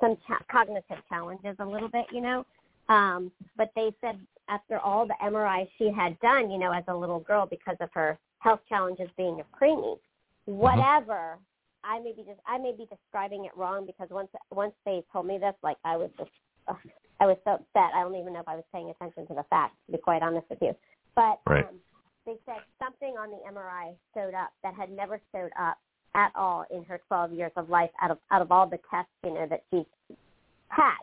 some 0.00 0.16
cha- 0.26 0.42
cognitive 0.50 0.98
challenges 1.08 1.56
a 1.58 1.64
little 1.64 1.88
bit, 1.88 2.06
you 2.12 2.20
know. 2.20 2.44
Um, 2.88 3.32
but 3.56 3.70
they 3.74 3.92
said 4.00 4.18
after 4.48 4.78
all 4.78 5.06
the 5.06 5.14
MRIs 5.22 5.68
she 5.76 5.90
had 5.90 6.18
done, 6.20 6.50
you 6.50 6.58
know, 6.58 6.72
as 6.72 6.84
a 6.88 6.94
little 6.94 7.20
girl 7.20 7.46
because 7.46 7.76
of 7.80 7.90
her 7.92 8.18
health 8.38 8.60
challenges 8.68 9.08
being 9.16 9.40
a 9.40 9.64
preemie, 9.64 9.98
whatever 10.44 11.38
I 11.82 11.98
may 12.00 12.12
be 12.12 12.22
just 12.22 12.40
I 12.46 12.58
may 12.58 12.72
be 12.72 12.86
describing 12.86 13.44
it 13.44 13.52
wrong 13.56 13.86
because 13.86 14.08
once 14.10 14.28
once 14.50 14.74
they 14.84 15.02
told 15.12 15.26
me 15.26 15.38
this, 15.38 15.54
like 15.62 15.76
I 15.84 15.96
was 15.96 16.10
just 16.18 16.30
uh, 16.68 16.74
I 17.20 17.26
was 17.26 17.36
so 17.44 17.52
upset. 17.52 17.94
I 17.94 18.02
don't 18.02 18.14
even 18.16 18.32
know 18.32 18.40
if 18.40 18.48
I 18.48 18.56
was 18.56 18.64
paying 18.72 18.90
attention 18.90 19.26
to 19.28 19.34
the 19.34 19.44
facts, 19.48 19.76
to 19.86 19.92
be 19.92 19.98
quite 19.98 20.22
honest 20.22 20.46
with 20.50 20.58
you. 20.60 20.74
But 21.14 21.40
right. 21.46 21.64
um, 21.64 21.76
they 22.26 22.36
said 22.44 22.60
something 22.82 23.14
on 23.18 23.30
the 23.30 23.38
MRI 23.50 23.94
showed 24.14 24.34
up 24.34 24.50
that 24.62 24.74
had 24.74 24.90
never 24.90 25.20
showed 25.32 25.50
up 25.58 25.78
at 26.14 26.32
all 26.34 26.64
in 26.70 26.84
her 26.84 27.00
12 27.08 27.32
years 27.32 27.52
of 27.56 27.68
life 27.68 27.90
out 28.00 28.10
of 28.10 28.18
out 28.30 28.42
of 28.42 28.50
all 28.50 28.66
the 28.66 28.78
tests 28.90 29.10
you 29.24 29.34
know 29.34 29.46
that 29.48 29.64
she's 29.70 30.16
had. 30.68 30.96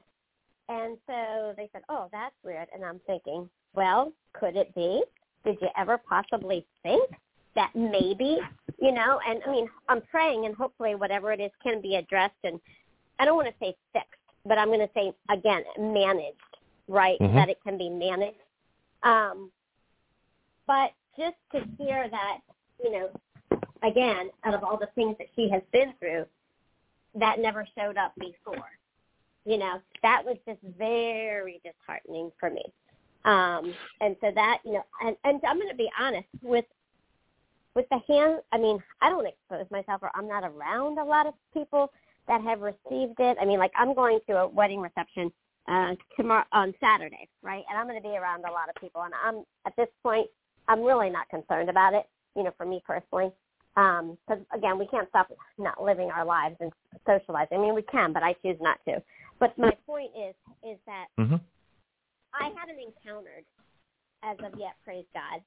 And 0.70 0.98
so 1.08 1.54
they 1.58 1.70
said, 1.72 1.82
"Oh, 1.90 2.10
that's 2.12 2.36
weird." 2.44 2.68
And 2.74 2.84
I'm 2.86 3.00
thinking, 3.06 3.50
well, 3.74 4.14
could 4.34 4.56
it 4.56 4.74
be? 4.76 5.04
Did 5.46 5.58
you 5.62 5.68
ever 5.78 5.98
possibly 5.98 6.66
think 6.84 7.10
that 7.56 7.72
maybe, 7.76 8.40
you 8.80 8.92
know? 8.92 9.20
And 9.28 9.42
I 9.46 9.52
mean, 9.52 9.70
I'm 9.90 10.02
praying, 10.02 10.46
and 10.46 10.56
hopefully, 10.56 10.96
whatever 10.96 11.32
it 11.32 11.40
is 11.40 11.52
can 11.62 11.82
be 11.82 11.96
addressed. 11.96 12.36
And 12.44 12.60
I 13.20 13.26
don't 13.26 13.36
want 13.36 13.48
to 13.48 13.54
say 13.60 13.76
fixed, 13.92 14.20
but 14.46 14.58
I'm 14.58 14.68
going 14.68 14.80
to 14.80 14.90
say 14.94 15.14
again, 15.30 15.64
managed, 15.80 16.38
right? 16.88 17.20
Mhm. 17.20 17.34
That 17.34 17.50
it 17.50 17.62
can 17.64 17.78
be 17.78 17.90
managed. 17.90 18.38
Um, 19.04 19.52
but 20.68 20.92
just 21.18 21.36
to 21.52 21.62
hear 21.78 22.10
that, 22.10 22.40
you 22.84 22.92
know, 22.92 23.10
again, 23.84 24.30
out 24.44 24.54
of 24.54 24.64
all 24.64 24.78
the 24.78 24.88
things 24.96 25.18
that 25.18 25.28
she 25.36 25.50
has 25.50 25.62
been 25.72 25.94
through, 26.00 26.26
that 27.16 27.40
never 27.40 27.68
showed 27.78 27.98
up 27.98 28.14
before. 28.16 28.72
You 29.46 29.58
know, 29.58 29.82
that 30.02 30.24
was 30.26 30.38
just 30.48 30.60
very 30.78 31.62
disheartening 31.64 32.32
for 32.40 32.50
me. 32.50 32.64
Um, 33.26 33.74
and 34.02 34.16
so 34.22 34.32
that, 34.34 34.60
you 34.66 34.74
know, 34.74 34.84
and, 35.02 35.16
and 35.24 35.40
I'm 35.48 35.58
going 35.58 35.70
to 35.70 35.76
be 35.76 35.90
honest 36.00 36.28
with, 36.42 36.66
with 37.76 37.86
the 37.90 38.00
hand, 38.08 38.42
I 38.52 38.58
mean, 38.58 38.82
I 39.02 39.10
don't 39.10 39.28
expose 39.28 39.70
myself 39.70 40.02
or 40.02 40.12
I'm 40.16 40.28
not 40.28 40.44
around 40.44 40.98
a 40.98 41.04
lot 41.04 41.28
of 41.28 41.34
people 41.54 41.92
that 42.28 42.42
have 42.42 42.62
received 42.62 43.20
it. 43.20 43.38
I 43.40 43.46
mean, 43.46 43.60
like 43.60 43.72
I'm 43.76 43.94
going 43.94 44.20
to 44.28 44.38
a 44.38 44.48
wedding 44.48 44.80
reception 44.80 45.32
uh, 45.68 45.96
tomorrow 46.18 46.46
on 46.52 46.74
Saturday, 46.80 47.28
right? 47.42 47.64
And 47.70 47.78
I'm 47.78 47.88
going 47.88 48.02
to 48.02 48.08
be 48.08 48.18
around 48.18 48.44
a 48.46 48.52
lot 48.52 48.70
of 48.70 48.76
people. 48.82 49.02
And 49.02 49.14
I'm 49.24 49.44
at 49.66 49.76
this 49.78 49.88
point, 50.02 50.28
I'm 50.68 50.82
really 50.82 51.10
not 51.10 51.30
concerned 51.30 51.70
about 51.70 51.94
it. 51.94 52.06
You 52.36 52.44
know, 52.44 52.52
for 52.58 52.66
me 52.66 52.82
personally, 52.86 53.32
because 53.76 54.18
um, 54.30 54.46
again, 54.54 54.78
we 54.78 54.88
can't 54.88 55.10
stop 55.10 55.32
not 55.58 55.84
living 55.84 56.10
our 56.10 56.26
lives 56.26 56.56
and 56.60 56.72
socializing. 57.06 57.58
I 57.58 57.62
mean, 57.62 57.76
we 57.76 57.84
can, 57.84 58.14
but 58.14 58.24
I 58.24 58.34
choose 58.44 58.58
not 58.60 58.80
to. 58.88 59.02
But 59.40 59.58
my 59.58 59.72
point 59.86 60.12
is, 60.18 60.34
is 60.68 60.78
that 60.86 61.08
mm-hmm. 61.20 61.36
I 62.34 62.52
haven't 62.58 62.80
encountered, 62.80 63.46
as 64.24 64.38
of 64.40 64.60
yet, 64.60 64.76
praise 64.84 65.06
God, 65.14 65.42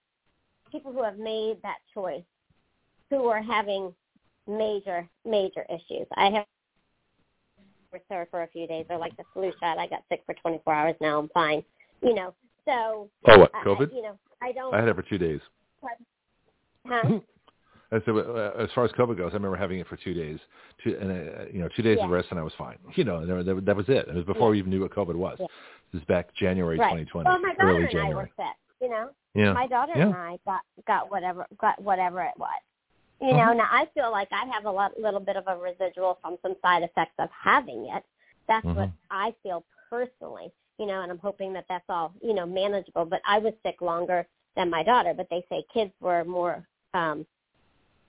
people 0.70 0.92
who 0.92 1.02
have 1.02 1.18
made 1.18 1.56
that 1.62 1.78
choice, 1.94 2.22
who 3.10 3.26
are 3.26 3.42
having 3.42 3.94
major, 4.46 5.08
major 5.24 5.64
issues. 5.68 6.06
I 6.16 6.30
have 6.30 6.46
sore 8.08 8.26
for 8.30 8.42
a 8.42 8.48
few 8.48 8.66
days, 8.66 8.86
or 8.90 8.98
like 8.98 9.16
the 9.16 9.24
flu 9.32 9.52
shot. 9.60 9.78
I 9.78 9.86
got 9.86 10.02
sick 10.08 10.22
for 10.26 10.34
24 10.34 10.74
hours. 10.74 10.94
Now 11.00 11.18
I'm 11.18 11.28
fine. 11.30 11.62
You 12.02 12.14
know, 12.14 12.34
so. 12.64 13.08
Oh, 13.28 13.38
what? 13.38 13.50
I- 13.54 13.64
COVID? 13.64 13.94
you 13.94 14.02
know, 14.02 14.18
I 14.42 14.52
don't. 14.52 14.74
I 14.74 14.78
had 14.80 14.88
it 14.88 14.96
for 14.96 15.02
two 15.02 15.18
days. 15.18 15.40
Huh? 16.86 17.18
Uh, 17.92 17.98
as 18.58 18.68
far 18.74 18.84
as 18.84 18.90
COVID 18.98 19.16
goes, 19.16 19.30
I 19.30 19.34
remember 19.34 19.56
having 19.56 19.78
it 19.78 19.86
for 19.86 19.96
two 19.96 20.12
days, 20.12 20.40
two, 20.82 20.96
and 21.00 21.08
uh, 21.10 21.44
you 21.52 21.60
know, 21.60 21.68
two 21.76 21.82
days 21.82 21.98
of 22.02 22.10
rest, 22.10 22.26
and 22.30 22.38
I 22.38 22.42
was 22.42 22.52
fine. 22.58 22.78
You 22.96 23.04
know, 23.04 23.18
and 23.18 23.46
that, 23.46 23.64
that 23.64 23.76
was 23.76 23.88
it. 23.88 24.08
It 24.08 24.14
was 24.14 24.24
before 24.24 24.50
we 24.50 24.58
even 24.58 24.70
knew 24.72 24.80
what 24.80 24.90
COVID 24.90 25.14
was. 25.14 25.36
Yeah. 25.38 25.46
This 25.92 26.00
is 26.02 26.06
back 26.06 26.34
January 26.34 26.78
right. 26.78 27.06
2020, 27.06 27.28
Well, 27.28 27.38
my 27.40 27.54
daughter 27.54 27.68
early 27.68 27.76
and 27.76 27.84
I 27.84 27.86
were 27.86 27.92
January. 28.02 28.32
sick. 28.36 28.56
You 28.82 28.90
know, 28.90 29.10
Yeah. 29.34 29.52
my 29.52 29.68
daughter 29.68 29.92
Yeah. 29.94 30.06
and 30.06 30.14
I 30.16 30.36
got 30.44 30.60
got 30.88 31.10
whatever 31.12 31.46
got 31.60 31.80
whatever 31.80 32.22
it 32.22 32.34
was. 32.36 32.50
You 33.20 33.32
know, 33.32 33.48
Mhm. 33.48 33.56
now 33.56 33.68
I 33.70 33.86
feel 33.94 34.10
like 34.10 34.28
I 34.30 34.44
have 34.46 34.66
a 34.66 34.70
lot, 34.70 34.98
little 35.00 35.20
bit 35.20 35.36
of 35.36 35.46
a 35.46 35.56
residual 35.56 36.18
from 36.20 36.36
some 36.42 36.54
side 36.60 36.82
effects 36.82 37.14
of 37.18 37.30
having 37.30 37.86
it. 37.88 38.04
That's 38.46 38.64
what 38.66 38.88
Mhm. 38.90 38.92
I 39.10 39.30
feel 39.42 39.64
personally. 39.88 40.52
You 40.78 40.84
know, 40.84 41.00
and 41.00 41.10
I'm 41.10 41.18
hoping 41.18 41.54
that 41.54 41.64
that's 41.68 41.88
all 41.88 42.12
you 42.20 42.34
know 42.34 42.44
manageable. 42.44 43.06
But 43.06 43.22
I 43.24 43.38
was 43.38 43.54
sick 43.62 43.80
longer 43.80 44.26
than 44.54 44.68
my 44.68 44.82
daughter. 44.82 45.14
But 45.14 45.30
they 45.30 45.42
say 45.48 45.62
kids 45.72 45.92
were 46.00 46.24
more, 46.24 46.66
um, 46.92 47.26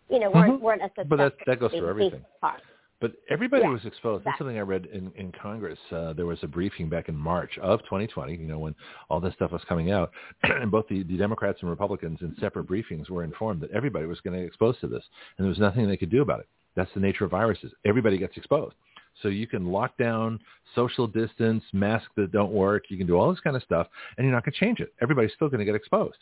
you 0.10 0.20
know, 0.20 0.30
weren't 0.30 0.60
Mhm. 0.60 0.62
weren't 0.62 0.82
as 0.82 0.92
But 0.96 1.18
that- 1.18 1.38
that 1.46 1.60
goes 1.60 1.72
for 1.72 1.88
everything. 1.90 2.26
parts. 2.42 2.66
But 3.00 3.14
everybody 3.30 3.64
Yeah, 3.64 3.70
was 3.70 3.86
exposed. 3.86 4.26
That's 4.26 4.38
something 4.40 4.58
I 4.58 4.62
read 4.62 4.88
in, 4.88 5.12
in 5.16 5.32
Congress. 5.32 5.78
Uh, 5.92 6.14
there 6.14 6.26
was 6.26 6.40
a 6.42 6.48
briefing 6.48 6.90
back 6.90 7.10
in 7.10 7.16
March 7.16 7.58
of 7.60 7.80
2020, 7.84 8.36
you 8.36 8.48
know, 8.48 8.58
when 8.58 8.74
all 9.10 9.20
this 9.20 9.36
stuff 9.36 9.52
was 9.52 9.62
coming 9.70 9.92
out. 9.92 10.12
and 10.44 10.72
both 10.72 10.88
the, 10.88 11.04
the 11.04 11.16
Democrats 11.18 11.60
and 11.62 11.70
Republicans 11.70 12.20
in 12.22 12.36
separate 12.40 12.68
briefings 12.68 13.10
were 13.10 13.24
informed 13.24 13.62
that 13.62 13.72
everybody 13.72 14.08
was 14.08 14.20
going 14.22 14.34
to 14.34 14.40
get 14.40 14.48
exposed 14.48 14.80
to 14.82 14.88
this. 14.88 15.04
And 15.38 15.46
there 15.46 15.50
was 15.50 15.60
nothing 15.60 15.88
they 15.88 15.98
could 15.98 16.10
do 16.10 16.22
about 16.24 16.40
it. 16.40 16.48
That's 16.76 16.92
the 16.96 17.00
nature 17.00 17.26
of 17.26 17.32
viruses. 17.32 17.72
Everybody 17.86 18.18
gets 18.18 18.36
exposed. 18.36 18.76
So 19.22 19.30
you 19.30 19.48
can 19.48 19.68
lock 19.72 19.98
down, 19.98 20.40
social 20.76 21.08
distance, 21.08 21.64
masks 21.74 22.10
that 22.18 22.32
don't 22.32 22.52
work. 22.52 22.86
You 22.90 22.98
can 22.98 23.08
do 23.08 23.16
all 23.16 23.32
this 23.32 23.40
kind 23.40 23.56
of 23.56 23.64
stuff, 23.64 23.88
and 24.18 24.26
you're 24.26 24.34
not 24.34 24.44
going 24.46 24.54
to 24.54 24.60
change 24.60 24.80
it. 24.80 24.94
Everybody's 25.02 25.34
still 25.34 25.50
going 25.50 25.60
to 25.60 25.66
get 25.66 25.74
exposed. 25.76 26.18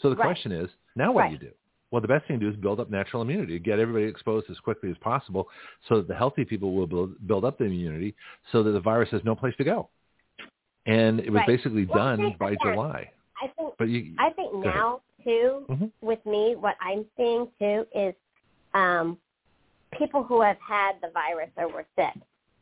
So 0.00 0.10
the 0.10 0.16
Right. 0.16 0.26
question 0.26 0.50
is, 0.50 0.68
now 0.96 1.12
what 1.12 1.22
Right. 1.22 1.38
do 1.38 1.44
you 1.44 1.50
do? 1.50 1.54
Well, 1.94 2.00
the 2.00 2.08
best 2.08 2.26
thing 2.26 2.40
to 2.40 2.46
do 2.46 2.50
is 2.50 2.56
build 2.60 2.80
up 2.80 2.90
natural 2.90 3.22
immunity, 3.22 3.56
get 3.60 3.78
everybody 3.78 4.04
exposed 4.06 4.50
as 4.50 4.58
quickly 4.58 4.90
as 4.90 4.96
possible 4.98 5.48
so 5.88 5.98
that 5.98 6.08
the 6.08 6.14
healthy 6.16 6.44
people 6.44 6.74
will 6.74 6.88
build, 6.88 7.14
build 7.28 7.44
up 7.44 7.56
the 7.56 7.66
immunity 7.66 8.16
so 8.50 8.64
that 8.64 8.72
the 8.72 8.80
virus 8.80 9.08
has 9.12 9.22
no 9.22 9.36
place 9.36 9.54
to 9.58 9.62
go. 9.62 9.88
And 10.86 11.20
it 11.20 11.30
was 11.30 11.38
Right. 11.38 11.46
basically 11.46 11.84
Well, 11.84 12.16
done 12.16 12.34
by 12.36 12.56
July. 12.56 13.12
I 13.40 13.46
think 13.46 13.74
But 13.78 13.90
you, 13.90 14.12
I 14.18 14.30
think 14.30 14.50
Go 14.54 14.58
ahead. 14.62 14.74
now 14.74 15.02
too, 15.22 15.66
Mhm. 15.70 15.92
with 16.00 16.26
me, 16.26 16.56
what 16.56 16.76
I'm 16.80 17.08
seeing 17.16 17.48
too 17.60 17.86
is 17.94 18.12
um, 18.74 19.16
people 19.92 20.24
who 20.24 20.40
have 20.40 20.58
had 20.58 21.00
the 21.00 21.10
virus 21.10 21.50
or 21.56 21.68
were 21.68 21.86
sick. 21.94 22.20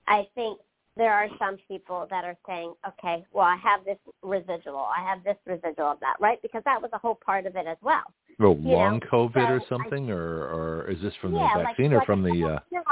I 0.09 0.29
think 0.35 0.61
there 0.97 1.13
are 1.13 1.29
some 1.39 1.57
people 1.69 2.07
that 2.11 2.25
are 2.25 2.37
saying, 2.47 2.75
okay, 2.87 3.25
well, 3.33 3.47
I 3.47 3.57
have 3.57 3.85
this 3.85 3.99
residual, 4.23 4.87
I 4.97 5.03
have 5.03 5.25
this 5.25 5.37
residual 5.47 5.93
of 5.93 6.01
that, 6.01 6.17
right? 6.21 6.41
Because 6.43 6.63
that 6.65 6.81
was 6.81 6.91
a 6.93 6.99
whole 6.99 7.15
part 7.15 7.47
of 7.47 7.57
it 7.57 7.67
as 7.67 7.79
well. 7.83 8.03
well, 8.39 8.57
long 8.57 9.01
know, 9.01 9.07
COVID 9.11 9.49
or 9.49 9.61
so 9.61 9.65
I- 9.65 9.69
something, 9.69 10.11
or, 10.11 10.45
or 10.45 10.91
is 10.91 11.01
this 11.01 11.15
from 11.21 11.35
yeah, 11.35 11.49
the 11.55 11.59
like- 11.61 11.69
vaccine 11.69 11.93
or 11.93 11.99
like 11.99 12.07
from 12.07 12.23
the? 12.23 12.61
Uh, 12.75 12.83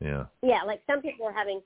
yeah. 0.00 0.24
yeah, 0.42 0.62
like 0.64 0.82
some 0.86 1.00
people 1.00 1.26
are 1.26 1.32
having 1.32 1.62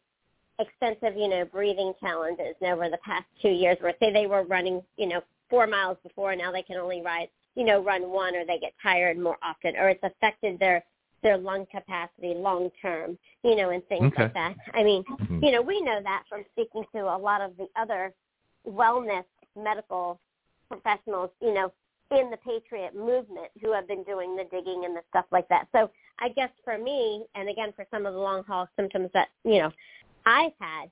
extensive, 0.60 1.16
you 1.16 1.28
know, 1.28 1.44
breathing 1.44 1.92
challenges 2.00 2.54
over 2.62 2.88
the 2.88 2.98
past 2.98 3.24
two 3.40 3.48
years 3.48 3.76
where 3.80 3.94
say 4.00 4.12
they 4.12 4.26
were 4.26 4.44
running, 4.44 4.82
you 4.96 5.08
know, 5.08 5.20
four 5.50 5.66
miles 5.66 5.96
before 6.02 6.32
and 6.32 6.40
now 6.40 6.52
they 6.52 6.62
can 6.62 6.76
only 6.76 7.00
ride, 7.00 7.28
you 7.54 7.64
know, 7.64 7.82
run 7.82 8.10
one 8.10 8.36
or 8.36 8.44
they 8.44 8.58
get 8.58 8.72
tired 8.82 9.18
more 9.18 9.38
often 9.42 9.76
or 9.76 9.88
it's 9.88 10.02
affected 10.02 10.58
their 10.58 10.84
their 11.22 11.36
lung 11.36 11.66
capacity 11.66 12.34
long 12.34 12.70
term, 12.80 13.18
you 13.42 13.56
know, 13.56 13.70
and 13.70 13.86
things 13.88 14.06
Okay. 14.12 14.24
like 14.24 14.34
that. 14.34 14.56
I 14.74 14.82
mean, 14.84 15.02
Mhm. 15.04 15.42
you 15.42 15.50
know, 15.50 15.62
we 15.62 15.80
know 15.80 16.00
that 16.02 16.24
from 16.28 16.44
speaking 16.52 16.84
to 16.92 17.00
a 17.00 17.18
lot 17.18 17.40
of 17.40 17.56
the 17.56 17.68
other 17.76 18.14
wellness 18.66 19.24
medical 19.56 20.20
professionals, 20.68 21.30
you 21.40 21.52
know, 21.54 21.72
in 22.10 22.30
the 22.30 22.36
Patriot 22.38 22.94
movement 22.94 23.50
who 23.60 23.72
have 23.72 23.86
been 23.86 24.02
doing 24.04 24.34
the 24.36 24.44
digging 24.44 24.84
and 24.84 24.96
the 24.96 25.02
stuff 25.10 25.26
like 25.30 25.48
that. 25.48 25.68
So 25.72 25.90
I 26.20 26.30
guess 26.30 26.50
for 26.64 26.78
me, 26.78 27.26
and 27.34 27.48
again 27.48 27.72
for 27.72 27.86
some 27.90 28.06
of 28.06 28.14
the 28.14 28.20
long 28.20 28.44
haul 28.44 28.68
symptoms 28.76 29.10
that, 29.12 29.28
you 29.44 29.58
know, 29.58 29.72
I've 30.24 30.52
had, 30.58 30.90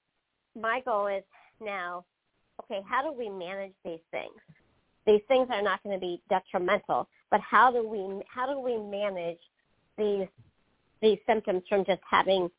my 0.55 0.81
goal 0.81 1.07
is 1.07 1.25
now, 1.61 2.05
okay, 2.63 2.83
how 2.87 3.03
do 3.03 3.13
we 3.17 3.29
manage 3.29 3.73
these 3.85 4.01
things? 4.11 4.35
These 5.07 5.23
things 5.29 5.49
are 5.51 5.63
not 5.63 5.83
going 5.83 5.95
to 5.95 6.01
be 6.01 6.21
detrimental, 6.29 7.09
but 7.31 7.41
how 7.41 7.71
do 7.71 7.87
we 7.87 8.23
how 8.29 8.47
do 8.53 8.59
we 8.59 8.77
manage 8.77 9.39
these 9.99 10.29
these 11.03 11.19
symptoms 11.27 11.63
from 11.69 11.85
just 11.85 12.01
having 12.09 12.51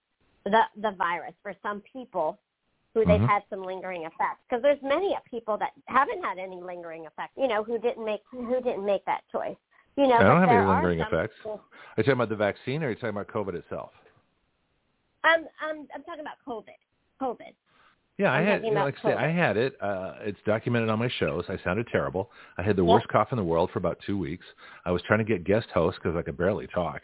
the 0.45 0.61
the 0.81 0.91
virus 0.97 1.33
for 1.43 1.53
some 1.63 1.81
people 1.81 2.37
who 2.93 3.05
they've 3.05 3.19
Mhm. 3.21 3.27
had 3.27 3.43
some 3.49 3.63
lingering 3.63 4.03
effects 4.03 4.41
because 4.49 4.61
there's 4.63 4.81
many 4.81 5.15
people 5.29 5.57
that 5.57 5.71
haven't 5.85 6.23
had 6.23 6.37
any 6.39 6.59
lingering 6.61 7.05
effects 7.05 7.33
you 7.37 7.47
know 7.47 7.63
who 7.63 7.77
didn't 7.79 8.03
make 8.05 8.21
who 8.31 8.61
didn't 8.61 8.85
make 8.85 9.03
that 9.05 9.21
choice 9.31 9.57
you 9.95 10.07
know 10.07 10.15
I 10.17 10.23
don't 10.23 10.39
have 10.39 10.49
any 10.49 10.65
lingering 10.65 10.99
effects. 11.01 11.35
people- 11.37 11.61
Are 11.61 11.97
you 11.97 12.03
talking 12.03 12.13
about 12.13 12.29
the 12.29 12.35
vaccine, 12.35 12.83
or 12.83 12.87
are 12.87 12.89
you 12.89 12.95
talking 12.95 13.09
about 13.09 13.27
COVID 13.27 13.55
itself? 13.55 13.91
I'm 15.23 15.47
I'm 15.61 15.87
I'm 15.93 16.03
talking 16.03 16.21
about 16.21 16.37
COVID 16.47 16.77
COVID 17.21 17.53
Yeah, 18.17 18.31
I 18.31 18.39
I'm 18.39 18.45
had, 18.47 18.63
you 18.65 18.71
know, 18.73 18.83
like 18.85 18.95
I 19.03 19.09
say, 19.09 19.13
I 19.15 19.29
had 19.29 19.57
it. 19.57 19.79
Uh, 19.81 20.15
it's 20.21 20.39
documented 20.43 20.89
on 20.89 20.97
my 20.97 21.07
shows. 21.19 21.45
I 21.49 21.57
sounded 21.63 21.87
terrible. 21.91 22.31
I 22.57 22.63
had 22.63 22.75
the 22.75 22.83
Yeah. 22.83 22.93
worst 22.93 23.07
cough 23.09 23.31
in 23.31 23.37
the 23.37 23.43
world 23.43 23.69
for 23.71 23.77
about 23.77 23.99
two 24.07 24.17
weeks. 24.17 24.45
I 24.85 24.91
was 24.91 25.03
trying 25.03 25.19
to 25.19 25.25
get 25.25 25.43
guest 25.43 25.69
hosts 25.71 25.99
because 26.01 26.15
I 26.17 26.23
could 26.23 26.35
barely 26.37 26.65
talk. 26.67 27.01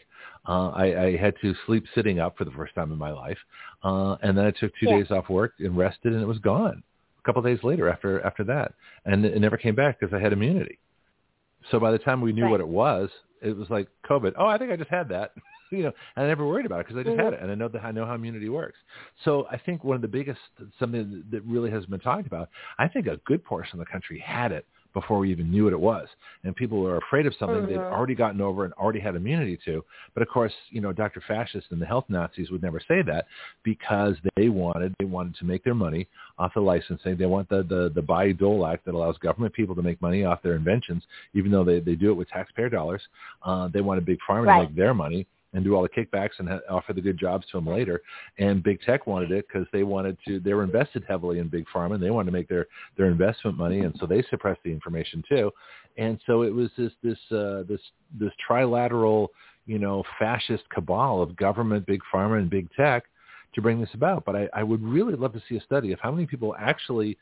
Uh, 0.48 0.70
I, 0.70 1.06
I 1.06 1.18
had 1.18 1.36
to 1.42 1.54
sleep 1.66 1.86
sitting 1.96 2.20
up 2.20 2.38
for 2.38 2.44
the 2.44 2.52
first 2.52 2.76
time 2.76 2.92
in 2.92 2.98
my 2.98 3.12
life, 3.12 3.38
uh, 3.84 4.18
and 4.22 4.38
then 4.38 4.46
I 4.46 4.52
took 4.52 4.72
two 4.80 4.88
Yeah. 4.88 4.98
days 5.00 5.12
off 5.12 5.30
work 5.30 5.54
and 5.60 5.78
rested, 5.78 6.14
and 6.14 6.22
it 6.22 6.28
was 6.28 6.40
gone. 6.40 6.84
A 7.20 7.22
couple 7.24 7.40
of 7.40 7.46
days 7.46 7.64
later, 7.64 7.88
after 7.90 8.20
after 8.26 8.44
that, 8.46 8.74
and 9.06 9.24
it 9.26 9.40
never 9.40 9.56
came 9.58 9.76
back 9.76 10.00
because 10.00 10.14
I 10.14 10.20
had 10.20 10.34
immunity. 10.34 10.80
So 11.72 11.80
by 11.80 11.92
the 11.92 11.98
time 11.98 12.20
we 12.20 12.34
knew 12.34 12.44
Right. 12.44 12.52
what 12.52 12.60
it 12.60 12.68
was, 12.68 13.10
it 13.42 13.56
was 13.56 13.70
like 13.70 13.88
COVID. 14.10 14.34
Oh, 14.38 14.48
I 14.48 14.58
think 14.58 14.72
I 14.72 14.76
just 14.76 14.90
had 14.90 15.08
that. 15.10 15.32
you 15.72 15.84
know, 15.84 15.92
and 16.16 16.26
I 16.26 16.28
never 16.28 16.46
worried 16.46 16.66
about 16.66 16.82
it 16.82 16.88
because 16.88 17.00
I 17.00 17.04
just 17.04 17.16
Mhm. 17.18 17.24
had 17.24 17.34
it, 17.34 17.40
and 17.42 17.50
I 17.52 17.56
know 17.56 17.70
that 17.70 17.84
I 17.84 17.92
know 17.92 18.06
how 18.06 18.16
immunity 18.16 18.50
works. 18.50 18.78
So 19.24 19.48
I 19.50 19.58
think 19.58 19.84
one 19.84 19.96
of 19.96 20.02
the 20.02 20.08
biggest 20.10 20.40
something 20.78 21.24
that 21.32 21.42
really 21.46 21.72
has 21.72 21.86
been 21.86 22.02
talked 22.02 22.28
about. 22.28 22.50
I 22.78 22.88
think 22.90 23.08
a 23.08 23.18
good 23.26 23.44
portion 23.46 23.80
of 23.80 23.86
the 23.86 23.92
country 23.92 24.20
had 24.20 24.52
it 24.52 24.66
before 24.94 25.20
we 25.20 25.32
even 25.32 25.52
knew 25.52 25.66
what 25.66 25.74
it 25.74 25.80
was. 25.80 26.08
And 26.44 26.56
people 26.56 26.82
were 26.82 26.98
afraid 26.98 27.26
of 27.26 27.34
something 27.40 27.58
mm-hmm. 27.58 27.68
they'd 27.68 27.78
already 27.78 28.16
gotten 28.16 28.42
over 28.42 28.66
and 28.66 28.74
already 28.74 29.00
had 29.00 29.16
immunity 29.16 29.60
to. 29.66 29.84
But 30.14 30.24
of 30.24 30.30
course, 30.30 30.54
you 30.70 30.82
know, 30.82 30.94
Dr. 30.94 31.22
Fascist 31.28 31.68
and 31.72 31.82
the 31.82 31.86
health 31.86 32.06
Nazis 32.10 32.52
would 32.52 32.62
never 32.62 32.80
say 32.80 33.02
that 33.04 33.26
because 33.64 34.16
they 34.36 34.50
wanted 34.50 34.94
they 35.00 35.06
wanted 35.06 35.36
to 35.36 35.46
make 35.46 35.64
their 35.64 35.74
money 35.74 36.08
off 36.38 36.54
the 36.54 36.62
licensing. 36.62 37.18
They 37.18 37.26
want 37.26 37.50
the 37.50 37.64
the, 37.64 37.92
the 37.94 38.02
Bayh-Dole 38.02 38.66
Act 38.68 38.86
that 38.86 38.94
allows 38.94 39.18
government 39.18 39.54
people 39.54 39.76
to 39.76 39.82
make 39.82 40.02
money 40.02 40.24
off 40.24 40.42
their 40.44 40.56
inventions, 40.56 41.04
even 41.34 41.52
though 41.52 41.64
they, 41.64 41.80
they 41.80 41.96
do 41.96 42.12
it 42.12 42.16
with 42.16 42.30
taxpayer 42.30 42.70
dollars. 42.70 43.02
Uh, 43.44 43.68
they 43.68 43.82
want 43.82 44.00
a 44.00 44.02
big 44.02 44.20
pharma 44.30 44.48
right. 44.48 44.62
to 44.62 44.68
make 44.68 44.76
their 44.76 44.94
money 44.94 45.26
and 45.54 45.64
do 45.64 45.76
all 45.76 45.84
the 45.84 45.90
kickbacks 45.90 46.40
and 46.40 46.50
ha- 46.50 46.60
offer 46.70 46.94
the 46.94 47.02
good 47.02 47.18
jobs 47.18 47.46
to 47.52 47.58
them 47.58 47.68
later. 47.68 48.02
And 48.38 48.64
big 48.64 48.82
tech 48.82 49.08
wanted 49.08 49.32
it 49.32 49.46
because 49.48 49.68
they 49.72 49.84
wanted 49.84 50.18
to. 50.28 50.40
They 50.40 50.54
were 50.54 50.64
invested 50.64 51.04
heavily 51.08 51.40
in 51.40 51.48
big 51.48 51.66
pharma, 51.74 51.96
and 51.96 52.04
they 52.04 52.12
wanted 52.12 52.32
to 52.32 52.38
make 52.38 52.50
their 52.50 52.68
their 52.98 53.08
investment 53.08 53.58
money, 53.58 53.82
and 53.82 53.96
so 54.00 54.06
they 54.06 54.24
suppressed 54.30 54.62
the 54.64 54.72
information 54.72 55.24
too. 55.28 55.52
And 55.98 56.20
so 56.26 56.42
it 56.42 56.54
was 56.54 56.70
this 56.78 56.92
this 57.02 57.20
uh, 57.32 57.64
this 57.68 57.82
this 58.20 58.32
trilateral, 58.50 59.28
you 59.66 59.80
know, 59.80 60.04
fascist 60.20 60.64
cabal 60.74 61.22
of 61.22 61.36
government, 61.36 61.86
big 61.86 62.02
pharma, 62.14 62.40
and 62.40 62.50
big 62.50 62.70
tech 62.74 63.04
to 63.54 63.62
bring 63.62 63.80
this 63.80 63.94
about. 63.94 64.26
But 64.26 64.36
I, 64.36 64.50
I 64.54 64.64
would 64.64 64.84
really 64.84 65.16
love 65.16 65.34
to 65.34 65.42
see 65.48 65.58
a 65.58 65.62
study 65.62 65.92
of 65.92 66.00
how 66.00 66.12
many 66.12 66.26
people 66.26 66.56
actually 66.60 67.18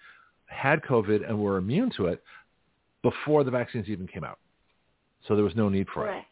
had 0.46 0.82
COVID 0.82 1.28
and 1.28 1.38
were 1.40 1.58
immune 1.58 1.92
to 1.98 2.08
it 2.08 2.24
before 3.02 3.44
the 3.44 3.52
vaccines 3.52 3.88
even 3.88 4.08
came 4.08 4.24
out. 4.24 4.40
So 5.28 5.36
there 5.36 5.44
was 5.44 5.56
no 5.56 5.70
need 5.70 5.88
for 5.94 6.06
right. 6.06 6.20
it. 6.20 6.26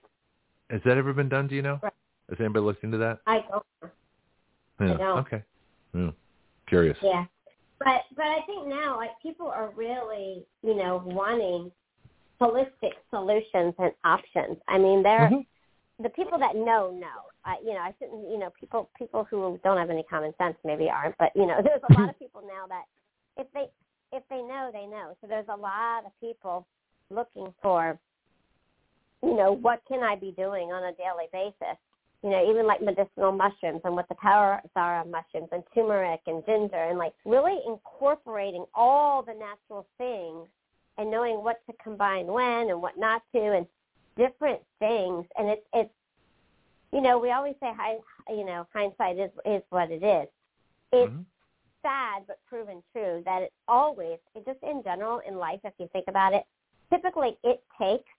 Has 0.70 0.82
that 0.86 0.98
ever 0.98 1.14
been 1.14 1.30
done? 1.30 1.48
Do 1.48 1.56
you 1.56 1.62
know? 1.62 1.80
Right. 1.82 1.94
Has 2.30 2.38
anybody 2.40 2.64
looked 2.64 2.84
into 2.84 2.98
that? 2.98 3.20
I 3.26 3.40
don't. 3.50 3.66
Yeah. 4.80 4.94
I 4.94 4.98
don't. 4.98 5.18
Okay. 5.20 5.44
Yeah. 5.94 6.12
Curious. 6.68 6.98
Yeah. 7.02 7.26
But 7.80 8.02
but 8.16 8.26
I 8.26 8.42
think 8.46 8.68
now 8.68 8.98
like 8.98 9.12
people 9.22 9.48
are 9.48 9.72
really, 9.76 10.46
you 10.62 10.76
know, 10.76 11.02
wanting 11.06 11.72
holistic 12.40 12.94
solutions 13.10 13.74
and 13.80 13.92
options. 14.04 14.58
I 14.68 14.78
mean, 14.78 15.02
they're 15.02 15.30
Mhm. 15.30 15.46
the 16.00 16.10
people 16.10 16.38
that 16.40 16.56
know 16.56 16.92
know. 16.92 17.28
I, 17.46 17.58
you 17.64 17.74
know, 17.74 17.80
I 17.80 17.94
shouldn't. 17.98 18.30
You 18.30 18.38
know, 18.38 18.50
people 18.52 18.90
people 18.98 19.24
who 19.24 19.60
don't 19.64 19.78
have 19.78 19.90
any 19.90 20.04
common 20.04 20.36
sense 20.38 20.58
maybe 20.64 20.90
aren't. 20.90 21.18
But 21.18 21.32
you 21.36 21.46
know, 21.48 21.62
there's 21.64 21.82
a 21.90 21.94
lot 21.94 22.10
of 22.10 22.20
people 22.20 22.42
now 22.42 22.68
that 22.68 22.84
if 23.38 23.48
they 23.54 23.68
if 24.12 24.24
they 24.30 24.42
know, 24.42 24.70
they 24.72 24.86
know. 24.86 25.16
So 25.22 25.28
there's 25.28 25.48
a 25.50 25.56
lot 25.56 26.06
of 26.06 26.12
people 26.20 26.68
looking 27.10 27.54
for, 27.62 27.98
you 29.24 29.36
know, 29.36 29.52
what 29.54 29.82
can 29.88 30.04
I 30.04 30.16
be 30.16 30.32
doing 30.32 30.72
on 30.72 30.84
a 30.84 30.94
daily 30.94 31.28
basis? 31.32 31.78
You 32.24 32.30
know, 32.32 32.50
even 32.50 32.68
like 32.68 32.82
medicinal 32.82 33.32
mushrooms 33.32 33.82
and 33.86 33.96
what 33.96 34.10
the 34.10 34.16
powers 34.16 34.62
are 34.76 35.02
of 35.02 35.08
mushrooms 35.08 35.50
and 35.52 35.64
turmeric 35.74 36.22
and 36.28 36.46
ginger 36.46 36.76
and 36.76 36.98
like 36.98 37.14
really 37.26 37.60
incorporating 37.66 38.66
all 38.74 39.24
the 39.24 39.34
natural 39.34 39.88
things 39.98 40.48
and 40.98 41.10
knowing 41.10 41.44
what 41.44 41.66
to 41.68 41.74
combine 41.82 42.28
when 42.28 42.70
and 42.70 42.82
what 42.82 42.98
not 42.98 43.22
to 43.34 43.40
and 43.40 43.66
different 44.18 44.60
things. 44.80 45.26
And 45.38 45.48
it's, 45.50 45.66
it's, 45.74 45.90
you 46.92 47.02
know, 47.02 47.20
we 47.20 47.32
always 47.32 47.56
say, 47.62 47.72
hi, 47.74 47.98
you 48.30 48.46
know, 48.46 48.68
hindsight 48.74 49.18
is, 49.18 49.32
is 49.46 49.62
what 49.70 49.92
it 49.92 50.04
is. 50.04 50.28
It's 50.92 51.14
Mhm. 51.14 51.26
sad 51.82 52.28
but 52.28 52.40
proven 52.46 52.84
true 52.92 53.22
that 53.24 53.44
it 53.44 53.54
always, 53.68 54.20
it 54.36 54.46
just 54.46 54.62
in 54.64 54.84
general 54.84 55.20
in 55.20 55.38
life, 55.38 55.62
if 55.64 55.74
you 55.78 55.88
think 55.94 56.06
about 56.10 56.34
it, 56.34 56.46
typically 56.90 57.38
it 57.44 57.64
takes 57.80 58.10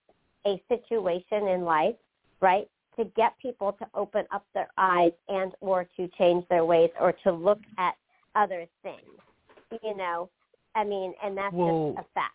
a 0.47 0.63
situation 0.69 1.49
in 1.49 1.63
life, 1.63 1.97
right, 2.41 2.69
to 2.99 3.05
get 3.17 3.39
people 3.41 3.73
to 3.73 3.87
open 3.95 4.25
up 4.33 4.45
their 4.55 4.69
eyes 4.77 5.13
and 5.29 5.53
or 5.61 5.87
to 5.97 6.09
change 6.19 6.45
their 6.49 6.65
ways 6.65 6.91
or 7.01 7.13
to 7.25 7.33
look 7.33 7.61
at 7.79 7.95
other 8.35 8.67
things. 8.83 9.01
You 9.83 9.97
know, 9.97 10.29
I 10.75 10.85
mean, 10.85 11.15
and 11.23 11.37
that's 11.37 11.55
Well, 11.55 11.95
just 11.97 12.07
a 12.07 12.15
fact. 12.15 12.35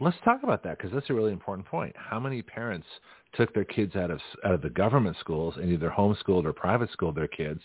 Let's 0.00 0.16
talk 0.24 0.44
about 0.44 0.62
that 0.62 0.78
because 0.78 0.92
that's 0.92 1.10
a 1.10 1.14
really 1.14 1.32
important 1.32 1.66
point. 1.66 1.94
How 1.96 2.20
many 2.20 2.40
parents 2.40 2.86
took 3.34 3.52
their 3.52 3.64
kids 3.64 3.96
out 3.96 4.10
of 4.10 4.20
out 4.44 4.54
of 4.54 4.62
the 4.62 4.70
government 4.70 5.16
schools 5.18 5.54
and 5.56 5.70
either 5.70 5.90
homeschooled 5.90 6.44
or 6.44 6.52
private 6.52 6.90
schooled 6.92 7.16
their 7.16 7.28
kids 7.28 7.60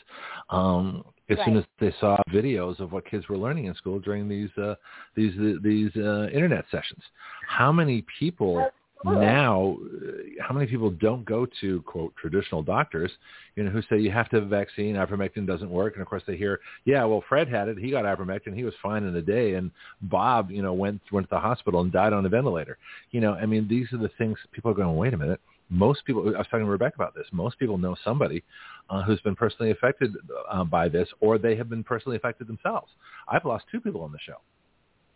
um, 0.49 1.03
as 1.29 1.37
soon 1.45 1.57
as 1.57 1.63
they 1.79 1.93
saw 1.99 2.17
videos 2.33 2.79
of 2.79 2.91
what 2.91 3.05
kids 3.09 3.29
were 3.29 3.37
learning 3.37 3.65
in 3.65 3.75
school 3.75 3.99
during 3.99 4.27
these 4.27 4.49
uh, 4.57 4.73
these 5.15 5.33
these 5.61 5.91
uh, 5.95 6.27
internet 6.33 6.65
sessions? 6.71 7.03
How 7.47 7.71
many 7.71 8.03
people. 8.19 8.67
Now? 9.05 9.77
uh, 9.81 10.11
How 10.41 10.53
many 10.53 10.67
people 10.67 10.89
don't 10.89 11.25
go 11.25 11.47
to 11.61 11.81
quote 11.83 12.15
traditional 12.15 12.63
doctors? 12.63 13.11
You 13.55 13.63
know, 13.63 13.71
who 13.71 13.81
say 13.83 13.99
you 13.99 14.11
have 14.11 14.29
to 14.29 14.37
have 14.37 14.45
a 14.45 14.49
vaccine, 14.49 14.95
ivermectin 14.95 15.45
doesn't 15.45 15.69
work, 15.69 15.93
and 15.93 16.01
of 16.01 16.07
course 16.07 16.23
they 16.25 16.37
hear, 16.37 16.59
yeah, 16.85 17.03
well 17.05 17.23
Fred 17.27 17.47
had 17.47 17.67
it, 17.67 17.77
he 17.77 17.91
got 17.91 18.05
ivermectin, 18.05 18.55
he 18.55 18.63
was 18.63 18.73
fine 18.81 19.03
in 19.03 19.15
a 19.15 19.21
day, 19.21 19.55
and 19.55 19.71
Bob, 20.01 20.51
you 20.51 20.61
know, 20.61 20.73
went 20.73 21.01
went 21.11 21.27
to 21.27 21.35
the 21.35 21.39
hospital 21.39 21.81
and 21.81 21.91
died 21.91 22.13
on 22.13 22.25
a 22.25 22.29
ventilator. 22.29 22.77
You 23.11 23.21
know, 23.21 23.33
I 23.33 23.45
mean, 23.45 23.67
these 23.67 23.91
are 23.93 23.97
the 23.97 24.11
things 24.17 24.37
people 24.51 24.71
are 24.71 24.75
going. 24.75 24.95
Wait 24.97 25.13
a 25.13 25.17
minute. 25.17 25.39
Most 25.69 26.05
people, 26.05 26.27
I 26.35 26.37
was 26.37 26.47
talking 26.47 26.65
to 26.65 26.71
Rebecca 26.71 26.95
about 26.95 27.15
this. 27.15 27.25
Most 27.31 27.57
people 27.57 27.77
know 27.77 27.95
somebody 28.03 28.43
uh, 28.89 29.01
who's 29.01 29.21
been 29.21 29.35
personally 29.35 29.71
affected 29.71 30.13
uh, 30.49 30.63
by 30.63 30.87
this, 30.87 31.07
or 31.19 31.37
they 31.37 31.55
have 31.55 31.69
been 31.69 31.83
personally 31.83 32.17
affected 32.17 32.47
themselves. 32.47 32.91
I've 33.27 33.45
lost 33.45 33.65
two 33.71 33.81
people 33.81 34.01
on 34.01 34.11
the 34.11 34.19
show. 34.19 34.35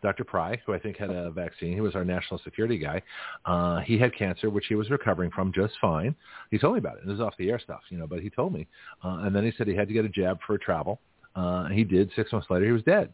Dr. 0.01 0.23
Pry, 0.23 0.61
who 0.65 0.73
I 0.73 0.79
think 0.79 0.97
had 0.97 1.09
a 1.09 1.31
vaccine, 1.31 1.73
he 1.73 1.81
was 1.81 1.95
our 1.95 2.05
national 2.05 2.39
security 2.43 2.77
guy. 2.77 3.01
Uh, 3.45 3.79
he 3.79 3.97
had 3.97 4.15
cancer, 4.15 4.49
which 4.49 4.65
he 4.67 4.75
was 4.75 4.89
recovering 4.89 5.31
from 5.31 5.51
just 5.53 5.73
fine. 5.81 6.15
He 6.51 6.57
told 6.57 6.73
me 6.73 6.79
about 6.79 6.97
it. 6.97 7.03
It 7.05 7.11
was 7.11 7.19
off 7.19 7.35
the 7.37 7.49
air 7.49 7.59
stuff, 7.59 7.81
you 7.89 7.97
know, 7.97 8.07
but 8.07 8.19
he 8.19 8.29
told 8.29 8.53
me. 8.53 8.67
Uh, 9.03 9.21
and 9.23 9.35
then 9.35 9.43
he 9.43 9.51
said 9.57 9.67
he 9.67 9.75
had 9.75 9.87
to 9.87 9.93
get 9.93 10.05
a 10.05 10.09
jab 10.09 10.39
for 10.45 10.57
travel. 10.57 10.99
Uh, 11.35 11.67
he 11.69 11.83
did. 11.83 12.11
Six 12.15 12.31
months 12.31 12.47
later, 12.49 12.65
he 12.65 12.71
was 12.71 12.83
dead. 12.83 13.11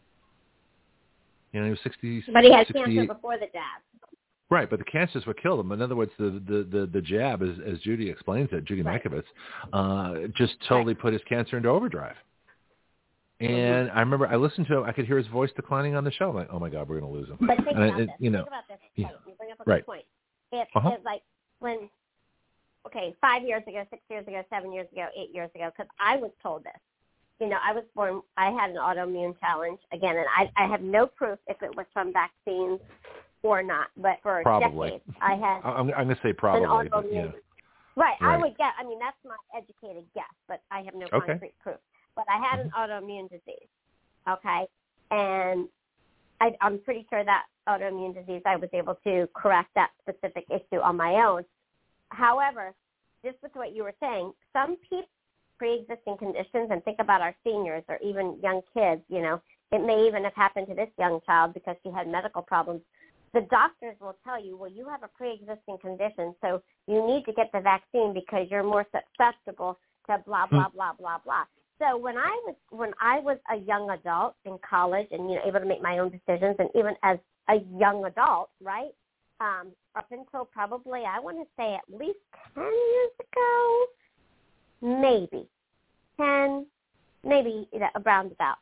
You 1.52 1.60
know, 1.60 1.66
he 1.66 1.72
was 1.72 1.80
60, 1.84 2.26
But 2.34 2.44
he 2.44 2.52
had 2.52 2.68
68 2.68 2.86
cancer 2.86 3.14
before 3.14 3.38
the 3.38 3.46
jab. 3.46 3.82
Right, 4.50 4.70
but 4.70 4.78
the 4.78 4.86
cancer 4.86 5.14
cancer's 5.14 5.26
what 5.26 5.42
killed 5.42 5.60
him. 5.60 5.72
In 5.72 5.82
other 5.82 5.96
words, 5.96 6.12
the 6.20 6.42
the 6.46 6.68
the, 6.70 6.86
the 6.94 7.02
jab, 7.02 7.42
as, 7.42 7.58
as 7.66 7.80
Judy 7.80 8.10
explains 8.10 8.50
it, 8.52 8.66
Judy 8.66 8.84
Right. 8.84 9.04
Mikovits, 9.04 9.24
uh, 9.74 10.28
just 10.36 10.54
totally 10.68 10.94
put 10.94 11.12
his 11.12 11.24
cancer 11.28 11.58
into 11.58 11.70
overdrive. 11.70 12.16
And 13.50 13.92
I 13.92 14.00
remember 14.00 14.28
I 14.28 14.36
listened 14.36 14.68
to 14.68 14.78
him. 14.78 14.84
I 14.84 14.92
could 14.92 15.06
hear 15.06 15.18
his 15.18 15.28
voice 15.28 15.50
declining 15.56 15.96
on 15.96 16.04
the 16.04 16.12
show. 16.12 16.30
I'm 16.30 16.36
like, 16.36 16.50
oh 16.52 16.60
my 16.60 16.70
god, 16.70 16.88
we're 16.90 17.00
going 17.00 17.12
to 17.14 17.20
lose 17.20 17.30
him. 17.30 17.38
But 17.42 17.58
think 17.58 17.70
And 17.76 17.84
I- 17.84 17.88
about 17.88 18.00
it- 18.02 18.06
this. 18.08 18.16
you 18.20 18.30
know, 18.30 18.40
think 18.40 18.48
about 18.48 18.68
this. 18.70 18.78
yeah. 18.96 19.08
You 19.28 19.34
bring 19.38 19.52
up 19.52 19.60
a 19.60 19.64
Right. 19.70 19.86
good 19.86 19.86
point. 19.92 20.06
If, 20.52 20.68
Uh-huh. 20.76 20.92
if 20.98 21.04
like 21.06 21.22
when, 21.60 21.90
okay, 22.88 23.16
five 23.22 23.44
years 23.44 23.64
ago, 23.68 23.86
six 23.90 24.02
years 24.10 24.28
ago, 24.28 24.44
seven 24.50 24.72
years 24.72 24.88
ago, 24.92 25.08
eight 25.16 25.32
years 25.34 25.50
ago, 25.56 25.72
because 25.76 25.90
I 26.00 26.18
was 26.18 26.32
told 26.42 26.64
this. 26.64 26.74
You 27.40 27.48
know, 27.50 27.58
I 27.64 27.74
was 27.74 27.84
born. 27.96 28.22
I 28.38 28.52
had 28.52 28.70
an 28.70 28.78
autoimmune 28.78 29.38
challenge 29.40 29.80
again, 29.92 30.16
and 30.16 30.28
I 30.38 30.50
I 30.56 30.68
have 30.68 30.82
no 30.82 31.08
proof 31.08 31.40
if 31.48 31.62
it 31.64 31.76
was 31.76 31.86
from 31.92 32.14
vaccines 32.14 32.80
or 33.42 33.64
not. 33.64 33.88
But 33.98 34.22
for 34.22 34.42
Probably. 34.44 34.92
decades, 34.92 35.18
I 35.20 35.36
had 35.36 35.62
I'm, 35.66 35.90
I'm 35.90 36.06
going 36.06 36.10
to 36.10 36.22
say 36.22 36.30
an 36.30 36.36
probably, 36.36 36.90
but 36.90 37.04
autoimmune. 37.06 37.34
yeah. 37.34 37.40
Right, 37.96 38.16
I 38.22 38.38
would 38.38 38.56
guess. 38.58 38.74
I 38.80 38.84
mean, 38.84 38.98
that's 39.00 39.18
my 39.26 39.36
educated 39.56 40.06
guess, 40.16 40.24
but 40.48 40.62
I 40.72 40.82
have 40.82 40.96
no 40.96 41.06
Okay. 41.14 41.26
Concrete 41.28 41.54
proof. 41.60 41.78
But 42.16 42.26
I 42.30 42.42
had 42.42 42.60
an 42.60 42.72
mm-hmm. 42.72 42.92
autoimmune 42.92 43.30
disease. 43.30 43.68
Okay, 44.30 44.66
and 45.12 45.68
I, 46.40 46.52
I'm 46.62 46.80
pretty 46.80 47.06
sure 47.10 47.24
that 47.26 47.44
autoimmune 47.68 48.14
disease, 48.14 48.42
I 48.46 48.56
was 48.56 48.70
able 48.74 48.96
to 49.04 49.28
correct 49.36 49.70
that 49.76 49.90
specific 50.02 50.46
issue 50.50 50.80
on 50.82 50.96
my 50.96 51.16
own. 51.26 51.44
However, 52.10 52.74
just 53.26 53.38
with 53.44 53.52
what 53.56 53.76
you 53.76 53.84
were 53.84 53.96
saying, 54.00 54.32
some 54.54 54.78
people 54.90 55.08
pre-existing 55.60 56.18
conditions, 56.18 56.70
and 56.72 56.84
think 56.84 56.98
about 57.00 57.22
our 57.22 57.34
seniors 57.44 57.84
or 57.88 57.98
even 58.04 58.38
young 58.42 58.62
kids. 58.74 59.02
You 59.08 59.22
know, 59.22 59.42
it 59.72 59.86
may 59.86 60.08
even 60.08 60.24
have 60.24 60.34
happened 60.36 60.68
to 60.68 60.74
this 60.74 60.90
young 60.98 61.20
child 61.26 61.54
because 61.54 61.76
she 61.84 61.92
had 61.92 62.08
medical 62.08 62.42
problems 62.42 62.82
the 63.34 63.42
doctors 63.50 63.96
will 64.00 64.16
tell 64.24 64.44
you, 64.44 64.56
well, 64.56 64.70
you 64.70 64.88
have 64.88 65.02
a 65.04 65.08
pre-existing 65.08 65.80
condition, 65.80 66.36
so 66.42 66.62
you 66.88 67.06
need 67.06 67.26
to 67.26 67.34
get 67.34 67.52
the 67.52 67.60
vaccine 67.60 68.14
because 68.14 68.48
you're 68.50 68.64
more 68.64 68.86
susceptible 68.92 69.78
to 70.08 70.18
blah 70.26 70.46
hmm. 70.48 70.58
blah 70.58 70.70
blah 70.70 70.94
blah 70.94 71.18
blah. 71.24 71.44
So 71.84 71.98
when 71.98 72.18
I 72.18 72.40
was 72.46 72.56
when 72.70 72.94
I 73.02 73.20
was 73.20 73.38
a 73.52 73.58
young 73.58 73.90
adult 73.90 74.36
in 74.46 74.58
college 74.68 75.08
and 75.12 75.30
you 75.30 75.36
know 75.36 75.42
able 75.46 75.60
to 75.60 75.66
make 75.66 75.82
my 75.82 75.98
own 75.98 76.12
decisions, 76.12 76.56
and 76.60 76.70
even 76.76 76.96
as 77.04 77.18
a 77.50 77.56
young 77.78 78.06
adult, 78.06 78.52
right, 78.62 78.94
um, 79.42 79.68
up 79.96 80.06
until 80.12 80.46
probably 80.46 81.02
I 81.02 81.20
want 81.20 81.38
to 81.40 81.48
say 81.58 81.74
at 81.74 81.84
least 81.90 82.20
ten 82.56 82.64
years 82.64 83.12
ago, 83.20 83.86
maybe 84.82 85.46
ten, 86.16 86.66
maybe 87.26 87.68
you 87.74 87.80
know, 87.80 87.90
around 88.06 88.32
about. 88.32 88.58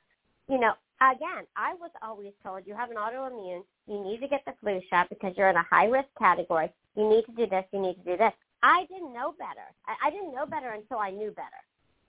You 0.50 0.59
know, 0.59 0.74
again, 1.00 1.45
I 1.56 1.75
was 1.75 1.91
always 2.01 2.33
told 2.43 2.66
you 2.66 2.74
have 2.74 2.90
an 2.90 2.98
autoimmune, 2.98 3.64
you 3.88 4.03
need 4.03 4.19
to 4.22 4.27
get 4.27 4.43
the 4.45 4.53
flu 4.61 4.82
shot 4.90 5.09
because 5.09 5.33
you're 5.38 5.50
in 5.50 5.58
a 5.58 5.64
high 5.69 5.85
risk 5.85 6.09
category. 6.17 6.72
You 6.95 7.08
need 7.08 7.25
to 7.25 7.32
do 7.33 7.45
this, 7.48 7.66
you 7.72 7.82
need 7.82 8.03
to 8.03 8.11
do 8.11 8.17
this. 8.17 8.33
I 8.64 8.85
didn't 8.90 9.14
know 9.14 9.33
better. 9.38 9.67
I, 9.88 10.08
I 10.08 10.09
didn't 10.09 10.33
know 10.33 10.45
better 10.48 10.72
until 10.72 10.98
I 10.98 11.11
knew 11.11 11.30
better. 11.32 11.61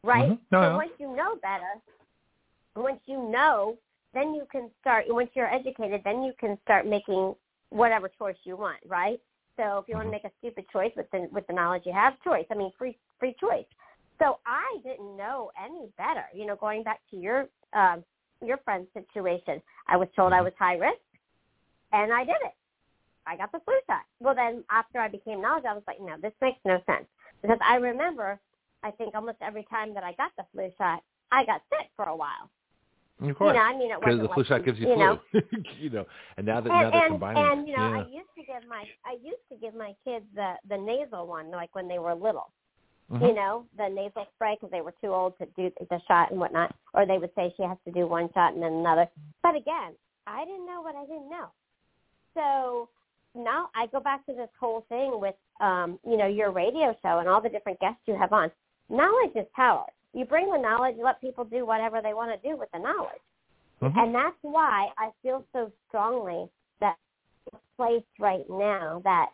Right? 0.05 0.31
Mhm. 0.31 0.39
No, 0.51 0.63
so 0.63 0.71
no. 0.71 0.77
once 0.77 0.93
you 0.99 1.17
know 1.17 1.37
better, 1.37 1.81
once 2.75 3.01
you 3.07 3.19
know, 3.31 3.79
then 4.15 4.35
you 4.35 4.47
can 4.51 4.71
start 4.81 5.07
once 5.09 5.31
you're 5.35 5.53
educated, 5.53 6.03
then 6.05 6.23
you 6.23 6.33
can 6.39 6.59
start 6.63 6.87
making 6.87 7.35
whatever 7.71 8.09
choice 8.09 8.37
you 8.45 8.57
want, 8.57 8.79
right? 8.87 9.21
So 9.57 9.79
if 9.79 9.89
you 9.89 9.97
want 9.97 10.07
to 10.07 10.09
Mhm. 10.09 10.23
make 10.23 10.25
a 10.25 10.33
stupid 10.39 10.69
choice 10.71 10.95
with 10.97 11.11
the 11.11 11.29
with 11.33 11.47
the 11.47 11.53
knowledge 11.53 11.87
you 11.87 11.93
have, 11.93 12.21
choice. 12.21 12.47
I 12.51 12.55
mean 12.55 12.73
free 12.73 12.99
free 13.19 13.35
choice. 13.35 13.67
So 14.19 14.39
I 14.47 14.79
didn't 14.83 15.17
know 15.17 15.51
any 15.57 15.87
better. 15.97 16.29
You 16.35 16.47
know, 16.47 16.57
going 16.57 16.83
back 16.83 17.01
to 17.11 17.17
your 17.17 17.49
um 17.73 18.05
your 18.41 18.59
friend's 18.59 18.93
situation. 18.93 19.63
I 19.87 19.97
was 19.97 20.09
told 20.17 20.33
I 20.33 20.41
was 20.41 20.53
high 20.59 20.77
risk 20.77 21.01
and 21.93 22.13
I 22.13 22.25
did 22.25 22.37
it. 22.43 22.55
I 23.27 23.37
got 23.37 23.53
the 23.53 23.61
flu 23.61 23.75
shot. 23.87 24.03
Well, 24.21 24.35
then 24.35 24.65
after 24.71 24.99
I 24.99 25.09
became 25.09 25.41
knowledgeable, 25.41 25.71
I 25.71 25.75
was 25.75 25.85
like, 25.87 26.01
no, 26.01 26.17
this 26.21 26.33
makes 26.41 26.59
no 26.65 26.83
sense 26.87 27.07
because 27.41 27.59
I 27.65 27.77
remember, 27.77 28.41
I 28.83 28.91
think 28.91 29.15
almost 29.15 29.39
every 29.41 29.65
time 29.71 29.95
that 29.95 30.03
I 30.03 30.13
got 30.13 30.33
the 30.37 30.45
flu 30.53 30.71
shot, 30.79 31.03
I 31.31 31.45
got 31.45 31.63
sick 31.71 31.89
for 31.97 32.07
a 32.07 32.17
while. 32.17 32.51
Of 33.21 33.37
course. 33.37 33.55
You 33.55 33.61
know, 33.61 33.67
I 33.67 33.79
mean, 33.79 33.91
it 33.93 34.01
because 34.01 34.21
the 34.21 34.29
flu 34.29 34.43
like, 34.43 34.47
shot 34.47 34.65
gives 34.65 34.79
you, 34.79 34.89
you 34.89 34.95
flu. 34.95 35.05
know. 35.05 35.21
you 35.81 35.91
know, 35.91 36.05
and 36.37 36.47
now 36.47 36.61
that 36.61 36.71
and, 36.73 36.81
now 36.81 36.91
they're 36.91 37.07
and, 37.07 37.13
combining. 37.13 37.43
and 37.43 37.69
you 37.69 37.77
know, 37.77 37.89
yeah. 37.89 38.03
I 38.03 38.09
used 38.09 38.35
to 38.37 38.43
give 38.43 38.69
my 38.69 38.85
I 39.05 39.13
used 39.23 39.47
to 39.51 39.57
give 39.57 39.75
my 39.75 39.95
kids 40.05 40.25
the 40.35 40.55
the 40.69 40.77
nasal 40.77 41.27
one, 41.27 41.51
like 41.51 41.75
when 41.75 41.89
they 41.89 41.99
were 41.99 42.15
little. 42.15 42.51
Mhm. 43.13 43.29
You 43.29 43.35
know, 43.35 43.67
the 43.77 43.89
nasal 43.89 44.27
spray 44.35 44.57
because 44.57 44.71
they 44.71 44.81
were 44.81 44.95
too 45.03 45.13
old 45.13 45.37
to 45.39 45.47
do 45.57 45.71
the 45.91 46.01
shot 46.09 46.31
and 46.31 46.41
whatnot, 46.41 46.75
or 46.95 47.05
they 47.05 47.19
would 47.19 47.35
say 47.35 47.53
she 47.57 47.63
has 47.63 47.77
to 47.85 47.93
do 47.93 48.07
one 48.07 48.29
shot 48.33 48.55
and 48.55 48.63
then 48.63 48.73
another. 48.73 49.09
But 49.43 49.55
again, 49.55 49.93
I 50.27 50.45
didn't 50.45 50.67
know 50.67 50.81
what 50.81 50.95
I 50.97 51.05
didn't 51.05 51.29
know. 51.29 51.49
So 52.35 52.89
now 53.35 53.69
I 53.75 53.87
go 53.87 54.01
back 54.01 54.25
to 54.27 54.33
this 54.33 54.49
whole 54.59 54.87
thing 54.89 55.21
with, 55.21 55.35
um, 55.61 55.99
you 56.07 56.17
know, 56.17 56.27
your 56.27 56.51
radio 56.53 56.97
show 57.03 57.19
and 57.19 57.29
all 57.29 57.41
the 57.41 57.49
different 57.49 57.81
guests 57.81 58.01
you 58.07 58.17
have 58.17 58.33
on. 58.33 58.51
Knowledge 58.93 59.33
is 59.35 59.47
power. 59.57 59.87
You 60.13 60.27
bring 60.27 60.51
the 60.53 60.59
knowledge, 60.59 60.97
you 60.99 61.05
let 61.05 61.21
people 61.21 61.45
do 61.45 61.65
whatever 61.65 62.03
they 62.03 62.13
want 62.13 62.31
to 62.31 62.49
do 62.49 62.57
with 62.57 62.71
the 62.73 62.79
knowledge. 62.79 63.23
Mhm. 63.81 63.97
And 63.97 64.15
that's 64.15 64.37
why 64.43 64.93
I 64.99 65.11
feel 65.23 65.45
so 65.53 65.73
strongly 65.89 66.49
that 66.81 66.97
place 67.77 68.05
right 68.21 68.49
now 68.51 69.01
that 69.05 69.31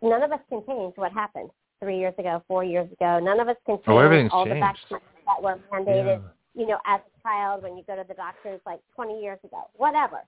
none 0.00 0.22
of 0.22 0.30
us 0.30 0.40
can 0.48 0.64
change 0.66 0.96
what 0.96 1.12
happened 1.12 1.50
three 1.80 1.98
years 1.98 2.14
ago, 2.16 2.42
four 2.46 2.62
years 2.62 2.90
ago. 2.92 3.18
None 3.18 3.40
of 3.40 3.48
us 3.48 3.56
can 3.66 3.76
change 3.82 3.88
Oh, 3.88 4.36
all 4.36 4.44
changed. 4.44 4.56
the 4.56 4.60
vaccines 4.60 5.02
that 5.26 5.42
were 5.42 5.56
mandated, 5.72 6.22
Yeah. 6.22 6.28
you 6.54 6.66
know, 6.66 6.78
as 6.86 7.00
a 7.00 7.20
child 7.22 7.64
when 7.64 7.76
you 7.76 7.82
go 7.84 7.96
to 7.96 8.04
the 8.04 8.14
doctors 8.14 8.60
like 8.64 8.80
20 8.94 9.20
years 9.20 9.42
ago, 9.42 9.68
whatever. 9.76 10.22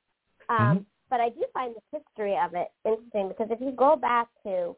Um, 0.49 0.81
Mhm. 0.81 0.87
But 1.11 1.21
I 1.23 1.31
do 1.31 1.43
find 1.55 1.75
the 1.75 1.81
history 1.99 2.37
of 2.37 2.53
it 2.55 2.71
interesting 2.85 3.29
because 3.29 3.51
if 3.51 3.63
you 3.63 3.71
go 3.73 3.97
back 3.97 4.29
to, 4.43 4.77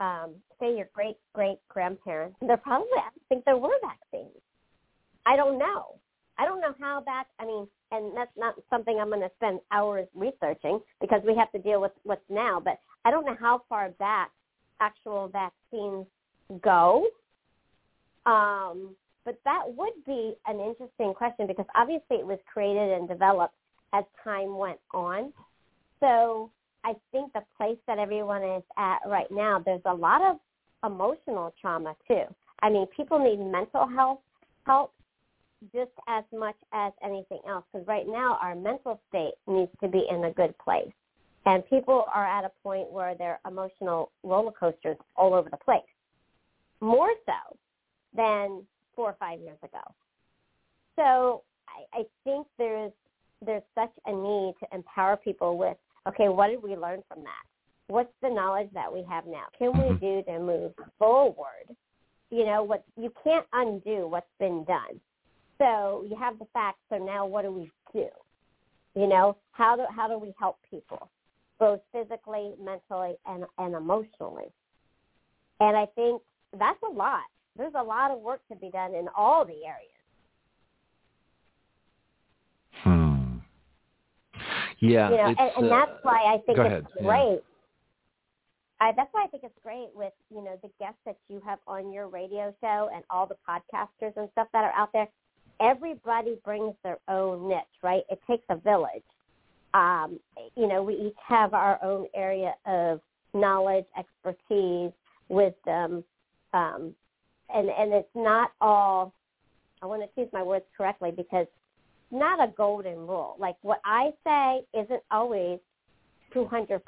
um, 0.00 0.34
say, 0.60 0.76
your 0.76 0.88
great 0.92 1.16
great 1.32 1.58
grandparents, 1.68 2.36
there 2.40 2.56
probably 2.56 2.88
I 2.96 3.10
think 3.28 3.44
there 3.44 3.56
were 3.56 3.74
vaccines. 3.82 4.36
I 5.26 5.36
don't 5.36 5.58
know. 5.58 5.96
I 6.38 6.44
don't 6.44 6.60
know 6.60 6.74
how 6.80 7.00
back. 7.00 7.26
I 7.40 7.44
mean, 7.44 7.66
and 7.90 8.16
that's 8.16 8.30
not 8.36 8.54
something 8.70 8.98
I'm 9.00 9.08
going 9.08 9.20
to 9.20 9.30
spend 9.36 9.60
hours 9.72 10.06
researching 10.14 10.80
because 11.00 11.20
we 11.26 11.34
have 11.34 11.50
to 11.52 11.58
deal 11.58 11.80
with 11.80 11.92
what's 12.04 12.22
now. 12.30 12.60
But 12.64 12.78
I 13.04 13.10
don't 13.10 13.26
know 13.26 13.36
how 13.38 13.62
far 13.68 13.90
back 13.90 14.30
actual 14.80 15.28
vaccines 15.28 16.06
go. 16.62 17.06
Um, 18.24 18.94
but 19.24 19.38
that 19.44 19.62
would 19.66 19.92
be 20.06 20.34
an 20.46 20.60
interesting 20.60 21.12
question 21.14 21.46
because 21.46 21.66
obviously 21.74 22.16
it 22.16 22.26
was 22.26 22.38
created 22.50 22.92
and 22.92 23.08
developed 23.08 23.54
as 23.92 24.04
time 24.22 24.56
went 24.56 24.78
on. 24.92 25.32
So 26.00 26.50
I 26.88 26.94
think 27.12 27.34
the 27.34 27.42
place 27.58 27.76
that 27.86 27.98
everyone 27.98 28.42
is 28.42 28.62
at 28.78 29.00
right 29.06 29.30
now, 29.30 29.62
there's 29.62 29.82
a 29.84 29.92
lot 29.92 30.22
of 30.22 30.38
emotional 30.90 31.52
trauma 31.60 31.94
too. 32.06 32.22
I 32.62 32.70
mean, 32.70 32.86
people 32.96 33.18
need 33.18 33.38
mental 33.38 33.86
health 33.86 34.20
help 34.64 34.94
just 35.74 35.90
as 36.08 36.24
much 36.32 36.56
as 36.72 36.94
anything 37.04 37.40
else 37.46 37.64
because 37.70 37.86
right 37.86 38.06
now 38.06 38.38
our 38.40 38.54
mental 38.54 38.98
state 39.10 39.34
needs 39.46 39.70
to 39.82 39.88
be 39.88 40.06
in 40.10 40.24
a 40.24 40.30
good 40.30 40.56
place. 40.56 40.90
And 41.44 41.68
people 41.68 42.04
are 42.14 42.24
at 42.24 42.44
a 42.44 42.50
point 42.62 42.90
where 42.90 43.14
their 43.14 43.38
emotional 43.46 44.10
roller 44.22 44.52
coasters 44.52 44.96
all 45.14 45.34
over 45.34 45.50
the 45.50 45.58
place, 45.58 45.82
more 46.80 47.10
so 47.26 47.56
than 48.16 48.62
four 48.96 49.10
or 49.10 49.16
five 49.20 49.40
years 49.40 49.58
ago. 49.62 49.82
So 50.96 51.42
I, 51.68 52.00
I 52.00 52.02
think 52.24 52.46
there's 52.56 52.92
there's 53.44 53.62
such 53.74 53.92
a 54.06 54.12
need 54.12 54.54
to 54.60 54.66
empower 54.72 55.16
people 55.16 55.58
with, 55.58 55.76
okay, 56.06 56.28
what 56.28 56.48
did 56.48 56.62
we 56.62 56.76
learn 56.76 57.02
from 57.08 57.22
that? 57.24 57.44
What's 57.88 58.12
the 58.22 58.28
knowledge 58.28 58.68
that 58.74 58.92
we 58.92 59.02
have 59.08 59.26
now? 59.26 59.44
Can 59.58 59.72
we 59.72 59.96
do 59.98 60.22
to 60.24 60.38
move 60.38 60.72
forward? 60.98 61.74
You 62.30 62.44
know, 62.44 62.62
what 62.62 62.84
you 62.96 63.12
can't 63.24 63.46
undo 63.54 64.06
what's 64.06 64.26
been 64.38 64.64
done. 64.64 65.00
So 65.56 66.04
you 66.08 66.16
have 66.16 66.38
the 66.38 66.46
facts. 66.52 66.80
So 66.90 66.98
now, 66.98 67.26
what 67.26 67.42
do 67.42 67.50
we 67.50 67.70
do? 67.92 68.08
You 68.94 69.06
know, 69.06 69.36
how 69.52 69.76
do 69.76 69.84
how 69.94 70.06
do 70.06 70.18
we 70.18 70.34
help 70.38 70.58
people, 70.70 71.08
both 71.58 71.80
physically, 71.92 72.52
mentally, 72.62 73.14
and 73.26 73.44
and 73.56 73.74
emotionally? 73.74 74.52
And 75.60 75.76
I 75.76 75.86
think 75.94 76.22
that's 76.58 76.78
a 76.88 76.92
lot. 76.92 77.24
There's 77.56 77.74
a 77.74 77.82
lot 77.82 78.10
of 78.10 78.20
work 78.20 78.40
to 78.50 78.56
be 78.56 78.70
done 78.70 78.94
in 78.94 79.08
all 79.16 79.44
the 79.44 79.64
areas. 79.64 79.98
Hmm. 82.84 83.07
Yeah. 84.80 85.10
you 85.10 85.16
know, 85.16 85.28
it's, 85.30 85.40
and, 85.40 85.50
and 85.64 85.72
uh, 85.72 85.76
that's 85.76 85.98
why 86.02 86.34
I 86.34 86.38
think 86.46 86.58
it's 86.58 86.66
ahead, 86.66 86.86
yeah. 86.96 87.02
great. 87.02 87.40
I, 88.80 88.92
that's 88.96 89.08
why 89.12 89.24
I 89.24 89.26
think 89.26 89.42
it's 89.42 89.58
great 89.62 89.88
with 89.94 90.12
you 90.30 90.42
know 90.42 90.56
the 90.62 90.70
guests 90.78 91.00
that 91.04 91.16
you 91.28 91.42
have 91.44 91.58
on 91.66 91.92
your 91.92 92.08
radio 92.08 92.54
show 92.60 92.88
and 92.94 93.02
all 93.10 93.26
the 93.26 93.36
podcasters 93.48 94.16
and 94.16 94.28
stuff 94.32 94.48
that 94.52 94.64
are 94.64 94.72
out 94.72 94.90
there. 94.92 95.08
Everybody 95.60 96.36
brings 96.44 96.74
their 96.84 96.98
own 97.08 97.48
niche, 97.48 97.58
right? 97.82 98.02
It 98.08 98.20
takes 98.28 98.44
a 98.48 98.56
village. 98.56 99.02
Um, 99.74 100.20
you 100.56 100.68
know, 100.68 100.82
we 100.82 100.94
each 100.94 101.16
have 101.26 101.54
our 101.54 101.82
own 101.82 102.06
area 102.14 102.54
of 102.66 103.00
knowledge, 103.34 103.84
expertise, 103.98 104.92
wisdom, 105.28 106.04
um, 106.54 106.94
and 107.52 107.68
and 107.68 107.92
it's 107.92 108.08
not 108.14 108.52
all. 108.60 109.12
I 109.82 109.86
want 109.86 110.02
to 110.02 110.08
choose 110.14 110.32
my 110.32 110.42
words 110.42 110.64
correctly 110.76 111.12
because 111.16 111.46
not 112.10 112.40
a 112.40 112.52
golden 112.56 113.06
rule. 113.06 113.36
Like 113.38 113.56
what 113.62 113.80
I 113.84 114.10
say 114.24 114.80
isn't 114.80 115.02
always 115.10 115.58
200% 116.34 116.80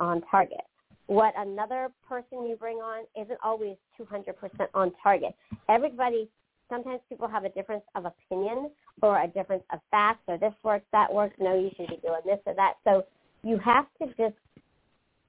on 0.00 0.22
target. 0.30 0.58
What 1.06 1.32
another 1.36 1.88
person 2.06 2.46
you 2.46 2.56
bring 2.56 2.78
on 2.78 3.04
isn't 3.20 3.38
always 3.42 3.76
200% 3.98 4.34
on 4.74 4.92
target. 5.02 5.34
Everybody, 5.68 6.28
sometimes 6.68 7.00
people 7.08 7.28
have 7.28 7.44
a 7.44 7.48
difference 7.50 7.84
of 7.94 8.04
opinion 8.04 8.70
or 9.00 9.22
a 9.22 9.26
difference 9.26 9.64
of 9.72 9.80
facts 9.90 10.22
or 10.28 10.36
this 10.36 10.52
works, 10.62 10.84
that 10.92 11.12
works. 11.12 11.34
No, 11.38 11.58
you 11.58 11.70
should 11.76 11.88
be 11.88 11.98
doing 12.02 12.20
this 12.26 12.40
or 12.44 12.54
that. 12.54 12.74
So 12.84 13.04
you 13.42 13.58
have 13.58 13.86
to 14.02 14.08
just 14.08 14.36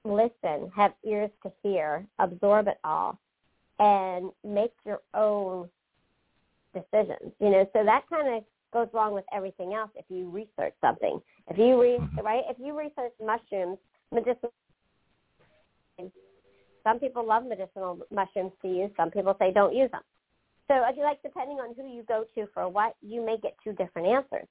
listen, 0.04 0.70
have 0.76 0.92
ears 1.06 1.30
to 1.42 1.52
hear, 1.62 2.06
absorb 2.18 2.68
it 2.68 2.78
all, 2.84 3.18
and 3.78 4.30
make 4.44 4.72
your 4.84 5.00
own 5.14 5.68
decisions. 6.74 7.32
You 7.40 7.50
know, 7.50 7.66
so 7.72 7.84
that 7.84 8.02
kind 8.10 8.36
of 8.36 8.44
goes 8.72 8.88
along 8.92 9.14
with 9.14 9.24
everything 9.34 9.74
else 9.74 9.90
if 9.94 10.04
you 10.08 10.28
research 10.30 10.74
something. 10.80 11.20
If 11.48 11.58
you 11.58 11.80
re- 11.80 11.98
right, 12.22 12.44
if 12.48 12.56
you 12.58 12.76
research 12.78 13.12
mushrooms, 13.24 13.78
medicinal 14.12 14.52
some 16.84 16.98
people 16.98 17.26
love 17.26 17.44
medicinal 17.44 17.98
mushrooms 18.10 18.52
to 18.62 18.68
use. 18.68 18.90
Some 18.96 19.10
people 19.10 19.36
say 19.38 19.52
don't 19.52 19.74
use 19.74 19.90
them. 19.90 20.02
So, 20.68 20.76
I 20.76 20.94
feel 20.94 21.02
like 21.02 21.22
depending 21.22 21.58
on 21.58 21.74
who 21.74 21.86
you 21.86 22.04
go 22.04 22.24
to 22.34 22.46
for 22.54 22.68
what, 22.68 22.94
you 23.02 23.24
may 23.24 23.36
get 23.38 23.56
two 23.62 23.72
different 23.72 24.08
answers. 24.08 24.46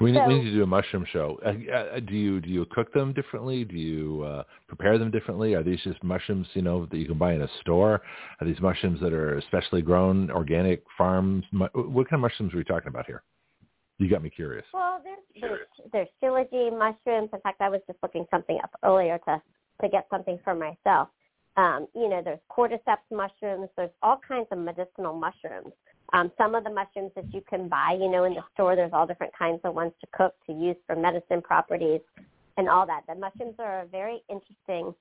We 0.00 0.10
need, 0.10 0.26
we 0.26 0.38
need 0.38 0.44
to 0.44 0.52
do 0.52 0.62
a 0.62 0.66
mushroom 0.66 1.06
show. 1.12 1.38
Uh, 1.44 1.50
uh, 1.72 2.00
do 2.00 2.14
you 2.14 2.40
do 2.40 2.48
you 2.48 2.64
cook 2.70 2.92
them 2.92 3.12
differently? 3.12 3.64
Do 3.64 3.76
you 3.76 4.22
uh, 4.22 4.42
prepare 4.66 4.98
them 4.98 5.10
differently? 5.10 5.54
Are 5.54 5.62
these 5.62 5.78
just 5.84 6.02
mushrooms, 6.02 6.46
you 6.54 6.62
know, 6.62 6.86
that 6.86 6.96
you 6.96 7.06
can 7.06 7.18
buy 7.18 7.34
in 7.34 7.42
a 7.42 7.48
store? 7.60 8.00
Are 8.40 8.46
these 8.46 8.60
mushrooms 8.60 9.00
that 9.00 9.12
are 9.12 9.42
specially 9.48 9.82
grown, 9.82 10.30
organic 10.30 10.82
farms? 10.96 11.44
What 11.52 12.08
kind 12.08 12.14
of 12.14 12.20
mushrooms 12.20 12.54
are 12.54 12.56
we 12.56 12.64
talking 12.64 12.88
about 12.88 13.06
here? 13.06 13.22
You 14.02 14.08
got 14.08 14.24
me 14.24 14.30
curious. 14.30 14.64
Well, 14.74 15.00
there's 15.04 15.18
there's, 15.40 15.88
there's 15.92 16.08
shilajit 16.20 16.76
mushrooms. 16.76 17.30
In 17.32 17.40
fact, 17.40 17.60
I 17.60 17.68
was 17.68 17.80
just 17.86 18.00
looking 18.02 18.26
something 18.32 18.58
up 18.64 18.72
earlier 18.82 19.16
to 19.26 19.40
to 19.80 19.88
get 19.88 20.08
something 20.10 20.40
for 20.42 20.56
myself. 20.56 21.08
Um, 21.56 21.86
you 21.94 22.08
know, 22.08 22.20
there's 22.24 22.40
cordyceps 22.50 23.06
mushrooms. 23.12 23.68
There's 23.76 23.90
all 24.02 24.18
kinds 24.26 24.48
of 24.50 24.58
medicinal 24.58 25.14
mushrooms. 25.14 25.72
Um, 26.12 26.32
some 26.36 26.56
of 26.56 26.64
the 26.64 26.70
mushrooms 26.70 27.12
that 27.14 27.32
you 27.32 27.42
can 27.48 27.68
buy, 27.68 27.96
you 27.98 28.10
know, 28.10 28.24
in 28.24 28.34
the 28.34 28.42
store, 28.54 28.74
there's 28.74 28.92
all 28.92 29.06
different 29.06 29.32
kinds 29.38 29.60
of 29.62 29.74
ones 29.74 29.92
to 30.00 30.06
cook 30.12 30.34
to 30.46 30.52
use 30.52 30.76
for 30.86 30.96
medicine 30.96 31.40
properties 31.40 32.00
and 32.56 32.68
all 32.68 32.84
that. 32.86 33.02
The 33.06 33.14
mushrooms 33.14 33.54
are 33.60 33.82
a 33.82 33.86
very 33.86 34.20
interesting 34.28 34.92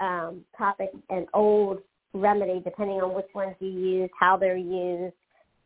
um, 0.00 0.44
topic 0.56 0.90
and 1.08 1.26
old 1.32 1.78
remedy, 2.12 2.60
depending 2.62 3.00
on 3.00 3.14
which 3.14 3.28
ones 3.34 3.54
you 3.58 3.70
use, 3.70 4.10
how 4.18 4.36
they're 4.36 4.56
used, 4.56 5.14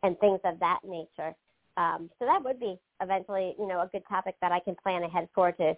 and 0.04 0.16
things 0.20 0.38
of 0.44 0.60
that 0.60 0.78
nature. 0.86 1.34
Um, 1.76 2.10
so 2.18 2.24
that 2.26 2.42
would 2.44 2.60
be 2.60 2.78
eventually, 3.00 3.54
you 3.58 3.66
know, 3.66 3.80
a 3.80 3.88
good 3.88 4.04
topic 4.08 4.36
that 4.40 4.52
I 4.52 4.60
can 4.60 4.76
plan 4.82 5.02
ahead 5.02 5.28
for 5.34 5.52
to 5.52 5.74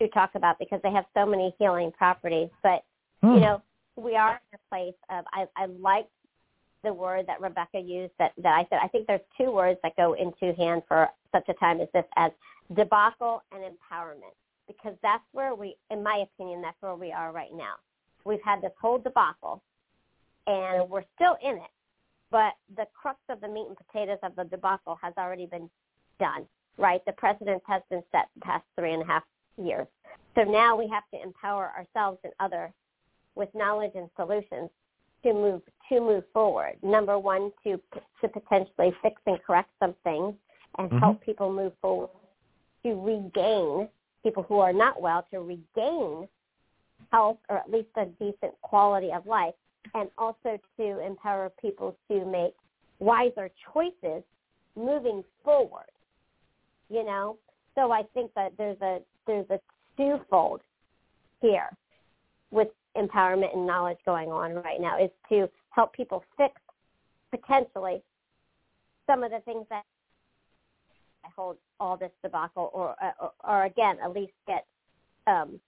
to 0.00 0.08
talk 0.08 0.30
about 0.34 0.58
because 0.58 0.80
they 0.82 0.90
have 0.90 1.04
so 1.14 1.24
many 1.24 1.54
healing 1.58 1.92
properties. 1.92 2.48
But 2.62 2.84
Hmm. 3.22 3.34
you 3.34 3.40
know, 3.40 3.62
we 3.96 4.16
are 4.16 4.40
in 4.52 4.58
a 4.58 4.68
place 4.68 4.94
of 5.10 5.24
I, 5.32 5.46
I 5.56 5.66
like 5.66 6.08
the 6.82 6.92
word 6.92 7.26
that 7.26 7.40
Rebecca 7.40 7.78
used 7.80 8.12
that, 8.18 8.32
that 8.38 8.54
I 8.54 8.66
said 8.68 8.80
I 8.82 8.88
think 8.88 9.06
there's 9.06 9.20
two 9.38 9.50
words 9.50 9.78
that 9.82 9.96
go 9.96 10.14
into 10.14 10.54
hand 10.54 10.82
for 10.88 11.08
such 11.32 11.48
a 11.48 11.54
time 11.54 11.80
as 11.80 11.88
this 11.94 12.04
as 12.16 12.32
debacle 12.74 13.42
and 13.52 13.62
empowerment. 13.62 14.34
Because 14.66 14.96
that's 15.02 15.24
where 15.32 15.54
we 15.54 15.76
in 15.90 16.02
my 16.02 16.24
opinion, 16.24 16.62
that's 16.62 16.80
where 16.80 16.96
we 16.96 17.12
are 17.12 17.32
right 17.32 17.52
now. 17.54 17.74
We've 18.24 18.42
had 18.44 18.62
this 18.62 18.72
whole 18.80 18.98
debacle 18.98 19.62
and 20.46 20.88
we're 20.88 21.04
still 21.14 21.36
in 21.42 21.56
it. 21.56 21.70
But 22.30 22.54
the 22.76 22.86
crux 23.00 23.18
of 23.28 23.40
the 23.40 23.48
meat 23.48 23.66
and 23.68 23.76
potatoes 23.76 24.18
of 24.22 24.34
the 24.36 24.44
debacle 24.44 24.98
has 25.02 25.14
already 25.18 25.46
been 25.46 25.70
done, 26.18 26.46
right? 26.78 27.04
The 27.06 27.12
precedent 27.12 27.62
has 27.66 27.82
been 27.90 28.02
set 28.12 28.26
the 28.34 28.40
past 28.40 28.64
three 28.76 28.92
and 28.92 29.02
a 29.02 29.06
half 29.06 29.22
years. 29.56 29.86
So 30.34 30.42
now 30.42 30.76
we 30.76 30.88
have 30.88 31.04
to 31.12 31.22
empower 31.22 31.72
ourselves 31.76 32.18
and 32.24 32.32
others 32.40 32.72
with 33.34 33.48
knowledge 33.54 33.92
and 33.94 34.08
solutions 34.16 34.70
to 35.22 35.32
move 35.32 35.62
to 35.88 36.00
move 36.00 36.24
forward. 36.32 36.76
Number 36.82 37.18
one, 37.18 37.52
to 37.64 37.80
to 38.20 38.28
potentially 38.28 38.92
fix 39.02 39.20
and 39.26 39.42
correct 39.44 39.70
some 39.80 39.94
things 40.04 40.34
and 40.78 40.88
mm-hmm. 40.88 40.98
help 40.98 41.22
people 41.22 41.52
move 41.52 41.72
forward 41.80 42.10
to 42.84 42.94
regain 42.94 43.88
people 44.22 44.42
who 44.42 44.58
are 44.58 44.72
not 44.72 45.00
well 45.00 45.26
to 45.30 45.40
regain 45.40 46.28
health 47.12 47.38
or 47.48 47.58
at 47.58 47.70
least 47.70 47.88
a 47.96 48.06
decent 48.06 48.52
quality 48.62 49.12
of 49.12 49.26
life 49.26 49.54
and 49.94 50.08
also 50.18 50.58
to 50.78 51.04
empower 51.04 51.50
people 51.60 51.96
to 52.08 52.24
make 52.24 52.54
wiser 52.98 53.50
choices 53.72 54.22
moving 54.76 55.22
forward. 55.44 55.90
You 56.88 57.04
know? 57.04 57.36
So 57.74 57.92
I 57.92 58.02
think 58.14 58.30
that 58.34 58.52
there's 58.56 58.80
a 58.80 59.00
there's 59.26 59.48
a 59.50 59.58
twofold 59.96 60.60
here 61.40 61.70
with 62.50 62.68
empowerment 62.96 63.54
and 63.54 63.66
knowledge 63.66 63.98
going 64.06 64.30
on 64.30 64.54
right 64.54 64.80
now 64.80 65.02
is 65.02 65.10
to 65.28 65.48
help 65.70 65.92
people 65.92 66.22
fix 66.36 66.54
potentially 67.30 68.02
some 69.06 69.24
of 69.24 69.30
the 69.30 69.40
things 69.40 69.66
that 69.70 69.84
hold 71.34 71.56
all 71.80 71.96
this 71.96 72.10
debacle 72.22 72.70
or, 72.72 72.94
or, 73.20 73.32
or 73.42 73.64
again, 73.64 73.96
at 74.02 74.12
least 74.12 74.32
get 74.46 74.66
um, 75.26 75.58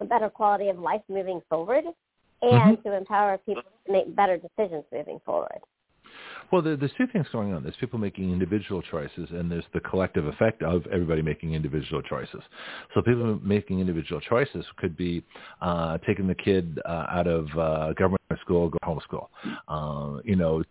a 0.00 0.04
better 0.04 0.28
quality 0.28 0.68
of 0.68 0.78
life 0.78 1.00
moving 1.08 1.40
forward 1.48 1.84
and 2.52 2.78
mm-hmm. 2.78 2.88
to 2.88 2.96
empower 2.96 3.38
people 3.38 3.62
to 3.86 3.92
make 3.92 4.14
better 4.14 4.36
decisions 4.36 4.84
moving 4.92 5.20
forward. 5.24 5.60
Well, 6.52 6.62
there's 6.62 6.92
two 6.96 7.06
things 7.12 7.26
going 7.32 7.52
on. 7.52 7.62
There's 7.62 7.74
people 7.80 7.98
making 7.98 8.30
individual 8.30 8.82
choices, 8.82 9.28
and 9.30 9.50
there's 9.50 9.64
the 9.72 9.80
collective 9.80 10.26
effect 10.26 10.62
of 10.62 10.86
everybody 10.92 11.22
making 11.22 11.54
individual 11.54 12.02
choices. 12.02 12.42
So 12.94 13.02
people 13.02 13.40
making 13.42 13.80
individual 13.80 14.20
choices 14.20 14.64
could 14.76 14.96
be 14.96 15.24
uh, 15.60 15.98
taking 16.06 16.26
the 16.26 16.34
kid 16.34 16.78
uh, 16.84 17.06
out 17.10 17.26
of 17.26 17.46
uh, 17.58 17.92
government 17.94 18.20
school, 18.40 18.68
go 18.68 18.78
homeschool. 18.84 19.28
Uh, 19.68 20.20
you 20.24 20.36
know, 20.36 20.62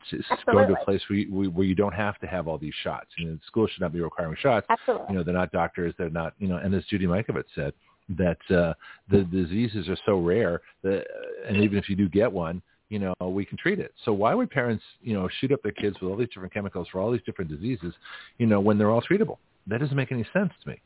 go 0.52 0.68
to 0.68 0.74
a 0.74 0.86
place 0.86 1.02
where 1.10 1.20
you, 1.20 1.52
where 1.52 1.66
you 1.66 1.76
don't 1.76 1.94
have 1.94 2.20
to 2.20 2.28
have 2.28 2.48
all 2.48 2.58
these 2.58 2.74
shots. 2.84 3.08
You 3.18 3.32
know, 3.32 3.38
school 3.48 3.68
should 3.68 3.82
not 3.82 3.94
be 3.94 4.00
requiring 4.00 4.38
shots. 4.40 4.66
Absolutely. 4.70 5.08
You 5.10 5.16
know, 5.16 5.24
they're 5.24 5.34
not 5.34 5.52
doctors. 5.52 5.94
They're 5.98 6.10
not. 6.10 6.34
You 6.40 6.48
know, 6.48 6.58
and 6.58 6.74
as 6.74 6.86
Judy 6.86 7.08
Mikovits 7.08 7.46
said, 7.56 7.74
that 8.10 8.38
uh, 8.50 8.74
the 9.10 9.24
diseases 9.24 9.88
are 9.90 9.98
so 10.06 10.20
rare 10.20 10.62
that, 10.84 11.06
and 11.48 11.58
even 11.58 11.78
if 11.78 11.90
you 11.90 11.96
do 11.96 12.10
get 12.10 12.32
one, 12.32 12.62
you 12.90 13.00
know, 13.00 13.14
we 13.28 13.44
can 13.46 13.58
treat 13.58 13.80
it. 13.80 13.94
So 14.06 14.14
why 14.14 14.36
would 14.36 14.52
parents, 14.52 14.84
you 15.02 15.14
know, 15.14 15.28
shoot 15.40 15.52
up 15.52 15.64
their 15.64 15.72
kids 15.72 15.98
with 16.00 16.12
all 16.12 16.18
these 16.18 16.28
different 16.30 16.54
chemicals 16.54 16.88
for 16.92 17.00
all 17.00 17.12
these 17.12 17.24
different 17.26 17.50
diseases, 17.50 17.94
you 18.38 18.46
know, 18.46 18.60
when 18.60 18.78
they're 18.78 18.92
all 18.92 19.02
treatable? 19.02 19.38
That 19.68 19.80
doesn't 19.80 19.96
make 19.96 20.12
any 20.12 20.26
sense 20.34 20.52
to 20.64 20.70
me. 20.70 20.82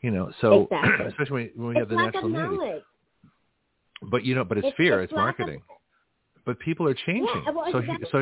You 0.00 0.10
know, 0.10 0.32
so 0.40 0.68
exactly. 0.70 1.06
especially 1.08 1.50
when 1.56 1.74
we 1.74 1.76
have 1.76 1.90
the 1.90 1.96
national 1.96 2.26
immunity. 2.26 2.82
But 4.10 4.24
you 4.24 4.34
know, 4.34 4.44
but 4.44 4.56
it's, 4.56 4.68
it's 4.68 4.76
fear, 4.78 5.02
it's, 5.02 5.12
it's 5.12 5.16
marketing. 5.16 5.60
But 6.46 6.58
people 6.58 6.88
are 6.88 6.94
changing. 6.94 7.42
Yeah, 7.44 7.50
well, 7.50 7.66
exactly. 7.66 8.08
so 8.10 8.18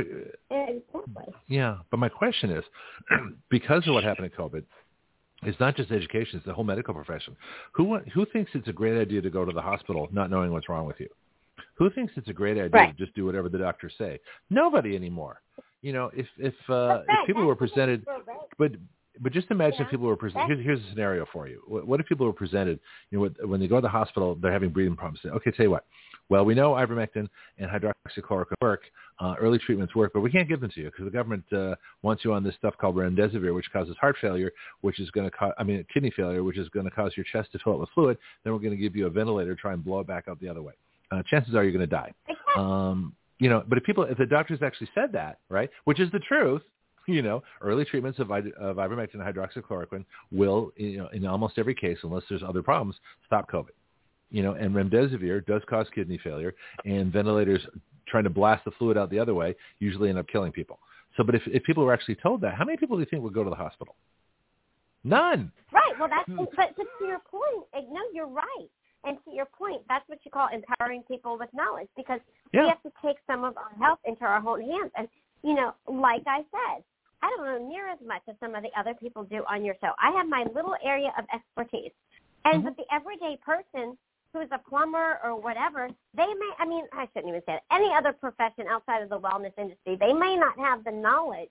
exactly. 0.51 1.35
yeah. 1.47 1.77
But 1.93 1.99
my 1.99 2.09
question 2.09 2.51
is, 2.51 2.65
because 3.51 3.87
of 3.87 3.95
what 3.95 4.03
happened 4.03 4.27
in 4.27 4.33
COVID, 4.33 4.65
it's 5.43 5.59
not 5.61 5.77
just 5.77 5.91
education; 5.91 6.39
it's 6.39 6.47
the 6.47 6.53
whole 6.53 6.65
medical 6.65 6.95
profession. 6.95 7.37
Who 7.73 7.99
who 8.15 8.27
thinks 8.33 8.51
it's 8.55 8.69
a 8.69 8.73
great 8.73 9.01
idea 9.01 9.23
to 9.23 9.31
go 9.31 9.45
to 9.45 9.53
the 9.53 9.63
hospital 9.63 10.09
not 10.13 10.31
knowing 10.31 10.53
what's 10.53 10.69
wrong 10.69 10.87
with 10.87 10.99
you? 10.99 11.09
Who 11.75 11.91
thinks 11.91 12.13
it's 12.17 12.29
a 12.29 12.33
great 12.33 12.57
idea 12.57 12.71
right. 12.71 12.97
to 12.97 13.05
just 13.05 13.15
do 13.15 13.25
whatever 13.25 13.49
the 13.49 13.59
doctors 13.59 13.93
say? 13.99 14.19
Nobody 14.51 14.97
anymore. 14.97 15.41
You 15.83 15.93
know, 15.93 16.11
if 16.15 16.27
if 16.39 16.55
uh, 16.69 17.03
if 17.09 17.27
people 17.27 17.45
were 17.45 17.55
presented, 17.55 18.05
but 18.59 18.73
but 19.21 19.33
just 19.33 19.51
imagine 19.51 19.79
yeah. 19.79 19.85
if 19.85 19.91
people 19.91 20.07
were 20.07 20.17
presented. 20.17 20.59
Here's, 20.59 20.65
here's 20.65 20.81
a 20.81 20.91
scenario 20.91 21.27
for 21.33 21.49
you. 21.49 21.63
What, 21.67 21.87
what 21.87 22.01
if 22.01 22.07
people 22.07 22.27
were 22.27 22.33
presented? 22.33 22.81
You 23.11 23.21
know, 23.21 23.47
when 23.47 23.61
they 23.61 23.69
go 23.69 23.77
to 23.77 23.81
the 23.81 23.89
hospital, 23.89 24.37
they're 24.41 24.53
having 24.53 24.71
breathing 24.71 24.97
problems. 24.97 25.21
Okay, 25.25 25.51
tell 25.53 25.65
you 25.65 25.71
what. 25.71 25.85
Well, 26.29 26.45
we 26.45 26.55
know 26.55 26.73
ivermectin 26.73 27.29
and 27.59 27.71
hydroxychloroquine 27.71 28.61
work. 28.61 28.83
Uh, 29.21 29.35
early 29.41 29.59
treatments 29.59 29.97
work, 29.97 30.13
but 30.15 30.21
we 30.21 30.31
can't 30.31 30.49
give 30.49 30.61
them 30.61 30.71
to 30.71 30.81
you 30.81 30.87
because 30.87 31.05
the 31.05 31.11
government 31.11 31.45
uh, 31.53 31.75
wants 32.03 32.25
you 32.25 32.33
on 32.33 32.45
this 32.45 32.55
stuff 32.55 32.75
called 32.81 32.95
remdesivir, 32.95 33.53
which 33.53 33.67
causes 33.73 33.97
heart 34.01 34.15
failure, 34.21 34.53
which 34.83 35.01
is 35.01 35.11
going 35.11 35.29
to 35.29 35.37
cause, 35.37 35.53
I 35.59 35.65
mean, 35.65 35.85
kidney 35.93 36.13
failure, 36.15 36.45
which 36.45 36.57
is 36.57 36.69
going 36.69 36.85
to 36.85 36.91
cause 36.93 37.13
your 37.17 37.27
chest 37.33 37.51
to 37.51 37.59
fill 37.59 37.73
up 37.73 37.81
with 37.81 37.89
fluid. 37.97 38.17
Then 38.45 38.53
we're 38.53 38.61
going 38.61 38.71
to 38.71 38.77
give 38.77 38.95
you 38.95 39.07
a 39.07 39.11
ventilator, 39.11 39.57
try 39.57 39.73
and 39.73 39.85
blow 39.85 39.99
it 39.99 40.07
back 40.07 40.29
out 40.29 40.41
the 40.41 40.49
other 40.49 40.63
way 40.63 40.75
uh, 41.11 41.23
chances 41.29 41.55
are 41.55 41.63
you're 41.63 41.73
going 41.73 41.81
to 41.81 41.87
die. 41.87 42.13
Um, 42.57 43.15
you 43.39 43.49
know, 43.49 43.63
but 43.67 43.79
if 43.79 43.85
people, 43.85 44.05
if 44.05 44.19
the 44.19 44.27
doctors 44.27 44.61
actually 44.63 44.89
said 44.95 45.13
that, 45.13 45.39
right, 45.49 45.71
which 45.85 46.01
is 46.01 46.11
the 46.11 46.19
truth, 46.19 46.63
you 47.07 47.23
know, 47.23 47.43
early 47.63 47.85
treatments 47.85 48.19
of, 48.19 48.31
of 48.31 48.77
ivermectin 48.77 49.15
and 49.15 49.23
hydroxychloroquine 49.23 50.05
will, 50.31 50.73
you 50.77 50.99
know, 50.99 51.09
in 51.13 51.25
almost 51.25 51.59
every 51.59 51.75
case, 51.75 51.99
unless 52.03 52.25
there's 52.29 52.43
other 52.43 52.63
problems, 52.63 52.97
stop 53.27 53.51
COVID. 53.51 53.71
You 54.31 54.43
know, 54.43 54.53
and 54.53 54.75
remdesivir 54.75 55.47
does 55.47 55.63
cause 55.69 55.87
kidney 55.95 56.19
failure, 56.23 56.55
and 56.85 57.13
ventilators 57.13 57.63
trying 58.07 58.25
to 58.25 58.31
blast 58.31 58.65
the 58.65 58.71
fluid 58.73 58.97
out 58.99 59.11
the 59.11 59.19
other 59.19 59.35
way 59.35 59.55
usually 59.79 60.09
end 60.09 60.19
up 60.19 60.27
killing 60.29 60.53
people. 60.53 60.79
So, 61.17 61.25
but 61.25 61.35
if, 61.35 61.43
if 61.47 61.63
people 61.65 61.85
were 61.85 61.93
actually 61.93 62.17
told 62.17 62.41
that, 62.43 62.55
how 62.55 62.65
many 62.65 62.79
people 62.79 62.97
do 62.97 63.01
you 63.01 63.09
think 63.11 63.23
would 63.23 63.35
go 63.35 63.45
to 63.45 63.51
the 63.51 63.57
hospital? 63.57 63.97
None. 65.05 65.51
Right. 65.73 65.93
Well, 65.99 66.09
that's 66.09 66.29
but, 66.29 66.75
but 66.77 66.77
to 66.77 67.07
your 67.07 67.21
point, 67.31 67.67
no, 67.91 68.01
you're 68.13 68.29
right. 68.29 68.69
And 69.05 69.17
to 69.25 69.31
your 69.31 69.47
point, 69.47 69.83
that's 69.89 70.07
what 70.09 70.19
you 70.25 70.31
call 70.31 70.49
empowering 70.53 71.03
people 71.07 71.39
with 71.39 71.49
knowledge 71.55 71.89
because 71.97 72.21
yeah. 72.53 72.63
we 72.63 72.69
have 72.69 72.83
to 72.83 72.91
take 73.05 73.17
some 73.27 73.45
of 73.45 73.57
our 73.57 73.71
health 73.79 74.01
into 74.05 74.25
our 74.25 74.37
own 74.37 74.61
hands. 74.61 74.91
And, 74.97 75.09
you 75.43 75.55
know, 75.55 75.73
like 75.87 76.23
I 76.27 76.39
said, 76.51 76.83
I 77.23 77.31
don't 77.37 77.47
know 77.47 77.69
near 77.69 77.89
as 77.89 77.99
much 78.07 78.23
as 78.29 78.35
some 78.41 78.55
of 78.55 78.63
the 78.63 78.71
other 78.79 78.95
people 78.95 79.25
do 79.25 79.43
on 79.49 79.65
your 79.65 79.77
show. 79.81 79.93
I 80.03 80.11
have 80.17 80.29
my 80.29 80.45
little 80.55 80.75
area 80.85 81.13
of 81.19 81.25
expertise. 81.33 81.93
And 82.45 82.63
mm-hmm. 82.63 82.65
but 82.65 82.77
the 82.77 82.85
everyday 82.93 83.39
person 83.45 83.97
who's 84.33 84.49
a 84.53 84.59
plumber 84.59 85.19
or 85.25 85.41
whatever, 85.41 85.89
they 86.15 86.27
may, 86.27 86.51
I 86.59 86.67
mean, 86.67 86.85
I 86.93 87.09
shouldn't 87.13 87.29
even 87.29 87.43
say 87.47 87.55
it, 87.55 87.63
any 87.73 87.91
other 87.95 88.13
profession 88.13 88.67
outside 88.69 89.03
of 89.03 89.09
the 89.09 89.19
wellness 89.19 89.53
industry, 89.57 89.97
they 89.97 90.13
may 90.13 90.37
not 90.37 90.59
have 90.59 90.85
the 90.85 90.93
knowledge 90.93 91.49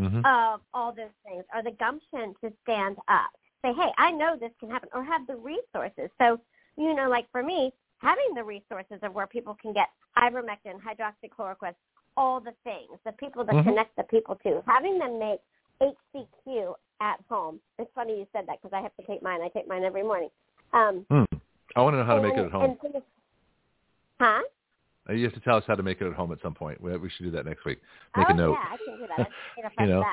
mm-hmm. 0.00 0.24
of 0.24 0.60
all 0.72 0.92
those 0.92 1.14
things 1.26 1.44
or 1.54 1.62
the 1.62 1.72
gumption 1.72 2.34
to 2.42 2.52
stand 2.62 2.96
up. 3.08 3.30
Say, 3.62 3.72
hey, 3.72 3.90
I 3.98 4.10
know 4.10 4.36
this 4.38 4.52
can 4.60 4.70
happen 4.70 4.90
or 4.94 5.02
have 5.02 5.26
the 5.26 5.36
resources. 5.36 6.10
So 6.20 6.38
you 6.76 6.94
know, 6.94 7.08
like 7.08 7.26
for 7.30 7.42
me, 7.42 7.72
having 7.98 8.34
the 8.34 8.44
resources 8.44 8.98
of 9.02 9.14
where 9.14 9.26
people 9.26 9.56
can 9.60 9.72
get 9.72 9.88
ivermectin, 10.18 10.80
hydroxychloroquine, 10.80 11.74
all 12.16 12.40
the 12.40 12.54
things, 12.62 12.98
the 13.04 13.12
people 13.12 13.44
that 13.44 13.54
mm-hmm. 13.54 13.68
connect 13.68 13.96
the 13.96 14.04
people 14.04 14.36
to, 14.44 14.62
having 14.66 14.98
them 14.98 15.18
make 15.18 15.40
HCQ 15.82 16.74
at 17.00 17.18
home. 17.28 17.58
It's 17.78 17.90
funny 17.94 18.18
you 18.18 18.26
said 18.32 18.46
that 18.46 18.62
because 18.62 18.76
I 18.76 18.82
have 18.82 18.94
to 18.96 19.06
take 19.06 19.22
mine. 19.22 19.40
I 19.42 19.48
take 19.48 19.68
mine 19.68 19.84
every 19.84 20.02
morning. 20.02 20.30
Um, 20.72 21.04
mm. 21.10 21.26
I 21.76 21.82
want 21.82 21.94
to 21.94 21.98
know 21.98 22.04
how 22.04 22.16
to 22.16 22.22
make 22.22 22.34
it 22.34 22.44
at 22.44 22.52
home. 22.52 22.78
And, 22.82 23.02
huh? 24.20 24.40
Uh, 25.08 25.12
you 25.12 25.24
have 25.24 25.34
to 25.34 25.40
tell 25.40 25.56
us 25.56 25.64
how 25.66 25.74
to 25.74 25.82
make 25.82 26.00
it 26.00 26.06
at 26.06 26.14
home 26.14 26.32
at 26.32 26.40
some 26.42 26.54
point. 26.54 26.80
We 26.80 26.96
we 26.96 27.10
should 27.10 27.24
do 27.24 27.30
that 27.32 27.44
next 27.44 27.64
week. 27.64 27.78
Make 28.16 28.26
oh, 28.28 28.32
a 28.32 28.36
note. 28.36 28.52
Yeah, 28.52 28.64
I 28.70 28.76
can 28.76 28.98
do 28.98 29.06
that. 29.16 29.28
you 29.80 29.86
know, 29.86 30.04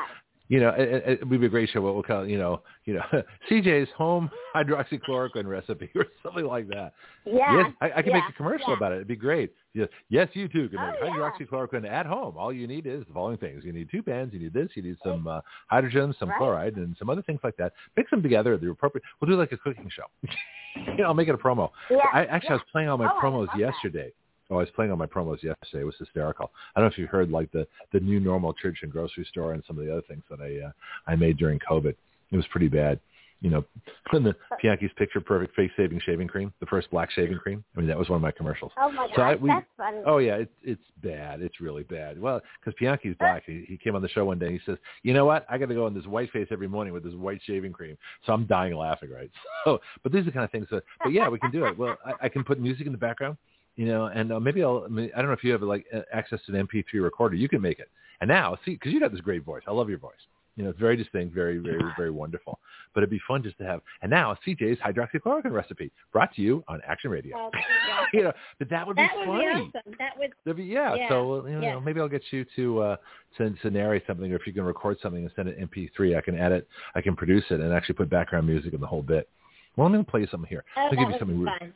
you 0.51 0.59
know, 0.59 0.73
it, 0.77 1.21
it 1.21 1.29
would 1.29 1.39
be 1.39 1.45
a 1.45 1.49
great 1.49 1.69
show. 1.69 1.79
What 1.79 1.93
we'll 1.93 2.03
call, 2.03 2.27
you 2.27 2.37
know, 2.37 2.61
you 2.83 2.95
know, 2.95 3.03
CJ's 3.49 3.87
home 3.97 4.29
hydroxychloroquine 4.53 5.45
recipe 5.45 5.89
or 5.95 6.07
something 6.21 6.43
like 6.43 6.67
that. 6.67 6.91
Yeah, 7.25 7.57
yes, 7.57 7.71
I, 7.79 7.85
I 7.85 8.01
can 8.01 8.07
yeah, 8.07 8.19
make 8.19 8.23
a 8.29 8.33
commercial 8.33 8.67
yeah. 8.67 8.75
about 8.75 8.91
it. 8.91 8.95
It'd 8.95 9.07
be 9.07 9.15
great. 9.15 9.53
Yes, 9.73 9.87
yes, 10.09 10.27
you 10.33 10.49
too 10.49 10.67
can 10.67 10.79
oh, 10.79 10.91
make 10.91 10.95
yeah. 11.01 11.09
hydroxychloroquine 11.09 11.89
at 11.89 12.05
home. 12.05 12.35
All 12.35 12.51
you 12.51 12.67
need 12.67 12.85
is 12.85 13.05
the 13.07 13.13
following 13.13 13.37
things: 13.37 13.63
you 13.63 13.71
need 13.71 13.87
two 13.89 14.03
pans, 14.03 14.33
you 14.33 14.39
need 14.39 14.53
this, 14.53 14.67
you 14.75 14.83
need 14.83 14.97
some 15.05 15.25
uh, 15.25 15.39
hydrogen, 15.67 16.13
some 16.19 16.27
right. 16.27 16.37
chloride, 16.37 16.75
and 16.75 16.97
some 16.99 17.09
other 17.09 17.21
things 17.21 17.39
like 17.45 17.55
that. 17.55 17.71
Mix 17.95 18.11
them 18.11 18.21
together. 18.21 18.57
The 18.57 18.71
appropriate. 18.71 19.05
We'll 19.21 19.31
do 19.31 19.37
like 19.37 19.53
a 19.53 19.57
cooking 19.57 19.89
show. 19.89 20.03
you 20.75 20.97
know, 20.97 21.05
I'll 21.05 21.13
make 21.13 21.29
it 21.29 21.35
a 21.35 21.37
promo. 21.37 21.69
Yeah, 21.89 21.99
I 22.11 22.25
actually 22.25 22.47
yeah. 22.47 22.51
I 22.51 22.55
was 22.55 22.63
playing 22.73 22.89
all 22.89 22.97
my 22.97 23.09
oh, 23.09 23.19
promos 23.23 23.47
yesterday. 23.57 24.07
That. 24.07 24.20
Oh, 24.51 24.57
I 24.57 24.59
was 24.59 24.69
playing 24.75 24.91
on 24.91 24.97
my 24.97 25.05
promos 25.05 25.41
yesterday. 25.41 25.81
It 25.81 25.85
was 25.85 25.95
hysterical. 25.97 26.51
I 26.75 26.79
don't 26.79 26.89
know 26.89 26.91
if 26.93 26.97
you 26.97 27.07
heard 27.07 27.31
like 27.31 27.51
the 27.53 27.65
the 27.93 28.01
new 28.01 28.19
normal 28.19 28.53
church 28.53 28.79
and 28.81 28.91
grocery 28.91 29.25
store 29.29 29.53
and 29.53 29.63
some 29.65 29.79
of 29.79 29.85
the 29.85 29.91
other 29.91 30.03
things 30.07 30.23
that 30.29 30.41
I 30.41 30.67
uh, 30.67 30.71
I 31.07 31.15
made 31.15 31.37
during 31.37 31.57
COVID. 31.59 31.95
It 32.31 32.35
was 32.35 32.45
pretty 32.51 32.67
bad. 32.67 32.99
You 33.39 33.49
know, 33.49 33.65
and 34.11 34.25
the 34.25 34.35
Bianchi's 34.61 34.91
Picture 34.97 35.21
Perfect 35.21 35.55
Face 35.55 35.71
Saving 35.77 36.01
Shaving 36.05 36.27
Cream, 36.27 36.53
the 36.59 36.65
first 36.65 36.91
black 36.91 37.09
shaving 37.11 37.37
cream. 37.37 37.63
I 37.75 37.79
mean, 37.79 37.87
that 37.87 37.97
was 37.97 38.09
one 38.09 38.17
of 38.17 38.21
my 38.21 38.29
commercials. 38.29 38.71
Oh 38.77 38.91
my 38.91 39.07
so 39.07 39.15
god, 39.15 39.27
I, 39.27 39.35
we, 39.35 39.49
that's 39.49 39.65
funny. 39.77 40.01
Oh 40.05 40.17
yeah, 40.17 40.35
it's 40.35 40.51
it's 40.63 40.83
bad. 41.01 41.41
It's 41.41 41.61
really 41.61 41.83
bad. 41.83 42.21
Well, 42.21 42.41
because 42.59 42.77
Bianchi's 42.79 43.15
black. 43.19 43.43
He, 43.45 43.63
he 43.69 43.77
came 43.77 43.95
on 43.95 44.01
the 44.01 44.09
show 44.09 44.25
one 44.25 44.37
day. 44.37 44.47
and 44.47 44.59
He 44.59 44.61
says, 44.65 44.77
"You 45.03 45.13
know 45.13 45.25
what? 45.25 45.45
I 45.49 45.57
got 45.57 45.69
to 45.69 45.75
go 45.75 45.87
in 45.87 45.93
this 45.93 46.05
white 46.05 46.29
face 46.31 46.49
every 46.51 46.67
morning 46.67 46.93
with 46.93 47.03
this 47.03 47.13
white 47.13 47.39
shaving 47.45 47.71
cream." 47.71 47.97
So 48.25 48.33
I'm 48.33 48.45
dying 48.47 48.75
laughing, 48.75 49.09
right? 49.09 49.31
So, 49.63 49.79
but 50.01 50.11
these 50.11 50.21
are 50.21 50.25
the 50.25 50.31
kind 50.31 50.43
of 50.43 50.49
things 50.51 50.65
that. 50.71 50.83
But 51.03 51.13
yeah, 51.13 51.29
we 51.29 51.37
can 51.37 51.51
do 51.51 51.65
it. 51.65 51.77
Well, 51.77 51.95
I, 52.03 52.25
I 52.25 52.29
can 52.29 52.43
put 52.43 52.59
music 52.59 52.87
in 52.87 52.91
the 52.91 52.97
background 52.97 53.37
you 53.75 53.85
know, 53.85 54.05
and 54.05 54.31
uh, 54.31 54.39
maybe 54.39 54.63
I'll, 54.63 54.83
I, 54.85 54.89
mean, 54.89 55.09
I 55.15 55.19
don't 55.19 55.27
know 55.27 55.33
if 55.33 55.43
you 55.43 55.51
have 55.51 55.61
like 55.61 55.85
access 56.13 56.39
to 56.45 56.55
an 56.55 56.67
MP3 56.67 57.01
recorder, 57.01 57.35
you 57.35 57.49
can 57.49 57.61
make 57.61 57.79
it. 57.79 57.89
And 58.19 58.27
now, 58.27 58.57
see, 58.65 58.71
because 58.71 58.93
you 58.93 58.99
got 58.99 59.11
this 59.11 59.21
great 59.21 59.43
voice, 59.43 59.63
I 59.67 59.71
love 59.71 59.89
your 59.89 59.97
voice. 59.97 60.13
You 60.57 60.65
know, 60.65 60.71
it's 60.71 60.79
very 60.79 60.97
distinct, 60.97 61.33
very, 61.33 61.57
very, 61.59 61.81
very 61.95 62.11
wonderful. 62.11 62.59
But 62.93 63.01
it'd 63.01 63.09
be 63.09 63.21
fun 63.25 63.41
just 63.41 63.57
to 63.59 63.63
have. 63.63 63.81
And 64.01 64.11
now, 64.11 64.37
CJ's 64.45 64.79
hydroxychloroquine 64.79 65.51
recipe 65.51 65.91
brought 66.11 66.33
to 66.35 66.41
you 66.41 66.61
on 66.67 66.81
Action 66.85 67.09
Radio. 67.09 67.37
Well, 67.37 67.51
you 68.13 68.23
know, 68.23 68.33
but 68.59 68.69
that 68.69 68.85
would 68.85 68.97
that 68.97 69.11
be 69.13 69.19
would 69.19 69.25
funny. 69.27 69.45
Be 69.45 69.49
awesome. 69.49 69.95
That 69.97 70.11
would. 70.45 70.57
Be, 70.57 70.63
yeah. 70.63 70.95
yeah. 70.95 71.09
So 71.09 71.47
you 71.47 71.53
know, 71.53 71.61
yeah. 71.61 71.79
maybe 71.79 72.01
I'll 72.01 72.09
get 72.09 72.23
you 72.31 72.45
to 72.57 72.79
uh, 72.81 72.95
to, 73.37 73.49
to 73.49 73.69
narrate 73.69 74.03
something, 74.05 74.31
or 74.31 74.35
if 74.35 74.45
you 74.45 74.51
can 74.51 74.63
record 74.63 74.97
something 75.01 75.23
and 75.23 75.31
send 75.35 75.47
it 75.47 75.57
MP3, 75.59 76.17
I 76.17 76.21
can 76.21 76.37
edit, 76.37 76.67
I 76.95 77.01
can 77.01 77.15
produce 77.15 77.45
it, 77.49 77.61
and 77.61 77.71
actually 77.73 77.95
put 77.95 78.09
background 78.09 78.45
music 78.45 78.73
in 78.73 78.81
the 78.81 78.87
whole 78.87 79.03
bit 79.03 79.29
Well, 79.77 79.89
let 79.89 79.97
me 79.97 80.03
play 80.03 80.21
you 80.21 80.27
something 80.29 80.49
here. 80.49 80.65
Oh, 80.75 80.89
that 80.91 80.99
give 80.99 81.09
you 81.09 81.15
something. 81.17 81.45
Fun. 81.45 81.73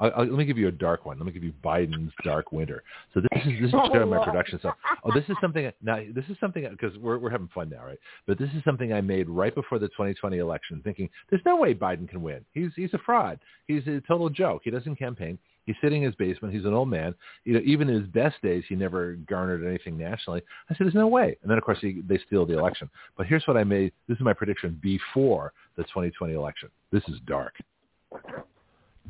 I'll, 0.00 0.12
I'll, 0.16 0.24
let 0.24 0.38
me 0.38 0.44
give 0.44 0.58
you 0.58 0.68
a 0.68 0.72
dark 0.72 1.06
one. 1.06 1.18
Let 1.18 1.26
me 1.26 1.32
give 1.32 1.44
you 1.44 1.52
Biden's 1.64 2.12
dark 2.24 2.52
winter. 2.52 2.82
So 3.12 3.20
this 3.20 3.42
is 3.44 3.60
this 3.60 3.68
is 3.68 3.74
Oh, 3.74 3.88
kind 3.88 4.02
of 4.02 4.08
my 4.08 4.24
production 4.24 4.58
stuff. 4.58 4.76
Oh, 5.04 5.12
this 5.14 5.24
is 5.28 5.36
something 5.40 5.70
now. 5.82 6.00
This 6.14 6.24
is 6.28 6.36
something 6.40 6.66
because 6.70 6.96
we're 6.98 7.18
we're 7.18 7.30
having 7.30 7.48
fun 7.54 7.70
now, 7.70 7.84
right? 7.84 7.98
But 8.26 8.38
this 8.38 8.50
is 8.56 8.64
something 8.64 8.92
I 8.92 9.00
made 9.00 9.28
right 9.28 9.54
before 9.54 9.78
the 9.78 9.88
2020 9.88 10.38
election, 10.38 10.80
thinking 10.84 11.08
there's 11.30 11.42
no 11.44 11.56
way 11.56 11.74
Biden 11.74 12.08
can 12.08 12.22
win. 12.22 12.44
He's 12.52 12.70
he's 12.76 12.92
a 12.94 12.98
fraud. 12.98 13.38
He's 13.66 13.86
a 13.86 14.00
total 14.06 14.28
joke. 14.30 14.62
He 14.64 14.70
doesn't 14.70 14.96
campaign. 14.96 15.38
He's 15.66 15.76
sitting 15.82 16.02
in 16.02 16.06
his 16.06 16.14
basement. 16.16 16.52
He's 16.54 16.66
an 16.66 16.74
old 16.74 16.90
man. 16.90 17.14
You 17.44 17.54
know, 17.54 17.60
even 17.64 17.88
in 17.88 18.00
his 18.00 18.08
best 18.10 18.36
days, 18.42 18.64
he 18.68 18.74
never 18.74 19.14
garnered 19.28 19.64
anything 19.64 19.96
nationally. 19.96 20.42
I 20.68 20.74
said, 20.74 20.86
"There's 20.86 20.94
no 20.94 21.08
way." 21.08 21.36
And 21.42 21.50
then, 21.50 21.56
of 21.56 21.64
course, 21.64 21.78
he, 21.80 22.02
they 22.06 22.18
steal 22.26 22.44
the 22.44 22.58
election. 22.58 22.90
But 23.16 23.26
here's 23.26 23.46
what 23.46 23.56
I 23.56 23.64
made. 23.64 23.92
This 24.08 24.16
is 24.16 24.24
my 24.24 24.34
prediction 24.34 24.78
before 24.82 25.52
the 25.76 25.84
2020 25.84 26.34
election. 26.34 26.68
This 26.92 27.02
is 27.08 27.18
dark. 27.26 27.54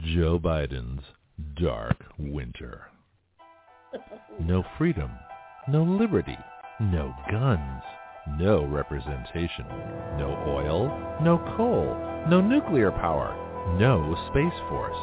Joe 0.03 0.39
Biden's 0.39 1.03
dark 1.57 1.97
winter. 2.19 2.89
No 4.41 4.65
freedom, 4.77 5.11
no 5.69 5.85
liberty, 5.85 6.37
no 6.81 7.15
guns, 7.31 7.83
no 8.39 8.67
representation, 8.67 9.67
no 10.19 10.37
oil, 10.49 10.89
no 11.23 11.39
coal, 11.57 11.97
no 12.29 12.41
nuclear 12.41 12.91
power, 12.91 13.37
no 13.79 14.15
space 14.31 14.61
force, 14.69 14.99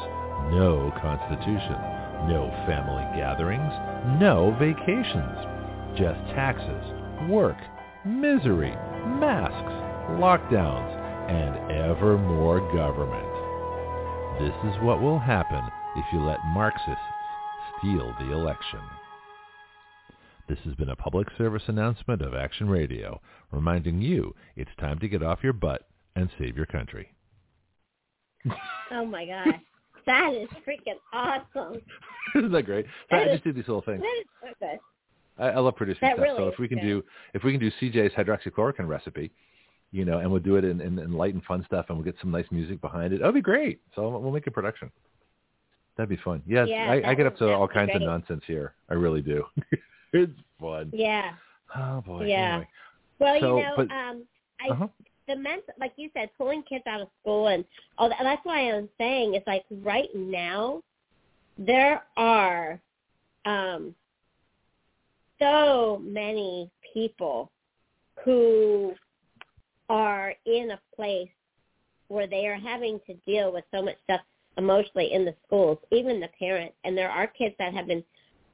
no 0.52 0.92
constitution, 1.00 1.80
no 2.28 2.52
family 2.66 3.04
gatherings, 3.16 3.72
no 4.20 4.54
vacations, 4.60 5.96
just 5.96 6.20
taxes, 6.36 7.30
work, 7.30 7.56
misery, 8.04 8.76
masks, 9.18 9.72
lockdowns, 10.20 10.92
and 11.30 11.72
ever 11.72 12.18
more 12.18 12.60
government. 12.74 13.31
This 14.40 14.54
is 14.64 14.82
what 14.82 15.00
will 15.00 15.18
happen 15.18 15.62
if 15.96 16.04
you 16.12 16.20
let 16.20 16.38
Marxists 16.46 16.98
steal 17.78 18.14
the 18.18 18.32
election. 18.32 18.80
This 20.48 20.58
has 20.64 20.74
been 20.74 20.88
a 20.88 20.96
public 20.96 21.28
service 21.38 21.62
announcement 21.68 22.22
of 22.22 22.34
Action 22.34 22.68
Radio, 22.68 23.20
reminding 23.52 24.00
you 24.02 24.34
it's 24.56 24.70
time 24.80 24.98
to 24.98 25.08
get 25.08 25.22
off 25.22 25.40
your 25.44 25.52
butt 25.52 25.86
and 26.16 26.28
save 26.38 26.56
your 26.56 26.66
country. 26.66 27.12
Oh 28.94 29.06
my 29.06 29.24
gosh. 29.24 29.54
That 30.04 30.34
is 30.34 30.48
freaking 30.68 30.98
awesome. 31.14 31.80
Isn't 32.34 32.52
that 32.52 32.64
great? 32.64 32.84
That 33.10 33.20
I 33.20 33.22
is- 33.26 33.32
just 33.36 33.44
do 33.44 33.52
these 33.54 33.66
little 33.66 33.80
things. 33.80 34.02
That 34.02 34.20
is 34.20 34.26
so 34.42 34.48
good. 34.60 34.78
I, 35.42 35.48
I 35.56 35.58
love 35.60 35.76
producing 35.76 36.00
That 36.02 36.16
stuff. 36.16 36.22
really 36.24 36.36
so 36.36 36.48
if 36.48 36.58
we 36.58 36.68
can 36.68 36.78
good. 36.78 36.84
do 36.86 37.02
if 37.32 37.42
we 37.42 37.52
can 37.52 37.60
do 37.60 37.70
CJ's 37.80 38.12
hydroxychloroquine 38.12 38.86
recipe, 38.88 39.30
you 39.92 40.04
know, 40.06 40.18
and 40.18 40.30
we'll 40.30 40.40
do 40.40 40.56
it 40.56 40.64
in, 40.64 40.80
in, 40.80 40.98
in 40.98 41.12
light 41.12 41.34
and 41.34 41.44
fun 41.44 41.64
stuff, 41.66 41.86
and 41.88 41.96
we'll 41.98 42.04
get 42.04 42.16
some 42.20 42.30
nice 42.30 42.46
music 42.50 42.80
behind 42.80 43.12
it. 43.12 43.20
That'd 43.20 43.34
be 43.34 43.40
great. 43.42 43.80
So 43.94 44.08
we'll 44.18 44.32
make 44.32 44.46
a 44.46 44.50
production. 44.50 44.90
That'd 45.96 46.08
be 46.08 46.16
fun. 46.24 46.42
Yes, 46.46 46.68
Yeah, 46.70 46.90
I, 46.90 47.10
I 47.10 47.14
get 47.14 47.26
up 47.26 47.36
to 47.36 47.52
all 47.52 47.68
kinds 47.68 47.90
of 47.94 48.00
nonsense 48.00 48.42
here. 48.46 48.74
I 48.88 48.94
really 48.94 49.20
do. 49.20 49.44
it's 50.14 50.32
fun. 50.58 50.90
Yeah. 50.94 51.32
Oh 51.76 52.00
boy. 52.00 52.24
Yeah. 52.24 52.54
Anyway. 52.54 52.68
Well, 53.18 53.40
So, 53.40 53.56
you 53.58 53.62
know, 53.62 53.74
but- 53.76 53.90
um, 53.90 54.22
I 54.60 54.72
Uh-huh. 54.72 54.88
the 55.28 55.36
mental, 55.36 55.74
like 55.78 55.92
you 55.96 56.08
said, 56.14 56.30
pulling 56.38 56.62
kids 56.62 56.84
out 56.86 57.02
of 57.02 57.08
school 57.20 57.48
and 57.48 57.64
all 57.98 58.08
that. 58.08 58.18
That's 58.22 58.44
why 58.44 58.70
I'm 58.72 58.88
saying 58.96 59.34
it's 59.34 59.46
like 59.46 59.64
right 59.82 60.08
now 60.14 60.80
there 61.58 62.02
are 62.16 62.80
um, 63.44 63.94
so 65.38 66.00
many 66.02 66.70
people 66.94 67.50
who 68.24 68.94
are 69.92 70.34
in 70.46 70.70
a 70.70 70.80
place 70.96 71.28
where 72.08 72.26
they 72.26 72.46
are 72.46 72.56
having 72.58 72.98
to 73.06 73.12
deal 73.26 73.52
with 73.52 73.64
so 73.72 73.82
much 73.82 73.96
stuff 74.04 74.22
emotionally 74.56 75.12
in 75.12 75.26
the 75.26 75.34
schools, 75.46 75.78
even 75.92 76.18
the 76.18 76.30
parents. 76.38 76.74
And 76.84 76.96
there 76.96 77.10
are 77.10 77.26
kids 77.26 77.54
that 77.58 77.74
have 77.74 77.86
been 77.86 78.02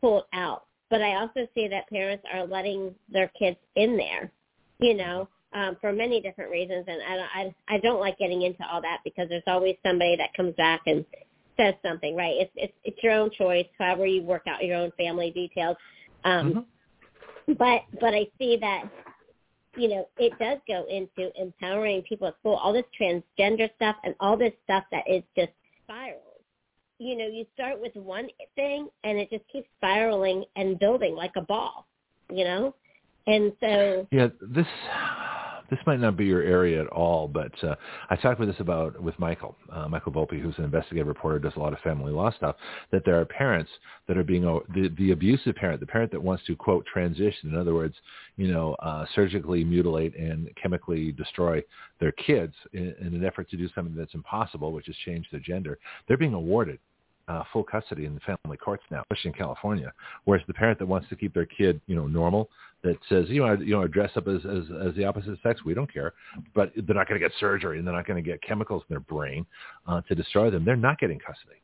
pulled 0.00 0.24
out. 0.34 0.64
But 0.90 1.00
I 1.00 1.14
also 1.14 1.46
see 1.54 1.68
that 1.68 1.88
parents 1.88 2.24
are 2.32 2.44
letting 2.44 2.92
their 3.08 3.30
kids 3.38 3.56
in 3.76 3.96
there, 3.96 4.32
you 4.80 4.94
know, 4.94 5.28
um, 5.52 5.76
for 5.80 5.92
many 5.92 6.20
different 6.20 6.50
reasons. 6.50 6.84
And 6.88 7.00
I, 7.02 7.16
don't- 7.16 7.54
I, 7.68 7.74
I 7.76 7.78
don't 7.78 8.00
like 8.00 8.18
getting 8.18 8.42
into 8.42 8.68
all 8.68 8.82
that 8.82 8.98
because 9.04 9.28
there's 9.28 9.42
always 9.46 9.76
somebody 9.86 10.16
that 10.16 10.34
comes 10.34 10.54
back 10.56 10.80
and 10.86 11.04
says 11.56 11.74
something, 11.86 12.16
right? 12.16 12.34
It's, 12.36 12.52
it's, 12.56 12.74
it's 12.84 13.02
your 13.02 13.12
own 13.12 13.30
choice, 13.30 13.66
however 13.78 14.06
you 14.06 14.22
work 14.22 14.42
out 14.48 14.64
your 14.64 14.76
own 14.76 14.90
family 14.96 15.30
details. 15.30 15.76
Um, 16.24 16.66
Mhm. 17.48 17.56
but 17.58 17.82
but 18.00 18.12
I 18.14 18.26
see 18.38 18.56
that 18.60 18.84
you 19.76 19.88
know 19.88 20.08
it 20.18 20.32
does 20.38 20.58
go 20.66 20.84
into 20.88 21.30
empowering 21.40 22.02
people 22.02 22.28
at 22.28 22.34
school. 22.40 22.54
All 22.56 22.72
this 22.72 22.84
transgender 23.00 23.68
stuff 23.76 23.96
and 24.04 24.14
all 24.20 24.36
this 24.36 24.52
stuff 24.64 24.84
that 24.90 25.04
is 25.08 25.22
just 25.36 25.52
spirals. 25.84 26.22
You 26.98 27.16
know, 27.16 27.26
you 27.26 27.46
start 27.54 27.80
with 27.80 27.94
one 27.94 28.28
thing 28.56 28.88
and 29.04 29.18
it 29.18 29.30
just 29.30 29.44
keeps 29.52 29.68
spiraling 29.76 30.44
and 30.56 30.78
building 30.78 31.14
like 31.14 31.32
a 31.36 31.42
ball. 31.42 31.86
You 32.30 32.44
know, 32.44 32.74
and 33.26 33.52
so 33.60 34.06
Yeah, 34.10 34.28
this 34.40 34.66
this 35.70 35.78
might 35.86 36.00
not 36.00 36.16
be 36.16 36.24
your 36.24 36.42
area 36.42 36.80
at 36.80 36.86
all, 36.88 37.28
but 37.28 37.52
uh, 37.62 37.74
I 38.10 38.16
talked 38.16 38.40
with 38.40 38.48
this 38.48 38.60
about 38.60 39.00
with 39.00 39.18
Michael, 39.18 39.56
uh, 39.70 39.88
Michael 39.88 40.12
Volpe, 40.12 40.40
who's 40.40 40.56
an 40.58 40.64
investigative 40.64 41.06
reporter, 41.06 41.38
does 41.38 41.52
a 41.56 41.60
lot 41.60 41.72
of 41.72 41.78
family 41.80 42.12
law 42.12 42.30
stuff. 42.32 42.56
That 42.90 43.02
there 43.04 43.20
are 43.20 43.24
parents 43.24 43.70
that 44.06 44.16
are 44.16 44.24
being 44.24 44.46
o- 44.46 44.64
the 44.74 44.88
the 44.96 45.10
abusive 45.10 45.56
parent, 45.56 45.80
the 45.80 45.86
parent 45.86 46.10
that 46.12 46.22
wants 46.22 46.44
to 46.46 46.56
quote 46.56 46.86
transition, 46.86 47.50
in 47.50 47.56
other 47.56 47.74
words, 47.74 47.94
you 48.36 48.48
know, 48.48 48.74
uh, 48.74 49.04
surgically 49.14 49.64
mutilate 49.64 50.16
and 50.16 50.48
chemically 50.60 51.12
destroy 51.12 51.62
their 52.00 52.12
kids 52.12 52.54
in, 52.72 52.94
in 53.00 53.14
an 53.14 53.24
effort 53.24 53.50
to 53.50 53.56
do 53.56 53.68
something 53.74 53.94
that's 53.94 54.14
impossible, 54.14 54.72
which 54.72 54.88
is 54.88 54.96
change 55.04 55.26
their 55.30 55.40
gender. 55.40 55.78
They're 56.06 56.16
being 56.16 56.34
awarded 56.34 56.78
uh, 57.28 57.44
full 57.52 57.64
custody 57.64 58.06
in 58.06 58.14
the 58.14 58.20
family 58.20 58.56
courts 58.56 58.82
now, 58.90 59.02
especially 59.02 59.30
in 59.30 59.34
California. 59.34 59.92
Whereas 60.24 60.44
the 60.46 60.54
parent 60.54 60.78
that 60.78 60.86
wants 60.86 61.08
to 61.08 61.16
keep 61.16 61.34
their 61.34 61.46
kid, 61.46 61.80
you 61.86 61.94
know, 61.94 62.06
normal, 62.06 62.48
that 62.82 62.96
says, 63.08 63.26
you 63.28 63.44
know, 63.44 63.54
you 63.54 63.72
know, 63.72 63.86
dress 63.86 64.10
up 64.16 64.28
as, 64.28 64.40
as 64.44 64.64
as 64.88 64.94
the 64.94 65.04
opposite 65.04 65.38
sex, 65.42 65.64
we 65.64 65.74
don't 65.74 65.92
care, 65.92 66.14
but 66.54 66.72
they're 66.74 66.94
not 66.94 67.08
going 67.08 67.20
to 67.20 67.26
get 67.26 67.36
surgery 67.38 67.78
and 67.78 67.86
they're 67.86 67.94
not 67.94 68.06
going 68.06 68.22
to 68.22 68.28
get 68.28 68.40
chemicals 68.42 68.82
in 68.88 68.94
their 68.94 69.00
brain 69.00 69.44
uh, 69.86 70.00
to 70.02 70.14
destroy 70.14 70.50
them. 70.50 70.64
They're 70.64 70.76
not 70.76 70.98
getting 70.98 71.18
custody. 71.18 71.60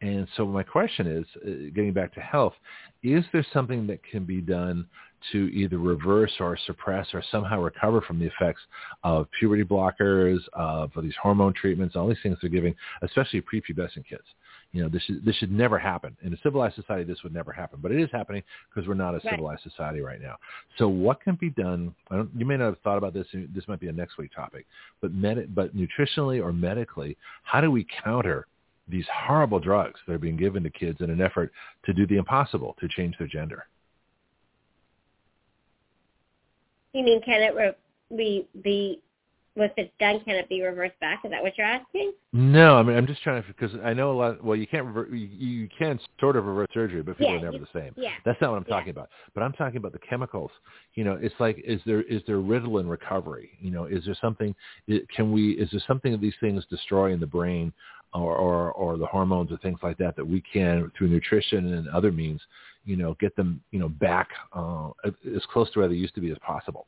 And 0.00 0.28
so 0.36 0.46
my 0.46 0.62
question 0.62 1.06
is, 1.06 1.24
uh, 1.44 1.74
getting 1.74 1.92
back 1.92 2.14
to 2.14 2.20
health, 2.20 2.54
is 3.02 3.24
there 3.32 3.44
something 3.52 3.86
that 3.88 4.00
can 4.04 4.24
be 4.24 4.40
done 4.40 4.86
to 5.32 5.52
either 5.52 5.78
reverse 5.78 6.32
or 6.38 6.56
suppress 6.66 7.08
or 7.12 7.22
somehow 7.32 7.60
recover 7.60 8.00
from 8.00 8.20
the 8.20 8.26
effects 8.26 8.60
of 9.02 9.26
puberty 9.38 9.64
blockers, 9.64 10.38
of 10.52 10.92
these 11.02 11.16
hormone 11.20 11.52
treatments, 11.52 11.96
all 11.96 12.08
these 12.08 12.16
things 12.22 12.38
they're 12.40 12.48
giving, 12.48 12.74
especially 13.02 13.42
prepubescent 13.42 14.06
kids? 14.08 14.22
You 14.72 14.82
know, 14.82 14.88
this 14.88 15.02
should, 15.02 15.24
this 15.24 15.34
should 15.36 15.50
never 15.50 15.78
happen. 15.78 16.16
In 16.22 16.32
a 16.34 16.36
civilized 16.42 16.74
society, 16.74 17.04
this 17.04 17.22
would 17.22 17.32
never 17.32 17.52
happen, 17.52 17.78
but 17.82 17.90
it 17.90 18.00
is 18.00 18.10
happening 18.12 18.42
because 18.68 18.86
we're 18.86 18.94
not 18.94 19.14
a 19.14 19.20
Right. 19.24 19.30
civilized 19.30 19.62
society 19.62 20.00
right 20.00 20.20
now. 20.20 20.36
So 20.76 20.88
what 20.88 21.22
can 21.22 21.36
be 21.36 21.50
done? 21.50 21.94
I 22.10 22.16
don't, 22.16 22.30
you 22.36 22.44
may 22.44 22.56
not 22.56 22.66
have 22.66 22.78
thought 22.80 22.98
about 22.98 23.14
this. 23.14 23.26
This 23.32 23.66
might 23.66 23.80
be 23.80 23.88
a 23.88 23.92
next 23.92 24.18
week 24.18 24.30
topic, 24.34 24.66
but 25.00 25.12
med, 25.12 25.54
but 25.54 25.74
nutritionally 25.74 26.42
or 26.42 26.52
medically, 26.52 27.16
how 27.44 27.60
do 27.62 27.70
we 27.70 27.86
counter 28.04 28.46
these 28.88 29.06
horrible 29.12 29.58
drugs 29.58 30.00
that 30.06 30.12
are 30.14 30.18
being 30.18 30.36
given 30.36 30.62
to 30.62 30.70
kids 30.70 31.00
in 31.00 31.10
an 31.10 31.20
effort 31.20 31.50
to 31.84 31.94
do 31.94 32.06
the 32.06 32.16
impossible, 32.16 32.76
to 32.80 32.88
change 32.88 33.16
their 33.18 33.28
gender? 33.28 33.66
you 36.92 37.04
mean 37.04 37.20
can 37.22 37.42
it 37.42 37.54
re- 37.54 38.16
be 38.16 38.46
be 38.62 39.00
if 39.64 39.72
it's 39.76 39.90
done, 39.98 40.20
can 40.20 40.36
it 40.36 40.48
be 40.48 40.62
reversed 40.62 40.98
back? 41.00 41.20
Is 41.24 41.30
that 41.30 41.42
what 41.42 41.56
you're 41.58 41.66
asking? 41.66 42.12
No, 42.32 42.76
I 42.76 42.82
mean 42.82 42.96
I'm 42.96 43.06
just 43.06 43.22
trying 43.22 43.42
to 43.42 43.48
because 43.48 43.70
I 43.84 43.92
know 43.94 44.12
a 44.12 44.16
lot. 44.16 44.44
Well, 44.44 44.56
you 44.56 44.66
can't 44.66 44.86
rever- 44.86 45.14
you, 45.14 45.26
you 45.26 45.68
can 45.78 45.98
sort 46.20 46.36
of 46.36 46.44
reverse 46.46 46.68
surgery, 46.72 47.02
but 47.02 47.16
people 47.18 47.32
Yeah, 47.34 47.38
are 47.38 47.44
never 47.44 47.56
you- 47.58 47.66
the 47.72 47.80
same. 47.80 47.92
Yeah. 47.96 48.10
That's 48.24 48.40
not 48.40 48.50
what 48.50 48.56
I'm 48.58 48.64
Yeah. 48.68 48.74
talking 48.76 48.90
about. 48.90 49.08
But 49.34 49.42
I'm 49.42 49.52
talking 49.52 49.78
about 49.78 49.92
the 49.92 49.98
chemicals. 50.00 50.50
You 50.94 51.04
know, 51.04 51.14
it's 51.14 51.34
like 51.38 51.58
is 51.64 51.80
there 51.84 52.02
is 52.02 52.22
there 52.26 52.36
Ritalin 52.38 52.88
recovery? 52.88 53.50
You 53.60 53.70
know, 53.70 53.84
is 53.84 54.04
there 54.04 54.16
something? 54.20 54.54
Can 55.14 55.32
we? 55.32 55.52
Is 55.52 55.70
there 55.70 55.82
something 55.86 56.12
that 56.12 56.20
these 56.20 56.36
things 56.40 56.64
destroy 56.66 57.12
in 57.12 57.20
the 57.20 57.26
brain, 57.26 57.72
or, 58.14 58.36
or 58.36 58.72
or 58.72 58.96
the 58.98 59.06
hormones 59.06 59.52
or 59.52 59.58
things 59.58 59.78
like 59.82 59.98
that 59.98 60.16
that 60.16 60.24
we 60.24 60.40
can 60.40 60.90
through 60.96 61.08
nutrition 61.08 61.74
and 61.74 61.88
other 61.88 62.10
means, 62.12 62.40
you 62.84 62.96
know, 62.96 63.14
get 63.20 63.34
them 63.36 63.60
you 63.70 63.78
know 63.78 63.88
back 63.88 64.28
uh, 64.52 64.90
as 65.04 65.44
close 65.52 65.70
to 65.72 65.80
where 65.80 65.88
they 65.88 65.94
used 65.94 66.14
to 66.14 66.20
be 66.20 66.30
as 66.30 66.38
possible. 66.38 66.86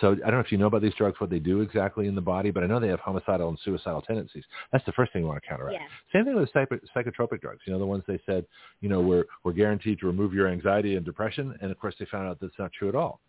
So 0.00 0.12
I 0.12 0.14
don't 0.14 0.34
know 0.34 0.40
if 0.40 0.52
you 0.52 0.58
know 0.58 0.66
about 0.66 0.82
these 0.82 0.94
drugs, 0.94 1.20
what 1.20 1.30
they 1.30 1.40
do 1.40 1.60
exactly 1.60 2.06
in 2.06 2.14
the 2.14 2.20
body, 2.20 2.50
but 2.50 2.62
I 2.62 2.66
know 2.66 2.78
they 2.78 2.88
have 2.88 3.00
homicidal 3.00 3.48
and 3.48 3.58
suicidal 3.64 4.02
tendencies. 4.02 4.44
That's 4.72 4.84
the 4.86 4.92
first 4.92 5.12
thing 5.12 5.22
we 5.22 5.28
want 5.28 5.42
to 5.42 5.48
counteract. 5.48 5.74
Yeah. 5.80 5.86
Same 6.12 6.24
thing 6.24 6.36
with 6.36 6.48
psych- 6.52 6.80
psychotropic 6.94 7.40
drugs. 7.40 7.60
You 7.66 7.72
know, 7.72 7.78
the 7.78 7.86
ones 7.86 8.04
they 8.06 8.20
said, 8.24 8.46
you 8.80 8.88
know, 8.88 9.00
we're 9.00 9.24
we're 9.44 9.52
guaranteed 9.52 9.98
to 10.00 10.06
remove 10.06 10.32
your 10.32 10.48
anxiety 10.48 10.96
and 10.96 11.04
depression, 11.04 11.56
and 11.60 11.70
of 11.70 11.78
course 11.78 11.94
they 11.98 12.06
found 12.06 12.28
out 12.28 12.38
that's 12.40 12.58
not 12.58 12.72
true 12.72 12.88
at 12.88 12.94
all. 12.94 13.20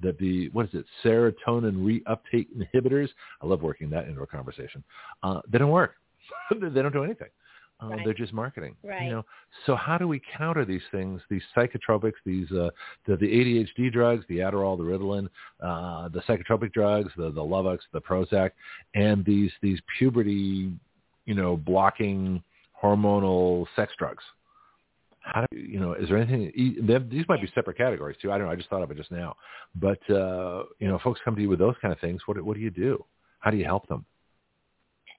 That 0.00 0.18
the 0.18 0.48
what 0.50 0.66
is 0.66 0.74
it, 0.74 0.86
serotonin 1.04 1.76
reuptake 1.76 2.48
inhibitors? 2.56 3.08
I 3.40 3.46
love 3.46 3.62
working 3.62 3.88
that 3.90 4.06
into 4.06 4.22
a 4.22 4.26
conversation. 4.26 4.84
Uh, 5.22 5.40
they 5.48 5.58
don't 5.58 5.70
work. 5.70 5.94
they 6.50 6.82
don't 6.82 6.92
do 6.92 7.04
anything. 7.04 7.28
Uh, 7.80 7.88
Right. 7.88 8.04
They're 8.04 8.14
just 8.14 8.32
marketing. 8.32 8.76
Right. 8.84 9.02
You 9.02 9.10
know, 9.10 9.24
so 9.66 9.74
how 9.74 9.98
do 9.98 10.06
we 10.06 10.20
counter 10.36 10.64
these 10.64 10.82
things, 10.92 11.20
these 11.28 11.42
psychotropics, 11.56 12.14
these 12.24 12.50
uh, 12.52 12.70
the, 13.06 13.16
the 13.16 13.26
ADHD 13.26 13.92
drugs, 13.92 14.24
the 14.28 14.38
Adderall, 14.38 14.76
the 14.76 14.84
Ritalin, 14.84 15.28
uh, 15.60 16.08
the 16.08 16.20
psychotropic 16.20 16.72
drugs, 16.72 17.10
the 17.16 17.30
the 17.30 17.40
Luvox, 17.40 17.80
the 17.92 18.00
Prozac, 18.00 18.50
and 18.94 19.24
these 19.24 19.50
these 19.62 19.80
puberty 19.98 20.72
you 21.26 21.34
know, 21.34 21.56
blocking 21.56 22.42
hormonal 22.82 23.66
sex 23.76 23.92
drugs. 23.98 24.24
How 25.20 25.46
do 25.52 25.58
you 25.58 25.78
know? 25.78 25.94
Is 25.94 26.08
there 26.08 26.18
anything? 26.18 26.52
These 27.08 27.24
might 27.28 27.40
be 27.40 27.48
separate 27.54 27.78
categories 27.78 28.16
too. 28.20 28.32
I 28.32 28.38
don't 28.38 28.48
know. 28.48 28.52
I 28.52 28.56
just 28.56 28.68
thought 28.68 28.82
of 28.82 28.90
it 28.90 28.96
just 28.96 29.12
now. 29.12 29.36
But 29.76 29.98
uh, 30.10 30.64
you 30.80 30.88
know, 30.88 30.98
folks 31.04 31.20
come 31.24 31.36
to 31.36 31.42
you 31.42 31.48
with 31.48 31.60
those 31.60 31.76
kind 31.80 31.92
of 31.92 32.00
things. 32.00 32.20
What 32.26 32.42
what 32.42 32.56
do 32.56 32.60
you 32.60 32.70
do? 32.70 33.04
How 33.38 33.52
do 33.52 33.56
you 33.56 33.64
help 33.64 33.86
them? 33.86 34.04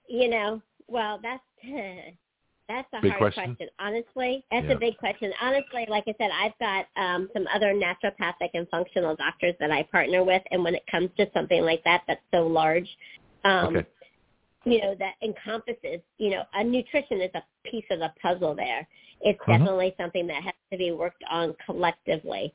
You 0.09 0.29
know, 0.29 0.61
well, 0.87 1.19
that's 1.23 1.41
that's 2.67 2.87
a 2.93 3.01
big 3.01 3.11
hard 3.11 3.33
question. 3.33 3.55
question. 3.55 3.69
Honestly, 3.79 4.45
that's 4.51 4.65
Yeah. 4.67 4.73
a 4.73 4.79
big 4.79 4.97
question. 4.97 5.33
Honestly, 5.41 5.85
like 5.87 6.07
I 6.07 6.13
said, 6.17 6.31
I've 6.31 6.57
got 6.59 6.87
um, 6.95 7.29
some 7.33 7.47
other 7.53 7.73
naturopathic 7.73 8.51
and 8.53 8.67
functional 8.69 9.15
doctors 9.15 9.55
that 9.59 9.71
I 9.71 9.83
partner 9.83 10.23
with, 10.23 10.41
and 10.51 10.63
when 10.63 10.75
it 10.75 10.85
comes 10.87 11.09
to 11.17 11.29
something 11.33 11.63
like 11.63 11.83
that, 11.83 12.03
that's 12.07 12.23
so 12.31 12.47
large. 12.47 12.97
Um, 13.43 13.75
Okay. 13.77 13.85
you 14.65 14.79
know, 14.81 14.95
that 14.95 15.15
encompasses, 15.21 15.99
you 16.17 16.29
know, 16.29 16.45
a 16.53 16.63
nutrition 16.63 17.19
is 17.19 17.31
a 17.35 17.43
piece 17.63 17.85
of 17.91 17.99
the 17.99 18.13
puzzle 18.21 18.55
there. 18.55 18.87
It's 19.19 19.39
Mhm. 19.41 19.57
definitely 19.57 19.93
something 19.97 20.25
that 20.27 20.41
has 20.41 20.53
to 20.71 20.77
be 20.77 20.91
worked 20.91 21.23
on 21.25 21.53
collectively 21.65 22.53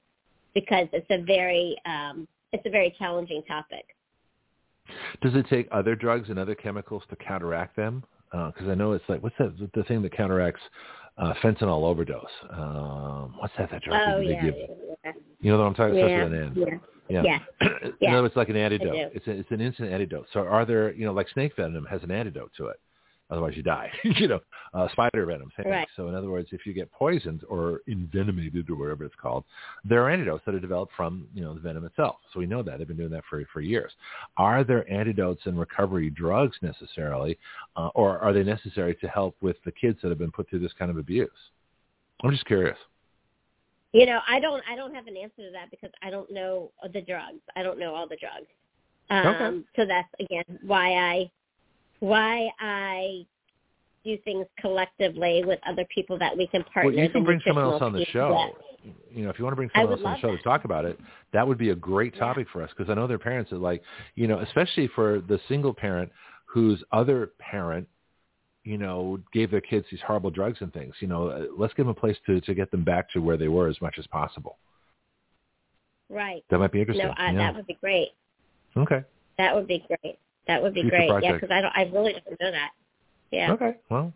because 0.54 0.88
it's 0.94 1.10
a 1.10 1.18
very, 1.18 1.76
um, 1.84 2.26
it's 2.52 2.64
a 2.64 2.70
very 2.70 2.90
challenging 2.92 3.42
topic. 3.42 3.94
Does 5.20 5.34
it 5.34 5.46
take 5.48 5.68
other 5.70 5.94
drugs 5.94 6.30
and 6.30 6.38
other 6.38 6.54
chemicals 6.54 7.04
to 7.10 7.16
counteract 7.16 7.76
them? 7.76 8.04
Because 8.30 8.68
I 8.68 8.74
know 8.74 8.92
it's 8.92 9.04
like 9.08 9.22
what's 9.22 9.36
that 9.38 9.70
the 9.74 9.82
thing 9.84 10.02
that 10.02 10.12
counteracts 10.12 10.60
uh, 11.16 11.34
fentanyl 11.42 11.82
overdose? 11.84 12.24
Um, 12.50 13.34
what's 13.38 13.54
that 13.58 13.70
that 13.70 13.82
drug 13.82 14.00
Oh 14.06 14.18
that 14.18 14.24
they 14.26 14.34
yeah, 14.34 14.44
give? 14.44 14.54
yeah, 15.04 15.12
You 15.40 15.52
know 15.52 15.58
what 15.58 15.64
I'm 15.64 15.74
talking 15.74 15.98
about? 15.98 16.10
yeah, 16.10 16.26
an 16.26 16.34
N. 16.34 16.52
yeah, 17.08 17.22
Yeah. 17.22 17.38
yeah. 17.60 17.68
In 17.82 17.92
Yeah. 18.00 18.12
other 18.12 18.22
words, 18.22 18.36
like 18.36 18.48
an 18.48 18.54
do. 18.54 18.60
antidote. 18.60 19.12
It's 19.14 19.26
a, 19.26 19.30
it's 19.30 19.50
an 19.50 19.60
instant 19.60 19.92
antidote. 19.92 20.26
So 20.32 20.40
are 20.40 20.64
there, 20.64 20.92
you 20.92 21.06
know, 21.06 21.12
like 21.12 21.28
snake 21.30 21.56
venom 21.56 21.86
has 21.86 22.02
an 22.02 22.10
antidote 22.10 22.52
to 22.58 22.66
it. 22.66 22.76
Otherwise 23.30 23.56
you 23.56 23.62
die. 23.62 23.90
you 24.04 24.28
know, 24.28 24.40
uh, 24.74 24.88
spider 24.92 25.26
venom. 25.26 25.50
Same. 25.56 25.70
Right. 25.70 25.88
So 25.96 26.08
in 26.08 26.14
other 26.14 26.30
words, 26.30 26.48
if 26.52 26.64
you 26.64 26.72
get 26.72 26.90
poisoned 26.92 27.44
or 27.48 27.82
envenomated 27.86 28.70
or 28.70 28.76
whatever 28.76 29.04
it's 29.04 29.14
called, 29.20 29.44
there 29.84 30.02
are 30.02 30.10
antidotes 30.10 30.44
that 30.46 30.54
are 30.54 30.60
developed 30.60 30.92
from, 30.96 31.28
you 31.34 31.42
know, 31.42 31.54
the 31.54 31.60
venom 31.60 31.84
itself. 31.84 32.16
So 32.32 32.40
we 32.40 32.46
know 32.46 32.62
that. 32.62 32.78
They've 32.78 32.88
been 32.88 32.96
doing 32.96 33.10
that 33.10 33.24
for, 33.28 33.42
for 33.52 33.60
years. 33.60 33.92
Are 34.36 34.64
there 34.64 34.90
antidotes 34.90 35.42
and 35.44 35.58
recovery 35.58 36.10
drugs 36.10 36.56
necessarily, 36.62 37.38
uh, 37.76 37.88
or 37.94 38.18
are 38.18 38.32
they 38.32 38.42
necessary 38.42 38.94
to 38.96 39.08
help 39.08 39.36
with 39.40 39.56
the 39.64 39.72
kids 39.72 39.98
that 40.02 40.08
have 40.08 40.18
been 40.18 40.32
put 40.32 40.48
through 40.48 40.60
this 40.60 40.72
kind 40.78 40.90
of 40.90 40.96
abuse? 40.96 41.30
I'm 42.22 42.30
just 42.30 42.46
curious. 42.46 42.78
You 43.92 44.04
know, 44.06 44.20
I 44.28 44.38
don't 44.38 44.62
I 44.70 44.76
don't 44.76 44.94
have 44.94 45.06
an 45.06 45.16
answer 45.16 45.42
to 45.42 45.50
that 45.52 45.70
because 45.70 45.90
I 46.02 46.10
don't 46.10 46.30
know 46.30 46.72
the 46.92 47.00
drugs. 47.00 47.40
I 47.56 47.62
don't 47.62 47.78
know 47.78 47.94
all 47.94 48.06
the 48.06 48.16
drugs. 48.16 48.46
Um 49.10 49.26
Okay. 49.26 49.66
so 49.76 49.86
that's 49.86 50.08
again 50.20 50.58
why 50.62 50.92
I 50.92 51.30
why 52.00 52.48
I 52.60 53.26
do 54.04 54.16
things 54.24 54.46
collectively 54.60 55.42
with 55.44 55.58
other 55.66 55.84
people 55.94 56.18
that 56.18 56.36
we 56.36 56.46
can 56.46 56.64
partner. 56.64 56.90
Well, 56.92 57.00
you 57.00 57.10
can 57.10 57.24
bring 57.24 57.40
someone 57.46 57.64
else 57.64 57.82
on 57.82 57.92
the 57.92 58.04
show. 58.06 58.52
with. 58.54 58.94
You 59.12 59.24
know, 59.24 59.30
if 59.30 59.38
you 59.38 59.44
want 59.44 59.52
to 59.52 59.56
bring 59.56 59.70
someone 59.74 59.92
else 59.92 60.02
on 60.04 60.12
the 60.14 60.18
show 60.20 60.36
to 60.36 60.42
talk 60.42 60.64
about 60.64 60.84
it, 60.84 60.98
that 61.32 61.46
would 61.46 61.58
be 61.58 61.70
a 61.70 61.74
great 61.74 62.14
Yeah. 62.14 62.20
topic 62.20 62.48
for 62.52 62.62
us 62.62 62.70
because 62.70 62.90
I 62.90 62.94
know 62.94 63.06
their 63.06 63.18
parents 63.18 63.52
are 63.52 63.58
like, 63.58 63.82
you 64.14 64.28
know, 64.28 64.38
especially 64.38 64.86
for 64.88 65.20
the 65.20 65.38
single 65.48 65.74
parent 65.74 66.10
whose 66.46 66.82
other 66.92 67.32
parent, 67.38 67.86
you 68.64 68.78
know, 68.78 69.18
gave 69.32 69.50
their 69.50 69.60
kids 69.60 69.86
these 69.90 70.00
horrible 70.00 70.30
drugs 70.30 70.58
and 70.60 70.72
things. 70.72 70.94
You 71.00 71.08
know, 71.08 71.28
uh, 71.28 71.46
let's 71.58 71.74
give 71.74 71.86
them 71.86 71.90
a 71.90 72.00
place 72.00 72.16
to 72.26 72.40
to 72.40 72.54
get 72.54 72.70
them 72.70 72.84
back 72.84 73.10
to 73.10 73.20
where 73.20 73.36
they 73.36 73.48
were 73.48 73.68
as 73.68 73.80
much 73.82 73.98
as 73.98 74.06
possible. 74.06 74.58
Right. 76.08 76.44
That 76.48 76.58
might 76.58 76.72
be 76.72 76.80
interesting. 76.80 77.06
No, 77.06 77.14
I, 77.18 77.32
yeah. 77.32 77.38
that 77.38 77.56
would 77.56 77.66
be 77.66 77.76
great. 77.80 78.10
Okay. 78.76 79.02
That 79.36 79.54
would 79.54 79.66
be 79.66 79.84
great. 79.86 80.18
That 80.48 80.62
would 80.62 80.74
be 80.74 80.82
great. 80.82 81.10
Yeah, 81.22 81.34
because 81.34 81.50
I 81.50 81.60
don't. 81.60 81.72
I 81.76 81.82
really 81.92 82.14
don't 82.14 82.40
know 82.40 82.50
that. 82.50 82.70
Yeah. 83.30 83.52
Okay. 83.52 83.76
Well, 83.90 84.12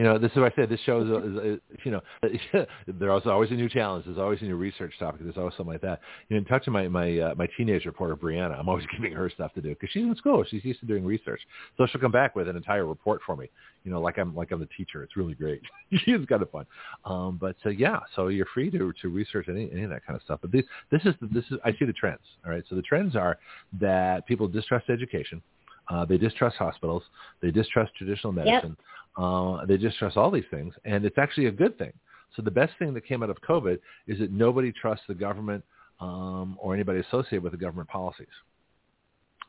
you 0.00 0.06
know, 0.06 0.16
this 0.16 0.30
is 0.30 0.38
what 0.38 0.50
I 0.50 0.56
said. 0.56 0.70
This 0.70 0.80
show 0.86 1.02
is, 1.02 1.08
is, 1.08 1.44
is 1.44 1.60
you 1.84 1.90
know, 1.90 2.00
there's 2.88 3.26
always 3.26 3.50
a 3.50 3.54
new 3.54 3.68
challenge. 3.68 4.06
There's 4.06 4.16
always 4.16 4.40
a 4.40 4.46
new 4.46 4.56
research 4.56 4.94
topic. 4.98 5.20
There's 5.22 5.36
always 5.36 5.52
something 5.58 5.74
like 5.74 5.82
that. 5.82 6.00
You 6.30 6.36
know, 6.36 6.38
in 6.38 6.46
touch 6.46 6.64
with 6.64 6.72
my 6.72 6.88
my 6.88 7.18
uh, 7.18 7.34
my 7.36 7.46
teenage 7.54 7.84
reporter 7.84 8.16
Brianna, 8.16 8.58
I'm 8.58 8.66
always 8.66 8.86
giving 8.96 9.12
her 9.12 9.28
stuff 9.28 9.52
to 9.56 9.60
do 9.60 9.68
because 9.68 9.90
she's 9.92 10.04
in 10.04 10.16
school. 10.16 10.42
She's 10.50 10.64
used 10.64 10.80
to 10.80 10.86
doing 10.86 11.04
research, 11.04 11.42
so 11.76 11.86
she'll 11.86 12.00
come 12.00 12.12
back 12.12 12.34
with 12.34 12.48
an 12.48 12.56
entire 12.56 12.86
report 12.86 13.20
for 13.26 13.36
me. 13.36 13.50
You 13.84 13.90
know, 13.90 14.00
like 14.00 14.16
I'm 14.16 14.34
like 14.34 14.52
I'm 14.52 14.60
the 14.60 14.68
teacher. 14.74 15.02
It's 15.02 15.18
really 15.18 15.34
great. 15.34 15.60
she's 15.92 16.24
kind 16.26 16.40
of 16.40 16.50
fun. 16.50 16.64
Um, 17.04 17.36
but 17.38 17.56
uh, 17.66 17.68
yeah, 17.68 17.98
so 18.16 18.28
you're 18.28 18.48
free 18.54 18.70
to 18.70 18.94
to 19.02 19.08
research 19.10 19.48
any 19.50 19.70
any 19.70 19.82
of 19.82 19.90
that 19.90 20.06
kind 20.06 20.16
of 20.16 20.22
stuff. 20.22 20.38
But 20.40 20.50
this 20.50 20.64
this 20.90 21.02
is 21.04 21.14
this 21.20 21.44
is 21.50 21.58
I 21.62 21.72
see 21.72 21.84
the 21.84 21.92
trends. 21.92 22.22
All 22.46 22.52
right, 22.52 22.64
so 22.70 22.74
the 22.74 22.80
trends 22.80 23.16
are 23.16 23.38
that 23.78 24.26
people 24.26 24.48
distrust 24.48 24.88
education. 24.88 25.42
Uh, 25.90 26.04
they 26.04 26.16
distrust 26.16 26.56
hospitals. 26.56 27.02
They 27.42 27.50
distrust 27.50 27.94
traditional 27.96 28.32
medicine. 28.32 28.76
Uh, 29.16 29.66
they 29.66 29.76
distrust 29.76 30.16
all 30.16 30.30
these 30.30 30.44
things, 30.50 30.72
and 30.84 31.04
it's 31.04 31.18
actually 31.18 31.46
a 31.46 31.50
good 31.50 31.76
thing. 31.78 31.92
So 32.36 32.42
the 32.42 32.50
best 32.50 32.72
thing 32.78 32.94
that 32.94 33.04
came 33.04 33.22
out 33.22 33.30
of 33.30 33.40
COVID 33.42 33.78
is 34.06 34.20
that 34.20 34.30
nobody 34.30 34.72
trusts 34.72 35.04
the 35.08 35.14
government 35.14 35.64
um, 36.00 36.56
or 36.60 36.74
anybody 36.74 37.00
associated 37.00 37.42
with 37.42 37.52
the 37.52 37.58
government 37.58 37.88
policies. 37.88 38.28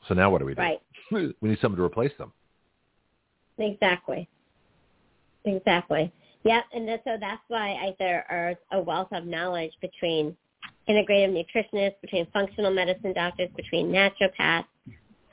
So 0.07 0.15
now 0.15 0.31
what 0.31 0.39
do 0.39 0.45
we 0.45 0.55
do? 0.55 0.61
Right. 0.61 0.81
we 1.11 1.33
need 1.43 1.59
someone 1.61 1.77
to 1.77 1.83
replace 1.83 2.11
them. 2.17 2.33
Exactly. 3.59 4.27
Exactly. 5.45 6.11
Yep. 6.43 6.63
And 6.73 6.87
that, 6.87 7.01
so 7.03 7.17
that's 7.19 7.41
why 7.49 7.73
I, 7.73 7.95
there 7.99 8.25
are 8.31 8.79
a 8.79 8.81
wealth 8.81 9.09
of 9.11 9.25
knowledge 9.25 9.73
between 9.79 10.35
integrative 10.89 11.45
nutritionists, 11.45 12.01
between 12.01 12.25
functional 12.33 12.71
medicine 12.71 13.13
doctors, 13.13 13.49
between 13.55 13.91
naturopaths, 13.91 14.65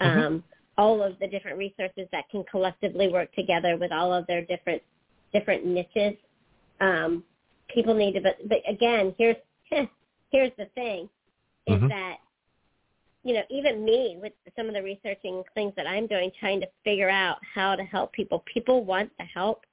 Mm-hmm. 0.01 0.37
All 0.79 1.03
of 1.03 1.19
the 1.19 1.27
different 1.27 1.59
resources 1.59 2.09
that 2.13 2.29
can 2.31 2.45
collectively 2.51 3.09
work 3.09 3.35
together 3.35 3.77
with 3.77 3.93
all 3.93 4.15
of 4.15 4.27
their 4.27 4.45
different 4.47 4.81
different 5.33 5.67
niches. 5.67 6.15
Um, 6.81 7.25
people 7.69 7.95
need 7.95 8.13
to, 8.13 8.21
but, 8.21 8.37
but 8.49 8.59
again, 8.67 9.15
here's 9.19 9.37
here's 10.31 10.53
the 10.57 10.67
thing, 10.75 11.09
is 11.67 11.81
Mhm. 11.81 11.89
that 11.89 12.19
you 13.25 13.35
know, 13.35 13.43
even 13.51 13.85
me 13.85 14.17
with 14.23 14.33
some 14.57 14.69
of 14.69 14.75
the 14.75 14.83
researching 14.83 15.43
things 15.55 15.75
that 15.77 15.87
I'm 15.87 16.07
doing, 16.07 16.31
trying 16.39 16.61
to 16.61 16.69
figure 16.85 17.11
out 17.11 17.39
how 17.43 17.75
to 17.75 17.83
help 17.83 18.13
people. 18.13 18.45
People 18.53 18.85
want 18.85 19.11
the 19.19 19.25
help, 19.25 19.67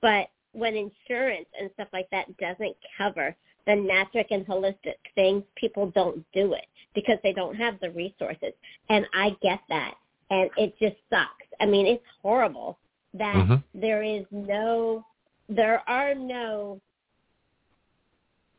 but 0.00 0.28
when 0.52 0.74
insurance 0.74 1.48
and 1.60 1.70
stuff 1.74 1.88
like 1.92 2.08
that 2.10 2.34
doesn't 2.38 2.76
cover 2.96 3.36
the 3.66 3.74
natural 3.74 4.24
and 4.30 4.46
holistic 4.46 4.94
things, 5.14 5.42
people 5.56 5.90
don't 5.90 6.24
do 6.32 6.54
it 6.54 6.66
because 6.94 7.18
they 7.22 7.32
don't 7.32 7.54
have 7.56 7.78
the 7.80 7.90
resources. 7.90 8.52
And 8.88 9.06
I 9.12 9.36
get 9.42 9.60
that. 9.68 9.94
And 10.30 10.50
it 10.56 10.78
just 10.78 10.96
sucks. 11.10 11.46
I 11.60 11.66
mean, 11.66 11.86
it's 11.86 12.04
horrible 12.22 12.78
that 13.14 13.34
Mhm. 13.34 13.62
there 13.74 14.02
is 14.02 14.26
no, 14.30 15.04
there 15.48 15.82
are 15.88 16.14
no 16.14 16.80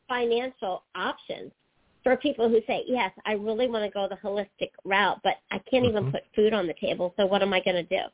financial 0.08 0.84
options 0.96 1.52
for 2.04 2.18
people 2.18 2.50
who 2.50 2.62
say, 2.66 2.84
yes, 2.88 3.12
I 3.26 3.34
really 3.34 3.68
want 3.68 3.84
to 3.86 3.92
go 3.92 4.08
the 4.08 4.16
holistic 4.16 4.72
route, 4.84 5.20
but 5.24 5.38
I 5.52 5.60
can't 5.60 5.86
even 5.86 6.06
Mhm. 6.06 6.12
put 6.12 6.24
food 6.36 6.54
on 6.54 6.66
the 6.66 6.74
table. 6.76 7.14
So 7.18 7.26
what 7.26 7.42
am 7.42 7.54
I 7.54 7.60
going 7.60 7.76
to 7.76 7.84
do? 7.84 8.10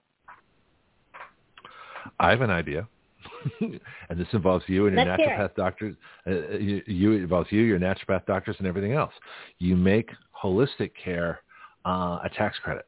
I 2.19 2.29
have 2.31 2.41
an 2.41 2.49
idea. 2.49 2.87
and 3.59 4.19
this 4.19 4.27
involves 4.33 4.67
you 4.67 4.85
and 4.87 4.95
your 4.95 5.05
Let's 5.05 5.21
naturopath 5.21 5.55
doctors. 5.55 5.95
Uh, 6.27 6.57
you, 6.57 6.83
you 6.85 7.13
it 7.13 7.21
involves 7.23 7.51
you, 7.51 7.61
your 7.61 7.79
naturopath 7.79 8.25
doctors, 8.25 8.55
and 8.59 8.67
everything 8.67 8.93
else. 8.93 9.13
You 9.59 9.75
make 9.75 10.11
holistic 10.43 10.91
care 10.95 11.41
uh, 11.85 12.19
a 12.23 12.29
tax 12.35 12.57
credit. 12.59 12.85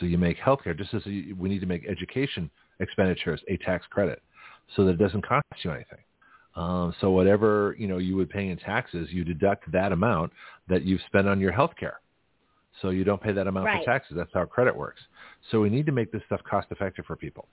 So 0.00 0.06
you 0.06 0.18
make 0.18 0.38
healthcare 0.38 0.76
just 0.76 0.94
as 0.94 1.04
we 1.04 1.48
need 1.48 1.60
to 1.60 1.66
make 1.66 1.86
education 1.86 2.50
expenditures 2.80 3.40
a 3.48 3.56
tax 3.58 3.86
credit, 3.90 4.22
so 4.74 4.84
that 4.84 4.92
it 4.92 4.98
doesn't 4.98 5.26
cost 5.26 5.44
you 5.62 5.70
anything. 5.70 5.98
Um, 6.54 6.94
so 7.00 7.10
whatever 7.10 7.74
you 7.78 7.86
know 7.88 7.98
you 7.98 8.16
would 8.16 8.30
pay 8.30 8.48
in 8.48 8.56
taxes, 8.58 9.08
you 9.10 9.24
deduct 9.24 9.70
that 9.72 9.92
amount 9.92 10.32
that 10.68 10.82
you've 10.82 11.00
spent 11.06 11.28
on 11.28 11.40
your 11.40 11.52
healthcare. 11.52 11.94
So 12.80 12.88
you 12.88 13.04
don't 13.04 13.20
pay 13.22 13.32
that 13.32 13.46
amount 13.46 13.66
Right. 13.66 13.80
for 13.80 13.84
taxes. 13.84 14.16
That's 14.16 14.32
how 14.32 14.44
credit 14.46 14.74
works. 14.74 15.00
So 15.50 15.60
we 15.60 15.68
need 15.68 15.84
to 15.86 15.92
make 15.92 16.10
this 16.10 16.22
stuff 16.24 16.42
cost 16.44 16.68
effective 16.70 17.04
for 17.04 17.16
people. 17.16 17.46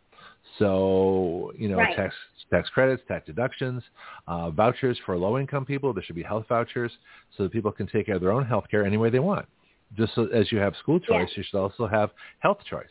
So 0.57 1.51
you 1.57 1.67
know, 1.69 1.77
Right. 1.79 1.95
tax 1.95 2.15
tax 2.49 2.69
credits, 2.69 3.03
tax 3.07 3.25
deductions, 3.25 3.83
uh, 4.27 4.49
vouchers 4.51 4.97
for 4.99 5.17
low 5.17 5.37
income 5.37 5.65
people. 5.65 5.93
There 5.93 6.03
should 6.03 6.15
be 6.15 6.23
health 6.23 6.47
vouchers 6.47 6.91
so 7.35 7.43
that 7.43 7.51
people 7.51 7.71
can 7.71 7.87
take 7.87 8.05
care 8.07 8.15
of 8.15 8.21
their 8.21 8.31
own 8.31 8.45
health 8.45 8.65
care 8.69 8.85
any 8.85 8.97
way 8.97 9.09
they 9.09 9.19
want. 9.19 9.45
Just 9.97 10.13
so, 10.15 10.27
as 10.27 10.51
you 10.51 10.59
have 10.59 10.75
school 10.77 10.99
choice, 10.99 11.29
Yeah. 11.31 11.37
you 11.37 11.43
should 11.43 11.57
also 11.57 11.87
have 11.87 12.11
health 12.39 12.59
choice. 12.69 12.89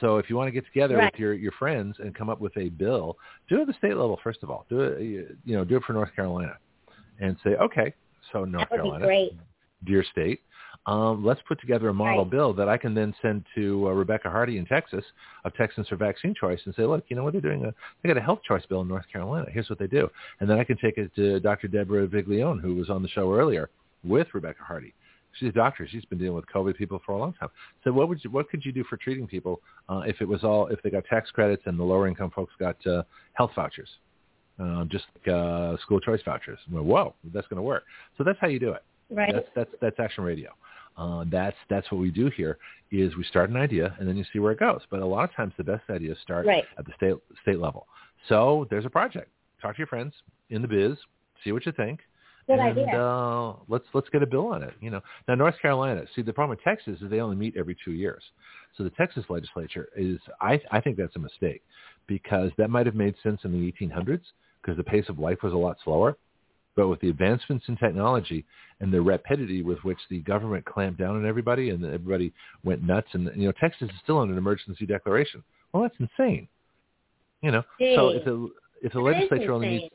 So 0.00 0.18
if 0.18 0.28
you 0.28 0.36
want 0.36 0.48
to 0.48 0.52
get 0.52 0.66
together 0.66 0.96
Right. 0.96 1.12
with 1.12 1.20
your, 1.20 1.34
your 1.34 1.52
friends 1.52 1.96
and 2.00 2.14
come 2.14 2.28
up 2.28 2.40
with 2.40 2.56
a 2.56 2.68
bill, 2.70 3.16
do 3.48 3.58
it 3.58 3.62
at 3.62 3.66
the 3.68 3.72
state 3.74 3.96
level 3.96 4.18
first 4.22 4.42
of 4.42 4.50
all. 4.50 4.66
Do 4.68 4.80
it, 4.80 5.36
you 5.44 5.56
know, 5.56 5.64
do 5.64 5.76
it 5.76 5.84
for 5.84 5.92
North 5.92 6.14
Carolina, 6.14 6.56
and 7.20 7.36
say, 7.44 7.50
okay, 7.56 7.94
so 8.32 8.44
North 8.44 8.68
That 8.70 8.82
would 8.82 8.98
be 9.00 9.06
Carolina, 9.06 9.36
dear 9.84 10.02
state, 10.04 10.42
um, 10.86 11.24
let's 11.24 11.40
put 11.48 11.58
together 11.60 11.88
a 11.88 11.94
model 11.94 12.24
Right. 12.24 12.30
bill 12.30 12.52
that 12.54 12.68
I 12.68 12.76
can 12.76 12.92
then 12.92 13.14
send 13.22 13.44
to 13.54 13.88
uh, 13.88 13.92
Rebecca 13.92 14.28
Hardy 14.30 14.58
in 14.58 14.66
Texas 14.66 15.04
of 15.44 15.54
Texans 15.54 15.88
for 15.88 15.96
Vaccine 15.96 16.34
Choice 16.34 16.60
and 16.66 16.74
say, 16.74 16.84
look, 16.84 17.04
you 17.08 17.16
know 17.16 17.24
what 17.24 17.32
they're 17.32 17.40
doing? 17.40 17.64
A, 17.64 17.72
they 18.02 18.08
got 18.08 18.18
a 18.18 18.22
health 18.22 18.40
choice 18.46 18.66
bill 18.66 18.82
in 18.82 18.88
North 18.88 19.06
Carolina. 19.10 19.46
Here's 19.50 19.70
what 19.70 19.78
they 19.78 19.86
do, 19.86 20.10
and 20.40 20.50
then 20.50 20.58
I 20.58 20.64
can 20.64 20.76
take 20.76 20.98
it 20.98 21.14
to 21.16 21.40
Dr. 21.40 21.68
Deborah 21.68 22.06
Viglione, 22.06 22.60
who 22.60 22.74
was 22.74 22.90
on 22.90 23.00
the 23.02 23.08
show 23.08 23.32
earlier 23.32 23.70
with 24.02 24.26
Rebecca 24.34 24.62
Hardy, 24.62 24.92
She's 25.38 25.48
a 25.48 25.52
doctor. 25.52 25.86
She's 25.90 26.04
been 26.04 26.18
dealing 26.18 26.34
with 26.34 26.46
COVID 26.46 26.76
people 26.76 27.00
for 27.04 27.12
a 27.12 27.18
long 27.18 27.32
time. 27.34 27.48
So 27.82 27.92
what 27.92 28.08
would 28.08 28.22
you, 28.22 28.30
what 28.30 28.48
could 28.48 28.64
you 28.64 28.72
do 28.72 28.84
for 28.84 28.96
treating 28.96 29.26
people 29.26 29.60
uh, 29.88 30.02
if 30.06 30.20
it 30.20 30.28
was 30.28 30.44
all 30.44 30.68
if 30.68 30.82
they 30.82 30.90
got 30.90 31.04
tax 31.06 31.30
credits 31.30 31.62
and 31.66 31.78
the 31.78 31.84
lower 31.84 32.08
income 32.08 32.30
folks 32.34 32.52
got 32.58 32.76
uh, 32.86 33.02
health 33.34 33.50
vouchers, 33.54 33.88
uh, 34.62 34.84
just 34.84 35.04
like 35.16 35.34
uh, 35.34 35.76
school 35.78 36.00
choice 36.00 36.20
vouchers? 36.24 36.58
Well, 36.70 36.84
whoa, 36.84 37.14
that's 37.32 37.46
going 37.48 37.58
to 37.58 37.62
work. 37.62 37.84
So 38.16 38.24
that's 38.24 38.38
how 38.40 38.48
you 38.48 38.58
do 38.58 38.70
it. 38.72 38.82
Right. 39.10 39.32
That's 39.32 39.48
that's 39.54 39.70
that's 39.80 40.00
Action 40.00 40.24
Radio. 40.24 40.50
Uh, 40.96 41.24
that's 41.30 41.56
that's 41.68 41.90
what 41.90 42.00
we 42.00 42.10
do 42.10 42.30
here. 42.36 42.58
Is 42.90 43.16
we 43.16 43.24
start 43.24 43.50
an 43.50 43.56
idea 43.56 43.96
and 43.98 44.08
then 44.08 44.16
you 44.16 44.24
see 44.32 44.38
where 44.38 44.52
it 44.52 44.60
goes. 44.60 44.80
But 44.90 45.00
a 45.00 45.06
lot 45.06 45.28
of 45.28 45.34
times 45.34 45.52
the 45.56 45.64
best 45.64 45.82
ideas 45.90 46.16
start 46.22 46.46
right. 46.46 46.64
at 46.78 46.86
the 46.86 46.92
state 46.96 47.14
state 47.42 47.58
level. 47.58 47.86
So 48.28 48.66
there's 48.70 48.86
a 48.86 48.90
project. 48.90 49.30
Talk 49.60 49.74
to 49.74 49.78
your 49.78 49.86
friends 49.88 50.14
in 50.50 50.62
the 50.62 50.68
biz. 50.68 50.96
See 51.42 51.52
what 51.52 51.66
you 51.66 51.72
think 51.72 52.00
Good 52.46 52.58
and, 52.58 52.78
idea. 52.78 53.00
Uh, 53.00 53.56
let's 53.68 53.84
let's 53.94 54.08
get 54.10 54.22
a 54.22 54.26
bill 54.26 54.48
on 54.48 54.62
it. 54.62 54.74
You 54.80 54.90
know, 54.90 55.00
now 55.28 55.34
North 55.34 55.54
Carolina. 55.62 56.04
See, 56.14 56.22
the 56.22 56.32
problem 56.32 56.56
with 56.56 56.64
Texas 56.64 57.00
is 57.00 57.10
they 57.10 57.20
only 57.20 57.36
meet 57.36 57.56
every 57.56 57.76
two 57.84 57.92
years. 57.92 58.22
So 58.76 58.84
the 58.84 58.90
Texas 58.90 59.24
legislature 59.28 59.88
is, 59.96 60.18
I 60.40 60.60
I 60.70 60.80
think 60.80 60.96
that's 60.96 61.16
a 61.16 61.20
mistake 61.20 61.62
because 62.06 62.50
that 62.58 62.68
might 62.68 62.86
have 62.86 62.94
made 62.94 63.14
sense 63.22 63.40
in 63.44 63.52
the 63.52 63.72
1800s 63.72 64.20
because 64.60 64.76
the 64.76 64.84
pace 64.84 65.06
of 65.08 65.18
life 65.18 65.38
was 65.42 65.52
a 65.52 65.56
lot 65.56 65.78
slower. 65.84 66.16
But 66.76 66.88
with 66.88 67.00
the 67.00 67.08
advancements 67.08 67.64
in 67.68 67.76
technology 67.76 68.44
and 68.80 68.92
the 68.92 69.00
rapidity 69.00 69.62
with 69.62 69.78
which 69.84 69.98
the 70.10 70.20
government 70.20 70.64
clamped 70.64 70.98
down 70.98 71.16
on 71.16 71.24
everybody 71.24 71.70
and 71.70 71.84
everybody 71.84 72.32
went 72.64 72.82
nuts, 72.82 73.06
and 73.12 73.30
you 73.36 73.46
know, 73.46 73.52
Texas 73.60 73.88
is 73.88 74.00
still 74.02 74.18
on 74.18 74.30
an 74.30 74.36
emergency 74.36 74.84
declaration. 74.84 75.42
Well, 75.72 75.84
that's 75.84 75.94
insane. 75.98 76.48
You 77.42 77.52
know, 77.52 77.62
Jeez. 77.80 77.94
so 77.94 78.08
if 78.08 78.24
the 78.24 78.48
if 78.82 78.92
the 78.92 78.98
That 78.98 79.04
legislature 79.04 79.52
only 79.52 79.68
meets 79.68 79.94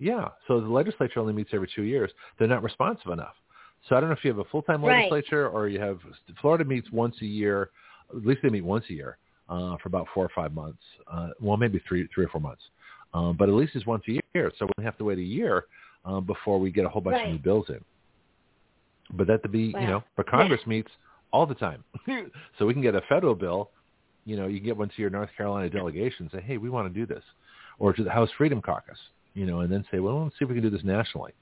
yeah. 0.00 0.28
So 0.48 0.60
the 0.60 0.68
legislature 0.68 1.20
only 1.20 1.32
meets 1.34 1.50
every 1.52 1.68
two 1.72 1.82
years. 1.82 2.10
They're 2.38 2.48
not 2.48 2.62
responsive 2.62 3.12
enough. 3.12 3.34
So 3.88 3.94
I 3.96 4.00
don't 4.00 4.08
know 4.10 4.16
if 4.16 4.24
you 4.24 4.30
have 4.30 4.38
a 4.38 4.44
full-time 4.44 4.82
Right. 4.84 5.10
legislature 5.10 5.48
or 5.48 5.68
you 5.68 5.78
have 5.78 6.00
Florida 6.40 6.64
meets 6.64 6.90
once 6.90 7.16
a 7.22 7.26
year. 7.26 7.70
At 8.10 8.24
least 8.26 8.40
they 8.42 8.48
meet 8.48 8.64
once 8.64 8.84
a 8.90 8.94
year 8.94 9.18
uh, 9.48 9.76
for 9.76 9.88
about 9.88 10.08
four 10.12 10.24
or 10.24 10.30
five 10.34 10.52
months. 10.52 10.82
Uh, 11.06 11.28
well, 11.38 11.56
maybe 11.56 11.80
three, 11.86 12.08
three 12.14 12.24
or 12.24 12.28
four 12.28 12.40
months. 12.40 12.62
Um, 13.14 13.36
but 13.36 13.48
at 13.48 13.54
least 13.54 13.74
it's 13.74 13.86
once 13.86 14.02
a 14.08 14.18
year. 14.34 14.52
So 14.58 14.68
we 14.76 14.84
have 14.84 14.96
to 14.98 15.04
wait 15.04 15.18
a 15.18 15.22
year 15.22 15.64
um, 16.04 16.24
before 16.24 16.58
we 16.58 16.70
get 16.70 16.84
a 16.86 16.88
whole 16.88 17.02
bunch 17.02 17.14
Right. 17.16 17.26
of 17.26 17.32
new 17.32 17.38
bills 17.38 17.68
in. 17.68 17.84
But 19.12 19.26
that 19.26 19.42
to 19.42 19.48
be, 19.48 19.72
Wow. 19.74 19.80
you 19.80 19.86
know, 19.86 20.04
but 20.16 20.26
Congress 20.28 20.66
meets 20.66 20.90
all 21.32 21.46
the 21.46 21.54
time. 21.54 21.84
so 22.58 22.66
we 22.66 22.72
can 22.72 22.82
get 22.82 22.94
a 22.94 23.02
federal 23.02 23.34
bill. 23.34 23.70
You 24.24 24.36
know, 24.36 24.46
you 24.46 24.58
can 24.58 24.66
get 24.66 24.76
one 24.76 24.88
to 24.88 25.00
your 25.02 25.10
North 25.10 25.30
Carolina 25.36 25.68
delegation 25.68 26.26
and 26.26 26.30
say, 26.30 26.40
hey, 26.40 26.56
we 26.58 26.70
want 26.70 26.92
to 26.92 26.94
do 27.00 27.06
this. 27.06 27.24
Or 27.78 27.92
to 27.92 28.04
the 28.04 28.10
House 28.10 28.30
Freedom 28.36 28.60
Caucus 28.60 28.98
you 29.34 29.46
know, 29.46 29.60
and 29.60 29.72
then 29.72 29.84
say, 29.90 29.98
well, 30.00 30.24
let's 30.24 30.38
see 30.38 30.44
if 30.44 30.48
we 30.48 30.54
can 30.54 30.62
do 30.62 30.70
this 30.70 30.84
nationally. 30.84 31.32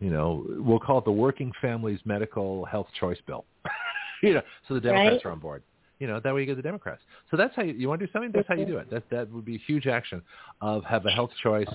You 0.00 0.10
know, 0.10 0.44
we'll 0.58 0.80
call 0.80 0.98
it 0.98 1.04
the 1.04 1.12
Working 1.12 1.52
Families 1.60 2.00
Medical 2.04 2.64
Health 2.64 2.88
Choice 2.98 3.18
Bill. 3.26 3.44
you 4.22 4.34
know, 4.34 4.42
so 4.68 4.74
the 4.74 4.80
Democrats 4.80 5.24
Right. 5.24 5.30
are 5.30 5.32
on 5.32 5.38
board. 5.38 5.62
You 6.00 6.08
know, 6.08 6.18
that 6.20 6.34
way 6.34 6.40
you 6.40 6.46
get 6.46 6.56
the 6.56 6.62
Democrats. 6.62 7.00
So 7.30 7.36
that's 7.36 7.54
how 7.54 7.62
you, 7.62 7.72
you 7.74 7.88
want 7.88 8.00
to 8.00 8.06
do 8.06 8.12
something. 8.12 8.32
That's 8.34 8.48
how 8.48 8.54
you 8.54 8.66
do 8.66 8.78
it. 8.78 8.90
That 8.90 9.08
that 9.10 9.30
would 9.30 9.44
be 9.44 9.54
a 9.54 9.60
huge 9.66 9.86
action 9.86 10.20
of 10.60 10.84
have 10.84 11.06
a 11.06 11.10
health 11.10 11.30
choice, 11.42 11.68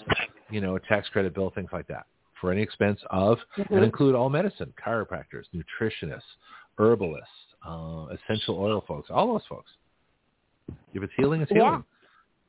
you 0.50 0.60
know, 0.60 0.76
a 0.76 0.80
tax 0.82 1.08
credit 1.10 1.34
bill, 1.34 1.50
things 1.56 1.70
like 1.72 1.88
that, 1.88 2.06
for 2.40 2.52
any 2.52 2.62
expense 2.62 3.00
of, 3.10 3.40
Mhm. 3.58 3.72
and 3.78 3.84
include 3.86 4.16
all 4.16 4.30
medicine, 4.30 4.74
chiropractors, 4.86 5.46
nutritionists, 5.56 6.22
herbalists, 6.78 7.30
uh, 7.66 8.08
essential 8.12 8.60
oil 8.60 8.82
folks, 8.82 9.10
all 9.10 9.28
those 9.34 9.46
folks. 9.48 9.72
If 10.94 11.02
it's 11.02 11.14
healing, 11.16 11.42
it's 11.42 11.52
Yeah. 11.52 11.82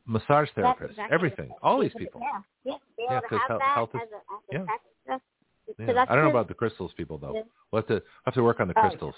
Massage 0.06 0.48
therapists, 0.56 0.90
exactly 0.90 1.14
everything, 1.14 1.50
all 1.62 1.80
these 1.80 1.92
people. 1.96 2.20
Yeah, 2.22 2.40
yeah. 2.64 2.74
Be 2.96 3.04
Yeah, 3.04 3.12
able 3.18 3.22
to 3.22 3.28
'cause 3.28 3.40
have 3.48 3.60
health- 3.60 3.90
health 3.92 3.94
is- 3.94 4.00
as 4.02 4.08
a, 4.12 4.20
yeah. 4.52 4.64
Yeah. 5.06 5.18
So 5.86 5.98
I 5.98 6.04
don't 6.16 6.24
know 6.24 6.30
about 6.30 6.48
the 6.48 6.54
crystals 6.54 6.92
people 6.94 7.16
though. 7.18 7.34
Yeah. 7.34 7.42
We'll 7.70 7.82
have 7.82 7.88
to 7.88 8.02
have 8.24 8.34
to 8.34 8.42
work 8.42 8.58
on 8.60 8.66
the 8.68 8.74
Oh, 8.76 8.82
yeah. 8.82 8.88
crystals. 8.88 9.14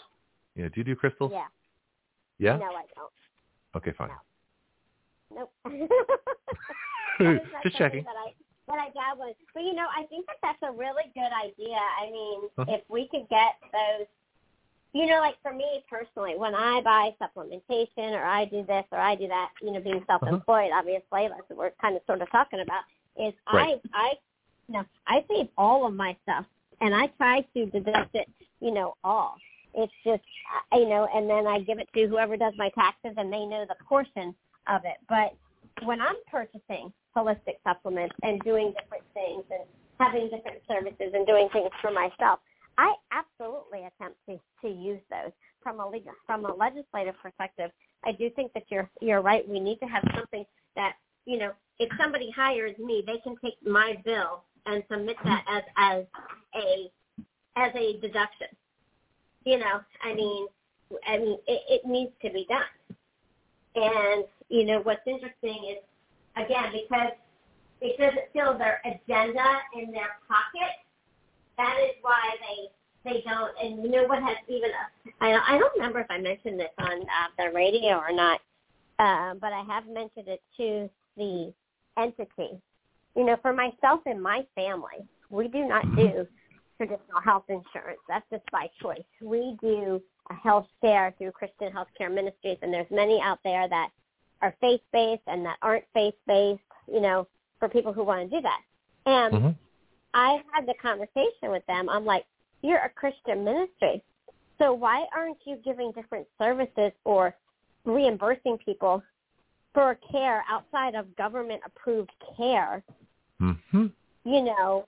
Yeah. 0.55 0.69
Do 0.69 0.75
you 0.81 0.85
do 0.85 0.95
crystals? 0.97 1.33
Yeah. 1.33 1.47
Yeah? 2.39 2.57
No, 2.59 2.67
I 2.75 2.85
don't. 2.95 3.13
Okay, 3.77 3.93
fine. 3.93 4.11
Nope. 5.35 5.51
Is 7.21 7.41
not 7.53 7.63
Just 7.63 7.77
checking. 7.77 8.05
That 8.05 8.17
I, 8.17 8.35
that 8.69 8.79
I 8.79 8.91
dabble 8.91 9.25
in. 9.29 9.35
But 9.55 9.63
you 9.63 9.73
know, 9.75 9.87
I 9.97 10.05
think 10.07 10.27
that 10.27 10.37
that's 10.43 10.63
a 10.63 10.73
really 10.73 11.05
good 11.15 11.33
idea. 11.33 11.77
I 11.79 12.11
mean, 12.11 12.41
Huh. 12.59 12.65
if 12.69 12.83
we 12.91 13.09
could 13.09 13.29
get 13.31 13.55
those, 13.73 14.07
you 14.93 15.07
know, 15.07 15.21
like 15.21 15.37
for 15.43 15.53
me 15.53 15.83
personally, 15.89 16.35
when 16.37 16.55
I 16.55 16.81
buy 16.83 17.11
supplementation 17.21 18.13
or 18.13 18.25
I 18.25 18.45
do 18.45 18.65
this 18.67 18.85
or 18.93 18.99
I 18.99 19.15
do 19.15 19.27
that, 19.29 19.51
you 19.63 19.73
know, 19.73 19.81
being 19.81 19.97
uh-huh. 19.97 20.19
self-employed, 20.21 20.71
obviously, 20.75 21.29
that's 21.29 21.49
what 21.49 21.59
we're 21.59 21.71
kind 21.81 21.97
of 21.97 22.03
sort 22.07 22.21
of 22.21 22.31
talking 22.31 22.61
about. 22.61 22.83
Is 23.17 23.35
Right. 23.53 23.81
I, 23.95 23.99
I, 23.99 24.13
you 24.69 24.75
know, 24.75 24.85
I 25.07 25.25
save 25.29 25.49
all 25.57 25.87
of 25.87 25.95
my 25.95 26.17
stuff 26.23 26.45
and 26.81 26.95
I 26.95 27.07
try 27.19 27.41
to 27.55 27.67
deduct 27.67 28.15
it, 28.15 28.29
you 28.61 28.73
know, 28.73 28.95
all. 29.03 29.37
It's 29.75 29.93
just, 30.05 30.23
you 30.73 30.89
know, 30.89 31.09
and 31.15 31.29
then 31.29 31.47
I 31.47 31.61
give 31.61 31.79
it 31.79 31.89
to 31.95 32.07
whoever 32.07 32.37
does 32.37 32.53
my 32.59 32.69
taxes 32.71 33.15
and 33.17 33.33
they 33.33 33.47
know 33.47 33.65
the 33.67 33.77
portion 33.87 34.35
of 34.67 34.83
it. 34.85 34.99
But 35.09 35.35
when 35.87 36.01
I'm 36.01 36.17
purchasing 36.31 36.93
holistic 37.17 37.57
supplements 37.65 38.15
and 38.23 38.41
doing 38.43 38.75
different 38.79 39.05
things 39.15 39.45
and 39.51 39.63
having 39.99 40.29
different 40.29 40.59
services 40.69 41.13
and 41.15 41.27
doing 41.27 41.49
things 41.53 41.71
for 41.81 41.91
myself, 41.91 42.41
I 42.79 42.95
absolutely 43.13 43.81
attempt 43.81 44.19
to, 44.29 44.39
to 44.63 44.69
use 44.69 45.01
those 45.11 45.33
from 45.63 45.81
a 45.81 45.89
legal, 45.89 46.13
from 46.27 46.45
a 46.45 46.55
legislative 46.55 47.15
perspective. 47.23 47.71
I 48.05 48.13
do 48.13 48.31
think 48.31 48.53
that 48.55 48.65
you're 48.69 48.91
you're 49.01 49.21
right. 49.21 49.49
We 49.49 49.61
need 49.61 49.79
to 49.81 49.87
have 49.87 50.03
something 50.15 50.45
that 50.77 50.95
you 51.27 51.39
know, 51.39 51.53
if 51.79 51.89
somebody 52.01 52.31
hires 52.31 52.77
me, 52.79 53.05
they 53.07 53.19
can 53.19 53.37
take 53.43 53.55
my 53.65 53.95
bill 54.05 54.43
and 54.67 54.83
submit 54.91 55.17
that 55.25 55.45
as 55.49 55.63
as 55.77 56.05
a 56.55 56.91
as 57.57 57.73
a 57.75 58.01
deduction. 58.01 58.49
You 59.45 59.59
know, 59.59 59.81
I 60.03 60.15
mean, 60.15 60.47
I 61.07 61.19
mean, 61.19 61.39
it, 61.47 61.63
it 61.69 61.87
needs 61.87 62.13
to 62.25 62.31
be 62.31 62.47
done. 62.49 62.97
And 63.75 64.25
you 64.49 64.65
know, 64.65 64.81
what's 64.81 65.07
interesting 65.07 65.77
is 65.77 65.83
again 66.37 66.73
because 66.73 67.13
it 67.81 67.99
doesn't 67.99 68.33
feel 68.33 68.57
their 68.57 68.81
agenda 68.85 69.45
in 69.75 69.91
their 69.91 70.17
pocket. 70.29 70.75
That 71.59 71.77
is 71.85 71.97
why 72.03 72.37
they 72.41 72.69
they 73.05 73.23
don't. 73.23 73.53
And 73.63 73.83
you 73.83 73.91
know 73.91 74.05
what 74.05 74.23
has 74.23 74.37
even 74.49 74.71
I 75.21 75.33
I 75.33 75.59
don't 75.59 75.73
remember 75.75 76.01
if 76.01 76.11
I 76.11 76.19
mentioned 76.19 76.59
this 76.59 76.71
on 76.79 77.03
uh, 77.03 77.29
the 77.39 77.51
radio 77.55 77.99
or 77.99 78.13
not, 78.13 78.41
uh, 78.99 79.35
but 79.41 79.53
I 79.53 79.63
have 79.69 79.87
mentioned 79.87 80.29
it 80.29 80.43
to 80.59 80.91
the 81.17 81.53
entity. 81.99 82.61
You 83.15 83.27
know, 83.27 83.37
for 83.43 83.53
myself 83.53 84.01
and 84.07 84.23
my 84.23 84.47
family, 84.55 85.07
we 85.31 85.49
do 85.49 85.67
not 85.67 85.85
do 85.97 86.27
traditional 86.79 87.21
health 87.23 87.45
insurance. 87.49 88.01
That's 88.09 88.25
just 88.31 88.45
by 88.51 88.69
choice. 88.81 89.03
We 89.21 89.57
do 89.61 90.01
a 90.31 90.35
health 90.35 90.67
share 90.83 91.15
through 91.19 91.33
Christian 91.33 91.71
Healthcare 91.73 92.13
Ministries, 92.13 92.59
and 92.63 92.73
there's 92.73 92.91
many 92.91 93.21
out 93.23 93.39
there 93.45 93.69
that 93.69 93.91
are 94.41 94.55
faith-based 94.61 95.23
and 95.27 95.45
that 95.45 95.57
aren't 95.63 95.85
faith-based, 95.95 96.61
you 96.93 97.01
know, 97.01 97.29
for 97.59 97.69
people 97.69 97.93
who 97.93 98.03
want 98.03 98.29
to 98.29 98.37
do 98.37 98.43
that. 98.43 98.61
And 99.07 99.43
hmm 99.43 99.49
I 100.15 100.41
had 100.53 100.67
the 100.67 100.75
conversation 100.81 101.51
with 101.51 101.65
them. 101.67 101.89
I'm 101.89 102.05
like, 102.05 102.25
you're 102.63 102.79
a 102.79 102.89
Christian 102.89 103.45
ministry. 103.45 104.03
So 104.59 104.73
why 104.73 105.05
aren't 105.17 105.39
you 105.45 105.59
giving 105.65 105.93
different 105.93 106.27
services 106.39 106.93
or 107.05 107.35
reimbursing 107.85 108.59
people 108.65 109.03
for 109.75 109.99
care 110.11 110.45
outside 110.49 110.95
of 110.95 111.15
government 111.17 111.63
approved 111.65 112.11
care, 112.37 112.83
hmm 113.39 113.87
you 114.25 114.41
know, 114.41 114.87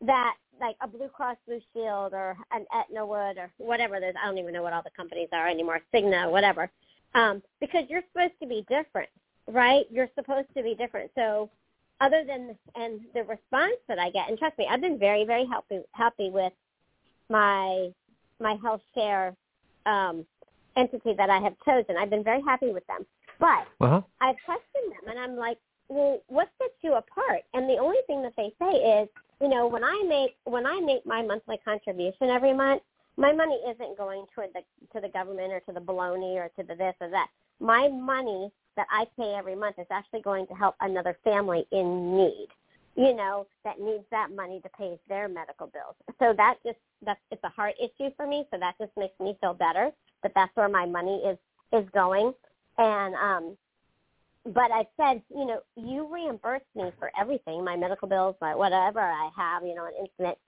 that 0.00 0.36
like 0.60 0.76
a 0.80 0.86
Blue 0.86 1.08
Cross 1.08 1.38
Blue 1.46 1.60
Shield 1.72 2.12
or 2.12 2.36
an 2.52 2.64
Aetna 2.72 3.04
Wood 3.04 3.36
or 3.36 3.50
whatever 3.58 3.98
there's 3.98 4.14
I 4.22 4.26
don't 4.26 4.38
even 4.38 4.52
know 4.52 4.62
what 4.62 4.72
all 4.72 4.82
the 4.82 4.90
companies 4.96 5.28
are 5.32 5.48
anymore, 5.48 5.80
Cigna, 5.92 6.30
whatever. 6.30 6.70
Um, 7.14 7.42
because 7.60 7.84
you're 7.88 8.04
supposed 8.12 8.34
to 8.40 8.46
be 8.46 8.64
different, 8.68 9.08
right? 9.48 9.86
You're 9.90 10.10
supposed 10.14 10.48
to 10.56 10.62
be 10.62 10.74
different. 10.74 11.10
So 11.16 11.50
other 12.00 12.24
than 12.26 12.56
and 12.74 13.00
the 13.14 13.24
response 13.24 13.76
that 13.88 13.98
I 13.98 14.10
get, 14.10 14.28
and 14.28 14.38
trust 14.38 14.58
me, 14.58 14.66
I've 14.70 14.80
been 14.80 14.98
very, 14.98 15.24
very 15.24 15.46
happy 15.46 15.80
happy 15.92 16.30
with 16.30 16.52
my 17.28 17.90
my 18.40 18.56
health 18.62 18.82
share 18.94 19.34
um, 19.86 20.26
entity 20.76 21.14
that 21.16 21.30
I 21.30 21.38
have 21.38 21.54
chosen. 21.64 21.96
I've 21.96 22.10
been 22.10 22.24
very 22.24 22.42
happy 22.42 22.70
with 22.70 22.86
them, 22.86 23.06
but 23.40 23.66
Uh-huh. 23.80 24.02
I've 24.20 24.36
questioned 24.44 24.92
them, 24.92 25.10
and 25.10 25.18
I'm 25.18 25.36
like, 25.36 25.58
well, 25.88 26.20
what 26.28 26.48
sets 26.58 26.74
you 26.82 26.94
apart? 26.94 27.42
And 27.54 27.68
the 27.68 27.78
only 27.78 27.98
thing 28.06 28.22
that 28.22 28.34
they 28.36 28.52
say 28.60 28.72
is, 29.00 29.08
you 29.40 29.48
know, 29.48 29.66
when 29.66 29.84
I 29.84 30.02
make 30.06 30.36
when 30.44 30.66
I 30.66 30.80
make 30.80 31.06
my 31.06 31.22
monthly 31.22 31.58
contribution 31.64 32.28
every 32.30 32.52
month, 32.52 32.82
my 33.16 33.32
money 33.32 33.58
isn't 33.68 33.96
going 33.96 34.26
toward 34.34 34.50
the 34.54 34.62
to 34.92 35.00
the 35.00 35.08
government 35.08 35.52
or 35.52 35.60
to 35.60 35.72
the 35.72 35.80
baloney 35.80 36.36
or 36.36 36.50
to 36.56 36.62
the 36.66 36.74
this 36.74 36.94
or 37.00 37.08
that. 37.10 37.28
My 37.60 37.88
money 37.88 38.50
that 38.76 38.86
I 38.90 39.06
pay 39.16 39.34
every 39.34 39.56
month 39.56 39.78
is 39.78 39.86
actually 39.90 40.22
going 40.22 40.46
to 40.48 40.54
help 40.54 40.74
another 40.80 41.16
family 41.24 41.66
in 41.72 42.16
need. 42.16 42.48
You 42.94 43.14
know, 43.14 43.46
that 43.64 43.78
needs 43.78 44.04
that 44.10 44.30
money 44.34 44.60
to 44.60 44.68
pay 44.70 44.98
their 45.08 45.28
medical 45.28 45.66
bills. 45.66 45.96
So 46.18 46.32
that 46.36 46.56
just 46.64 46.78
that's 47.02 47.20
it's 47.30 47.44
a 47.44 47.50
heart 47.50 47.74
issue 47.78 48.10
for 48.16 48.26
me. 48.26 48.46
So 48.50 48.58
that 48.58 48.74
just 48.80 48.92
makes 48.96 49.18
me 49.20 49.36
feel 49.40 49.52
better 49.52 49.90
that 50.22 50.32
that's 50.34 50.54
where 50.56 50.68
my 50.68 50.86
money 50.86 51.22
is 51.24 51.38
is 51.72 51.86
going. 51.92 52.32
And 52.78 53.14
um 53.14 53.56
but 54.54 54.70
I 54.70 54.86
said, 54.96 55.22
you 55.28 55.44
know, 55.44 55.60
you 55.76 56.06
reimburse 56.12 56.62
me 56.74 56.92
for 56.98 57.10
everything, 57.18 57.64
my 57.64 57.76
medical 57.76 58.08
bills, 58.08 58.36
my 58.40 58.54
whatever 58.54 59.00
I 59.00 59.28
have, 59.36 59.64
you 59.64 59.74
know, 59.74 59.86
an 59.86 59.94
internet, 59.98 60.38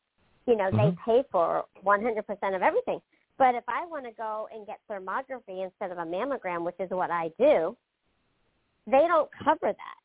you 0.46 0.56
know, 0.56 0.70
Mhm. 0.70 0.76
they 0.76 1.02
pay 1.04 1.24
for 1.32 1.66
100% 1.82 2.54
of 2.54 2.62
everything. 2.62 3.02
But 3.36 3.54
if 3.54 3.64
I 3.68 3.86
want 3.86 4.04
to 4.04 4.12
go 4.12 4.48
and 4.52 4.66
get 4.66 4.80
thermography 4.88 5.64
instead 5.64 5.90
of 5.90 5.98
a 5.98 6.04
mammogram, 6.04 6.64
which 6.64 6.78
is 6.78 6.90
what 6.90 7.10
I 7.10 7.28
do, 7.38 7.76
they 8.90 9.06
don't 9.06 9.28
cover 9.44 9.72
that. 9.72 9.98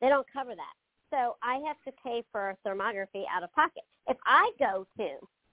They 0.00 0.08
don't 0.08 0.26
cover 0.32 0.54
that. 0.54 0.74
So 1.10 1.36
I 1.42 1.60
have 1.66 1.76
to 1.86 1.92
pay 2.04 2.24
for 2.32 2.56
thermography 2.66 3.24
out 3.30 3.42
of 3.42 3.52
pocket. 3.52 3.84
If 4.08 4.16
I 4.26 4.50
go 4.58 4.86
to 4.96 5.08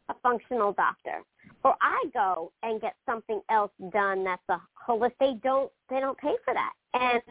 a 0.09 0.15
functional 0.23 0.73
doctor 0.73 1.21
or 1.63 1.75
I 1.81 2.03
go 2.13 2.51
and 2.63 2.81
get 2.81 2.95
something 3.05 3.41
else 3.49 3.71
done 3.91 4.23
that's 4.23 4.41
a 4.49 4.59
holistic, 4.87 5.11
they 5.19 5.33
don't 5.43 5.71
they 5.89 5.99
don't 5.99 6.17
pay 6.17 6.35
for 6.45 6.53
that. 6.53 6.73
And 6.93 7.21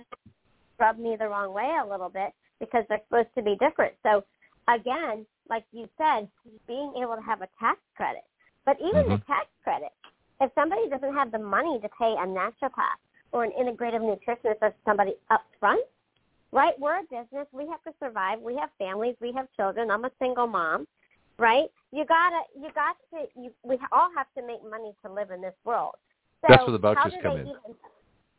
rub 0.78 0.98
me 0.98 1.16
the 1.18 1.28
wrong 1.28 1.52
way 1.52 1.76
a 1.82 1.89
little 1.89 2.08
bit 2.08 2.31
because 2.60 2.84
they're 2.89 3.00
supposed 3.08 3.34
to 3.36 3.42
be 3.42 3.57
different. 3.57 3.94
So 4.05 4.23
again, 4.68 5.26
like 5.48 5.65
you 5.73 5.89
said, 5.98 6.28
being 6.68 6.92
able 7.02 7.16
to 7.16 7.23
have 7.23 7.42
a 7.42 7.48
tax 7.58 7.81
credit. 7.97 8.23
But 8.65 8.76
even 8.81 9.02
mm-hmm. 9.02 9.12
the 9.12 9.23
tax 9.26 9.47
credit, 9.65 9.90
if 10.40 10.52
somebody 10.55 10.89
doesn't 10.89 11.15
have 11.15 11.32
the 11.32 11.39
money 11.39 11.81
to 11.81 11.89
pay 11.98 12.12
a 12.12 12.26
naturopath 12.26 13.00
or 13.32 13.44
an 13.44 13.52
integrative 13.60 14.00
nutritionist 14.00 14.57
or 14.62 14.74
somebody 14.84 15.15
up 15.31 15.44
front, 15.60 15.84
right? 16.52 16.78
We're 16.78 16.98
a 16.98 17.02
business. 17.02 17.47
We 17.52 17.66
have 17.68 17.82
to 17.84 17.92
survive. 18.02 18.40
We 18.40 18.57
have 18.57 18.70
families. 18.78 19.16
We 19.20 19.32
have 19.32 19.47
children. 19.57 19.90
I'm 19.90 20.05
a 20.05 20.10
single 20.18 20.47
mom, 20.47 20.86
right? 21.39 21.70
You 21.92 22.05
gotta, 22.05 22.40
you 22.57 22.68
got 22.74 22.97
to, 23.12 23.26
you, 23.40 23.50
we 23.62 23.78
all 23.92 24.08
have 24.16 24.26
to 24.36 24.47
make 24.47 24.62
money 24.68 24.92
to 25.05 25.12
live 25.12 25.31
in 25.31 25.40
this 25.40 25.55
world. 25.65 25.94
So 26.40 26.47
That's 26.48 26.62
where 26.62 26.73
the 26.73 26.78
vouchers 26.78 27.12
come 27.23 27.39
in. 27.39 27.48
Even... 27.48 27.55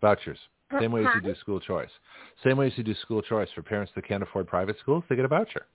Vouchers. 0.01 0.39
Same 0.79 0.91
way 0.91 1.01
as 1.01 1.05
you 1.05 1.09
uh-huh. 1.09 1.19
do 1.21 1.35
school 1.39 1.59
choice. 1.59 1.89
Same 2.43 2.57
way 2.57 2.67
as 2.67 2.73
you 2.77 2.83
do 2.83 2.93
school 3.01 3.21
choice 3.21 3.49
for 3.55 3.63
parents 3.63 3.91
that 3.95 4.07
can't 4.07 4.21
afford 4.21 4.47
private 4.47 4.77
schools, 4.79 5.03
they 5.09 5.15
get 5.15 5.25
a 5.25 5.27
voucher. 5.27 5.65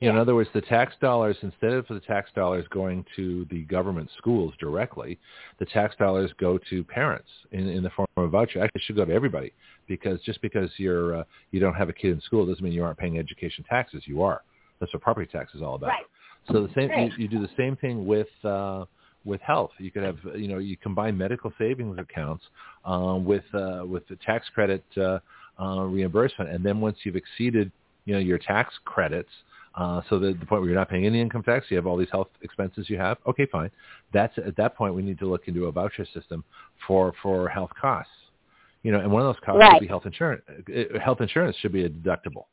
You 0.00 0.08
know, 0.08 0.16
in 0.16 0.20
other 0.20 0.34
words, 0.34 0.50
the 0.52 0.60
tax 0.60 0.94
dollars, 1.00 1.36
instead 1.42 1.72
of 1.72 1.86
the 1.88 2.00
tax 2.00 2.30
dollars 2.34 2.66
going 2.70 3.06
to 3.16 3.46
the 3.50 3.62
government 3.62 4.10
schools 4.18 4.52
directly, 4.58 5.18
the 5.58 5.66
tax 5.66 5.94
dollars 5.96 6.30
go 6.38 6.58
to 6.68 6.84
parents 6.84 7.28
in, 7.52 7.68
in 7.68 7.82
the 7.82 7.90
form 7.90 8.08
of 8.16 8.24
a 8.24 8.28
voucher. 8.28 8.62
Actually, 8.62 8.80
it 8.80 8.82
should 8.84 8.96
go 8.96 9.04
to 9.04 9.12
everybody 9.12 9.52
because 9.86 10.20
just 10.22 10.42
because 10.42 10.70
you're 10.76 11.16
uh, 11.16 11.24
you 11.52 11.60
don't 11.60 11.74
have 11.74 11.88
a 11.88 11.92
kid 11.92 12.10
in 12.10 12.20
school 12.20 12.44
doesn't 12.44 12.62
mean 12.62 12.72
you 12.72 12.84
aren't 12.84 12.98
paying 12.98 13.18
education 13.18 13.64
taxes. 13.68 14.02
You 14.06 14.22
are. 14.22 14.42
That's 14.80 14.92
what 14.92 15.02
property 15.02 15.30
tax 15.30 15.54
is 15.54 15.62
all 15.62 15.76
about. 15.76 15.88
Right. 15.88 16.04
So 16.48 16.66
the 16.66 16.72
same 16.74 16.90
right. 16.90 17.10
you, 17.16 17.24
you 17.24 17.28
do 17.28 17.40
the 17.40 17.52
same 17.56 17.76
thing 17.76 18.06
with 18.06 18.28
uh, 18.44 18.84
with 19.24 19.40
health. 19.40 19.70
You 19.78 19.90
could 19.90 20.02
have 20.02 20.18
you 20.34 20.48
know 20.48 20.58
you 20.58 20.76
combine 20.76 21.16
medical 21.16 21.52
savings 21.58 21.98
accounts 21.98 22.44
um, 22.84 23.24
with 23.24 23.44
uh, 23.54 23.84
with 23.86 24.06
the 24.08 24.16
tax 24.16 24.46
credit 24.54 24.84
uh, 24.96 25.18
uh, 25.60 25.82
reimbursement, 25.82 26.50
and 26.50 26.64
then 26.64 26.80
once 26.80 26.98
you've 27.04 27.16
exceeded 27.16 27.70
you 28.04 28.14
know 28.14 28.20
your 28.20 28.38
tax 28.38 28.74
credits. 28.84 29.30
Uh, 29.76 30.00
so 30.08 30.18
the, 30.18 30.34
the 30.34 30.46
point 30.46 30.62
where 30.62 30.70
you're 30.70 30.78
not 30.78 30.88
paying 30.88 31.04
any 31.04 31.20
income 31.20 31.42
tax, 31.42 31.66
you 31.68 31.76
have 31.76 31.86
all 31.86 31.96
these 31.96 32.10
health 32.12 32.28
expenses 32.42 32.88
you 32.88 32.96
have. 32.96 33.18
Okay, 33.26 33.46
fine. 33.46 33.70
That's 34.12 34.36
at 34.38 34.56
that 34.56 34.76
point 34.76 34.94
we 34.94 35.02
need 35.02 35.18
to 35.18 35.26
look 35.26 35.48
into 35.48 35.66
a 35.66 35.72
voucher 35.72 36.06
system 36.14 36.44
for 36.86 37.12
for 37.22 37.48
health 37.48 37.70
costs. 37.80 38.12
You 38.82 38.92
know, 38.92 39.00
and 39.00 39.10
one 39.10 39.22
of 39.22 39.28
those 39.28 39.42
costs 39.44 39.58
right. 39.60 39.72
should 39.72 39.80
be 39.80 39.88
health 39.88 40.06
insurance. 40.06 40.42
Uh, 40.48 40.98
health 41.00 41.20
insurance 41.20 41.56
should 41.56 41.72
be 41.72 41.84
a 41.84 41.88
deductible. 41.88 42.44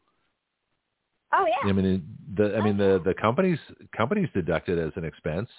Oh 1.33 1.45
yeah. 1.45 1.69
I 1.69 1.73
mean, 1.73 2.03
the 2.35 2.55
I 2.57 2.63
mean 2.63 2.77
the 2.77 3.01
the 3.05 3.13
companies 3.13 3.59
companies 3.95 4.29
deduct 4.33 4.69
it 4.69 4.79
as 4.79 4.91
an 4.95 5.05
expense. 5.05 5.49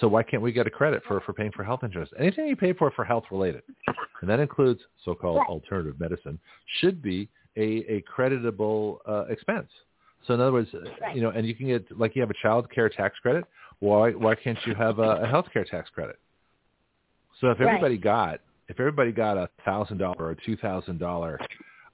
So 0.00 0.08
why 0.08 0.22
can't 0.22 0.42
we 0.42 0.52
get 0.52 0.66
a 0.66 0.70
credit 0.70 1.02
for 1.08 1.20
for 1.22 1.32
paying 1.32 1.52
for 1.52 1.64
health 1.64 1.82
insurance? 1.82 2.10
Anything 2.18 2.46
you 2.46 2.56
pay 2.56 2.74
for 2.74 2.90
for 2.90 3.04
health 3.04 3.24
related, 3.30 3.62
and 4.20 4.28
that 4.28 4.40
includes 4.40 4.80
so-called 5.04 5.38
right. 5.38 5.48
alternative 5.48 5.98
medicine, 5.98 6.38
should 6.80 7.00
be 7.00 7.28
a 7.56 7.84
a 7.88 8.02
creditable 8.02 8.98
uh, 9.08 9.24
expense. 9.30 9.70
So 10.26 10.34
in 10.34 10.40
other 10.40 10.52
words, 10.52 10.70
right. 11.00 11.14
you 11.14 11.22
know, 11.22 11.30
and 11.30 11.46
you 11.46 11.54
can 11.54 11.66
get 11.66 11.98
like 11.98 12.14
you 12.16 12.22
have 12.22 12.30
a 12.30 12.40
child 12.42 12.70
care 12.70 12.88
tax 12.88 13.18
credit. 13.20 13.44
Why 13.80 14.10
why 14.10 14.34
can't 14.34 14.58
you 14.66 14.74
have 14.74 14.98
a, 14.98 15.22
a 15.22 15.26
health 15.26 15.46
care 15.52 15.64
tax 15.64 15.90
credit? 15.90 16.18
So 17.40 17.50
if 17.50 17.60
everybody 17.60 17.94
right. 17.94 18.04
got 18.04 18.40
if 18.68 18.80
everybody 18.80 19.12
got 19.12 19.36
a 19.36 19.48
thousand 19.64 19.98
dollar 19.98 20.24
or 20.24 20.36
two 20.46 20.56
thousand 20.56 20.98
dollar 20.98 21.38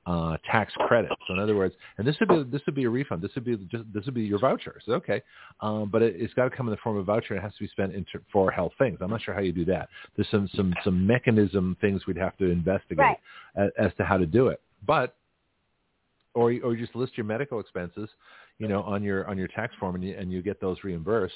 uh, 0.06 0.36
tax 0.50 0.72
credit. 0.88 1.10
So 1.26 1.34
in 1.34 1.38
other 1.38 1.54
words, 1.54 1.74
and 1.98 2.06
this 2.06 2.16
would 2.20 2.28
be 2.28 2.42
this 2.50 2.62
would 2.66 2.74
be 2.74 2.84
a 2.84 2.90
refund. 2.90 3.22
This 3.22 3.30
would 3.34 3.44
be 3.44 3.56
just 3.70 3.84
this 3.92 4.04
would 4.04 4.14
be 4.14 4.22
your 4.22 4.38
voucher. 4.38 4.80
So 4.84 4.92
okay, 4.94 5.22
um, 5.60 5.90
but 5.90 6.02
it, 6.02 6.20
has 6.20 6.30
got 6.34 6.44
to 6.44 6.50
come 6.50 6.66
in 6.66 6.72
the 6.72 6.78
form 6.78 6.96
of 6.96 7.02
a 7.02 7.04
voucher. 7.04 7.34
And 7.34 7.38
it 7.38 7.42
has 7.42 7.54
to 7.54 7.60
be 7.60 7.68
spent 7.68 7.94
into, 7.94 8.20
for 8.32 8.50
health 8.50 8.72
things. 8.78 8.98
I'm 9.00 9.10
not 9.10 9.22
sure 9.22 9.34
how 9.34 9.40
you 9.40 9.52
do 9.52 9.64
that. 9.66 9.88
There's 10.16 10.28
some 10.30 10.48
some 10.54 10.74
some 10.84 11.06
mechanism 11.06 11.76
things 11.80 12.06
we'd 12.06 12.16
have 12.16 12.36
to 12.38 12.50
investigate 12.50 12.98
right. 12.98 13.18
as, 13.56 13.70
as 13.78 13.92
to 13.98 14.04
how 14.04 14.16
to 14.16 14.26
do 14.26 14.48
it. 14.48 14.60
But 14.86 15.14
or 16.34 16.52
or 16.62 16.74
you 16.74 16.76
just 16.78 16.96
list 16.96 17.16
your 17.16 17.24
medical 17.24 17.60
expenses, 17.60 18.08
you 18.58 18.68
know, 18.68 18.82
on 18.82 19.02
your 19.02 19.26
on 19.28 19.36
your 19.36 19.48
tax 19.48 19.74
form, 19.78 19.94
and 19.94 20.04
you, 20.04 20.16
and 20.16 20.32
you 20.32 20.42
get 20.42 20.60
those 20.60 20.78
reimbursed. 20.84 21.34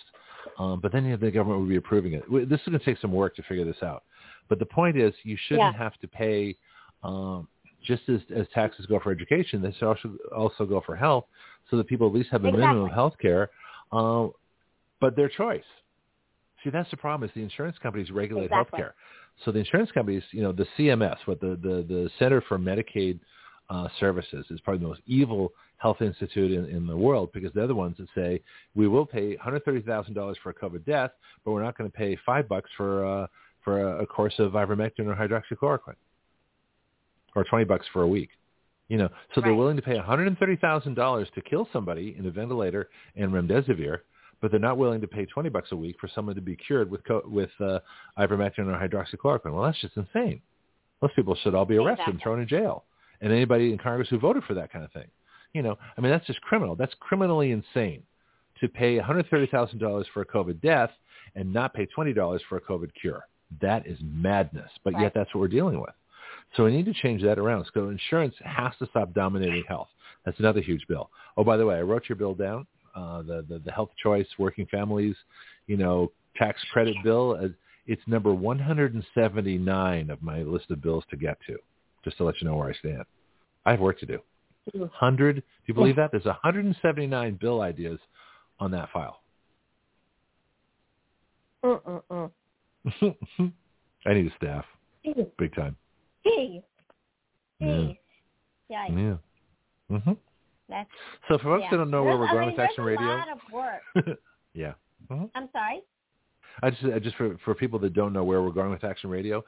Um, 0.59 0.81
but 0.81 0.93
then 0.93 1.05
you 1.05 1.11
know, 1.11 1.17
the 1.17 1.31
government 1.31 1.61
would 1.61 1.69
be 1.69 1.77
approving 1.77 2.15
it. 2.15 2.25
This 2.49 2.61
is 2.61 2.67
going 2.67 2.79
to 2.79 2.85
take 2.85 2.99
some 2.99 3.13
work 3.13 3.37
to 3.37 3.43
figure 3.43 3.65
this 3.65 3.83
out. 3.83 4.05
But 4.49 4.59
the 4.59 4.67
point 4.67 4.97
is, 4.97 5.13
you 5.23 5.37
shouldn't 5.49 5.75
yeah. 5.75 5.79
have 5.79 5.99
to 6.01 6.09
pay. 6.09 6.57
Um, 7.03 7.49
just 7.85 8.03
as, 8.09 8.21
as 8.35 8.47
taxes 8.53 8.85
go 8.87 8.99
for 8.99 9.13
education, 9.13 9.63
they 9.63 9.71
should 9.73 9.87
also, 9.87 10.17
also 10.37 10.65
go 10.65 10.83
for 10.85 10.97
health, 10.97 11.27
so 11.71 11.77
that 11.77 11.87
people 11.87 12.09
at 12.09 12.13
least 12.13 12.31
have 12.31 12.45
a 12.45 12.49
exactly. 12.49 12.67
minimum 12.67 12.89
of 12.89 12.93
health 12.93 13.15
care, 13.21 13.51
uh, 13.93 14.27
but 15.01 15.15
their 15.15 15.29
choice. 15.29 15.63
See, 16.65 16.71
that's 16.71 16.91
the 16.91 16.97
problem 16.97 17.29
is 17.29 17.35
the 17.35 17.43
insurance 17.43 17.77
companies 17.81 18.11
regulate 18.11 18.47
exactly. 18.47 18.57
health 18.57 18.71
care. 18.73 18.95
So 19.45 19.53
the 19.53 19.59
insurance 19.61 19.91
companies, 19.93 20.23
you 20.33 20.43
know, 20.43 20.53
the 20.53 20.67
CMS, 20.77 21.17
what 21.27 21.41
the, 21.41 21.59
the, 21.63 21.85
the 21.87 22.11
Center 22.19 22.41
for 22.41 22.59
Medicaid 22.59 23.21
uh, 23.71 23.89
Services 23.99 24.47
is 24.51 24.61
probably 24.61 24.83
the 24.83 24.89
most 24.89 25.03
evil 25.07 25.53
health 25.79 26.01
institute 26.01 26.53
in, 26.53 26.65
in 26.67 26.87
the 26.87 26.97
world 26.97 27.31
because 27.33 27.51
they're 27.55 27.67
the 27.67 27.75
ones 27.75 27.97
that 27.99 28.09
say 28.15 28.41
we 28.75 28.89
will 28.89 29.07
pay 29.07 29.37
$130,000 29.37 30.35
for 30.43 30.51
a 30.51 30.55
COVID 30.55 30.85
death, 30.87 31.11
but 31.45 31.53
we're 31.53 31.63
not 31.63 31.77
going 31.77 31.91
to 31.91 31.97
pay 31.97 32.17
five 32.25 32.49
bucks 32.49 32.71
for 32.77 33.05
uh, 33.05 33.27
for 33.65 33.81
a, 33.81 34.03
a 34.05 34.07
course 34.07 34.35
of 34.39 34.53
ivermectin 34.53 35.07
or 35.07 35.15
hydroxychloroquine, 35.17 35.97
or 37.35 37.45
20 37.45 37.65
bucks 37.65 37.85
for 37.93 38.03
a 38.03 38.09
week. 38.09 38.31
You 38.89 38.99
know, 38.99 39.09
so 39.35 39.41
right. 39.41 39.49
they're 39.49 39.55
willing 39.55 39.75
to 39.75 39.83
pay 39.83 39.99
$130,000 39.99 41.33
to 41.33 41.41
kill 41.43 41.69
somebody 41.73 42.15
in 42.17 42.25
a 42.27 42.31
ventilator 42.31 42.89
and 43.17 43.33
remdesivir, 43.33 43.99
but 44.41 44.53
they're 44.53 44.61
not 44.61 44.79
willing 44.79 45.01
to 45.01 45.09
pay 45.09 45.27
20 45.27 45.49
bucks 45.49 45.73
a 45.73 45.77
week 45.77 45.97
for 46.01 46.09
someone 46.15 46.37
to 46.37 46.41
be 46.41 46.55
cured 46.55 46.89
with 46.89 47.05
co- 47.05 47.25
with 47.27 47.51
uh, 47.59 47.81
ivermectin 48.17 48.69
or 48.69 48.89
hydroxychloroquine. 48.89 49.53
Well, 49.53 49.65
that's 49.65 49.81
just 49.81 49.97
insane. 49.97 50.41
Those 51.01 51.11
people 51.17 51.35
should 51.43 51.57
all 51.57 51.65
be 51.65 51.77
arrested 51.77 51.95
exactly. 51.95 52.13
and 52.13 52.23
thrown 52.23 52.41
in 52.41 52.49
jail 52.49 52.85
and 53.21 53.33
anybody 53.33 53.73
in 53.73 53.79
Congress 53.79 54.09
who 54.09 54.19
voted 54.19 54.45
for 54.45 54.55
that 54.55 54.73
kind 54.73 54.85
of 54.85 54.93
thing. 54.93 55.09
You 55.53 55.63
know, 55.63 55.79
I 55.97 56.01
mean, 56.01 56.11
that's 56.11 56.27
just 56.27 56.41
criminal. 56.43 56.77
That's 56.77 56.95
criminally 57.01 57.51
insane 57.53 58.03
to 58.61 58.69
pay 58.69 58.99
$130,000 58.99 60.05
for 60.13 60.23
a 60.23 60.27
COVID 60.27 60.61
death 60.61 60.91
and 61.35 61.53
not 61.53 61.75
pay 61.75 61.87
$20 61.97 62.41
for 62.49 62.57
a 62.57 62.61
COVID 62.61 62.91
cure. 63.01 63.27
That 63.61 63.87
is 63.87 63.99
madness, 64.03 64.71
but 64.85 64.95
right. 64.95 65.03
yet 65.03 65.13
that's 65.15 65.35
what 65.35 65.41
we're 65.41 65.49
dealing 65.49 65.81
with. 65.81 65.95
So 66.57 66.65
we 66.65 66.73
need 66.73 66.87
to 66.87 66.95
change 66.95 67.23
that 67.23 67.39
around. 67.39 67.67
So 67.73 67.89
insurance 67.89 68.35
has 68.45 68.73
to 68.79 68.87
stop 68.87 69.13
dominating 69.15 69.65
health. 69.69 69.89
That's 70.25 70.39
another 70.39 70.61
huge 70.61 70.87
bill. 70.89 71.11
Oh, 71.37 71.45
by 71.45 71.57
the 71.57 71.67
way, 71.67 71.77
I 71.77 71.83
wrote 71.83 72.05
your 72.09 72.17
bill 72.17 72.35
down. 72.35 72.67
Uh, 72.95 73.23
the, 73.23 73.45
the 73.47 73.59
the 73.59 73.71
health 73.71 73.91
choice, 74.03 74.27
working 74.39 74.67
families, 74.67 75.15
you 75.67 75.77
know, 75.77 76.11
tax 76.37 76.59
credit 76.73 76.97
bill. 77.05 77.39
It's 77.87 78.03
number 78.07 78.35
179 78.35 80.11
of 80.11 80.23
my 80.23 80.43
list 80.43 80.71
of 80.71 80.83
bills 80.83 81.05
to 81.11 81.17
get 81.17 81.37
to 81.47 81.59
just 82.07 82.17
to 82.19 82.25
let 82.25 82.41
you 82.41 82.47
know 82.47 82.55
where 82.55 82.69
I 82.69 82.73
stand. 82.75 83.03
I 83.67 83.73
have 83.73 83.81
work 83.81 83.99
to 83.99 84.07
do. 84.07 84.21
Hundred. 84.93 85.37
Do 85.37 85.43
you 85.67 85.75
believe 85.75 85.97
that? 85.97 86.13
There's 86.13 86.25
179 86.25 87.39
bill 87.41 87.61
ideas 87.61 87.99
on 88.61 88.71
that 88.71 88.89
file. 88.93 89.21
Mm-mm-mm. 91.65 92.31
I 94.07 94.15
need 94.15 94.31
a 94.31 94.37
staff, 94.37 94.65
big 95.37 95.55
time. 95.57 95.77
Jeez. 96.25 96.63
Jeez. 97.61 97.99
Yeah. 98.69 98.87
Yeah. 98.89 99.17
Mm-hmm. 99.91 100.13
That's, 100.69 100.89
so 101.29 101.39
for 101.39 101.45
folks 101.45 101.63
yeah. 101.63 101.71
that 101.71 101.77
don't 101.79 101.91
know 101.91 102.05
where 102.05 102.17
we're 102.17 102.29
I 102.29 102.33
going 102.33 102.49
mean, 102.49 102.57
with 102.57 102.61
Action 102.61 102.85
Radio, 102.85 103.07
lot 103.07 103.29
of 103.29 103.39
work. 103.53 104.19
yeah. 104.55 104.75
Mm-hmm. 105.11 105.25
I'm 105.35 105.49
sorry. 105.53 105.83
I 106.63 106.71
just, 106.71 106.85
I 106.85 106.99
just 106.99 107.17
for 107.17 107.37
for 107.45 107.55
people 107.55 107.79
that 107.81 107.93
don't 107.93 108.13
know 108.13 108.25
where 108.25 108.43
we're 108.43 108.51
going 108.51 108.71
with 108.71 108.85
Action 108.85 109.11
Radio, 109.11 109.45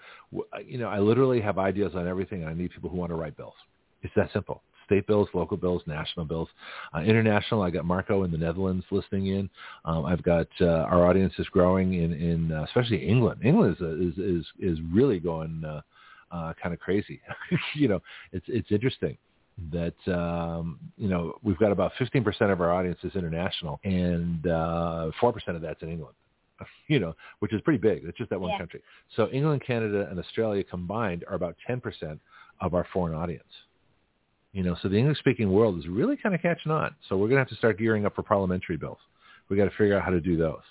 you 0.65 0.79
know, 0.79 0.89
I 0.89 0.99
literally 0.99 1.41
have 1.41 1.59
ideas 1.59 1.93
on 1.95 2.07
everything. 2.07 2.43
and 2.43 2.51
I 2.51 2.55
need 2.55 2.71
people 2.71 2.91
who 2.91 2.97
want 2.97 3.11
to 3.11 3.17
write 3.17 3.37
bills. 3.37 3.55
It's 4.03 4.13
that 4.17 4.31
simple. 4.33 4.63
State 4.85 5.07
bills, 5.07 5.29
local 5.35 5.59
bills, 5.59 5.83
national 5.87 6.25
bills, 6.25 6.49
uh, 6.95 7.01
international. 7.01 7.61
I 7.61 7.69
got 7.69 7.85
Marco 7.85 8.25
in 8.25 8.31
the 8.31 8.39
Netherlands 8.39 8.87
listening 8.91 9.27
in. 9.27 9.51
Um, 9.85 10.07
I've 10.07 10.23
got 10.23 10.47
uh, 10.61 10.87
our 10.91 11.07
audience 11.07 11.35
is 11.39 11.47
growing 11.49 11.95
in, 11.95 12.13
in 12.15 12.53
uh, 12.53 12.65
especially 12.65 13.07
England. 13.07 13.43
England 13.45 13.77
is 13.79 14.17
is 14.17 14.19
is, 14.19 14.47
is 14.59 14.79
really 14.91 15.19
going 15.19 15.63
uh, 15.65 15.83
uh, 16.31 16.53
kind 16.63 16.73
of 16.73 16.81
crazy. 16.81 17.21
you 17.75 17.89
know, 17.89 18.01
it's 18.33 18.47
it's 18.49 18.71
interesting 18.71 19.17
that 19.73 19.95
um, 20.07 20.79
you 20.97 21.09
know 21.09 21.35
we've 21.43 21.59
got 21.59 21.73
about 21.73 21.93
15% 22.01 22.53
of 22.53 22.61
our 22.61 22.73
audience 22.73 22.99
is 23.03 23.15
international, 23.15 23.81
and 23.85 24.47
uh, 24.47 25.11
4% 25.21 25.35
of 25.49 25.63
that's 25.63 25.83
in 25.83 25.91
England. 25.91 26.15
you 26.89 26.99
know, 26.99 27.15
which 27.41 27.53
is 27.53 27.61
pretty 27.63 27.79
big. 27.79 28.05
It's 28.05 28.19
just 28.19 28.31
that 28.31 28.41
one 28.41 28.51
yeah. 28.51 28.59
country. 28.59 28.83
So 29.17 29.29
England, 29.31 29.63
Canada, 29.67 30.07
and 30.11 30.19
Australia 30.19 30.65
combined 30.65 31.25
are 31.29 31.35
about 31.35 31.57
10% 31.69 32.19
of 32.61 32.75
our 32.75 32.87
foreign 32.93 33.15
audience. 33.15 33.45
You 34.53 34.63
know, 34.63 34.77
so 34.83 34.89
the 34.89 34.97
English-speaking 34.97 35.51
world 35.51 35.79
is 35.79 35.87
really 35.87 36.17
kind 36.17 36.35
of 36.35 36.43
catching 36.43 36.73
on. 36.73 36.95
So 37.09 37.17
we're 37.17 37.29
going 37.29 37.37
to 37.37 37.43
have 37.43 37.49
to 37.49 37.57
start 37.57 37.79
gearing 37.79 38.07
up 38.07 38.15
for 38.15 38.23
parliamentary 38.23 38.77
bills. 38.77 38.99
We 39.49 39.57
got 39.57 39.65
to 39.65 39.71
figure 39.71 39.97
out 39.97 40.05
how 40.05 40.11
to 40.11 40.21
do 40.21 40.37
those. 40.37 40.63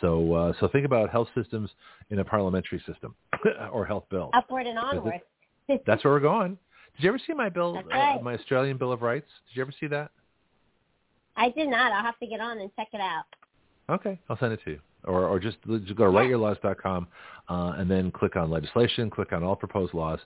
So 0.00 0.32
uh, 0.32 0.52
so 0.58 0.68
think 0.68 0.86
about 0.86 1.10
health 1.10 1.28
systems 1.34 1.70
in 2.10 2.18
a 2.18 2.24
parliamentary 2.24 2.82
system 2.86 3.14
or 3.72 3.84
health 3.84 4.04
bill. 4.10 4.30
Upward 4.32 4.66
and 4.66 4.78
onward. 4.78 5.20
that's 5.86 6.02
where 6.04 6.12
we're 6.12 6.20
going. 6.20 6.58
Did 6.96 7.04
you 7.04 7.08
ever 7.10 7.20
see 7.26 7.32
my 7.32 7.48
bill, 7.48 7.74
right. 7.74 8.18
uh, 8.18 8.22
my 8.22 8.34
Australian 8.34 8.76
Bill 8.76 8.92
of 8.92 9.02
Rights? 9.02 9.28
Did 9.48 9.56
you 9.56 9.62
ever 9.62 9.72
see 9.78 9.86
that? 9.88 10.10
I 11.36 11.50
did 11.50 11.68
not. 11.68 11.92
I'll 11.92 12.02
have 12.02 12.18
to 12.18 12.26
get 12.26 12.40
on 12.40 12.58
and 12.58 12.70
check 12.76 12.88
it 12.92 13.00
out. 13.00 13.24
Okay, 13.88 14.18
I'll 14.28 14.38
send 14.38 14.52
it 14.52 14.60
to 14.64 14.72
you. 14.72 14.80
Or, 15.04 15.26
or 15.26 15.40
just, 15.40 15.56
just 15.66 15.96
go 15.96 16.04
to 16.04 16.12
writeyourlaws.com 16.12 17.08
uh, 17.48 17.72
and 17.76 17.90
then 17.90 18.12
click 18.12 18.36
on 18.36 18.50
legislation, 18.50 19.10
click 19.10 19.32
on 19.32 19.42
all 19.42 19.56
proposed 19.56 19.94
laws, 19.94 20.20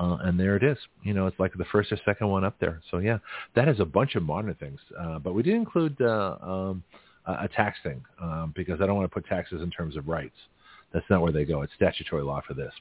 uh, 0.00 0.16
and 0.22 0.40
there 0.40 0.56
it 0.56 0.62
is. 0.62 0.78
You 1.02 1.12
know, 1.12 1.26
it's 1.26 1.38
like 1.38 1.52
the 1.52 1.66
first 1.66 1.92
or 1.92 1.98
second 2.04 2.28
one 2.28 2.42
up 2.42 2.56
there. 2.58 2.80
So 2.90 2.98
yeah, 2.98 3.18
that 3.54 3.68
is 3.68 3.78
a 3.78 3.84
bunch 3.84 4.14
of 4.14 4.22
modern 4.22 4.54
things. 4.54 4.80
Uh, 4.98 5.18
but 5.18 5.34
we 5.34 5.42
did 5.42 5.54
include 5.54 6.00
uh, 6.00 6.38
um, 6.40 6.82
a 7.26 7.48
tax 7.48 7.78
thing 7.82 8.02
um, 8.20 8.52
because 8.56 8.80
I 8.80 8.86
don't 8.86 8.96
want 8.96 9.10
to 9.10 9.14
put 9.14 9.26
taxes 9.26 9.60
in 9.62 9.70
terms 9.70 9.96
of 9.96 10.08
rights. 10.08 10.36
That's 10.92 11.06
not 11.08 11.22
where 11.22 11.32
they 11.32 11.44
go. 11.44 11.62
It's 11.62 11.72
statutory 11.74 12.22
law 12.22 12.40
for 12.46 12.54
this. 12.54 12.72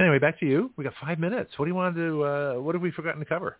Anyway, 0.00 0.18
back 0.18 0.38
to 0.40 0.46
you. 0.46 0.70
We 0.76 0.84
got 0.84 0.94
five 1.00 1.18
minutes. 1.18 1.58
What 1.58 1.66
do 1.66 1.70
you 1.70 1.74
want 1.74 1.94
to 1.96 2.00
do? 2.00 2.22
Uh, 2.22 2.54
what 2.54 2.74
have 2.74 2.82
we 2.82 2.90
forgotten 2.90 3.20
to 3.20 3.26
cover? 3.26 3.56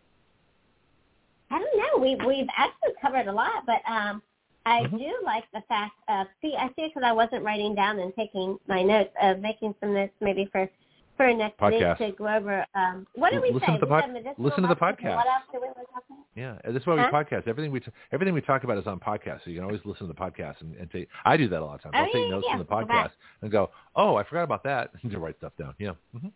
I 1.51 1.59
don't 1.59 1.77
know. 1.77 2.03
We 2.03 2.15
we've 2.27 2.47
actually 2.57 2.93
covered 3.01 3.27
a 3.27 3.33
lot, 3.33 3.65
but 3.67 3.81
um, 3.91 4.23
I 4.69 4.83
mm-hmm. 4.83 4.99
do 4.99 5.13
like 5.25 5.45
the 5.55 5.63
fact 5.67 5.95
of 6.09 6.27
see. 6.43 6.55
I 6.59 6.69
see 6.77 6.89
because 6.89 7.03
I 7.03 7.13
wasn't 7.13 7.43
writing 7.43 7.75
down 7.75 7.99
and 8.01 8.13
taking 8.15 8.59
my 8.69 8.83
notes 8.83 9.11
of 9.23 9.41
making 9.41 9.75
some 9.81 9.95
notes 9.95 10.13
maybe 10.21 10.47
for 10.53 10.69
for 11.17 11.33
next 11.33 11.59
podcast. 11.59 11.99
week 12.01 12.11
to 12.11 12.17
go 12.19 12.29
over. 12.29 12.67
Um, 12.75 13.07
what 13.15 13.33
do 13.33 13.41
we 13.41 13.51
listen 13.51 13.67
say? 13.67 13.75
To 13.75 13.81
the 13.81 13.87
pod- 13.87 14.11
listen 14.37 14.63
to 14.63 14.69
the 14.69 14.77
podcast. 14.77 15.17
What 15.17 15.27
else 15.27 15.45
do 15.51 15.61
we 15.61 15.69
about? 15.69 16.03
Yeah, 16.37 16.59
this 16.67 16.83
is 16.83 16.87
why 16.87 16.97
we 16.97 17.01
huh? 17.01 17.11
podcast. 17.11 17.49
Everything 17.49 17.73
we 17.73 17.81
t- 17.81 17.91
everything 18.13 18.35
we 18.35 18.43
talk 18.43 18.65
about 18.65 18.77
is 18.77 18.87
on 18.87 19.01
podcast, 19.01 19.45
so 19.45 19.51
you 19.51 19.57
can 19.57 19.65
always 19.65 19.81
listen 19.87 20.07
to 20.07 20.13
the 20.13 20.19
podcast 20.19 20.61
and, 20.61 20.77
and 20.77 20.91
take. 20.91 21.09
I 21.25 21.39
do 21.39 21.49
that 21.49 21.61
a 21.61 21.65
lot 21.65 21.77
of 21.77 21.83
times. 21.83 21.95
Oh, 21.97 22.01
I'll 22.01 22.07
yeah, 22.07 22.13
take 22.13 22.31
notes 22.31 22.47
yeah. 22.47 22.57
from 22.57 22.67
the 22.67 22.93
podcast 22.95 23.11
and 23.41 23.51
go, 23.51 23.71
"Oh, 23.97 24.17
I 24.17 24.25
forgot 24.25 24.43
about 24.43 24.65
that," 24.65 24.91
and 25.03 25.11
to 25.11 25.19
write 25.19 25.39
stuff 25.39 25.53
down. 25.59 25.75
Yeah. 25.79 25.93
Mm-hmm. 26.15 26.29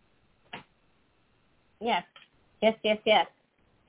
Yes, 1.81 2.03
yes, 2.61 2.75
yes, 2.83 2.97
yes. 3.05 3.27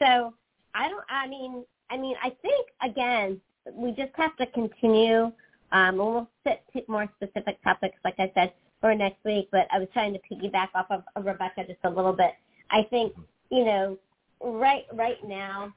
So 0.00 0.34
I 0.74 0.88
don't. 0.90 1.04
I 1.08 1.28
mean, 1.28 1.64
I 1.88 1.96
mean, 1.96 2.16
I 2.22 2.30
think 2.42 2.68
again, 2.82 3.40
we 3.72 3.90
just 3.90 4.12
have 4.14 4.36
to 4.36 4.46
continue. 4.46 5.32
Um, 5.72 5.88
and 5.88 5.98
we'll 5.98 6.28
set 6.44 6.64
more 6.88 7.08
specific 7.16 7.62
topics, 7.64 7.96
like 8.04 8.14
I 8.18 8.30
said, 8.34 8.52
for 8.80 8.94
next 8.94 9.24
week. 9.24 9.48
But 9.50 9.66
I 9.72 9.78
was 9.78 9.88
trying 9.92 10.12
to 10.12 10.20
piggyback 10.20 10.68
off 10.74 10.86
of, 10.90 11.02
of 11.16 11.24
Rebecca 11.24 11.64
just 11.66 11.80
a 11.84 11.90
little 11.90 12.12
bit. 12.12 12.32
I 12.70 12.82
think 12.90 13.14
you 13.50 13.64
know, 13.64 13.98
right 14.40 14.84
right 14.92 15.18
now, 15.26 15.72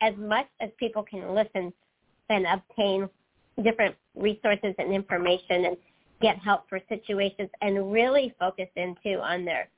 as 0.00 0.14
much 0.16 0.46
as 0.60 0.70
people 0.78 1.02
can 1.02 1.34
listen 1.34 1.72
and 2.30 2.46
obtain 2.46 3.08
different 3.62 3.94
resources 4.14 4.74
and 4.78 4.92
information 4.92 5.66
and 5.66 5.76
get 6.20 6.38
help 6.38 6.68
for 6.68 6.80
situations 6.88 7.50
and 7.60 7.92
really 7.92 8.34
focus 8.38 8.68
into 8.76 9.20
on 9.20 9.44
their 9.44 9.68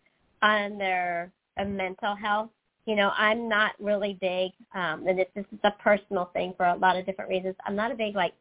on 0.43 0.79
their 0.79 1.33
uh, 1.59 1.65
mental 1.65 2.15
health. 2.15 2.51
You 2.87 2.97
know, 2.97 3.11
I'm 3.17 3.49
not 3.49 3.73
really 3.81 4.17
big, 4.21 4.53
um, 4.75 5.07
and 5.07 5.19
this, 5.19 5.27
this 5.35 5.45
is 5.53 5.59
a 5.65 5.73
personal 5.83 6.31
thing 6.33 6.55
for 6.57 6.67
a 6.67 6.77
lot 6.77 6.97
of 6.97 7.05
different 7.05 7.29
reasons. 7.29 7.57
I'm 7.67 7.77
not 7.77 7.91
a 7.91 7.95
big 7.95 8.15
like 8.15 8.33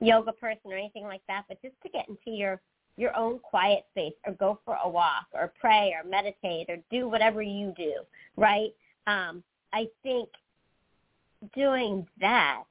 yoga 0.00 0.32
person 0.32 0.72
or 0.72 0.76
anything 0.76 1.04
like 1.04 1.22
that, 1.28 1.44
but 1.48 1.60
just 1.60 1.74
to 1.82 1.88
get 1.88 2.08
into 2.08 2.30
your 2.30 2.60
your 2.96 3.16
own 3.16 3.38
quiet 3.38 3.86
space 3.92 4.12
or 4.26 4.34
go 4.34 4.58
for 4.64 4.76
a 4.84 4.88
walk 4.88 5.26
or 5.32 5.52
pray 5.58 5.94
or 5.96 6.08
meditate 6.08 6.68
or 6.68 6.76
do 6.90 7.08
whatever 7.08 7.40
you 7.40 7.72
do, 7.76 7.94
right? 8.36 8.74
Um, 9.06 9.42
I 9.72 9.88
think 10.02 10.28
doing 11.54 12.06
that, 12.20 12.64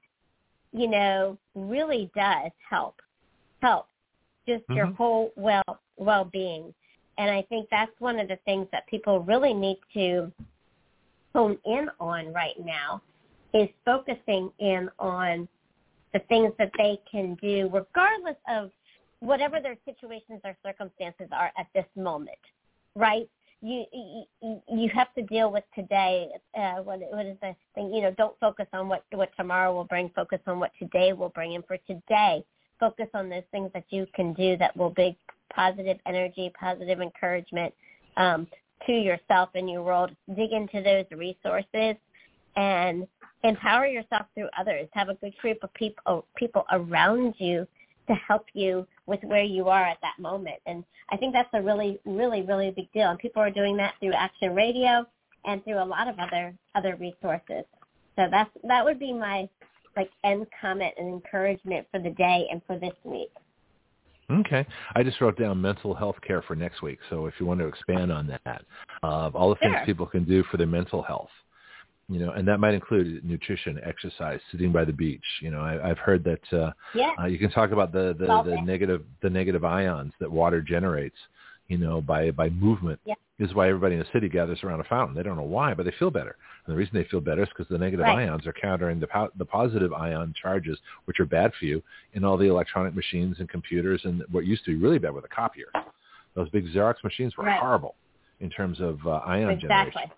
you 0.71 0.87
know, 0.87 1.37
really 1.55 2.11
does 2.15 2.51
help 2.69 3.01
help 3.61 3.87
just 4.47 4.63
mm-hmm. 4.63 4.73
your 4.73 4.85
whole 4.87 5.31
well 5.35 5.79
well 5.97 6.25
being. 6.25 6.73
And 7.17 7.29
I 7.29 7.41
think 7.49 7.67
that's 7.69 7.91
one 7.99 8.19
of 8.19 8.29
the 8.29 8.37
things 8.45 8.67
that 8.71 8.87
people 8.87 9.19
really 9.21 9.53
need 9.53 9.79
to 9.93 10.31
hone 11.33 11.57
in 11.65 11.89
on 11.99 12.33
right 12.33 12.55
now 12.63 13.01
is 13.53 13.69
focusing 13.85 14.51
in 14.59 14.89
on 14.99 15.47
the 16.13 16.19
things 16.27 16.51
that 16.57 16.71
they 16.77 16.99
can 17.09 17.35
do 17.35 17.69
regardless 17.73 18.35
of 18.49 18.71
whatever 19.19 19.59
their 19.59 19.77
situations 19.85 20.41
or 20.43 20.55
circumstances 20.65 21.27
are 21.31 21.51
at 21.57 21.67
this 21.73 21.85
moment, 21.95 22.37
right? 22.95 23.29
You 23.61 23.83
you, 24.41 24.61
you 24.69 24.89
have 24.93 25.13
to 25.15 25.21
deal 25.23 25.51
with 25.51 25.65
today. 25.75 26.29
Uh, 26.57 26.75
what 26.75 26.99
what 27.11 27.25
is 27.25 27.35
the 27.41 27.53
thing? 27.75 27.93
You 27.93 28.03
know, 28.03 28.11
don't 28.11 28.39
focus 28.39 28.67
on 28.71 28.87
what 28.87 29.03
what 29.11 29.31
tomorrow 29.35 29.73
will 29.73 29.83
bring. 29.83 30.09
Focus 30.15 30.39
on 30.47 30.59
what 30.59 30.71
today 30.79 31.11
will 31.11 31.29
bring. 31.29 31.55
And 31.55 31.65
for 31.65 31.77
today, 31.85 32.41
focus 32.79 33.07
on 33.13 33.27
those 33.27 33.43
things 33.51 33.69
that 33.73 33.83
you 33.89 34.07
can 34.15 34.33
do 34.33 34.55
that 34.57 34.75
will 34.77 34.91
bring 34.91 35.13
positive 35.53 35.97
energy, 36.05 36.53
positive 36.57 37.01
encouragement 37.01 37.73
um, 38.15 38.47
to 38.85 38.91
yourself 38.91 39.49
and 39.55 39.69
your 39.69 39.83
world. 39.83 40.11
Dig 40.35 40.51
into 40.51 40.81
those 40.81 41.05
resources 41.11 41.95
and 42.55 43.07
empower 43.43 43.85
yourself 43.85 44.25
through 44.33 44.49
others. 44.57 44.87
Have 44.93 45.09
a 45.09 45.15
good 45.15 45.35
group 45.37 45.59
of 45.63 45.73
people 45.73 46.03
oh, 46.05 46.25
people 46.35 46.65
around 46.71 47.35
you 47.37 47.67
to 48.07 48.15
help 48.15 48.45
you 48.53 48.87
with 49.05 49.23
where 49.23 49.43
you 49.43 49.69
are 49.69 49.85
at 49.85 49.97
that 50.01 50.19
moment. 50.19 50.57
And 50.65 50.83
I 51.11 51.17
think 51.17 51.33
that's 51.33 51.49
a 51.53 51.61
really, 51.61 51.99
really, 52.05 52.41
really 52.41 52.71
big 52.71 52.91
deal. 52.91 53.09
And 53.09 53.19
people 53.19 53.41
are 53.41 53.51
doing 53.51 53.77
that 53.77 53.93
through 53.99 54.13
Action 54.13 54.55
Radio 54.55 55.05
and 55.45 55.63
through 55.63 55.81
a 55.81 55.85
lot 55.85 56.07
of 56.07 56.17
other 56.19 56.53
other 56.75 56.95
resources. 56.95 57.65
So 58.15 58.27
that's 58.29 58.49
that 58.63 58.83
would 58.83 58.99
be 58.99 59.13
my 59.13 59.47
like 59.95 60.09
end 60.23 60.47
comment 60.59 60.93
and 60.97 61.07
encouragement 61.07 61.87
for 61.91 61.99
the 61.99 62.11
day 62.11 62.47
and 62.51 62.61
for 62.65 62.77
this 62.77 62.93
week. 63.03 63.31
Okay. 64.31 64.65
I 64.95 65.03
just 65.03 65.19
wrote 65.21 65.39
down 65.39 65.59
mental 65.59 65.93
health 65.95 66.17
care 66.25 66.41
for 66.43 66.55
next 66.55 66.81
week. 66.81 66.99
So 67.09 67.25
if 67.25 67.33
you 67.39 67.45
want 67.45 67.59
to 67.61 67.67
expand 67.67 68.11
on 68.11 68.27
that, 68.45 68.63
uh, 69.01 69.31
all 69.33 69.49
the 69.49 69.55
things 69.55 69.75
people 69.85 70.05
can 70.05 70.23
do 70.23 70.43
for 70.51 70.57
their 70.57 70.67
mental 70.67 71.01
health 71.01 71.29
you 72.09 72.19
know, 72.19 72.31
and 72.31 72.47
that 72.47 72.59
might 72.59 72.73
include 72.73 73.23
nutrition, 73.23 73.79
exercise, 73.85 74.39
sitting 74.51 74.71
by 74.71 74.83
the 74.83 74.91
beach. 74.91 75.23
You 75.41 75.51
know, 75.51 75.59
I, 75.59 75.91
I've 75.91 75.99
heard 75.99 76.23
that 76.23 76.41
uh, 76.51 76.71
yeah. 76.95 77.11
uh, 77.21 77.27
you 77.27 77.37
can 77.37 77.51
talk 77.51 77.71
about 77.71 77.91
the 77.91 78.15
the, 78.17 78.25
the 78.43 78.61
negative 78.63 79.03
the 79.21 79.29
negative 79.29 79.63
ions 79.63 80.11
that 80.19 80.29
water 80.29 80.59
generates. 80.59 81.17
You 81.69 81.77
know, 81.77 82.01
by 82.01 82.31
by 82.31 82.49
movement. 82.49 82.99
Yeah. 83.05 83.15
This 83.39 83.49
is 83.49 83.55
why 83.55 83.69
everybody 83.69 83.95
in 83.95 83.99
the 83.99 84.07
city 84.11 84.27
gathers 84.27 84.59
around 84.63 84.81
a 84.81 84.83
fountain. 84.83 85.15
They 85.15 85.23
don't 85.23 85.37
know 85.37 85.43
why, 85.43 85.73
but 85.73 85.85
they 85.85 85.93
feel 85.97 86.11
better. 86.11 86.35
And 86.65 86.73
the 86.73 86.77
reason 86.77 86.93
they 86.93 87.05
feel 87.05 87.21
better 87.21 87.41
is 87.41 87.49
because 87.49 87.67
the 87.69 87.77
negative 87.77 88.03
right. 88.03 88.27
ions 88.27 88.45
are 88.45 88.53
countering 88.53 88.99
the 88.99 89.07
po- 89.07 89.31
the 89.37 89.45
positive 89.45 89.93
ion 89.93 90.33
charges, 90.39 90.77
which 91.05 91.21
are 91.21 91.25
bad 91.25 91.53
for 91.57 91.65
you 91.65 91.81
in 92.13 92.25
all 92.25 92.35
the 92.35 92.47
electronic 92.47 92.93
machines 92.93 93.37
and 93.39 93.47
computers 93.47 94.01
and 94.03 94.23
what 94.31 94.45
used 94.45 94.65
to 94.65 94.71
be 94.71 94.77
really 94.77 94.99
bad 94.99 95.13
with 95.13 95.23
a 95.23 95.29
copier. 95.29 95.67
Those 96.35 96.49
big 96.49 96.67
Xerox 96.67 96.95
machines 97.03 97.37
were 97.37 97.45
right. 97.45 97.59
horrible 97.59 97.95
in 98.41 98.49
terms 98.49 98.81
of 98.81 98.99
uh, 99.05 99.21
ion 99.25 99.49
exactly. 99.49 99.67
generation. 99.67 100.11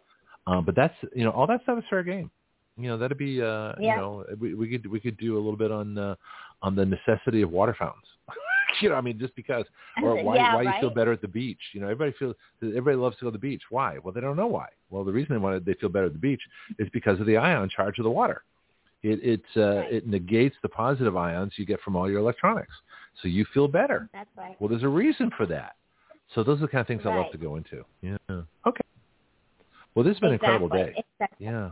Um, 0.48 0.66
but 0.66 0.76
that's 0.76 0.96
you 1.16 1.24
know 1.24 1.32
all 1.32 1.48
that 1.48 1.62
stuff 1.64 1.78
is 1.78 1.84
fair 1.90 2.04
game. 2.04 2.32
You 2.78 2.90
know 2.90 2.98
that'd 2.98 3.18
be 3.18 3.42
uh, 3.42 3.74
yeah. 3.80 3.96
you 3.96 4.02
know 4.02 4.26
we, 4.40 4.54
we 4.54 4.70
could 4.70 4.90
we 4.90 5.00
could 5.00 5.18
do 5.18 5.36
a 5.36 5.42
little 5.42 5.58
bit 5.58 5.72
on 5.72 5.98
uh, 5.98 6.16
on 6.62 6.76
the 6.76 6.86
necessity 6.86 7.42
of 7.42 7.52
water 7.52 7.76
fountains. 7.78 8.06
you 8.82 8.90
know, 8.90 8.96
I 8.96 9.02
mean, 9.02 9.20
just 9.20 9.36
because 9.36 9.66
or 10.02 10.24
why 10.24 10.36
yeah, 10.36 10.56
why 10.56 10.64
right? 10.64 10.76
you 10.76 10.82
feel 10.82 10.94
better 10.94 11.12
at 11.12 11.22
the 11.22 11.28
beach. 11.28 11.60
You 11.74 11.82
know, 11.82 11.88
everybody 11.88 12.16
feels 12.18 12.36
everybody 12.62 12.98
loves 12.98 13.18
to 13.18 13.26
go 13.26 13.28
to 13.30 13.34
the 13.34 13.40
beach. 13.40 13.64
Why? 13.70 13.98
Well, 13.98 14.14
they 14.14 14.22
don't 14.22 14.38
know 14.38 14.48
why. 14.48 14.68
Well, 14.90 15.04
the 15.04 15.12
reason 15.12 15.36
they 15.36 15.40
want 15.40 15.58
to, 15.58 15.64
they 15.64 15.78
feel 15.80 15.90
better 15.90 16.08
at 16.08 16.14
the 16.14 16.20
beach 16.20 16.42
is 16.80 16.88
because 16.94 17.20
of 17.20 17.26
the 17.26 17.38
ion 17.38 17.70
charge 17.70 17.98
of 18.00 18.04
the 18.04 18.12
water. 18.12 18.44
It 19.04 19.20
it 19.24 19.42
uh, 19.58 19.78
right. 19.78 19.94
it 19.94 20.08
negates 20.08 20.56
the 20.62 20.70
positive 20.70 21.18
ions 21.18 21.54
you 21.56 21.66
get 21.66 21.82
from 21.82 21.96
all 21.96 22.10
your 22.10 22.20
electronics, 22.20 22.74
so 23.22 23.28
you 23.28 23.46
feel 23.54 23.68
better. 23.68 24.10
That's 24.14 24.30
right. 24.38 24.56
Well, 24.60 24.70
there's 24.70 24.84
a 24.84 24.88
reason 24.88 25.32
for 25.36 25.46
that. 25.48 25.76
So 26.36 26.44
those 26.44 26.60
are 26.60 26.62
the 26.62 26.68
kind 26.68 26.82
of 26.82 26.88
things 26.88 27.04
right. 27.04 27.14
I 27.14 27.22
love 27.22 27.32
to 27.32 27.38
go 27.38 27.56
into. 27.56 27.84
Yeah. 28.02 28.18
Okay. 28.66 28.82
Well, 29.96 30.06
this 30.06 30.14
has 30.14 30.20
been 30.20 30.34
exactly. 30.34 30.56
an 30.56 30.64
incredible 30.64 30.70
day. 30.70 31.04
Exactly. 31.20 31.46
Yeah. 31.46 31.72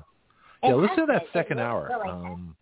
It 0.64 0.68
Yeah, 0.68 0.76
listen 0.76 0.98
to 0.98 1.06
that 1.08 1.24
second 1.32 1.60
hour. 1.60 1.90
Really 1.90 2.10
um, 2.10 2.56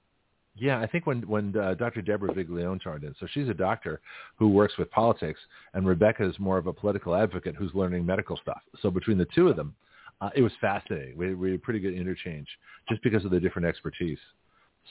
yeah, 0.57 0.79
I 0.79 0.87
think 0.87 1.05
when 1.05 1.21
when 1.27 1.55
uh, 1.57 1.73
Dr. 1.75 2.01
Deborah 2.01 2.33
Viglione 2.33 2.81
joined 2.81 3.03
in, 3.03 3.15
so 3.19 3.27
she's 3.31 3.49
a 3.49 3.53
doctor 3.53 3.99
who 4.37 4.49
works 4.49 4.77
with 4.77 4.89
politics, 4.91 5.39
and 5.73 5.87
Rebecca 5.87 6.27
is 6.27 6.37
more 6.39 6.57
of 6.57 6.67
a 6.67 6.73
political 6.73 7.15
advocate 7.15 7.55
who's 7.55 7.73
learning 7.73 8.05
medical 8.05 8.37
stuff. 8.37 8.61
So 8.81 8.89
between 8.89 9.17
the 9.17 9.27
two 9.35 9.47
of 9.47 9.55
them, 9.55 9.75
uh, 10.21 10.29
it 10.35 10.41
was 10.41 10.51
fascinating. 10.59 11.17
We, 11.17 11.35
we 11.35 11.51
had 11.51 11.59
a 11.59 11.61
pretty 11.61 11.79
good 11.79 11.93
interchange 11.93 12.47
just 12.89 13.01
because 13.03 13.25
of 13.25 13.31
the 13.31 13.39
different 13.39 13.67
expertise. 13.67 14.19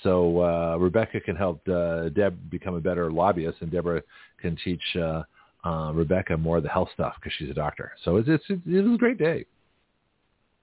So 0.02 0.42
uh, 0.42 0.76
Rebecca 0.78 1.20
can 1.20 1.36
help 1.36 1.66
uh, 1.68 2.10
Deb 2.10 2.50
become 2.50 2.74
a 2.74 2.80
better 2.80 3.10
lobbyist, 3.10 3.58
and 3.60 3.70
Deborah 3.70 4.02
can 4.40 4.56
teach 4.62 4.82
uh, 4.96 5.22
uh, 5.64 5.92
Rebecca 5.92 6.36
more 6.36 6.58
of 6.58 6.62
the 6.62 6.68
health 6.68 6.90
stuff 6.94 7.14
because 7.16 7.32
she's 7.38 7.50
a 7.50 7.54
doctor. 7.54 7.92
So 8.04 8.16
it's, 8.16 8.28
it's 8.28 8.44
it 8.48 8.84
was 8.84 8.94
a 8.94 8.98
great 8.98 9.18
day. 9.18 9.46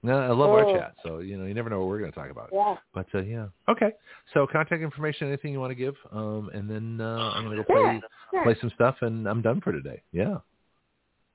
No, 0.04 0.18
I 0.18 0.28
love 0.28 0.50
our 0.50 0.64
Oh. 0.66 0.74
chat. 0.76 0.94
So 1.02 1.18
you 1.20 1.36
know, 1.38 1.46
you 1.46 1.54
never 1.54 1.70
know 1.70 1.80
what 1.80 1.88
we're 1.88 1.98
going 1.98 2.12
to 2.12 2.18
talk 2.18 2.30
about. 2.30 2.50
Yeah. 2.52 2.76
But 2.92 3.06
uh, 3.14 3.22
yeah, 3.22 3.46
okay. 3.68 3.92
So 4.34 4.46
contact 4.46 4.82
information, 4.82 5.28
anything 5.28 5.52
you 5.52 5.58
want 5.60 5.70
to 5.70 5.74
give, 5.74 5.94
um, 6.12 6.50
and 6.52 6.68
then 6.70 7.00
uh, 7.00 7.32
I'm 7.34 7.44
going 7.44 7.56
to 7.56 7.62
go 7.64 7.72
play 7.74 8.00
Sure. 8.30 8.42
play 8.44 8.56
some 8.60 8.70
stuff, 8.74 8.96
and 9.00 9.26
I'm 9.26 9.40
done 9.42 9.60
for 9.62 9.72
today. 9.72 10.02
Yeah. 10.12 10.36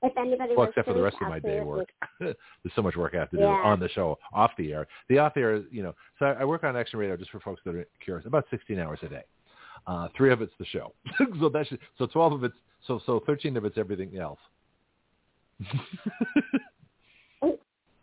If 0.02 0.16
anybody 0.16 0.50
Well, 0.50 0.58
wants 0.60 0.70
except 0.70 0.86
to 0.86 0.92
for 0.94 0.98
the 0.98 1.02
rest 1.04 1.16
of 1.20 1.28
my 1.28 1.40
day 1.40 1.60
work. 1.60 1.88
There's 2.20 2.36
so 2.74 2.80
much 2.80 2.96
work 2.96 3.12
I 3.14 3.18
have 3.18 3.30
to 3.32 3.36
do 3.36 3.42
Yeah. 3.42 3.48
on 3.64 3.80
the 3.80 3.88
show, 3.90 4.18
off 4.32 4.52
the 4.56 4.72
air. 4.72 4.86
The 5.08 5.18
off 5.18 5.34
the 5.34 5.40
air, 5.40 5.56
you 5.70 5.82
know. 5.82 5.94
So 6.18 6.24
I, 6.26 6.32
I 6.40 6.44
work 6.44 6.64
on 6.64 6.74
Action 6.76 6.98
Radio 6.98 7.16
just 7.18 7.30
for 7.32 7.40
folks 7.40 7.60
that 7.66 7.74
are 7.74 7.84
curious, 8.02 8.24
about 8.24 8.46
16 8.50 8.78
hours 8.78 8.98
a 9.02 9.08
day. 9.08 9.24
Uh, 9.86 10.08
three 10.16 10.30
of 10.32 10.40
it's 10.42 10.52
the 10.58 10.64
show. 10.66 10.94
so 11.40 11.48
that's 11.50 11.68
so 11.98 12.06
twelve 12.06 12.32
of 12.34 12.44
it's 12.44 12.54
so 12.86 13.00
so 13.04 13.20
thirteen 13.26 13.56
of 13.56 13.64
it's 13.64 13.76
everything 13.78 14.16
else. 14.18 14.38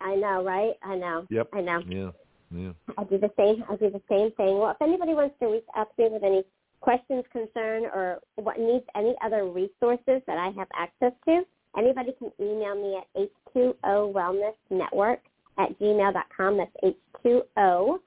I 0.08 0.16
know, 0.16 0.44
right? 0.44 0.74
I 0.84 0.96
know. 0.96 1.28
Yep. 1.30 1.50
I 1.54 1.62
know. 1.62 1.84
Yeah. 1.88 2.12
Yeah. 2.50 2.72
I'll 2.98 3.06
do 3.06 3.18
the 3.18 3.32
same. 3.38 3.64
I'll 3.70 3.76
do 3.76 3.90
the 3.90 4.02
same 4.10 4.32
thing. 4.32 4.58
Well, 4.58 4.72
if 4.72 4.82
anybody 4.82 5.14
wants 5.14 5.36
to 5.42 5.48
reach 5.48 5.66
out 5.76 5.90
to 5.98 6.04
me 6.04 6.10
with 6.14 6.24
any 6.24 6.44
questions, 6.80 7.26
concern, 7.34 7.84
or 7.94 8.20
what 8.36 8.58
needs 8.58 8.86
any 8.96 9.16
other 9.24 9.46
resources 9.46 10.22
that 10.28 10.38
I 10.38 10.52
have 10.58 10.68
access 10.74 11.12
to, 11.26 11.42
anybody 11.78 12.14
can 12.18 12.32
email 12.40 12.76
me 12.76 12.98
at 12.98 13.30
h2o 13.54 14.14
wellness 14.14 14.54
network 14.70 15.20
at 15.58 15.78
gmail.com. 15.80 16.58
That's 16.58 16.96
h2o 17.26 17.98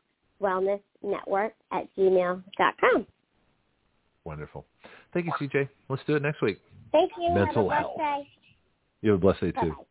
wellness 0.41 0.81
network 1.03 1.53
at 1.71 1.87
gmail.com. 1.99 3.07
Wonderful. 4.25 4.65
Thank 5.13 5.27
you, 5.27 5.33
CJ. 5.33 5.69
Let's 5.91 6.03
do 6.07 6.17
it 6.17 6.23
next 6.23 6.41
week. 6.41 6.61
Thank 6.93 7.13
you. 7.19 7.35
Mental 7.35 7.69
have 7.69 7.79
a 7.79 7.83
health. 7.83 7.97
blessed 7.97 8.23
day. 8.23 8.29
You 9.03 9.11
have 9.11 9.19
a 9.19 9.21
blessed 9.21 9.41
day 9.41 9.51
too. 9.51 9.61
Bye-bye. 9.61 9.85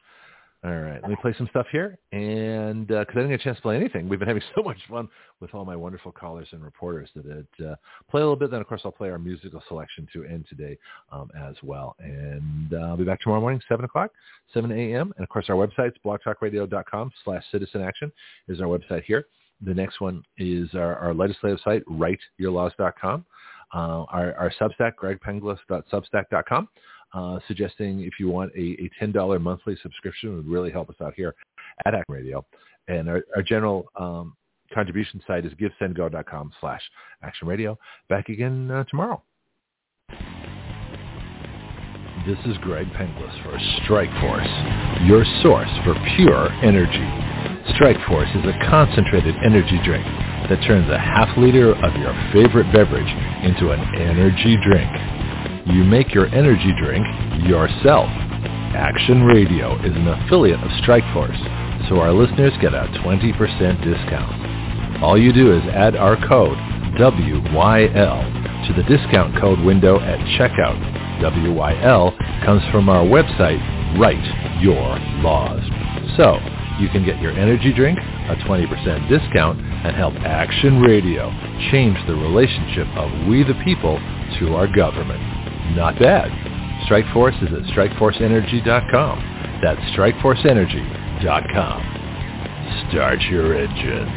All 0.61 0.75
right, 0.75 1.01
let 1.01 1.09
me 1.09 1.15
play 1.21 1.33
some 1.37 1.47
stuff 1.51 1.67
here, 1.71 1.97
and 2.11 2.85
because 2.85 3.07
I 3.11 3.13
didn't 3.13 3.29
get 3.29 3.39
a 3.39 3.43
chance 3.45 3.55
to 3.59 3.61
play 3.61 3.77
anything, 3.77 4.09
we've 4.09 4.19
been 4.19 4.27
having 4.27 4.43
so 4.55 4.61
much 4.61 4.77
fun 4.89 5.07
with 5.39 5.53
all 5.53 5.63
my 5.63 5.75
wonderful 5.77 6.11
callers 6.11 6.49
and 6.51 6.61
reporters 6.61 7.09
that 7.15 7.25
it 7.25 7.65
uh, 7.65 7.75
play 8.11 8.19
a 8.19 8.25
little 8.25 8.35
bit. 8.35 8.51
Then, 8.51 8.59
of 8.59 8.67
course, 8.67 8.81
I'll 8.83 8.91
play 8.91 9.09
our 9.09 9.17
musical 9.17 9.63
selection 9.69 10.05
to 10.11 10.25
end 10.25 10.47
today 10.49 10.77
um, 11.13 11.31
as 11.39 11.55
well. 11.63 11.95
And 11.99 12.73
uh, 12.73 12.87
I'll 12.87 12.97
be 12.97 13.05
back 13.05 13.21
tomorrow 13.21 13.39
morning, 13.39 13.61
seven 13.69 13.85
o'clock, 13.85 14.11
seven 14.53 14.69
a.m. 14.73 15.13
And 15.15 15.23
of 15.23 15.29
course, 15.29 15.45
our 15.47 15.55
website, 15.55 15.93
blogtalkradio.com/slash 16.05 17.43
Citizen 17.53 17.81
Action, 17.81 18.11
is 18.49 18.59
our 18.59 18.67
website 18.67 19.03
here. 19.03 19.27
The 19.61 19.73
next 19.73 20.01
one 20.01 20.23
is 20.37 20.67
our, 20.73 20.95
our 20.97 21.13
legislative 21.13 21.59
site, 21.63 21.85
writeyourlaws.com. 21.85 23.25
Uh, 23.73 23.77
our, 23.77 24.33
our 24.33 24.51
Substack, 24.59 24.95
gregpenglis.substack.com 25.01 26.67
uh, 27.13 27.39
suggesting 27.47 28.01
if 28.01 28.13
you 28.19 28.29
want 28.29 28.51
a, 28.55 28.77
a 28.83 28.89
$10 29.03 29.41
monthly 29.41 29.77
subscription 29.81 30.35
would 30.35 30.47
really 30.47 30.71
help 30.71 30.89
us 30.89 30.95
out 31.01 31.13
here 31.15 31.35
at 31.85 31.93
Action 31.93 32.13
Radio. 32.13 32.45
And 32.87 33.09
our, 33.09 33.23
our 33.35 33.43
general 33.43 33.85
um, 33.99 34.35
contribution 34.73 35.21
site 35.25 35.45
is 35.45 35.53
givesendgo.com 35.53 36.51
slash 36.59 36.81
Action 37.23 37.47
Radio. 37.47 37.77
Back 38.09 38.29
again 38.29 38.69
uh, 38.71 38.83
tomorrow. 38.85 39.21
This 42.27 42.37
is 42.45 42.57
Greg 42.61 42.85
Penglis 42.93 43.43
for 43.43 43.57
Strike 43.83 44.11
Force, 44.21 44.47
your 45.07 45.23
source 45.41 45.69
for 45.83 45.95
pure 46.17 46.51
energy. 46.61 47.07
Strike 47.75 47.97
Force 48.07 48.29
is 48.35 48.45
a 48.45 48.53
concentrated 48.69 49.35
energy 49.43 49.79
drink 49.85 50.05
that 50.49 50.61
turns 50.67 50.89
a 50.91 50.97
half 50.97 51.29
liter 51.37 51.73
of 51.73 51.95
your 51.95 52.13
favorite 52.33 52.71
beverage 52.73 53.09
into 53.41 53.71
an 53.71 53.79
energy 53.95 54.57
drink. 54.61 54.91
You 55.69 55.83
make 55.83 56.15
your 56.15 56.25
energy 56.33 56.73
drink 56.81 57.05
yourself. 57.45 58.09
Action 58.73 59.23
Radio 59.25 59.77
is 59.85 59.95
an 59.95 60.07
affiliate 60.07 60.59
of 60.63 60.71
Strikeforce, 60.81 61.37
so 61.87 61.99
our 61.99 62.11
listeners 62.11 62.53
get 62.59 62.73
a 62.73 62.89
20% 63.05 63.37
discount. 63.85 65.03
All 65.03 65.15
you 65.15 65.31
do 65.31 65.53
is 65.53 65.61
add 65.69 65.95
our 65.95 66.15
code 66.27 66.57
WYL 66.97 68.67
to 68.67 68.73
the 68.73 68.81
discount 68.89 69.39
code 69.39 69.59
window 69.59 69.99
at 69.99 70.17
checkout. 70.39 70.81
WYL 71.21 72.17
comes 72.43 72.63
from 72.71 72.89
our 72.89 73.05
website, 73.05 73.61
Write 73.99 74.17
Your 74.61 74.97
Laws. 75.21 75.61
So, 76.17 76.39
you 76.81 76.89
can 76.89 77.05
get 77.05 77.21
your 77.21 77.33
energy 77.33 77.71
drink, 77.73 77.99
a 77.99 78.35
20% 78.47 79.07
discount, 79.07 79.59
and 79.59 79.95
help 79.95 80.15
Action 80.25 80.81
Radio 80.81 81.29
change 81.69 81.95
the 82.07 82.15
relationship 82.15 82.87
of 82.97 83.27
we 83.27 83.43
the 83.43 83.59
people 83.63 83.99
to 84.39 84.55
our 84.55 84.65
government. 84.65 85.38
Not 85.75 85.99
bad. 85.99 86.31
Strikeforce 86.87 87.37
is 87.43 87.49
at 87.53 87.61
strikeforceenergy.com. 87.75 89.59
That's 89.61 89.81
strikeforceenergy.com. 89.95 91.99
Start 92.89 93.21
your 93.29 93.55
engines. 93.55 94.09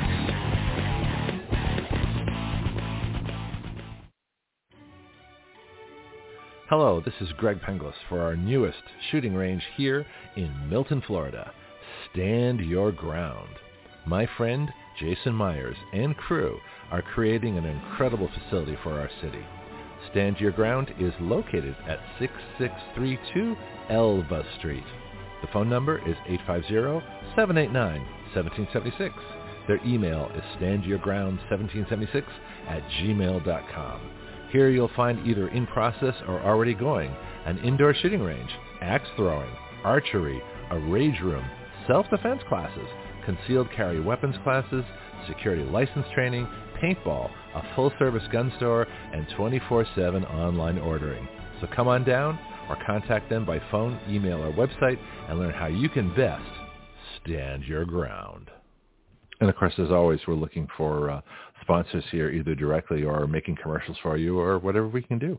Hello, 6.68 7.02
this 7.04 7.12
is 7.20 7.28
Greg 7.36 7.60
Penglis 7.60 7.92
for 8.08 8.22
our 8.22 8.34
newest 8.34 8.82
shooting 9.10 9.34
range 9.34 9.62
here 9.76 10.06
in 10.36 10.70
Milton, 10.70 11.02
Florida. 11.06 11.52
Stand 12.10 12.60
your 12.60 12.92
ground. 12.92 13.50
My 14.06 14.26
friend 14.38 14.72
Jason 14.98 15.34
Myers 15.34 15.76
and 15.92 16.16
crew 16.16 16.58
are 16.90 17.02
creating 17.02 17.58
an 17.58 17.66
incredible 17.66 18.28
facility 18.28 18.78
for 18.82 18.98
our 18.98 19.10
city. 19.20 19.44
Stand 20.12 20.38
Your 20.38 20.52
Ground 20.52 20.94
is 21.00 21.12
located 21.20 21.74
at 21.88 21.98
6632 22.18 23.56
Elva 23.90 24.44
Street. 24.58 24.84
The 25.40 25.48
phone 25.52 25.68
number 25.70 25.98
is 26.08 26.16
850-789-1776. 27.36 29.10
Their 29.66 29.80
email 29.86 30.30
is 30.36 30.42
standyourground1776 30.60 32.24
at 32.68 32.82
gmail.com. 33.00 34.00
Here 34.50 34.68
you'll 34.68 34.90
find 34.94 35.26
either 35.26 35.48
in 35.48 35.66
process 35.66 36.14
or 36.28 36.40
already 36.42 36.74
going 36.74 37.16
an 37.46 37.58
indoor 37.58 37.94
shooting 37.94 38.20
range, 38.22 38.50
axe 38.82 39.08
throwing, 39.16 39.50
archery, 39.82 40.42
a 40.70 40.78
rage 40.78 41.20
room, 41.22 41.44
self-defense 41.86 42.42
classes, 42.48 42.86
concealed 43.24 43.70
carry 43.74 43.98
weapons 44.00 44.36
classes, 44.44 44.84
security 45.26 45.64
license 45.64 46.06
training, 46.14 46.46
paintball, 46.82 47.30
a 47.54 47.74
full-service 47.74 48.24
gun 48.32 48.52
store, 48.56 48.86
and 49.12 49.26
24-7 49.28 50.30
online 50.34 50.78
ordering. 50.78 51.26
So 51.60 51.68
come 51.74 51.88
on 51.88 52.04
down 52.04 52.38
or 52.68 52.76
contact 52.86 53.30
them 53.30 53.44
by 53.44 53.60
phone, 53.70 53.98
email, 54.08 54.42
or 54.42 54.52
website 54.52 54.98
and 55.28 55.38
learn 55.38 55.52
how 55.52 55.66
you 55.66 55.88
can 55.88 56.14
best 56.14 56.44
stand 57.22 57.64
your 57.64 57.84
ground. 57.84 58.50
And 59.40 59.50
of 59.50 59.56
course, 59.56 59.74
as 59.78 59.90
always, 59.90 60.20
we're 60.26 60.34
looking 60.34 60.68
for 60.76 61.10
uh, 61.10 61.20
sponsors 61.62 62.04
here, 62.10 62.30
either 62.30 62.54
directly 62.54 63.02
or 63.02 63.26
making 63.26 63.56
commercials 63.62 63.96
for 64.02 64.16
you 64.16 64.38
or 64.38 64.58
whatever 64.58 64.88
we 64.88 65.02
can 65.02 65.18
do. 65.18 65.38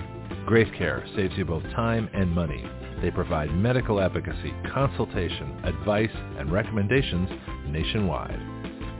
Graith 0.45 0.71
Care 0.77 1.03
saves 1.15 1.33
you 1.37 1.45
both 1.45 1.63
time 1.75 2.09
and 2.13 2.29
money. 2.29 2.63
They 3.01 3.11
provide 3.11 3.53
medical 3.55 3.99
advocacy, 3.99 4.53
consultation, 4.73 5.59
advice, 5.63 6.15
and 6.37 6.51
recommendations 6.51 7.29
nationwide. 7.67 8.39